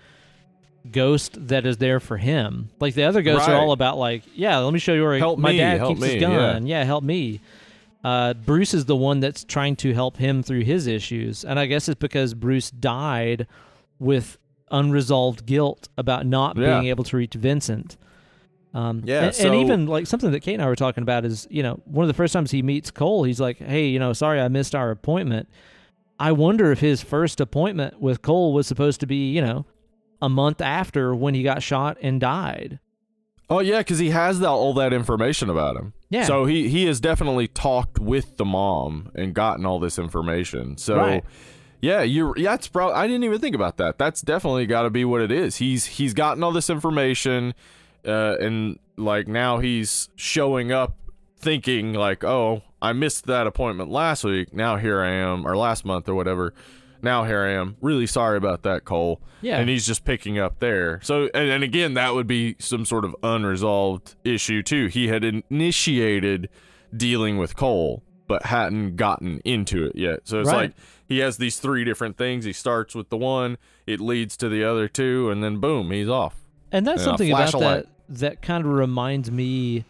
ghost 0.90 1.48
that 1.48 1.66
is 1.66 1.76
there 1.78 2.00
for 2.00 2.16
him. 2.16 2.70
Like 2.80 2.94
the 2.94 3.05
other 3.05 3.22
ghosts 3.22 3.48
are 3.48 3.56
all 3.56 3.72
about 3.72 3.98
like, 3.98 4.22
yeah, 4.34 4.59
let 4.59 4.72
me 4.72 4.78
show 4.78 4.94
you 4.94 5.02
where 5.02 5.18
Help 5.18 5.38
my 5.38 5.52
me, 5.52 5.59
dad 5.59 5.86
keeps 5.86 6.00
me, 6.00 6.09
his 6.14 6.20
gun. 6.20 6.66
Yeah. 6.66 6.84
help 6.84 7.05
me. 7.05 7.40
Uh, 8.05 8.32
Bruce 8.32 8.74
is 8.74 8.84
the 8.84 8.96
one 8.96 9.20
that's 9.20 9.44
trying 9.44 9.74
to 9.76 9.92
help 9.92 10.16
him 10.16 10.42
through 10.42 10.62
his 10.62 10.86
issues, 10.86 11.44
and 11.44 11.59
I 11.59 11.66
guess 11.66 11.88
it's 11.88 11.98
because 11.98 12.32
Bruce 12.32 12.70
died 12.70 13.46
with 13.98 14.38
unresolved 14.70 15.44
guilt 15.46 15.88
about 15.98 16.24
not 16.24 16.56
Yeah. 16.56 16.78
being 16.78 16.88
able 16.90 17.05
to 17.05 17.16
reach 17.16 17.34
Vincent. 17.34 17.96
Um, 18.72 19.02
Yeah, 19.05 19.24
and, 19.24 19.34
so- 19.34 19.46
and 19.52 19.60
even 19.62 19.86
like 19.86 20.06
something 20.06 20.30
that 20.30 20.40
Kate 20.40 20.55
and 20.55 20.62
I 20.62 20.66
were 20.66 20.76
talking 20.76 21.02
about 21.02 21.24
is, 21.24 21.48
you 21.50 21.62
know, 21.62 21.80
one 21.86 22.05
of 22.05 22.09
the 22.09 22.14
first 22.14 22.32
times 22.32 22.50
he 22.50 22.62
meets 22.62 22.90
Cole, 22.90 23.24
he's 23.24 23.40
like, 23.40 23.59
"Hey, 23.59 23.88
you 23.88 23.98
know, 23.98 24.12
sorry 24.12 24.40
I 24.40 24.48
missed 24.48 24.74
our 24.74 24.90
appointment." 24.90 25.48
I 26.20 26.32
wonder 26.32 26.70
if 26.70 26.80
his 26.80 27.02
first 27.02 27.40
appointment 27.40 28.00
with 28.00 28.22
Cole 28.22 28.52
was 28.52 28.66
supposed 28.66 29.00
to 29.00 29.06
be, 29.06 29.30
you 29.32 29.40
know, 29.40 29.64
a 30.20 30.28
month 30.28 30.60
after 30.60 31.14
when 31.14 31.34
he 31.34 31.42
got 31.42 31.62
shot 31.62 31.96
and 32.02 32.20
died. 32.20 32.78
Oh 33.50 33.60
yeah, 33.60 33.78
because 33.78 33.98
he 33.98 34.10
has 34.10 34.40
that, 34.40 34.48
all 34.48 34.74
that 34.74 34.92
information 34.92 35.48
about 35.48 35.76
him. 35.76 35.94
Yeah. 36.10 36.24
So 36.24 36.44
he 36.44 36.68
he 36.68 36.84
has 36.86 37.00
definitely 37.00 37.48
talked 37.48 37.98
with 37.98 38.36
the 38.36 38.44
mom 38.44 39.10
and 39.14 39.34
gotten 39.34 39.64
all 39.64 39.78
this 39.78 39.98
information. 39.98 40.76
So 40.76 40.96
Right. 40.96 41.24
yeah, 41.80 42.02
you 42.02 42.34
yeah, 42.36 42.54
it's 42.54 42.68
probably 42.68 42.94
I 42.96 43.06
didn't 43.06 43.24
even 43.24 43.40
think 43.40 43.54
about 43.54 43.78
that. 43.78 43.96
That's 43.98 44.20
definitely 44.20 44.66
got 44.66 44.82
to 44.82 44.90
be 44.90 45.04
what 45.04 45.22
it 45.22 45.32
is. 45.32 45.56
He's 45.56 45.86
he's 45.86 46.12
gotten 46.12 46.42
all 46.42 46.52
this 46.52 46.68
information, 46.68 47.54
uh, 48.06 48.36
and 48.38 48.78
like 48.98 49.28
now 49.28 49.58
he's 49.58 50.10
showing 50.16 50.70
up 50.72 50.96
thinking 51.38 51.94
like, 51.94 52.24
oh, 52.24 52.62
I 52.82 52.92
missed 52.92 53.26
that 53.26 53.46
appointment 53.46 53.90
last 53.90 54.24
week. 54.24 54.52
Now 54.52 54.76
here 54.76 55.00
I 55.00 55.10
am, 55.10 55.46
or 55.46 55.56
last 55.56 55.84
month 55.86 56.06
or 56.08 56.14
whatever. 56.14 56.52
Now 57.02 57.24
here 57.24 57.42
I 57.42 57.52
am. 57.52 57.76
Really 57.80 58.06
sorry 58.06 58.36
about 58.36 58.62
that, 58.62 58.84
Cole. 58.84 59.20
Yeah. 59.40 59.58
And 59.58 59.68
he's 59.68 59.86
just 59.86 60.04
picking 60.04 60.38
up 60.38 60.58
there. 60.58 61.00
So, 61.02 61.28
and, 61.32 61.48
and 61.48 61.62
again, 61.64 61.94
that 61.94 62.14
would 62.14 62.26
be 62.26 62.56
some 62.58 62.84
sort 62.84 63.04
of 63.04 63.14
unresolved 63.22 64.16
issue, 64.24 64.62
too. 64.62 64.86
He 64.86 65.08
had 65.08 65.22
initiated 65.24 66.48
dealing 66.96 67.38
with 67.38 67.56
Cole, 67.56 68.02
but 68.26 68.46
hadn't 68.46 68.96
gotten 68.96 69.40
into 69.44 69.84
it 69.84 69.94
yet. 69.96 70.20
So 70.24 70.40
it's 70.40 70.48
Right. 70.48 70.56
like 70.56 70.72
he 71.06 71.18
has 71.18 71.36
these 71.36 71.58
three 71.60 71.84
different 71.84 72.16
things. 72.16 72.44
He 72.44 72.52
starts 72.52 72.94
with 72.94 73.10
the 73.10 73.16
one, 73.16 73.58
it 73.86 74.00
leads 74.00 74.36
to 74.38 74.48
the 74.48 74.64
other 74.64 74.88
two, 74.88 75.30
and 75.30 75.42
then 75.42 75.58
boom, 75.60 75.90
he's 75.90 76.08
off. 76.08 76.36
And 76.72 76.86
that's 76.86 77.00
Yeah, 77.00 77.04
something 77.04 77.30
about 77.32 77.52
that 77.60 77.86
that 78.10 78.42
kind 78.42 78.64
of 78.64 78.70
reminds 78.72 79.30
me 79.30 79.84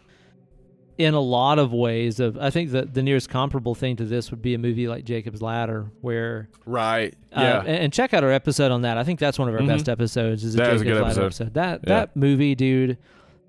in 0.99 1.13
a 1.15 1.19
lot 1.19 1.57
of 1.57 1.71
ways 1.73 2.19
of 2.19 2.37
I 2.37 2.49
think 2.51 2.71
that 2.71 2.93
the 2.93 3.01
nearest 3.01 3.29
comparable 3.29 3.73
thing 3.73 3.95
to 3.95 4.05
this 4.05 4.29
would 4.31 4.41
be 4.41 4.53
a 4.53 4.57
movie 4.59 4.87
like 4.87 5.05
Jacob's 5.05 5.41
Ladder 5.41 5.89
where 6.01 6.49
Right. 6.65 7.15
uh, 7.35 7.41
Yeah. 7.41 7.59
and, 7.61 7.67
and 7.69 7.93
check 7.93 8.13
out 8.13 8.23
our 8.23 8.31
episode 8.31 8.71
on 8.71 8.81
that. 8.83 8.97
I 8.97 9.03
think 9.05 9.17
that's 9.19 9.39
one 9.39 9.47
of 9.47 9.55
our 9.55 9.61
Mhm. 9.61 9.67
best 9.67 9.87
episodes 9.89 10.43
is 10.43 10.55
a 10.55 10.57
That 10.57 10.63
Jacob's 10.65 10.81
is 10.81 10.81
a 10.81 10.91
good 10.91 11.01
Ladder 11.01 11.21
episode. 11.23 11.53
That 11.53 11.79
Yeah. 11.83 11.89
that 11.89 12.15
movie, 12.17 12.53
dude, 12.53 12.97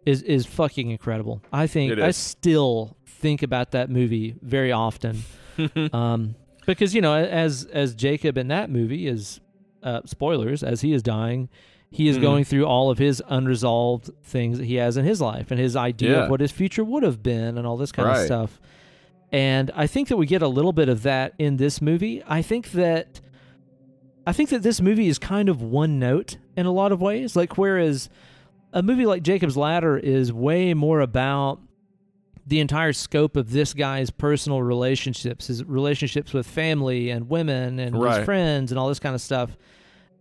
is 0.06 0.22
is 0.22 0.46
fucking 0.46 0.90
incredible. 0.90 1.42
I 1.52 1.66
think 1.66 1.98
I 1.98 2.12
still 2.12 2.96
think 3.04 3.42
about 3.42 3.72
that 3.72 3.90
movie 3.90 4.36
very 4.40 4.72
often. 4.72 5.24
um, 5.92 6.36
because 6.66 6.94
you 6.94 7.00
know, 7.02 7.14
as 7.14 7.64
as 7.72 7.94
Jacob 7.94 8.38
in 8.38 8.46
that 8.48 8.70
movie 8.70 9.06
is 9.08 9.40
uh, 9.82 10.02
spoilers, 10.04 10.62
as 10.62 10.82
he 10.82 10.92
is 10.92 11.02
dying, 11.02 11.48
he 11.90 12.08
is 12.08 12.18
Mhm. 12.18 12.22
going 12.22 12.44
through 12.44 12.64
all 12.66 12.90
of 12.90 12.98
his 12.98 13.22
unresolved 13.28 14.10
things 14.22 14.58
that 14.58 14.64
he 14.66 14.76
has 14.76 14.96
in 14.96 15.04
his 15.04 15.20
life 15.20 15.50
and 15.50 15.58
his 15.58 15.74
idea 15.74 16.10
Yeah. 16.12 16.24
of 16.24 16.30
what 16.30 16.40
his 16.40 16.52
future 16.52 16.84
would 16.84 17.02
have 17.02 17.22
been 17.22 17.58
and 17.58 17.66
all 17.66 17.76
this 17.76 17.90
kind 17.92 18.08
of 18.08 18.18
stuff. 18.18 18.60
And 19.32 19.70
I 19.74 19.86
think 19.86 20.08
that 20.08 20.16
we 20.16 20.26
get 20.26 20.42
a 20.42 20.48
little 20.48 20.72
bit 20.72 20.88
of 20.88 21.02
that 21.02 21.34
in 21.38 21.56
this 21.56 21.80
movie. 21.82 22.22
I 22.26 22.42
think 22.42 22.72
that 22.72 23.20
I 24.26 24.32
think 24.32 24.50
that 24.50 24.62
this 24.62 24.80
movie 24.80 25.08
is 25.08 25.18
kind 25.18 25.48
of 25.48 25.62
one 25.62 25.98
note 25.98 26.36
in 26.56 26.66
a 26.66 26.70
lot 26.72 26.92
of 26.92 27.00
ways. 27.00 27.34
Like 27.34 27.56
whereas 27.58 28.08
a 28.72 28.82
movie 28.82 29.06
like 29.06 29.22
Jacob's 29.22 29.56
Ladder 29.56 29.96
is 29.96 30.32
way 30.32 30.74
more 30.74 31.00
about 31.00 31.58
the 32.46 32.60
entire 32.60 32.92
scope 32.92 33.36
of 33.36 33.50
this 33.50 33.72
guy's 33.74 34.10
personal 34.10 34.62
relationships, 34.62 35.46
his 35.48 35.64
relationships 35.64 36.32
with 36.32 36.46
family 36.46 37.10
and 37.10 37.28
women 37.28 37.78
and 37.78 37.96
his 37.96 38.24
friends 38.24 38.70
and 38.72 38.78
all 38.78 38.88
this 38.88 38.98
kind 39.00 39.14
of 39.14 39.20
stuff 39.20 39.56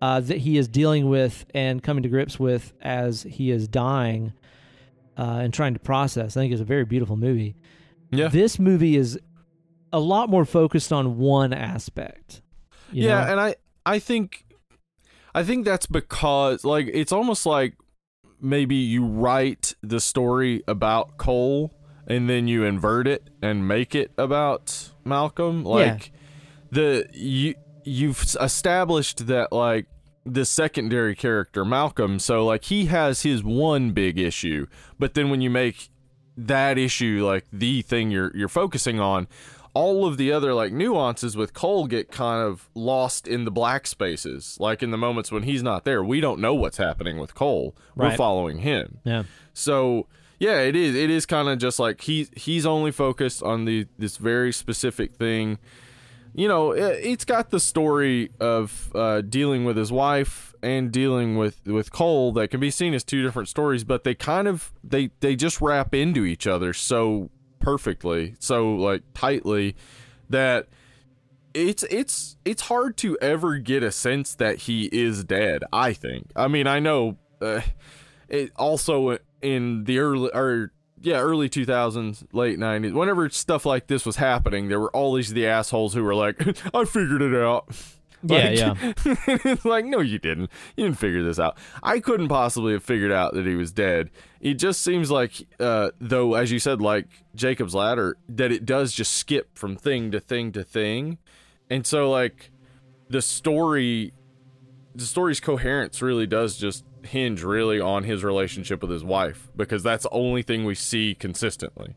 uh, 0.01 0.19
that 0.19 0.37
he 0.37 0.57
is 0.57 0.67
dealing 0.67 1.09
with 1.09 1.45
and 1.53 1.83
coming 1.83 2.03
to 2.03 2.09
grips 2.09 2.39
with 2.39 2.73
as 2.81 3.23
he 3.23 3.51
is 3.51 3.67
dying 3.67 4.33
uh, 5.17 5.39
and 5.41 5.53
trying 5.53 5.73
to 5.73 5.79
process. 5.79 6.37
I 6.37 6.41
think 6.41 6.53
it's 6.53 6.61
a 6.61 6.65
very 6.65 6.85
beautiful 6.85 7.17
movie. 7.17 7.55
Yeah. 8.11 8.29
This 8.29 8.57
movie 8.57 8.95
is 8.95 9.19
a 9.91 9.99
lot 9.99 10.29
more 10.29 10.45
focused 10.45 10.93
on 10.93 11.17
one 11.17 11.53
aspect. 11.53 12.41
you 12.91 13.07
yeah, 13.07 13.25
know? 13.25 13.31
and 13.31 13.39
I 13.39 13.55
I 13.85 13.99
think 13.99 14.45
I 15.35 15.43
think 15.43 15.65
that's 15.65 15.85
because 15.85 16.63
like 16.63 16.89
it's 16.91 17.11
almost 17.11 17.45
like 17.45 17.75
maybe 18.41 18.75
you 18.75 19.05
write 19.05 19.75
the 19.81 19.99
story 19.99 20.63
about 20.67 21.17
Cole 21.17 21.73
and 22.07 22.29
then 22.29 22.47
you 22.47 22.63
invert 22.63 23.07
it 23.07 23.29
and 23.41 23.67
make 23.67 23.93
it 23.93 24.11
about 24.17 24.91
Malcolm 25.03 25.63
like 25.63 26.11
the 26.71 27.07
you 27.13 27.55
you've 27.83 28.35
established 28.39 29.27
that 29.27 29.51
like 29.51 29.85
the 30.25 30.45
secondary 30.45 31.15
character 31.15 31.63
Malcolm 31.65 32.19
so 32.19 32.45
like 32.45 32.65
he 32.65 32.85
has 32.85 33.23
his 33.23 33.43
one 33.43 33.91
big 33.91 34.19
issue 34.19 34.67
but 34.97 35.13
then 35.13 35.29
when 35.29 35.41
you 35.41 35.49
make 35.49 35.89
that 36.37 36.77
issue 36.77 37.25
like 37.25 37.45
the 37.51 37.81
thing 37.81 38.11
you're 38.11 38.35
you're 38.35 38.47
focusing 38.47 38.99
on 38.99 39.27
all 39.73 40.05
of 40.05 40.17
the 40.17 40.31
other 40.31 40.53
like 40.53 40.71
nuances 40.71 41.37
with 41.37 41.53
Cole 41.53 41.87
get 41.87 42.11
kind 42.11 42.45
of 42.45 42.69
lost 42.75 43.27
in 43.27 43.45
the 43.45 43.51
black 43.51 43.87
spaces 43.87 44.57
like 44.59 44.83
in 44.83 44.91
the 44.91 44.97
moments 44.97 45.31
when 45.31 45.43
he's 45.43 45.63
not 45.63 45.85
there 45.85 46.03
we 46.03 46.21
don't 46.21 46.39
know 46.39 46.53
what's 46.53 46.77
happening 46.77 47.17
with 47.17 47.33
Cole 47.33 47.75
we're 47.95 48.15
following 48.15 48.59
him 48.59 48.99
yeah. 49.03 49.23
so 49.53 50.05
yeah, 50.39 50.59
it 50.59 50.75
is. 50.75 50.95
It 50.95 51.09
is 51.09 51.25
kind 51.25 51.49
of 51.49 51.59
just 51.59 51.79
like 51.79 52.01
he's 52.01 52.31
he's 52.35 52.65
only 52.65 52.91
focused 52.91 53.43
on 53.43 53.65
the 53.65 53.87
this 53.97 54.17
very 54.17 54.53
specific 54.53 55.15
thing. 55.15 55.59
You 56.39 56.47
know, 56.47 56.71
it, 56.71 57.01
it's 57.03 57.25
got 57.25 57.49
the 57.49 57.59
story 57.59 58.31
of 58.39 58.95
uh, 58.95 59.19
dealing 59.19 59.65
with 59.65 59.75
his 59.75 59.91
wife 59.91 60.55
and 60.63 60.89
dealing 60.89 61.35
with 61.35 61.59
with 61.65 61.91
Cole 61.91 62.31
that 62.31 62.47
can 62.47 62.61
be 62.61 62.71
seen 62.71 62.93
as 62.93 63.03
two 63.03 63.21
different 63.21 63.49
stories, 63.49 63.83
but 63.83 64.05
they 64.05 64.15
kind 64.15 64.47
of 64.47 64.71
they 64.81 65.09
they 65.19 65.35
just 65.35 65.59
wrap 65.59 65.93
into 65.93 66.23
each 66.23 66.47
other 66.47 66.71
so 66.71 67.29
perfectly, 67.59 68.35
so 68.39 68.73
like 68.73 69.01
tightly 69.13 69.75
that 70.29 70.69
it's 71.53 71.83
it's 71.83 72.37
it's 72.45 72.61
hard 72.61 72.95
to 72.99 73.17
ever 73.19 73.57
get 73.57 73.83
a 73.83 73.91
sense 73.91 74.33
that 74.35 74.59
he 74.59 74.85
is 74.93 75.25
dead. 75.25 75.63
I 75.73 75.91
think. 75.91 76.31
I 76.37 76.47
mean, 76.47 76.67
I 76.67 76.79
know. 76.79 77.17
Uh, 77.41 77.59
it 78.29 78.53
also 78.55 79.17
in 79.41 79.83
the 79.83 79.99
early 79.99 80.31
or 80.33 80.71
yeah 81.01 81.19
early 81.19 81.49
2000s 81.49 82.25
late 82.33 82.59
90s 82.59 82.93
whenever 82.93 83.29
stuff 83.29 83.65
like 83.65 83.87
this 83.87 84.05
was 84.05 84.17
happening 84.17 84.67
there 84.67 84.79
were 84.79 84.93
always 84.95 85.33
the 85.33 85.47
assholes 85.47 85.93
who 85.93 86.03
were 86.03 86.15
like 86.15 86.39
i 86.73 86.83
figured 86.85 87.21
it 87.21 87.35
out. 87.35 87.67
Yeah, 88.21 88.73
Like- 88.81 88.97
it's 89.45 89.63
like 89.65 89.85
no 89.85 90.01
you 90.01 90.19
didn't. 90.19 90.51
You 90.75 90.83
didn't 90.83 90.97
figure 90.97 91.23
this 91.23 91.39
out. 91.39 91.57
I 91.81 92.01
couldn't 92.01 92.27
possibly 92.27 92.73
have 92.73 92.83
figured 92.83 93.13
out 93.13 93.33
that 93.33 93.45
he 93.45 93.55
was 93.55 93.71
dead. 93.71 94.09
It 94.41 94.55
just 94.55 94.81
seems 94.81 95.09
like 95.09 95.47
uh 95.57 95.91
though 96.01 96.33
as 96.33 96.51
you 96.51 96.59
said 96.59 96.81
like 96.81 97.07
jacob's 97.33 97.73
ladder 97.73 98.17
that 98.27 98.51
it 98.51 98.65
does 98.65 98.91
just 98.91 99.13
skip 99.13 99.57
from 99.57 99.77
thing 99.77 100.11
to 100.11 100.19
thing 100.19 100.51
to 100.51 100.65
thing. 100.65 101.17
And 101.69 101.87
so 101.87 102.11
like 102.11 102.51
the 103.09 103.21
story 103.21 104.11
the 104.93 105.05
story's 105.05 105.39
coherence 105.39 106.01
really 106.01 106.27
does 106.27 106.57
just 106.57 106.83
hinge 107.03 107.43
really 107.43 107.79
on 107.79 108.03
his 108.03 108.23
relationship 108.23 108.81
with 108.81 108.91
his 108.91 109.03
wife 109.03 109.49
because 109.55 109.83
that's 109.83 110.03
the 110.03 110.09
only 110.11 110.41
thing 110.41 110.65
we 110.65 110.75
see 110.75 111.15
consistently. 111.15 111.95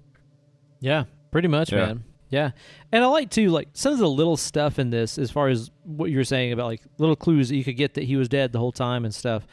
Yeah, 0.81 1.05
pretty 1.31 1.49
much, 1.49 1.73
Yeah. 1.73 1.87
man. 1.87 2.05
Yeah. 2.31 2.51
And 2.91 3.05
I 3.05 3.07
like 3.09 3.31
too, 3.31 3.51
like 3.51 3.69
some 3.74 3.93
of 3.93 3.99
the 3.99 4.09
little 4.09 4.39
stuff 4.39 4.79
in 4.79 4.89
this, 4.91 5.19
as 5.19 5.31
far 5.31 5.49
as 5.49 5.70
what 5.85 6.11
you're 6.11 6.24
saying 6.24 6.53
about 6.53 6.66
like 6.66 6.81
little 6.99 7.16
clues 7.16 7.51
that 7.51 7.57
you 7.57 7.65
could 7.65 7.77
get 7.77 7.95
that 7.95 8.05
he 8.05 8.16
was 8.16 8.29
dead 8.29 8.53
the 8.53 8.59
whole 8.59 8.73
time 8.73 9.05
and 9.05 9.15
stuff. 9.15 9.47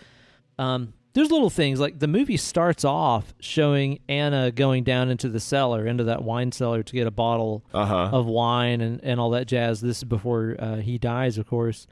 Um, 0.57 0.93
there's 1.13 1.29
little 1.31 1.49
things 1.49 1.79
like 1.79 1.99
the 1.99 2.07
movie 2.07 2.37
starts 2.37 2.85
off 2.85 3.33
showing 3.41 3.99
Anna 4.07 4.51
going 4.51 4.83
down 4.85 5.09
into 5.09 5.27
the 5.27 5.39
cellar, 5.41 5.85
into 5.87 6.05
that 6.05 6.23
wine 6.23 6.51
cellar 6.53 6.81
to 6.83 6.93
get 6.93 7.05
a 7.07 7.11
bottle 7.11 7.65
Uh 7.73 7.85
huh. 7.85 8.09
of 8.13 8.27
wine 8.27 8.79
and, 8.79 9.03
and 9.03 9.19
all 9.19 9.31
that 9.31 9.47
jazz. 9.47 9.81
This 9.81 9.97
is 9.97 10.03
before 10.05 10.55
uh, 10.57 10.75
he 10.77 10.97
dies, 10.97 11.37
of 11.37 11.47
course. 11.47 11.85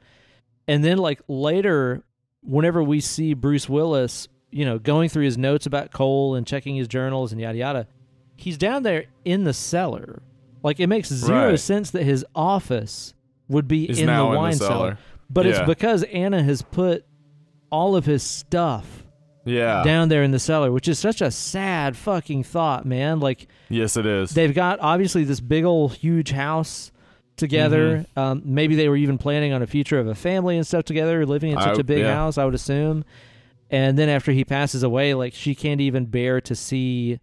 And 0.66 0.84
then, 0.84 0.98
like, 0.98 1.20
later, 1.28 2.02
whenever 2.42 2.82
we 2.82 3.00
see 3.00 3.34
Bruce 3.34 3.68
Willis, 3.68 4.28
you 4.50 4.64
know, 4.64 4.78
going 4.78 5.08
through 5.08 5.24
his 5.24 5.36
notes 5.38 5.66
about 5.66 5.90
Cole 5.92 6.34
and 6.34 6.46
checking 6.46 6.76
his 6.76 6.88
journals 6.88 7.32
and 7.32 7.40
yada 7.40 7.58
yada, 7.58 7.86
he's 8.36 8.56
down 8.56 8.82
there 8.82 9.06
in 9.24 9.44
the 9.44 9.52
cellar. 9.52 10.22
Like, 10.62 10.80
it 10.80 10.86
makes 10.88 11.08
zero 11.08 11.50
Right. 11.50 11.60
sense 11.60 11.90
that 11.92 12.02
his 12.02 12.24
office 12.34 13.14
would 13.48 13.68
be 13.68 13.88
Is 13.88 13.98
in 14.00 14.06
the 14.06 14.12
in 14.12 14.18
the 14.18 14.24
wine 14.36 14.52
cellar. 14.54 14.68
cellar. 14.70 14.98
But 15.30 15.46
it's 15.46 15.60
because 15.60 16.02
Anna 16.04 16.42
has 16.42 16.62
put 16.62 17.04
all 17.70 17.94
of 17.96 18.06
his 18.06 18.22
stuff 18.22 19.04
Yeah. 19.44 19.82
down 19.84 20.08
there 20.08 20.22
in 20.22 20.30
the 20.30 20.38
cellar, 20.38 20.72
which 20.72 20.88
is 20.88 20.98
such 20.98 21.20
a 21.20 21.30
sad 21.30 21.96
fucking 21.96 22.44
thought, 22.44 22.86
man. 22.86 23.20
Like, 23.20 23.46
yes, 23.68 23.96
it 23.96 24.06
is. 24.06 24.30
they've 24.30 24.54
got 24.54 24.78
obviously 24.80 25.24
this 25.24 25.40
big 25.40 25.64
old 25.64 25.94
huge 25.94 26.30
house 26.32 26.90
together. 27.38 27.98
Mm-hmm. 27.98 28.18
Um, 28.18 28.42
maybe 28.44 28.74
they 28.74 28.88
were 28.88 28.96
even 28.96 29.16
planning 29.18 29.52
on 29.52 29.62
a 29.62 29.66
future 29.66 29.98
of 29.98 30.06
a 30.06 30.14
family 30.14 30.56
and 30.56 30.66
stuff 30.66 30.84
together, 30.84 31.24
living 31.24 31.52
in 31.52 31.58
such 31.58 31.78
I- 31.78 31.80
a 31.80 31.84
big 31.84 32.00
yeah. 32.00 32.14
house. 32.14 32.36
I 32.36 32.44
would 32.44 32.54
assume. 32.54 33.04
And 33.70 33.98
then 33.98 34.08
after 34.08 34.32
he 34.32 34.44
passes 34.44 34.82
away, 34.82 35.14
like 35.14 35.34
she 35.34 35.54
can't 35.54 35.80
even 35.80 36.06
bear 36.06 36.40
to 36.42 36.54
see 36.54 37.20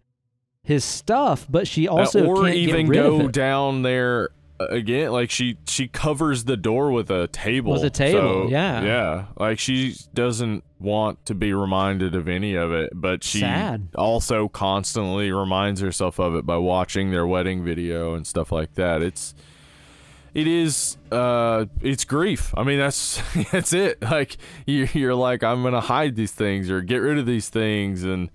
his 0.62 0.84
stuff, 0.84 1.46
but 1.48 1.66
she 1.68 1.86
also 1.88 2.24
Uh, 2.24 2.28
or 2.28 2.42
can't 2.44 2.56
even 2.56 2.88
go 2.88 3.28
down 3.28 3.82
there 3.82 4.30
uh, 4.60 4.66
again. 4.68 5.10
Like 5.10 5.30
she 5.30 5.58
she 5.68 5.88
covers 5.88 6.44
the 6.44 6.56
door 6.56 6.90
with 6.92 7.10
a 7.10 7.26
table. 7.28 7.72
With 7.72 7.84
a 7.84 7.90
table, 7.90 8.44
So, 8.44 8.48
yeah. 8.48 8.82
Yeah. 8.82 9.24
Like 9.36 9.58
she 9.58 9.94
doesn't 10.14 10.62
want 10.78 11.24
to 11.26 11.34
be 11.34 11.52
reminded 11.52 12.14
of 12.14 12.28
any 12.28 12.54
of 12.54 12.70
it, 12.72 12.90
but 12.94 13.24
she 13.24 13.40
Sad. 13.40 13.88
also 13.96 14.46
constantly 14.48 15.32
reminds 15.32 15.80
herself 15.80 16.20
of 16.20 16.34
it 16.36 16.46
by 16.46 16.58
watching 16.58 17.10
their 17.10 17.26
wedding 17.26 17.64
video 17.64 18.14
and 18.14 18.26
stuff 18.26 18.52
like 18.52 18.74
that. 18.74 19.02
It's 19.02 19.34
it 20.36 20.46
is 20.46 20.96
uh 21.10 21.64
it's 21.80 22.04
grief. 22.04 22.52
I 22.56 22.62
mean 22.62 22.78
that's 22.78 23.22
that's 23.52 23.72
it. 23.72 24.02
Like 24.02 24.36
you, 24.66 24.86
you're 24.92 25.14
like 25.14 25.42
i'm 25.42 25.62
gonna 25.62 25.80
hide 25.80 26.14
these 26.16 26.32
things 26.32 26.70
or 26.70 26.80
get 26.82 26.98
rid 26.98 27.16
of 27.18 27.24
these 27.26 27.48
things 27.48 28.04
and 28.04 28.30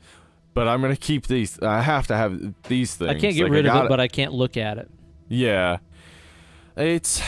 but 0.54 0.68
i'm 0.68 0.82
gonna 0.82 0.96
keep 0.96 1.28
these 1.28 1.60
i 1.62 1.82
have 1.82 2.08
to 2.08 2.16
have 2.18 2.54
these 2.68 2.96
things 2.96 3.10
I 3.12 3.20
can't 3.20 3.36
get 3.36 3.44
Like, 3.44 3.52
rid 3.52 3.66
of 3.68 3.74
gotta- 3.74 3.86
it, 3.86 3.90
but 3.90 4.00
I 4.00 4.08
can't 4.08 4.34
look 4.34 4.58
at 4.58 4.78
it. 4.80 4.90
yeah. 5.30 5.78
It's 6.78 7.22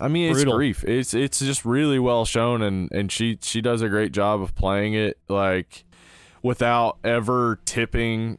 i 0.00 0.08
mean 0.08 0.30
it's 0.30 0.38
Brutal. 0.40 0.56
grief. 0.56 0.84
It's 0.84 1.14
it's 1.14 1.38
just 1.38 1.64
really 1.64 1.98
well 1.98 2.24
shown 2.24 2.60
and 2.62 2.90
and 2.92 3.10
she 3.10 3.38
she 3.40 3.60
does 3.60 3.80
a 3.82 3.88
great 3.88 4.12
job 4.12 4.42
of 4.42 4.54
playing 4.54 4.94
it 4.94 5.18
like 5.28 5.84
without 6.42 6.98
ever 7.04 7.58
tipping 7.64 8.38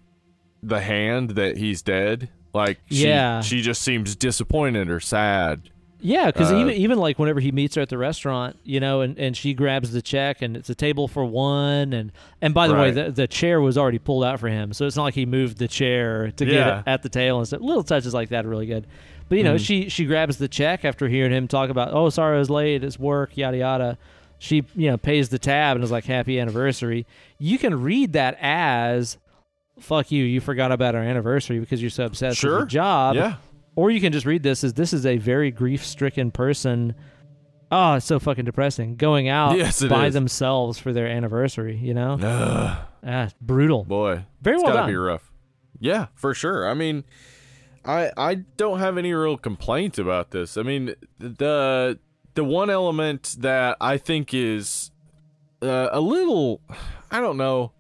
the 0.62 0.82
hand 0.82 1.32
that 1.32 1.58
he's 1.58 1.82
dead 1.82 2.30
like 2.56 2.80
she, 2.90 3.08
Yeah. 3.08 3.42
she 3.42 3.62
just 3.62 3.82
seems 3.84 4.16
disappointed 4.16 4.90
or 4.90 5.00
sad 5.00 5.70
Yeah, 6.02 6.28
because 6.28 6.52
Uh, 6.52 6.58
even 6.58 6.74
even 6.76 6.98
like 7.00 7.18
whenever 7.20 7.40
he 7.40 7.52
meets 7.52 7.76
her 7.76 7.82
at 7.82 7.90
the 7.90 7.98
restaurant, 7.98 8.58
you 8.64 8.80
know, 8.80 9.02
and, 9.02 9.18
and 9.18 9.36
she 9.36 9.54
grabs 9.54 9.92
the 9.92 10.02
check 10.02 10.42
and 10.42 10.56
it's 10.58 10.70
a 10.70 10.76
table 10.76 11.08
for 11.08 11.26
one, 11.26 11.94
and 11.94 12.12
and 12.42 12.54
by 12.54 12.68
the 12.68 12.74
way, 12.76 12.92
the 12.92 13.12
the 13.12 13.28
chair 13.28 13.60
was 13.62 13.78
already 13.78 13.98
pulled 14.00 14.24
out 14.24 14.40
for 14.40 14.48
him, 14.50 14.72
so 14.74 14.86
it's 14.86 14.96
not 14.96 15.04
like 15.04 15.16
he 15.16 15.26
moved 15.26 15.58
the 15.58 15.68
chair 15.68 16.32
to 16.32 16.46
get 16.46 16.68
it 16.68 16.84
at 16.88 17.02
the 17.04 17.10
table 17.10 17.40
and 17.40 17.48
stuff. 17.48 17.62
Little 17.62 17.84
touches 17.84 18.14
like 18.14 18.30
that 18.30 18.46
are 18.46 18.50
really 18.50 18.68
good. 18.68 18.86
But 19.30 19.38
you 19.40 19.44
know, 19.44 19.56
Mhm. 19.56 19.66
she 19.66 19.90
she 19.90 20.06
grabs 20.06 20.38
the 20.38 20.48
check 20.48 20.86
after 20.86 21.08
hearing 21.08 21.32
him 21.32 21.48
talk 21.48 21.70
about, 21.72 21.90
oh, 21.94 22.10
sorry 22.10 22.36
I 22.36 22.40
was 22.40 22.50
late, 22.52 22.84
it's 22.84 23.00
work, 23.00 23.36
yada 23.36 23.58
yada. 23.58 23.98
She 24.38 24.64
you 24.76 24.92
know 24.92 24.98
pays 24.98 25.30
the 25.30 25.40
tab 25.40 25.76
and 25.76 25.84
is 25.84 25.92
like, 25.92 26.06
happy 26.06 26.40
anniversary. 26.40 27.08
You 27.40 27.58
can 27.58 27.82
read 27.82 28.14
that 28.14 28.38
as. 28.40 29.18
Fuck 29.80 30.12
you! 30.12 30.24
You 30.24 30.40
forgot 30.42 30.72
about 30.72 30.96
our 30.96 31.02
anniversary 31.04 31.60
because 31.60 31.82
you're 31.82 31.90
so 31.90 32.06
obsessed 32.06 32.32
with 32.44 32.50
Sure. 32.50 32.58
your 32.60 32.66
job. 32.66 33.16
yeah 33.16 33.36
Or 33.76 33.92
you 33.92 34.00
can 34.00 34.14
just 34.14 34.26
read 34.26 34.42
this 34.44 34.64
as 34.64 34.74
this 34.74 34.94
is 34.94 35.06
a 35.06 35.18
very 35.18 35.52
grief 35.52 35.86
stricken 35.86 36.32
person. 36.32 36.96
Oh, 37.72 37.96
it's 37.96 38.06
so 38.06 38.20
fucking 38.20 38.46
depressing. 38.46 38.96
Going 38.96 39.28
out 39.28 39.58
Yes, 39.58 39.84
by 39.84 40.08
is. 40.08 40.14
themselves 40.14 40.78
for 40.80 40.94
their 40.94 41.08
anniversary, 41.08 41.76
you 41.76 41.94
know? 41.94 42.14
Ugh, 42.22 42.78
Ah, 43.08 43.30
brutal. 43.42 43.84
boy 43.84 44.24
Very 44.42 44.56
it's 44.56 44.64
well 44.64 44.74
gotta 44.74 44.84
done. 44.84 44.90
be 44.92 44.96
rough 44.96 45.32
yeah 45.82 46.08
for 46.16 46.34
sure 46.34 46.68
i 46.70 46.74
mean 46.74 47.04
i 47.84 48.10
i 48.16 48.34
don't 48.36 48.80
have 48.80 48.98
any 48.98 49.14
real 49.14 49.36
complaints 49.38 50.00
about 50.00 50.32
this 50.32 50.56
i 50.56 50.64
mean 50.64 50.96
the 51.20 52.00
the 52.36 52.44
one 52.46 52.70
element 52.70 53.36
that 53.40 53.76
i 53.82 53.98
think 53.98 54.34
is 54.34 54.90
uh, 55.62 55.90
a 55.92 56.00
little 56.00 56.62
i 57.12 57.20
don't 57.20 57.36
know 57.36 57.74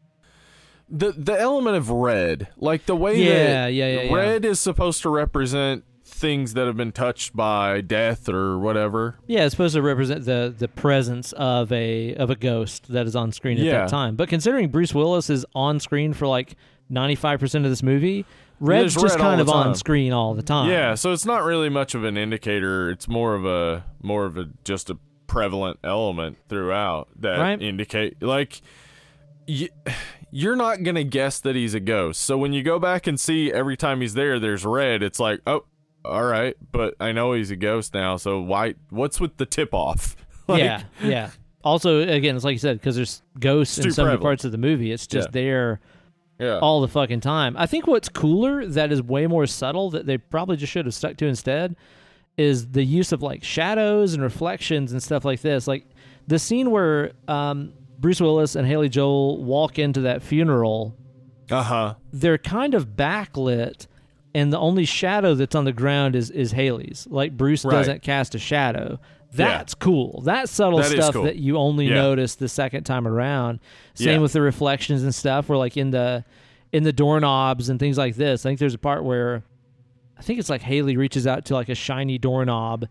the 0.89 1.11
the 1.11 1.39
element 1.39 1.75
of 1.75 1.89
red 1.89 2.47
like 2.57 2.85
the 2.85 2.95
way 2.95 3.17
Yeah, 3.21 3.65
that 3.65 3.73
yeah, 3.73 4.01
yeah, 4.03 4.13
red 4.13 4.45
is 4.45 4.59
supposed 4.59 5.01
to 5.01 5.09
represent 5.09 5.83
things 6.07 6.53
that 6.53 6.67
have 6.67 6.77
been 6.77 6.91
touched 6.91 7.35
by 7.35 7.81
death 7.81 8.29
or 8.29 8.57
whatever. 8.59 9.15
Yeah, 9.27 9.45
it's 9.45 9.51
supposed 9.53 9.73
to 9.75 9.81
represent 9.81 10.25
the 10.25 10.53
the 10.57 10.67
presence 10.67 11.33
of 11.33 11.71
a 11.71 12.15
of 12.15 12.29
a 12.29 12.35
ghost 12.35 12.91
that 12.93 13.07
is 13.07 13.15
on 13.15 13.31
screen 13.31 13.57
at 13.59 13.65
that 13.65 13.89
time. 13.89 14.15
But 14.15 14.29
considering 14.29 14.69
Bruce 14.69 14.93
Willis 14.93 15.29
is 15.29 15.45
on 15.55 15.79
screen 15.79 16.13
for 16.13 16.27
like 16.27 16.55
ninety 16.89 17.15
five 17.15 17.39
percent 17.39 17.65
of 17.65 17.71
this 17.71 17.81
movie, 17.83 18.23
Red's 18.59 18.93
just 18.93 19.15
Red 19.15 19.19
kind 19.19 19.41
of 19.41 19.49
on 19.49 19.73
screen 19.75 20.13
all 20.13 20.35
the 20.35 20.43
time. 20.43 20.69
Yeah, 20.69 20.93
so 20.93 21.11
it's 21.11 21.25
not 21.25 21.43
really 21.43 21.69
much 21.69 21.95
of 21.95 22.03
an 22.03 22.15
indicator. 22.17 22.89
It's 22.91 23.07
more 23.07 23.33
of 23.33 23.43
a 23.45 23.83
more 24.03 24.25
of 24.25 24.37
a 24.37 24.49
just 24.63 24.89
a 24.91 24.97
prevalent 25.27 25.79
element 25.83 26.37
throughout 26.47 27.09
that 27.19 27.39
Right. 27.39 27.59
indicate 27.61 28.21
like 28.21 28.61
you're 30.37 30.57
not 30.57 30.83
going 30.83 30.95
to 30.95 31.03
guess 31.05 31.39
that 31.39 31.55
he's 31.55 31.73
a 31.73 31.79
ghost. 31.79 32.19
So 32.19 32.37
when 32.37 32.51
you 32.51 32.61
go 32.61 32.77
back 32.77 33.07
and 33.07 33.17
see 33.17 33.53
every 33.53 33.77
time 33.77 34.01
he's 34.01 34.15
there 34.15 34.37
there's 34.37 34.65
red, 34.65 35.01
it's 35.01 35.17
like, 35.17 35.39
"Oh, 35.47 35.63
all 36.03 36.25
right, 36.25 36.57
but 36.73 36.93
I 36.99 37.13
know 37.13 37.31
he's 37.31 37.51
a 37.51 37.55
ghost 37.55 37.93
now, 37.93 38.17
so 38.17 38.41
why 38.41 38.75
what's 38.89 39.19
with 39.21 39.37
the 39.37 39.45
tip 39.45 39.73
off?" 39.73 40.15
Like, 40.47 40.59
yeah, 40.59 40.83
yeah. 41.01 41.29
Also, 41.63 42.01
again, 42.01 42.35
it's 42.35 42.45
like 42.45 42.51
you 42.53 42.59
said 42.59 42.77
because 42.79 42.95
there's 42.95 43.23
ghosts 43.39 43.79
in 43.79 43.91
some 43.91 44.05
of 44.07 44.11
the 44.11 44.21
parts 44.21 44.45
of 44.45 44.51
the 44.51 44.59
movie. 44.59 44.91
It's 44.91 45.07
just 45.07 45.29
Yeah. 45.29 45.31
there 45.31 45.79
Yeah. 46.37 46.59
all 46.59 46.81
the 46.81 46.87
fucking 46.87 47.21
time. 47.21 47.55
I 47.57 47.65
think 47.65 47.87
what's 47.87 48.09
cooler 48.09 48.63
that 48.67 48.91
is 48.91 49.01
way 49.01 49.25
more 49.25 49.47
subtle 49.47 49.89
that 49.91 50.05
they 50.05 50.19
probably 50.19 50.57
just 50.57 50.71
should 50.71 50.85
have 50.85 50.93
stuck 50.93 51.17
to 51.17 51.25
instead 51.25 51.75
is 52.37 52.67
the 52.73 52.83
use 52.83 53.11
of 53.11 53.23
like 53.23 53.43
shadows 53.43 54.13
and 54.13 54.21
reflections 54.21 54.91
and 54.91 55.01
stuff 55.01 55.25
like 55.25 55.41
this. 55.41 55.67
Like 55.67 55.85
the 56.27 56.37
scene 56.37 56.69
where 56.69 57.13
um, 57.27 57.73
Bruce 57.99 58.19
Willis 58.21 58.55
and 58.55 58.67
Haley 58.67 58.89
Joel 58.89 59.43
walk 59.43 59.79
into 59.79 60.01
that 60.01 60.21
funeral, 60.21 60.95
uh-huh. 61.49 61.95
they're 62.11 62.37
kind 62.37 62.73
of 62.73 62.95
backlit 62.95 63.87
and 64.33 64.51
the 64.51 64.59
only 64.59 64.83
shadow 64.85 65.33
that's 65.33 65.55
on 65.55 65.63
the 65.65 65.71
ground 65.71 66.15
is 66.15 66.29
is 66.29 66.51
Haley's. 66.51 67.07
Like 67.09 67.37
Bruce 67.37 67.63
Right. 67.63 67.71
doesn't 67.71 68.01
cast 68.01 68.35
a 68.35 68.39
shadow. 68.39 68.99
That's 69.31 69.73
cool. 69.73 70.21
That 70.25 70.47
subtle 70.49 70.79
That 70.79 70.91
stuff 70.91 71.13
cool. 71.13 71.23
that 71.23 71.37
you 71.37 71.57
only 71.57 71.87
Yeah. 71.87 71.95
notice 71.95 72.35
the 72.35 72.47
second 72.49 72.83
time 72.83 73.07
around. 73.07 73.59
Same 73.93 74.07
Yeah. 74.15 74.17
with 74.19 74.33
the 74.33 74.41
reflections 74.41 75.03
and 75.03 75.13
stuff. 75.15 75.47
Where 75.49 75.57
like 75.57 75.77
in 75.77 75.91
the 75.91 76.23
in 76.73 76.83
the 76.83 76.91
doorknobs 76.93 77.69
and 77.69 77.79
things 77.79 77.97
like 77.97 78.15
this. 78.15 78.45
I 78.45 78.49
think 78.49 78.59
there's 78.59 78.73
a 78.73 78.77
part 78.77 79.05
where 79.05 79.43
I 80.17 80.21
think 80.21 80.39
it's 80.39 80.49
like 80.49 80.61
Haley 80.61 80.97
reaches 80.97 81.25
out 81.27 81.45
to 81.45 81.53
like 81.53 81.69
a 81.69 81.75
shiny 81.75 82.17
doorknob 82.17 82.87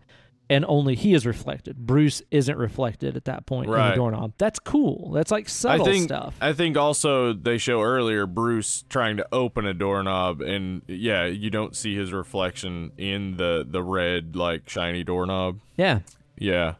and 0.49 0.63
only 0.67 0.95
he 0.95 1.13
is 1.13 1.25
reflected. 1.25 1.75
Bruce 1.75 2.21
isn't 2.29 2.57
reflected 2.57 3.17
at 3.17 3.25
that 3.25 3.45
point 3.45 3.65
in 3.67 3.71
the 3.71 3.95
doorknob. 3.95 4.33
That's 4.37 4.59
cool. 4.59 5.11
That's 5.11 5.31
like 5.31 5.49
subtle 5.49 5.87
I 5.87 5.91
think 5.91 6.03
stuff. 6.05 6.35
I 6.39 6.53
think 6.53 6.77
also 6.77 7.33
they 7.33 7.57
show 7.57 7.81
earlier 7.81 8.27
Bruce 8.27 8.83
trying 8.89 9.17
to 9.17 9.27
open 9.31 9.65
a 9.65 9.73
doorknob 9.73 10.41
and 10.41 10.83
yeah, 10.87 11.25
you 11.25 11.49
don't 11.49 11.75
see 11.75 11.95
his 11.95 12.13
reflection 12.13 12.91
in 12.97 13.37
the 13.37 13.65
the 13.67 13.81
red 13.81 14.35
like 14.35 14.69
shiny 14.69 15.03
doorknob. 15.03 15.59
yeah. 15.77 15.99
Yeah. 16.37 16.75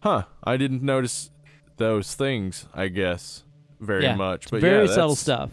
Huh. 0.00 0.24
I 0.42 0.56
didn't 0.56 0.82
notice 0.82 1.30
those 1.76 2.14
things, 2.14 2.66
I 2.74 2.88
guess, 2.88 3.44
very 3.80 4.02
Yeah. 4.02 4.16
much. 4.16 4.50
But 4.50 4.60
very 4.60 4.86
yeah, 4.86 4.94
subtle 4.94 5.14
stuff. 5.16 5.50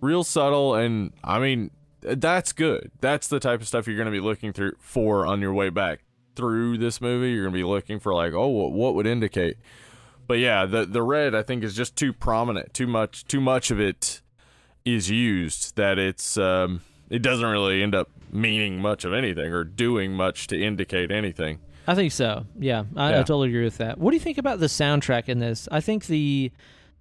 Real 0.00 0.24
subtle 0.24 0.74
and 0.74 1.12
I 1.24 1.38
mean 1.38 1.70
that's 2.02 2.52
good. 2.52 2.90
That's 3.00 3.28
the 3.28 3.40
type 3.40 3.60
of 3.60 3.66
stuff 3.66 3.86
you're 3.86 3.96
going 3.96 4.06
to 4.06 4.12
be 4.12 4.20
looking 4.20 4.52
through 4.52 4.72
for 4.78 5.26
on 5.26 5.40
your 5.40 5.52
way 5.54 5.70
back 5.70 6.00
through 6.36 6.78
this 6.78 7.00
movie. 7.00 7.32
You're 7.32 7.44
going 7.44 7.54
to 7.54 7.58
be 7.58 7.64
looking 7.64 7.98
for 7.98 8.14
like, 8.14 8.32
"Oh, 8.32 8.48
what, 8.48 8.72
what 8.72 8.94
would 8.94 9.06
indicate?" 9.06 9.56
But 10.26 10.38
yeah, 10.38 10.66
the 10.66 10.84
the 10.84 11.02
red 11.02 11.34
I 11.34 11.42
think 11.42 11.64
is 11.64 11.74
just 11.74 11.96
too 11.96 12.12
prominent. 12.12 12.74
Too 12.74 12.86
much 12.86 13.24
too 13.24 13.40
much 13.40 13.70
of 13.70 13.80
it 13.80 14.20
is 14.84 15.10
used 15.10 15.76
that 15.76 15.98
it's 15.98 16.36
um 16.36 16.82
it 17.10 17.22
doesn't 17.22 17.46
really 17.46 17.82
end 17.82 17.94
up 17.94 18.10
meaning 18.30 18.80
much 18.80 19.04
of 19.04 19.12
anything 19.12 19.52
or 19.52 19.64
doing 19.64 20.12
much 20.12 20.46
to 20.48 20.60
indicate 20.60 21.10
anything. 21.10 21.58
I 21.86 21.94
think 21.94 22.10
so. 22.10 22.46
Yeah, 22.58 22.84
I, 22.96 23.10
I 23.14 23.18
totally 23.18 23.48
agree 23.48 23.64
with 23.64 23.78
that. 23.78 23.98
What 23.98 24.10
do 24.10 24.16
you 24.16 24.20
think 24.20 24.38
about 24.38 24.58
the 24.58 24.66
soundtrack 24.66 25.28
in 25.28 25.38
this? 25.38 25.68
I 25.70 25.80
think 25.80 26.06
the 26.06 26.50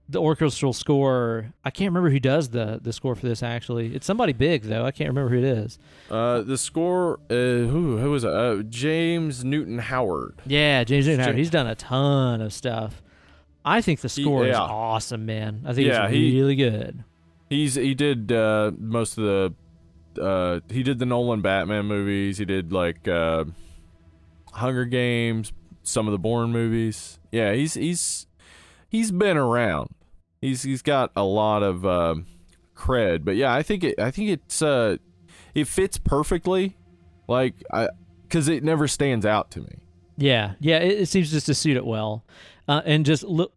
the 0.07 0.19
orchestral 0.21 0.71
score. 0.73 1.53
I 1.63 1.71
can't 1.71 1.89
remember 1.89 2.09
who 2.09 2.19
does 2.19 2.49
the 2.49 2.79
the 2.81 2.93
score 2.93 3.15
for 3.15 3.25
this. 3.27 3.41
Actually, 3.41 3.95
it's 3.95 4.05
somebody 4.05 4.33
big 4.33 4.63
though. 4.63 4.85
I 4.85 4.91
can't 4.91 5.09
remember 5.09 5.29
who 5.31 5.37
it 5.39 5.43
is. 5.43 5.79
Uh, 6.09 6.41
the 6.41 6.57
score, 6.57 7.19
uh, 7.29 7.33
who 7.33 7.97
who 7.97 8.11
was 8.11 8.23
it? 8.23 8.31
Uh, 8.31 8.63
James 8.63 9.43
Newton 9.43 9.79
Howard. 9.79 10.41
Yeah, 10.45 10.83
James 10.83 11.07
Newton. 11.07 11.21
Howard. 11.23 11.37
He's 11.37 11.49
done 11.49 11.67
a 11.67 11.75
ton 11.75 12.41
of 12.41 12.53
stuff. 12.53 13.01
I 13.63 13.81
think 13.81 14.01
the 14.01 14.09
score 14.09 14.45
is 14.45 14.51
yeah. 14.53 14.59
awesome, 14.61 15.25
man. 15.25 15.63
I 15.65 15.73
think 15.73 15.87
Yeah, 15.87 16.03
it's 16.05 16.13
he- 16.13 16.39
really 16.39 16.55
good. 16.55 17.03
He's 17.49 17.73
he 17.75 17.95
did 17.95 18.31
uh, 18.31 18.71
most 18.77 19.17
of 19.17 19.23
the, 20.15 20.21
uh, 20.21 20.59
he 20.69 20.83
did 20.83 20.99
the 20.99 21.05
Nolan 21.05 21.41
Batman 21.41 21.85
movies. 21.85 22.37
He 22.37 22.45
did 22.45 22.71
like 22.71 23.07
uh, 23.07 23.45
Hunger 24.53 24.85
Games, 24.85 25.51
some 25.83 26.07
of 26.07 26.11
the 26.11 26.17
Bourne 26.19 26.51
movies. 26.51 27.19
Yeah, 27.31 27.53
he's 27.53 27.73
he's 27.75 28.27
he's 28.95 29.11
been 29.11 29.37
around. 29.37 29.89
He's 30.41 30.63
he's 30.63 30.81
got 30.81 31.11
a 31.15 31.23
lot 31.23 31.63
of 31.63 31.85
uh, 31.85 32.15
cred. 32.75 33.25
But 33.25 33.35
yeah, 33.35 33.53
I 33.53 33.61
think 33.63 33.83
it 33.83 33.99
I 33.99 34.11
think 34.11 34.29
it's 34.29 34.61
uh, 34.61 34.97
it 35.53 35.67
fits 35.67 35.97
perfectly. 35.97 36.77
Like 37.27 37.55
I, 37.73 37.89
because 38.23 38.47
it 38.47 38.63
never 38.63 38.87
stands 38.87 39.25
out 39.25 39.51
to 39.51 39.61
me. 39.61 39.79
Yeah, 40.17 40.53
yeah. 40.59 40.77
It, 40.77 41.01
it 41.01 41.05
seems 41.07 41.31
just 41.31 41.45
to 41.47 41.53
suit 41.53 41.77
it 41.77 41.85
well. 41.85 42.25
Uh, 42.67 42.81
and 42.85 43.05
just 43.05 43.23
li- 43.23 43.47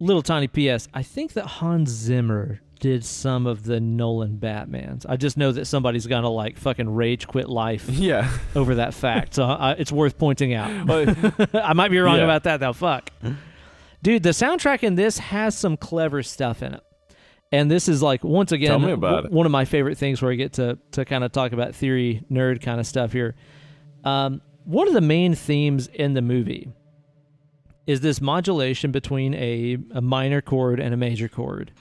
little 0.00 0.22
tiny 0.22 0.48
P.S. 0.48 0.88
I 0.92 1.02
think 1.02 1.32
that 1.34 1.46
Hans 1.46 1.90
Zimmer 1.90 2.60
did 2.80 3.04
some 3.04 3.46
of 3.46 3.62
the 3.64 3.80
Nolan 3.80 4.36
Batmans. 4.38 5.06
I 5.08 5.16
just 5.16 5.36
know 5.38 5.52
that 5.52 5.64
somebody's 5.66 6.06
gonna 6.06 6.28
like 6.28 6.58
fucking 6.58 6.88
rage 6.94 7.26
quit 7.26 7.48
life 7.48 7.88
Yeah, 7.90 8.30
over 8.54 8.74
that 8.76 8.92
fact. 8.94 9.34
So 9.34 9.44
uh, 9.44 9.74
it's 9.78 9.92
worth 9.92 10.18
pointing 10.18 10.52
out. 10.54 10.86
but 10.86 11.54
I 11.54 11.72
might 11.74 11.90
be 11.90 11.98
wrong 11.98 12.18
Yeah. 12.18 12.24
about 12.24 12.44
that 12.44 12.60
though. 12.60 12.72
Fuck. 12.74 13.10
Dude, 14.04 14.22
the 14.22 14.30
soundtrack 14.30 14.82
in 14.82 14.96
this 14.96 15.16
has 15.16 15.56
some 15.56 15.78
clever 15.78 16.22
stuff 16.22 16.62
in 16.62 16.74
it. 16.74 16.82
And 17.50 17.70
this 17.70 17.88
is 17.88 18.02
like 18.02 18.22
once 18.22 18.52
again 18.52 18.68
Tell 18.68 18.78
me 18.78 18.92
about 18.92 19.22
w- 19.24 19.34
one 19.34 19.46
of 19.46 19.52
my 19.52 19.64
favorite 19.64 19.96
things 19.96 20.20
where 20.20 20.30
I 20.30 20.34
get 20.34 20.54
to 20.54 20.78
to 20.92 21.06
kind 21.06 21.24
of 21.24 21.32
talk 21.32 21.52
about 21.52 21.74
theory 21.74 22.22
nerd 22.30 22.60
kind 22.60 22.80
of 22.80 22.86
stuff 22.86 23.12
here. 23.12 23.34
Um, 24.04 24.42
one 24.64 24.88
of 24.88 24.94
the 24.94 25.00
main 25.00 25.34
themes 25.34 25.86
in 25.86 26.12
the 26.12 26.20
movie 26.20 26.68
is 27.86 28.02
this 28.02 28.20
modulation 28.20 28.92
between 28.92 29.32
a, 29.34 29.78
a 29.92 30.02
minor 30.02 30.42
chord 30.42 30.80
and 30.80 30.92
a 30.92 30.96
major 30.98 31.28
chord 31.28 31.72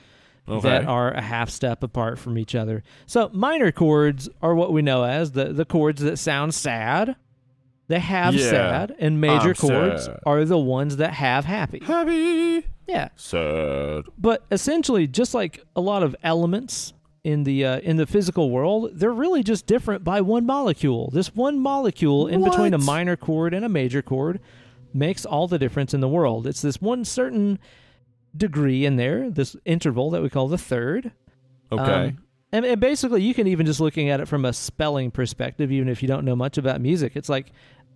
okay. 0.47 0.69
that 0.69 0.85
are 0.85 1.11
a 1.11 1.21
half 1.21 1.49
step 1.49 1.83
apart 1.83 2.19
from 2.19 2.37
each 2.37 2.55
other. 2.55 2.83
So 3.05 3.29
minor 3.33 3.71
chords 3.73 4.29
are 4.41 4.55
what 4.55 4.71
we 4.71 4.81
know 4.81 5.03
as 5.03 5.33
the, 5.33 5.51
the 5.51 5.65
chords 5.65 6.01
that 6.01 6.17
sound 6.17 6.53
sad. 6.53 7.17
They 7.87 7.99
have 7.99 8.33
Yeah. 8.35 8.49
sad, 8.49 8.95
and 8.99 9.19
major 9.19 9.49
I'm 9.49 9.55
chords 9.55 10.05
sad. 10.05 10.19
are 10.25 10.45
the 10.45 10.57
ones 10.57 10.97
that 10.97 11.13
have 11.13 11.45
happy. 11.45 11.79
happy, 11.83 12.65
Yeah, 12.87 13.09
sad. 13.15 14.03
but 14.17 14.43
essentially, 14.51 15.05
just 15.07 15.33
like 15.33 15.63
a 15.75 15.81
lot 15.81 16.01
of 16.01 16.15
elements 16.23 16.93
in 17.25 17.43
the 17.43 17.65
uh, 17.65 17.79
in 17.81 17.97
the 17.97 18.05
physical 18.05 18.49
world, 18.49 18.91
they're 18.93 19.11
really 19.13 19.43
just 19.43 19.65
different 19.65 20.03
by 20.03 20.21
one 20.21 20.45
molecule. 20.45 21.09
This 21.11 21.35
one 21.35 21.59
molecule 21.59 22.27
in 22.27 22.43
between 22.43 22.73
a 22.73 22.77
minor 22.77 23.15
chord 23.15 23.53
and 23.53 23.63
a 23.65 23.69
major 23.69 24.01
chord 24.01 24.39
makes 24.93 25.25
all 25.25 25.47
the 25.47 25.57
difference 25.59 25.93
in 25.93 25.99
the 26.01 26.07
world. 26.09 26.45
It's 26.47 26.61
this 26.61 26.81
one 26.81 27.03
certain 27.05 27.59
degree 28.35 28.85
in 28.85 28.95
there, 28.95 29.29
this 29.29 29.55
interval 29.65 30.09
that 30.11 30.21
we 30.21 30.29
call 30.29 30.47
the 30.47 30.57
third. 30.57 31.11
Okay. 31.71 31.81
Um, 32.07 32.17
and, 32.51 32.65
and 32.65 32.79
basically, 32.79 33.23
you 33.23 33.33
can 33.33 33.47
even 33.47 33.65
just 33.65 33.79
looking 33.79 34.09
at 34.09 34.19
it 34.19 34.27
from 34.27 34.45
a 34.45 34.53
spelling 34.53 35.09
perspective, 35.09 35.71
even 35.71 35.89
if 35.89 36.01
you 36.03 36.07
don't 36.07 36.23
know 36.25 36.35
much 36.35 36.57
about 36.57 36.81
music, 36.81 37.13
it's 37.15 37.29
like 37.29 37.51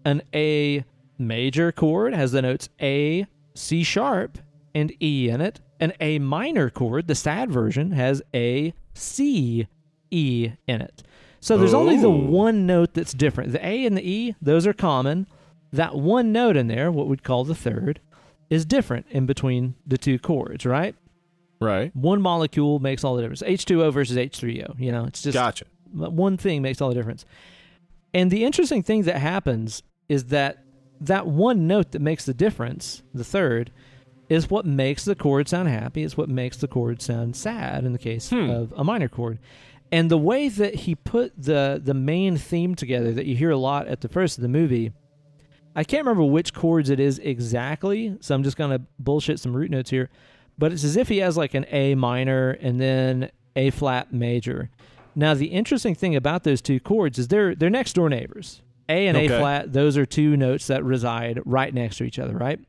an 0.05 0.21
A 0.33 0.83
major 1.17 1.71
chord 1.71 2.13
has 2.13 2.31
the 2.31 2.41
notes 2.41 2.69
A, 2.81 3.25
C 3.55 3.83
sharp, 3.83 4.37
and 4.75 4.91
E 5.01 5.29
in 5.29 5.41
it. 5.41 5.59
An 5.79 5.93
A 5.99 6.19
minor 6.19 6.69
chord, 6.69 7.07
the 7.07 7.15
sad 7.15 7.51
version, 7.51 7.91
has 7.91 8.21
A, 8.33 8.73
C, 8.93 9.67
E 10.11 10.51
in 10.67 10.81
it. 10.81 11.03
So 11.39 11.57
there's 11.57 11.73
only 11.73 11.97
the 11.97 12.07
Oh. 12.07 12.15
one 12.29 12.65
note 12.65 12.93
that's 12.93 13.13
different. 13.13 13.51
The 13.51 13.65
A 13.65 13.85
and 13.85 13.95
the 13.95 14.07
E, 14.09 14.35
those 14.41 14.65
are 14.65 14.73
common. 14.73 15.27
That 15.71 15.95
one 15.95 16.31
note 16.31 16.57
in 16.57 16.67
there, 16.67 16.91
what 16.91 17.07
we'd 17.07 17.23
call 17.23 17.43
the 17.43 17.53
third, 17.55 17.99
is 18.49 18.65
different 18.65 19.05
in 19.11 19.25
between 19.25 19.75
the 19.85 19.97
two 19.97 20.17
chords, 20.19 20.65
right? 20.65 20.95
right. 21.59 21.95
one 21.95 22.21
molecule 22.21 22.77
makes 22.79 23.03
all 23.03 23.15
the 23.15 23.21
difference. 23.23 23.41
H2O 23.41 23.91
versus 23.91 24.15
H3O. 24.15 24.79
You 24.79 24.91
know, 24.91 25.05
it's 25.05 25.21
just 25.23 25.33
Gotcha. 25.33 25.65
one 25.91 26.37
thing 26.37 26.61
makes 26.61 26.81
all 26.81 26.89
the 26.89 26.95
difference. 26.95 27.25
And 28.13 28.31
the 28.31 28.43
interesting 28.45 28.83
thing 28.83 29.03
that 29.03 29.17
happens 29.17 29.83
is 30.09 30.25
that 30.25 30.63
that 31.01 31.27
one 31.27 31.67
note 31.67 31.91
that 31.91 32.01
makes 32.01 32.25
the 32.25 32.33
difference, 32.33 33.03
the 33.13 33.23
third, 33.23 33.71
is 34.29 34.49
what 34.49 34.65
makes 34.65 35.05
the 35.05 35.15
chord 35.15 35.47
sound 35.47 35.69
happy. 35.69 36.03
It's 36.03 36.17
what 36.17 36.27
makes 36.29 36.57
the 36.57 36.67
chord 36.67 37.01
sound 37.01 37.35
sad 37.35 37.85
in 37.85 37.93
the 37.93 37.99
case 37.99 38.29
Hmm. 38.29 38.49
of 38.49 38.73
a 38.75 38.83
minor 38.83 39.07
chord. 39.07 39.39
And 39.91 40.11
the 40.11 40.17
way 40.17 40.49
that 40.49 40.75
he 40.75 40.95
put 40.95 41.31
the 41.41 41.79
the 41.83 41.93
main 41.93 42.35
theme 42.37 42.75
together 42.75 43.13
that 43.13 43.25
you 43.25 43.35
hear 43.35 43.51
a 43.51 43.57
lot 43.57 43.87
at 43.87 44.01
the 44.01 44.09
first 44.09 44.37
of 44.37 44.41
the 44.41 44.49
movie, 44.49 44.91
I 45.75 45.83
can't 45.85 46.03
remember 46.05 46.25
which 46.25 46.53
chords 46.53 46.89
it 46.89 46.99
is 46.99 47.19
exactly, 47.19 48.17
so 48.19 48.35
I'm 48.35 48.43
just 48.43 48.57
gonna 48.57 48.81
bullshit 48.99 49.39
some 49.39 49.55
root 49.55 49.71
notes 49.71 49.89
here. 49.91 50.09
But 50.57 50.71
it's 50.73 50.83
as 50.83 50.97
if 50.97 51.07
he 51.07 51.19
has 51.19 51.37
like 51.37 51.53
an 51.53 51.65
A 51.71 51.95
minor 51.95 52.51
and 52.51 52.81
then 52.81 53.29
A 53.55 53.69
flat 53.69 54.11
major. 54.11 54.71
Now, 55.17 55.33
the 55.33 55.47
interesting 55.47 55.95
thing 55.95 56.15
about 56.15 56.43
those 56.43 56.61
two 56.61 56.79
chords 56.79 57.17
is 57.17 57.27
they're 57.27 57.55
they're 57.55 57.69
next 57.71 57.93
door 57.93 58.07
neighbors. 58.07 58.61
A 58.87 59.07
and 59.07 59.17
Okay. 59.17 59.33
A 59.33 59.39
flat, 59.39 59.73
those 59.73 59.97
are 59.97 60.05
two 60.05 60.37
notes 60.37 60.67
that 60.67 60.83
reside 60.83 61.39
right 61.43 61.73
next 61.73 61.97
to 61.97 62.03
each 62.05 62.19
other, 62.19 62.37
right? 62.37 62.59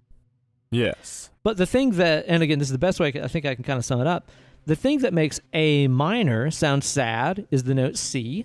Yes. 0.71 1.31
But 1.45 1.57
the 1.57 1.67
thing 1.67 1.93
that, 1.93 2.25
and 2.27 2.43
again, 2.43 2.59
this 2.59 2.69
is 2.69 2.73
the 2.73 2.79
best 2.79 2.99
way 3.01 3.09
I, 3.09 3.11
can- 3.13 3.25
I 3.25 3.29
think 3.29 3.47
I 3.47 3.55
can 3.55 3.65
kind 3.65 3.79
of 3.79 3.85
sum 3.85 4.01
it 4.01 4.07
up. 4.07 4.31
The 4.67 4.75
thing 4.77 4.99
that 5.01 5.15
makes 5.15 5.41
A 5.53 5.87
minor 5.89 6.51
sound 6.51 6.85
sad 6.85 7.47
is 7.51 7.63
the 7.65 7.75
note 7.75 7.97
C. 7.97 8.45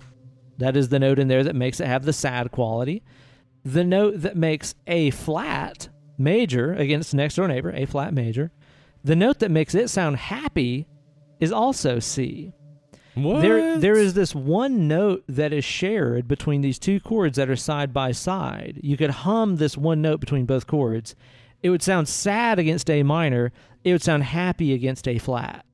That 0.58 0.76
is 0.76 0.88
the 0.88 0.98
note 0.98 1.18
in 1.18 1.28
there 1.28 1.42
that 1.44 1.56
makes 1.56 1.80
it 1.80 1.86
have 1.86 2.04
the 2.04 2.12
sad 2.12 2.50
quality. 2.52 3.02
The 3.64 3.84
note 3.84 4.20
that 4.22 4.36
makes 4.36 4.74
A 4.86 5.10
flat 5.10 5.88
major, 6.16 6.72
again, 6.74 7.00
it's 7.00 7.12
next 7.12 7.34
door 7.34 7.48
neighbor, 7.48 7.72
A 7.72 7.86
flat 7.86 8.14
major. 8.14 8.52
The 9.02 9.16
note 9.16 9.40
that 9.40 9.50
makes 9.50 9.74
it 9.74 9.88
sound 9.90 10.16
happy 10.16 10.86
is 11.40 11.50
also 11.52 11.98
C. 11.98 12.52
What? 13.14 13.42
There, 13.42 13.78
there 13.78 13.96
is 13.96 14.14
this 14.14 14.34
one 14.34 14.88
note 14.88 15.24
that 15.28 15.52
is 15.52 15.64
shared 15.64 16.26
between 16.26 16.62
these 16.62 16.78
two 16.78 16.98
chords 16.98 17.36
that 17.36 17.48
are 17.48 17.56
side 17.56 17.92
by 17.92 18.12
side. 18.12 18.80
You 18.82 18.96
could 18.96 19.10
hum 19.10 19.56
this 19.56 19.76
one 19.76 20.02
note 20.02 20.20
between 20.20 20.46
both 20.46 20.66
chords. 20.66 21.14
It 21.62 21.70
would 21.70 21.82
sound 21.82 22.08
sad 22.08 22.58
against 22.58 22.90
A 22.90 23.02
minor. 23.02 23.52
It 23.84 23.92
would 23.92 24.02
sound 24.02 24.24
happy 24.24 24.72
against 24.72 25.06
A 25.06 25.18
flat. 25.18 25.64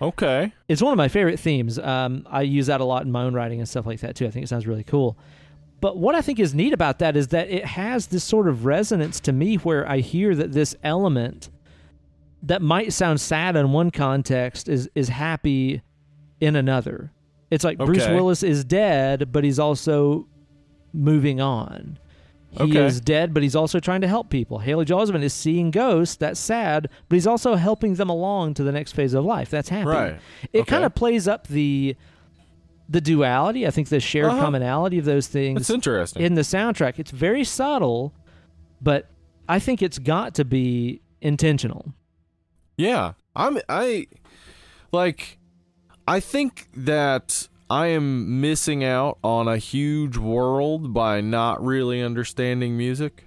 Okay. 0.00 0.52
It's 0.68 0.82
one 0.82 0.92
of 0.92 0.96
my 0.96 1.06
favorite 1.06 1.38
themes. 1.38 1.78
Um, 1.78 2.26
I 2.28 2.42
use 2.42 2.66
that 2.66 2.80
a 2.80 2.84
lot 2.84 3.04
in 3.04 3.12
my 3.12 3.22
own 3.22 3.34
writing 3.34 3.60
and 3.60 3.68
stuff 3.68 3.86
like 3.86 4.00
that 4.00 4.16
too. 4.16 4.26
I 4.26 4.30
think 4.30 4.42
it 4.44 4.48
sounds 4.48 4.66
really 4.66 4.82
cool. 4.82 5.16
But 5.80 5.96
what 5.96 6.16
I 6.16 6.22
think 6.22 6.40
is 6.40 6.54
neat 6.54 6.72
about 6.72 6.98
that 6.98 7.16
is 7.16 7.28
that 7.28 7.48
it 7.48 7.64
has 7.64 8.08
this 8.08 8.24
sort 8.24 8.48
of 8.48 8.64
resonance 8.64 9.20
to 9.20 9.32
me 9.32 9.56
where 9.56 9.88
I 9.88 9.98
hear 9.98 10.34
that 10.34 10.52
this 10.52 10.74
element 10.82 11.50
that 12.42 12.60
might 12.60 12.92
sound 12.92 13.20
sad 13.20 13.54
in 13.54 13.70
one 13.72 13.92
context 13.92 14.68
is 14.68 14.90
is 14.96 15.08
happy 15.08 15.82
in 16.42 16.56
another. 16.56 17.12
It's 17.50 17.64
like 17.64 17.78
Bruce 17.78 18.06
Willis 18.08 18.42
is 18.42 18.64
dead, 18.64 19.30
but 19.30 19.44
he's 19.44 19.58
also 19.58 20.26
moving 20.92 21.40
on. 21.40 21.98
He 22.50 22.64
Okay. 22.64 22.84
is 22.84 23.00
dead, 23.00 23.32
but 23.32 23.42
he's 23.42 23.56
also 23.56 23.78
trying 23.78 24.00
to 24.02 24.08
help 24.08 24.28
people. 24.28 24.58
Haley 24.58 24.84
Joel 24.84 25.06
Osment 25.06 25.22
is 25.22 25.32
seeing 25.32 25.70
ghosts. 25.70 26.16
That's 26.16 26.38
sad, 26.40 26.88
but 27.08 27.16
he's 27.16 27.26
also 27.26 27.54
helping 27.54 27.94
them 27.94 28.10
along 28.10 28.54
to 28.54 28.62
the 28.64 28.72
next 28.72 28.92
phase 28.92 29.14
of 29.14 29.24
life. 29.24 29.48
That's 29.48 29.68
happy. 29.70 29.88
Right. 29.88 30.16
It 30.52 30.60
Okay. 30.60 30.68
kind 30.70 30.84
of 30.84 30.94
plays 30.94 31.26
up 31.28 31.46
the 31.46 31.96
the 32.88 33.00
duality. 33.00 33.66
I 33.66 33.70
think 33.70 33.88
the 33.88 34.00
shared 34.00 34.26
Uh-huh. 34.26 34.40
commonality 34.42 34.98
of 34.98 35.06
those 35.06 35.26
things 35.28 35.60
It's 35.62 35.70
interesting. 35.70 36.22
in 36.22 36.34
the 36.34 36.42
soundtrack. 36.42 36.98
It's 36.98 37.10
very 37.10 37.42
subtle, 37.44 38.12
but 38.82 39.08
I 39.48 39.58
think 39.60 39.80
it's 39.80 39.98
got 39.98 40.34
to 40.34 40.44
be 40.44 41.00
intentional. 41.22 41.94
Yeah, 42.76 43.12
I'm. 43.34 43.58
I 43.68 44.08
like. 44.92 45.38
I 46.06 46.20
think 46.20 46.68
that 46.74 47.48
I 47.70 47.88
am 47.88 48.40
missing 48.40 48.84
out 48.84 49.18
on 49.22 49.48
a 49.48 49.56
huge 49.56 50.16
world 50.16 50.92
by 50.92 51.20
not 51.20 51.64
really 51.64 52.02
understanding 52.02 52.76
music. 52.76 53.24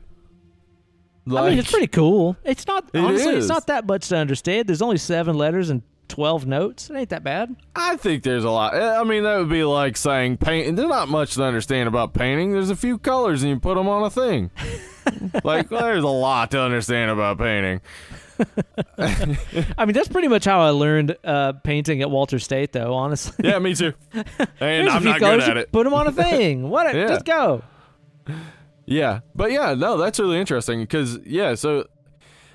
I 1.27 1.49
mean, 1.49 1.57
it's 1.59 1.71
pretty 1.71 1.87
cool. 1.87 2.37
It's 2.43 2.67
not 2.67 2.87
It 2.93 2.99
honestly, 2.99 3.33
is. 3.33 3.45
it's 3.45 3.49
not 3.49 3.65
that 3.67 3.87
much 3.87 4.09
to 4.09 4.17
understand. 4.17 4.67
There's 4.67 4.83
only 4.83 4.97
seven 4.97 5.35
letters 5.35 5.71
and 5.71 5.81
twelve 6.07 6.45
notes. 6.45 6.91
It 6.91 6.95
ain't 6.97 7.09
that 7.09 7.23
bad. 7.23 7.55
I 7.75 7.95
think 7.97 8.21
there's 8.21 8.43
a 8.43 8.51
lot. 8.51 8.75
Eh, 8.75 8.99
I 8.99 9.03
mean, 9.03 9.23
that 9.23 9.37
would 9.39 9.49
be 9.49 9.63
like 9.63 9.97
saying 9.97 10.37
paint. 10.37 10.75
There's 10.75 10.87
not 10.87 11.07
much 11.09 11.33
to 11.35 11.43
understand 11.43 11.87
about 11.87 12.13
painting. 12.13 12.51
There's 12.51 12.69
a 12.69 12.75
few 12.75 12.99
colors 12.99 13.41
and 13.41 13.49
you 13.49 13.59
put 13.59 13.73
them 13.73 13.87
on 13.87 14.03
a 14.03 14.11
thing. 14.11 14.51
like, 15.43 15.71
well, 15.71 15.81
there's 15.81 16.03
a 16.03 16.07
lot 16.07 16.51
to 16.51 16.61
understand 16.61 17.09
about 17.09 17.39
painting. 17.39 17.81
I 19.77 19.85
mean, 19.85 19.93
that's 19.93 20.07
pretty 20.07 20.27
much 20.27 20.45
how 20.45 20.61
I 20.61 20.69
learned 20.69 21.15
uh, 21.23 21.53
painting 21.63 22.01
at 22.01 22.09
Walter 22.09 22.39
State, 22.39 22.71
though. 22.71 22.93
Honestly, 22.93 23.47
Yeah, 23.49 23.59
me 23.59 23.75
too. 23.75 23.93
And 24.59 24.89
I'm 24.89 25.03
not 25.03 25.19
colors, 25.19 25.43
good 25.45 25.51
at 25.51 25.57
it. 25.57 25.71
Put 25.71 25.83
them 25.85 25.93
on 25.93 26.07
a 26.07 26.11
thing. 26.11 26.69
What? 26.75 26.93
Yeah. 26.95 27.07
Just 27.07 27.25
go. 27.25 27.63
Yeah, 28.85 29.21
but 29.33 29.51
yeah, 29.51 29.73
no, 29.73 29.97
that's 29.97 30.19
really 30.19 30.39
interesting 30.39 30.81
because 30.81 31.17
yeah, 31.25 31.55
so 31.55 31.87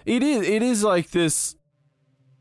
it 0.06 0.22
is 0.22 0.48
it 0.48 0.62
is 0.62 0.84
like 0.84 1.10
this. 1.10 1.56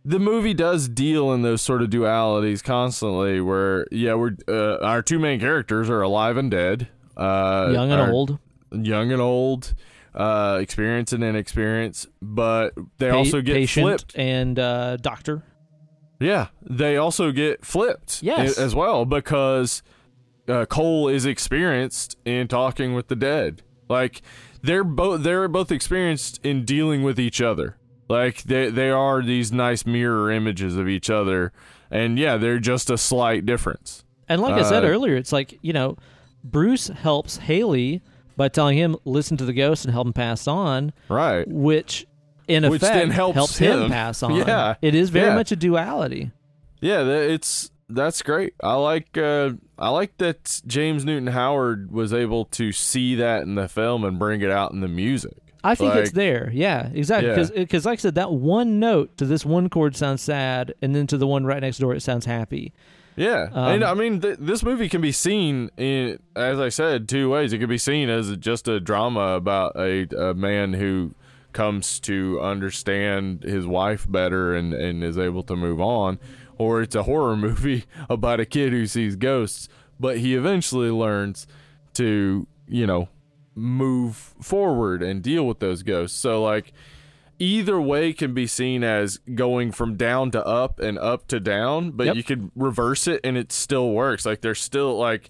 The 0.06 0.20
movie 0.20 0.54
does 0.54 0.88
deal 0.88 1.34
in 1.34 1.42
those 1.42 1.62
sort 1.62 1.82
of 1.82 1.90
dualities 1.90 2.64
constantly, 2.64 3.42
where 3.42 3.86
yeah, 3.92 4.14
we're 4.14 4.36
uh, 4.48 4.78
our 4.86 5.02
two 5.02 5.20
main 5.20 5.40
characters 5.40 5.90
are 5.90 6.02
alive 6.02 6.38
and 6.38 6.50
dead, 6.52 6.88
uh, 7.18 7.70
Young 7.74 7.92
and 7.92 8.12
old. 8.12 8.38
young 8.72 9.12
and 9.12 9.22
old, 9.22 9.74
uh, 10.20 10.60
experience 10.62 11.14
and 11.14 11.24
inexperience, 11.24 12.06
but 12.22 12.74
they 12.98 13.10
Pa- 13.10 13.18
also 13.18 13.42
get 13.42 13.68
flipped. 13.70 14.16
and 14.18 14.60
uh, 14.60 14.98
doctor. 14.98 15.44
Yeah, 16.20 16.48
they 16.62 16.98
also 16.98 17.32
get 17.32 17.66
flipped 17.66 18.22
Yes. 18.22 18.58
as 18.58 18.76
well 18.76 19.06
because 19.06 19.82
uh, 20.50 20.66
Cole 20.66 21.08
is 21.08 21.26
experienced 21.26 22.18
in 22.26 22.48
talking 22.50 22.94
with 22.94 23.08
the 23.08 23.16
dead. 23.16 23.62
Like 23.88 24.22
they're 24.62 24.84
both 24.84 25.24
they're 25.24 25.48
both 25.48 25.72
experienced 25.72 26.40
in 26.44 26.66
dealing 26.66 27.04
with 27.04 27.20
each 27.20 27.40
other. 27.42 27.78
Like 28.10 28.44
they 28.44 28.70
they 28.70 28.90
are 28.90 29.22
these 29.24 29.52
nice 29.54 29.86
mirror 29.86 30.30
images 30.30 30.76
of 30.76 30.90
each 30.90 31.10
other, 31.10 31.54
and 31.90 32.20
yeah, 32.20 32.36
they're 32.38 32.60
just 32.60 32.90
a 32.90 32.98
slight 32.98 33.46
difference. 33.46 34.04
And 34.28 34.42
like 34.42 34.56
I 34.56 34.64
said 34.68 34.84
Uh, 34.84 34.88
earlier, 34.90 35.16
it's 35.16 35.32
like 35.32 35.58
you 35.62 35.72
know, 35.74 35.96
Bruce 36.44 36.88
helps 36.88 37.38
Haley 37.38 38.02
by 38.40 38.48
telling 38.48 38.78
him 38.78 38.96
listen 39.06 39.36
to 39.38 39.46
the 39.46 39.54
ghost 39.54 39.84
and 39.86 39.94
help 39.94 40.08
him 40.08 40.14
pass 40.14 40.48
on, 40.48 40.94
Right. 41.10 41.46
which 41.48 42.08
in 42.48 42.68
Which 42.68 42.82
effect 42.82 42.96
then 42.96 43.10
helps 43.12 43.58
him. 43.60 43.84
him. 43.84 43.92
pass 43.92 44.24
on. 44.24 44.34
Yeah. 44.36 44.76
it 44.82 44.96
is 44.96 45.10
very 45.12 45.28
Yeah. 45.28 45.36
much 45.36 45.52
a 45.52 45.56
duality. 45.56 46.32
Yeah, 46.82 47.02
it's 47.04 47.70
that's 47.90 48.22
great. 48.22 48.54
I 48.64 48.76
like 48.76 49.18
uh, 49.18 49.52
I 49.78 49.90
like 49.90 50.18
that 50.20 50.62
James 50.66 51.04
Newton 51.06 51.28
Howard 51.28 51.92
was 51.92 52.14
able 52.14 52.46
to 52.46 52.72
see 52.72 53.16
that 53.16 53.44
in 53.44 53.56
the 53.56 53.68
film 53.68 54.04
and 54.06 54.18
bring 54.18 54.42
it 54.42 54.50
out 54.52 54.72
in 54.72 54.80
the 54.80 54.88
music. 54.88 55.34
I 55.62 55.76
think 55.76 55.94
it's 55.96 56.12
there. 56.14 56.50
Yeah, 56.54 56.90
exactly. 56.94 57.32
Yeah. 57.32 57.44
Because, 57.54 57.86
like 57.86 58.00
I 58.00 58.02
said, 58.02 58.16
that 58.16 58.32
one 58.32 58.80
note 58.80 59.18
to 59.18 59.26
this 59.26 59.46
one 59.46 59.68
chord 59.70 59.94
sounds 59.94 60.22
sad, 60.22 60.74
and 60.82 60.96
then 60.96 61.06
to 61.08 61.18
the 61.18 61.28
one 61.28 61.46
right 61.46 61.60
next 61.62 61.80
door 61.80 61.94
it 61.94 62.02
sounds 62.02 62.26
happy. 62.26 62.72
Yeah, 63.16 63.50
Um, 63.52 63.74
and 63.74 63.84
I 63.84 63.94
mean, 63.96 64.22
th- 64.22 64.38
this 64.40 64.64
movie 64.64 64.88
can 64.88 65.02
be 65.02 65.12
seen 65.12 65.70
in, 65.78 66.20
as 66.36 66.60
I 66.60 66.70
said, 66.70 67.10
two 67.10 67.30
ways. 67.30 67.52
It 67.52 67.60
could 67.60 67.68
be 67.70 67.78
seen 67.78 68.10
as 68.10 68.36
just 68.38 68.68
a 68.68 68.80
drama 68.80 69.34
about 69.36 69.74
a, 69.76 70.08
a 70.18 70.34
man 70.34 70.74
who 70.74 71.14
comes 71.52 72.00
to 72.02 72.40
understand 72.42 73.44
his 73.44 73.66
wife 73.66 74.10
better 74.10 74.56
and, 74.56 74.74
and 74.74 75.04
is 75.04 75.18
able 75.18 75.44
to 75.44 75.56
move 75.56 75.82
on, 75.82 76.20
or 76.58 76.82
it's 76.82 76.96
a 76.96 77.04
horror 77.04 77.36
movie 77.48 77.86
about 78.10 78.40
a 78.40 78.46
kid 78.46 78.72
who 78.72 78.86
sees 78.86 79.16
ghosts, 79.18 79.68
but 80.00 80.20
he 80.20 80.36
eventually 80.36 80.92
learns 80.92 81.46
to, 81.96 82.48
you 82.70 82.88
know, 82.88 83.10
move 83.56 84.16
forward 84.42 85.02
and 85.04 85.22
deal 85.22 85.46
with 85.46 85.60
those 85.60 85.84
ghosts. 85.84 86.18
So, 86.18 86.42
like, 86.42 86.72
either 87.40 87.80
way 87.80 88.14
can 88.14 88.34
be 88.34 88.46
seen 88.46 88.84
as 88.84 89.18
going 89.34 89.72
from 89.72 89.96
down 89.96 90.30
to 90.32 90.46
up 90.46 90.80
and 90.80 90.98
up 91.00 91.28
to 91.28 91.40
down 91.40 91.92
but 91.92 92.08
Yep. 92.08 92.16
you 92.16 92.24
could 92.24 92.52
reverse 92.56 93.08
it 93.08 93.22
and 93.24 93.38
it 93.38 93.52
still 93.52 93.92
works. 93.92 94.26
Like 94.26 94.42
there's 94.42 94.60
still 94.62 94.98
like 94.98 95.30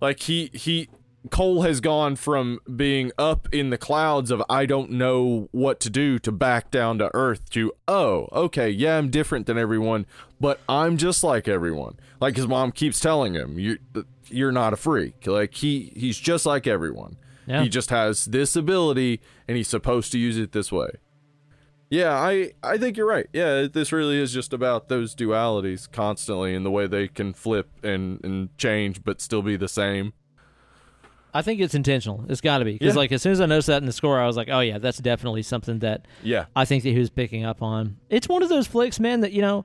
like 0.00 0.20
he 0.20 0.50
he 0.54 0.88
Cole 1.30 1.60
has 1.62 1.80
gone 1.82 2.16
from 2.16 2.60
being 2.74 3.12
up 3.18 3.46
in 3.52 3.68
the 3.68 3.76
clouds 3.76 4.30
of 4.30 4.42
I 4.48 4.64
don't 4.64 4.92
know 4.92 5.48
what 5.52 5.78
to 5.80 5.90
do 5.90 6.18
to 6.20 6.32
back 6.32 6.70
down 6.70 6.96
to 6.98 7.10
earth 7.12 7.50
to 7.50 7.72
oh 7.86 8.26
okay 8.32 8.70
yeah 8.70 8.96
I'm 8.96 9.10
different 9.10 9.46
than 9.46 9.58
everyone 9.58 10.06
but 10.40 10.60
I'm 10.68 10.96
just 10.96 11.22
like 11.22 11.46
everyone. 11.46 11.98
Like 12.22 12.36
his 12.36 12.48
mom 12.48 12.72
keeps 12.72 12.98
telling 13.00 13.34
him 13.34 13.58
you 13.58 13.78
you're 14.28 14.52
not 14.52 14.72
a 14.72 14.76
freak. 14.76 15.26
Like 15.26 15.54
he 15.56 15.92
he's 15.94 16.16
just 16.18 16.46
like 16.46 16.66
everyone. 16.66 17.16
Yeah. 17.46 17.62
he 17.64 17.68
just 17.68 17.90
has 17.90 18.24
this 18.26 18.54
ability 18.56 19.20
and 19.48 19.56
he's 19.58 19.68
supposed 19.68 20.12
to 20.12 20.18
use 20.18 20.38
it 20.38 20.52
this 20.52 20.70
way 20.72 20.88
yeah, 21.90 22.12
I 22.12 22.52
I 22.62 22.78
think 22.78 22.96
you're 22.96 23.06
right. 23.08 23.26
Yeah, 23.32 23.66
this 23.70 23.92
really 23.92 24.18
is 24.18 24.32
just 24.32 24.52
about 24.52 24.88
those 24.88 25.14
dualities 25.14 25.90
constantly 25.90 26.54
and 26.54 26.64
the 26.64 26.70
way 26.70 26.86
they 26.86 27.08
can 27.08 27.32
flip 27.34 27.68
and 27.82 28.24
and 28.24 28.56
change 28.56 29.04
but 29.04 29.20
still 29.20 29.42
be 29.42 29.56
the 29.56 29.68
same. 29.68 30.12
I 31.32 31.42
think 31.42 31.60
it's 31.60 31.74
intentional. 31.76 32.24
It's 32.28 32.40
got 32.40 32.58
to 32.58 32.64
be 32.64 32.72
because, 32.72 32.94
Yeah. 32.94 32.98
like, 32.98 33.12
as 33.12 33.22
soon 33.22 33.30
as 33.30 33.40
I 33.40 33.46
noticed 33.46 33.68
that 33.68 33.80
in 33.82 33.86
the 33.86 33.92
score, 33.92 34.18
I 34.18 34.26
was 34.26 34.36
like, 34.36 34.48
"Oh 34.50 34.58
yeah, 34.60 34.78
that's 34.78 34.98
definitely 34.98 35.42
something 35.42 35.78
that 35.78 36.06
Yeah. 36.24 36.46
I 36.56 36.64
think 36.64 36.82
that 36.82 36.90
he 36.90 36.98
was 36.98 37.10
picking 37.10 37.44
up 37.44 37.62
on." 37.62 37.98
It's 38.08 38.28
one 38.28 38.42
of 38.42 38.48
those 38.48 38.66
flicks, 38.66 38.98
man. 38.98 39.20
That 39.20 39.32
you 39.32 39.40
know, 39.42 39.64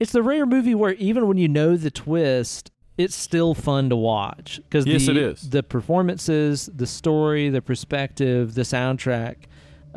it's 0.00 0.12
the 0.12 0.22
rare 0.22 0.44
movie 0.44 0.74
where 0.74 0.92
even 0.94 1.26
when 1.26 1.38
you 1.38 1.48
know 1.48 1.76
the 1.76 1.90
twist, 1.90 2.70
it's 2.98 3.14
still 3.16 3.54
fun 3.54 3.88
to 3.88 3.96
watch 3.96 4.60
because 4.64 4.86
Yes, 4.86 5.06
the, 5.06 5.12
it 5.12 5.16
is. 5.16 5.48
the 5.48 5.62
performances, 5.62 6.68
the 6.74 6.86
story, 6.86 7.48
the 7.48 7.62
perspective, 7.62 8.54
the 8.54 8.62
soundtrack, 8.62 9.36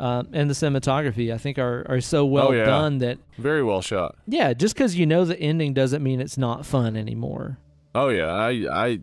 um, 0.02 0.28
and 0.32 0.50
the 0.50 0.54
cinematography. 0.54 1.32
I 1.32 1.38
think 1.38 1.58
are 1.58 1.86
are 1.88 2.00
so 2.00 2.26
well 2.26 2.48
Oh, 2.48 2.52
yeah. 2.52 2.64
done 2.64 2.98
that 2.98 3.18
Very 3.38 3.62
well 3.62 3.80
shot. 3.80 4.16
yeah, 4.26 4.52
just 4.52 4.74
because 4.74 4.96
you 4.96 5.06
know 5.06 5.24
the 5.24 5.38
ending 5.38 5.72
doesn't 5.74 6.02
mean 6.02 6.20
it's 6.20 6.36
not 6.36 6.66
fun 6.66 6.96
anymore. 6.96 7.58
Oh 7.94 8.08
yeah, 8.08 8.30
I 8.32 8.50
I 8.70 9.00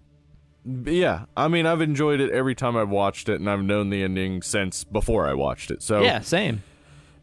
yeah, 0.66 1.26
I 1.38 1.48
mean 1.48 1.66
I've 1.66 1.82
enjoyed 1.82 2.20
it 2.20 2.32
every 2.32 2.54
time 2.54 2.76
I've 2.76 2.90
watched 2.90 3.30
it 3.30 3.40
and 3.40 3.50
I've 3.50 3.64
known 3.64 3.90
the 3.90 4.04
ending 4.04 4.42
since 4.42 4.84
before 4.84 5.26
I 5.28 5.34
watched 5.34 5.72
it. 5.72 5.82
So 5.82 6.02
Yeah, 6.02 6.20
same. 6.20 6.64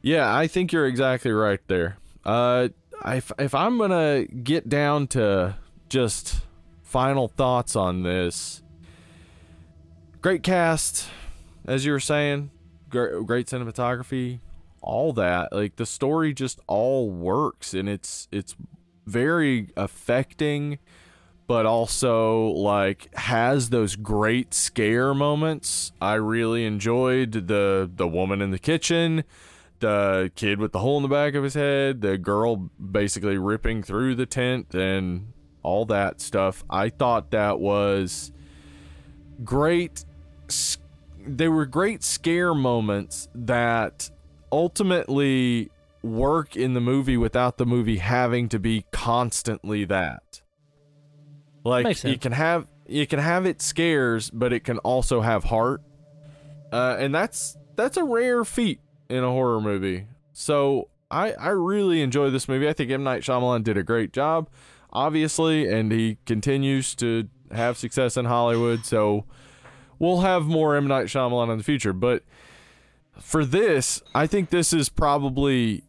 Yeah, 0.03 0.35
I 0.35 0.47
think 0.47 0.73
you're 0.73 0.87
exactly 0.87 1.33
right 1.33 1.61
there. 1.69 1.99
Uh, 2.25 2.69
if 3.05 3.31
if 3.39 3.55
I'm 3.55 3.77
gonna 3.79 4.25
get 4.25 4.69
down 4.71 5.07
to 5.09 5.57
just 5.89 6.41
final 6.83 7.29
thoughts 7.29 7.77
on 7.77 8.03
this. 8.05 8.63
Great 10.23 10.43
cast, 10.43 11.09
as 11.67 11.85
you 11.85 11.93
were 11.93 12.01
saying. 12.01 12.51
Great, 12.89 13.47
cinematography, 13.47 14.41
all 14.81 15.13
that. 15.15 15.53
Like 15.53 15.77
the 15.77 15.87
story 15.87 16.33
just 16.33 16.61
all 16.67 17.11
works, 17.11 17.75
and 17.75 17.89
it's 17.89 18.29
it's 18.31 18.55
very 19.07 19.71
affecting, 19.77 20.79
but 21.47 21.67
also 21.67 22.47
like 22.47 23.15
has 23.17 23.71
those 23.71 23.97
great 23.97 24.55
scare 24.55 25.15
moments. 25.15 25.93
I 26.01 26.15
really 26.15 26.65
enjoyed 26.65 27.33
the 27.49 27.91
the 27.93 28.09
woman 28.09 28.41
in 28.41 28.51
the 28.51 28.59
kitchen 28.59 29.25
the 29.81 30.31
kid 30.37 30.59
with 30.59 30.73
the 30.73 30.79
hole 30.79 30.97
in 30.97 31.03
the 31.03 31.09
back 31.09 31.35
of 31.35 31.45
his 31.45 31.55
head, 31.55 32.01
the 32.01 32.17
girl 32.17 32.57
basically 32.57 33.37
ripping 33.37 33.83
through 33.83 34.15
the 34.15 34.27
tent, 34.27 34.75
and 34.75 35.33
all 35.63 35.85
that 35.87 36.21
stuff. 36.21 36.65
I 36.71 36.89
thought 36.89 37.33
that 37.33 37.59
was 37.59 38.33
great. 39.45 40.05
They 41.27 41.49
were 41.49 41.67
great 41.67 42.03
scare 42.03 42.55
moments 42.55 43.29
that 43.35 44.11
ultimately 44.53 45.71
work 46.03 46.57
in 46.57 46.75
the 46.75 46.81
movie 46.81 47.17
without 47.17 47.59
the 47.59 47.67
movie 47.67 47.99
having 47.99 48.49
to 48.51 48.59
be 48.59 48.85
constantly 48.93 49.85
that. 49.85 50.43
Like 51.65 52.05
you 52.05 52.17
can 52.17 52.33
have 52.33 52.67
you 52.87 53.07
can 53.07 53.19
have 53.19 53.45
it 53.45 53.61
scares, 53.61 54.31
but 54.31 54.53
it 54.53 54.61
can 54.61 54.79
also 54.79 55.21
have 55.21 55.45
heart, 55.45 55.83
uh, 56.73 56.97
and 56.99 57.13
that's 57.13 57.57
that's 57.75 57.97
a 57.97 58.05
rare 58.05 58.45
feat 58.45 58.81
in 59.09 59.25
a 59.25 59.31
horror 59.31 59.61
movie. 59.61 60.07
So 60.33 60.89
I 61.11 61.33
I 61.33 61.49
really 61.49 62.03
enjoy 62.03 62.31
this 62.31 62.49
movie. 62.49 62.69
I 62.69 62.73
think 62.73 62.91
M 62.93 63.03
Night 63.03 63.23
Shyamalan 63.23 63.65
did 63.65 63.77
a 63.77 63.83
great 63.83 64.13
job, 64.13 64.49
obviously, 64.93 65.69
and 65.69 65.91
he 65.91 66.19
continues 66.25 66.95
to 66.97 67.29
have 67.51 67.77
success 67.77 68.17
in 68.17 68.27
Hollywood. 68.27 68.85
So 68.85 69.25
we'll 69.99 70.21
have 70.21 70.45
more 70.45 70.77
M 70.77 70.87
Night 70.87 71.07
Shyamalan 71.07 71.51
in 71.53 71.59
the 71.59 71.65
future. 71.65 71.93
But 71.93 72.23
for 73.21 73.45
this, 73.45 74.03
I 74.15 74.27
think 74.27 74.51
this 74.51 74.73
is 74.73 74.89
probably, 74.89 75.83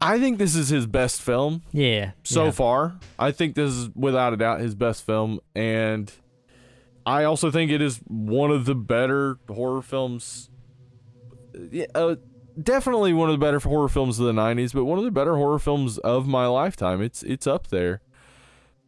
I 0.00 0.18
think 0.18 0.38
this 0.38 0.54
is 0.54 0.68
his 0.68 0.86
best 0.86 1.20
film 1.22 1.62
Yeah. 1.72 2.12
so 2.24 2.44
yeah. 2.46 2.50
far. 2.52 2.98
I 3.18 3.32
think 3.32 3.54
this 3.54 3.70
is 3.72 3.90
without 3.94 4.32
a 4.32 4.36
doubt 4.36 4.60
his 4.60 4.74
best 4.74 5.04
film, 5.04 5.40
and 5.54 6.12
I 7.04 7.24
also 7.24 7.50
think 7.50 7.70
it 7.70 7.82
is 7.82 7.98
one 8.06 8.50
of 8.50 8.64
the 8.64 8.74
better 8.76 9.38
horror 9.48 9.82
films. 9.82 10.50
Yeah, 11.70 11.86
uh, 11.94 12.16
definitely 12.60 13.12
one 13.12 13.28
of 13.28 13.34
the 13.38 13.44
better 13.44 13.58
horror 13.58 13.88
films 13.88 14.18
of 14.20 14.26
the 14.26 14.32
'90s, 14.32 14.72
but 14.72 14.84
one 14.84 14.98
of 14.98 15.04
the 15.04 15.10
better 15.10 15.34
horror 15.36 15.58
films 15.58 15.98
of 15.98 16.26
my 16.28 16.46
lifetime. 16.46 17.02
It's 17.02 17.22
it's 17.24 17.46
up 17.46 17.66
there. 17.68 18.00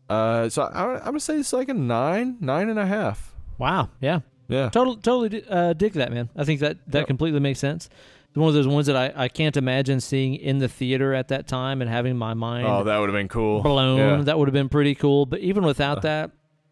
Uh, 0.09 0.49
so 0.49 0.63
I, 0.63 0.97
I'm 0.99 1.05
gonna 1.05 1.21
say 1.21 1.37
it's 1.39 1.53
like 1.53 1.69
a 1.69 1.75
nine, 1.75 2.37
nine 2.41 2.69
and 2.69 2.79
a 2.79 2.87
half. 2.87 3.35
Wow. 3.59 3.91
Yeah. 4.01 4.21
Yeah, 4.49 4.69
Total, 4.71 4.97
totally 4.97 5.43
uh, 5.49 5.73
dig 5.73 5.95
that, 5.95 6.13
man. 6.13 6.29
I 6.37 6.45
think 6.45 6.61
that 6.61 6.79
that 6.89 7.01
Yep. 7.01 7.07
completely 7.07 7.41
makes 7.41 7.59
sense. 7.59 7.89
It's 8.29 8.37
one 8.37 8.49
of 8.49 8.55
those 8.55 8.67
ones 8.69 8.87
that 8.89 8.97
I, 8.97 9.13
I 9.25 9.29
can't 9.29 9.57
imagine 9.57 10.01
seeing 10.01 10.35
in 10.35 10.59
the 10.59 10.69
theater 10.69 11.15
at 11.15 11.29
that 11.29 11.47
time 11.47 11.81
and 11.81 11.89
having 11.89 12.17
my 12.17 12.35
mind 12.35 12.67
Oh, 12.67 12.83
that 12.85 12.99
would 12.99 13.09
have 13.09 13.15
been 13.17 13.29
cool. 13.29 13.63
blown. 13.63 13.99
Yeah. 13.99 14.23
That 14.25 14.39
would 14.39 14.49
have 14.49 14.53
been 14.53 14.69
pretty 14.69 14.95
cool. 14.97 15.25
But 15.25 15.41
even 15.41 15.65
without 15.65 15.99
Uh. 15.99 16.01
that, 16.03 16.31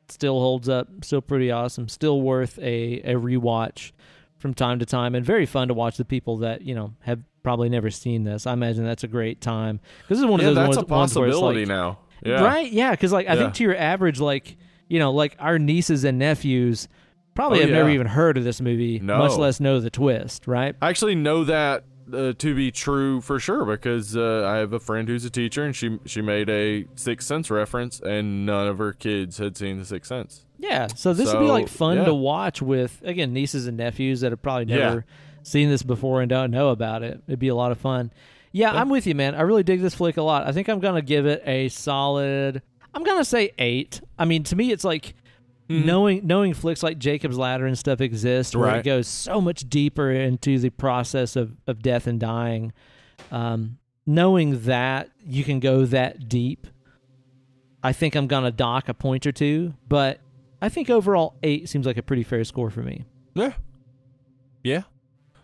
still 0.09 0.39
holds 0.41 0.69
up. 0.69 0.89
Still 1.05 1.23
pretty 1.23 1.51
awesome. 1.51 1.89
Still 1.89 2.21
worth 2.21 2.59
a, 2.59 3.01
a 3.03 3.15
rewatch 3.15 3.93
from 4.39 4.53
time 4.55 4.81
to 4.81 4.85
time, 4.87 5.15
and 5.15 5.25
very 5.25 5.47
fun 5.47 5.69
to 5.69 5.75
watch 5.75 5.97
the 5.97 6.05
people 6.05 6.39
that 6.39 6.63
you 6.63 6.75
know 6.75 6.93
have 7.03 7.21
probably 7.45 7.69
never 7.69 7.91
seen 7.91 8.25
this. 8.25 8.47
I 8.47 8.53
imagine 8.53 8.85
that's 8.85 9.05
a 9.05 9.09
great 9.09 9.41
time 9.41 9.79
because 10.03 10.19
this 10.19 10.25
is 10.25 10.27
one 10.27 10.41
yeah, 10.41 10.49
of 10.49 10.55
those 10.57 10.67
that's 10.75 10.77
ones, 10.79 10.91
a 10.91 10.95
ones 10.95 11.15
where 11.17 11.29
it's 11.29 11.35
possibility 11.37 11.61
like, 11.61 11.69
now. 11.69 11.99
Yeah, 12.25 12.43
Right? 12.45 12.71
Yeah, 12.73 12.91
because 12.91 13.13
like 13.13 13.29
I 13.29 13.37
think 13.37 13.55
to 13.55 13.63
your 13.63 13.77
average, 13.77 14.19
like 14.21 14.57
you 14.89 14.99
know, 14.99 15.13
like 15.13 15.37
our 15.39 15.59
nieces 15.61 16.03
and 16.05 16.19
nephews 16.19 16.89
probably 17.35 17.59
Oh, 17.59 17.63
have 17.63 17.71
never 17.71 17.91
even 17.91 18.07
heard 18.07 18.37
of 18.39 18.45
this 18.45 18.61
movie, 18.61 18.99
No. 18.99 19.19
much 19.19 19.37
less 19.37 19.61
know 19.61 19.81
the 19.81 19.91
twist. 19.91 20.47
Right? 20.47 20.75
I 20.83 20.89
actually 20.89 21.15
know 21.15 21.45
that 21.45 21.85
uh, 22.13 22.33
to 22.37 22.55
be 22.55 22.71
true 22.71 23.21
for 23.21 23.39
sure 23.39 23.65
because 23.65 24.17
uh, 24.17 24.45
I 24.47 24.57
have 24.57 24.73
a 24.73 24.81
friend 24.81 25.09
who's 25.09 25.25
a 25.25 25.31
teacher 25.31 25.65
and 25.65 25.75
she 25.75 25.99
she 26.05 26.21
made 26.21 26.51
a 26.51 26.85
Sixth 26.97 27.27
Sense 27.29 27.51
reference 27.51 28.01
and 28.01 28.45
none 28.45 28.67
of 28.69 28.79
her 28.79 28.93
kids 28.93 29.39
had 29.39 29.57
seen 29.57 29.79
the 29.79 29.85
Sixth 29.85 30.09
Sense. 30.09 30.45
Yeah. 30.59 30.89
So 30.95 31.15
this 31.15 31.33
would 31.33 31.41
be 31.41 31.47
like 31.47 31.69
fun 31.69 31.97
yeah. 31.99 32.05
to 32.05 32.15
watch 32.15 32.61
with 32.63 33.01
again 33.05 33.33
nieces 33.33 33.67
and 33.67 33.77
nephews 33.77 34.21
that 34.21 34.33
have 34.33 34.43
probably 34.43 34.73
Yeah. 34.73 34.79
never 34.89 35.05
seen 35.43 35.71
this 35.71 35.83
before 35.83 36.21
and 36.21 36.29
don't 36.31 36.51
know 36.51 36.69
about 36.69 37.03
it. 37.03 37.21
It'd 37.27 37.39
be 37.41 37.49
a 37.49 37.55
lot 37.55 37.73
of 37.73 37.79
fun. 37.79 38.13
Yeah, 38.53 38.73
Yeah. 38.73 38.81
I'm 38.81 38.89
with 38.91 39.07
you, 39.07 39.15
man. 39.15 39.35
I 39.35 39.41
really 39.43 39.63
dig 39.63 39.81
this 39.81 39.95
flick 39.95 40.19
a 40.19 40.23
lot. 40.23 40.47
I 40.47 40.53
think 40.53 40.69
I'm 40.69 40.79
gonna 40.81 41.03
give 41.03 41.25
it 41.27 41.43
a 41.47 41.69
solid. 41.69 42.63
I'm 42.95 43.05
gonna 43.05 43.25
say 43.25 43.53
eight. 43.59 44.01
I 44.19 44.25
mean, 44.25 44.43
to 44.45 44.57
me, 44.57 44.71
it's 44.73 44.85
like 44.85 45.15
Mhm. 45.73 45.85
knowing 45.85 46.27
knowing 46.27 46.55
flicks 46.55 46.83
like 46.83 46.99
Jacob's 46.99 47.39
Ladder 47.39 47.67
and 47.67 47.79
stuff 47.79 48.01
exist, 48.01 48.55
where 48.57 48.69
it 48.77 48.85
goes 48.85 49.07
so 49.09 49.41
much 49.41 49.69
deeper 49.69 50.11
into 50.11 50.59
the 50.59 50.71
process 50.71 51.37
of 51.37 51.57
of 51.67 51.83
death 51.83 52.07
and 52.07 52.19
dying. 52.21 52.73
Um, 53.31 53.79
knowing 54.07 54.63
that 54.65 55.11
you 55.25 55.45
can 55.45 55.61
go 55.61 55.85
that 55.87 56.29
deep, 56.29 56.67
I 57.83 57.93
think 57.93 58.15
I'm 58.15 58.27
gonna 58.27 58.51
dock 58.51 58.89
a 58.89 58.95
point 58.95 59.27
or 59.27 59.33
two, 59.33 59.75
but 59.89 60.21
I 60.61 60.69
think 60.69 60.91
overall 60.91 61.37
eight 61.43 61.69
seems 61.69 61.87
like 61.87 61.97
a 61.97 62.03
pretty 62.03 62.23
fair 62.23 62.45
score 62.45 62.71
for 62.71 62.83
me. 62.83 63.05
Yeah, 63.35 63.53
yeah. 64.63 64.83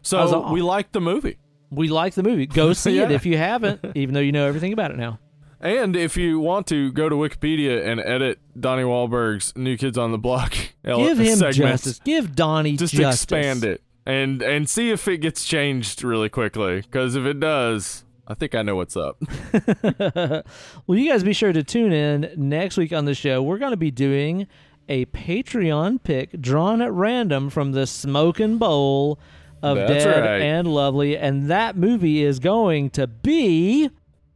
So 0.03 0.51
we 0.53 0.63
like 0.63 0.93
the 0.93 1.01
movie, 1.01 1.39
We 1.71 1.89
like 1.89 2.15
the 2.15 2.23
movie. 2.23 2.47
Go 2.47 2.73
see 2.85 2.99
it 2.99 3.11
if 3.11 3.27
you 3.27 3.37
haven't, 3.37 3.81
even 3.95 4.15
though 4.15 4.21
you 4.21 4.33
know 4.33 4.47
everything 4.47 4.73
about 4.73 4.91
it 4.91 4.97
now. 4.97 5.19
And 5.61 5.97
if 5.97 6.17
you 6.17 6.39
want 6.41 6.67
to 6.69 6.93
go 6.93 7.09
to 7.09 7.15
Wikipedia 7.17 7.85
and 7.85 8.01
edit 8.01 8.39
Donnie 8.59 8.83
Wahlberg's 8.85 9.57
New 9.57 9.77
Kids 9.77 9.99
on 9.99 10.13
the 10.13 10.19
Block 10.19 10.53
Give 10.85 11.19
him 11.19 11.37
segments, 11.37 11.57
justice. 11.85 12.01
Give 12.05 12.35
Donnie 12.35 12.77
just 12.77 12.95
justice. 12.95 13.23
expand 13.25 13.65
it 13.65 13.83
and 14.07 14.43
and 14.43 14.69
see 14.69 14.91
if 14.91 15.07
it 15.07 15.19
gets 15.19 15.45
changed 15.45 16.03
really 16.03 16.29
quickly. 16.29 16.81
Because 16.81 17.15
if 17.15 17.25
it 17.25 17.39
does, 17.41 18.05
I 18.27 18.35
think 18.35 18.55
I 18.55 18.63
know 18.63 18.77
what's 18.77 18.97
up. 18.97 19.19
well, 20.87 20.99
you 20.99 21.11
guys 21.11 21.23
be 21.23 21.33
sure 21.33 21.53
to 21.53 21.63
tune 21.63 21.93
in 21.93 22.33
next 22.37 22.77
week 22.77 22.93
on 22.93 23.05
the 23.05 23.15
show. 23.15 23.43
We're 23.43 23.59
going 23.59 23.73
to 23.73 23.77
be 23.77 23.91
doing 23.91 24.47
a 24.89 25.05
Patreon 25.07 26.03
pick 26.03 26.41
drawn 26.41 26.81
at 26.81 26.93
random 26.93 27.51
from 27.51 27.73
the 27.73 27.87
Smoking 27.87 28.57
Bowl 28.57 29.19
of 29.63 29.77
That's 29.77 30.05
Dead 30.05 30.21
right. 30.21 30.41
and 30.41 30.69
Lovely, 30.69 31.17
and 31.17 31.51
that 31.51 31.77
movie 31.77 32.23
is 32.23 32.39
going 32.39 32.91
to 32.91 33.07
be. 33.07 33.91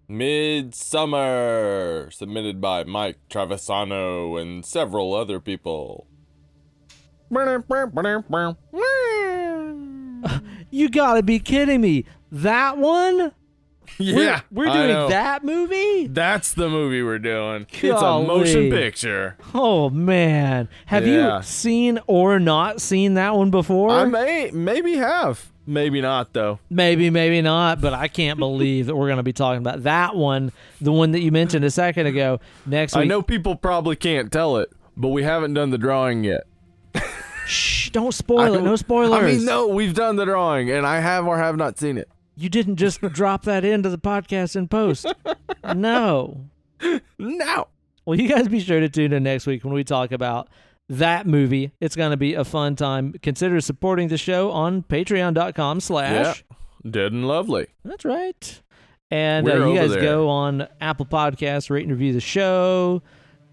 Midsommar, 0.08 2.12
submitted 2.12 2.60
by 2.60 2.84
Mike 2.84 3.18
Travisano 3.30 4.40
and 4.40 4.64
several 4.64 5.14
other 5.14 5.40
people. 5.40 6.06
You 10.74 10.88
got 10.88 11.14
to 11.14 11.22
be 11.22 11.38
kidding 11.38 11.82
me! 11.82 12.06
That 12.30 12.78
one? 12.78 13.32
Yeah, 13.98 14.40
we're, 14.50 14.64
we're 14.64 14.70
I 14.70 14.74
doing 14.74 14.88
know. 14.88 15.08
that 15.10 15.44
movie. 15.44 16.06
That's 16.06 16.54
the 16.54 16.70
movie 16.70 17.02
we're 17.02 17.18
doing. 17.18 17.66
It's 17.70 17.84
a 17.84 17.88
Golly. 17.88 18.26
motion 18.26 18.70
picture. 18.70 19.36
Oh 19.52 19.90
man, 19.90 20.70
have 20.86 21.06
Yeah. 21.06 21.36
you 21.38 21.42
seen 21.42 21.98
or 22.06 22.40
not 22.40 22.80
seen 22.80 23.14
that 23.14 23.34
one 23.34 23.50
before? 23.50 23.90
I 23.90 24.06
may 24.06 24.50
maybe 24.50 24.96
have, 24.96 25.51
maybe 25.66 26.00
not 26.00 26.32
though. 26.32 26.58
Maybe, 26.70 27.10
maybe 27.10 27.40
not, 27.42 27.80
but 27.80 27.92
I 27.94 28.08
can't 28.08 28.38
believe 28.38 28.86
that 28.86 28.96
we're 28.96 29.06
going 29.08 29.16
to 29.18 29.22
be 29.22 29.32
talking 29.32 29.58
about 29.58 29.82
that 29.84 30.14
one, 30.16 30.52
the 30.80 30.92
one 30.92 31.12
that 31.12 31.20
you 31.20 31.32
mentioned 31.32 31.64
a 31.64 31.70
second 31.70 32.06
ago. 32.06 32.40
Next 32.66 32.94
week, 32.94 33.02
I 33.02 33.04
know 33.06 33.22
people 33.22 33.56
probably 33.56 33.96
can't 33.96 34.30
tell 34.32 34.56
it, 34.58 34.70
but 34.96 35.08
we 35.08 35.22
haven't 35.22 35.54
done 35.54 35.70
the 35.70 35.78
drawing 35.78 36.24
yet. 36.24 36.42
Shh, 37.46 37.90
don't 37.90 38.12
spoil 38.14 38.54
I- 38.54 38.58
it. 38.58 38.62
No 38.62 38.76
spoilers. 38.76 39.22
I 39.22 39.26
mean, 39.26 39.44
no, 39.44 39.66
we've 39.68 39.94
done 39.94 40.16
the 40.16 40.24
drawing, 40.24 40.70
and 40.70 40.86
I 40.86 41.00
have 41.00 41.26
or 41.26 41.38
have 41.38 41.56
not 41.56 41.78
seen 41.78 41.98
it. 41.98 42.08
You 42.36 42.48
didn't 42.48 42.76
just 42.76 43.00
drop 43.12 43.44
that 43.44 43.64
into 43.64 43.88
the 43.88 43.98
podcast 43.98 44.56
in 44.56 44.68
post. 44.68 45.06
no. 45.74 46.46
No. 47.18 47.68
Well, 48.04 48.18
you 48.18 48.28
guys 48.28 48.48
be 48.48 48.58
sure 48.60 48.80
to 48.80 48.88
tune 48.88 49.12
in 49.12 49.22
next 49.22 49.46
week 49.46 49.64
when 49.64 49.72
we 49.74 49.84
talk 49.84 50.10
about 50.12 50.48
that 50.98 51.26
movie. 51.26 51.72
It's 51.80 51.96
going 51.96 52.10
to 52.10 52.16
be 52.16 52.34
a 52.34 52.44
fun 52.44 52.76
time. 52.76 53.14
Consider 53.22 53.60
supporting 53.60 54.08
the 54.08 54.18
show 54.18 54.50
on 54.50 54.82
patreon.com 54.82 55.80
slash. 55.80 56.44
yeah. 56.50 56.90
Dead 56.90 57.12
and 57.12 57.26
lovely. 57.26 57.68
That's 57.84 58.04
right. 58.04 58.60
And 59.10 59.48
uh, 59.48 59.66
you 59.68 59.76
guys 59.76 59.90
there. 59.90 60.00
go 60.02 60.28
on 60.28 60.66
Apple 60.80 61.06
Podcasts, 61.06 61.70
rate 61.70 61.82
and 61.82 61.92
review 61.92 62.12
the 62.12 62.20
show, 62.20 63.02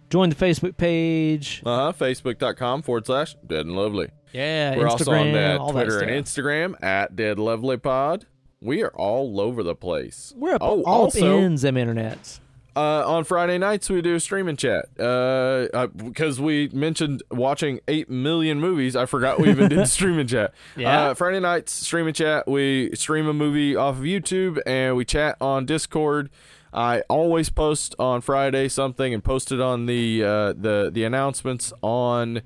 join 0.09 0.29
the 0.29 0.35
Facebook 0.35 0.77
page. 0.77 1.61
Uh 1.65 1.91
huh. 1.91 1.93
Facebook.com 1.93 2.81
forward 2.81 3.05
slash 3.05 3.35
Dead 3.45 3.65
and 3.65 3.75
Lovely. 3.75 4.09
Yeah, 4.31 4.77
We're 4.77 4.85
Instagram, 4.85 4.89
also 4.91 5.11
on 5.13 5.31
that 5.33 5.57
Twitter 5.71 5.99
and. 5.99 6.25
Instagram 6.25 6.83
at 6.83 7.15
Dead 7.15 7.39
Lovely 7.39 7.77
Pod. 7.77 8.25
We 8.61 8.83
are 8.83 8.91
all 8.95 9.39
over 9.41 9.63
the 9.63 9.75
place. 9.75 10.33
We're 10.35 10.55
up 10.55 10.61
Oh, 10.61 10.81
all 10.83 11.03
also- 11.05 11.37
ends 11.39 11.61
them 11.61 11.75
internets. 11.75 12.39
Uh, 12.75 13.03
on 13.05 13.23
Friday 13.23 13.57
nights 13.57 13.89
we 13.89 14.01
do 14.01 14.15
a 14.15 14.19
streaming 14.19 14.55
chat. 14.55 14.85
Uh, 14.99 15.67
uh, 15.73 15.87
because 15.87 16.39
we 16.39 16.69
mentioned 16.69 17.23
watching 17.31 17.79
eight 17.87 18.09
million 18.09 18.59
movies, 18.59 18.95
I 18.95 19.05
forgot 19.05 19.39
we 19.39 19.49
even 19.49 19.69
did 19.69 19.87
streaming 19.89 20.27
chat. 20.27 20.53
Yeah. 20.75 21.09
Uh, 21.09 21.13
Friday 21.13 21.39
nights 21.39 21.73
streaming 21.73 22.13
chat. 22.13 22.47
We 22.47 22.91
stream 22.95 23.27
a 23.27 23.33
movie 23.33 23.75
off 23.75 23.97
of 23.97 24.03
YouTube 24.03 24.59
and 24.65 24.95
we 24.95 25.05
chat 25.05 25.37
on 25.41 25.65
Discord. 25.65 26.29
I 26.71 27.01
always 27.09 27.49
post 27.49 27.95
on 27.97 28.21
Friday 28.21 28.67
something 28.69 29.13
and 29.13 29.23
post 29.23 29.51
it 29.51 29.59
on 29.59 29.85
the 29.85 30.23
uh, 30.23 30.53
the 30.53 30.89
the 30.93 31.03
announcements 31.03 31.73
on 31.81 32.43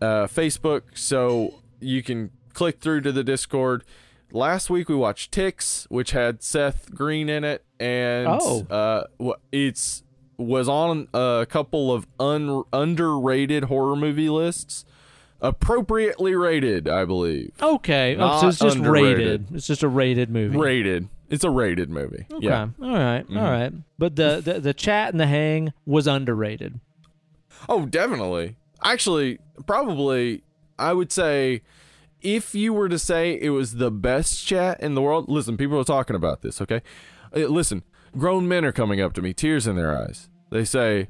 uh, 0.00 0.26
Facebook, 0.26 0.82
so 0.94 1.54
you 1.80 2.02
can 2.02 2.30
click 2.52 2.80
through 2.80 3.00
to 3.02 3.12
the 3.12 3.24
Discord. 3.24 3.84
Last 4.32 4.70
week 4.70 4.88
we 4.88 4.94
watched 4.94 5.32
Ticks, 5.32 5.86
which 5.90 6.12
had 6.12 6.42
Seth 6.42 6.94
Green 6.94 7.28
in 7.28 7.44
it, 7.44 7.64
and 7.80 8.26
Oh. 8.28 8.66
uh, 8.70 9.32
it's 9.52 10.02
was 10.38 10.68
on 10.68 11.08
a 11.14 11.46
couple 11.48 11.92
of 11.92 12.06
un- 12.20 12.64
underrated 12.72 13.64
horror 13.64 13.96
movie 13.96 14.28
lists, 14.28 14.84
appropriately 15.40 16.34
rated, 16.34 16.88
I 16.88 17.04
believe. 17.04 17.52
Okay. 17.60 18.16
Oh, 18.18 18.40
so 18.40 18.48
it's 18.48 18.58
just 18.58 18.76
underrated. 18.76 19.18
rated. 19.18 19.46
It's 19.54 19.66
just 19.66 19.82
a 19.82 19.88
rated 19.88 20.30
movie. 20.30 20.56
Rated. 20.58 21.08
It's 21.28 21.44
a 21.44 21.50
rated 21.50 21.90
movie. 21.90 22.26
Okay. 22.32 22.46
Yeah. 22.46 22.68
All 22.80 22.92
right, 22.92 23.26
Mhm. 23.28 23.36
all 23.36 23.50
right. 23.50 23.72
But 23.98 24.16
the, 24.16 24.40
the 24.44 24.60
the 24.60 24.74
chat 24.74 25.10
and 25.12 25.20
the 25.20 25.26
hang 25.26 25.72
was 25.84 26.06
underrated. 26.06 26.80
Oh, 27.68 27.86
definitely. 27.86 28.56
Actually, 28.84 29.38
probably, 29.66 30.42
I 30.78 30.92
would 30.92 31.10
say 31.10 31.62
if 32.22 32.54
you 32.54 32.72
were 32.72 32.88
to 32.88 32.98
say 32.98 33.38
it 33.40 33.50
was 33.50 33.76
the 33.76 33.90
best 33.90 34.46
chat 34.46 34.80
in 34.80 34.94
the 34.94 35.02
world, 35.02 35.28
listen, 35.28 35.56
people 35.56 35.78
are 35.80 35.84
talking 35.84 36.14
about 36.14 36.42
this, 36.42 36.60
okay? 36.60 36.82
Listen, 37.44 37.84
grown 38.16 38.48
men 38.48 38.64
are 38.64 38.72
coming 38.72 39.00
up 39.00 39.12
to 39.14 39.22
me, 39.22 39.32
tears 39.32 39.66
in 39.66 39.76
their 39.76 39.96
eyes. 39.96 40.28
They 40.50 40.64
say, 40.64 41.08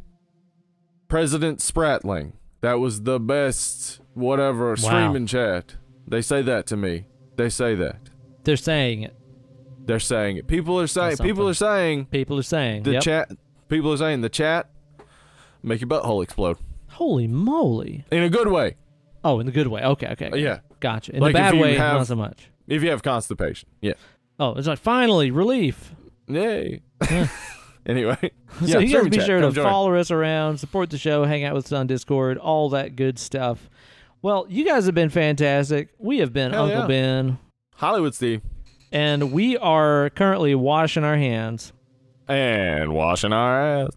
President 1.08 1.60
Spratling, 1.60 2.32
that 2.60 2.74
was 2.74 3.02
the 3.02 3.20
best, 3.20 4.00
whatever, 4.14 4.76
streaming 4.76 5.26
chat. 5.26 5.76
They 6.06 6.22
say 6.22 6.42
that 6.42 6.66
to 6.68 6.76
me. 6.76 7.06
They 7.36 7.48
say 7.48 7.74
that. 7.76 8.10
They're 8.44 8.56
saying 8.56 9.02
it. 9.02 9.16
They're 9.84 10.00
saying 10.00 10.38
it. 10.38 10.46
People 10.46 10.80
are 10.80 10.86
saying, 10.86 11.18
people 11.18 11.48
are 11.48 11.54
saying, 11.54 12.06
People 12.06 12.38
are 12.38 12.42
saying 12.42 12.82
the 12.82 12.92
yep. 12.92 13.02
chat, 13.02 13.32
people 13.68 13.92
are 13.92 13.96
saying 13.96 14.20
the 14.22 14.28
chat 14.28 14.70
make 15.62 15.80
your 15.80 15.88
butthole 15.88 16.22
explode. 16.22 16.56
Holy 16.90 17.26
moly! 17.28 18.04
In 18.10 18.22
a 18.22 18.30
good 18.30 18.48
way. 18.48 18.76
Oh, 19.22 19.38
in 19.40 19.46
the 19.46 19.52
good 19.52 19.66
way. 19.66 19.82
Okay, 19.82 20.08
okay. 20.12 20.30
Uh, 20.30 20.36
Yeah. 20.36 20.60
Gotcha. 20.80 21.14
In 21.14 21.20
Like 21.20 21.32
the 21.32 21.38
bad 21.38 21.54
way, 21.54 21.74
have- 21.76 21.98
not 21.98 22.06
so 22.06 22.16
much. 22.16 22.48
If 22.68 22.82
you 22.82 22.90
have 22.90 23.02
constipation. 23.02 23.68
Yeah. 23.80 23.94
Oh, 24.38 24.54
it's 24.54 24.66
like 24.66 24.78
finally 24.78 25.30
relief. 25.30 25.94
Yay. 26.28 26.82
anyway. 27.86 28.16
so 28.60 28.66
Yeah, 28.66 28.78
you 28.78 28.96
guys 29.00 29.08
be 29.08 29.16
chat, 29.18 29.26
sure 29.26 29.40
to 29.40 29.50
join. 29.52 29.64
follow 29.64 29.94
us 29.94 30.10
around, 30.10 30.58
support 30.58 30.90
the 30.90 30.98
show, 30.98 31.24
hang 31.24 31.44
out 31.44 31.54
with 31.54 31.66
us 31.66 31.72
on 31.72 31.86
Discord, 31.86 32.38
all 32.38 32.68
that 32.70 32.96
good 32.96 33.18
stuff. 33.18 33.68
Well, 34.22 34.46
you 34.48 34.64
guys 34.64 34.86
have 34.86 34.94
been 34.94 35.10
fantastic. 35.10 35.90
We 35.98 36.18
have 36.18 36.32
been 36.32 36.52
Hell 36.52 36.64
Uncle 36.64 36.80
yeah. 36.80 36.86
Ben, 36.86 37.38
Hollywood 37.76 38.14
Steve. 38.14 38.42
and 38.90 39.30
we 39.32 39.56
are 39.58 40.10
currently 40.10 40.54
washing 40.54 41.04
our 41.04 41.16
hands. 41.16 41.72
And 42.28 42.92
washing 42.92 43.32
our 43.32 43.60
ass. 43.84 43.90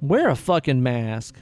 Wear 0.00 0.30
a 0.30 0.36
fucking 0.36 0.82
mask. 0.82 1.36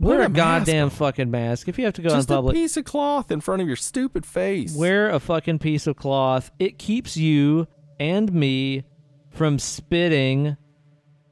Wear, 0.00 0.18
Wear 0.18 0.22
a, 0.22 0.26
a 0.26 0.28
mask. 0.30 0.36
goddamn 0.66 0.90
fucking 0.90 1.30
mask. 1.30 1.68
If 1.68 1.78
you 1.78 1.84
have 1.84 1.94
to 1.94 2.02
go 2.02 2.08
Just 2.08 2.28
in 2.30 2.34
a 2.34 2.38
public, 2.38 2.54
piece 2.54 2.76
of 2.76 2.84
cloth 2.84 3.30
in 3.30 3.40
front 3.40 3.60
of 3.62 3.68
your 3.68 3.76
stupid 3.76 4.24
face. 4.24 4.74
wear 4.74 5.10
a 5.10 5.20
fucking 5.20 5.58
piece 5.58 5.86
of 5.86 5.96
cloth. 5.96 6.50
It 6.58 6.78
keeps 6.78 7.16
you 7.16 7.66
and 8.00 8.32
me 8.32 8.84
from 9.32 9.58
spitting 9.58 10.56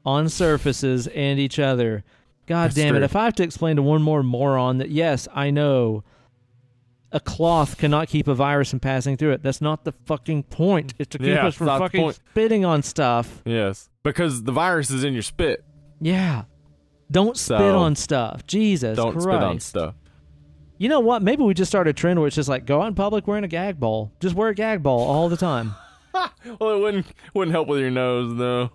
on 0.05 0.29
surfaces 0.29 1.07
and 1.07 1.39
each 1.39 1.59
other. 1.59 2.03
God 2.47 2.65
That's 2.65 2.75
damn 2.75 2.95
it. 2.95 2.99
true. 2.99 3.05
If 3.05 3.15
I 3.15 3.25
have 3.25 3.35
to 3.35 3.43
explain 3.43 3.75
to 3.77 3.81
one 3.81 4.01
more 4.01 4.23
moron 4.23 4.79
that, 4.79 4.89
yes, 4.89 5.27
I 5.33 5.51
know 5.51 6.03
a 7.11 7.19
cloth 7.19 7.77
cannot 7.77 8.07
keep 8.07 8.27
a 8.27 8.33
virus 8.33 8.69
from 8.71 8.79
passing 8.79 9.15
through 9.17 9.31
it, 9.33 9.43
that's 9.43 9.61
not 9.61 9.83
the 9.83 9.91
fucking 10.05 10.43
point. 10.43 10.93
It's 10.97 11.09
to 11.11 11.17
keep 11.17 11.27
Yeah, 11.27 11.47
us 11.47 11.55
from 11.55 11.67
fucking 11.67 12.13
spitting 12.13 12.65
on 12.65 12.83
stuff. 12.83 13.41
Yes. 13.45 13.89
Because 14.03 14.43
the 14.43 14.51
virus 14.51 14.89
is 14.89 15.03
in 15.03 15.13
your 15.13 15.21
spit. 15.21 15.63
Yeah. 15.99 16.43
Don't 17.11 17.37
spit 17.37 17.59
So, 17.59 17.77
on 17.77 17.95
stuff. 17.95 18.47
Jesus 18.47 18.95
Don't 18.95 19.11
Christ. 19.13 19.23
spit 19.27 19.43
on 19.43 19.59
stuff. 19.59 19.95
You 20.77 20.89
know 20.89 20.99
what? 21.01 21.21
Maybe 21.21 21.43
we 21.43 21.53
just 21.53 21.69
start 21.69 21.87
a 21.87 21.93
trend 21.93 22.19
where 22.19 22.25
it's 22.27 22.35
just 22.35 22.49
like 22.49 22.65
go 22.65 22.81
out 22.81 22.87
in 22.87 22.95
public 22.95 23.27
wearing 23.27 23.43
a 23.43 23.47
gag 23.47 23.79
ball. 23.79 24.11
Just 24.19 24.33
wear 24.33 24.49
a 24.49 24.55
gag 24.55 24.81
ball 24.81 25.07
all 25.07 25.29
the 25.29 25.37
time. 25.37 25.75
Well, 26.59 26.75
it 26.75 26.79
wouldn't 26.79 27.05
wouldn't 27.33 27.53
help 27.53 27.67
with 27.67 27.79
your 27.79 27.91
nose 27.91 28.37
though. 28.37 28.71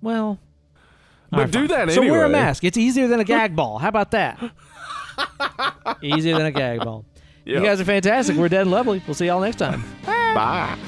Well, 0.00 0.38
But 1.30 1.38
right, 1.38 1.50
do 1.50 1.68
fine. 1.68 1.86
that 1.88 1.92
So 1.94 2.00
wear 2.02 2.24
a 2.24 2.28
mask. 2.28 2.64
It's 2.64 2.78
easier 2.78 3.08
than 3.08 3.20
a 3.20 3.24
gag 3.36 3.54
ball. 3.56 3.78
How 3.78 3.88
about 3.88 4.10
that? 4.12 4.38
easier 6.02 6.36
than 6.36 6.46
a 6.46 6.52
gag 6.52 6.80
ball. 6.80 7.04
Yeah. 7.44 7.58
You 7.60 7.64
guys 7.66 7.80
are 7.80 7.84
fantastic. 7.84 8.36
We're 8.36 8.48
dead 8.48 8.62
and 8.62 8.70
lovely. 8.70 9.02
We'll 9.06 9.14
see 9.14 9.26
y'all 9.26 9.40
next 9.40 9.56
time. 9.56 9.82
Bye. 10.04 10.78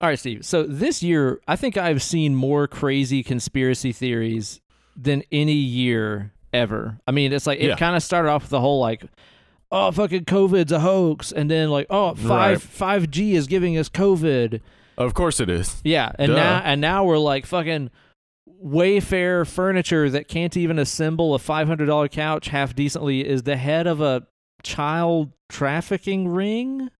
All 0.00 0.08
right, 0.10 0.18
Steve. 0.18 0.44
So 0.44 0.62
this 0.64 1.02
year, 1.02 1.40
I 1.48 1.56
think 1.56 1.76
I've 1.76 2.02
seen 2.02 2.34
more 2.34 2.68
crazy 2.68 3.22
conspiracy 3.22 3.92
theories 3.92 4.60
than 4.94 5.22
any 5.32 5.54
year 5.54 6.32
ever. 6.52 6.98
I 7.06 7.12
mean, 7.12 7.32
it's 7.32 7.46
like 7.46 7.60
it 7.60 7.68
Yeah. 7.68 7.76
kind 7.76 7.96
of 7.96 8.02
started 8.02 8.28
off 8.30 8.42
with 8.42 8.50
the 8.50 8.60
whole 8.60 8.78
like, 8.80 9.04
oh, 9.72 9.90
fucking 9.90 10.26
COVID's 10.26 10.72
a 10.72 10.80
hoax, 10.80 11.32
and 11.32 11.50
then 11.50 11.70
like, 11.70 11.86
oh, 11.90 12.14
five 12.14 12.28
Right. 12.28 12.60
five 12.60 13.10
G 13.10 13.34
is 13.34 13.46
giving 13.46 13.76
us 13.78 13.88
COVID. 13.88 14.60
Of 14.98 15.14
course 15.14 15.40
it 15.40 15.48
is. 15.50 15.80
Yeah, 15.84 16.12
and 16.18 16.28
Duh. 16.28 16.36
now 16.36 16.62
and 16.64 16.80
now 16.80 17.04
we're 17.04 17.18
like 17.18 17.46
fucking 17.46 17.90
Wayfair 18.64 19.46
furniture 19.46 20.08
that 20.10 20.28
can't 20.28 20.56
even 20.56 20.78
assemble 20.78 21.34
a 21.34 21.38
five 21.38 21.68
hundred 21.68 21.86
dollar 21.86 22.08
couch 22.08 22.48
half 22.48 22.74
decently 22.74 23.26
is 23.26 23.42
the 23.42 23.56
head 23.56 23.86
of 23.86 24.00
a 24.00 24.26
child 24.62 25.32
trafficking 25.48 26.28
ring. 26.28 26.90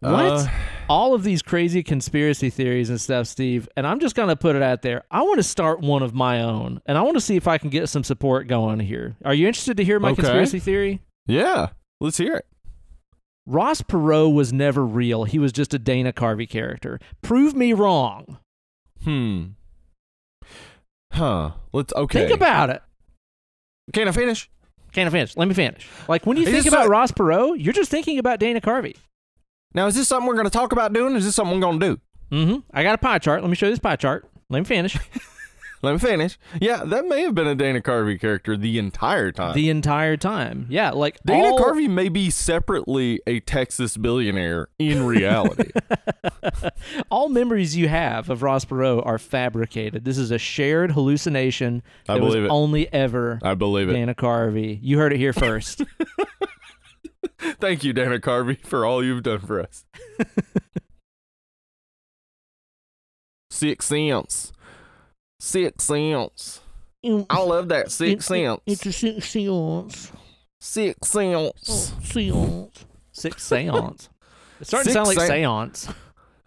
What? 0.00 0.12
Uh, 0.12 0.46
All 0.88 1.14
of 1.14 1.22
these 1.22 1.42
crazy 1.42 1.82
conspiracy 1.82 2.50
theories 2.50 2.90
and 2.90 3.00
stuff, 3.00 3.26
Steve. 3.26 3.68
And 3.76 3.86
I'm 3.86 4.00
just 4.00 4.14
gonna 4.14 4.36
put 4.36 4.56
it 4.56 4.62
out 4.62 4.82
there. 4.82 5.02
I 5.10 5.22
want 5.22 5.36
to 5.38 5.42
start 5.42 5.80
one 5.80 6.02
of 6.02 6.14
my 6.14 6.42
own, 6.42 6.80
and 6.86 6.98
I 6.98 7.02
want 7.02 7.16
to 7.16 7.20
see 7.20 7.36
if 7.36 7.46
I 7.48 7.58
can 7.58 7.70
get 7.70 7.88
some 7.88 8.04
support 8.04 8.48
going 8.48 8.80
here. 8.80 9.16
Are 9.24 9.34
you 9.34 9.46
interested 9.46 9.76
to 9.76 9.84
hear 9.84 10.00
my 10.00 10.10
Okay. 10.10 10.22
conspiracy 10.22 10.58
theory? 10.58 11.00
yeah. 11.26 11.68
Let's 12.00 12.16
hear 12.16 12.34
it. 12.34 12.46
Ross 13.46 13.80
Perot 13.82 14.34
was 14.34 14.52
never 14.52 14.84
real. 14.84 15.24
He 15.24 15.38
was 15.38 15.52
just 15.52 15.72
a 15.74 15.78
Dana 15.78 16.12
Carvey 16.12 16.48
character. 16.48 16.98
Prove 17.22 17.54
me 17.54 17.72
wrong. 17.72 18.38
Hmm. 19.04 19.44
Huh. 21.12 21.52
Let's 21.72 21.92
okay. 21.94 22.26
Think 22.26 22.34
about 22.34 22.70
it. 22.70 22.82
Can 23.92 24.08
I 24.08 24.12
finish? 24.12 24.48
Can 24.92 25.06
I 25.06 25.10
finish? 25.10 25.36
Let 25.36 25.48
me 25.48 25.54
finish. 25.54 25.86
Like 26.08 26.26
when 26.26 26.36
you 26.36 26.44
think 26.46 26.66
about 26.66 26.88
Ross 26.88 27.12
Perot, 27.12 27.62
you're 27.62 27.72
just 27.72 27.90
thinking 27.90 28.18
about 28.18 28.38
Dana 28.40 28.60
Carvey. 28.60 28.96
Now, 29.74 29.86
is 29.86 29.94
this 29.94 30.08
something 30.08 30.26
we're 30.26 30.34
going 30.34 30.46
to 30.46 30.50
talk 30.50 30.72
about 30.72 30.92
doing? 30.92 31.16
Is 31.16 31.24
this 31.24 31.34
something 31.34 31.54
we're 31.54 31.60
going 31.60 31.80
to 31.80 31.86
do? 31.86 32.00
Mm-hmm. 32.30 32.56
I 32.72 32.82
got 32.82 32.94
a 32.94 32.98
pie 32.98 33.18
chart. 33.18 33.42
Let 33.42 33.50
me 33.50 33.56
show 33.56 33.66
you 33.66 33.72
this 33.72 33.78
pie 33.78 33.96
chart. 33.96 34.28
Let 34.48 34.60
me 34.60 34.64
finish. 34.64 34.96
Let 35.82 35.94
me 35.94 35.98
finish. 35.98 36.38
Yeah, 36.60 36.84
that 36.84 37.06
may 37.06 37.22
have 37.22 37.34
been 37.34 37.48
a 37.48 37.56
Dana 37.56 37.80
Carvey 37.80 38.20
character 38.20 38.56
the 38.56 38.78
entire 38.78 39.32
time. 39.32 39.54
the 39.54 39.68
entire 39.68 40.16
time. 40.16 40.66
Yeah, 40.70 40.90
like 40.90 41.18
Dana 41.24 41.48
all, 41.48 41.58
Carvey 41.58 41.90
may 41.90 42.08
be 42.08 42.30
separately 42.30 43.20
a 43.26 43.40
Texas 43.40 43.96
billionaire 43.96 44.68
in 44.78 45.04
reality. 45.04 45.72
all 47.10 47.28
memories 47.28 47.76
you 47.76 47.88
have 47.88 48.30
of 48.30 48.44
Ross 48.44 48.64
Perot 48.64 49.04
are 49.04 49.18
fabricated. 49.18 50.04
This 50.04 50.18
is 50.18 50.30
a 50.30 50.38
shared 50.38 50.92
hallucination. 50.92 51.82
I 52.08 52.14
that 52.14 52.22
was 52.22 52.34
believe 52.34 52.44
it. 52.46 52.50
only 52.52 52.92
ever 52.92 53.40
I 53.42 53.54
believe 53.54 53.88
it. 53.88 53.94
Dana 53.94 54.14
Carvey. 54.14 54.78
You 54.80 54.98
heard 54.98 55.12
it 55.12 55.18
here 55.18 55.32
first. 55.32 55.82
Thank 57.60 57.84
you, 57.84 57.92
Dana 57.92 58.18
Carvey, 58.18 58.58
for 58.64 58.84
all 58.86 59.02
you've 59.04 59.22
done 59.22 59.40
for 59.40 59.60
us. 59.60 59.84
Six 63.50 63.86
cents. 63.86 64.52
Six 65.38 65.84
cents. 65.84 66.60
I 67.04 67.40
love 67.40 67.68
that 67.68 67.90
six 67.90 68.26
cents. 68.26 68.62
It's 68.66 68.86
a 68.86 68.92
six 68.92 69.28
seance. 69.28 70.12
Six 70.60 71.08
cents. 71.08 71.68
Oh, 71.68 72.00
seance. 72.02 72.84
Six 73.12 73.42
seance. 73.42 74.08
It's 74.60 74.68
starting 74.70 74.88
to 74.90 74.92
sound 74.92 75.08
like 75.08 75.18
se- 75.18 75.26
seance. 75.26 75.88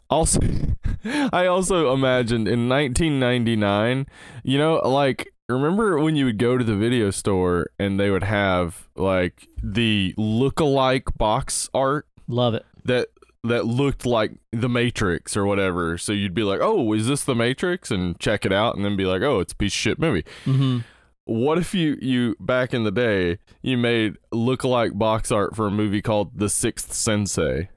Also, 0.10 0.40
I 1.06 1.48
also 1.48 1.94
imagined 1.94 2.48
in 2.48 2.70
1999, 2.70 4.08
you 4.44 4.58
know, 4.58 4.76
like 4.76 5.34
remember 5.50 6.00
when 6.00 6.16
you 6.16 6.26
would 6.26 6.38
go 6.38 6.58
to 6.58 6.64
the 6.64 6.76
video 6.76 7.12
store 7.12 7.68
and 7.80 8.00
they 8.00 8.10
would 8.10 8.24
have 8.24 8.88
like 8.96 9.48
the 9.62 10.14
look-alike 10.18 11.18
box 11.18 11.70
art 11.74 12.08
Love 12.28 12.54
it. 12.56 12.66
that 12.86 13.10
that 13.44 13.66
looked 13.68 14.08
like 14.08 14.32
the 14.52 14.68
Matrix 14.68 15.38
or 15.38 15.46
whatever. 15.46 16.00
So 16.00 16.12
you'd 16.14 16.34
be 16.34 16.42
like, 16.42 16.62
"Oh, 16.64 16.94
is 16.94 17.08
this 17.08 17.24
the 17.24 17.36
Matrix?" 17.36 17.92
and 17.92 18.20
check 18.20 18.44
it 18.44 18.52
out, 18.52 18.76
and 18.76 18.84
then 18.84 18.96
be 18.98 19.06
like, 19.06 19.22
"Oh, 19.22 19.40
it's 19.40 19.54
a 19.54 19.56
piece 19.56 19.72
of 19.74 19.78
shit 19.78 20.00
movie." 20.00 20.24
Mm-hmm. 20.46 20.80
what 21.26 21.58
if 21.60 21.74
you 21.76 21.98
you 22.02 22.36
back 22.40 22.74
in 22.74 22.84
the 22.84 22.92
day 22.92 23.38
you 23.62 23.78
made 23.78 24.16
look-alike 24.32 24.98
box 24.98 25.32
art 25.32 25.56
for 25.56 25.68
a 25.68 25.72
movie 25.72 26.02
called 26.02 26.32
The 26.40 26.50
Sixth 26.50 26.94
Sensei? 26.94 27.70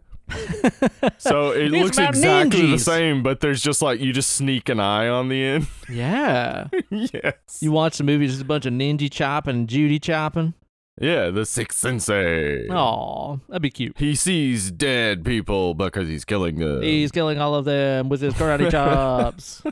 So 1.18 1.50
it 1.52 1.70
looks 1.70 1.98
exactly 1.98 2.70
the 2.70 2.78
same, 2.78 3.22
but 3.22 3.40
there's 3.40 3.62
just 3.62 3.82
like 3.82 4.00
you 4.00 4.12
just 4.12 4.30
sneak 4.32 4.68
an 4.68 4.80
eye 4.80 5.08
on 5.08 5.28
the 5.28 5.42
end. 5.44 5.66
yeah. 5.88 6.68
yes. 6.90 7.58
You 7.60 7.72
watch 7.72 7.98
the 7.98 8.04
movie, 8.04 8.26
just 8.26 8.42
a 8.42 8.44
bunch 8.44 8.66
of 8.66 8.72
ninja 8.72 9.10
chopping 9.10 9.66
Judy 9.66 9.98
chopping. 9.98 10.54
yeah, 11.00 11.30
the 11.30 11.44
Sixth 11.46 11.78
Sensei. 11.78 12.68
Aw, 12.68 13.36
that'd 13.48 13.62
be 13.62 13.70
cute. 13.70 13.96
He 13.98 14.14
sees 14.14 14.70
dead 14.70 15.24
people 15.24 15.74
because 15.74 16.08
he's 16.08 16.24
killing 16.24 16.56
them. 16.56 16.82
He's 16.82 17.10
killing 17.12 17.38
all 17.38 17.54
of 17.54 17.64
them 17.64 18.08
with 18.08 18.20
his 18.20 18.34
karate 18.34 18.70
chops. 18.70 19.62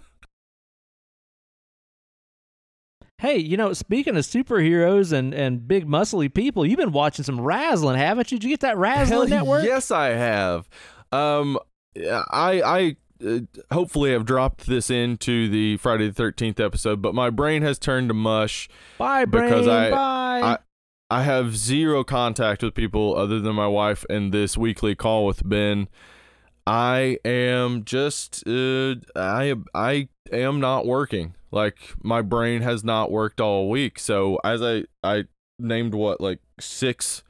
Hey, 3.18 3.38
you 3.38 3.56
know, 3.56 3.72
speaking 3.72 4.16
of 4.16 4.24
superheroes 4.24 5.12
and, 5.12 5.32
and 5.34 5.66
big 5.66 5.86
muscly 5.86 6.32
people, 6.32 6.66
you've 6.66 6.78
been 6.78 6.92
watching 6.92 7.24
some 7.24 7.38
Razzling, 7.38 7.96
haven't 7.96 8.30
you? 8.30 8.38
Did 8.38 8.44
you 8.44 8.50
get 8.50 8.60
that 8.60 8.76
Hell 8.76 8.78
Razzling 8.78 9.28
network? 9.30 9.64
Yes, 9.64 9.90
I 9.90 10.08
have. 10.08 10.68
Um, 11.12 11.58
I 11.96 12.62
I 12.62 12.96
uh, 13.26 13.38
hopefully 13.72 14.12
have 14.12 14.26
dropped 14.26 14.66
this 14.66 14.90
into 14.90 15.48
the 15.48 15.78
Friday 15.78 16.08
the 16.08 16.12
Thirteenth 16.12 16.60
episode, 16.60 17.00
but 17.00 17.14
my 17.14 17.30
brain 17.30 17.62
has 17.62 17.78
turned 17.78 18.08
to 18.08 18.14
mush. 18.14 18.68
Bye, 18.98 19.24
brain. 19.24 19.48
Because 19.48 19.68
I- 19.68 19.90
bye. 19.90 20.40
I- 20.42 20.58
I 21.08 21.22
have 21.22 21.56
zero 21.56 22.02
contact 22.02 22.64
with 22.64 22.74
people 22.74 23.14
other 23.16 23.38
than 23.38 23.54
my 23.54 23.68
wife 23.68 24.04
and 24.10 24.32
this 24.32 24.58
weekly 24.58 24.96
call 24.96 25.24
with 25.24 25.48
Ben. 25.48 25.86
I 26.66 27.18
am 27.24 27.84
just 27.84 28.46
uh, 28.46 28.96
I 29.14 29.54
I 29.74 30.08
am 30.32 30.60
not 30.60 30.86
working. 30.86 31.34
Like 31.52 31.94
my 32.02 32.22
brain 32.22 32.62
has 32.62 32.82
not 32.82 33.10
worked 33.10 33.40
all 33.40 33.70
week. 33.70 33.98
So 33.98 34.38
as 34.44 34.62
I 34.62 34.84
I 35.04 35.24
named 35.58 35.94
what 35.94 36.20
like 36.20 36.40
six 36.60 37.22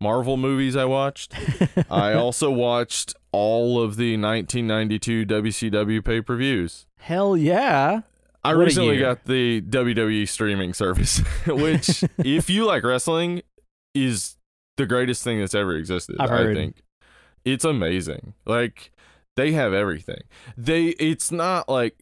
Marvel 0.00 0.36
movies 0.36 0.76
I 0.76 0.84
watched. 0.84 1.34
I 1.90 2.12
also 2.12 2.50
watched 2.50 3.14
all 3.32 3.82
of 3.82 3.96
the 3.96 4.16
1992 4.16 5.26
WCW 5.26 6.04
pay-per-views. 6.04 6.86
Hell 6.98 7.36
yeah. 7.36 8.02
I 8.44 8.54
What 8.54 8.66
recently 8.66 8.98
got 8.98 9.24
the 9.24 9.60
WWE 9.62 10.28
streaming 10.28 10.72
service, 10.72 11.18
which, 11.46 12.04
if 12.18 12.48
you 12.48 12.64
like 12.64 12.84
wrestling, 12.84 13.42
is 13.94 14.36
the 14.76 14.86
greatest 14.86 15.24
thing 15.24 15.40
that's 15.40 15.54
ever 15.54 15.74
existed. 15.74 16.16
I've 16.20 16.30
I 16.30 16.36
heard. 16.36 16.56
think 16.56 16.82
it's 17.46 17.64
amazing. 17.64 18.34
Like 18.44 18.92
they 19.36 19.52
have 19.52 19.72
everything. 19.72 20.22
They 20.58 20.88
it's 20.88 21.32
not 21.32 21.68
like 21.68 21.96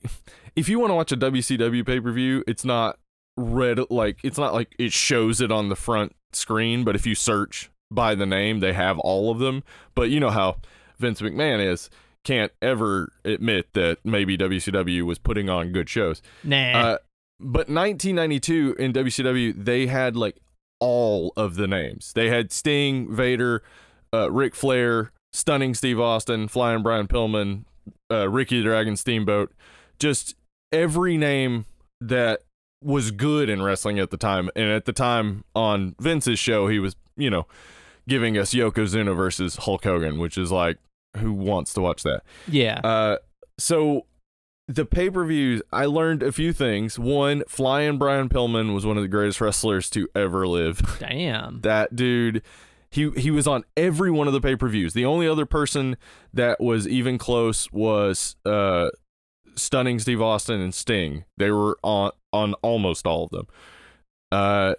if 0.57 0.69
you 0.69 0.81
want 0.81 0.91
to 0.91 0.95
watch 0.95 1.13
a 1.13 1.17
WCW 1.17 1.87
pay 1.87 2.01
per 2.01 2.11
view, 2.11 2.43
it's 2.49 2.65
not 2.65 2.99
red 3.37 3.79
like 3.91 4.19
it's 4.25 4.39
not 4.39 4.55
like 4.55 4.75
it 4.79 4.93
shows 4.93 5.41
it 5.41 5.53
on 5.53 5.69
the 5.69 5.77
front 5.77 6.17
screen. 6.33 6.83
But 6.83 6.97
if 6.97 7.07
you 7.07 7.15
search 7.15 7.71
by 7.91 8.15
the 8.15 8.27
name, 8.27 8.61
they 8.61 8.73
have 8.73 8.99
all 8.99 9.31
of 9.31 9.39
them. 9.39 9.63
But 9.95 10.11
you 10.11 10.19
know 10.19 10.31
how 10.31 10.57
Vince 10.99 11.21
McMahon 11.21 11.65
is. 11.65 11.91
Can't 12.25 12.53
ever 12.63 13.13
admit 13.27 13.75
that 13.75 13.99
maybe 14.03 14.39
WCW 14.39 15.03
was 15.03 15.19
putting 15.19 15.51
on 15.51 15.73
good 15.73 15.91
shows. 15.91 16.23
Nah. 16.43 16.57
Uh, 16.57 16.99
but 17.39 17.69
1992 17.69 18.77
in 18.79 18.95
WCW, 18.95 19.63
they 19.63 19.89
had 19.89 20.17
like 20.17 20.39
all 20.81 21.35
of 21.37 21.57
the 21.57 21.67
names. 21.67 22.15
They 22.15 22.31
had 22.31 22.51
Sting, 22.51 23.15
Vader, 23.15 23.63
uh, 24.15 24.31
Ric 24.31 24.55
Flair, 24.55 25.13
Stunning 25.35 25.75
Steve 25.75 25.99
Austin, 25.99 26.47
Flying 26.47 26.85
Brian 26.85 27.09
Pillman, 27.09 27.65
uh, 28.09 28.29
Ricky 28.29 28.59
the 28.59 28.63
Dragon 28.63 28.97
Steamboat. 28.97 29.53
Just 29.99 30.37
every 30.71 31.17
name 31.17 31.65
that 32.01 32.43
was 32.81 33.11
good 33.11 33.49
in 33.49 33.61
wrestling 33.61 33.99
at 33.99 34.11
the 34.11 34.17
time. 34.17 34.49
And 34.55 34.71
at 34.71 34.85
the 34.85 34.93
time 34.93 35.43
on 35.53 35.97
Vince's 35.99 36.39
show, 36.39 36.69
he 36.69 36.79
was, 36.79 36.95
you 37.17 37.31
know, 37.31 37.49
giving 38.09 38.39
us 38.39 38.55
Yokozuna 38.55 39.17
versus 39.17 39.57
Hulk 39.57 39.83
Hogan, 39.83 40.21
which 40.21 40.39
is 40.39 40.53
like, 40.53 40.79
who 41.17 41.33
wants 41.33 41.75
to 41.75 41.81
watch 41.81 42.05
that? 42.05 42.23
yeah. 42.47 42.81
Uh, 42.85 43.17
so 43.59 44.07
the 44.69 44.87
pay 44.87 45.11
per 45.11 45.25
views, 45.25 45.63
I 45.73 45.87
learned 45.87 46.23
a 46.23 46.31
few 46.31 46.53
things. 46.53 46.97
One, 46.97 47.43
Flying 47.49 47.99
Brian 47.99 48.29
Pillman 48.29 48.73
was 48.73 48.87
one 48.87 48.97
of 48.97 49.03
the 49.03 49.09
greatest 49.09 49.41
wrestlers 49.41 49.91
to 49.91 50.07
ever 50.15 50.47
live. 50.47 50.99
Damn. 51.01 51.61
that 51.63 51.97
dude, 51.97 52.43
he 52.95 53.11
he 53.17 53.31
was 53.33 53.49
on 53.49 53.65
every 53.77 54.11
one 54.11 54.29
of 54.29 54.33
the 54.33 54.41
pay 54.41 54.55
per 54.55 54.69
views. 54.69 54.95
The 54.95 55.05
only 55.05 55.27
other 55.27 55.47
person 55.47 55.97
that 56.33 56.61
was 56.61 56.87
even 56.87 57.19
close 57.19 57.71
was 57.73 58.37
uh, 58.47 58.91
Stunning 59.57 59.99
Steve 59.99 60.23
Austin 60.23 60.61
and 60.61 60.73
Sting. 60.73 61.25
They 61.37 61.51
were 61.51 61.77
on 61.83 62.13
on 62.33 62.55
almost 62.55 63.05
all 63.05 63.25
of 63.25 63.31
them. 63.31 63.47
Uh, 64.31 64.75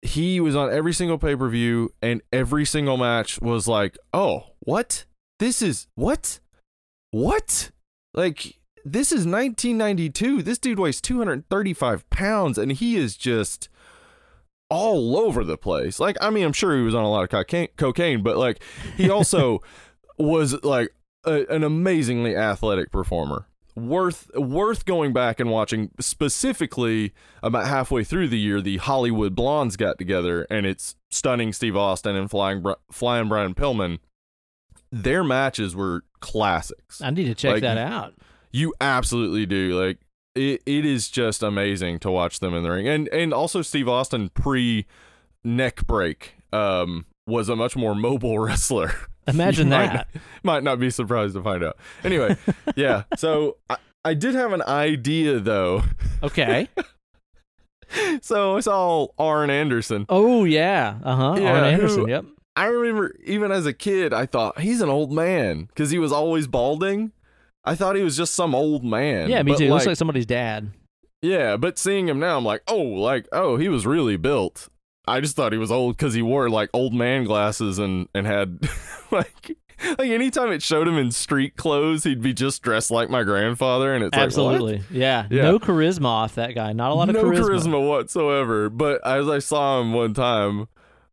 he 0.00 0.40
was 0.40 0.56
on 0.56 0.72
every 0.72 0.94
single 0.94 1.18
pay 1.18 1.36
per 1.36 1.48
view, 1.50 1.92
and 2.00 2.22
every 2.32 2.64
single 2.64 2.96
match 2.96 3.40
was 3.42 3.68
like, 3.68 3.98
oh, 4.14 4.44
what? 4.60 5.04
This 5.38 5.60
is 5.60 5.86
what? 5.96 6.40
What? 7.10 7.70
Like, 8.14 8.58
this 8.86 9.12
is 9.12 9.26
1992. 9.26 10.42
This 10.42 10.58
dude 10.58 10.78
weighs 10.78 11.00
235 11.02 12.08
pounds, 12.08 12.56
and 12.56 12.72
he 12.72 12.96
is 12.96 13.16
just 13.16 13.68
all 14.70 15.16
over 15.16 15.44
the 15.44 15.56
place. 15.56 16.00
Like, 16.00 16.16
I 16.20 16.30
mean, 16.30 16.44
I'm 16.44 16.52
sure 16.52 16.76
he 16.76 16.82
was 16.82 16.94
on 16.94 17.04
a 17.04 17.10
lot 17.10 17.22
of 17.22 17.28
cocaine, 17.30 17.68
cocaine 17.76 18.22
but 18.22 18.36
like, 18.36 18.62
he 18.96 19.10
also 19.10 19.62
was 20.18 20.62
like 20.64 20.94
a, 21.24 21.44
an 21.46 21.62
amazingly 21.64 22.36
athletic 22.36 22.90
performer. 22.90 23.46
Worth 23.76 24.30
worth 24.36 24.84
going 24.84 25.12
back 25.12 25.40
and 25.40 25.50
watching. 25.50 25.90
Specifically, 25.98 27.12
about 27.42 27.66
halfway 27.66 28.04
through 28.04 28.28
the 28.28 28.38
year, 28.38 28.60
the 28.60 28.76
Hollywood 28.76 29.34
Blondes 29.34 29.76
got 29.76 29.98
together, 29.98 30.46
and 30.48 30.64
it's 30.64 30.94
stunning 31.10 31.52
Steve 31.52 31.76
Austin 31.76 32.14
and 32.14 32.30
flying 32.30 32.64
flying 32.92 33.26
Brian 33.28 33.52
Pillman. 33.52 33.98
Their 34.92 35.24
matches 35.24 35.74
were 35.74 36.04
classics. 36.20 37.02
I 37.02 37.10
need 37.10 37.24
to 37.24 37.34
check 37.34 37.54
Like, 37.54 37.62
that 37.62 37.76
out. 37.78 38.14
You 38.52 38.74
absolutely 38.80 39.44
do. 39.44 39.76
Like 39.76 39.98
it, 40.34 40.62
it 40.66 40.84
is 40.84 41.08
just 41.08 41.42
amazing 41.42 41.98
to 42.00 42.10
watch 42.10 42.40
them 42.40 42.54
in 42.54 42.62
the 42.62 42.70
ring. 42.70 42.88
And 42.88 43.08
and 43.08 43.32
also 43.32 43.62
Steve 43.62 43.88
Austin 43.88 44.28
pre 44.30 44.86
neck 45.44 45.86
break 45.86 46.34
um 46.52 47.06
was 47.26 47.48
a 47.48 47.56
much 47.56 47.76
more 47.76 47.94
mobile 48.08 48.38
wrestler. 48.38 48.92
Imagine 49.26 49.68
You 49.68 49.70
might 49.70 49.86
that. 49.86 50.08
not- 50.14 50.22
might 50.42 50.62
not 50.62 50.78
be 50.78 50.90
surprised 50.90 51.34
to 51.34 51.42
find 51.42 51.64
out. 51.64 51.76
Anyway, 52.02 52.36
yeah. 52.76 53.04
So 53.16 53.56
I, 53.70 53.76
I 54.04 54.14
did 54.14 54.34
have 54.34 54.52
an 54.52 54.62
idea 54.62 55.38
though. 55.40 55.82
Okay. 56.22 56.68
So 58.22 58.56
I 58.56 58.60
saw 58.60 59.06
Arn 59.18 59.50
Anderson. 59.50 60.04
Oh 60.08 60.44
yeah. 60.44 60.98
Uh 61.02 61.16
huh. 61.16 61.34
Yeah, 61.40 61.52
Arn 61.52 61.62
who- 61.64 61.70
Anderson. 61.70 62.08
Yep. 62.08 62.24
I 62.56 62.66
remember 62.66 63.14
even 63.24 63.50
as 63.50 63.66
a 63.66 63.72
kid, 63.72 64.12
I 64.12 64.26
thought 64.26 64.60
he's 64.60 64.80
an 64.80 64.88
old 64.88 65.12
man 65.12 65.64
because 65.64 65.90
he 65.90 65.98
was 65.98 66.12
always 66.12 66.46
balding. 66.46 67.12
I 67.64 67.74
thought 67.74 67.96
he 67.96 68.02
was 68.02 68.16
just 68.16 68.34
some 68.34 68.54
old 68.54 68.84
man. 68.84 69.28
Yeah, 69.30 69.42
me 69.42 69.56
too. 69.56 69.68
Looks 69.68 69.82
like- 69.82 69.92
like 69.92 69.96
somebody's 69.96 70.26
dad. 70.26 70.70
Yeah, 71.22 71.56
but 71.56 71.78
seeing 71.78 72.06
him 72.08 72.18
now, 72.18 72.36
I'm 72.36 72.44
like, 72.44 72.62
oh, 72.68 72.76
like, 72.82 73.26
oh, 73.32 73.56
he 73.56 73.68
was 73.70 73.86
really 73.86 74.18
built. 74.18 74.68
I 75.06 75.20
just 75.20 75.36
thought 75.36 75.52
he 75.52 75.58
was 75.58 75.72
old 75.72 75.96
because 75.96 76.12
he 76.14 76.20
wore 76.22 76.50
like 76.50 76.68
old 76.74 76.92
man 76.94 77.24
glasses 77.24 77.78
and 77.78 78.08
and 78.14 78.26
had 78.26 78.58
like 79.10 79.56
like 79.98 80.08
anytime 80.10 80.50
it 80.52 80.62
showed 80.62 80.86
him 80.88 80.96
in 80.98 81.10
street 81.10 81.56
clothes, 81.56 82.04
he'd 82.04 82.22
be 82.22 82.32
just 82.34 82.62
dressed 82.62 82.90
like 82.90 83.10
my 83.10 83.22
grandfather, 83.22 83.94
and 83.94 84.04
it's 84.04 84.16
Absolutely. 84.16 84.82
yeah. 84.90 85.26
Yeah. 85.30 85.42
No 85.42 85.58
charisma 85.58 86.06
off 86.06 86.34
that 86.36 86.54
guy. 86.54 86.72
Not 86.72 86.90
a 86.90 86.94
lot 86.94 87.08
of 87.08 87.14
no 87.14 87.24
charisma. 87.24 87.86
whatsoever. 87.86 88.70
But 88.70 89.06
as 89.06 89.28
I 89.28 89.38
saw 89.40 89.80
him 89.80 89.92
one 89.92 90.14
time, 90.14 90.68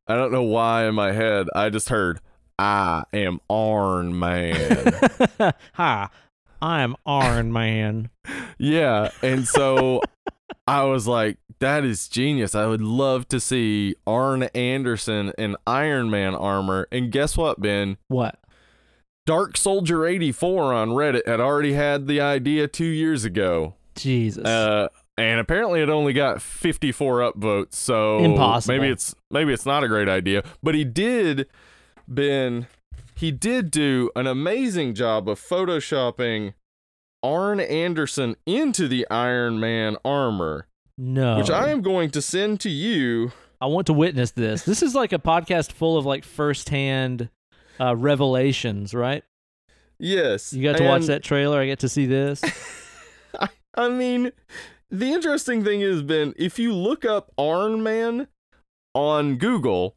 I 0.08 0.16
don't 0.16 0.32
know 0.32 0.44
why 0.44 0.86
in 0.88 0.96
my 0.96 1.12
head 1.12 1.48
I 1.56 1.70
just 1.70 1.90
heard, 1.90 2.20
"I 2.60 3.04
am 3.14 3.40
Arn 3.50 4.18
Man." 4.18 4.94
Hi. 5.74 6.10
I'm 6.62 6.96
Arn 7.06 7.52
Man. 7.52 8.10
Yeah, 8.58 9.10
and 9.24 9.48
so 9.48 10.02
I 10.68 10.84
was 10.84 11.08
like, 11.08 11.38
that 11.60 11.84
is 11.84 12.08
genius. 12.08 12.54
I 12.56 12.66
would 12.68 12.82
love 12.82 13.28
to 13.30 13.40
see 13.40 13.96
Arn 14.06 14.44
Anderson 14.56 15.32
in 15.38 15.56
Iron 15.66 16.10
Man 16.10 16.36
armor. 16.36 16.88
And 16.92 17.12
guess 17.12 17.36
what, 17.38 17.60
Ben? 17.62 17.98
What? 18.08 18.40
Dark 19.26 19.58
Soldier 19.58 20.06
84 20.06 20.74
on 20.74 20.90
Reddit 20.90 21.28
had 21.28 21.40
already 21.40 21.74
had 21.74 22.08
the 22.08 22.20
idea 22.20 22.68
2 22.68 22.84
years 22.86 23.24
ago. 23.24 23.76
Jesus. 23.96 24.46
Uh 24.46 24.88
and 25.18 25.40
apparently 25.40 25.82
it 25.82 25.90
only 25.90 26.14
got 26.14 26.42
54 26.42 27.32
upvotes, 27.32 27.76
so 27.76 28.20
Impossible. 28.20 28.76
maybe 28.80 28.92
it's 28.92 29.14
maybe 29.30 29.54
it's 29.54 29.66
not 29.66 29.84
a 29.84 29.88
great 29.88 30.10
idea, 30.10 30.44
but 30.64 30.74
he 30.74 30.84
did 30.84 31.48
Ben 32.08 32.66
he 33.22 33.32
did 33.32 33.70
do 33.70 34.10
an 34.16 34.26
amazing 34.26 34.96
job 34.96 35.30
of 35.30 35.40
photoshopping 35.40 36.56
Arn 37.22 37.60
Anderson 37.60 38.36
into 38.48 38.88
the 38.88 39.08
Iron 39.12 39.60
Man 39.60 39.96
armor, 40.04 40.66
no. 40.98 41.38
which 41.38 41.52
I 41.52 41.70
am 41.70 41.84
going 41.84 42.10
to 42.12 42.22
send 42.22 42.60
to 42.62 42.70
you. 42.72 43.32
I 43.62 43.68
want 43.68 43.86
to 43.88 43.94
witness 43.94 44.32
this. 44.32 44.64
This 44.64 44.82
is 44.82 44.96
like 44.96 45.14
a 45.14 45.20
podcast 45.20 45.72
full 45.72 46.00
of 46.00 46.06
like 46.06 46.24
firsthand 46.24 47.30
uh, 47.80 47.96
revelations, 47.96 48.96
right? 48.96 49.24
Yes. 50.00 50.52
You 50.52 50.64
got 50.64 50.78
to 50.78 50.84
watch 50.84 51.06
that 51.06 51.22
trailer. 51.22 51.62
I 51.62 51.68
get 51.68 51.80
to 51.80 51.90
see 51.90 52.08
this. 52.08 52.42
I 53.76 53.90
mean, 53.90 54.32
the 54.90 55.14
interesting 55.14 55.64
thing 55.64 55.82
has 55.82 56.02
been 56.02 56.34
if 56.38 56.58
you 56.58 56.74
look 56.74 57.06
up 57.06 57.32
Iron 57.38 57.84
Man 57.84 58.30
on 58.96 59.36
Google, 59.36 59.96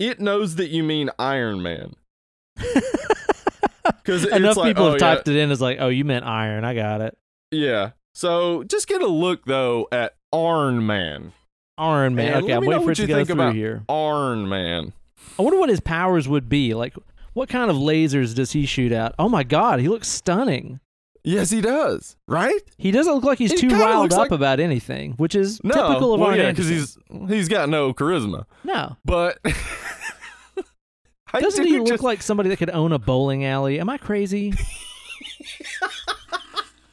it 0.00 0.18
knows 0.18 0.56
that 0.56 0.70
you 0.70 0.82
mean 0.82 1.10
Iron 1.16 1.62
Man. 1.62 1.94
Because 4.02 4.24
Enough 4.26 4.56
like, 4.56 4.68
people 4.70 4.84
oh, 4.86 4.92
have 4.92 5.00
yeah, 5.00 5.14
typed 5.14 5.28
it 5.28 5.36
in 5.36 5.50
as 5.50 5.60
like, 5.60 5.78
oh, 5.80 5.88
you 5.88 6.04
meant 6.04 6.24
iron. 6.24 6.64
I 6.64 6.74
got 6.74 7.00
it. 7.00 7.16
Yeah. 7.50 7.90
So 8.14 8.64
just 8.64 8.88
get 8.88 9.02
a 9.02 9.06
look 9.06 9.44
though 9.44 9.88
at 9.92 10.14
Iron 10.32 10.86
Man. 10.86 11.32
Iron 11.78 12.14
Man. 12.14 12.32
And 12.34 12.44
okay, 12.44 12.52
I'm 12.54 12.64
waiting 12.64 12.84
for 12.84 12.92
it 12.92 12.96
to 12.96 13.06
go 13.06 13.24
through 13.24 13.34
about- 13.34 13.54
here. 13.54 13.84
Iron 13.88 14.48
Man. 14.48 14.92
I 15.38 15.42
wonder 15.42 15.58
what 15.58 15.68
his 15.68 15.80
powers 15.80 16.28
would 16.28 16.48
be. 16.48 16.74
Like, 16.74 16.94
what 17.34 17.48
kind 17.48 17.70
of 17.70 17.76
lasers 17.76 18.34
does 18.34 18.52
he 18.52 18.66
shoot 18.66 18.92
out? 18.92 19.14
Oh 19.18 19.28
my 19.28 19.42
god, 19.44 19.80
he 19.80 19.88
looks 19.88 20.08
stunning. 20.08 20.80
Yes, 21.22 21.50
he 21.50 21.60
does. 21.60 22.16
Right? 22.26 22.60
He 22.78 22.90
doesn't 22.90 23.12
look 23.12 23.24
like 23.24 23.38
he's 23.38 23.52
He 23.52 23.58
too 23.58 23.68
riled 23.68 24.12
up 24.12 24.18
like- 24.18 24.30
about 24.30 24.60
anything, 24.60 25.12
which 25.12 25.34
is 25.34 25.62
No. 25.62 25.74
typical 25.74 26.14
of 26.14 26.20
well, 26.20 26.30
Arn 26.30 26.38
yeah, 26.38 26.50
because 26.50 26.68
he's 26.68 26.98
he's 27.28 27.48
got 27.48 27.68
no 27.68 27.92
charisma. 27.92 28.44
no. 28.64 28.96
But 29.04 29.38
Doesn't 31.38 31.64
do 31.64 31.70
he 31.72 31.78
look 31.78 31.88
just- 31.88 32.02
like 32.02 32.22
somebody 32.22 32.48
that 32.48 32.56
could 32.56 32.70
own 32.70 32.92
a 32.92 32.98
bowling 32.98 33.44
alley? 33.44 33.78
Am 33.80 33.88
I 33.88 33.98
crazy? 33.98 34.52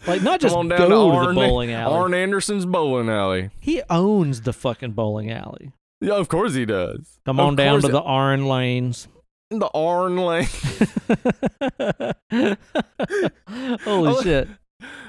like 0.06 0.22
not 0.22 0.40
just 0.40 0.54
go 0.56 0.64
to, 0.64 0.70
the 0.70 1.34
bowling 1.34 1.72
alley. 1.74 1.96
Arn 1.96 2.14
Anderson's 2.14 2.66
bowling 2.66 3.10
alley. 3.10 3.50
He 3.60 3.82
owns 3.90 4.42
the 4.42 4.54
fucking 4.54 4.92
bowling 4.92 5.32
alley. 5.32 5.72
Yeah, 6.02 6.14
of 6.16 6.28
course 6.30 6.54
he 6.54 6.66
does. 6.66 7.20
Come 7.26 7.40
Of 7.40 7.48
on 7.48 7.56
down 7.56 7.82
to 7.82 7.88
it- 7.88 7.92
the 7.92 8.02
Arn 8.02 8.46
lanes. 8.48 9.08
the 9.50 9.70
Arn 9.74 10.18
lane. 10.18 10.48
Holy 13.84 14.12
Oh, 14.12 14.22
shit. 14.22 14.48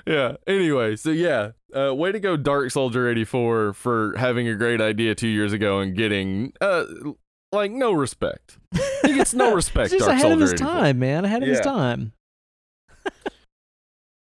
yeah. 0.06 0.36
Anyway, 0.46 0.96
so 0.96 1.10
yeah, 1.10 1.50
uh, 1.74 1.94
way 1.94 2.12
to 2.12 2.20
go, 2.20 2.36
Dark 2.36 2.70
Soldier 2.70 3.08
eighty 3.08 3.24
four, 3.24 3.72
for 3.74 4.14
having 4.16 4.48
a 4.48 4.54
great 4.54 4.80
idea 4.80 5.14
two 5.14 5.28
years 5.28 5.52
ago 5.52 5.80
and 5.80 5.94
getting 5.96 6.52
uh 6.60 6.84
like 7.52 7.70
no 7.70 7.92
respect. 7.92 8.58
He 9.04 9.14
gets 9.14 9.34
no 9.34 9.54
respect. 9.54 9.90
He's 9.90 10.00
just 10.00 10.08
Dark 10.08 10.20
ahead 10.20 10.32
of 10.32 10.40
his 10.40 10.52
84. 10.54 10.68
time, 10.72 10.98
man. 10.98 11.24
Ahead 11.24 11.42
of 11.42 11.48
his 11.48 11.58
Yeah. 11.58 11.62
time. 11.62 12.12